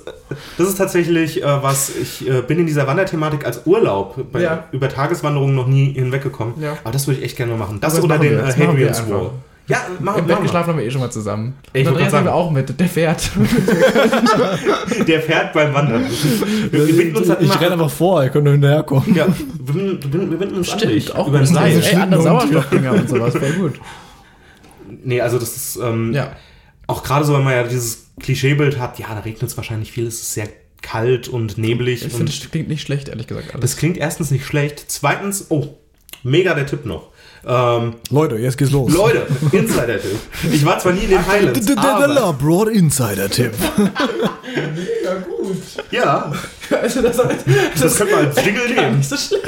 das 0.56 0.68
ist 0.68 0.76
tatsächlich 0.78 1.42
äh, 1.42 1.62
was, 1.62 1.90
ich 1.96 2.28
äh, 2.28 2.40
bin 2.42 2.60
in 2.60 2.66
dieser 2.66 2.86
Wanderthematik 2.86 3.44
als 3.44 3.66
Urlaub 3.66 4.16
bei, 4.32 4.42
Ja. 4.42 4.64
über 4.72 4.88
Tageswanderungen 4.88 5.56
noch 5.56 5.66
nie 5.66 5.92
hinweggekommen. 5.92 6.54
Ja. 6.60 6.78
Aber 6.84 6.92
das 6.92 7.06
würde 7.08 7.18
ich 7.18 7.24
echt 7.26 7.36
gerne 7.36 7.52
mal 7.52 7.58
machen. 7.58 7.78
Das 7.80 7.94
das 7.94 8.04
oder 8.04 8.16
machen 8.16 8.28
den 8.28 8.36
wir, 8.38 8.86
äh, 8.86 8.88
einfach. 8.90 9.10
Wall. 9.10 9.30
Ja, 9.68 9.86
machen 10.00 10.20
Im 10.20 10.26
Bett 10.26 10.38
wir. 10.38 10.42
geschlafen 10.44 10.70
haben 10.70 10.78
wir 10.78 10.86
eh 10.86 10.90
schon 10.90 11.00
mal 11.02 11.10
zusammen. 11.10 11.54
Ich 11.72 11.80
Und 11.86 11.92
wollte 11.92 12.04
Andreas 12.06 12.12
haben 12.14 12.24
wir 12.24 12.34
auch 12.34 12.50
mit. 12.50 12.80
Der 12.80 12.88
fährt. 12.88 13.30
Der 15.06 15.20
fährt 15.22 15.52
beim 15.52 15.74
Wandern. 15.74 16.06
Wir, 16.70 16.86
wir 16.86 16.96
binden 16.96 17.16
uns 17.16 17.28
halt 17.28 17.42
ich 17.42 17.60
renne 17.60 17.72
einfach 17.72 17.90
vor, 17.90 18.22
ihr 18.22 18.30
könnt 18.30 18.44
nur 18.44 18.52
hinterherkommen. 18.54 19.14
Ja, 19.14 19.26
wir 19.28 19.74
binden, 19.74 20.02
wir 20.02 20.10
binden, 20.10 20.30
wir 20.30 20.38
binden 20.38 20.56
uns 20.56 20.70
an 20.70 20.78
dich. 20.78 21.14
auch 21.14 21.28
über 21.28 21.38
mit 21.40 21.48
Seil. 21.48 21.82
Ey, 21.82 21.94
andere. 21.96 22.22
Sauerstoffdinger 22.22 22.92
und 22.92 23.08
sowas. 23.08 23.34
Voll 23.36 23.52
gut. 23.52 23.80
Nee, 25.04 25.20
also 25.20 25.38
das 25.38 25.56
ist 25.56 25.76
ähm, 25.82 26.12
Ja. 26.14 26.32
auch 26.86 27.02
gerade 27.02 27.24
so, 27.24 27.34
wenn 27.34 27.44
man 27.44 27.52
ja 27.52 27.62
dieses 27.64 28.06
Klischeebild 28.20 28.78
hat, 28.78 28.98
ja, 28.98 29.06
da 29.10 29.20
regnet 29.20 29.42
es 29.50 29.56
wahrscheinlich 29.56 29.92
viel, 29.92 30.06
es 30.06 30.20
ist 30.20 30.32
sehr 30.32 30.48
kalt 30.80 31.28
und 31.28 31.58
neblig. 31.58 32.04
Ich 32.06 32.12
finde, 32.12 32.32
das 32.32 32.50
klingt 32.50 32.68
nicht 32.68 32.82
schlecht, 32.82 33.08
ehrlich 33.08 33.26
gesagt. 33.26 33.50
Alles. 33.50 33.60
das 33.60 33.76
klingt 33.76 33.98
erstens 33.98 34.30
nicht 34.30 34.46
schlecht. 34.46 34.84
Zweitens, 34.88 35.46
oh, 35.50 35.76
mega 36.22 36.54
der 36.54 36.66
Tipp 36.66 36.86
noch. 36.86 37.10
Ähm, 37.46 37.94
Leute, 38.10 38.36
jetzt 38.36 38.58
geht's 38.58 38.72
los. 38.72 38.92
Leute, 38.92 39.26
Insider-Tipp. 39.52 40.18
Ich 40.52 40.64
war 40.64 40.78
zwar 40.78 40.92
nie 40.92 41.04
in 41.04 41.10
den 41.10 41.26
Highlands, 41.26 41.66
Der 41.66 41.78
aber, 41.78 42.08
Labroad 42.08 42.68
Insider-Tipp. 42.68 43.52
ja, 45.90 46.32
Also 46.82 47.02
das, 47.02 47.16
das 47.16 47.96
könnte 47.96 48.14
man 48.14 48.26
als 48.26 48.44
Jingle 48.44 48.68
nehmen. 48.74 48.98
nicht 48.98 49.08
so 49.08 49.16
schlecht. 49.16 49.46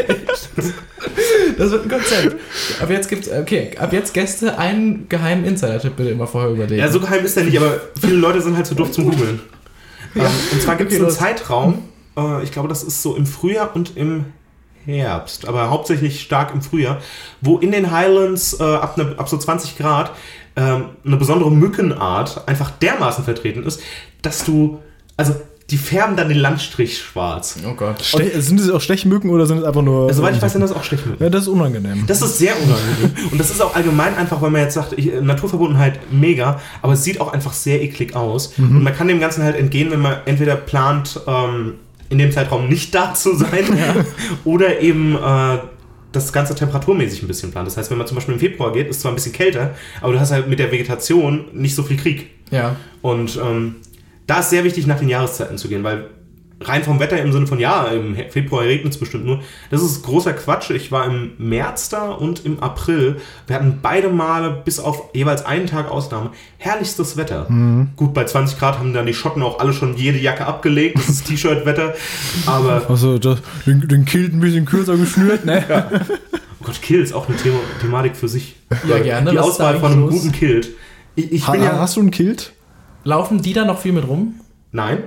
Das 1.58 1.70
wird 1.70 1.84
ein 1.84 1.88
Konzept. 1.90 2.36
Ab 2.80 2.90
jetzt 2.90 3.08
gibt's, 3.08 3.28
okay, 3.30 3.70
ab 3.78 3.92
jetzt 3.92 4.14
Gäste 4.14 4.58
einen 4.58 5.08
geheimen 5.08 5.44
Insider-Tipp 5.44 5.96
bitte 5.96 6.10
immer 6.10 6.26
vorher 6.26 6.50
überlegen. 6.50 6.80
Ja, 6.80 6.90
so 6.90 7.00
geheim 7.00 7.24
ist 7.24 7.36
der 7.36 7.44
nicht, 7.44 7.58
aber 7.58 7.80
viele 8.00 8.16
Leute 8.16 8.40
sind 8.40 8.56
halt 8.56 8.66
zu 8.66 8.74
doof 8.74 8.92
zum 8.92 9.10
Googeln. 9.10 9.40
Ähm, 10.16 10.22
und 10.52 10.62
zwar 10.62 10.76
gibt 10.76 10.92
es 10.92 10.98
Okay, 10.98 11.06
einen. 11.06 11.14
Zeitraum, 11.14 11.82
äh, 12.16 12.42
ich 12.42 12.52
glaube, 12.52 12.68
das 12.68 12.82
ist 12.82 13.02
so 13.02 13.16
im 13.16 13.26
Frühjahr 13.26 13.70
und 13.74 13.96
im 13.96 14.26
Herbst, 14.92 15.46
aber 15.48 15.70
hauptsächlich 15.70 16.20
stark 16.20 16.52
im 16.54 16.62
Frühjahr, 16.62 16.98
wo 17.40 17.58
in 17.58 17.72
den 17.72 17.90
Highlands 17.90 18.58
äh, 18.58 18.62
ab, 18.62 18.96
ne, 18.96 19.14
ab 19.16 19.28
so 19.28 19.36
20 19.36 19.78
Grad 19.78 20.12
ähm, 20.56 20.86
eine 21.04 21.16
besondere 21.16 21.50
Mückenart 21.50 22.48
einfach 22.48 22.70
dermaßen 22.70 23.24
vertreten 23.24 23.62
ist, 23.64 23.80
dass 24.22 24.44
du, 24.44 24.80
also 25.16 25.34
die 25.70 25.78
färben 25.78 26.16
dann 26.16 26.28
den 26.28 26.38
Landstrich 26.38 26.98
schwarz. 26.98 27.56
oh 27.64 27.74
Gott. 27.74 28.02
Ste 28.02 28.40
sind 28.42 28.58
es 28.58 28.70
auch 28.70 28.80
Stechmücken 28.80 29.30
oder 29.30 29.46
sind 29.46 29.58
es 29.58 29.64
einfach 29.64 29.82
nur. 29.82 30.08
Also, 30.08 30.20
soweit 30.20 30.34
ich 30.34 30.42
weiß, 30.42 30.52
sind 30.52 30.62
das 30.62 30.72
auch 30.72 30.82
Stechmücken. 30.82 31.22
Ja, 31.22 31.30
das 31.30 31.42
ist 31.42 31.48
unangenehm. 31.48 32.04
Das 32.06 32.22
ist 32.22 32.38
sehr 32.38 32.54
unangenehm. 32.56 33.30
Und 33.30 33.38
das 33.38 33.50
ist 33.50 33.62
auch 33.62 33.74
allgemein 33.76 34.16
einfach, 34.16 34.42
weil 34.42 34.50
man 34.50 34.62
jetzt 34.62 34.74
sagt, 34.74 34.94
ich, 34.98 35.12
Naturverbundenheit 35.20 36.12
mega, 36.12 36.60
aber 36.82 36.94
es 36.94 37.04
sieht 37.04 37.20
auch 37.20 37.32
einfach 37.32 37.52
sehr 37.52 37.82
eklig 37.82 38.16
aus. 38.16 38.52
Und 38.58 38.82
man 38.82 38.94
kann 38.94 39.06
dem 39.06 39.20
Ganzen 39.20 39.44
halt 39.44 39.56
entgehen, 39.56 39.90
wenn 39.92 40.00
man 40.00 40.16
entweder 40.26 40.56
plant, 40.56 41.20
ähm, 41.26 41.74
in 42.10 42.18
dem 42.18 42.30
Zeitraum 42.30 42.68
nicht 42.68 42.94
da 42.94 43.14
zu 43.14 43.34
sein 43.34 43.64
oder 44.44 44.80
eben 44.80 45.16
äh, 45.16 45.58
das 46.12 46.32
Ganze 46.32 46.54
temperaturmäßig 46.54 47.22
ein 47.22 47.28
bisschen 47.28 47.52
plant. 47.52 47.68
Das 47.68 47.76
heißt, 47.76 47.90
wenn 47.90 47.98
man 47.98 48.06
zum 48.06 48.16
Beispiel 48.16 48.34
im 48.34 48.40
Februar 48.40 48.72
geht, 48.72 48.88
ist 48.88 49.00
zwar 49.00 49.12
ein 49.12 49.14
bisschen 49.14 49.32
kälter, 49.32 49.74
aber 50.00 50.12
du 50.12 50.20
hast 50.20 50.32
halt 50.32 50.48
mit 50.48 50.58
der 50.58 50.70
Vegetation 50.72 51.46
nicht 51.52 51.74
so 51.74 51.82
viel 51.82 51.96
Krieg. 51.96 52.30
Ja. 52.50 52.76
Und 53.00 53.38
ähm, 53.42 53.76
da 54.26 54.40
ist 54.40 54.50
sehr 54.50 54.64
wichtig, 54.64 54.86
nach 54.86 54.98
den 54.98 55.08
Jahreszeiten 55.08 55.56
zu 55.56 55.68
gehen, 55.68 55.84
weil 55.84 56.08
rein 56.62 56.84
vom 56.84 57.00
Wetter 57.00 57.20
im 57.20 57.32
Sinne 57.32 57.46
von, 57.46 57.58
ja, 57.58 57.86
im 57.86 58.14
Februar 58.30 58.62
regnet 58.64 58.92
es 58.92 58.98
bestimmt 59.00 59.24
nur, 59.24 59.40
das 59.70 59.82
ist 59.82 60.02
großer 60.02 60.32
Quatsch. 60.34 60.70
Ich 60.70 60.92
war 60.92 61.06
im 61.06 61.32
März 61.38 61.88
da 61.88 62.10
und 62.10 62.44
im 62.44 62.60
April. 62.62 63.16
Wir 63.46 63.56
hatten 63.56 63.78
beide 63.82 64.08
Male, 64.10 64.60
bis 64.64 64.78
auf 64.78 65.04
jeweils 65.14 65.44
einen 65.46 65.66
Tag 65.66 65.90
Ausnahme, 65.90 66.30
herrlichstes 66.58 67.16
Wetter. 67.16 67.46
Gut, 67.96 68.12
bei 68.14 68.24
20 68.24 68.58
Grad 68.58 68.78
haben 68.78 68.92
dann 68.92 69.06
die 69.06 69.14
Schotten 69.14 69.42
auch 69.42 69.58
alle 69.58 69.72
schon 69.72 69.96
jede 69.96 70.18
Jacke 70.18 70.46
abgelegt. 70.46 70.98
Das 70.98 71.08
ist 71.08 71.26
T-Shirt-Wetter. 71.26 71.94
Aber, 72.46 72.82
Also, 72.88 73.18
das, 73.18 73.38
den, 73.66 73.88
den 73.88 74.04
Kilt 74.04 74.32
ein 74.34 74.40
bisschen 74.40 74.64
kürzer 74.66 74.96
geschnürt, 74.96 75.44
ne? 75.46 75.64
oh 76.60 76.64
Gott, 76.64 76.82
Kill 76.82 77.00
ist 77.00 77.14
auch 77.14 77.26
eine 77.28 77.36
Thema, 77.38 77.58
Thematik 77.80 78.16
für 78.16 78.28
sich. 78.28 78.56
Ja, 78.86 78.98
gerne. 78.98 79.30
Die 79.30 79.36
Lass 79.36 79.46
Auswahl 79.46 79.78
von 79.80 79.92
einem 79.92 80.00
los. 80.02 80.12
guten 80.12 80.32
Kilt. 80.32 80.68
Ich, 81.16 81.32
ich 81.32 81.46
Ha, 81.48 81.52
bin 81.52 81.62
ja... 81.62 81.78
hast 81.78 81.96
du 81.96 82.00
einen 82.00 82.10
Kilt? 82.10 82.52
Laufen 83.04 83.40
die 83.40 83.52
da 83.54 83.64
noch 83.64 83.78
viel 83.80 83.92
mit 83.92 84.06
rum? 84.06 84.34
Nein. 84.72 85.04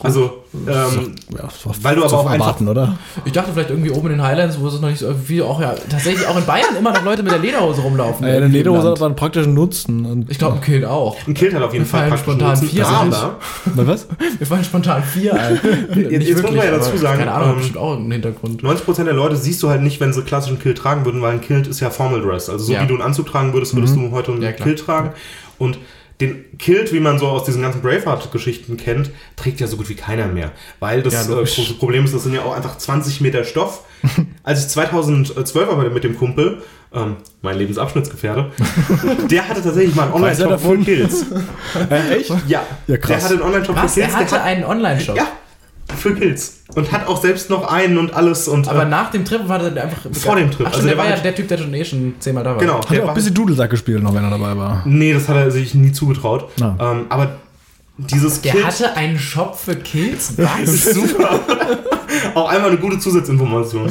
Also, 0.00 0.42
ähm, 0.66 1.14
Ja, 1.38 1.48
Weil 1.82 1.94
du 1.94 2.04
aber 2.04 2.12
auch 2.18 2.26
einfach- 2.26 2.32
erwarten, 2.46 2.68
oder? 2.68 2.98
Ich 3.24 3.32
dachte 3.32 3.52
vielleicht 3.52 3.70
irgendwie 3.70 3.90
oben 3.90 4.08
in 4.10 4.12
den 4.18 4.22
Highlands, 4.22 4.58
wo 4.60 4.66
es 4.66 4.80
noch 4.80 4.88
nicht 4.88 4.98
so 4.98 5.14
wie 5.28 5.40
auch 5.40 5.60
ja 5.60 5.74
tatsächlich 5.88 6.26
auch 6.26 6.36
in 6.36 6.44
Bayern 6.44 6.74
immer 6.76 6.92
noch 6.92 7.04
Leute 7.04 7.22
mit 7.22 7.30
der 7.32 7.38
Lederhose 7.38 7.80
rumlaufen. 7.80 8.22
Ja, 8.26 8.32
eine 8.32 8.40
irgendwie 8.40 8.58
Lederhose 8.58 8.90
hat 8.90 9.02
einen 9.02 9.14
praktischen 9.14 9.54
Nutzen. 9.54 10.04
Und 10.04 10.30
Ich 10.30 10.38
glaube, 10.38 10.56
ein 10.56 10.60
Kilt 10.60 10.84
auch. 10.84 11.16
ein 11.26 11.32
Kilt 11.34 11.54
hat 11.54 11.62
auf 11.62 11.72
jeden 11.72 11.86
Fall 11.86 12.08
praktischen 12.08 12.32
spontan 12.32 12.50
Nutzen, 12.50 12.68
vier 12.68 12.86
aber... 12.88 13.36
Na, 13.76 13.86
was? 13.86 14.08
Mir 14.40 14.46
fallen 14.46 14.64
spontan 14.64 15.02
vier 15.04 15.34
ein. 15.34 15.54
Nicht 15.94 16.10
jetzt 16.28 16.42
muss 16.42 16.50
man 16.50 16.64
ja 16.64 16.70
dazu 16.72 16.90
aber 16.90 16.98
sagen, 16.98 17.18
Keine 17.20 17.32
Ahnung, 17.32 17.50
ähm, 17.50 17.56
bestimmt 17.56 17.78
auch 17.78 17.96
einen 17.96 18.10
Hintergrund. 18.10 18.62
90% 18.62 19.04
der 19.04 19.14
Leute 19.14 19.36
siehst 19.36 19.62
du 19.62 19.70
halt 19.70 19.80
nicht, 19.82 20.00
wenn 20.00 20.12
sie 20.12 20.22
klassischen 20.22 20.58
Kilt 20.58 20.76
tragen 20.76 21.04
würden, 21.04 21.22
weil 21.22 21.34
ein 21.34 21.40
Kilt 21.40 21.68
ist 21.68 21.78
ja 21.80 21.90
Formal 21.90 22.20
Dress. 22.20 22.50
Also 22.50 22.64
so 22.64 22.72
Ja. 22.72 22.82
wie 22.82 22.86
du 22.88 22.94
einen 22.94 23.02
Anzug 23.02 23.26
tragen 23.26 23.52
würdest, 23.52 23.74
würdest 23.76 23.94
du 23.94 24.10
heute 24.10 24.32
einen 24.32 24.42
Ja. 24.42 24.50
Kilt 24.52 24.80
tragen. 24.80 25.10
Und 25.58 25.78
den 26.20 26.44
Kilt, 26.58 26.92
wie 26.92 27.00
man 27.00 27.18
so 27.18 27.26
aus 27.26 27.44
diesen 27.44 27.62
ganzen 27.62 27.82
Braveheart-Geschichten 27.82 28.76
kennt, 28.76 29.10
trägt 29.36 29.60
ja 29.60 29.66
so 29.66 29.76
gut 29.76 29.88
wie 29.88 29.94
keiner 29.96 30.26
mehr. 30.28 30.52
Weil 30.80 31.02
das 31.02 31.14
Ja, 31.14 31.22
äh, 31.40 31.44
große 31.44 31.74
Problem 31.74 32.04
ist, 32.04 32.14
das 32.14 32.22
sind 32.22 32.34
ja 32.34 32.42
auch 32.42 32.54
einfach 32.54 32.78
20 32.78 33.20
Meter 33.20 33.44
Stoff. 33.44 33.80
Als 34.44 34.60
ich 34.62 34.68
2012 34.68 35.68
aber 35.68 35.90
mit 35.90 36.04
dem 36.04 36.16
Kumpel, 36.16 36.62
ähm, 36.94 37.16
mein 37.42 37.58
Lebensabschnittsgefährde, 37.58 38.52
der 39.30 39.48
hatte 39.48 39.62
tatsächlich 39.62 39.94
mal 39.96 40.04
einen 40.04 40.12
er 40.12 40.16
Online-Shop 40.16 40.60
für? 40.60 40.78
Kills. 40.78 41.24
Äh, 41.90 42.08
echt? 42.18 42.32
Ja, 42.46 42.62
Ja, 42.86 42.96
krass. 42.96 43.08
der 43.08 43.24
hatte 43.24 43.34
einen 43.34 43.42
Online-Shop 43.42 43.76
für? 43.76 43.80
Kills. 43.82 43.96
Er 43.96 44.12
hatte 44.12 44.24
der 44.30 44.38
hat, 44.40 44.46
einen 44.46 44.64
Online-Shop. 44.64 45.16
ja, 45.16 45.26
für 45.96 46.14
Kills. 46.14 46.60
Und 46.74 46.90
hat 46.92 47.06
auch 47.06 47.20
selbst 47.20 47.50
noch 47.50 47.70
einen 47.70 47.98
und 47.98 48.14
alles. 48.14 48.48
Und, 48.48 48.68
Aber 48.68 48.82
äh, 48.84 48.88
nach 48.88 49.10
dem 49.10 49.24
Trip 49.24 49.48
war 49.48 49.58
der 49.58 49.84
einfach. 49.84 50.02
Vor 50.12 50.36
dem 50.36 50.50
Trip. 50.50 50.66
Ach, 50.68 50.72
Also 50.72 50.86
der, 50.86 50.90
der 50.94 50.98
war 50.98 51.04
ja 51.06 51.12
halt- 51.12 51.24
der 51.24 51.34
Typ, 51.34 51.48
der 51.48 51.58
schon 51.58 51.72
eh 51.74 51.84
schon 51.84 52.14
zehnmal 52.18 52.42
da 52.44 52.50
war. 52.50 52.58
genau. 52.58 52.78
Hat 52.78 52.90
er 52.90 53.04
auch 53.04 53.08
ein 53.08 53.14
bisschen 53.14 53.34
Dudelsack 53.34 53.70
gespielt, 53.70 54.02
noch 54.02 54.14
wenn 54.14 54.24
er 54.24 54.30
dabei 54.30 54.56
war. 54.56 54.82
Nee, 54.86 55.12
das 55.12 55.28
hat 55.28 55.36
er 55.36 55.50
sich 55.50 55.74
nie 55.74 55.92
zugetraut. 55.92 56.48
Ah. 56.60 56.92
Ähm, 56.92 57.06
aber 57.08 57.36
dieses 57.96 58.40
Der 58.40 58.52
Kilt 58.52 58.66
hatte 58.66 58.96
einen 58.96 59.18
Shop 59.18 59.56
für 59.56 59.76
Kills? 59.76 60.34
Was? 60.36 60.68
ist 60.68 60.94
super. 60.94 61.40
auch 62.34 62.48
einmal 62.48 62.70
eine 62.70 62.80
gute 62.80 62.98
Zusatzinformation. 62.98 63.90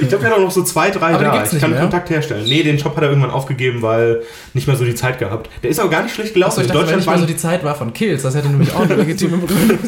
Ich 0.00 0.08
glaube, 0.08 0.24
er 0.24 0.30
hat 0.30 0.38
auch 0.38 0.42
noch 0.42 0.50
so 0.50 0.62
zwei, 0.62 0.90
drei 0.90 1.12
Aber 1.14 1.24
da. 1.24 1.44
Ich 1.44 1.60
kann 1.60 1.70
mehr? 1.70 1.80
Kontakt 1.80 2.08
herstellen. 2.08 2.44
Nee, 2.48 2.62
den 2.62 2.78
Shop 2.78 2.96
hat 2.96 3.02
er 3.02 3.10
irgendwann 3.10 3.30
aufgegeben, 3.30 3.82
weil 3.82 4.22
nicht 4.54 4.66
mehr 4.66 4.76
so 4.76 4.84
die 4.86 4.94
Zeit 4.94 5.18
gehabt. 5.18 5.50
Der 5.62 5.68
ist 5.68 5.78
aber 5.78 5.90
gar 5.90 6.02
nicht 6.02 6.14
schlecht 6.14 6.32
gelaufen. 6.32 6.52
Achso, 6.52 6.60
ich 6.62 6.68
In 6.68 6.72
dachte, 6.72 6.86
wenn 6.86 6.94
Deutschland 6.96 7.18
nicht 7.18 7.28
mehr 7.28 7.28
so 7.28 7.34
die 7.34 7.36
Zeit 7.36 7.64
war 7.64 7.74
von 7.74 7.92
Kills, 7.92 8.22
das 8.22 8.34
hätte 8.34 8.48
nämlich 8.48 8.74
auch 8.74 8.80
eine 8.80 8.94
legitime 8.94 9.36
Begründung 9.36 9.78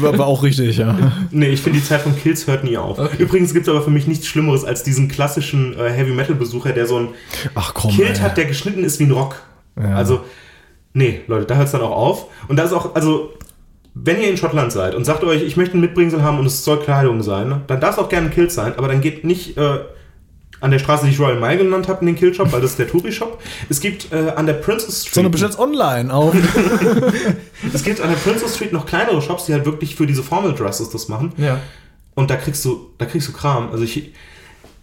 war 0.18 0.26
auch 0.26 0.42
richtig, 0.42 0.76
ja. 0.76 0.94
Nee, 1.30 1.48
ich 1.48 1.62
finde, 1.62 1.78
die 1.78 1.84
Zeit 1.84 2.02
von 2.02 2.14
Kills 2.14 2.46
hört 2.46 2.64
nie 2.64 2.76
auf. 2.76 2.98
Okay. 2.98 3.16
Übrigens 3.18 3.54
gibt 3.54 3.66
es 3.66 3.70
aber 3.70 3.82
für 3.82 3.90
mich 3.90 4.06
nichts 4.06 4.26
Schlimmeres 4.26 4.64
als 4.64 4.82
diesen 4.82 5.08
klassischen 5.08 5.78
äh, 5.78 5.90
Heavy-Metal-Besucher, 5.90 6.72
der 6.72 6.86
so 6.86 6.98
ein 6.98 7.08
Ach 7.54 7.72
komm. 7.72 7.90
Kilt 7.90 8.10
ey. 8.10 8.18
hat, 8.18 8.36
der 8.36 8.44
geschnitten 8.44 8.84
ist 8.84 9.00
wie 9.00 9.04
ein 9.04 9.12
Rock. 9.12 9.36
Ja. 9.80 9.94
Also, 9.94 10.24
nee, 10.92 11.22
Leute, 11.26 11.46
da 11.46 11.56
hört 11.56 11.66
es 11.66 11.72
dann 11.72 11.82
auch 11.82 11.96
auf. 11.96 12.26
Und 12.48 12.56
da 12.56 12.64
ist 12.64 12.72
auch, 12.72 12.94
also, 12.94 13.32
wenn 13.94 14.20
ihr 14.20 14.30
in 14.30 14.36
Schottland 14.36 14.72
seid 14.72 14.94
und 14.94 15.04
sagt 15.04 15.24
euch, 15.24 15.42
ich 15.42 15.56
möchte 15.56 15.76
ein 15.76 15.80
Mitbringsel 15.80 16.22
haben 16.22 16.38
und 16.38 16.46
es 16.46 16.64
soll 16.64 16.80
Kleidung 16.80 17.22
sein, 17.22 17.62
dann 17.66 17.80
darf 17.80 17.96
es 17.96 17.98
auch 17.98 18.08
gerne 18.08 18.28
ein 18.28 18.32
Kilt 18.32 18.52
sein, 18.52 18.74
aber 18.76 18.88
dann 18.88 19.00
geht 19.00 19.24
nicht 19.24 19.56
äh, 19.56 19.80
an 20.60 20.70
der 20.70 20.78
Straße, 20.78 21.04
die 21.06 21.12
ich 21.12 21.20
Royal 21.20 21.38
Mile 21.38 21.58
genannt 21.58 21.88
habe, 21.88 22.00
in 22.00 22.06
den 22.06 22.16
Kilt-Shop, 22.16 22.52
weil 22.52 22.60
das 22.60 22.72
ist 22.72 22.78
der 22.78 22.88
Touri-Shop. 22.88 23.40
Es 23.68 23.80
gibt 23.80 24.12
äh, 24.12 24.32
an 24.34 24.46
der 24.46 24.54
Princess 24.54 25.02
Street. 25.02 25.14
Sondern 25.14 25.32
bestellst 25.32 25.58
online 25.58 26.12
auf. 26.12 26.34
es 27.72 27.84
gibt 27.84 28.00
an 28.00 28.10
der 28.10 28.16
Princess 28.16 28.56
Street 28.56 28.72
noch 28.72 28.86
kleinere 28.86 29.22
Shops, 29.22 29.46
die 29.46 29.52
halt 29.52 29.66
wirklich 29.66 29.94
für 29.94 30.06
diese 30.06 30.22
Formal 30.22 30.54
Dresses 30.54 30.90
das 30.90 31.08
machen. 31.08 31.32
Ja. 31.36 31.60
Und 32.14 32.30
da 32.30 32.36
kriegst 32.36 32.64
du, 32.64 32.90
da 32.98 33.06
kriegst 33.06 33.28
du 33.28 33.32
Kram. 33.32 33.70
Also 33.70 33.84
ich, 33.84 34.12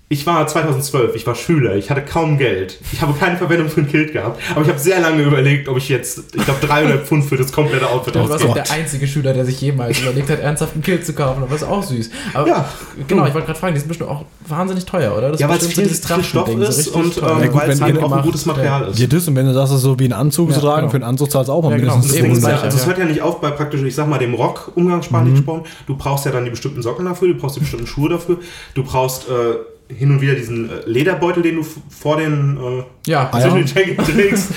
ich 0.07 0.27
war 0.27 0.45
2012, 0.45 1.15
ich 1.15 1.26
war 1.26 1.34
Schüler, 1.34 1.76
ich 1.76 1.90
hatte 1.90 2.03
kaum 2.03 2.38
Geld. 2.38 2.80
Ich 2.94 3.02
habe 3.02 3.14
keine 3.14 3.38
Verwendung 3.38 3.69
für 3.69 3.82
ein 3.82 3.88
Kilt 3.88 4.14
gehabt. 4.14 4.40
Aber 4.52 4.61
ich 4.61 4.68
habe 4.68 4.77
sehr 4.77 4.99
lange 5.02 5.23
überlegt, 5.23 5.68
ob 5.68 5.77
ich 5.77 5.90
jetzt, 5.90 6.19
ich 6.36 6.45
glaube, 6.45 6.65
300 6.65 7.07
Pfund 7.07 7.26
für 7.26 7.38
das 7.38 7.52
komplette 7.52 7.90
Outfit 7.90 8.14
Du 8.14 8.19
warst 8.19 8.32
auch 8.34 8.49
ausgebe. 8.49 8.53
der 8.53 8.72
einzige 8.72 9.07
Schüler, 9.07 9.34
der 9.34 9.45
sich 9.45 9.60
jemals 9.61 9.99
überlegt 9.99 10.30
hat, 10.30 10.40
ernsthaft 10.41 10.73
einen 10.76 10.84
Kill 10.84 11.02
zu 11.02 11.14
kaufen. 11.14 11.41
Aber 11.41 11.52
das 11.52 11.64
ist 11.64 11.68
auch 11.68 11.82
süß. 11.82 12.11
Aber 12.36 12.48
Ja. 12.48 12.69
genau, 13.07 13.26
ich 13.26 13.34
wollte 13.34 13.48
gerade 13.48 13.60
fragen, 13.60 13.73
die 13.73 13.80
sind 13.80 13.88
bestimmt 13.88 14.11
auch 14.11 14.26
wahnsinnig 14.48 14.86
teuer, 14.86 15.18
oder? 15.18 15.32
Das 15.32 15.40
Ja, 15.40 15.48
ist 15.48 15.52
weil 15.52 15.57
es 15.57 15.65
bestimmt 15.65 15.88
viel, 15.88 15.95
so 15.95 16.14
viel 16.14 16.23
Stoff 16.23 16.48
so 16.49 16.53
ist 16.61 16.77
richtig 16.77 16.94
und 16.95 17.18
ähm, 17.18 17.23
Ja, 17.23 17.53
weil 17.56 17.69
es 17.72 17.82
halt 17.82 18.03
auch 18.03 18.11
ein 18.11 18.22
gutes 18.23 18.45
Material 18.45 18.88
ist. 18.90 18.99
Ja, 18.99 19.07
das, 19.07 19.27
und 19.27 19.36
wenn 19.36 19.48
du 19.48 19.53
sagst, 19.56 19.72
das 19.72 19.77
ist 19.80 19.84
so 19.84 19.98
wie 19.98 20.06
ein 20.06 20.14
Anzug 20.14 20.49
Ja, 20.49 20.56
zu 20.56 20.61
tragen, 20.61 20.82
genau. 20.82 20.90
für 20.91 20.95
einen 20.98 21.03
Anzug 21.06 21.32
zahlst 21.32 21.49
du 21.49 21.53
auch 21.53 21.64
mal 21.64 21.72
Ja, 21.72 21.77
genau. 21.77 21.94
mindestens 21.94 22.15
Eben, 22.19 22.30
Deswegen, 22.30 22.34
das 22.36 22.44
Stunden. 22.44 22.61
Gleiche, 22.61 22.64
also 22.65 22.77
es 22.77 22.84
ja. 22.84 22.88
hört 22.90 22.98
ja 22.99 23.06
nicht 23.06 23.22
auf 23.23 23.41
bei 23.41 23.49
praktisch, 23.49 23.82
ich 23.82 23.95
sag 23.95 24.07
mal, 24.07 24.19
dem 24.19 24.36
Rock 24.36 24.72
umgangssprachlich 24.76 25.32
Mhm. 25.32 25.36
gesprochen. 25.38 25.64
Du 25.88 25.95
brauchst 25.98 26.26
ja 26.26 26.32
dann 26.32 26.44
die 26.45 26.52
bestimmten 26.52 26.84
Socken 26.84 27.06
dafür, 27.06 27.30
du 27.30 27.34
brauchst 27.34 27.56
die 27.56 27.61
bestimmten 27.61 27.88
Schuhe 27.88 28.10
dafür, 28.10 28.38
du 28.76 28.84
brauchst 28.84 29.27
äh, 29.30 29.56
hin 29.88 30.12
und 30.12 30.22
wieder 30.22 30.34
diesen 30.36 30.70
äh, 30.70 30.74
Lederbeutel, 30.86 31.44
den 31.44 31.56
du 31.56 31.64
vor 31.64 32.18
den 32.18 32.57
äh, 32.57 32.84
Ja, 33.10 33.30
Ah, 33.32 33.40
ja. 33.40 33.49
trägst. 33.64 34.52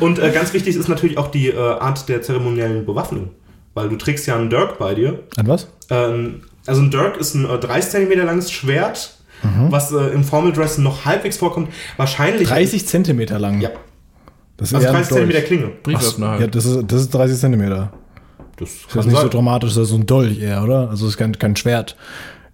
und 0.00 0.18
äh, 0.18 0.30
ganz 0.30 0.52
wichtig 0.52 0.76
ist 0.76 0.88
natürlich 0.88 1.16
auch 1.18 1.28
die 1.30 1.48
äh, 1.48 1.56
Art 1.58 2.08
der 2.08 2.22
zeremoniellen 2.22 2.84
Bewaffnung. 2.86 3.30
Weil 3.74 3.88
du 3.88 3.96
trägst 3.96 4.26
ja 4.26 4.36
einen 4.36 4.50
Dirk 4.50 4.78
bei 4.78 4.94
dir. 4.94 5.20
An 5.36 5.48
was? 5.48 5.68
Ähm, 5.90 6.42
also 6.66 6.80
ein 6.82 6.90
Dirk 6.90 7.16
ist 7.16 7.34
ein 7.34 7.44
äh, 7.48 7.58
30 7.58 7.90
cm 8.08 8.26
langes 8.26 8.50
Schwert, 8.52 9.18
Mhm. 9.42 9.70
was 9.70 9.92
äh, 9.92 9.96
im 10.14 10.24
Formal 10.24 10.52
Dress 10.52 10.78
noch 10.78 11.04
halbwegs 11.04 11.36
vorkommt. 11.36 11.68
Wahrscheinlich. 11.98 12.48
30 12.48 12.86
Zentimeter 12.86 13.38
lang. 13.38 13.60
Ja, 13.60 13.70
Das 14.56 14.68
ist 14.68 14.74
also 14.76 14.86
eher 14.86 14.94
ein 14.94 15.02
30 15.04 15.16
cm. 15.34 15.44
Klinge. 15.44 15.70
Brieföffner 15.82 16.28
halt. 16.30 16.40
Ja, 16.40 16.46
das 16.46 16.64
ist, 16.64 16.84
das 16.86 17.00
ist 17.02 17.12
30 17.12 17.38
Zentimeter. 17.38 17.92
Das 18.56 18.70
Das 18.86 19.04
ist 19.04 19.10
nicht 19.12 19.20
so 19.20 19.28
dramatisch, 19.28 19.74
das 19.74 19.82
ist 19.82 19.88
so 19.90 19.96
ein 19.96 20.06
Dolch 20.06 20.40
eher, 20.40 20.62
oder? 20.62 20.88
Also 20.88 21.04
es 21.06 21.12
ist 21.12 21.18
kein, 21.18 21.36
kein 21.38 21.56
Schwert. 21.56 21.94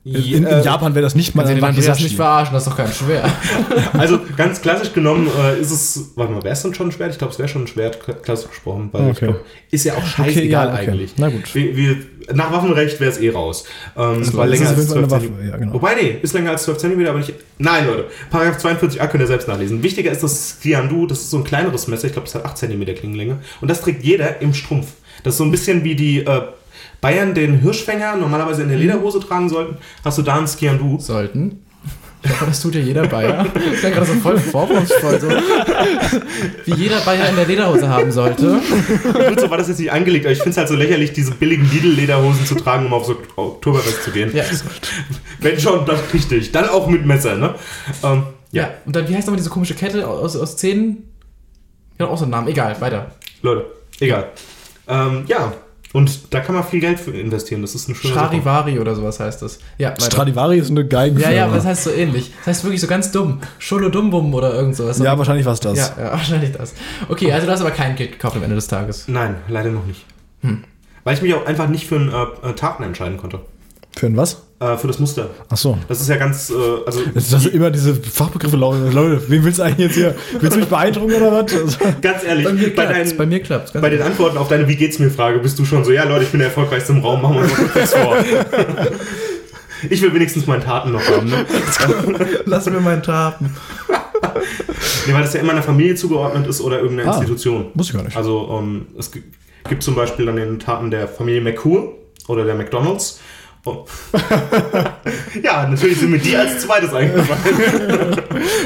In, 0.03 0.15
in 0.15 0.47
äh, 0.47 0.63
Japan 0.63 0.95
wäre 0.95 1.03
das 1.03 1.15
nicht 1.15 1.35
mal 1.35 1.47
ein 1.47 1.61
Wakizashi. 1.61 2.05
nicht 2.05 2.17
verarschen, 2.17 2.55
das 2.55 2.63
ist 2.67 2.71
doch 2.73 2.77
kein 2.77 2.91
Schwer. 2.91 3.23
Also 3.93 4.19
ganz 4.37 4.63
klassisch 4.63 4.95
genommen 4.95 5.29
äh, 5.39 5.61
ist 5.61 5.71
es, 5.71 6.13
warte 6.17 6.33
mal, 6.33 6.43
wäre 6.43 6.55
es 6.55 6.63
denn 6.63 6.73
schon 6.73 6.89
ein 6.89 6.93
Schwert? 6.93 7.13
Ich 7.13 7.19
glaube, 7.19 7.33
es 7.35 7.39
wäre 7.39 7.49
schon 7.49 7.65
ein 7.65 7.67
Schwert, 7.67 8.03
kla- 8.03 8.15
klassisch 8.15 8.49
gesprochen. 8.49 8.89
Weil 8.93 9.03
ich 9.11 9.17
Okay. 9.19 9.27
glaub, 9.27 9.45
ist 9.71 9.85
ja 9.85 9.95
auch 9.95 10.07
scheißegal 10.07 10.69
ja, 10.69 10.73
okay. 10.75 10.89
eigentlich. 10.91 11.13
Na 11.19 11.29
gut. 11.29 11.55
Wir, 11.55 11.77
wir, 11.77 11.97
nach 12.33 12.51
Waffenrecht 12.51 12.99
wäre 12.99 13.11
es 13.11 13.19
eh 13.19 13.29
raus. 13.31 13.65
Ähm, 13.97 14.27
weil 14.35 14.51
das 14.51 14.59
länger 14.61 14.71
ist 14.71 14.73
auf 14.73 14.79
als 14.79 14.79
jeden 14.79 14.89
Fall 14.89 14.99
eine 14.99 15.09
12 15.09 15.11
Waffe, 15.11 15.21
Zentimeter. 15.27 15.51
ja, 15.51 15.57
genau. 15.59 15.73
Wobei, 15.75 15.95
nee, 15.97 16.17
ist 16.23 16.33
länger 16.33 16.51
als 16.53 16.63
12 16.63 16.79
cm, 16.79 17.07
aber 17.07 17.19
nicht. 17.19 17.35
Nein, 17.59 17.87
Leute. 17.87 18.05
Paragraph 18.31 18.65
42a 18.65 19.07
könnt 19.09 19.23
ihr 19.23 19.27
selbst 19.27 19.49
nachlesen. 19.49 19.83
Wichtiger 19.83 20.11
ist 20.11 20.23
das 20.23 20.57
Skiandu, 20.61 21.07
das 21.07 21.21
ist 21.21 21.31
so 21.31 21.37
ein 21.37 21.45
kleineres 21.45 21.89
Messer, 21.89 22.07
ich 22.07 22.13
glaube, 22.15 22.27
das 22.27 22.35
hat 22.37 22.47
8 22.47 22.57
cm 22.57 22.85
Klingenlänge. 22.95 23.39
Und 23.61 23.69
das 23.69 23.83
trägt 23.83 24.03
jeder 24.03 24.41
im 24.41 24.55
Strumpf. 24.55 24.87
Das 25.25 25.35
ist 25.35 25.39
so 25.39 25.45
ein 25.45 25.51
bisschen 25.51 25.85
wie 25.85 25.95
die 25.95 26.21
äh, 26.25 26.41
Bayern 27.01 27.35
den 27.35 27.61
Hirschfänger 27.61 28.17
normalerweise 28.17 28.63
in 28.63 28.69
der 28.69 28.79
Lederhose 28.79 29.21
tragen 29.21 29.49
sollten. 29.49 29.77
Hast 30.05 30.19
du 30.19 30.23
da 30.23 30.37
ein 30.37 30.47
Skiandu? 30.47 30.99
Sollten. 31.01 31.65
Ich 32.23 32.31
hoffe, 32.33 32.47
das 32.47 32.61
tut 32.61 32.75
ja 32.75 32.83
jeder 32.83 33.07
Bayer. 33.07 33.47
Ich 33.73 33.81
bin 33.81 33.93
gerade 33.93 34.05
so 34.05 34.13
voll 34.13 34.37
vorwurfsvoll. 34.39 35.19
So. 35.19 35.29
Wie 36.67 36.75
jeder 36.75 37.01
Bayer 37.01 37.31
in 37.31 37.37
der 37.37 37.47
Lederhose 37.47 37.89
haben 37.89 38.13
sollte. 38.13 38.61
Gut, 39.29 39.41
so 39.41 39.49
war 39.49 39.57
das 39.57 39.69
jetzt 39.69 39.79
nicht 39.81 39.91
angelegt, 39.91 40.27
aber 40.27 40.33
ich 40.33 40.39
finde 40.39 40.51
es 40.51 40.57
halt 40.59 40.69
so 40.69 40.75
lächerlich, 40.75 41.15
diese 41.15 41.31
billigen 41.31 41.65
Lidl-Lederhosen 41.71 42.45
zu 42.45 42.57
tragen, 42.57 42.85
um 42.87 42.93
auf 42.93 43.07
so 43.07 43.17
Oktoberfest 43.37 44.05
zu 44.05 44.11
gehen. 44.11 44.31
Ja. 44.37 44.45
Wenn 45.39 45.59
schon, 45.59 45.87
dann 45.87 45.97
richtig. 46.13 46.53
Dann 46.53 46.69
auch 46.69 46.89
mit 46.89 47.07
Messer, 47.07 47.37
ne? 47.37 47.55
Ähm, 48.03 48.25
Ja, 48.53 48.69
und 48.85 48.95
dann, 48.95 49.09
wie 49.09 49.15
heißt 49.17 49.27
nochmal 49.27 49.39
diese 49.39 49.49
komische 49.51 49.75
Kette 49.75 50.07
aus, 50.07 50.37
aus 50.37 50.59
Zähnen? 50.59 51.05
Ja, 51.99 52.07
auch 52.07 52.19
so 52.19 52.25
einen 52.25 52.33
Namen. 52.33 52.49
Egal, 52.49 52.79
weiter. 52.83 53.13
Leute, 53.41 53.65
egal. 53.99 54.29
Ähm, 54.89 55.25
ja, 55.27 55.55
und 55.93 56.33
da 56.33 56.41
kann 56.41 56.55
man 56.55 56.63
viel 56.63 56.81
Geld 56.81 57.01
für 57.01 57.11
investieren. 57.11 57.63
Das 57.63 57.75
ist 57.75 57.89
eine 57.89 57.97
schöne 57.97 58.15
Sache. 58.15 58.27
Charivari 58.27 58.79
oder 58.79 58.95
sowas 58.95 59.19
heißt 59.19 59.43
das. 59.43 59.59
Ja, 59.77 59.91
weiter. 59.91 60.03
Stradivari 60.03 60.59
ist 60.59 60.71
eine 60.71 60.87
Geigenfirma. 60.87 61.33
Ja, 61.33 61.37
ja, 61.39 61.45
aber 61.47 61.57
das 61.57 61.65
heißt 61.65 61.85
so 61.85 61.91
ähnlich. 61.91 62.33
Das 62.39 62.47
heißt 62.47 62.65
wirklich 62.65 62.81
so 62.81 62.87
ganz 62.87 63.11
dumm. 63.11 63.41
Scholodumbum 63.59 64.33
oder 64.33 64.55
irgend 64.55 64.77
sowas. 64.77 64.99
Ja, 64.99 65.19
wahrscheinlich 65.19 65.47
war 65.47 65.55
es 65.55 65.61
das. 65.61 65.77
ja, 65.77 65.95
ja, 65.99 66.13
wahrscheinlich 66.13 66.53
das. 66.53 66.75
Okay, 67.09 67.33
also 67.33 67.47
du 67.47 67.53
hast 67.53 67.61
aber 67.61 67.73
kein 67.73 67.97
Geld 67.97 68.13
gekauft 68.13 68.37
am 68.37 68.45
Ende 68.45 68.55
des 68.55 68.69
Tages. 68.69 69.09
Nein, 69.09 69.37
leider 69.49 69.71
noch 69.71 69.85
nicht. 69.85 70.05
Hm. 70.43 70.63
Weil 71.03 71.15
ich 71.15 71.23
mich 71.23 71.35
auch 71.35 71.47
einfach 71.47 71.69
nicht 71.69 71.87
für 71.89 71.97
einen 71.97 72.11
äh, 72.11 72.53
Taten 72.55 72.85
entscheiden 72.85 73.17
konnte. 73.17 73.41
Für 74.01 74.07
ein 74.07 74.17
was? 74.17 74.43
Äh, 74.61 74.79
für 74.79 74.87
das 74.87 74.99
Muster. 74.99 75.29
Ach 75.51 75.59
so. 75.59 75.77
Das 75.87 76.01
ist 76.01 76.09
ja 76.09 76.17
ganz, 76.17 76.49
äh, 76.49 76.55
also 76.87 77.03
Das 77.13 77.31
ist 77.35 77.47
immer 77.49 77.71
diese 77.71 77.95
Fachbegriffe, 77.95 78.57
Leute. 78.57 78.89
Leute, 78.89 79.23
wen 79.29 79.45
willst 79.45 79.59
du 79.59 79.63
eigentlich 79.65 79.89
jetzt 79.89 79.95
hier? 79.97 80.15
Willst 80.41 80.57
du 80.57 80.61
mich 80.61 80.71
beeindrucken 80.71 81.13
oder 81.13 81.31
was? 81.31 81.53
Also, 81.55 81.77
ganz 82.01 82.25
ehrlich, 82.25 82.47
Bei 82.47 82.53
mir 82.55 82.63
bei, 82.75 82.87
klappt's. 82.87 82.95
deinen, 83.11 83.17
Bei 83.19 83.27
mir 83.27 83.41
klappt's. 83.41 83.73
ganz 83.75 83.83
bei 83.83 83.91
den 83.91 84.01
Antworten 84.01 84.39
auf 84.39 84.49
deine 84.49 84.67
Wie 84.69 84.77
geht's 84.77 84.99
mir 84.99 85.11
Frage 85.11 85.39
bist 85.41 85.59
du 85.59 85.67
schon 85.67 85.85
so, 85.85 85.93
ja 85.93 86.05
Leute, 86.05 86.25
ich 86.25 86.31
bin 86.31 86.39
der 86.41 86.49
erfolgreichste 86.49 86.93
im 86.95 87.01
Raum, 87.01 87.21
machen 87.21 87.35
wir 87.35 87.43
uns 87.43 87.59
mal 87.59 87.69
kurz 87.69 87.93
vor. 87.93 88.17
Ich 89.91 90.03
will 90.03 90.13
wenigstens 90.15 90.47
meinen 90.47 90.63
Taten 90.63 90.93
noch 90.93 91.03
haben, 91.09 91.29
ne? 91.31 91.47
Lass 92.45 92.67
mir 92.67 92.81
meinen 92.81 93.03
Taten. 93.03 93.55
Nee, 95.07 95.15
weil 95.15 95.23
das 95.23 95.33
ja 95.33 95.41
immer 95.41 95.53
einer 95.53 95.63
Familie 95.63 95.95
zugeordnet 95.95 96.47
ist 96.47 96.61
oder 96.61 96.81
irgendeiner 96.81 97.11
Ah. 97.13 97.15
Institution. 97.17 97.67
muss 97.75 97.89
ich 97.89 97.95
gar 97.95 98.03
nicht. 98.03 98.15
Also 98.17 98.59
ähm, 98.61 98.87
es 98.99 99.11
gi- 99.11 99.23
gibt 99.71 99.83
zum 99.83 99.95
Beispiel 99.95 100.27
dann 100.27 100.37
den 100.37 100.59
Taten 100.59 100.91
der 100.91 101.09
Familie 101.09 101.41
McCool 101.41 101.93
oder 102.29 102.45
der 102.45 102.55
McDonalds. 102.57 103.21
Oh. 103.65 103.85
ja, 105.43 105.67
natürlich 105.69 105.99
sind 105.99 106.11
mir 106.11 106.19
die 106.19 106.35
als 106.37 106.61
zweites 106.63 106.95
eingefallen. 106.95 108.17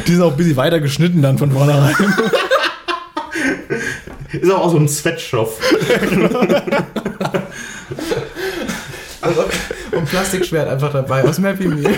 Die 0.06 0.12
sind 0.12 0.22
auch 0.22 0.30
ein 0.30 0.36
bisschen 0.36 0.56
weiter 0.56 0.78
geschnitten 0.80 1.20
dann 1.20 1.36
von 1.36 1.50
vornherein. 1.50 1.94
Ist 4.32 4.50
aber 4.50 4.62
auch 4.62 4.70
so 4.70 4.78
ein 4.78 4.88
Sweatshop. 4.88 5.52
Also, 9.20 9.44
und 9.92 10.04
Plastikschwert 10.06 10.68
einfach 10.68 10.92
dabei 10.92 11.24
aus 11.24 11.36
dem 11.36 11.46
Happy 11.46 11.66
Meal. 11.66 11.94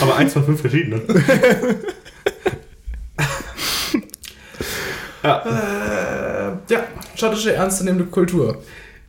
Aber 0.00 0.16
eins 0.16 0.32
von 0.34 0.44
fünf 0.44 0.60
verschiedenen. 0.60 1.02
ja, 5.22 5.42
Äh, 5.44 6.72
ja, 6.72 6.80
schottische 7.16 7.52
ernstzunehmende 7.54 8.04
Kultur. 8.06 8.62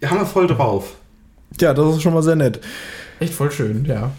haben 0.06 0.20
wir 0.20 0.26
voll 0.26 0.48
drauf. 0.48 0.96
Ja, 1.60 1.74
das 1.74 1.96
ist 1.96 2.02
schon 2.02 2.14
mal 2.14 2.24
sehr 2.24 2.36
nett. 2.36 2.60
Echt 3.20 3.34
voll 3.34 3.52
schön, 3.52 3.86
ja. 3.86 4.12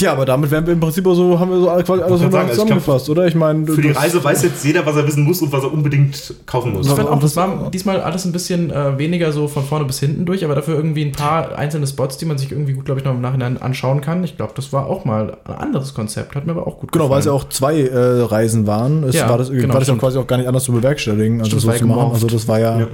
Ja, 0.00 0.12
aber 0.12 0.24
damit 0.24 0.50
wären 0.50 0.64
wir 0.64 0.72
im 0.72 0.80
Prinzip 0.80 1.06
auch 1.06 1.12
so, 1.14 1.38
haben 1.38 1.50
wir 1.50 1.58
so 1.60 1.66
quasi 1.66 2.02
alles 2.02 2.20
sagen, 2.20 2.34
also 2.34 2.44
ich 2.46 2.50
zusammengefasst, 2.52 3.10
oder? 3.10 3.26
Ich 3.26 3.34
meine, 3.34 3.66
Für 3.66 3.82
die 3.82 3.90
Reise 3.90 4.24
weiß 4.24 4.42
jetzt 4.42 4.64
jeder, 4.64 4.86
was 4.86 4.96
er 4.96 5.06
wissen 5.06 5.22
muss 5.22 5.42
und 5.42 5.52
was 5.52 5.64
er 5.64 5.70
unbedingt 5.72 6.34
kaufen 6.46 6.72
muss. 6.72 6.86
Ich 6.86 6.92
fand 6.94 7.10
auch, 7.10 7.20
das 7.20 7.36
war 7.36 7.70
diesmal 7.70 8.00
alles 8.00 8.24
ein 8.24 8.32
bisschen 8.32 8.70
äh, 8.70 8.96
weniger 8.96 9.32
so 9.32 9.48
von 9.48 9.64
vorne 9.64 9.84
bis 9.84 10.00
hinten 10.00 10.24
durch, 10.24 10.46
aber 10.46 10.54
dafür 10.54 10.76
irgendwie 10.76 11.04
ein 11.04 11.12
paar 11.12 11.58
einzelne 11.58 11.86
Spots, 11.86 12.16
die 12.16 12.24
man 12.24 12.38
sich 12.38 12.50
irgendwie 12.52 12.72
gut, 12.72 12.86
glaube 12.86 13.00
ich, 13.00 13.04
noch 13.04 13.12
im 13.12 13.20
Nachhinein 13.20 13.60
anschauen 13.60 14.00
kann. 14.00 14.24
Ich 14.24 14.38
glaube, 14.38 14.54
das 14.56 14.72
war 14.72 14.86
auch 14.86 15.04
mal 15.04 15.36
ein 15.44 15.54
anderes 15.56 15.92
Konzept. 15.92 16.34
Hat 16.36 16.46
mir 16.46 16.52
aber 16.52 16.66
auch 16.66 16.78
gut 16.78 16.90
Genau, 16.90 17.10
weil 17.10 17.18
es 17.18 17.26
ja 17.26 17.32
gefallen. 17.32 17.50
auch 17.50 17.52
zwei 17.52 17.80
äh, 17.82 18.22
Reisen 18.22 18.66
waren. 18.66 19.04
Es 19.04 19.14
Ja, 19.14 19.28
war 19.28 19.36
das, 19.36 19.50
genau, 19.50 19.74
war 19.74 19.80
das 19.80 19.88
stimmt. 19.88 20.00
quasi 20.00 20.16
auch 20.18 20.26
gar 20.26 20.38
nicht 20.38 20.48
anders 20.48 20.64
zu 20.64 20.72
bewerkstelligen, 20.72 21.40
also 21.40 21.58
Stimmt, 21.58 21.62
so 21.74 21.78
zu 21.78 21.86
machen. 21.86 22.12
Also 22.14 22.28
das 22.28 22.48
war 22.48 22.58
ja, 22.58 22.80
Ja. 22.80 22.86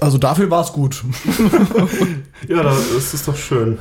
Also 0.00 0.18
dafür 0.18 0.50
war 0.50 0.62
es 0.62 0.72
gut. 0.72 1.04
Ja, 2.48 2.62
das 2.62 3.14
ist 3.14 3.26
doch 3.26 3.36
schön. 3.36 3.78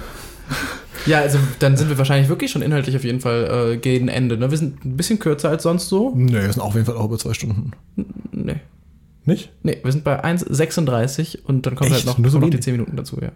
Ja, 1.05 1.19
also 1.19 1.37
dann 1.59 1.77
sind 1.77 1.89
wir 1.89 1.97
wahrscheinlich 1.97 2.29
wirklich 2.29 2.49
schon 2.51 2.61
inhaltlich 2.61 2.95
auf 2.95 3.03
jeden 3.03 3.19
Fall 3.19 3.73
äh, 3.73 3.77
gegen 3.77 4.07
Ende. 4.07 4.37
Ne? 4.37 4.49
Wir 4.49 4.57
sind 4.57 4.83
ein 4.85 4.97
bisschen 4.97 5.19
kürzer 5.19 5.49
als 5.49 5.63
sonst 5.63 5.87
so. 5.89 6.13
Nee, 6.15 6.37
es 6.37 6.53
sind 6.55 6.61
auf 6.63 6.73
jeden 6.73 6.85
Fall 6.85 6.95
auch 6.97 7.05
über 7.05 7.17
zwei 7.19 7.33
Stunden. 7.33 7.71
Nee. 8.31 8.55
Nicht? 9.25 9.51
Nee, 9.63 9.79
wir 9.83 9.91
sind 9.91 10.03
bei 10.03 10.23
1,36 10.23 11.43
und 11.43 11.65
dann 11.65 11.75
kommen 11.75 11.91
Echt? 11.91 11.97
halt 11.97 12.05
noch, 12.05 12.17
Nur 12.17 12.29
so 12.31 12.37
kommen 12.39 12.41
noch 12.43 12.49
die 12.49 12.53
wenig? 12.53 12.63
10 12.63 12.73
Minuten 12.73 12.95
dazu, 12.95 13.17
ja. 13.21 13.31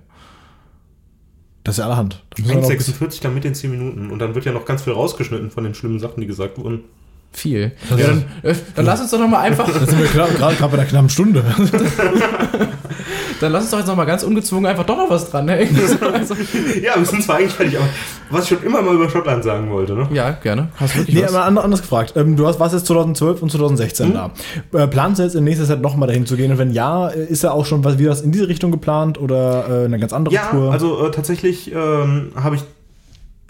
Das 1.63 1.75
ist 1.75 1.79
ja 1.79 1.85
allerhand. 1.85 2.23
Da 2.31 2.41
müssen 2.41 2.55
wir 2.55 2.61
noch 2.61 2.69
ein 2.69 2.77
bisschen- 2.77 2.93
1,46 2.95 3.21
dann 3.21 3.33
mit 3.33 3.43
den 3.43 3.53
10 3.55 3.71
Minuten. 3.71 4.09
Und 4.11 4.19
dann 4.19 4.33
wird 4.35 4.45
ja 4.45 4.51
noch 4.51 4.65
ganz 4.65 4.83
viel 4.83 4.93
rausgeschnitten 4.93 5.51
von 5.51 5.63
den 5.63 5.73
schlimmen 5.75 5.99
Sachen, 5.99 6.21
die 6.21 6.27
gesagt 6.27 6.57
wurden. 6.57 6.83
Viel. 7.31 7.71
Ja, 7.89 7.97
dann, 8.07 8.25
äh, 8.43 8.55
dann 8.75 8.85
lass 8.85 9.01
uns 9.01 9.11
doch 9.11 9.19
noch 9.19 9.27
mal 9.27 9.39
einfach, 9.39 9.67
Jetzt 9.67 9.89
sind 9.89 9.99
wir 9.99 10.07
gerade 10.07 10.33
gerade 10.33 10.55
bei 10.55 10.73
einer 10.73 10.85
knappen 10.85 11.09
Stunde. 11.09 11.43
dann 13.39 13.51
lass 13.51 13.63
uns 13.63 13.71
doch 13.71 13.77
jetzt 13.77 13.87
noch 13.87 13.95
mal 13.95 14.05
ganz 14.05 14.23
ungezwungen 14.23 14.65
einfach 14.65 14.85
doch 14.85 14.97
noch 14.97 15.09
was 15.09 15.29
dranhängen. 15.29 15.75
Also, 16.13 16.33
Ja, 16.83 16.93
wir 16.97 17.05
sind 17.05 17.23
zwar 17.23 17.37
eigentlich 17.37 17.53
fertig, 17.53 17.77
aber 17.77 17.87
was 18.31 18.43
ich 18.43 18.49
schon 18.49 18.63
immer 18.63 18.81
mal 18.81 18.93
über 18.95 19.09
Schottland 19.09 19.43
sagen 19.43 19.69
wollte, 19.69 19.93
ne? 19.93 20.07
ja, 20.11 20.31
gerne. 20.31 20.69
Hast 20.77 20.95
du 20.95 20.99
wirklich 20.99 21.15
Nee, 21.15 21.23
was? 21.23 21.33
aber 21.35 21.63
anders, 21.63 21.81
gefragt. 21.81 22.13
Ähm, 22.15 22.35
du 22.35 22.45
hast, 22.47 22.59
warst 22.59 22.73
jetzt 22.73 22.87
2012 22.87 23.41
und 23.41 23.51
2016 23.51 24.13
da. 24.13 24.31
Äh, 24.77 24.87
planst 24.87 25.19
du 25.19 25.23
jetzt 25.23 25.35
in 25.35 25.43
nächster 25.43 25.65
Zeit 25.65 25.81
nochmal 25.81 26.07
dahin 26.07 26.25
zu 26.25 26.35
gehen? 26.35 26.51
Und 26.51 26.57
wenn 26.57 26.71
ja, 26.71 27.09
äh, 27.09 27.25
ist 27.25 27.43
ja 27.43 27.51
auch 27.51 27.65
schon 27.65 27.83
was 27.83 27.97
wieder 27.97 28.11
was 28.11 28.21
in 28.21 28.31
diese 28.31 28.47
Richtung 28.47 28.71
geplant 28.71 29.19
oder 29.19 29.83
äh, 29.83 29.85
eine 29.85 29.99
ganz 29.99 30.13
andere 30.13 30.33
Ja, 30.35 30.47
Tour? 30.51 30.71
also 30.71 31.07
äh, 31.07 31.11
tatsächlich 31.11 31.71
ähm, 31.73 32.31
habe 32.35 32.55
ich 32.55 32.63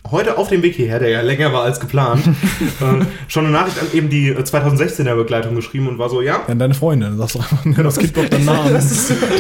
heute 0.10 0.38
auf 0.38 0.48
dem 0.50 0.62
Weg 0.64 0.76
hierher, 0.76 1.00
der 1.00 1.10
ja 1.10 1.22
länger 1.22 1.52
war 1.54 1.64
als 1.64 1.80
geplant, 1.80 2.26
äh, 2.82 3.06
schon 3.28 3.46
eine 3.46 3.54
Nachricht 3.54 3.80
an 3.80 3.88
eben 3.94 4.10
die 4.10 4.30
äh, 4.30 4.40
2016er 4.40 5.16
Begleitung 5.16 5.56
geschrieben 5.56 5.88
und 5.88 5.98
war 5.98 6.10
so, 6.10 6.22
ja. 6.22 6.42
Ja, 6.48 6.56
deine 6.56 6.74
Freundin, 6.74 7.18
sagst 7.18 7.36
du 7.36 7.40
einfach, 7.40 7.84
das 7.84 7.98
Kind 7.98 8.16
doch 8.18 8.26
den 8.26 8.46
Namen. 8.46 8.70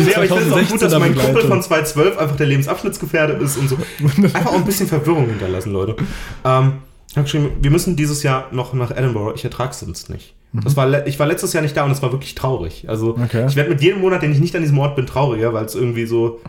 Nee, 0.05 0.13
aber 0.15 0.25
ich 0.25 0.31
finde 0.31 0.45
es 0.45 0.51
auch 0.51 0.69
gut, 0.69 0.81
dass 0.81 0.93
2016er 0.93 0.99
mein 0.99 1.15
Kumpel 1.15 1.41
von 1.43 1.61
2012 1.61 2.17
einfach 2.17 2.35
der 2.35 2.47
Lebensabschnittsgefährde 2.47 3.33
ist 3.33 3.57
und 3.57 3.69
so. 3.69 3.77
Einfach 4.23 4.47
auch 4.47 4.55
ein 4.55 4.65
bisschen 4.65 4.87
Verwirrung 4.87 5.27
hinterlassen, 5.27 5.71
Leute. 5.73 5.95
Ähm, 6.45 6.73
ich 7.09 7.15
habe 7.17 7.23
geschrieben, 7.23 7.51
wir 7.61 7.71
müssen 7.71 7.95
dieses 7.95 8.23
Jahr 8.23 8.47
noch 8.51 8.73
nach 8.73 8.91
Edinburgh, 8.91 9.33
ich 9.35 9.43
ertrage 9.43 9.71
es 9.71 9.79
sonst 9.79 10.09
nicht. 10.09 10.35
Das 10.51 10.75
war, 10.75 11.05
ich 11.05 11.19
war 11.19 11.27
letztes 11.27 11.53
Jahr 11.53 11.61
nicht 11.61 11.77
da 11.77 11.83
und 11.85 11.91
es 11.91 12.01
war 12.01 12.11
wirklich 12.11 12.33
traurig. 12.35 12.85
Also 12.87 13.11
Okay. 13.23 13.45
ich 13.47 13.55
werde 13.55 13.69
mit 13.69 13.81
jedem 13.81 14.01
Monat, 14.01 14.23
den 14.23 14.31
ich 14.31 14.39
nicht 14.39 14.55
an 14.55 14.61
diesem 14.63 14.79
Ort 14.79 14.95
bin, 14.95 15.05
trauriger, 15.05 15.53
weil 15.53 15.65
es 15.65 15.75
irgendwie 15.75 16.05
so, 16.07 16.39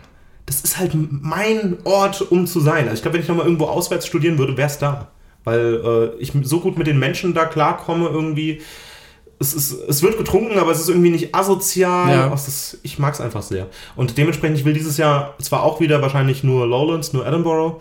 das 0.50 0.62
ist 0.62 0.78
halt 0.78 0.90
mein 0.94 1.78
Ort, 1.84 2.22
um 2.32 2.44
zu 2.44 2.58
sein. 2.58 2.88
Also 2.88 2.94
ich 2.94 3.02
glaube, 3.02 3.14
wenn 3.14 3.22
ich 3.22 3.28
nochmal 3.28 3.46
irgendwo 3.46 3.66
auswärts 3.66 4.04
studieren 4.04 4.36
würde, 4.36 4.56
wäre 4.56 4.66
es 4.66 4.78
da. 4.78 5.06
Weil 5.44 5.80
äh, 6.18 6.20
ich 6.20 6.32
so 6.42 6.58
gut 6.58 6.76
mit 6.76 6.88
den 6.88 6.98
Menschen 6.98 7.34
da 7.34 7.44
klarkomme 7.44 8.08
irgendwie. 8.08 8.60
Es, 9.38 9.54
ist, 9.54 9.72
es 9.88 10.02
wird 10.02 10.18
getrunken, 10.18 10.58
aber 10.58 10.72
es 10.72 10.80
ist 10.80 10.88
irgendwie 10.88 11.10
nicht 11.10 11.36
asozial. 11.36 12.10
Ja. 12.10 12.34
Ist, 12.34 12.78
ich 12.82 12.98
mag 12.98 13.14
es 13.14 13.20
einfach 13.20 13.42
sehr. 13.42 13.68
Und 13.94 14.18
dementsprechend, 14.18 14.58
ich 14.58 14.64
will 14.64 14.74
dieses 14.74 14.96
Jahr 14.96 15.34
zwar 15.40 15.62
auch 15.62 15.78
wieder 15.78 16.02
wahrscheinlich 16.02 16.42
nur 16.42 16.66
Lowlands, 16.66 17.12
nur 17.12 17.24
Edinburgh. 17.24 17.80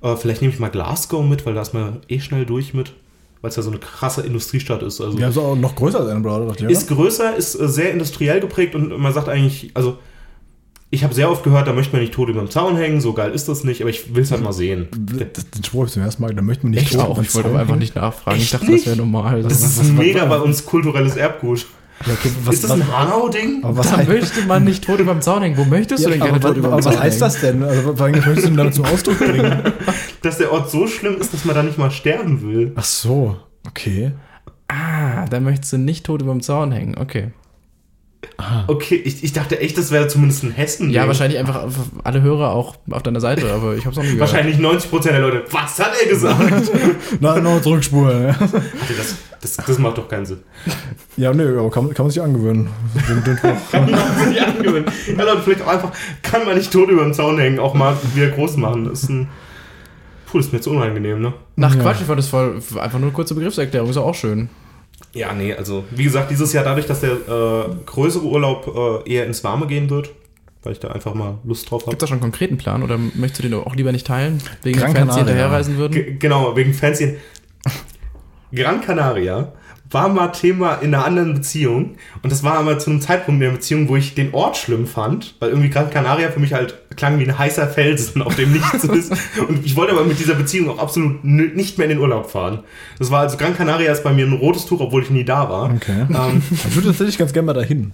Äh, 0.00 0.14
vielleicht 0.14 0.40
nehme 0.40 0.54
ich 0.54 0.60
mal 0.60 0.70
Glasgow 0.70 1.26
mit, 1.26 1.44
weil 1.44 1.54
da 1.54 1.62
ist 1.62 1.74
man 1.74 1.98
eh 2.08 2.20
schnell 2.20 2.46
durch 2.46 2.74
mit. 2.74 2.92
Weil 3.42 3.50
es 3.50 3.56
ja 3.56 3.62
so 3.62 3.70
eine 3.70 3.80
krasse 3.80 4.22
Industriestadt 4.22 4.84
ist. 4.84 5.00
Also 5.00 5.18
Ja, 5.18 5.28
ist 5.28 5.36
auch 5.36 5.56
noch 5.56 5.74
größer 5.74 5.98
als 5.98 6.10
Edinburgh, 6.10 6.46
oder? 6.46 6.70
ist 6.70 6.86
größer, 6.88 7.34
ist 7.34 7.60
äh, 7.60 7.68
sehr 7.68 7.90
industriell 7.90 8.38
geprägt 8.38 8.76
und 8.76 8.96
man 8.98 9.12
sagt 9.12 9.28
eigentlich, 9.28 9.72
also 9.74 9.98
ich 10.94 11.04
habe 11.04 11.12
sehr 11.14 11.30
oft 11.30 11.42
gehört, 11.44 11.66
da 11.68 11.72
möchte 11.72 11.92
man 11.92 12.00
nicht 12.00 12.14
tot 12.14 12.28
über 12.28 12.40
dem 12.40 12.50
Zaun 12.50 12.76
hängen, 12.76 13.00
so 13.00 13.12
geil 13.12 13.32
ist 13.32 13.48
das 13.48 13.64
nicht, 13.64 13.80
aber 13.80 13.90
ich 13.90 14.14
will 14.14 14.22
es 14.22 14.30
halt 14.30 14.42
mal 14.42 14.52
sehen. 14.52 14.88
Das- 14.96 15.50
Den 15.50 15.64
Spruch 15.64 15.80
habe 15.80 15.86
ich 15.88 15.92
zum 15.92 16.02
ersten 16.02 16.22
Mal, 16.22 16.34
da 16.34 16.42
möchte 16.42 16.64
man 16.64 16.70
nicht 16.72 16.90
Ich 16.92 16.98
auch. 16.98 17.20
Ich 17.20 17.34
wollte 17.34 17.48
aber 17.50 17.58
einfach 17.60 17.76
nicht 17.76 17.94
nachfragen. 17.94 18.36
ich 18.38 18.44
Echt 18.44 18.54
dachte, 18.54 18.66
nicht? 18.66 18.86
das 18.86 18.86
wäre 18.86 18.96
normal. 18.96 19.42
Das 19.42 19.62
ist 19.62 19.78
was- 19.78 19.88
mega 19.88 20.24
bei 20.24 20.38
uns 20.38 20.64
kulturelles 20.64 21.16
Erbgut. 21.16 21.66
Ja, 22.06 22.12
okay, 22.12 22.30
was, 22.44 22.54
ist 22.56 22.64
das 22.64 22.72
ein 22.72 22.86
Hanau-Ding? 22.96 23.62
da 23.62 23.96
heißt, 23.96 24.08
möchte 24.08 24.42
man 24.46 24.64
nicht 24.64 24.84
tot 24.84 24.98
über 24.98 25.12
dem 25.12 25.22
Zaun 25.22 25.42
hängen. 25.42 25.56
Wo 25.56 25.64
möchtest 25.64 26.02
ja, 26.02 26.10
du 26.10 26.14
denn 26.16 26.22
gerne 26.24 26.40
tot 26.40 26.50
was, 26.50 26.56
über 26.58 26.68
dem 26.68 26.82
Zaun 26.82 26.92
was 26.94 27.00
heißt 27.00 27.20
hängen? 27.20 27.20
das 27.20 27.40
denn? 27.40 27.62
Also, 27.62 27.98
was 27.98 28.10
möchtest 28.10 28.36
du 28.38 28.42
denn 28.48 28.56
damit 28.56 28.74
zum 28.74 28.84
Ausdruck 28.84 29.18
bringen? 29.18 29.62
Dass 30.22 30.38
der 30.38 30.52
Ort 30.52 30.70
so 30.70 30.86
schlimm 30.86 31.16
ist, 31.20 31.32
dass 31.34 31.44
man 31.44 31.54
da 31.54 31.62
nicht 31.62 31.78
mal 31.78 31.90
sterben 31.90 32.42
will. 32.42 32.72
Ach 32.76 32.84
so, 32.84 33.36
okay. 33.66 34.12
Ah, 34.68 35.26
da 35.26 35.38
möchtest 35.40 35.72
du 35.74 35.78
nicht 35.78 36.04
tot 36.06 36.20
über 36.22 36.32
dem 36.32 36.40
Zaun 36.40 36.72
hängen. 36.72 36.96
Okay. 36.98 37.30
Okay, 38.66 38.96
ich, 38.96 39.22
ich 39.24 39.32
dachte 39.32 39.60
echt, 39.60 39.78
das 39.78 39.90
wäre 39.90 40.08
zumindest 40.08 40.42
ein 40.44 40.50
Hessen. 40.50 40.90
Ja, 40.90 41.06
wahrscheinlich 41.06 41.38
einfach 41.38 41.66
alle 42.02 42.22
Hörer 42.22 42.50
auch 42.50 42.76
auf 42.90 43.02
deiner 43.02 43.20
Seite, 43.20 43.52
aber 43.52 43.76
ich 43.76 43.86
hab's 43.86 43.96
auch 43.98 44.02
nie 44.02 44.12
gehört. 44.12 44.32
Wahrscheinlich 44.32 44.58
90% 44.58 45.02
der 45.02 45.20
Leute. 45.20 45.44
Was 45.50 45.78
hat 45.78 45.92
er 46.02 46.08
gesagt? 46.08 46.70
Na, 47.20 47.38
noch 47.40 47.54
Hatte 47.64 47.84
das, 48.96 49.16
das, 49.40 49.56
das 49.56 49.78
macht 49.78 49.98
doch 49.98 50.08
keinen 50.08 50.26
Sinn. 50.26 50.38
ja 51.16 51.32
nö, 51.32 51.58
aber 51.58 51.70
kann, 51.70 51.92
kann 51.94 52.06
man 52.06 52.10
sich 52.10 52.22
angewöhnen. 52.22 52.68
Den, 53.08 53.24
den. 53.24 53.36
Kann 53.70 53.90
man 53.90 54.28
sich 54.28 54.42
angewöhnen. 54.42 54.86
Ja, 55.16 55.24
Leute, 55.24 55.42
vielleicht 55.42 55.62
auch 55.62 55.68
einfach, 55.68 55.92
kann 56.22 56.44
man 56.44 56.56
nicht 56.56 56.72
tot 56.72 56.88
über 56.88 57.02
dem 57.02 57.12
Zaun 57.12 57.38
hängen, 57.38 57.58
auch 57.58 57.74
mal 57.74 57.96
wieder 58.14 58.28
groß 58.28 58.56
machen. 58.56 58.84
Das 58.86 59.02
ist 59.04 59.10
ein. 59.10 59.28
Puh, 60.26 60.38
das 60.38 60.46
ist 60.46 60.52
mir 60.52 60.60
zu 60.60 60.70
unangenehm, 60.70 61.20
ne? 61.20 61.32
Nach 61.56 61.74
Ja. 61.74 61.80
Quatsch, 61.82 62.00
ich 62.00 62.06
fand 62.06 62.18
das 62.18 62.28
voll 62.28 62.60
einfach 62.80 62.98
nur 62.98 63.08
eine 63.08 63.12
kurze 63.12 63.34
Begriffserklärung, 63.34 63.90
ist 63.90 63.96
ja 63.96 64.02
auch 64.02 64.14
schön. 64.14 64.48
Ja, 65.14 65.32
nee, 65.32 65.54
also 65.54 65.84
wie 65.90 66.04
gesagt, 66.04 66.30
dieses 66.30 66.52
Jahr 66.52 66.64
dadurch, 66.64 66.86
dass 66.86 67.00
der 67.00 67.12
äh, 67.12 67.74
größere 67.86 68.24
Urlaub 68.24 69.04
äh, 69.06 69.10
eher 69.10 69.26
ins 69.26 69.44
Warme 69.44 69.66
gehen 69.66 69.88
wird, 69.88 70.10
weil 70.64 70.72
ich 70.72 70.80
da 70.80 70.88
einfach 70.88 71.14
mal 71.14 71.38
Lust 71.44 71.70
drauf 71.70 71.82
habe. 71.82 71.92
Gibt 71.92 72.02
es 72.02 72.06
da 72.06 72.08
schon 72.08 72.16
einen 72.16 72.32
konkreten 72.32 72.58
Plan 72.58 72.82
oder 72.82 72.98
möchtest 72.98 73.38
du 73.38 73.48
den 73.48 73.54
auch 73.54 73.76
lieber 73.76 73.92
nicht 73.92 74.06
teilen? 74.06 74.42
Wegen 74.62 74.78
Gran 74.78 74.92
Fans, 74.92 75.14
die 75.14 75.20
Canaria. 75.20 75.26
hinterherreisen 75.26 75.78
würden? 75.78 75.92
G 75.94 76.16
genau, 76.18 76.56
wegen 76.56 76.74
Fancy. 76.74 77.16
Gran 78.52 78.80
Canaria 78.80 79.52
war 79.94 80.08
mal 80.08 80.28
Thema 80.28 80.74
in 80.74 80.94
einer 80.94 81.04
anderen 81.04 81.34
Beziehung 81.34 81.96
und 82.22 82.30
das 82.30 82.42
war 82.42 82.58
aber 82.58 82.78
zu 82.78 82.90
einem 82.90 83.00
Zeitpunkt 83.00 83.40
in 83.40 83.48
der 83.48 83.56
Beziehung, 83.56 83.88
wo 83.88 83.96
ich 83.96 84.14
den 84.14 84.34
Ort 84.34 84.56
schlimm 84.56 84.86
fand, 84.86 85.34
weil 85.38 85.50
irgendwie 85.50 85.70
Gran 85.70 85.90
Canaria 85.90 86.30
für 86.30 86.40
mich 86.40 86.52
halt 86.52 86.74
klang 86.96 87.18
wie 87.18 87.24
ein 87.24 87.38
heißer 87.38 87.68
Felsen, 87.68 88.20
auf 88.22 88.34
dem 88.36 88.52
nichts 88.52 88.84
ist 88.84 89.12
und 89.48 89.64
ich 89.64 89.76
wollte 89.76 89.92
aber 89.92 90.04
mit 90.04 90.18
dieser 90.18 90.34
Beziehung 90.34 90.70
auch 90.70 90.78
absolut 90.78 91.24
nicht 91.24 91.78
mehr 91.78 91.86
in 91.88 91.96
den 91.96 92.00
Urlaub 92.00 92.30
fahren. 92.30 92.60
Das 92.98 93.10
war 93.10 93.20
also 93.20 93.36
Gran 93.36 93.56
Canaria 93.56 93.92
ist 93.92 94.04
bei 94.04 94.12
mir 94.12 94.26
ein 94.26 94.34
rotes 94.34 94.66
Tuch, 94.66 94.80
obwohl 94.80 95.02
ich 95.02 95.10
nie 95.10 95.24
da 95.24 95.48
war. 95.48 95.72
Okay. 95.72 96.06
Ähm, 96.10 96.42
Ich 96.50 96.74
würde 96.74 96.88
tatsächlich 96.88 97.18
ganz 97.18 97.32
gerne 97.32 97.46
mal 97.46 97.52
dahin. 97.52 97.92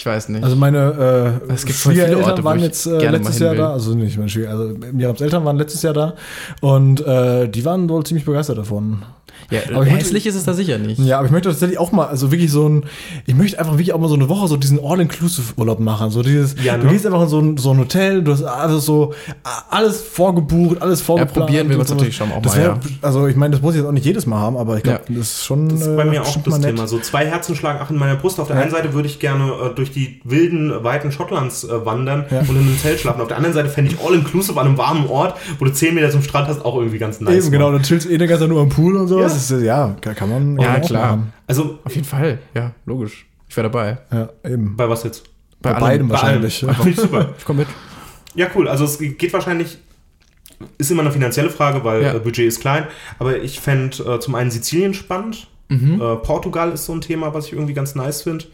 Ich 0.00 0.06
weiß 0.06 0.30
nicht. 0.30 0.42
Also 0.42 0.56
meine 0.56 1.40
äh, 1.46 1.52
Es 1.52 1.66
gibt 1.66 1.78
Schwiegereltern 1.78 2.24
Orte, 2.24 2.42
waren 2.42 2.58
jetzt 2.58 2.86
äh, 2.86 3.06
letztes 3.10 3.38
Jahr 3.38 3.50
will. 3.50 3.58
da, 3.58 3.72
also 3.74 3.94
nicht 3.94 4.16
meine 4.16 4.30
Schwieger, 4.30 4.48
also 4.48 4.74
Mirams 4.92 5.20
Eltern 5.20 5.44
waren 5.44 5.58
letztes 5.58 5.82
Jahr 5.82 5.92
da 5.92 6.14
und 6.62 7.06
äh, 7.06 7.46
die 7.48 7.62
waren 7.66 7.86
wohl 7.86 8.02
ziemlich 8.04 8.24
begeistert 8.24 8.56
davon. 8.56 9.02
Ja, 9.50 9.60
aber 9.74 9.86
ich 9.86 9.92
hässlich 9.92 10.26
ist 10.26 10.34
es 10.34 10.44
da 10.44 10.54
sicher 10.54 10.78
nicht. 10.78 10.98
Ja, 11.00 11.18
aber 11.18 11.26
ich 11.26 11.32
möchte 11.32 11.48
tatsächlich 11.48 11.78
auch 11.78 11.92
mal, 11.92 12.06
also 12.06 12.30
wirklich 12.32 12.50
so 12.50 12.68
ein, 12.68 12.84
ich 13.26 13.34
möchte 13.34 13.58
einfach 13.58 13.72
wirklich 13.74 13.92
auch 13.92 13.98
mal 14.00 14.08
so 14.08 14.14
eine 14.14 14.28
Woche 14.28 14.48
so 14.48 14.56
diesen 14.56 14.78
All-Inclusive-Urlaub 14.84 15.80
machen. 15.80 16.10
So 16.10 16.22
dieses, 16.22 16.54
Ja, 16.62 16.76
du 16.76 16.86
ne? 16.86 16.92
gehst 16.92 17.06
einfach 17.06 17.22
in 17.22 17.28
so 17.28 17.40
ein, 17.40 17.56
so 17.56 17.70
ein 17.72 17.78
Hotel, 17.78 18.22
du 18.22 18.32
hast 18.32 18.42
alles 18.44 18.84
so, 18.86 19.14
alles 19.70 20.00
vorgebucht, 20.02 20.80
alles 20.82 21.00
vorgeplant. 21.00 21.32
probieren 21.46 21.68
will 21.68 21.74
und 21.76 21.78
man's 21.78 21.88
sowas. 21.88 21.98
natürlich 22.00 22.16
schon 22.16 22.32
auch 22.32 22.42
das 22.42 22.54
mal, 22.56 22.62
wär, 22.62 22.68
ja. 22.68 22.80
Also 23.02 23.26
ich 23.26 23.36
meine, 23.36 23.52
das 23.52 23.62
muss 23.62 23.74
ich 23.74 23.80
jetzt 23.80 23.88
auch 23.88 23.92
nicht 23.92 24.06
jedes 24.06 24.26
Mal 24.26 24.38
haben, 24.38 24.56
aber 24.56 24.76
ich 24.76 24.82
glaube, 24.82 25.00
Ja. 25.08 25.16
das 25.16 25.26
ist 25.30 25.44
schon 25.44 25.68
Das 25.68 25.80
ist 25.82 25.96
bei 25.96 26.02
äh, 26.02 26.06
mir 26.06 26.20
auch 26.22 26.24
bestimmt 26.24 26.46
das. 26.48 26.60
Thema. 26.60 26.86
So 26.86 26.98
zwei 27.00 27.26
Herzen 27.26 27.54
schlagen 27.56 27.78
ach 27.82 27.90
in 27.90 27.96
meiner 27.98 28.16
Brust. 28.16 28.38
Auf 28.40 28.46
der 28.48 28.56
Ja. 28.56 28.62
einen 28.62 28.70
Seite 28.70 28.92
würde 28.94 29.08
ich 29.08 29.18
gerne 29.18 29.44
äh, 29.44 29.74
durch 29.74 29.90
die 29.92 30.20
wilden, 30.24 30.72
weiten 30.84 31.12
Schottlands 31.12 31.64
äh, 31.64 31.84
wandern 31.84 32.24
Ja. 32.30 32.40
und 32.40 32.50
in 32.50 32.56
einem 32.58 32.78
Zelt 32.78 33.00
schlafen. 33.00 33.20
Auf 33.20 33.28
der 33.28 33.36
anderen 33.36 33.54
Seite 33.54 33.68
fände 33.68 33.92
ich 33.92 33.98
all-inclusive 34.04 34.58
an 34.60 34.66
einem 34.66 34.78
warmen 34.78 35.06
Ort, 35.08 35.36
wo 35.58 35.64
du 35.64 35.72
10 35.72 35.94
Meter 35.94 36.10
zum 36.10 36.22
Strand 36.22 36.48
hast, 36.48 36.64
auch 36.64 36.76
irgendwie 36.76 36.98
ganz 36.98 37.20
nice. 37.20 37.44
Eben, 37.44 37.52
genau, 37.52 37.72
dann 37.72 37.82
chillst 37.82 38.06
du 38.06 38.10
eh 38.12 38.18
den 38.18 38.28
ganzen 38.28 38.42
Tag 38.44 38.50
nur 38.50 38.60
am 38.62 38.68
Pool 38.68 38.96
und 38.96 39.08
so. 39.08 39.18
Ist, 39.36 39.50
ja, 39.62 39.96
kann 40.00 40.28
man 40.28 40.58
Ja, 40.58 40.68
man 40.72 40.82
auch 40.82 40.86
klar. 40.86 41.16
machen. 41.16 41.32
Also, 41.46 41.78
Auf 41.84 41.94
jeden 41.94 42.06
Fall, 42.06 42.38
ja, 42.54 42.72
logisch. 42.86 43.26
Ich 43.48 43.56
wäre 43.56 43.68
dabei. 43.68 43.98
Ja, 44.12 44.28
eben. 44.44 44.76
bei 44.76 44.88
was 44.88 45.02
jetzt? 45.04 45.24
Bei, 45.60 45.70
allem. 45.72 45.80
beidem 45.80 46.08
Bei 46.08 46.14
allem. 46.20 46.42
wahrscheinlich. 46.42 46.58
Finde 46.76 46.90
ich 46.90 46.96
super. 46.96 47.34
Ich 47.38 47.44
komme 47.44 47.60
mit. 47.60 47.68
Ja, 48.34 48.46
cool. 48.54 48.68
Also 48.68 48.84
es 48.84 48.98
geht 48.98 49.32
wahrscheinlich, 49.32 49.78
ist 50.78 50.90
immer 50.90 51.02
eine 51.02 51.10
finanzielle 51.10 51.50
Frage, 51.50 51.82
weil 51.84 52.02
Ja. 52.02 52.14
äh, 52.14 52.18
Budget 52.20 52.46
ist 52.46 52.60
klein. 52.60 52.86
Aber 53.18 53.36
ich 53.42 53.60
fände 53.60 53.96
äh, 54.04 54.20
zum 54.20 54.34
einen 54.36 54.50
Sizilien 54.50 54.94
spannend. 54.94 55.48
Mhm. 55.68 56.00
Äh, 56.00 56.16
Portugal 56.16 56.70
ist 56.72 56.86
so 56.86 56.92
ein 56.94 57.00
Thema, 57.00 57.34
was 57.34 57.46
ich 57.46 57.52
irgendwie 57.54 57.74
ganz 57.74 57.94
nice 57.94 58.22
finde. 58.22 58.44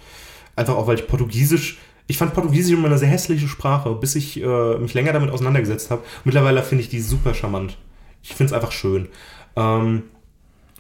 Einfach 0.57 0.75
auch, 0.77 0.87
weil 0.87 0.97
ich 0.99 1.07
Portugiesisch, 1.07 1.79
ich 2.07 2.17
fand 2.19 2.33
Portugiesisch 2.33 2.73
immer 2.73 2.87
eine 2.89 2.99
sehr 2.99 3.09
hässliche 3.09 3.49
Sprache, 3.49 3.95
bis 3.95 4.15
ich 4.15 4.41
äh, 4.43 4.79
mich 4.79 4.95
länger 4.95 5.13
damit 5.13 5.31
auseinandergesetzt 5.31 5.91
habe. 5.91 6.03
Mittlerweile 6.25 6.63
finde 6.63 6.83
ich 6.85 6.89
die 6.89 7.01
super 7.01 7.35
charmant. 7.35 7.77
Ich 8.23 8.31
finde 8.35 8.47
es 8.47 8.53
einfach 8.55 8.73
schön. 8.73 9.09
Ähm, 9.57 10.05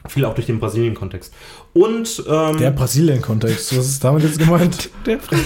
viel 0.08 0.24
auch 0.24 0.34
durch 0.34 0.46
den 0.46 0.58
Brasilien-Kontext. 0.60 1.32
Und 1.74 2.22
ähm, 2.28 2.56
Der 2.58 2.70
Brasilien-Kontext, 2.70 3.76
was 3.76 3.86
ist 3.86 4.02
damit 4.04 4.22
jetzt 4.22 4.38
gemeint? 4.38 4.88
Der 5.06 5.18
Fritz. 5.18 5.40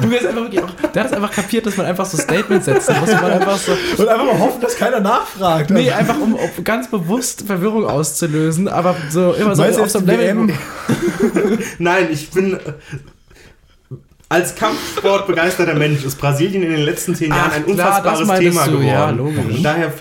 Du 0.00 0.10
hast 0.10 0.26
einfach 0.26 0.42
wirklich 0.42 0.62
auch, 0.62 0.70
der 0.92 1.02
hat 1.04 1.10
es 1.10 1.16
einfach 1.16 1.30
kapiert, 1.32 1.66
dass 1.66 1.76
man 1.76 1.86
einfach 1.86 2.04
so 2.06 2.16
Statements 2.18 2.66
setzen 2.66 2.96
muss. 3.00 3.10
und 3.10 3.22
Man 3.22 3.30
einfach 3.32 3.56
so, 3.58 3.72
Und 3.96 4.08
einfach 4.08 4.24
mal 4.26 4.38
hoffen, 4.38 4.60
dass 4.60 4.76
keiner 4.76 5.00
nachfragt. 5.00 5.70
nee, 5.70 5.90
einfach 5.90 6.18
um, 6.20 6.34
um 6.34 6.64
ganz 6.64 6.90
bewusst 6.90 7.42
Verwirrung 7.46 7.86
auszulösen, 7.86 8.68
aber 8.68 8.94
so 9.10 9.32
immer 9.32 9.54
so 9.56 9.62
auf 9.64 9.90
so 9.90 9.98
einem 9.98 10.06
Level. 10.08 10.54
Nein, 11.78 12.08
ich 12.12 12.30
bin. 12.30 12.54
äh, 12.54 12.58
Als 14.28 14.54
Kampfsport 14.54 15.26
begeisterter 15.26 15.74
Mensch 15.74 16.04
ist 16.04 16.16
Brasilien 16.18 16.62
in 16.62 16.70
den 16.70 16.80
letzten 16.82 17.14
zehn 17.14 17.30
Jahren 17.30 17.50
Ach, 17.52 17.56
ein 17.56 17.64
klar, 17.64 17.98
unfassbares 18.04 18.38
Thema 18.38 18.64
du, 18.66 18.70
geworden. 18.72 18.86
ja, 18.86 19.10
logisch. 19.10 19.56
Und 19.56 19.62
daher 19.62 19.92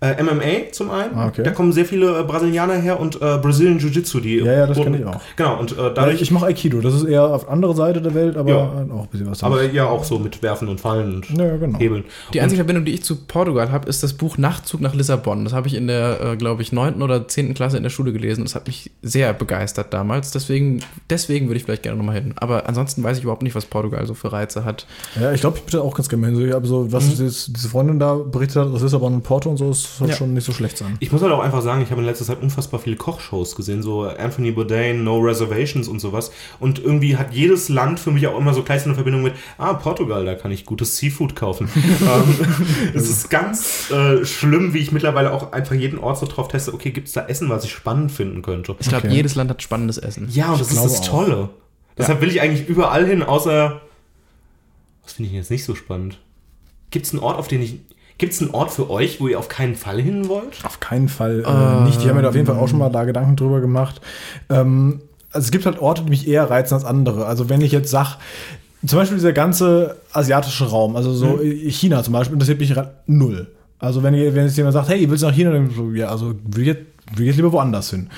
äh, 0.00 0.22
MMA 0.22 0.70
zum 0.72 0.90
einen, 0.90 1.14
Ah, 1.16 1.26
okay. 1.28 1.42
da 1.42 1.50
kommen 1.50 1.72
sehr 1.72 1.84
viele 1.84 2.20
äh, 2.20 2.22
Brasilianer 2.22 2.74
her 2.74 3.00
und 3.00 3.16
äh, 3.16 3.38
Brazilian 3.38 3.78
Jiu-Jitsu, 3.78 4.20
die. 4.20 4.36
Ja, 4.38 4.52
ja, 4.52 4.66
das 4.66 4.76
kenn 4.78 4.94
ich 4.94 5.04
auch. 5.04 5.20
Genau, 5.36 5.58
und 5.58 5.72
äh, 5.72 5.92
dadurch. 5.94 6.22
ich 6.22 6.30
mache 6.30 6.46
Aikido, 6.46 6.80
das 6.80 6.94
ist 6.94 7.04
eher 7.04 7.24
auf 7.24 7.48
andere 7.48 7.74
Seite 7.74 8.00
der 8.00 8.14
Welt, 8.14 8.36
aber 8.36 8.50
Ja. 8.50 8.56
auch 8.94 9.02
ein 9.02 9.08
bisschen 9.10 9.30
was. 9.30 9.42
aber 9.42 9.64
ja, 9.64 9.86
auch 9.86 10.04
so 10.04 10.18
mit 10.18 10.42
Werfen 10.42 10.68
und 10.68 10.80
Fallen 10.80 11.16
und 11.16 11.30
ja, 11.36 11.56
genau. 11.56 11.78
Hebeln. 11.78 12.04
Die 12.32 12.40
einzige 12.40 12.58
Verbindung, 12.60 12.84
die 12.84 12.92
ich 12.94 13.02
zu 13.02 13.16
Portugal 13.16 13.72
habe, 13.72 13.88
ist 13.88 14.02
das 14.02 14.12
Buch 14.12 14.38
Nachtzug 14.38 14.80
nach 14.80 14.94
Lissabon. 14.94 15.44
Das 15.44 15.52
habe 15.52 15.66
ich 15.66 15.74
in 15.74 15.86
der, 15.88 16.20
äh, 16.20 16.36
glaube 16.36 16.62
ich, 16.62 16.72
9. 16.72 17.02
oder 17.02 17.26
10. 17.26 17.54
Klasse 17.54 17.76
in 17.76 17.82
der 17.82 17.90
Schule 17.90 18.12
gelesen. 18.12 18.44
Das 18.44 18.54
hat 18.54 18.66
mich 18.66 18.90
sehr 19.02 19.32
begeistert 19.32 19.92
damals. 19.92 20.30
Deswegen, 20.30 20.80
deswegen 21.10 21.48
würde 21.48 21.56
ich 21.58 21.64
vielleicht 21.64 21.82
gerne 21.82 21.98
nochmal 21.98 22.14
hin. 22.16 22.34
Aber 22.36 22.68
ansonsten 22.68 23.02
weiß 23.02 23.16
ich 23.18 23.24
überhaupt 23.24 23.42
nicht, 23.42 23.54
was 23.56 23.66
Portugal 23.66 24.06
so 24.06 24.14
für 24.14 24.32
Reize 24.32 24.64
hat. 24.64 24.86
Ja, 25.20 25.32
ich 25.32 25.40
glaube, 25.40 25.58
ich 25.58 25.64
bitte 25.64 25.82
auch 25.82 25.94
ganz 25.94 26.08
gerne 26.08 26.26
hin. 26.26 26.36
So, 26.36 26.44
Ich 26.44 26.52
habe 26.52 26.66
so, 26.66 26.92
was 26.92 27.18
Mhm. 27.18 27.24
jetzt 27.26 27.56
diese 27.56 27.68
Freundin 27.68 27.98
da 27.98 28.14
berichtet 28.14 28.56
hat, 28.64 28.72
aus 28.72 28.82
Lissabon 28.82 29.14
und 29.14 29.22
Porto 29.22 29.50
und 29.50 29.56
so, 29.56 29.70
ist 29.70 29.87
soll 29.96 30.08
Ja. 30.10 30.14
schon 30.16 30.34
nicht 30.34 30.44
so 30.44 30.52
schlecht 30.52 30.76
sein. 30.76 30.96
Ich 31.00 31.10
muss 31.10 31.22
halt 31.22 31.32
auch 31.32 31.40
einfach 31.40 31.62
sagen, 31.62 31.80
ich 31.82 31.90
habe 31.90 32.00
in 32.00 32.06
letzter 32.06 32.24
Zeit 32.24 32.42
unfassbar 32.42 32.78
viele 32.80 32.96
Kochshows 32.96 33.56
gesehen, 33.56 33.82
so 33.82 34.02
Anthony 34.02 34.50
Bourdain, 34.52 35.02
No 35.04 35.18
Reservations 35.18 35.88
und 35.88 36.00
sowas. 36.00 36.30
Und 36.60 36.78
irgendwie 36.78 37.16
hat 37.16 37.32
jedes 37.32 37.68
Land 37.68 37.98
für 38.00 38.10
mich 38.10 38.26
auch 38.26 38.36
immer 38.38 38.52
so 38.54 38.62
gleich 38.62 38.82
so 38.82 38.86
eine 38.86 38.94
Verbindung 38.94 39.22
mit, 39.22 39.34
ah, 39.56 39.74
Portugal, 39.74 40.24
da 40.24 40.34
kann 40.34 40.50
ich 40.50 40.66
gutes 40.66 40.96
Seafood 40.98 41.34
kaufen. 41.36 41.68
ähm, 41.74 42.34
es 42.94 43.08
ist 43.08 43.30
ganz 43.30 43.90
äh, 43.90 44.24
schlimm, 44.24 44.74
wie 44.74 44.78
ich 44.78 44.92
mittlerweile 44.92 45.32
auch 45.32 45.52
einfach 45.52 45.74
jeden 45.74 45.98
Ort 45.98 46.18
so 46.18 46.26
drauf 46.26 46.48
teste, 46.48 46.74
okay, 46.74 46.90
gibt 46.90 47.08
es 47.08 47.14
da 47.14 47.26
Essen, 47.26 47.48
was 47.48 47.64
ich 47.64 47.72
spannend 47.72 48.12
finden 48.12 48.42
könnte? 48.42 48.76
Ich 48.80 48.88
glaube, 48.88 49.06
Okay. 49.06 49.14
jedes 49.16 49.34
Land 49.36 49.48
hat 49.50 49.62
spannendes 49.62 49.96
Essen. 49.98 50.28
Ja, 50.32 50.52
und 50.52 50.60
das 50.60 50.70
ist 50.72 50.84
das 50.84 51.00
auch. 51.00 51.06
Tolle. 51.06 51.48
Deshalb 51.96 52.20
will 52.20 52.28
ich 52.30 52.40
eigentlich 52.40 52.68
überall 52.68 53.06
hin, 53.06 53.22
außer. 53.22 53.80
Was 55.04 55.12
finde 55.14 55.30
ich 55.30 55.34
jetzt 55.36 55.50
nicht 55.50 55.64
so 55.64 55.74
spannend? 55.74 56.18
Gibt 56.90 57.06
es 57.06 57.12
einen 57.12 57.20
Ort, 57.22 57.38
auf 57.38 57.48
den 57.48 57.62
ich. 57.62 57.80
Gibt 58.18 58.32
es 58.32 58.42
einen 58.42 58.50
Ort 58.50 58.72
für 58.72 58.90
euch, 58.90 59.20
wo 59.20 59.28
ihr 59.28 59.38
auf 59.38 59.48
keinen 59.48 59.76
Fall 59.76 60.00
hin 60.00 60.28
wollt? 60.28 60.64
Auf 60.64 60.80
keinen 60.80 61.08
Fall 61.08 61.44
äh, 61.46 61.84
nicht. 61.84 62.00
Ich 62.00 62.06
habe 62.06 62.16
mir 62.16 62.22
da 62.22 62.30
auf 62.30 62.34
jeden 62.34 62.46
Fall 62.46 62.56
auch 62.56 62.68
schon 62.68 62.80
mal 62.80 62.90
da 62.90 63.04
Gedanken 63.04 63.36
drüber 63.36 63.60
gemacht. 63.60 64.00
Ähm, 64.50 65.00
also 65.30 65.44
es 65.44 65.50
gibt 65.52 65.66
halt 65.66 65.80
Orte, 65.80 66.02
die 66.02 66.10
mich 66.10 66.26
eher 66.26 66.50
reizen 66.50 66.74
als 66.74 66.84
andere. 66.84 67.26
Also 67.26 67.48
wenn 67.48 67.60
ich 67.60 67.70
jetzt 67.70 67.90
sag, 67.90 68.16
zum 68.84 68.98
Beispiel 68.98 69.18
dieser 69.18 69.32
ganze 69.32 69.96
asiatische 70.12 70.68
Raum, 70.68 70.96
also 70.96 71.12
so 71.12 71.38
China 71.42 72.02
zum 72.02 72.12
Beispiel, 72.12 72.34
interessiert 72.34 72.58
mich 72.58 72.74
null. 73.06 73.46
Also 73.78 74.02
wenn, 74.02 74.14
wenn 74.14 74.44
jetzt 74.46 74.56
jemand 74.56 74.72
sagt, 74.72 74.88
hey, 74.88 75.08
willst 75.08 75.22
du 75.22 75.28
nach 75.28 75.34
China? 75.34 75.52
Dann 75.52 75.70
so, 75.70 75.90
ja, 75.92 76.08
also 76.08 76.34
will 76.44 76.66
jetzt, 76.66 76.82
will 77.16 77.28
ich 77.28 77.36
lieber 77.36 77.52
woanders 77.52 77.90
hin. 77.90 78.08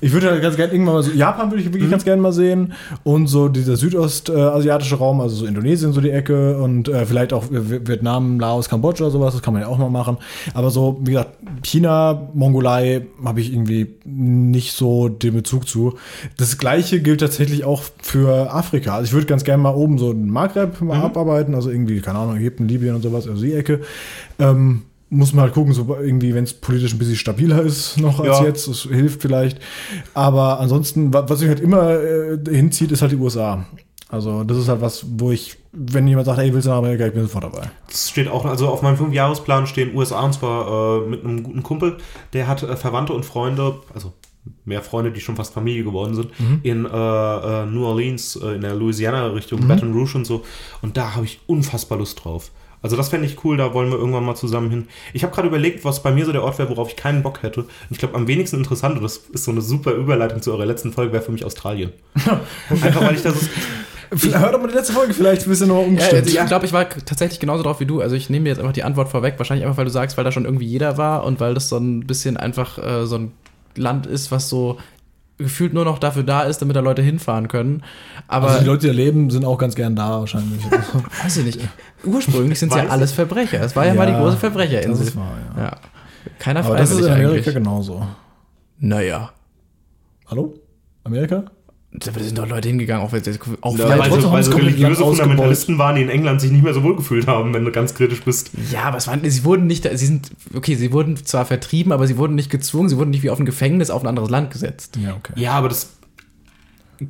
Ich 0.00 0.12
würde 0.12 0.30
halt 0.30 0.42
ganz 0.42 0.56
gerne 0.56 0.72
irgendwann 0.72 0.94
mal 0.94 1.02
so, 1.02 1.10
Japan 1.10 1.50
würde 1.50 1.62
ich 1.62 1.72
wirklich 1.72 1.90
ganz 1.90 2.04
gerne 2.04 2.22
mal 2.22 2.32
sehen 2.32 2.72
und 3.04 3.26
so 3.26 3.48
dieser 3.48 3.76
südostasiatische 3.76 4.96
Raum, 4.96 5.20
also 5.20 5.36
so 5.36 5.46
Indonesien 5.46 5.92
so 5.92 6.00
die 6.00 6.10
Ecke 6.10 6.58
und 6.58 6.88
äh, 6.88 7.04
vielleicht 7.04 7.32
auch 7.32 7.44
Vi- 7.46 7.86
Vietnam, 7.86 8.40
Laos, 8.40 8.68
Kambodscha, 8.68 9.10
sowas, 9.10 9.34
das 9.34 9.42
kann 9.42 9.52
man 9.52 9.62
ja 9.62 9.68
auch 9.68 9.78
mal 9.78 9.90
machen. 9.90 10.16
Aber 10.54 10.70
so, 10.70 10.98
wie 11.02 11.12
gesagt, 11.12 11.32
China, 11.62 12.28
Mongolei 12.34 13.02
habe 13.24 13.40
ich 13.40 13.52
irgendwie 13.52 13.94
nicht 14.04 14.72
so 14.72 15.08
den 15.08 15.34
Bezug 15.34 15.68
zu. 15.68 15.98
Das 16.36 16.58
gleiche 16.58 17.00
gilt 17.00 17.20
tatsächlich 17.20 17.64
auch 17.64 17.82
für 18.00 18.52
Afrika. 18.52 18.94
Also 18.94 19.04
ich 19.04 19.12
würde 19.12 19.26
ganz 19.26 19.44
gerne 19.44 19.62
mal 19.62 19.74
oben 19.74 19.98
so 19.98 20.12
den 20.12 20.30
Maghreb 20.30 20.80
mal 20.80 21.00
abarbeiten, 21.00 21.54
also 21.54 21.70
irgendwie, 21.70 22.00
keine 22.00 22.18
Ahnung, 22.18 22.36
Ägypten, 22.36 22.66
Libyen 22.68 22.94
und 22.94 23.02
sowas, 23.02 23.28
also 23.28 23.42
die 23.42 23.52
Ecke. 23.52 23.80
Ähm, 24.38 24.82
muss 25.10 25.32
man 25.32 25.44
halt 25.44 25.54
gucken, 25.54 25.72
so 25.72 25.96
irgendwie, 26.00 26.34
wenn 26.34 26.44
es 26.44 26.52
politisch 26.52 26.92
ein 26.92 26.98
bisschen 26.98 27.16
stabiler 27.16 27.62
ist 27.62 27.98
noch 27.98 28.20
als 28.20 28.40
Ja. 28.40 28.44
jetzt, 28.44 28.68
das 28.68 28.82
hilft 28.82 29.22
vielleicht. 29.22 29.58
Aber 30.14 30.60
ansonsten, 30.60 31.12
wa- 31.14 31.24
was 31.28 31.40
mich 31.40 31.48
halt 31.48 31.60
immer 31.60 31.90
äh, 31.98 32.38
hinzieht, 32.50 32.92
ist 32.92 33.00
halt 33.02 33.12
die 33.12 33.16
USA. 33.16 33.64
Also 34.10 34.42
das 34.44 34.56
ist 34.58 34.68
halt 34.68 34.80
was, 34.80 35.04
wo 35.18 35.32
ich, 35.32 35.56
wenn 35.72 36.08
jemand 36.08 36.26
sagt, 36.26 36.38
hey, 36.38 36.52
willst 36.52 36.66
du 36.66 36.70
nach 36.70 36.78
Amerika, 36.78 37.06
ich 37.06 37.12
bin 37.12 37.22
sofort 37.22 37.44
dabei. 37.44 37.70
Das 37.88 38.08
steht 38.10 38.28
auch, 38.28 38.44
also 38.46 38.68
auf 38.68 38.80
meinem 38.82 38.96
Fünfjahresplan 38.96 39.66
stehen 39.66 39.94
USA 39.94 40.20
und 40.24 40.32
zwar 40.32 41.02
äh, 41.04 41.08
mit 41.08 41.24
einem 41.24 41.42
guten 41.42 41.62
Kumpel. 41.62 41.98
Der 42.32 42.46
hat 42.46 42.62
äh, 42.62 42.74
Verwandte 42.76 43.12
und 43.12 43.24
Freunde, 43.26 43.76
also 43.94 44.12
mehr 44.64 44.80
Freunde, 44.82 45.10
die 45.12 45.20
schon 45.20 45.36
fast 45.36 45.52
Familie 45.52 45.84
geworden 45.84 46.14
sind, 46.14 46.28
in 46.62 46.86
äh, 46.86 46.88
äh, 46.88 47.66
New 47.66 47.84
Orleans, 47.84 48.36
äh, 48.36 48.54
in 48.54 48.62
der 48.62 48.74
Louisiana-Richtung, 48.74 49.66
Baton 49.68 49.92
Rouge 49.92 50.16
und 50.16 50.26
so. 50.26 50.42
Und 50.80 50.96
da 50.96 51.14
habe 51.14 51.26
ich 51.26 51.40
unfassbar 51.46 51.98
Lust 51.98 52.24
drauf. 52.24 52.50
Also 52.82 52.96
das 52.96 53.08
fände 53.08 53.26
ich 53.26 53.44
cool, 53.44 53.56
da 53.56 53.74
wollen 53.74 53.90
wir 53.90 53.98
irgendwann 53.98 54.24
mal 54.24 54.34
zusammen 54.36 54.70
hin. 54.70 54.88
Ich 55.12 55.22
habe 55.24 55.34
gerade 55.34 55.48
überlegt, 55.48 55.84
was 55.84 56.02
bei 56.02 56.10
mir 56.12 56.24
so 56.24 56.32
der 56.32 56.42
Ort 56.44 56.58
wäre, 56.58 56.68
worauf 56.70 56.88
ich 56.90 56.96
keinen 56.96 57.22
Bock 57.22 57.42
hätte. 57.42 57.62
Und 57.62 57.68
ich 57.90 57.98
glaube, 57.98 58.14
am 58.14 58.26
wenigsten 58.28 58.56
interessant, 58.58 58.96
und 58.96 59.02
das 59.02 59.18
ist 59.32 59.44
so 59.44 59.50
eine 59.50 59.60
super 59.62 59.92
Überleitung 59.92 60.42
zu 60.42 60.52
eurer 60.52 60.66
letzten 60.66 60.92
Folge, 60.92 61.12
wäre 61.12 61.22
für 61.22 61.32
mich 61.32 61.44
Australien. 61.44 61.92
Einfach 62.70 63.02
weil 63.02 63.14
ich 63.16 63.22
das 63.22 63.34
ist, 63.42 63.50
Hör 64.10 64.52
doch 64.52 64.60
mal 64.60 64.68
die 64.68 64.74
letzte 64.74 64.94
Folge, 64.94 65.12
vielleicht 65.12 65.42
ein 65.42 65.50
bisschen 65.50 65.68
noch 65.68 65.80
Ja, 65.80 65.86
umgestimmt. 65.86 66.22
also 66.26 66.38
ich 66.38 66.46
glaube, 66.46 66.66
ich 66.66 66.72
war 66.72 66.88
tatsächlich 66.88 67.40
genauso 67.40 67.62
drauf 67.62 67.78
wie 67.80 67.86
du. 67.86 68.00
Also 68.00 68.16
ich 68.16 68.30
nehme 68.30 68.44
mir 68.44 68.48
jetzt 68.50 68.58
einfach 68.58 68.72
die 68.72 68.84
Antwort 68.84 69.08
vorweg. 69.10 69.34
Wahrscheinlich 69.36 69.66
einfach, 69.66 69.76
weil 69.76 69.84
du 69.84 69.90
sagst, 69.90 70.16
weil 70.16 70.24
da 70.24 70.32
schon 70.32 70.44
irgendwie 70.46 70.64
jeder 70.66 70.96
war 70.96 71.24
und 71.24 71.40
weil 71.40 71.52
das 71.54 71.68
so 71.68 71.76
ein 71.76 72.06
bisschen 72.06 72.36
einfach 72.38 72.78
äh, 72.78 73.06
so 73.06 73.16
ein 73.16 73.32
Land 73.76 74.06
ist, 74.06 74.30
was 74.30 74.48
so 74.48 74.78
gefühlt 75.36 75.72
nur 75.72 75.84
noch 75.84 75.98
dafür 75.98 76.24
da 76.24 76.42
ist, 76.42 76.58
damit 76.62 76.74
da 76.74 76.80
Leute 76.80 77.02
hinfahren 77.02 77.48
können. 77.48 77.84
Aber 78.26 78.48
also 78.48 78.60
die 78.60 78.66
Leute, 78.66 78.80
die 78.80 78.86
da 78.88 78.92
leben, 78.92 79.30
sind 79.30 79.44
auch 79.44 79.58
ganz 79.58 79.74
gern 79.76 79.94
da 79.94 80.20
wahrscheinlich. 80.20 80.60
weiß 81.22 81.36
ich 81.36 81.44
nicht. 81.44 81.60
Ursprünglich 82.04 82.58
sind 82.60 82.70
es 82.72 82.76
ja 82.78 82.86
alles 82.88 83.12
Verbrecher. 83.12 83.60
Es 83.62 83.74
war 83.76 83.86
ja, 83.86 83.94
mal 83.94 84.06
die 84.06 84.12
Ja, 84.12 84.18
große 84.18 84.32
das 84.32 84.40
Verbrecherinsel. 84.40 85.06
ist 85.06 85.16
wahr, 85.16 85.32
ja. 85.56 85.62
ja. 85.64 85.76
Keiner 86.38 86.64
Aber 86.64 86.76
das 86.76 86.90
ist 86.90 86.98
in 87.00 87.04
Amerika 87.12 87.28
eigentlich. 87.34 87.54
genauso. 87.54 88.06
Naja. 88.78 89.30
Hallo? 90.26 90.54
Amerika? 91.04 91.44
Da 91.90 92.12
sind 92.12 92.36
doch 92.36 92.46
Leute 92.46 92.68
hingegangen, 92.68 93.04
auch, 93.04 93.12
wenn 93.12 93.24
sie- 93.24 93.38
auch 93.62 93.76
Ja, 93.78 93.98
weil, 93.98 94.20
so, 94.20 94.30
weil 94.30 94.42
so 94.42 94.52
religiöse. 94.54 95.02
Fundamentalisten 95.02 95.78
waren, 95.78 95.96
die 95.96 96.02
in 96.02 96.10
England 96.10 96.40
sich 96.42 96.50
nicht 96.52 96.62
mehr 96.62 96.74
so 96.74 96.82
wohl 96.82 96.94
gefühlt 96.94 97.26
haben, 97.26 97.54
wenn 97.54 97.64
du 97.64 97.72
ganz 97.72 97.94
kritisch 97.94 98.22
bist. 98.22 98.50
Ja, 98.70 98.82
aber 98.82 98.98
es 98.98 99.06
waren, 99.08 99.28
sie 99.28 99.42
wurden 99.44 99.66
nicht, 99.66 99.88
sie 99.90 100.06
sind, 100.06 100.30
okay, 100.54 100.74
sie 100.74 100.92
wurden 100.92 101.16
zwar 101.16 101.46
vertrieben, 101.46 101.90
aber 101.92 102.06
sie 102.06 102.18
wurden 102.18 102.34
nicht 102.34 102.50
gezwungen, 102.50 102.90
sie 102.90 102.98
wurden 102.98 103.10
nicht 103.10 103.22
wie 103.22 103.30
auf 103.30 103.38
ein 103.40 103.46
Gefängnis 103.46 103.88
auf 103.88 104.02
ein 104.02 104.06
anderes 104.06 104.28
Land 104.28 104.50
gesetzt. 104.52 104.98
Ja, 105.02 105.14
okay. 105.14 105.32
Ja, 105.36 105.52
aber 105.52 105.70
das 105.70 105.88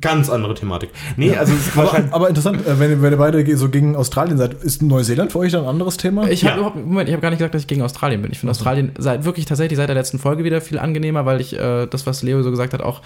ganz 0.01 0.29
andere 0.29 0.53
Thematik. 0.53 0.89
Nee, 1.17 1.35
also 1.35 1.53
es 1.53 1.67
ist 1.67 1.73
Aber, 1.77 1.83
wahrscheinlich. 1.85 2.13
aber 2.13 2.29
interessant, 2.29 2.65
äh, 2.67 2.79
wenn, 2.79 2.91
ihr- 2.91 3.01
wenn 3.01 3.11
ihr 3.13 3.17
beide 3.17 3.57
so 3.57 3.69
gegen 3.69 3.95
Australien 3.95 4.37
seid, 4.37 4.53
ist 4.63 4.81
Neuseeland 4.81 5.31
für 5.31 5.39
euch 5.39 5.51
dann 5.51 5.63
ein 5.63 5.69
anderes 5.69 5.97
Thema? 5.97 6.29
Ich 6.29 6.43
habe 6.43 6.51
Ja. 6.53 6.57
überhaupt, 6.57 6.75
Moment, 6.85 7.09
ich 7.09 7.13
habe 7.13 7.21
gar 7.21 7.29
nicht 7.29 7.39
gesagt, 7.39 7.53
dass 7.55 7.61
ich 7.63 7.67
gegen 7.67 7.81
Australien 7.81 8.21
bin. 8.21 8.31
Ich 8.31 8.39
finde 8.39 8.51
Australien 8.51 8.91
seit, 8.97 9.25
wirklich 9.25 9.45
tatsächlich 9.45 9.77
seit 9.77 9.89
der 9.89 9.95
letzten 9.95 10.19
Folge 10.19 10.43
wieder 10.43 10.61
viel 10.61 10.79
angenehmer, 10.79 11.25
weil 11.25 11.41
ich 11.41 11.57
äh, 11.57 11.87
das, 11.87 12.05
was 12.05 12.21
Leo 12.23 12.41
so 12.43 12.51
gesagt 12.51 12.73
hat, 12.73 12.81
auch 12.81 13.01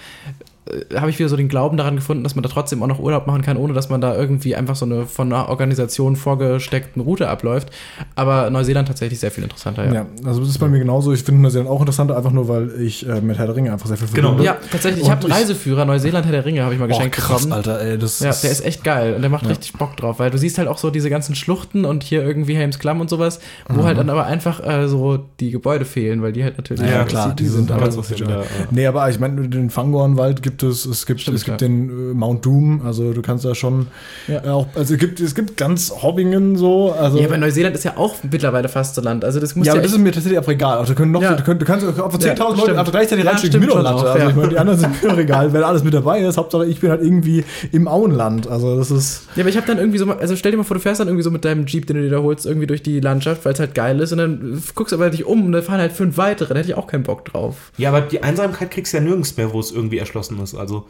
äh, 0.66 0.96
habe 1.00 1.10
ich 1.10 1.20
wieder 1.20 1.30
so 1.30 1.36
den 1.38 1.48
Glauben 1.50 1.78
daran 1.78 1.96
gefunden, 1.96 2.24
dass 2.24 2.36
man 2.36 2.44
da 2.44 2.50
trotzdem 2.50 2.82
auch 2.84 2.88
noch 2.88 3.00
Urlaub 3.00 3.28
machen 3.28 3.42
kann, 3.42 3.58
ohne 3.58 3.74
dass 3.74 3.90
man 3.90 4.02
da 4.02 4.16
irgendwie 4.16 4.56
einfach 4.56 4.76
so 4.76 4.86
eine 4.86 5.06
von 5.06 5.32
einer 5.32 5.50
Organisation 5.50 6.16
vorgesteckten 6.16 7.02
Route 7.02 7.28
abläuft. 7.30 7.70
Aber 8.16 8.50
Neuseeland 8.50 8.88
tatsächlich 8.88 9.20
sehr 9.20 9.32
viel 9.32 9.44
interessanter, 9.44 9.86
ja. 9.86 9.94
Ja, 9.94 10.06
also 10.26 10.40
das 10.42 10.50
ist 10.50 10.58
bei 10.60 10.68
mir 10.68 10.80
genauso. 10.80 11.14
Ich 11.14 11.24
finde 11.24 11.42
Neuseeland 11.42 11.70
auch 11.70 11.80
interessant, 11.80 12.12
einfach 12.12 12.32
nur, 12.32 12.48
weil 12.48 12.72
ich 12.82 13.08
äh, 13.08 13.22
mit 13.22 13.38
Herr 13.38 13.48
der 13.48 13.56
Ringe 13.56 13.72
einfach 13.72 13.88
sehr 13.88 13.98
viel 13.98 14.08
Genau. 14.14 14.30
verbinde. 14.30 14.46
Ja, 14.46 14.58
tatsächlich. 14.72 15.04
Ich 15.04 15.10
habe 15.12 15.24
einen 15.24 15.32
Reiseführer, 15.34 15.86
Neuseeland 15.86 16.26
Herr 16.26 16.32
der 16.32 16.46
Ringe, 16.46 16.64
habe 16.64 16.74
ich 16.74 16.80
mal 16.80 16.88
geschenkt 16.88 17.16
krass, 17.16 17.44
bekommen. 17.44 17.54
Alter, 17.54 17.82
ey, 17.82 17.98
das 17.98 18.20
Ja, 18.20 18.32
der 18.32 18.52
ist 18.52 18.66
echt 18.66 18.84
geil 18.84 19.16
und 19.16 19.22
der 19.22 19.30
macht 19.30 19.48
richtig 19.48 19.74
Bock 19.74 19.98
drauf, 19.98 20.20
weil 20.20 20.30
du 20.32 20.38
siehst 20.38 20.58
halt 20.58 20.68
auch 20.68 20.78
so 20.78 20.90
diese 20.90 21.10
ganzen 21.10 21.36
Schluchten 21.36 21.86
und 21.86 22.04
hier 22.04 22.24
irgendwie 22.24 22.56
Helms 22.56 22.80
Klamm 22.80 23.02
und 23.02 23.10
sowas, 23.10 23.40
wo 23.68 23.82
Mhm. 23.82 23.84
halt 23.86 23.98
dann 23.98 24.10
aber 24.10 24.26
einfach 24.26 24.66
äh, 24.66 24.88
so 24.88 25.20
die 25.40 25.52
Gebäude 25.52 25.86
fehlen, 25.86 26.22
weil 26.22 26.32
die 26.34 26.44
halt 26.44 26.58
natürlich. 26.58 26.84
Ja, 26.84 26.92
Ja, 27.00 27.04
klar, 27.06 27.34
die, 27.36 27.44
die 27.44 27.50
sind 27.50 27.72
aber 27.72 27.84
aber 27.84 27.92
so 27.92 28.02
ja. 28.16 28.44
Nee, 28.72 28.86
aber 28.88 29.10
ich 29.10 29.20
meine, 29.20 29.48
den 29.50 29.70
Fangornwald 29.70 30.42
gibt 30.44 30.53
es, 30.62 30.86
es 30.86 31.06
gibt, 31.08 31.22
Stimmt, 31.22 31.38
es 31.38 31.46
gibt 31.46 31.62
ja. 31.62 31.68
den 31.68 31.90
äh, 31.90 32.14
Mount 32.14 32.46
Doom, 32.46 32.82
also 32.86 33.14
du 33.14 33.22
kannst 33.24 33.46
da 33.46 33.56
schon 33.56 33.88
Ja. 34.28 34.44
äh, 34.44 34.50
auch, 34.50 34.68
also 34.76 34.94
es 34.94 35.00
gibt, 35.00 35.20
es 35.20 35.34
gibt 35.34 35.58
ganz 35.58 35.92
Hobbingen 36.04 36.56
so, 36.58 36.92
also. 36.92 37.18
Ja, 37.18 37.26
aber 37.26 37.38
Neuseeland 37.38 37.74
ist 37.76 37.84
ja 37.86 37.94
auch 37.98 38.16
mittlerweile 38.30 38.70
fast 38.70 38.96
so 38.96 39.02
Land. 39.02 39.26
Also 39.26 39.40
das 39.40 39.56
muss 39.56 39.66
ja, 39.66 39.74
ja, 39.74 39.80
aber 39.80 39.84
das 39.84 39.94
ist 39.94 39.98
mir 40.00 40.12
tatsächlich 40.12 40.38
auch 40.40 40.48
egal. 40.48 40.78
Also, 40.78 40.94
du, 40.94 40.98
können 41.00 41.12
noch, 41.12 41.22
Ja. 41.22 41.34
du, 41.34 41.44
können, 41.44 41.60
du 41.60 41.66
kannst 41.66 41.86
auch 41.88 41.98
auf 41.98 42.14
10.000 42.16 42.26
Ja, 42.38 42.44
Leute 42.50 42.62
stimmt. 42.62 42.78
also 42.78 42.92
gleichzeitig 42.92 43.26
Ja, 43.26 43.38
schon 43.38 43.60
Mittellatte. 43.60 43.96
auch, 43.96 44.04
Also 44.04 44.20
ja. 44.20 44.30
ich 44.30 44.36
meine, 44.36 44.50
die 44.50 44.58
anderen 44.60 44.80
sind 44.80 45.02
mir 45.04 45.18
egal, 45.18 45.54
wenn 45.54 45.64
alles 45.64 45.84
mit 45.84 45.94
dabei 45.94 46.20
ist. 46.22 46.38
Hauptsache 46.38 46.66
ich 46.66 46.80
bin 46.82 46.90
halt 46.92 47.02
irgendwie 47.02 47.44
im 47.72 47.88
Auenland. 47.88 48.48
Also 48.48 48.78
das 48.78 48.92
ist. 48.92 49.24
Ja, 49.36 49.42
aber 49.44 49.50
ich 49.50 49.56
habe 49.58 49.66
dann 49.66 49.78
irgendwie 49.78 49.98
so, 49.98 50.10
also 50.12 50.36
stell 50.36 50.52
dir 50.52 50.58
mal 50.58 50.64
vor, 50.64 50.76
du 50.76 50.82
fährst 50.82 51.00
dann 51.00 51.08
irgendwie 51.08 51.24
so 51.24 51.32
mit 51.32 51.46
deinem 51.46 51.66
Jeep, 51.66 51.88
den 51.88 51.96
du 51.98 52.04
dir 52.04 52.10
da 52.10 52.22
holst, 52.22 52.46
irgendwie 52.46 52.68
durch 52.68 52.84
die 52.84 53.00
Landschaft, 53.00 53.46
weil 53.46 53.54
es 53.54 53.60
halt 53.60 53.74
geil 53.76 54.00
ist 54.00 54.12
und 54.12 54.18
dann 54.18 54.62
guckst 54.76 54.92
du 54.92 54.98
aber 54.98 55.10
dich 55.10 55.26
um 55.26 55.46
und 55.46 55.52
da 55.54 55.62
fahren 55.62 55.80
halt 55.80 55.92
fünf 55.94 56.18
weitere, 56.18 56.54
da 56.54 56.60
hätte 56.60 56.70
ich 56.70 56.76
auch 56.78 56.88
keinen 56.88 57.04
Bock 57.04 57.26
drauf. 57.26 57.72
Ja, 57.78 57.90
aber 57.90 58.02
die 58.02 58.22
Einsamkeit 58.24 58.72
kriegst 58.72 58.94
du 58.94 58.98
ja 58.98 59.04
nirgends 59.04 59.38
mehr, 59.38 59.54
wo 59.54 59.60
es 59.60 59.72
irgendwie 59.72 59.98
erschlossen 60.00 60.38
ist. 60.44 60.56
Also 60.56 60.88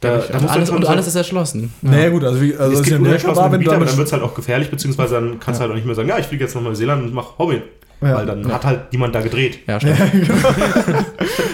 da, 0.00 0.18
da 0.18 0.38
und, 0.38 0.48
alles, 0.48 0.70
und 0.70 0.82
so- 0.82 0.88
alles 0.88 1.06
ist 1.06 1.14
erschlossen. 1.16 1.72
Naja, 1.82 2.10
gut, 2.10 2.22
also 2.22 2.40
wie, 2.40 2.54
also 2.54 2.72
es 2.74 2.80
ist 2.80 2.86
gibt 2.86 2.98
ja 3.06 3.36
war, 3.36 3.50
wenn 3.50 3.66
aber 3.68 3.84
dann 3.86 3.96
wird 3.96 4.06
es 4.06 4.12
halt 4.12 4.22
auch 4.22 4.34
gefährlich, 4.34 4.70
beziehungsweise 4.70 5.14
dann 5.14 5.40
kannst 5.40 5.58
du 5.58 5.62
halt 5.62 5.70
auch 5.72 5.74
nicht 5.76 5.86
mehr 5.86 5.94
sagen, 5.94 6.08
ja, 6.08 6.18
ich 6.18 6.26
fliege 6.26 6.44
jetzt 6.44 6.54
nach 6.54 6.62
Neuseeland 6.62 7.02
und 7.04 7.14
mach 7.14 7.38
Hobby. 7.38 7.62
Ja. 8.02 8.14
Weil 8.14 8.26
dann 8.26 8.52
hat 8.52 8.64
halt 8.66 8.92
niemand 8.92 9.14
da 9.14 9.22
gedreht. 9.22 9.60
Ja, 9.66 9.80
stimmt. 9.80 9.96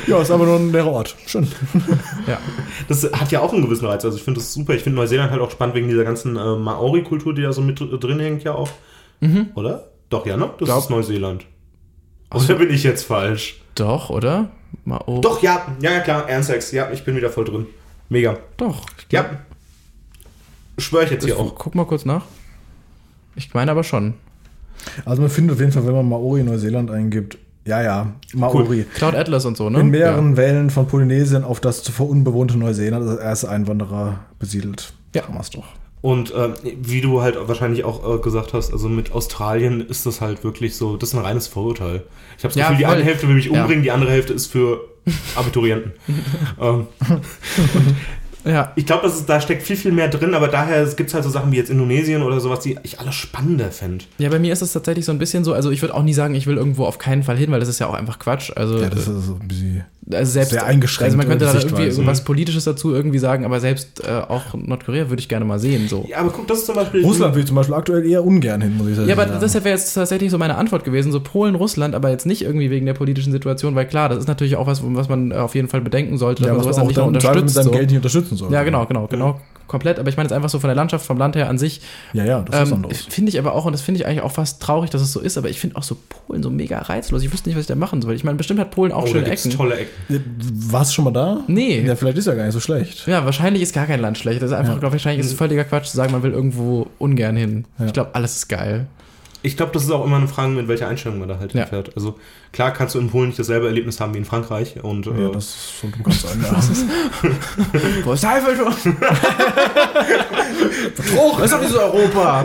Ja, 0.08 0.20
ist 0.20 0.30
aber 0.32 0.44
nur 0.44 0.56
ein 0.56 0.72
leerer 0.72 0.90
Ort. 0.90 1.14
Schön. 1.26 1.46
Ja. 2.26 2.38
Das 2.88 3.04
hat 3.12 3.30
ja 3.30 3.38
auch 3.40 3.52
einen 3.52 3.62
gewissen 3.62 3.86
Reiz. 3.86 4.04
Also 4.04 4.16
ich 4.16 4.24
finde 4.24 4.40
das 4.40 4.52
super. 4.52 4.74
Ich 4.74 4.82
finde 4.82 4.96
Neuseeland 4.96 5.30
halt 5.30 5.40
auch 5.40 5.52
spannend 5.52 5.76
wegen 5.76 5.88
dieser 5.88 6.02
ganzen 6.02 6.36
äh, 6.36 6.56
Maori-Kultur, 6.56 7.32
die 7.32 7.42
da 7.42 7.52
so 7.52 7.62
mit 7.62 7.78
drin 7.80 8.18
hängt 8.18 8.42
ja 8.42 8.54
auch. 8.54 8.70
Oder? 9.54 9.84
Doch, 10.10 10.26
ja, 10.26 10.36
ne? 10.36 10.50
Das 10.58 10.66
Glaub- 10.66 10.82
ist 10.82 10.90
Neuseeland. 10.90 11.44
Oder 12.34 12.54
bin 12.54 12.70
ich 12.70 12.82
jetzt 12.82 13.04
falsch? 13.04 13.60
Doch, 13.74 14.10
oder? 14.10 14.50
Mal, 14.84 15.00
oh, 15.06 15.20
Doch, 15.20 15.42
ja, 15.42 15.66
ja, 15.80 15.92
ja, 15.92 16.00
klar, 16.00 16.28
Ernsex. 16.28 16.72
Ja, 16.72 16.90
ich 16.90 17.04
bin 17.04 17.16
wieder 17.16 17.30
voll 17.30 17.44
drin. 17.44 17.66
Mega. 18.08 18.38
Doch. 18.56 18.86
Ich 18.98 19.12
Ja. 19.12 19.26
Schwöre 20.78 21.04
ich 21.04 21.10
jetzt 21.10 21.24
hier 21.24 21.34
Ich 21.34 21.40
auch. 21.40 21.54
guck 21.54 21.74
mal 21.74 21.84
kurz 21.84 22.04
nach. 22.04 22.24
Ich 23.36 23.52
meine 23.54 23.70
aber 23.70 23.84
schon. 23.84 24.14
Also 25.04 25.22
man 25.22 25.30
findet 25.30 25.54
auf 25.54 25.60
jeden 25.60 25.72
Fall, 25.72 25.86
wenn 25.86 25.94
man 25.94 26.08
Maori 26.08 26.42
Neuseeland 26.42 26.90
eingibt, 26.90 27.38
ja, 27.64 27.80
ja, 27.82 28.12
Maori. 28.34 28.84
Cloud 28.94 29.14
Atlas 29.14 29.44
und 29.44 29.56
so, 29.56 29.70
ne? 29.70 29.78
In 29.80 29.90
mehreren 29.90 30.36
Wellen 30.36 30.70
von 30.70 30.88
Polynesien 30.88 31.44
auf 31.44 31.60
das 31.60 31.82
zuvor 31.84 32.08
unbewohnte 32.08 32.58
Neuseeland 32.58 33.08
als 33.08 33.20
erste 33.20 33.48
Einwanderer 33.50 34.20
besiedelt. 34.40 34.92
Ja. 35.14 35.28
Hammer's 35.28 35.50
doch. 35.50 35.66
Und 36.02 36.32
äh, 36.34 36.50
wie 36.82 37.00
du 37.00 37.22
halt 37.22 37.36
wahrscheinlich 37.46 37.84
auch 37.84 38.16
äh, 38.16 38.18
gesagt 38.20 38.52
hast, 38.54 38.72
also 38.72 38.88
mit 38.88 39.12
Australien 39.12 39.80
ist 39.80 40.04
das 40.04 40.20
halt 40.20 40.42
wirklich 40.44 40.76
so, 40.76 40.96
das 40.96 41.10
ist 41.10 41.14
ein 41.14 41.24
reines 41.24 41.46
Vorurteil. 41.48 42.02
Ich 42.36 42.44
habe 42.44 42.52
das 42.52 42.56
Ja, 42.56 42.64
Gefühl, 42.70 42.78
die 42.78 42.84
voll. 42.84 42.94
eine 42.94 43.04
Hälfte 43.04 43.28
will 43.28 43.34
mich 43.36 43.46
Ja. 43.46 43.60
umbringen, 43.62 43.84
die 43.84 43.92
andere 43.92 44.10
Hälfte 44.10 44.32
ist 44.32 44.46
für 44.48 44.80
Abiturienten. 45.36 45.92
ähm, 46.60 46.86
Ja. 48.44 48.72
Ich 48.74 48.86
glaube, 48.86 49.08
da 49.28 49.40
steckt 49.40 49.62
viel, 49.62 49.76
viel 49.76 49.92
mehr 49.92 50.08
drin, 50.08 50.34
aber 50.34 50.48
daher 50.48 50.84
gibt 50.86 51.10
es 51.10 51.14
halt 51.14 51.22
so 51.22 51.30
Sachen 51.30 51.52
wie 51.52 51.56
jetzt 51.56 51.70
Indonesien 51.70 52.22
oder 52.24 52.40
sowas, 52.40 52.58
die 52.58 52.76
ich 52.82 52.98
alles 52.98 53.14
spannender 53.14 53.70
fände. 53.70 54.04
Ja, 54.18 54.30
bei 54.30 54.40
mir 54.40 54.52
ist 54.52 54.62
es 54.62 54.72
tatsächlich 54.72 55.04
so 55.04 55.12
ein 55.12 55.18
bisschen 55.18 55.44
so, 55.44 55.52
also 55.52 55.70
ich 55.70 55.80
würde 55.80 55.94
auch 55.94 56.02
nie 56.02 56.12
sagen, 56.12 56.34
ich 56.34 56.48
will 56.48 56.56
irgendwo 56.56 56.84
auf 56.86 56.98
keinen 56.98 57.22
Fall 57.22 57.36
hin, 57.36 57.52
weil 57.52 57.60
das 57.60 57.68
ist 57.68 57.78
ja 57.78 57.86
auch 57.86 57.94
einfach 57.94 58.18
Quatsch. 58.18 58.50
Also, 58.56 58.78
Ja, 58.82 58.90
das 58.90 59.06
ist 59.06 59.26
so 59.26 59.38
ein 59.40 59.46
bisschen. 59.46 59.84
Also 60.10 60.32
selbst, 60.32 60.50
sehr 60.50 60.66
eingeschränkt, 60.66 61.04
Also 61.14 61.16
man 61.16 61.28
könnte 61.28 61.44
da 61.44 61.54
irgendwie 61.54 61.84
irgendwas 61.84 62.24
Politisches 62.24 62.64
dazu 62.64 62.92
irgendwie 62.92 63.18
sagen, 63.18 63.44
aber 63.44 63.60
selbst 63.60 64.02
äh, 64.04 64.10
auch 64.10 64.54
Nordkorea 64.54 65.08
würde 65.08 65.20
ich 65.20 65.28
gerne 65.28 65.44
mal 65.44 65.58
sehen. 65.60 65.86
So. 65.88 66.04
Ja, 66.08 66.18
aber 66.18 66.30
guck, 66.30 66.48
das 66.48 66.58
ist 66.58 66.66
zum 66.66 66.74
Beispiel. 66.74 67.04
Russland 67.04 67.34
will 67.34 67.42
ich 67.42 67.46
zum 67.46 67.56
Beispiel 67.56 67.74
aktuell 67.74 68.04
eher 68.04 68.24
ungern 68.24 68.60
hin, 68.60 68.76
muss 68.76 68.88
ich 68.88 68.96
sagen. 68.96 69.08
Ja, 69.08 69.14
aber 69.16 69.26
das 69.26 69.54
wäre 69.54 69.68
jetzt 69.68 69.94
tatsächlich 69.94 70.30
so 70.30 70.38
meine 70.38 70.56
Antwort 70.56 70.84
gewesen, 70.84 71.12
so 71.12 71.20
Polen, 71.20 71.54
Russland, 71.54 71.94
aber 71.94 72.10
jetzt 72.10 72.26
nicht 72.26 72.42
irgendwie 72.42 72.70
wegen 72.70 72.84
der 72.86 72.94
politischen 72.94 73.32
Situation, 73.32 73.74
weil 73.76 73.86
klar, 73.86 74.08
das 74.08 74.18
ist 74.18 74.28
natürlich 74.28 74.56
auch 74.56 74.66
was, 74.66 74.80
was 74.84 75.08
man 75.08 75.30
äh, 75.30 75.34
auf 75.36 75.54
jeden 75.54 75.68
Fall 75.68 75.80
bedenken 75.80 76.18
sollte, 76.18 76.42
ja, 76.42 76.48
dass 76.48 76.58
man 76.58 76.66
was 76.66 76.76
sowas 76.76 76.86
man 76.86 76.94
dann 76.94 77.04
auch 77.04 77.10
nicht 77.12 77.24
dann 77.24 77.34
mit 77.34 77.42
unterstützt. 77.42 77.54
seinem 77.54 77.64
So. 77.64 77.70
Geld 77.70 77.90
nicht 77.90 77.96
unterstützen 77.96 78.36
soll. 78.36 78.52
Ja, 78.52 78.62
genau, 78.64 78.86
genau, 78.86 79.06
genau, 79.06 79.40
komplett. 79.68 79.98
Aber 80.00 80.08
ich 80.08 80.16
meine 80.16 80.26
jetzt 80.26 80.32
einfach 80.34 80.48
so 80.50 80.58
von 80.58 80.68
der 80.68 80.74
Landschaft, 80.74 81.06
vom 81.06 81.16
Land 81.18 81.36
her 81.36 81.48
an 81.48 81.58
sich, 81.58 81.80
Ja, 82.12 82.24
ja, 82.24 82.40
das 82.42 82.62
ist 82.62 82.68
ähm, 82.70 82.74
anderes. 82.76 83.02
finde 83.08 83.28
ich 83.30 83.38
aber 83.38 83.54
auch, 83.54 83.64
und 83.66 83.72
das 83.72 83.80
finde 83.82 84.00
ich 84.00 84.06
eigentlich 84.06 84.22
auch 84.22 84.32
fast 84.32 84.60
traurig, 84.60 84.90
dass 84.90 85.00
es 85.00 85.12
so 85.12 85.20
ist, 85.20 85.38
aber 85.38 85.48
ich 85.48 85.60
finde 85.60 85.76
auch 85.76 85.82
so 85.84 85.96
Polen 86.08 86.42
so 86.42 86.50
mega 86.50 86.78
reizlos. 86.78 87.22
Ich 87.22 87.32
wüsste 87.32 87.48
nicht, 87.48 87.56
was 87.56 87.62
ich 87.62 87.68
da 87.68 87.76
machen 87.76 88.02
soll. 88.02 88.14
Ich 88.14 88.24
meine, 88.24 88.36
bestimmt 88.36 88.58
hat 88.60 88.70
Polen 88.72 88.90
auch 88.92 89.04
oh, 89.04 89.06
schöne 89.06 89.30
Ecken. 89.30 89.50
tolle 89.50 89.76
Ecken. 89.76 89.91
Warst 90.08 90.90
du 90.90 90.94
schon 90.96 91.04
mal 91.04 91.10
da? 91.12 91.40
Nee. 91.46 91.80
Ja, 91.86 91.96
vielleicht 91.96 92.18
ist 92.18 92.26
ja 92.26 92.34
gar 92.34 92.44
nicht 92.44 92.52
so 92.52 92.60
schlecht. 92.60 93.06
Ja, 93.06 93.24
wahrscheinlich 93.24 93.62
ist 93.62 93.74
gar 93.74 93.86
kein 93.86 94.00
Land 94.00 94.18
schlecht. 94.18 94.42
Das 94.42 94.50
ist 94.50 94.56
einfach, 94.56 94.74
Ja. 94.74 94.78
glaube 94.78 94.96
ich, 94.96 95.02
wahrscheinlich 95.04 95.24
ist 95.26 95.32
es 95.32 95.38
völliger 95.38 95.64
Quatsch 95.64 95.86
zu 95.86 95.96
sagen, 95.96 96.12
man 96.12 96.22
will 96.22 96.32
irgendwo 96.32 96.86
ungern 96.98 97.36
hin. 97.36 97.64
Ja. 97.78 97.86
Ich 97.86 97.92
glaube, 97.92 98.14
alles 98.14 98.36
ist 98.36 98.48
geil. 98.48 98.86
Ich 99.42 99.56
glaube, 99.56 99.72
das 99.72 99.82
ist 99.84 99.90
auch 99.90 100.04
immer 100.04 100.16
eine 100.18 100.28
Frage, 100.28 100.50
mit 100.52 100.68
welcher 100.68 100.88
Einstellung 100.88 101.18
man 101.18 101.28
da 101.28 101.38
halt 101.38 101.52
Ja. 101.54 101.62
hinfährt. 101.62 101.96
Also 101.96 102.18
klar 102.52 102.72
kannst 102.72 102.94
du 102.94 102.98
in 103.00 103.08
Polen 103.10 103.28
nicht 103.28 103.38
dasselbe 103.38 103.66
Erlebnis 103.66 103.98
haben 104.00 104.14
wie 104.14 104.18
in 104.18 104.24
Frankreich. 104.24 104.82
Und 104.82 105.06
Ja, 105.06 105.12
äh, 105.12 105.32
das 105.32 105.44
ist 105.44 105.80
so 105.80 105.88
dumm 105.88 106.02
kannst 106.04 106.22
sein. 106.22 106.42
Ja. 106.42 107.30
Wo 108.04 108.12
ist 108.12 108.22
Teufel 108.24 108.56
schon? 108.56 108.96
Betrug, 110.96 111.38
das 111.38 111.44
ist 111.46 111.52
doch 111.52 111.60
dieses 111.60 111.76
Europa. 111.76 112.44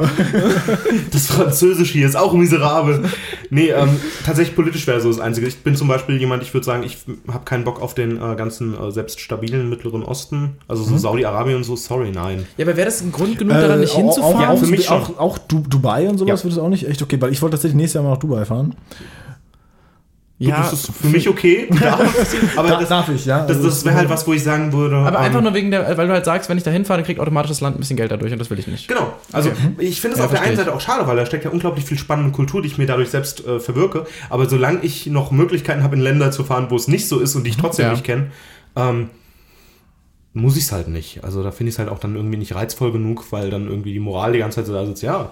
das 1.12 1.28
Französische 1.28 1.94
hier 1.94 2.08
ist 2.08 2.16
auch 2.16 2.34
miserabel. 2.34 3.04
Nee, 3.50 3.70
ähm, 3.70 4.00
tatsächlich 4.26 4.56
politisch 4.56 4.88
wäre 4.88 5.00
so 5.02 5.10
das 5.10 5.20
Einzige. 5.20 5.48
Ich 5.48 5.58
bin 5.60 5.76
zum 5.76 5.88
Beispiel 5.88 6.18
jemand, 6.18 6.44
ich 6.44 6.54
würde 6.54 6.66
sagen, 6.66 6.84
ich 6.84 6.98
habe 7.28 7.46
keinen 7.46 7.64
Bock 7.64 7.82
auf 7.82 7.94
den 7.94 8.18
äh, 8.18 8.36
ganzen 8.36 8.80
äh, 8.80 8.92
selbst 8.92 9.20
stabilen 9.20 9.70
Mittleren 9.70 10.04
Osten. 10.04 10.56
Also 10.68 10.84
so 10.84 10.98
Saudi-Arabien 10.98 11.58
und 11.58 11.64
so, 11.64 11.76
sorry, 11.76 12.12
nein. 12.12 12.46
Ja, 12.58 12.66
aber 12.66 12.76
wäre 12.78 12.86
das 12.86 13.02
ein 13.02 13.12
Grund 13.12 13.38
genug, 13.38 13.54
da 13.54 13.68
dann 13.68 13.80
nicht 13.80 13.94
Äh, 13.94 13.98
auch- 13.98 13.98
hinzufahren? 14.16 14.36
Auch, 14.36 14.42
Ja, 14.42 14.50
auch, 14.50 14.60
für 14.60 14.68
mich 14.68 14.90
auch, 14.90 15.18
auch 15.20 15.38
Du- 15.38 15.64
Dubai 15.68 16.08
und 16.10 16.18
sowas 16.18 16.40
Ja. 16.42 16.44
wird 16.46 16.54
es 16.54 16.60
auch 16.60 16.70
nicht 16.70 16.88
echt 16.88 17.02
okay, 17.02 17.18
weil 17.22 17.32
ich 17.32 17.42
wollte 17.42 17.56
tatsächlich 17.56 17.76
nächstes 17.78 17.96
Jahr 17.96 18.04
mal 18.04 18.12
nach 18.12 18.18
Dubai 18.20 18.46
fahren. 18.46 18.76
Ja, 20.40 20.58
das 20.58 20.74
ist 20.74 20.92
für 20.94 21.08
mich 21.08 21.28
okay. 21.28 21.68
Darf, 21.82 22.00
aber 22.58 22.68
Da- 22.70 22.80
das, 22.80 22.90
darf 22.90 23.10
ich, 23.10 23.26
ja. 23.26 23.40
das, 23.46 23.58
Also 23.58 23.70
das 23.70 23.86
wäre 23.86 23.96
halt 23.96 24.08
was, 24.10 24.28
wo 24.28 24.34
ich 24.34 24.44
sagen 24.44 24.72
würde. 24.72 24.96
aber 24.98 25.10
ähm, 25.18 25.26
einfach 25.26 25.42
nur 25.42 25.54
wegen 25.56 25.72
der, 25.72 25.98
weil 25.98 26.06
du 26.08 26.14
halt 26.14 26.26
sagst, 26.26 26.48
wenn 26.50 26.58
ich 26.58 26.64
da 26.64 26.70
hinfahre, 26.70 27.00
dann 27.00 27.06
kriegt 27.06 27.20
automatisch 27.20 27.50
das 27.50 27.62
Land 27.62 27.76
ein 27.76 27.80
bisschen 27.80 27.98
Geld 27.98 28.12
dadurch 28.12 28.32
und 28.32 28.38
das 28.40 28.50
will 28.52 28.60
ich 28.60 28.68
nicht. 28.68 28.88
Genau. 28.88 29.14
Also 29.32 29.50
Okay. 29.50 29.58
ich 29.80 30.00
finde 30.00 30.14
es 30.14 30.20
Ja, 30.20 30.26
auf 30.26 30.32
der 30.32 30.42
einen 30.42 30.56
Seite 30.56 30.74
auch 30.76 30.82
schade, 30.82 31.08
weil 31.08 31.16
da 31.18 31.26
steckt 31.26 31.44
ja 31.46 31.50
unglaublich 31.52 31.86
viel 31.86 31.98
spannende 31.98 32.32
Kultur, 32.32 32.62
die 32.62 32.68
ich 32.68 32.78
mir 32.78 32.86
dadurch 32.86 33.10
selbst 33.10 33.46
äh, 33.48 33.60
verwirke. 33.60 34.06
Aber 34.30 34.48
solange 34.48 34.82
ich 34.84 35.08
noch 35.08 35.32
Möglichkeiten 35.32 35.82
habe, 35.82 35.96
in 35.96 36.02
Länder 36.02 36.30
zu 36.32 36.44
fahren, 36.44 36.68
wo 36.70 36.76
es 36.76 36.88
nicht 36.88 37.08
so 37.08 37.20
ist 37.20 37.36
und 37.36 37.44
die 37.44 37.50
ich 37.50 37.58
trotzdem 37.58 37.86
Ja. 37.88 37.92
nicht 37.94 38.04
kenne, 38.04 38.28
ähm, 38.76 39.10
muss 40.34 40.56
ich 40.56 40.66
es 40.66 40.72
halt 40.72 40.88
nicht. 40.88 41.24
Also 41.24 41.42
da 41.42 41.50
finde 41.52 41.70
ich 41.70 41.76
es 41.76 41.80
halt 41.80 41.90
auch 41.90 41.98
dann 41.98 42.16
irgendwie 42.16 42.38
nicht 42.38 42.54
reizvoll 42.54 42.92
genug, 42.92 43.26
weil 43.32 43.50
dann 43.50 43.68
irgendwie 43.68 43.92
die 43.94 44.00
Moral 44.00 44.34
die 44.34 44.40
ganze 44.40 44.58
Zeit 44.58 44.68
so 44.68 44.74
da 44.74 44.86
sitzt, 44.86 45.02
ja, 45.02 45.32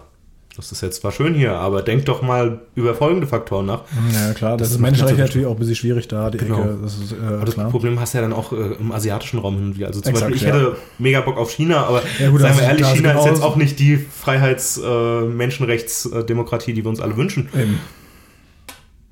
das 0.55 0.71
ist 0.71 0.81
jetzt 0.81 1.01
zwar 1.01 1.11
schön 1.11 1.33
hier, 1.33 1.53
aber 1.53 1.81
denk 1.81 2.05
doch 2.05 2.21
mal 2.21 2.59
über 2.75 2.95
folgende 2.95 3.27
Faktoren 3.27 3.65
nach. 3.65 3.81
Ja, 4.13 4.33
klar, 4.33 4.57
das, 4.57 4.69
Das 4.69 4.75
ist 4.75 4.81
Menschenrechte 4.81 5.21
natürlich- 5.21 5.47
auch 5.47 5.51
ein 5.51 5.57
bisschen 5.59 5.75
schwierig 5.75 6.07
da, 6.07 6.29
die 6.29 6.37
Genau. 6.37 6.61
Ecke. 6.61 6.77
Das 6.81 6.97
ist 6.97 7.11
äh, 7.11 7.15
Aber 7.25 7.45
das 7.45 7.53
klar. 7.55 7.69
Problem 7.69 7.99
hast 7.99 8.13
du 8.13 8.17
ja 8.19 8.21
dann 8.21 8.33
auch 8.33 8.51
äh, 8.53 8.55
im 8.79 8.91
asiatischen 8.91 9.39
Raum 9.39 9.55
hin 9.55 9.65
und 9.65 9.75
wieder. 9.77 9.87
Also 9.87 10.01
zum 10.01 10.11
Exakt, 10.11 10.31
Beispiel, 10.31 10.47
ich 10.49 10.53
ja. 10.53 10.59
hätte 10.59 10.77
mega 10.97 11.21
Bock 11.21 11.37
auf 11.37 11.51
China, 11.51 11.85
aber 11.85 12.01
Ja, 12.19 12.29
gut, 12.29 12.41
seien 12.41 12.55
wir 12.57 12.63
ehrlich, 12.63 12.85
China 12.87 13.11
ist 13.19 13.25
jetzt 13.25 13.41
auch 13.43 13.55
nicht 13.57 13.79
die 13.79 13.97
Freiheits-, 13.97 14.77
äh, 14.83 15.21
Menschenrechts-Demokratie, 15.25 16.73
die 16.73 16.83
wir 16.83 16.89
uns 16.89 16.99
alle 17.01 17.17
wünschen. 17.17 17.49
Eben. 17.53 17.79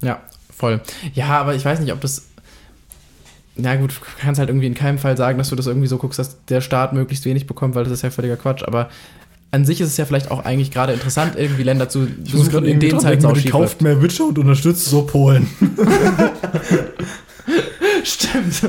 Ja, 0.02 0.22
voll. 0.56 0.82
Ja, 1.14 1.28
aber 1.40 1.56
ich 1.56 1.64
weiß 1.66 1.80
nicht, 1.80 1.92
ob 1.94 2.02
das. 2.02 2.28
Na 3.56 3.76
gut, 3.76 3.92
du 3.92 3.96
kannst 4.20 4.40
halt 4.40 4.50
irgendwie 4.50 4.66
in 4.68 4.74
keinem 4.74 4.98
Fall 4.98 5.16
sagen, 5.16 5.38
dass 5.38 5.50
du 5.50 5.56
das 5.56 5.68
irgendwie 5.68 5.88
so 5.88 5.98
guckst, 5.98 6.18
dass 6.18 6.44
der 6.46 6.60
Staat 6.62 6.94
möglichst 6.94 7.24
wenig 7.26 7.46
bekommt, 7.46 7.76
weil 7.76 7.84
das 7.84 7.94
ist 7.94 8.02
ja 8.02 8.10
völliger 8.10 8.36
Quatsch. 8.36 8.64
Aber 8.64 8.90
an 9.54 9.66
sich 9.66 9.80
ist 9.82 9.90
es 9.90 9.98
ja 9.98 10.06
vielleicht 10.06 10.32
auch 10.32 10.44
eigentlich 10.44 10.72
gerade 10.72 10.94
interessant, 10.94 11.36
irgendwie 11.38 11.62
Länder 11.64 11.88
zu 11.88 12.08
besuchen, 12.08 12.50
gerade 12.50 12.68
in 12.68 12.80
denen 12.80 12.98
es 12.98 13.06
halt 13.06 13.22
sau 13.22 13.34
kauft 13.52 13.82
mehr 13.84 14.02
Witcher 14.02 14.26
und 14.26 14.40
unterstützt 14.40 14.86
so 14.86 15.04
Polen. 15.04 15.48
Stimmt. 18.04 18.62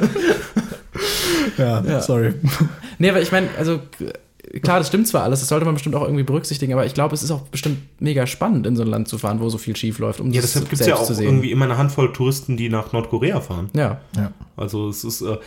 ja, 1.59 1.82
Ja. 1.85 2.01
sorry. 2.01 2.35
Nee, 2.98 3.11
aber 3.11 3.20
ich 3.23 3.32
meine, 3.32 3.48
also 3.59 3.81
klar, 4.62 4.78
das 4.78 4.89
stimmt 4.89 5.09
zwar 5.09 5.23
alles, 5.23 5.40
das 5.40 5.48
sollte 5.48 5.65
man 5.65 5.74
bestimmt 5.74 5.94
auch 5.94 6.02
irgendwie 6.02 6.23
berücksichtigen, 6.23 6.73
aber 6.73 6.86
ich 6.86 6.94
glaube, 6.94 7.15
es 7.15 7.23
ist 7.23 7.31
auch 7.31 7.43
bestimmt 7.48 7.78
mega 8.01 8.27
spannend, 8.27 8.66
in 8.66 8.77
so 8.77 8.82
ein 8.82 8.89
Land 8.89 9.09
zu 9.09 9.19
fahren, 9.19 9.40
wo 9.40 9.48
so 9.48 9.59
viel 9.59 9.74
schief 9.77 9.98
läuft, 9.98 10.20
um 10.20 10.31
Ja, 10.32 10.40
das 10.43 10.52
deshalb 10.52 10.69
gibt 10.69 10.81
es 10.82 10.86
ja 10.86 10.97
auch 10.97 11.05
zu 11.05 11.15
sehen. 11.15 11.27
irgendwie 11.27 11.51
immer 11.51 11.65
eine 11.65 11.78
Handvoll 11.78 12.12
Touristen, 12.12 12.56
die 12.56 12.69
nach 12.69 12.93
Nordkorea 12.93 13.40
fahren. 13.40 13.70
Ja. 13.74 14.01
Ja. 14.16 14.32
Also 14.56 14.89
es 14.89 15.02
ist, 15.02 15.23
äh, 15.23 15.39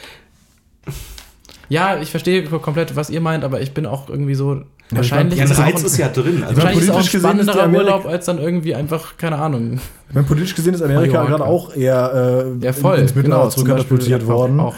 ja, 1.69 1.99
ich 2.01 2.11
verstehe 2.11 2.43
komplett, 2.43 2.95
was 2.95 3.09
ihr 3.09 3.21
meint, 3.21 3.43
aber 3.43 3.61
ich 3.61 3.73
bin 3.73 3.85
auch 3.85 4.09
irgendwie 4.09 4.35
so, 4.35 4.63
wahrscheinlich 4.91 5.37
ja, 5.39 5.45
ein 5.45 5.51
ist 5.51 5.57
es 5.57 5.59
auch 5.59 5.63
Reiz 5.65 5.79
ein, 5.79 5.85
ist 5.85 5.97
ja 5.97 6.07
drin. 6.09 6.43
Also 6.43 6.55
wahrscheinlich 6.55 6.83
ist 6.83 6.83
es 6.83 6.89
auch 6.89 6.95
ein 6.95 7.01
politisch 7.01 7.11
gesehen 7.11 7.13
ist 7.13 7.13
die 7.13 7.17
spannenderer 7.19 7.63
Amerika- 7.63 7.93
Urlaub 7.95 8.05
als 8.05 8.25
dann 8.25 8.37
irgendwie 8.39 8.75
einfach, 8.75 9.17
keine 9.17 9.37
Ahnung. 9.37 9.79
Ich 10.09 10.15
meine, 10.15 10.27
politisch 10.27 10.55
gesehen 10.55 10.73
ist 10.73 10.81
Amerika 10.81 11.25
gerade 11.25 11.45
auch 11.45 11.75
eher 11.75 12.45
äh, 12.61 12.65
Ja, 12.65 12.73
voll. 12.73 12.97
ins 12.99 13.13
Mittelalter 13.15 13.43
genau, 13.43 13.49
zurückkatapultiert 13.49 14.19
Beispiel 14.19 14.33
worden. 14.35 14.59
Auch. 14.59 14.75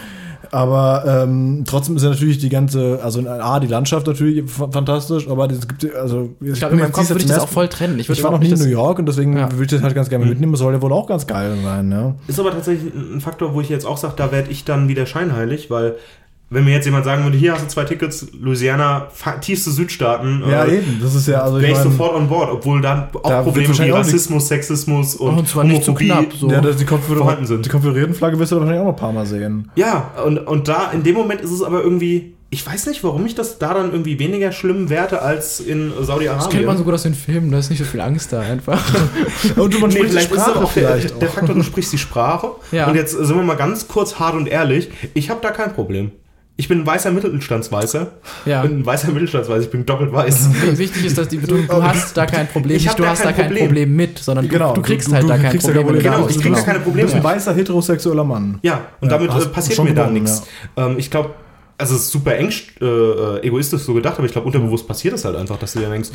Aber 0.52 1.03
ähm, 1.06 1.64
trotzdem 1.68 1.95
ist 1.95 2.02
ja 2.03 2.10
natürlich 2.10 2.40
die 2.40 2.49
ganze, 2.49 2.99
also 3.03 3.22
A, 3.27 3.60
die 3.60 3.68
Landschaft 3.68 4.07
natürlich 4.07 4.49
fantastisch, 4.49 5.27
aber 5.27 5.48
es 5.52 5.68
gibt, 5.68 5.94
also 5.95 6.31
Ich 6.41 6.53
glaube, 6.60 6.73
in 6.73 6.80
meinem 6.80 6.91
Kopf 6.91 7.07
würde 7.10 7.22
ich 7.22 7.27
das 7.27 7.40
auch 7.40 7.48
voll 7.48 7.68
trennen. 7.68 7.99
Ich, 7.99 8.10
Ich, 8.10 8.23
war 8.23 8.31
noch 8.31 8.40
nie 8.40 8.49
in 8.49 8.57
New 8.57 8.65
York 8.65 8.98
und 8.98 9.06
deswegen 9.06 9.38
Ja. 9.38 9.52
würde 9.52 9.64
ich 9.65 9.69
das 9.69 9.84
halt 9.84 9.94
ganz 9.94 10.10
gerne 10.10 10.26
mitnehmen. 10.26 10.53
Das 10.53 10.60
soll 10.60 10.73
ja 10.73 10.81
wohl 10.81 10.91
auch 10.91 11.06
ganz 11.07 11.27
geil 11.27 11.56
sein, 11.64 11.91
ja. 11.91 12.15
ist 12.27 12.40
aber 12.40 12.52
tatsächlich 12.52 12.91
ein 12.94 13.22
Faktor, 13.22 13.53
wo 13.53 13.61
ich 13.61 13.69
jetzt 13.69 13.86
auch 13.86 13.98
sage, 13.98 14.14
da 14.18 14.31
werde 14.31 14.49
ich 14.49 14.65
dann 14.65 14.88
wieder 14.88 15.06
scheinheilig, 15.06 15.69
weil 15.69 15.98
wenn 16.51 16.63
mir 16.65 16.71
jetzt 16.73 16.85
jemand 16.85 17.05
sagen 17.05 17.23
würde, 17.23 17.38
hier 17.38 17.53
hast 17.53 17.63
du 17.63 17.67
zwei 17.67 17.84
Tickets, 17.84 18.27
Louisiana, 18.39 19.07
tiefste 19.41 19.69
Südstaaten, 19.71 20.43
Ja, 20.49 20.65
äh, 20.65 20.77
eben. 20.77 20.99
Das 21.01 21.13
ist 21.13 21.27
ja, 21.27 21.41
also 21.41 21.57
wäre 21.57 21.65
ich 21.65 21.71
ich 21.71 21.84
mein, 21.84 21.91
sofort 21.91 22.15
on 22.15 22.27
board, 22.27 22.49
obwohl 22.51 22.81
da 22.81 23.09
auch 23.13 23.30
Da 23.30 23.41
Probleme 23.43 23.77
wie 23.77 23.89
Rassismus, 23.91 24.47
Sexismus 24.47 25.15
und, 25.15 25.38
Und 25.38 25.47
zwar 25.47 25.63
nicht 25.63 25.84
so 25.84 25.91
Homophobie 25.91 26.07
knapp, 26.07 26.34
so. 26.34 26.49
ja, 26.49 26.61
das, 26.61 26.77
die, 26.77 26.85
vorhanden 26.85 27.45
sind. 27.45 27.65
die 27.65 27.69
Konföderiertenflagge 27.69 28.39
wirst 28.39 28.51
du 28.51 28.55
wahrscheinlich 28.57 28.81
auch 28.81 28.85
noch 28.85 28.93
ein 28.93 28.99
paar 28.99 29.13
Mal 29.13 29.26
sehen. 29.26 29.69
Ja, 29.76 30.11
und, 30.26 30.39
und 30.39 30.67
da, 30.67 30.91
in 30.91 31.03
dem 31.03 31.15
Moment 31.15 31.41
ist 31.41 31.51
es 31.51 31.61
aber 31.61 31.84
irgendwie, 31.84 32.34
ich 32.49 32.65
weiß 32.65 32.88
nicht, 32.88 33.03
warum 33.03 33.27
ich 33.27 33.35
das 33.35 33.59
da 33.59 33.76
dann 33.76 33.91
irgendwie 33.91 34.17
weniger 34.17 34.51
schlimm 34.51 34.89
werte 34.89 35.21
als 35.21 35.59
in 35.59 35.89
Das 35.89 35.95
kennt 35.97 35.97
man 35.97 36.05
Saudi-Arabien. 36.05 36.77
so 36.77 36.84
gut 36.84 36.93
aus 36.95 37.03
den 37.03 37.13
Filmen, 37.13 37.51
da 37.51 37.59
ist 37.59 37.69
nicht 37.69 37.77
so 37.77 37.85
viel 37.85 38.01
Angst 38.01 38.34
da 38.34 38.39
einfach. 38.41 38.84
Und 39.55 39.71
du, 39.71 39.77
man 39.80 39.91
Nee, 39.91 39.97
spricht 39.97 40.15
die 40.15 40.21
Sprache 40.21 40.55
auch 40.55 40.73
der, 40.73 40.88
vielleicht 40.97 41.21
der 41.21 41.30
auch. 41.30 41.34
Faktor, 41.34 41.53
du 41.53 41.61
sprichst 41.61 41.93
die 41.93 41.99
Sprache. 41.99 42.47
Ja. 42.71 42.88
Und 42.88 42.95
jetzt 42.95 43.11
sind 43.11 43.35
wir 43.35 43.43
mal 43.43 43.55
ganz 43.55 43.88
kurz 43.88 44.15
hart 44.19 44.34
und 44.34 44.47
ehrlich. 44.47 44.89
Ich 45.13 45.30
habe 45.30 45.41
da 45.43 45.51
kein 45.51 45.73
Problem. 45.73 46.11
Ich 46.60 46.68
bin 46.68 46.81
ein 46.81 46.86
weißer 46.86 47.11
Mittelstandsweißer. 47.11 48.07
Ja. 48.45 48.61
Ich 48.64 48.69
bin 48.69 48.80
ein 48.80 48.86
weißer 48.86 49.11
Mittelstandsweißer. 49.14 49.61
Ich 49.64 49.69
bin 49.72 49.86
doppelt 49.86 50.11
weiß. 50.11 50.49
Wichtig 50.77 51.06
ist, 51.06 51.18
dass 51.18 51.30
die 51.30 51.38
Betonung, 51.38 51.65
du 51.68 51.81
hast 51.84 52.18
da 52.18 52.26
kein 52.26 52.48
Problem, 52.49 52.76
Ich 52.76 52.84
nicht 52.84 52.99
du 52.99 53.03
da 53.03 53.10
hast 53.11 53.19
kein 53.23 53.27
da 53.30 53.34
kein 53.34 53.45
Problem. 53.48 53.65
Problem 53.68 53.95
mit, 53.95 54.19
sondern 54.19 54.45
du, 54.45 54.52
Genau, 54.52 54.73
du 54.73 54.81
kriegst 54.81 55.07
du- 55.07 55.14
halt 55.14 55.23
du 55.23 55.27
da 55.30 55.38
kein 55.38 55.52
kriegst 55.52 55.68
ja 55.68 55.73
Problem 55.73 55.95
mit. 55.95 56.03
Genau, 56.03 56.27
ich 56.27 56.36
du 56.36 56.41
krieg 56.41 56.52
da 56.52 56.56
bist- 56.56 56.65
keine 56.65 56.80
Du 56.80 56.84
Probleme. 56.84 57.06
bist 57.06 57.15
ein 57.15 57.23
weißer 57.23 57.56
heterosexueller 57.56 58.23
Mann. 58.26 58.60
Ja, 58.61 58.81
und 58.99 59.10
Ja, 59.10 59.18
damit 59.18 59.31
äh, 59.34 59.45
passiert 59.48 59.81
mir 59.86 59.94
da 59.94 60.10
nichts. 60.10 60.44
Ähm, 60.76 60.95
ich 60.99 61.10
glaube, 61.10 61.30
also 61.77 61.95
es 61.95 62.02
ist 62.02 62.11
super 62.11 62.36
eng, 62.36 62.52
äh, 62.81 62.86
äh, 62.86 63.48
egoistisch 63.48 63.84
so 63.84 63.94
gedacht, 63.94 64.15
aber 64.18 64.26
ich 64.26 64.34
glaube, 64.34 64.48
unterbewusst 64.48 64.86
passiert 64.86 65.14
es 65.14 65.23
halt 65.23 65.38
einfach, 65.38 65.57
dass 65.60 65.72
du 65.72 65.80
dir 65.80 65.90
denkst, 65.90 66.10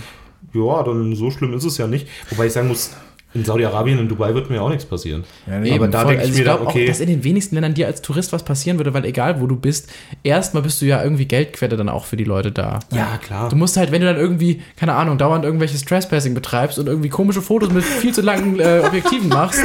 ja, 0.53 0.83
dann 0.83 1.15
so 1.16 1.31
schlimm 1.31 1.55
ist 1.55 1.65
es 1.65 1.79
ja 1.79 1.87
nicht. 1.87 2.07
Wobei 2.29 2.47
ich 2.49 2.53
sagen 2.53 2.69
muss, 2.69 2.91
in 3.35 3.44
Saudi-Arabien 3.44 3.98
und 3.98 4.09
Dubai 4.09 4.32
wird 4.32 4.48
mir 4.48 4.62
auch 4.62 4.69
nichts 4.69 4.85
passieren. 4.85 5.24
Ja, 5.47 5.59
nee, 5.59 5.74
aber 5.74 5.89
da 5.89 6.05
denke 6.05 6.23
ich 6.23 6.28
also 6.28 6.39
mir 6.39 6.44
dann, 6.44 6.61
okay. 6.66 6.85
auch, 6.85 6.86
dass 6.86 7.01
in 7.01 7.09
den 7.09 7.24
wenigsten 7.24 7.56
Ländern 7.56 7.74
dir 7.74 7.89
als 7.89 8.01
Tourist 8.01 8.32
was 8.32 8.44
passieren 8.44 8.78
würde, 8.78 8.94
weil 8.94 9.05
egal 9.05 9.40
wo 9.40 9.47
du 9.48 9.56
bist, 9.56 9.90
erstmal 10.23 10.62
bist 10.62 10.81
du 10.81 10.86
ja 10.86 11.02
irgendwie 11.02 11.24
Geldquelle 11.27 11.77
dann 11.77 11.89
auch 11.89 12.05
für 12.05 12.16
die 12.16 12.24
Leute 12.24 12.52
da. 12.52 12.78
Ja, 12.93 13.19
klar. 13.19 13.48
Du 13.48 13.56
musst 13.56 13.77
halt, 13.77 13.90
wenn 13.90 14.01
du 14.01 14.06
dann 14.06 14.16
irgendwie, 14.16 14.62
keine 14.77 14.94
Ahnung, 14.94 15.19
dauernd 15.19 15.44
irgendwelches 15.44 15.85
Trespassing 15.85 16.35
betreibst 16.35 16.78
und 16.78 16.86
irgendwie 16.86 17.09
komische 17.09 17.43
Fotos 17.43 17.70
mit 17.70 17.82
viel 17.85 18.15
zu 18.15 18.23
langen 18.23 18.61
äh, 18.61 18.82
Objektiven 18.86 19.28
machst, 19.28 19.61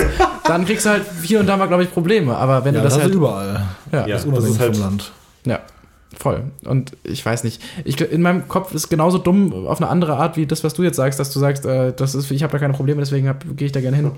dann 0.45 0.65
kriegst 0.65 0.85
du 0.85 0.89
halt 0.89 1.03
hier 1.23 1.39
und 1.39 1.45
da 1.45 1.55
mal, 1.55 1.67
glaube 1.67 1.83
ich, 1.83 1.91
Probleme. 1.91 2.35
Aber 2.35 2.65
wenn 2.65 2.73
ja, 2.73 2.81
du 2.81 2.85
das, 2.85 2.95
das 2.95 3.03
halt. 3.03 3.11
ist 3.11 3.15
überall. 3.17 3.67
ja, 3.91 3.99
Ja. 4.07 4.07
Das 4.07 4.25
ist 4.25 4.35
das 4.35 4.43
ist 4.45 4.59
halt- 4.59 4.75
vom 4.75 4.83
Land. 4.85 5.11
Ja, 5.45 5.59
voll. 6.19 6.43
Und 6.65 6.91
ich 7.03 7.25
weiß 7.25 7.45
nicht. 7.45 7.61
Ich, 7.85 7.99
in 8.01 8.21
meinem 8.21 8.47
Kopf 8.47 8.73
ist 8.73 8.89
genauso 8.89 9.17
dumm 9.17 9.67
auf 9.67 9.81
eine 9.81 9.89
andere 9.89 10.17
Art 10.17 10.35
wie 10.35 10.45
das, 10.45 10.63
was 10.63 10.73
du 10.73 10.83
jetzt 10.83 10.97
sagst, 10.97 11.19
dass 11.19 11.31
du 11.31 11.39
sagst, 11.39 11.65
äh, 11.65 11.93
das 11.95 12.13
ist, 12.13 12.29
ich 12.29 12.43
habe 12.43 12.51
da 12.51 12.59
keine 12.59 12.73
Probleme, 12.73 12.99
deswegen 12.99 13.33
gehe 13.55 13.67
ich 13.67 13.71
da 13.71 13.79
gerne 13.79 13.97
hin. 13.97 14.11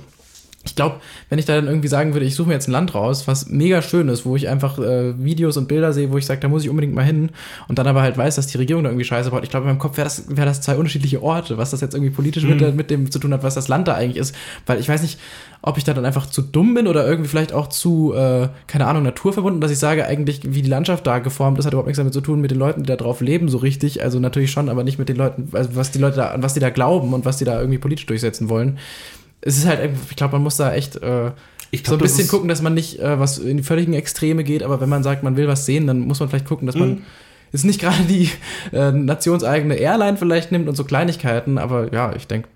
Ich 0.64 0.76
glaube, 0.76 0.98
wenn 1.30 1.40
ich 1.40 1.46
da 1.46 1.56
dann 1.56 1.66
irgendwie 1.66 1.88
sagen 1.88 2.14
würde, 2.14 2.24
ich 2.26 2.36
suche 2.36 2.50
mir 2.50 2.54
jetzt 2.54 2.68
ein 2.68 2.72
Land 2.72 2.94
raus, 2.94 3.28
was 3.28 3.48
mega 3.48 3.82
schön 3.82 4.08
ist, 4.10 4.26
wo 4.28 4.36
ich 4.36 4.48
einfach 4.48 4.78
äh, 4.78 5.14
Videos 5.18 5.58
und 5.58 5.68
Bilder 5.68 5.92
sehe, 5.92 6.12
wo 6.12 6.18
ich 6.20 6.26
sage, 6.28 6.40
da 6.40 6.48
muss 6.50 6.64
ich 6.64 6.70
unbedingt 6.70 6.94
mal 6.94 7.04
hin 7.04 7.32
und 7.68 7.80
dann 7.80 7.88
aber 7.88 8.04
halt 8.04 8.16
weiß, 8.16 8.36
dass 8.36 8.46
die 8.46 8.60
Regierung 8.60 8.84
da 8.84 8.92
irgendwie 8.92 9.06
scheiße 9.06 9.32
baut. 9.32 9.44
Ich 9.44 9.50
glaube, 9.50 9.64
in 9.64 9.70
meinem 9.72 9.80
Kopf 9.80 9.98
wäre 9.98 10.06
das, 10.06 10.26
wär 10.28 10.46
das 10.46 10.62
zwei 10.62 10.76
unterschiedliche 10.76 11.24
Orte, 11.24 11.58
was 11.58 11.72
das 11.72 11.82
jetzt 11.82 11.96
irgendwie 11.96 12.12
politisch 12.12 12.44
mit, 12.44 12.62
der- 12.62 12.74
mit 12.74 12.92
dem 12.92 13.10
zu 13.10 13.18
tun 13.18 13.34
hat, 13.34 13.42
was 13.42 13.56
das 13.56 13.70
Land 13.70 13.88
da 13.88 13.96
eigentlich 13.96 14.18
ist. 14.18 14.36
Weil 14.68 14.80
ich 14.80 14.88
weiß 14.88 15.02
nicht, 15.02 15.18
ob 15.64 15.80
ich 15.80 15.84
da 15.84 15.96
dann 15.96 16.06
einfach 16.06 16.28
zu 16.30 16.44
dumm 16.44 16.76
bin 16.76 16.88
oder 16.88 17.08
irgendwie 17.08 17.30
vielleicht 17.30 17.54
auch 17.54 17.68
zu, 17.68 18.14
äh, 18.14 18.50
keine 18.68 18.86
Ahnung, 18.86 19.02
naturverbunden, 19.02 19.62
dass 19.62 19.72
ich 19.72 19.80
sage, 19.80 20.06
eigentlich, 20.06 20.42
wie 20.44 20.62
die 20.62 20.70
Landschaft 20.70 21.08
da 21.08 21.18
geformt 21.20 21.58
ist, 21.58 21.66
hat 21.66 21.74
überhaupt 21.74 21.88
nichts 21.88 21.98
damit 21.98 22.14
zu 22.14 22.22
tun 22.22 22.40
mit 22.40 22.52
den 22.52 22.60
Leuten, 22.60 22.84
die 22.84 22.88
da 22.88 22.96
drauf 22.98 23.22
leben, 23.22 23.50
so 23.50 23.58
richtig. 23.58 24.04
Also 24.04 24.20
natürlich 24.20 24.52
schon, 24.52 24.70
aber 24.70 24.84
nicht 24.84 25.00
mit 25.00 25.10
den 25.10 25.16
Leuten, 25.18 25.50
also 25.54 25.72
was 25.76 25.90
die 25.90 26.00
Leute 26.00 26.18
da, 26.18 26.28
an 26.32 26.44
was 26.44 26.54
die 26.54 26.60
da 26.60 26.70
glauben 26.70 27.14
und 27.16 27.26
was 27.26 27.38
die 27.38 27.46
da 27.46 27.60
irgendwie 27.60 27.80
politisch 27.80 28.06
durchsetzen 28.06 28.48
wollen 28.50 28.78
es 29.42 29.58
ist 29.58 29.66
halt, 29.66 29.90
ich 30.10 30.16
glaube, 30.16 30.34
man 30.34 30.44
muss 30.44 30.58
da 30.58 30.74
echt 30.74 30.96
äh, 30.98 31.32
Ich 31.72 31.82
so 31.86 31.94
ein 31.94 31.98
glaub, 31.98 32.00
bisschen 32.02 32.28
gucken, 32.28 32.48
dass 32.48 32.62
man 32.62 32.74
nicht 32.74 33.00
äh, 33.00 33.20
was 33.20 33.38
in 33.38 33.58
die 33.58 33.64
völligen 33.64 33.94
Extreme 33.94 34.44
geht, 34.44 34.64
aber 34.64 34.80
wenn 34.82 34.90
man 34.90 35.04
sagt, 35.04 35.24
man 35.24 35.36
will 35.38 35.48
was 35.48 35.66
sehen, 35.66 35.88
dann 35.88 36.00
muss 36.00 36.20
man 36.20 36.30
vielleicht 36.30 36.46
gucken, 36.48 36.66
dass 36.68 36.76
Mhm. 36.76 36.82
man 36.82 37.02
jetzt 37.52 37.66
nicht 37.66 37.80
gerade 37.82 38.04
die 38.04 38.30
äh, 38.72 38.92
nationseigene 38.92 39.76
Airline 39.76 40.18
vielleicht 40.18 40.52
nimmt 40.52 40.68
und 40.68 40.76
so 40.76 40.84
Kleinigkeiten, 40.84 41.58
aber 41.58 41.94
ja, 41.94 42.14
ich 42.16 42.28
denke, 42.28 42.50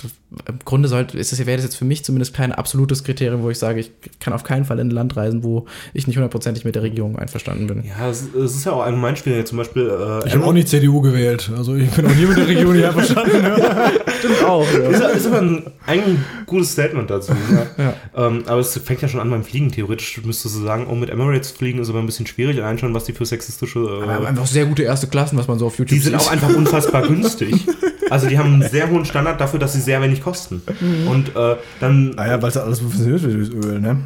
im 0.47 0.59
Grunde 0.65 0.89
sollte, 0.89 1.17
ist 1.17 1.31
das, 1.31 1.39
wäre 1.45 1.55
das 1.57 1.63
jetzt 1.63 1.75
für 1.75 1.85
mich 1.85 2.03
zumindest 2.03 2.33
kein 2.33 2.51
absolutes 2.51 3.03
Kriterium, 3.03 3.41
wo 3.43 3.49
ich 3.49 3.59
sage, 3.59 3.79
ich 3.79 3.91
kann 4.19 4.33
auf 4.33 4.43
keinen 4.43 4.65
Fall 4.65 4.79
in 4.79 4.87
ein 4.87 4.91
Land 4.91 5.15
reisen, 5.15 5.43
wo 5.43 5.65
ich 5.93 6.07
nicht 6.07 6.17
hundertprozentig 6.17 6.65
mit 6.65 6.75
der 6.75 6.83
Regierung 6.83 7.17
einverstanden 7.17 7.67
bin. 7.67 7.83
Ja, 7.85 8.09
es, 8.09 8.25
es 8.33 8.55
ist 8.55 8.65
ja 8.65 8.73
auch 8.73 8.81
allgemein 8.81 9.15
schwierig. 9.15 9.47
Zum 9.47 9.57
Beispiel. 9.57 9.83
Äh, 9.83 10.27
Ich 10.27 10.33
habe 10.33 10.45
auch 10.45 10.53
nicht 10.53 10.67
CDU 10.67 11.01
gewählt. 11.01 11.51
Also 11.55 11.75
ich 11.75 11.89
bin 11.91 12.05
auch 12.05 12.15
nie 12.15 12.25
mit 12.25 12.37
der 12.37 12.47
Regierung 12.47 12.73
nicht 12.73 12.85
einverstanden. 12.85 13.31
Stimmt 14.19 14.43
auch, 14.43 14.67
Ist, 14.69 15.01
ist 15.01 15.27
aber 15.27 15.41
ein, 15.41 15.63
eigentlich 15.85 16.17
ein 16.17 16.25
gutes 16.45 16.71
Statement 16.71 17.09
dazu. 17.09 17.33
Ja. 17.77 17.93
Ähm, 18.15 18.43
aber 18.47 18.59
es 18.59 18.77
fängt 18.77 19.01
ja 19.01 19.07
schon 19.07 19.19
an 19.19 19.29
beim 19.29 19.43
Fliegen. 19.43 19.71
Theoretisch 19.71 20.21
müsstest 20.23 20.55
du 20.55 20.61
sagen, 20.61 20.87
oh, 20.89 20.95
mit 20.95 21.09
Emirates 21.09 21.51
fliegen 21.51 21.79
ist 21.79 21.89
aber 21.89 21.99
ein 21.99 22.05
bisschen 22.05 22.27
schwierig. 22.27 22.57
Allein 22.57 22.77
schon, 22.77 22.93
was 22.93 23.05
die 23.05 23.13
für 23.13 23.25
sexistische. 23.25 23.79
Äh, 23.79 24.25
einfach 24.27 24.47
sehr 24.47 24.65
gute 24.65 24.83
erste 24.85 25.07
Klassen, 25.07 25.37
was 25.37 25.47
man 25.47 25.59
so 25.59 25.67
auf 25.67 25.77
YouTube 25.77 25.97
die 25.97 25.99
sind 26.03 26.19
sieht. 26.19 26.27
auch 26.27 26.31
einfach 26.31 26.49
unfassbar 26.49 27.01
günstig. 27.07 27.67
Also 28.09 28.27
die 28.27 28.37
haben 28.37 28.53
einen 28.53 28.69
sehr 28.69 28.89
hohen 28.89 29.05
Standard 29.05 29.41
dafür, 29.41 29.59
dass 29.59 29.73
sie 29.73 29.81
sehr 29.81 30.01
wenig 30.01 30.21
kosten. 30.23 30.61
Und 31.09 31.35
äh, 31.35 31.55
dann. 31.79 32.11
Naja, 32.11 32.41
weil 32.41 32.49
es 32.49 32.57
alles 32.57 32.79
funktioniert 32.79 33.23
wie 33.27 33.39
das 33.39 33.49
Öl, 33.49 33.79
ne? 33.79 33.97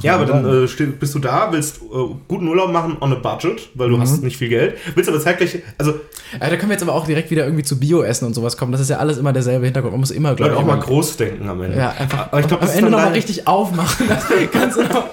Ja, 0.00 0.14
aber 0.14 0.26
dann 0.26 0.64
äh, 0.64 0.68
steh, 0.68 0.86
bist 0.86 1.14
du 1.14 1.18
da, 1.18 1.48
willst 1.52 1.82
äh, 1.82 2.14
guten 2.26 2.48
Urlaub 2.48 2.72
machen 2.72 2.96
on 3.00 3.12
a 3.12 3.16
budget, 3.16 3.68
weil 3.74 3.90
du 3.90 4.00
hast 4.00 4.22
nicht 4.22 4.38
viel 4.38 4.48
Geld, 4.48 4.78
willst 4.94 5.10
aber 5.10 5.20
zeitgleich, 5.20 5.58
also 5.76 5.92
Ja, 6.32 6.48
da 6.48 6.56
können 6.56 6.70
wir 6.70 6.74
jetzt 6.74 6.82
aber 6.82 6.94
auch 6.94 7.06
direkt 7.06 7.30
wieder 7.30 7.44
irgendwie 7.44 7.62
zu 7.62 7.78
Bio-Essen 7.78 8.26
und 8.26 8.34
sowas 8.34 8.56
kommen. 8.56 8.72
Das 8.72 8.80
ist 8.80 8.88
ja 8.88 8.96
alles 8.98 9.18
immer 9.18 9.32
derselbe 9.32 9.66
Hintergrund. 9.66 9.92
Man 9.92 10.00
muss 10.00 10.10
immer, 10.10 10.34
glaube 10.34 10.52
ich, 10.52 10.58
auch 10.58 10.64
mal 10.64 10.78
groß 10.78 11.16
denken 11.18 11.48
am 11.48 11.60
Ende. 11.62 11.76
Ja, 11.76 11.90
einfach 11.90 12.28
Aber 12.28 12.40
ich 12.40 12.46
glaube, 12.46 12.62
am 12.62 12.70
Ende 12.70 12.90
nochmal 12.90 13.12
richtig 13.12 13.46
aufmachen. 13.46 14.08
Das 14.08 14.24
kannst 14.50 14.78
du 14.78 14.82
noch 14.84 15.04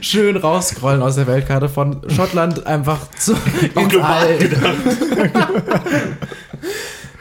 schön 0.00 0.36
rausscrollen 0.36 1.02
aus 1.02 1.16
der 1.16 1.26
Weltkarte 1.26 1.68
von 1.68 2.00
Schottland 2.08 2.66
einfach 2.66 3.10
zu 3.18 3.34
ins 3.74 3.88
global. 3.88 4.38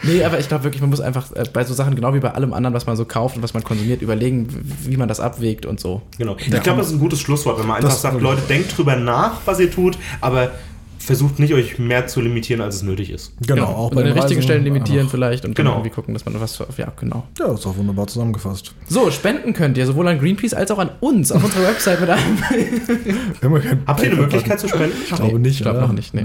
Nee, 0.04 0.24
aber 0.24 0.40
ich 0.40 0.48
glaube 0.48 0.64
wirklich, 0.64 0.82
man 0.82 0.90
muss 0.90 1.02
einfach 1.02 1.32
äh, 1.36 1.44
bei 1.54 1.64
so 1.64 1.74
Sachen, 1.74 1.96
genau 1.96 2.14
wie 2.14 2.20
bei 2.20 2.32
allem 2.32 2.54
anderen, 2.54 2.74
was 2.74 2.86
man 2.88 2.96
so 2.98 3.06
kauft 3.06 3.36
und 3.36 3.44
was 3.44 3.54
man 3.54 3.64
konsumiert, 3.64 4.02
überlegen, 4.02 4.48
wie 4.84 4.98
man 4.98 5.08
das 5.08 5.20
abwägt 5.20 5.66
und 5.66 5.80
so. 5.80 6.02
Genau. 6.18 6.36
Ich 6.40 6.50
glaube, 6.50 6.80
das 6.80 6.88
ist 6.88 6.94
ein 6.94 7.00
gutes 7.00 7.20
Schlusswort, 7.22 7.60
wenn 7.60 7.68
man 7.68 7.78
einfach 7.78 7.90
Das- 7.90 8.02
sagt, 8.02 8.20
Leute, 8.22 8.42
denkt 8.50 8.78
drüber 8.78 8.96
nach, 8.96 9.42
was 9.46 9.60
ihr 9.60 9.70
tut, 9.72 9.98
aber 10.22 10.52
versucht 10.98 11.40
nicht, 11.40 11.52
euch 11.56 11.80
mehr 11.80 12.06
zu 12.06 12.22
limitieren, 12.22 12.62
als 12.62 12.76
es 12.76 12.84
nötig 12.84 13.10
ist. 13.10 13.34
Genau, 13.48 13.66
auch 13.66 13.90
und 13.90 13.96
bei 13.96 14.02
an 14.02 14.08
den 14.10 14.18
richtigen 14.20 14.42
Stellen 14.44 14.64
limitieren 14.64 15.00
einfach- 15.02 15.12
vielleicht 15.12 15.46
und 15.46 15.56
Genau. 15.56 15.72
irgendwie 15.72 15.90
gucken, 15.90 16.14
dass 16.14 16.24
man 16.26 16.40
was, 16.40 16.60
ja, 16.78 16.92
genau. 17.00 17.24
Ja, 17.40 17.52
ist 17.54 17.66
auch 17.66 17.76
wunderbar 17.76 18.06
zusammengefasst. 18.06 18.76
So, 18.88 19.10
spenden 19.10 19.54
könnt 19.54 19.78
ihr 19.80 19.86
sowohl 19.88 20.08
an 20.08 20.20
Greenpeace 20.20 20.54
als 20.54 20.70
auch 20.70 20.78
an 20.78 20.92
uns 21.00 21.32
auf 21.32 21.44
unserer 21.44 21.64
Website 21.64 22.02
mit 22.02 22.10
einem. 22.12 22.38
Habt 23.88 24.04
ihr 24.04 24.12
eine. 24.12 24.22
Möglichkeit 24.22 24.60
zu 24.60 24.68
spenden? 24.68 24.96
Ich 25.04 25.16
glaube 25.16 25.40
nicht. 25.40 25.56
Ich 25.58 25.62
glaube 25.64 25.80
noch 25.82 25.92
nicht, 25.94 26.14
nee. 26.14 26.24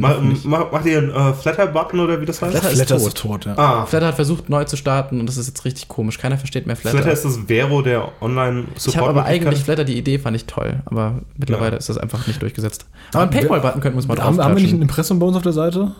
Ma 0.00 0.14
ma 0.44 0.66
macht 0.72 0.86
ihr 0.86 0.98
einen 0.98 1.10
äh, 1.10 1.32
Flatter-Button 1.34 1.98
oder 2.00 2.20
wie 2.20 2.24
das 2.24 2.40
heißt? 2.40 2.52
Flatter 2.52 2.70
ist 2.70 2.76
Flatter 2.76 2.98
tot. 2.98 3.06
ist 3.08 3.16
tot, 3.18 3.44
ja. 3.46 3.54
Ah, 3.58 3.84
Flatter 3.84 4.06
hat 4.06 4.14
versucht, 4.14 4.48
neu 4.48 4.62
zu 4.64 4.76
starten 4.76 5.18
und 5.20 5.26
das 5.26 5.36
ist 5.36 5.48
jetzt 5.48 5.64
richtig 5.64 5.88
komisch. 5.88 6.18
Keiner 6.18 6.38
versteht 6.38 6.66
mehr 6.68 6.76
Flatter. 6.76 6.98
Flatter 6.98 7.12
ist 7.12 7.24
das 7.24 7.36
Vero 7.48 7.82
der 7.82 8.08
online 8.20 8.64
ich 8.76 8.96
habe 8.96 9.08
aber 9.08 9.24
eigentlich 9.24 9.64
Flatter, 9.64 9.82
die 9.84 9.98
Idee 9.98 10.18
fand 10.20 10.36
ich 10.36 10.44
toll, 10.46 10.80
aber 10.86 11.16
mittlerweile 11.36 11.72
Ja. 11.72 11.76
ist 11.78 11.88
das 11.88 11.98
einfach 11.98 12.26
nicht 12.28 12.40
durchgesetzt. 12.40 12.86
Aber 13.12 13.22
einen 13.22 13.30
Paypal-Button 13.32 13.80
könnten 13.80 13.96
wir 13.96 14.02
uns 14.02 14.08
mal 14.08 14.22
Haben, 14.22 14.38
haben 14.40 14.54
wir 14.56 14.62
nicht 14.62 14.72
ein. 14.72 14.82
Impressum 14.82 15.18
bei 15.18 15.26
uns 15.26 15.36
auf 15.36 15.42
der 15.42 15.52
Seite? 15.52 15.92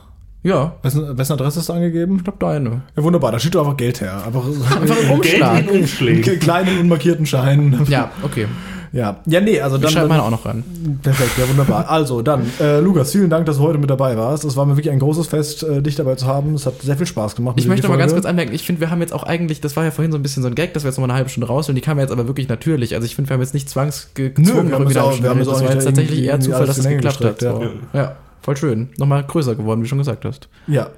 Ja, 0.44 0.76
Wessen, 0.82 1.18
wessen 1.18 1.32
Adresse 1.32 1.58
ist 1.58 1.68
da 1.68 1.74
angegeben? 1.74 2.18
ich 2.18 2.22
glaube 2.24 2.38
deine. 2.38 2.82
Ja, 2.96 3.02
wunderbar. 3.02 3.32
Da 3.32 3.40
steht 3.40 3.56
doch 3.56 3.62
einfach 3.64 3.76
Geld 3.76 4.00
her. 4.00 4.22
Einfach, 4.24 4.44
Einfach 4.80 4.80
ein 4.80 4.86
Geld 4.86 5.10
Umschlag. 5.10 5.62
in 5.72 5.80
Umschlägen. 5.80 6.38
kleinen 6.38 6.78
unmarkierten 6.78 7.26
Scheinen. 7.26 7.84
Ja, 7.88 8.12
okay. 8.22 8.46
Ja, 8.92 9.20
ja 9.26 9.40
nee, 9.40 9.60
also 9.60 9.76
dann, 9.78 9.90
schreibe 9.90 10.08
dann 10.08 10.16
meine 10.16 10.22
auch 10.22 10.30
noch 10.30 10.44
ran. 10.46 10.64
perfekt, 11.02 11.32
ja 11.38 11.48
wunderbar. 11.48 11.88
Also 11.90 12.22
dann, 12.22 12.42
äh, 12.60 12.80
Lukas, 12.80 13.12
vielen 13.12 13.28
Dank, 13.30 13.46
dass 13.46 13.58
du 13.58 13.62
heute 13.62 13.78
mit 13.78 13.90
dabei 13.90 14.16
warst. 14.16 14.44
Es 14.44 14.56
war 14.56 14.64
mir 14.66 14.76
wirklich 14.76 14.90
ein 14.92 14.98
großes 14.98 15.26
Fest, 15.26 15.62
äh, 15.62 15.82
dich 15.82 15.96
dabei 15.96 16.14
zu 16.14 16.26
haben. 16.26 16.54
Es 16.54 16.66
hat 16.66 16.80
sehr 16.82 16.96
viel 16.96 17.06
Spaß 17.06 17.36
gemacht. 17.36 17.56
Ich 17.58 17.66
möchte 17.66 17.88
mal 17.88 17.96
ganz 17.98 18.12
kurz 18.12 18.24
anmerken, 18.24 18.54
ich 18.54 18.64
finde, 18.64 18.80
wir 18.80 18.90
haben 18.90 19.00
jetzt 19.00 19.12
auch 19.12 19.22
eigentlich, 19.24 19.60
das 19.60 19.76
war 19.76 19.84
ja 19.84 19.90
vorhin 19.90 20.12
so 20.12 20.18
ein 20.18 20.22
bisschen 20.22 20.42
so 20.42 20.48
ein 20.48 20.54
Gag, 20.54 20.72
dass 20.74 20.84
wir 20.84 20.88
jetzt 20.88 20.96
noch 20.96 21.02
mal 21.06 21.12
eine 21.12 21.16
halbe 21.18 21.30
Stunde 21.30 21.46
raus 21.48 21.68
und 21.68 21.74
die 21.74 21.80
kam 21.80 21.98
ja 21.98 22.04
jetzt 22.04 22.12
aber 22.12 22.26
wirklich 22.26 22.48
natürlich. 22.48 22.94
Also 22.94 23.04
ich 23.06 23.14
finde, 23.14 23.30
wir 23.30 23.34
haben 23.34 23.40
jetzt 23.42 23.54
nicht 23.54 23.68
zwangsgezwungen, 23.68 24.64
Nö, 24.64 24.70
wir 24.70 24.74
haben 24.78 24.86
es 24.86 24.96
auch- 24.96 25.22
wir 25.22 25.30
haben 25.30 25.42
auch 25.42 25.60
war 25.62 25.72
jetzt 25.74 25.84
tatsächlich 25.84 26.22
eher 26.22 26.40
Zufall, 26.40 26.66
dass 26.66 26.78
es 26.78 26.86
geklappt 26.88 27.24
hat. 27.24 27.40
So. 27.40 27.64
Ja, 27.92 28.16
voll 28.42 28.56
schön. 28.56 28.88
Nochmal 28.98 29.24
größer 29.24 29.54
geworden, 29.54 29.80
wie 29.80 29.84
du 29.84 29.88
schon 29.88 29.98
gesagt 29.98 30.24
hast. 30.24 30.48
Ja. 30.66 30.88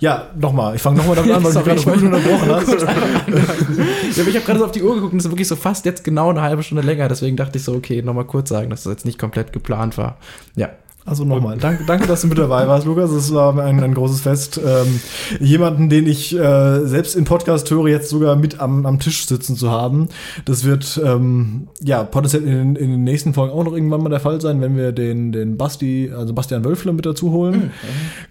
Ja, 0.00 0.28
nochmal. 0.38 0.74
Ich 0.74 0.82
fange 0.82 0.96
nochmal 0.98 1.14
damit 1.16 1.32
an, 1.32 1.44
weil 1.44 1.52
du 1.52 1.60
gerade 1.62 1.86
wollte- 1.86 2.04
unterbrochen 2.06 2.48
hast. 2.50 2.68
Ja, 4.16 4.22
aber 4.24 4.30
ich 4.30 4.34
habe 4.36 4.44
gerade 4.44 4.58
so 4.58 4.64
auf 4.64 4.72
die 4.72 4.82
Uhr 4.82 4.94
geguckt 4.96 5.12
und 5.12 5.20
es 5.20 5.24
ist 5.26 5.30
wirklich 5.30 5.46
so 5.48 5.54
fast 5.56 5.84
jetzt 5.86 6.02
genau 6.02 6.30
eine 6.30 6.42
halbe 6.42 6.62
Stunde 6.64 6.82
länger. 6.82 7.06
Deswegen 7.08 7.36
dachte 7.36 7.58
ich 7.58 7.64
so, 7.64 7.74
okay, 7.74 8.02
nochmal 8.02 8.24
kurz 8.24 8.48
sagen, 8.48 8.68
dass 8.70 8.82
das 8.82 8.90
jetzt 8.92 9.04
nicht 9.04 9.18
komplett 9.18 9.52
geplant 9.52 9.96
war. 9.98 10.16
Ja. 10.56 10.70
Also 11.06 11.24
nochmal, 11.24 11.56
danke, 11.56 11.84
danke, 11.86 12.06
dass 12.06 12.20
du 12.20 12.26
mit 12.26 12.36
dabei 12.38 12.68
warst, 12.68 12.86
Lukas. 12.86 13.10
Es 13.10 13.32
war 13.32 13.58
ein, 13.58 13.82
ein 13.82 13.94
großes 13.94 14.20
Fest. 14.20 14.60
Ähm, 14.64 15.00
jemanden, 15.40 15.88
den 15.88 16.06
ich 16.06 16.36
äh, 16.38 16.84
selbst 16.86 17.16
in 17.16 17.24
Podcast 17.24 17.70
höre, 17.70 17.88
jetzt 17.88 18.10
sogar 18.10 18.36
mit 18.36 18.60
am, 18.60 18.84
am 18.84 18.98
Tisch 18.98 19.26
sitzen 19.26 19.56
zu 19.56 19.70
haben. 19.70 20.08
Das 20.44 20.64
wird 20.64 21.00
ähm, 21.02 21.68
ja 21.82 22.04
potenziell 22.04 22.42
in, 22.46 22.76
in 22.76 22.90
den 22.90 23.04
nächsten 23.04 23.32
Folgen 23.32 23.52
auch 23.54 23.64
noch 23.64 23.72
irgendwann 23.72 24.02
mal 24.02 24.10
der 24.10 24.20
Fall 24.20 24.40
sein, 24.42 24.60
wenn 24.60 24.76
wir 24.76 24.92
den, 24.92 25.32
den 25.32 25.56
Basti, 25.56 26.12
also 26.14 26.34
Bastian 26.34 26.64
Wölfle 26.64 26.92
mit 26.92 27.06
dazu 27.06 27.30
holen. 27.32 27.70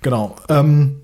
Genau. 0.03 0.35
Ähm, 0.47 0.97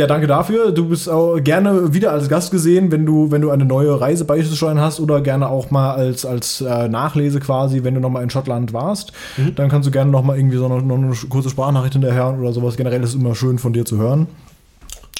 ja, 0.00 0.06
danke 0.06 0.26
dafür. 0.26 0.72
Du 0.72 0.88
bist 0.88 1.08
auch 1.08 1.38
gerne 1.38 1.92
wieder 1.92 2.10
als 2.10 2.28
Gast 2.28 2.50
gesehen, 2.50 2.90
wenn 2.90 3.06
du, 3.06 3.30
wenn 3.30 3.42
du 3.42 3.50
eine 3.50 3.64
neue 3.64 4.00
Reise 4.00 4.24
beizusteuern 4.24 4.80
hast 4.80 4.98
oder 4.98 5.20
gerne 5.20 5.48
auch 5.48 5.70
mal 5.70 5.92
als, 5.92 6.24
als 6.24 6.60
äh, 6.62 6.88
Nachlese 6.88 7.38
quasi, 7.38 7.84
wenn 7.84 7.94
du 7.94 8.00
nochmal 8.00 8.22
in 8.22 8.30
Schottland 8.30 8.72
warst. 8.72 9.12
Dann 9.56 9.68
kannst 9.68 9.86
du 9.86 9.92
gerne 9.92 10.10
nochmal 10.10 10.38
irgendwie 10.38 10.56
so 10.56 10.68
noch, 10.68 10.82
noch 10.82 10.96
eine 10.96 11.12
kurze 11.28 11.50
Sprachnachricht 11.50 11.92
hinterher 11.92 12.36
oder 12.38 12.52
sowas. 12.52 12.76
Generell 12.76 13.02
ist 13.02 13.10
es 13.10 13.14
immer 13.14 13.34
schön 13.34 13.58
von 13.58 13.72
dir 13.72 13.84
zu 13.84 13.98
hören. 13.98 14.26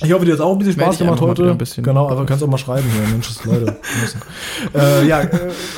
Ich 0.03 0.13
hoffe, 0.13 0.25
dir 0.25 0.33
hat 0.33 0.41
auch 0.41 0.53
ein 0.53 0.59
bisschen 0.59 0.75
Spaß 0.75 0.99
gemacht 0.99 1.21
heute. 1.21 1.57
Genau, 1.83 2.09
aber 2.09 2.25
kannst 2.25 2.43
auch 2.43 2.49
mal 2.49 2.57
schreiben 2.59 2.89
hier. 2.91 3.09
Mensch, 3.13 3.29
das 3.29 3.45
Leute. 3.45 3.77
äh, 4.75 5.07
ja, 5.07 5.21
äh, 5.21 5.29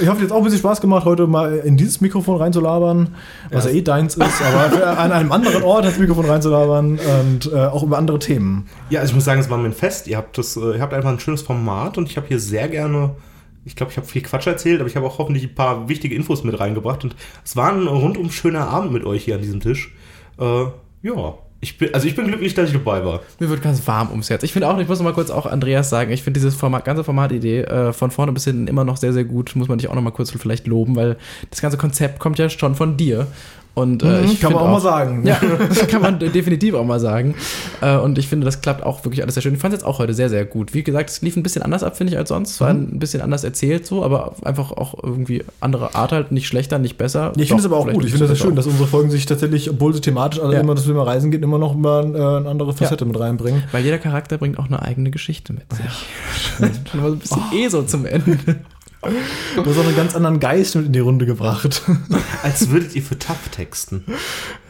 ich 0.00 0.08
hoffe, 0.08 0.20
dir 0.20 0.26
hat 0.26 0.32
auch 0.32 0.36
ein 0.38 0.44
bisschen 0.44 0.60
Spaß 0.60 0.80
gemacht, 0.80 1.04
heute 1.04 1.26
mal 1.26 1.58
in 1.58 1.76
dieses 1.76 2.00
Mikrofon 2.00 2.36
reinzulabern, 2.36 3.14
was 3.50 3.64
ja, 3.64 3.70
Ja. 3.70 3.76
eh 3.76 3.82
deins 3.82 4.14
ist, 4.16 4.42
aber 4.42 4.98
an 4.98 5.12
einem 5.12 5.32
anderen 5.32 5.62
Ort 5.64 5.84
das 5.84 5.98
Mikrofon 5.98 6.26
reinzulabern 6.26 6.98
und 7.20 7.52
äh, 7.52 7.56
auch 7.66 7.82
über 7.82 7.98
andere 7.98 8.18
Themen. 8.18 8.66
Ja, 8.90 9.00
also 9.00 9.10
ich 9.10 9.14
muss 9.16 9.24
sagen, 9.24 9.40
es 9.40 9.50
war 9.50 9.58
mir 9.58 9.66
ein 9.66 9.72
Fest. 9.72 10.06
Ihr 10.06 10.16
habt, 10.16 10.38
das, 10.38 10.56
äh, 10.56 10.74
ihr 10.76 10.80
habt 10.80 10.94
einfach 10.94 11.10
ein 11.10 11.20
schönes 11.20 11.42
Format 11.42 11.98
und 11.98 12.08
ich 12.08 12.16
habe 12.16 12.28
hier 12.28 12.38
sehr 12.38 12.68
gerne, 12.68 13.16
ich 13.64 13.74
glaube, 13.76 13.90
ich 13.90 13.96
habe 13.98 14.06
viel 14.06 14.22
Quatsch 14.22 14.46
erzählt, 14.46 14.80
aber 14.80 14.88
ich 14.88 14.96
habe 14.96 15.06
auch 15.06 15.18
hoffentlich 15.18 15.44
ein 15.44 15.54
paar 15.54 15.88
wichtige 15.88 16.14
Infos 16.14 16.44
mit 16.44 16.58
reingebracht 16.58 17.02
und 17.04 17.16
es 17.44 17.56
war 17.56 17.72
ein 17.72 17.86
rundum 17.88 18.30
schöner 18.30 18.68
Abend 18.68 18.92
mit 18.92 19.04
euch 19.04 19.24
hier 19.24 19.34
an 19.36 19.42
diesem 19.42 19.60
Tisch. 19.60 19.94
Äh, 20.38 20.64
ja, 21.02 21.34
ich 21.62 21.78
bin, 21.78 21.94
also 21.94 22.08
ich 22.08 22.16
bin 22.16 22.26
glücklich, 22.26 22.54
dass 22.54 22.68
ich 22.68 22.72
dabei 22.72 23.04
war. 23.04 23.20
Mir 23.38 23.48
wird 23.48 23.62
ganz 23.62 23.86
warm 23.86 24.10
ums 24.10 24.28
Herz. 24.28 24.42
Ich 24.42 24.52
finde 24.52 24.68
auch, 24.68 24.76
ich 24.80 24.88
muss 24.88 24.98
noch 24.98 25.04
mal 25.04 25.12
kurz 25.12 25.30
auch 25.30 25.46
Andreas 25.46 25.90
sagen, 25.90 26.10
ich 26.10 26.24
finde 26.24 26.40
dieses 26.40 26.56
Format, 26.56 26.84
ganze 26.84 27.04
Formatidee 27.04 27.60
äh, 27.60 27.92
von 27.92 28.10
vorne 28.10 28.32
bis 28.32 28.44
hinten 28.44 28.66
immer 28.66 28.84
noch 28.84 28.96
sehr, 28.96 29.12
sehr 29.12 29.22
gut. 29.22 29.54
Muss 29.54 29.68
man 29.68 29.78
dich 29.78 29.88
auch 29.88 29.94
noch 29.94 30.02
mal 30.02 30.10
kurz 30.10 30.32
vielleicht 30.32 30.66
loben, 30.66 30.96
weil 30.96 31.16
das 31.50 31.62
ganze 31.62 31.78
Konzept 31.78 32.18
kommt 32.18 32.40
ja 32.40 32.48
schon 32.48 32.74
von 32.74 32.96
dir. 32.96 33.28
Und 33.74 34.02
äh, 34.02 34.24
ich 34.24 34.34
Mhm, 34.34 34.40
kann 34.40 34.52
man 34.52 34.60
find 34.60 34.68
auch 34.68 34.72
mal 34.72 34.80
sagen. 34.80 35.26
Ja, 35.26 35.40
das 35.68 35.86
kann 35.86 36.02
man 36.02 36.18
definitiv 36.18 36.74
auch 36.74 36.84
mal 36.84 37.00
sagen. 37.00 37.34
Äh, 37.80 37.96
und 37.96 38.18
ich 38.18 38.28
finde, 38.28 38.44
das 38.44 38.60
klappt 38.60 38.82
auch 38.82 39.02
wirklich 39.04 39.22
alles 39.22 39.34
sehr 39.34 39.42
schön. 39.42 39.54
Ich 39.54 39.60
fand 39.60 39.72
es 39.72 39.80
jetzt 39.80 39.86
auch 39.88 39.98
heute 39.98 40.12
sehr, 40.12 40.28
sehr 40.28 40.44
gut. 40.44 40.74
Wie 40.74 40.82
gesagt, 40.82 41.08
es 41.08 41.22
lief 41.22 41.36
ein 41.38 41.42
bisschen 41.42 41.62
anders 41.62 41.82
ab, 41.82 41.96
finde 41.96 42.12
ich, 42.12 42.18
als 42.18 42.28
sonst. 42.28 42.50
Es 42.50 42.60
war 42.60 42.74
Mhm. 42.74 42.88
ein 42.92 42.98
bisschen 42.98 43.22
anders 43.22 43.44
erzählt 43.44 43.86
so, 43.86 44.04
aber 44.04 44.34
einfach 44.44 44.72
auch 44.72 44.94
irgendwie 45.02 45.42
andere 45.60 45.94
Art 45.94 46.12
halt. 46.12 46.32
Nicht 46.32 46.48
schlechter, 46.48 46.78
nicht 46.78 46.98
besser. 46.98 47.32
Ja, 47.36 47.42
ich 47.42 47.48
finde 47.48 47.60
es 47.60 47.66
aber 47.66 47.78
auch 47.78 47.88
gut. 47.90 48.04
Ich 48.04 48.10
finde 48.10 48.26
das 48.26 48.32
bisschen 48.34 48.48
schön, 48.48 48.56
dass 48.56 48.66
unsere 48.66 48.86
Folgen 48.86 49.10
sich 49.10 49.24
tatsächlich, 49.24 49.70
obwohl 49.70 49.94
sie 49.94 50.00
thematisch 50.02 50.40
alle 50.40 50.52
Ja. 50.54 50.60
immer 50.60 50.74
das 50.74 50.84
Thema 50.84 51.04
Reisen 51.04 51.30
geht, 51.30 51.42
immer 51.42 51.58
noch 51.58 51.74
mal 51.74 52.04
äh, 52.14 52.18
eine 52.40 52.50
andere 52.50 52.74
Facette 52.74 53.06
mit 53.06 53.18
reinbringen. 53.18 53.62
Weil 53.72 53.84
jeder 53.84 53.98
Charakter 53.98 54.36
bringt 54.36 54.58
auch 54.58 54.66
eine 54.66 54.82
eigene 54.82 55.10
Geschichte 55.10 55.54
mit 55.54 55.64
sich. 55.72 56.70
Schon 56.90 57.00
mal 57.00 57.08
so 57.08 57.14
ein 57.14 57.18
bisschen 57.20 57.42
Oh. 57.50 57.56
eh 57.56 57.68
so 57.68 57.82
zum 57.84 58.04
Ende. 58.04 58.36
Du 59.02 59.64
hast 59.64 59.78
auch 59.78 59.84
einen 59.84 59.96
ganz 59.96 60.14
anderen 60.14 60.38
Geist 60.38 60.76
mit 60.76 60.86
in 60.86 60.92
die 60.92 61.00
Runde 61.00 61.26
gebracht. 61.26 61.82
Als 62.44 62.70
würdet 62.70 62.94
ihr 62.94 63.02
für 63.02 63.18
Tough 63.18 63.48
texten. 63.50 64.04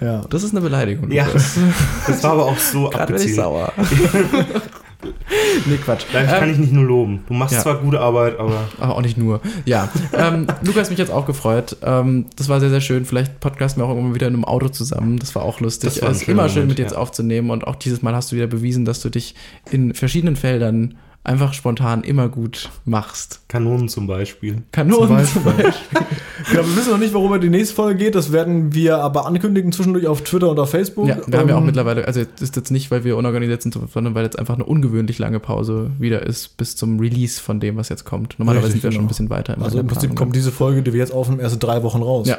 ja. 0.00 0.22
Das 0.30 0.42
ist 0.42 0.52
eine 0.52 0.62
Beleidigung. 0.62 1.10
Ja, 1.10 1.26
Lukas. 1.26 1.58
das 2.06 2.22
war 2.22 2.32
aber 2.32 2.46
auch 2.46 2.56
so 2.56 2.88
Gerade 2.88 3.22
ich 3.22 3.34
sauer. 3.34 3.72
nee, 5.66 5.76
Quatsch. 5.76 6.06
Kann 6.10 6.44
Ähm, 6.44 6.50
ich 6.50 6.58
nicht 6.58 6.72
nur 6.72 6.84
loben. 6.84 7.24
Du 7.28 7.34
machst 7.34 7.54
ja. 7.54 7.60
zwar 7.60 7.76
gute 7.76 8.00
Arbeit, 8.00 8.38
aber 8.38 8.68
aber 8.80 8.96
auch 8.96 9.02
nicht 9.02 9.18
nur. 9.18 9.42
Ja. 9.66 9.90
Ähm, 10.14 10.46
Lukas, 10.62 10.88
mich 10.88 10.98
jetzt 10.98 11.12
auch 11.12 11.26
gefreut. 11.26 11.76
Ähm, 11.82 12.26
das 12.36 12.48
war 12.48 12.58
sehr, 12.60 12.70
sehr 12.70 12.80
schön. 12.80 13.04
Vielleicht 13.04 13.38
podcasten 13.38 13.82
wir 13.82 13.86
auch 13.86 13.90
irgendwann 13.90 14.14
wieder 14.14 14.28
in 14.28 14.34
einem 14.34 14.46
Auto 14.46 14.68
zusammen. 14.70 15.18
Das 15.18 15.34
war 15.34 15.42
auch 15.42 15.60
lustig. 15.60 15.90
Das 15.90 16.00
war 16.00 16.08
ein 16.08 16.14
es 16.14 16.22
ist 16.22 16.28
immer 16.28 16.48
schön, 16.48 16.62
Moment, 16.62 16.68
mit 16.70 16.78
dir 16.78 16.82
jetzt 16.84 16.92
ja. 16.92 16.98
aufzunehmen. 16.98 17.50
Und 17.50 17.66
auch 17.66 17.76
dieses 17.76 18.00
Mal 18.00 18.14
hast 18.14 18.32
du 18.32 18.36
wieder 18.36 18.46
bewiesen, 18.46 18.86
dass 18.86 19.00
du 19.00 19.10
dich 19.10 19.34
in 19.70 19.92
verschiedenen 19.92 20.36
Feldern 20.36 20.94
einfach 21.24 21.52
spontan 21.52 22.02
immer 22.02 22.28
gut 22.28 22.70
machst. 22.84 23.40
Kanonen 23.48 23.88
zum 23.88 24.06
Beispiel. 24.06 24.62
Kanonen 24.72 25.24
Zum 25.26 25.44
Beispiel. 25.44 25.72
Ja, 26.52 26.58
wir 26.58 26.76
wissen 26.76 26.90
noch 26.90 26.98
nicht, 26.98 27.14
worüber 27.14 27.38
die 27.38 27.48
nächste 27.48 27.76
Folge 27.76 27.96
geht. 27.96 28.14
Das 28.16 28.32
werden 28.32 28.74
wir 28.74 28.98
aber 28.98 29.26
ankündigen 29.26 29.70
zwischendurch 29.70 30.08
auf 30.08 30.22
Twitter 30.22 30.50
und 30.50 30.58
auf 30.58 30.70
Facebook. 30.70 31.06
Ja, 31.06 31.18
wir 31.24 31.38
haben 31.38 31.48
ja 31.48 31.54
auch 31.54 31.60
Ähm, 31.60 31.66
mittlerweile, 31.66 32.04
also 32.04 32.20
ist 32.20 32.56
jetzt 32.56 32.70
nicht, 32.70 32.90
weil 32.90 33.04
wir 33.04 33.16
unorganisiert 33.16 33.62
sind, 33.62 33.78
sondern 33.92 34.16
weil 34.16 34.24
jetzt 34.24 34.38
einfach 34.38 34.54
eine 34.54 34.64
ungewöhnlich 34.64 35.20
lange 35.20 35.38
Pause 35.38 35.92
wieder 36.00 36.26
ist 36.26 36.56
bis 36.56 36.74
zum 36.74 36.98
Release 36.98 37.40
von 37.40 37.60
dem, 37.60 37.76
was 37.76 37.90
jetzt 37.90 38.04
kommt. 38.04 38.40
Normalerweise 38.40 38.72
sind 38.72 38.82
wir 38.82 38.90
schon 38.90 38.98
genau. 38.98 39.04
ein 39.04 39.08
bisschen 39.08 39.30
weiter. 39.30 39.56
Also 39.60 39.78
im 39.78 39.86
Prinzip 39.86 40.16
kommt 40.16 40.34
diese 40.34 40.50
Folge, 40.50 40.82
die 40.82 40.92
wir 40.92 41.00
jetzt 41.00 41.12
aufnehmen, 41.12 41.40
erst 41.40 41.54
in 41.54 41.60
drei 41.60 41.84
Wochen 41.84 42.02
raus. 42.02 42.26
Ja, 42.26 42.38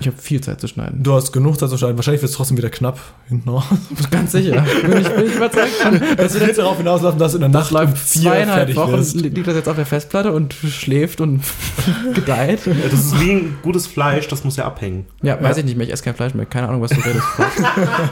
ich 0.00 0.08
habe 0.08 0.16
viel 0.20 0.40
Zeit 0.40 0.60
zu 0.60 0.66
schneiden. 0.66 1.02
Du 1.02 1.14
hast 1.14 1.32
genug 1.32 1.58
Zeit 1.58 1.70
zu 1.70 1.78
schneiden. 1.78 1.96
Wahrscheinlich 1.96 2.20
wird 2.20 2.30
es 2.30 2.36
trotzdem 2.36 2.56
wieder 2.56 2.68
knapp 2.70 2.98
hinten 3.28 3.48
raus. 3.48 3.64
Ganz 4.10 4.32
sicher. 4.32 4.64
Bin 4.82 4.98
ich, 4.98 5.08
bin 5.08 5.26
ich 5.26 5.34
überzeugt. 5.36 5.70
Es 6.18 6.34
wird 6.34 6.46
jetzt 6.48 6.58
darauf 6.58 6.76
hinauslaufen, 6.78 7.18
dass 7.18 7.34
in 7.34 7.40
der 7.40 7.48
Nacht 7.48 7.68
vier 7.68 7.94
Zweieinhalb 8.22 8.58
fertig 8.58 8.76
Wochen 8.76 8.92
wirst. 8.92 9.14
liegt 9.16 9.46
das 9.46 9.54
jetzt 9.54 9.68
auf 9.68 9.76
der 9.76 9.86
Festplatte 9.86 10.32
und 10.32 10.52
schläft 10.54 11.20
und 11.20 11.42
gedeiht. 12.14 12.66
Ja, 12.66 12.72
Das 12.90 13.00
ist 13.00 13.20
wie 13.20 13.32
ein 13.32 13.56
gutes 13.62 13.86
Fleisch, 13.86 14.26
das 14.28 14.42
muss 14.44 14.56
ja 14.56 14.64
abhängen. 14.64 15.06
Ja, 15.22 15.40
weiß 15.40 15.58
ich 15.58 15.64
nicht 15.64 15.76
mehr. 15.76 15.86
Ich 15.86 15.92
esse 15.92 16.02
kein 16.02 16.14
Fleisch 16.14 16.34
mehr. 16.34 16.46
Keine 16.46 16.68
Ahnung, 16.68 16.82
was 16.82 16.90
du 16.90 17.00
redest. 17.00 17.24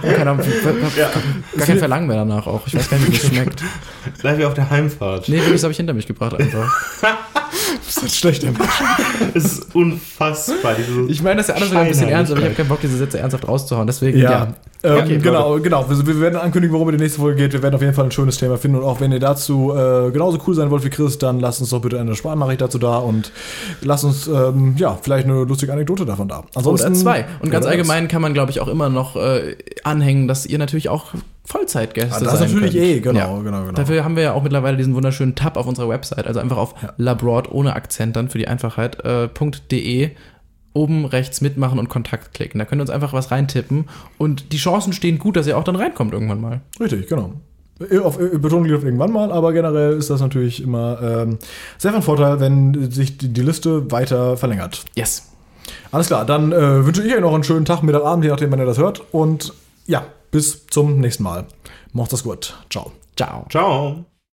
Keine 0.03 0.31
Ahnung, 0.31 0.47
gar 1.57 1.67
kein 1.67 1.79
Verlangen 1.79 2.07
mehr 2.07 2.17
danach 2.17 2.47
auch. 2.47 2.67
Ich 2.67 2.75
weiß 2.77 2.89
gar 2.91 2.99
nicht, 2.99 3.11
wie 3.11 3.17
es 3.17 3.27
schmeckt. 3.27 3.63
Gleich 4.21 4.39
wie 4.39 4.45
auf 4.45 4.55
der 4.55 4.71
Heimfahrt. 4.71 5.29
Nee, 5.29 5.37
wirklich, 5.37 5.55
das 5.55 5.63
habe 5.65 5.73
ich 5.73 5.77
hinter 5.79 5.95
mich 5.95 6.07
gebracht 6.07 6.35
einfach. 6.39 6.71
Das 7.95 8.03
ist 8.05 8.09
ein 8.09 8.09
schlechter 8.15 8.51
Mensch. 8.53 8.83
Es 9.35 9.45
ist 9.45 9.75
unfassbar. 9.75 10.75
Diese 10.77 11.03
Ich 11.11 11.23
meine 11.23 11.37
das 11.37 11.47
ist 11.47 11.49
ja 11.51 11.55
alles 11.57 11.69
sogar 11.69 11.83
ein 11.83 11.89
bisschen 11.89 12.09
ernst, 12.09 12.33
aber 12.33 12.41
ich 12.41 12.47
habe 12.47 12.55
keinen 12.55 12.69
Bock, 12.69 12.81
diese 12.81 12.97
Sätze 12.97 13.19
ernsthaft 13.19 13.47
rauszuhauen. 13.47 13.87
Deswegen, 13.87 14.19
Ja. 14.19 14.31
ja. 14.31 14.55
Ähm, 14.85 14.97
Okay, 15.05 15.19
genau, 15.19 15.61
genau. 15.61 15.89
Wir, 15.89 16.07
wir 16.07 16.21
werden 16.21 16.37
ankündigen, 16.41 16.75
worum 16.75 16.89
es 16.89 16.97
die 16.97 17.03
nächste 17.03 17.21
Folge 17.21 17.37
geht. 17.43 17.53
Wir 17.53 17.63
werden 17.63 17.75
auf 17.75 17.83
jeden 17.83 17.95
Fall 17.95 18.07
ein 18.07 18.11
schönes 18.11 18.39
Thema 18.39 18.57
finden. 18.57 18.79
Und 18.79 18.85
auch 18.85 19.01
wenn 19.01 19.13
ihr 19.13 19.21
dazu 19.21 19.73
äh, 19.73 20.11
genauso 20.11 20.39
cool 20.47 20.55
sein 20.55 20.71
wollt 20.71 20.85
wie 20.85 20.91
Chris, 20.91 21.19
dann 21.19 21.39
lasst 21.39 21.61
uns 21.61 21.71
doch 21.71 21.81
bitte 21.81 22.01
eine 22.01 22.15
Sprachnachricht 22.17 22.61
dazu 22.61 22.79
da 22.79 22.99
und 22.99 23.31
lasst 23.83 24.05
uns 24.05 24.27
ähm, 24.27 24.75
ja 24.79 24.99
vielleicht 25.01 25.27
eine 25.27 25.45
lustige 25.45 25.73
Anekdote 25.73 26.05
davon 26.05 26.29
da. 26.29 26.43
Oder 26.55 26.93
zwei. 26.95 27.27
Und 27.41 27.51
ganz 27.51 27.67
allgemein 27.67 28.09
kann 28.09 28.23
man, 28.23 28.33
glaube 28.35 28.51
ich, 28.51 28.61
auch 28.61 28.69
immer 28.69 28.89
noch 28.89 29.17
äh, 29.17 29.57
anhängen, 29.85 30.27
dass 30.29 30.47
ihr 30.47 30.59
natürlich 30.59 30.89
auch 30.89 31.13
Vollzeitgäste 31.45 32.15
Ah, 32.15 32.21
das 32.21 32.39
sein 32.39 32.49
natürlich 32.53 32.73
könnt. 32.75 32.85
eh, 32.85 33.01
genau, 33.01 33.19
Ja. 33.37 33.43
genau, 33.43 33.61
genau. 33.63 33.73
Dafür 33.73 34.05
haben 34.05 34.15
wir 34.17 34.23
ja 34.23 34.33
auch 34.33 34.43
mittlerweile 34.43 34.77
diesen 34.77 34.95
wunderschönen 34.95 35.35
Tab 35.35 35.57
auf 35.57 35.67
unserer 35.67 35.89
Website, 35.89 36.27
also 36.27 36.39
einfach 36.41 36.57
auf 36.57 36.75
labroad 36.99 37.51
ohne 37.51 37.75
Akzent 37.75 38.15
dann 38.17 38.29
für 38.29 38.39
die 38.39 38.47
Einfachheit 38.49 39.05
äh, 39.05 39.29
.de 39.71 40.11
oben 40.75 41.05
rechts 41.05 41.41
mitmachen 41.41 41.79
und 41.79 41.89
Kontakt 41.89 42.33
klicken. 42.33 42.59
Da 42.59 42.65
könnt 42.65 42.81
ihr 42.81 42.85
uns 42.85 42.91
einfach 42.91 43.13
was 43.13 43.31
reintippen 43.31 43.87
und 44.19 44.53
die 44.53 44.57
Chancen 44.57 44.93
stehen 44.93 45.19
gut, 45.19 45.37
dass 45.37 45.47
ihr 45.47 45.59
auch 45.59 45.65
dann 45.65 45.77
reinkommt 45.77 46.13
irgendwann 46.15 46.41
mal. 46.41 46.61
Richtig, 46.81 47.09
genau. 47.09 47.33
Auf, 48.05 48.17
Betonung 48.19 48.65
liegt 48.65 48.77
auf 48.77 48.85
irgendwann 48.85 49.11
mal, 49.13 49.33
aber 49.33 49.53
generell 49.53 49.95
ist 49.97 50.09
das 50.09 50.21
natürlich 50.21 50.63
immer 50.63 50.99
ähm, 51.03 51.39
sehr 51.79 51.93
von 51.93 52.03
Vorteil, 52.03 52.39
wenn 52.39 52.91
sich 52.93 53.19
die, 53.19 53.29
die 53.33 53.43
Liste 53.43 53.91
weiter 53.91 54.37
verlängert. 54.37 54.85
Yes. 54.95 55.29
Alles 55.91 56.07
klar, 56.07 56.25
dann 56.25 56.53
äh, 56.53 56.87
wünsche 56.87 57.03
ich 57.03 57.13
euch 57.13 57.21
noch 57.21 57.35
einen 57.35 57.43
schönen 57.45 57.65
Tag, 57.65 57.83
Mittag, 57.83 58.05
Abend, 58.05 58.25
je 58.25 58.31
nachdem, 58.31 58.53
wann 58.53 58.61
ihr 58.61 58.67
das 58.67 58.79
hört. 58.79 59.03
Und 59.13 59.53
ja, 59.87 60.05
bis 60.33 60.67
zum 60.67 60.99
nächsten 60.99 61.23
Mal. 61.23 61.47
Macht 61.93 62.13
das 62.13 62.25
gut. 62.25 62.59
Ciao. 62.69 62.91
Ciao. 63.17 63.47
Ciao. 63.49 64.05